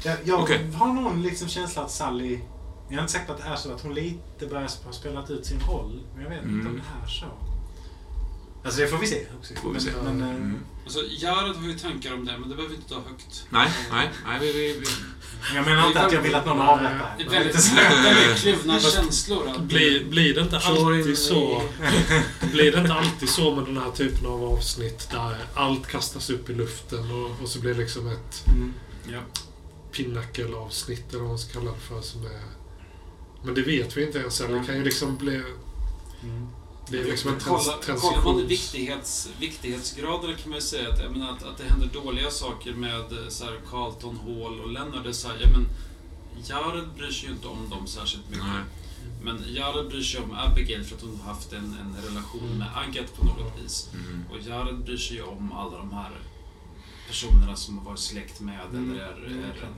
Jag, 0.04 0.16
jag 0.24 0.40
Okej. 0.40 0.70
har 0.72 0.86
någon 0.86 1.22
liksom 1.22 1.48
känsla 1.48 1.82
att 1.82 1.90
Sally... 1.90 2.38
Jag 2.88 2.96
är 2.98 3.00
inte 3.00 3.12
säker 3.12 3.26
på 3.26 3.32
att 3.32 3.38
det 3.38 3.44
är 3.44 3.56
så. 3.56 3.72
Att 3.72 3.80
hon 3.82 3.94
lite 3.94 4.46
börjar 4.46 4.68
ha 4.84 4.92
spelat 4.92 5.30
ut 5.30 5.46
sin 5.46 5.60
roll. 5.60 6.00
Men 6.14 6.22
jag 6.22 6.30
vet 6.30 6.38
inte 6.38 6.50
Mm. 6.54 6.66
om 6.66 6.74
det 6.76 7.04
är 7.04 7.08
så. 7.08 7.26
Alltså 8.64 8.80
det 8.80 8.86
får 8.88 8.98
vi 8.98 9.06
se 9.06 9.26
också. 9.38 9.54
Får 9.54 9.70
vi 9.70 9.80
se. 9.80 9.90
Men, 10.04 10.16
men, 10.18 10.28
eh, 10.28 10.34
Mm. 10.36 10.58
Alltså, 10.84 11.00
Jared 11.08 11.56
har 11.56 11.68
ju 11.68 11.78
tankar 11.78 12.14
om 12.14 12.24
det, 12.24 12.38
men 12.38 12.48
det 12.48 12.54
behöver 12.54 12.68
vi 12.68 12.76
inte 12.76 12.88
ta 12.88 12.94
högt. 12.94 13.46
Nej, 13.50 13.70
nej, 13.90 14.10
nej, 14.26 14.38
vi, 14.40 14.52
vi, 14.52 14.72
vi. 14.80 14.86
Jag 15.54 15.64
menar 15.64 15.86
inte 15.86 16.00
att 16.00 16.12
jag 16.12 16.20
vill 16.22 16.34
att 16.34 16.46
någon 16.46 16.60
avrättar 16.60 17.14
Det 17.18 17.24
är 17.24 17.28
väldigt, 17.28 17.72
väldigt 17.72 18.36
kluvna 18.38 18.80
känslor. 18.80 19.48
Att, 19.48 19.60
Blir, 19.62 20.04
blir 20.04 20.34
det 20.34 20.40
inte 20.40 20.58
alltid 20.58 21.18
så 21.18 21.62
Blir 22.52 22.72
det 22.72 22.78
inte 22.80 22.94
alltid 22.94 23.28
så 23.28 23.54
med 23.54 23.64
den 23.64 23.76
här 23.76 23.90
typen 23.90 24.26
av 24.26 24.44
avsnitt 24.44 25.10
där 25.10 25.36
allt 25.54 25.86
kastas 25.86 26.30
upp 26.30 26.50
i 26.50 26.54
luften 26.54 27.10
och, 27.10 27.42
och 27.42 27.48
så 27.48 27.60
blir 27.60 27.74
det 27.74 27.80
liksom 27.80 28.08
ett 28.08 28.44
Mm. 28.46 28.72
ja. 29.12 29.18
pinnacle-avsnitt 29.92 31.08
eller 31.10 31.20
vad 31.20 31.28
man 31.28 31.38
ska 31.38 31.52
kalla 31.52 31.70
det 31.72 31.78
för 31.80 32.00
som 32.00 32.26
är... 32.26 32.40
Men 33.44 33.54
det 33.54 33.62
vet 33.62 33.96
vi 33.96 34.06
inte 34.06 34.18
ens 34.18 34.40
än. 34.40 34.52
Det 34.52 34.66
kan 34.66 34.76
ju 34.76 34.84
liksom 34.84 35.16
bli... 35.16 35.42
Mm. 36.22 36.48
Det 36.92 37.00
är 37.00 37.04
liksom 37.04 37.32
en 37.32 37.40
trans, 37.40 37.64
kollar 37.64 37.76
man 37.76 37.84
transitions... 37.84 38.50
viktighets, 38.50 39.28
viktighetsgrader 39.40 40.34
kan 40.34 40.50
man 40.50 40.58
ju 40.58 40.62
säga 40.62 40.88
att, 40.88 41.00
jag 41.00 41.12
menar, 41.12 41.32
att, 41.32 41.42
att 41.42 41.58
det 41.58 41.64
händer 41.64 41.88
dåliga 41.92 42.30
saker 42.30 42.72
med 42.72 43.12
eh, 43.12 43.28
så 43.28 43.44
här, 43.44 43.60
Carlton, 43.70 44.16
Hall 44.16 44.60
och 44.60 44.72
Lennart. 44.72 45.04
Det 45.04 45.08
är 45.08 45.12
så 45.12 45.28
här, 45.28 45.38
ja, 45.40 45.48
men 45.52 45.66
Jared 46.44 46.88
bryr 46.96 47.10
sig 47.10 47.28
ju 47.28 47.34
inte 47.34 47.48
om 47.48 47.70
dem 47.70 47.86
särskilt 47.86 48.28
mycket. 48.30 48.44
Nej. 48.44 48.64
Men 49.22 49.54
Jared 49.54 49.88
bryr 49.88 50.02
sig 50.02 50.20
om 50.20 50.32
Abigail 50.32 50.84
för 50.84 50.96
att 50.96 51.02
hon 51.02 51.20
har 51.22 51.34
haft 51.34 51.52
en, 51.52 51.76
en 51.80 51.96
relation 52.08 52.58
med 52.58 52.68
Agat 52.74 53.16
på 53.16 53.24
något 53.24 53.62
vis. 53.62 53.88
Mm. 53.94 54.24
Och 54.30 54.48
Jared 54.48 54.78
bryr 54.78 54.96
sig 54.96 55.16
ju 55.16 55.22
om 55.22 55.52
alla 55.52 55.78
de 55.78 55.92
här 55.92 56.10
personerna 57.08 57.56
som 57.56 57.78
har 57.78 57.84
varit 57.84 57.98
släkt 57.98 58.40
med 58.40 58.60
Mm. 58.70 58.90
eller 58.90 59.00
är, 59.00 59.08
är 59.30 59.68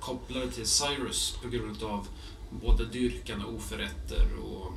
kopplade 0.00 0.50
till 0.50 0.66
Cyrus 0.66 1.38
på 1.42 1.48
grund 1.48 1.82
av 1.82 2.06
både 2.50 2.84
dyrkan 2.84 3.44
och 3.44 3.54
oförrätter. 3.54 4.26
Och, 4.42 4.71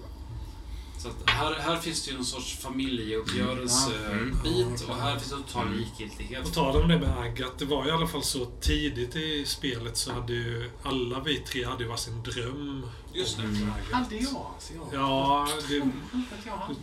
så 1.06 1.12
att 1.12 1.30
här, 1.30 1.54
här 1.54 1.78
finns 1.78 2.06
det 2.06 2.12
ju 2.12 2.18
en 2.18 2.26
sorts 2.26 2.58
familjeuppgörelse-bit 2.58 4.46
Mm. 4.82 4.90
och 4.90 4.96
här 4.96 5.12
finns 5.20 5.32
det 5.32 5.38
total 5.38 5.72
likgiltighet. 5.76 6.44
På 6.44 6.50
tal 6.50 6.82
om 6.82 6.88
det 6.88 7.00
med 7.00 7.18
Agat, 7.18 7.60
det 7.60 7.66
var 7.66 7.88
i 7.88 7.92
alla 7.92 8.08
fall 8.08 8.24
så 8.24 8.46
tidigt 8.46 9.16
i 9.16 9.46
spelet 9.46 9.98
så 9.98 10.14
hade 10.14 10.34
ju 10.34 10.70
alla 10.84 11.20
vi 11.20 11.38
tre 11.40 11.66
hade 11.66 11.84
ju 11.84 11.90
varsin 11.90 12.24
dröm. 12.24 12.86
Just 13.14 13.38
det. 13.38 13.44
Agat. 13.44 13.92
Hade 13.92 14.16
jag 14.16 14.36
alltså? 14.54 14.74
Jag 14.74 14.88
Ja, 14.94 15.48
det, 15.70 15.78
att 15.82 16.46
jag 16.46 16.54
hade. 16.58 16.76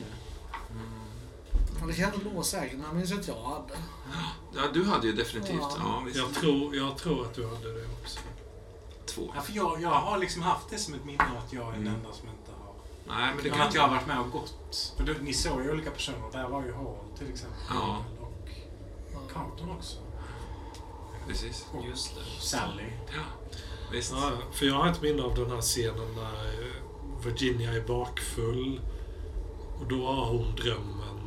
Ja, 1.80 1.86
det 1.86 1.92
kan 1.94 2.10
nog 2.24 2.32
vara 2.32 2.44
säkert, 2.44 2.72
men 2.78 2.86
jag 2.86 2.96
minns 2.96 3.12
att 3.12 3.28
jag 3.28 3.42
hade. 3.42 3.74
Ja, 4.56 4.62
du 4.74 4.84
hade 4.84 5.06
ju 5.06 5.12
definitivt. 5.12 5.56
Ja. 5.60 5.76
Ja, 5.78 6.02
visst. 6.06 6.16
jag, 6.18 6.34
tror, 6.34 6.76
jag 6.76 6.96
tror 6.96 7.22
att 7.26 7.34
du 7.34 7.46
hade 7.48 7.72
det 7.74 7.84
också. 8.02 8.18
Två. 9.06 9.32
Ja, 9.34 9.40
för 9.42 9.52
jag, 9.52 9.82
jag 9.82 9.88
har 9.90 10.18
liksom 10.18 10.42
haft 10.42 10.70
det 10.70 10.78
som 10.78 10.94
ett 10.94 11.04
minne 11.04 11.24
att 11.46 11.52
jag 11.52 11.68
är 11.68 11.72
den 11.72 11.80
Mm. 11.80 11.94
enda 11.94 12.12
som 12.12 12.28
inte. 12.28 12.41
Nej, 13.08 13.32
men 13.34 13.44
det 13.44 13.50
kan... 13.50 13.60
att 13.60 13.74
jag 13.74 13.82
har 13.82 13.88
varit 13.88 14.06
med 14.06 14.20
och 14.20 14.30
gått. 14.30 14.94
För 14.96 15.04
det, 15.04 15.14
ni 15.22 15.32
såg 15.34 15.62
ju 15.62 15.70
olika 15.70 15.90
personer. 15.90 16.32
Där 16.32 16.48
var 16.48 16.64
ju 16.64 16.72
Hall 16.72 16.96
till 17.18 17.30
exempel. 17.30 17.58
Ja. 17.68 18.04
Och. 18.20 19.32
Carlton 19.32 19.70
också. 19.70 19.96
Precis. 21.28 21.66
Och 21.72 21.84
Just 21.86 22.14
det. 22.14 22.40
Sally. 22.42 22.84
Ja, 23.06 23.52
visst. 23.92 24.12
Ja, 24.12 24.32
för 24.52 24.66
jag 24.66 24.74
har 24.74 24.88
ett 24.90 25.02
minne 25.02 25.22
av 25.22 25.34
den 25.34 25.50
här 25.50 25.60
scenen 25.60 26.14
när 26.16 26.62
eh, 26.62 27.24
Virginia 27.24 27.72
är 27.72 27.80
bakfull. 27.80 28.80
Och 29.80 29.88
då 29.88 30.06
har 30.06 30.26
hon 30.26 30.54
drömmen 30.56 31.18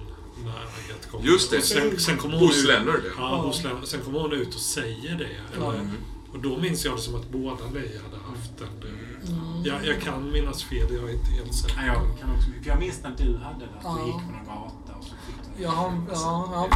när 0.43 0.51
Agat 0.51 1.11
kommer. 1.11 1.25
Just 1.25 1.51
det. 1.51 1.57
Och 1.57 1.63
Sen, 1.63 1.99
sen 1.99 2.17
kommer 2.17 2.37
hon 2.37 2.47
Hos 2.47 2.57
ut, 2.57 2.65
Leonard, 2.67 3.01
ja. 3.05 3.11
Ja, 3.17 3.35
hos 3.35 3.63
Leonard. 3.63 3.85
Sen 3.85 4.01
kommer 4.01 4.19
hon 4.19 4.33
ut 4.33 4.55
och 4.55 4.61
säger 4.61 5.15
det. 5.15 5.55
Eller, 5.55 5.73
Mm. 5.73 5.91
Och 6.33 6.41
då 6.41 6.57
minns 6.57 6.85
jag 6.85 6.97
det 6.97 7.01
som 7.01 7.15
att 7.15 7.29
båda 7.29 7.65
ni 7.73 7.79
hade 7.79 8.23
haft 8.23 8.57
den 8.57 8.79
drömmen. 8.79 9.04
Jag, 9.65 9.85
jag 9.85 10.01
kan 10.01 10.31
minnas 10.31 10.63
fel, 10.63 10.87
jag 10.93 11.09
är 11.09 11.13
inte 11.13 11.31
helt 11.31 11.53
säker. 11.55 11.75
Ja, 11.87 11.93
jag 11.93 12.19
kan 12.19 12.35
också... 12.35 12.47
För 12.63 12.69
jag 12.69 12.79
minns 12.79 13.03
när 13.03 13.09
du 13.17 13.37
hade 13.37 13.59
det. 13.59 13.65
Att 13.77 13.83
Ja. 13.83 13.97
du 13.99 14.05
gick 14.07 14.15
på 14.15 14.31
någon 14.31 14.45
gata 14.45 14.97
och 14.99 15.03
så 15.03 15.09
fick 15.25 15.35
du 15.57 15.67
har... 15.67 15.93
Ja, 16.11 16.49
ja. 16.51 16.67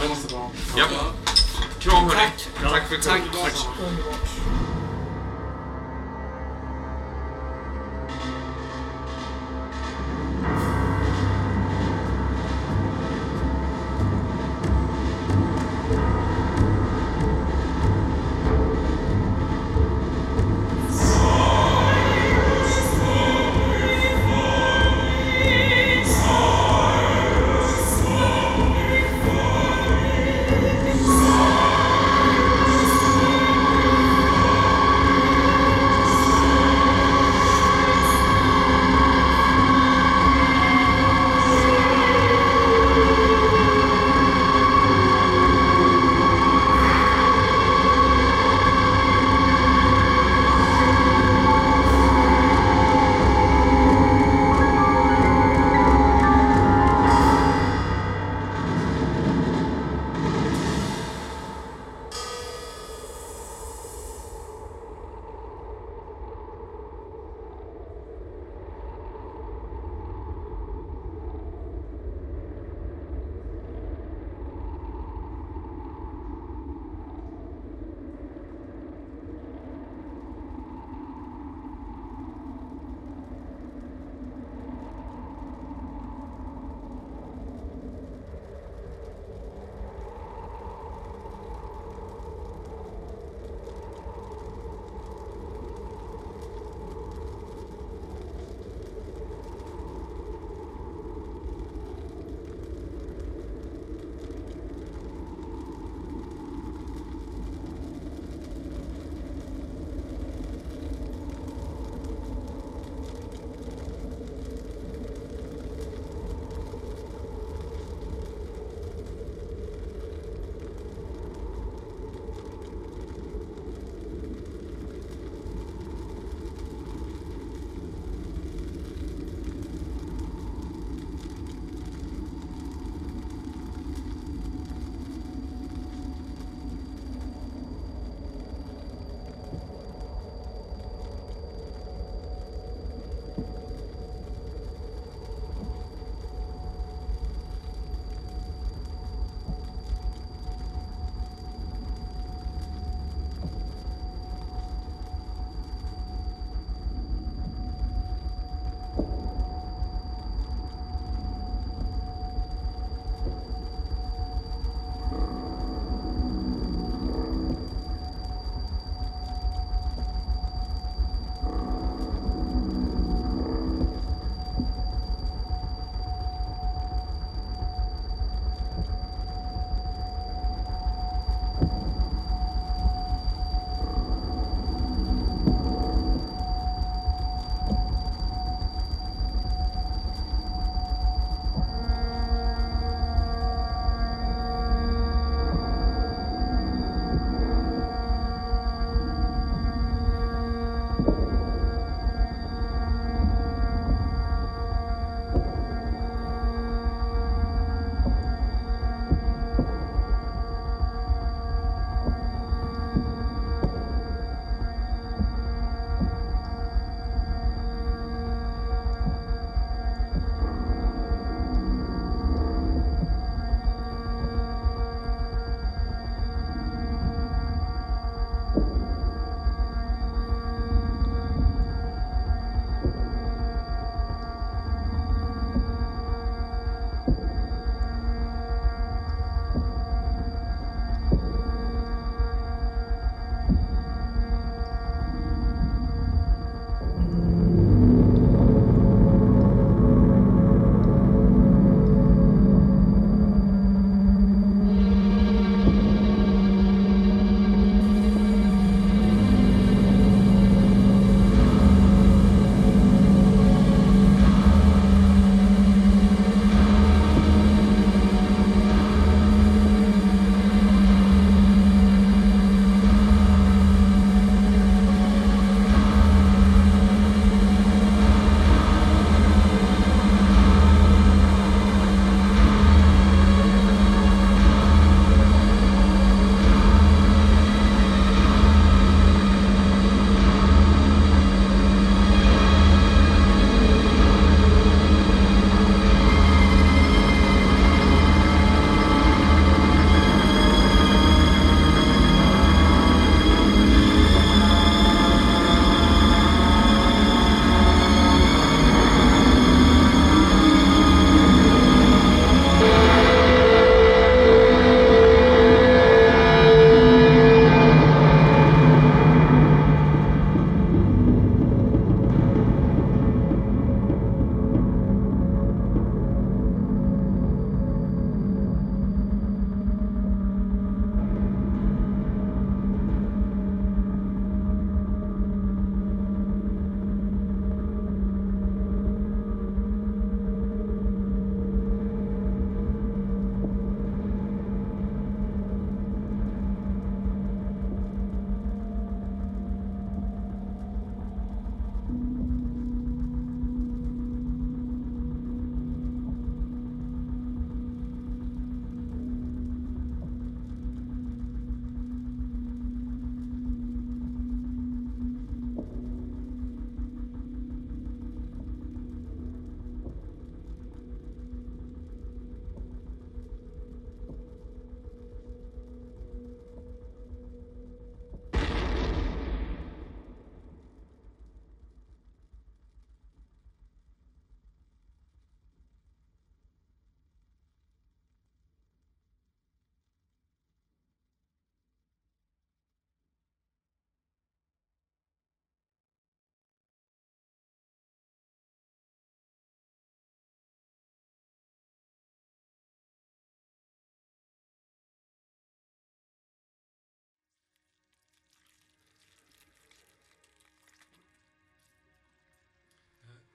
Jag 0.00 0.08
måste 0.08 0.34
dra. 0.34 0.50
Ja. 0.76 0.86
Kram 1.80 2.04
hörni. 2.04 2.10
Tack. 2.14 2.72
Tack 2.72 2.88
för 2.88 2.96
Tack. 2.96 3.22
Tack. 3.32 3.66
Underbart. 3.88 4.75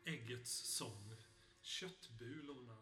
äggets 0.05 0.51
sång. 0.51 1.15
Köttbulorna 1.61 2.77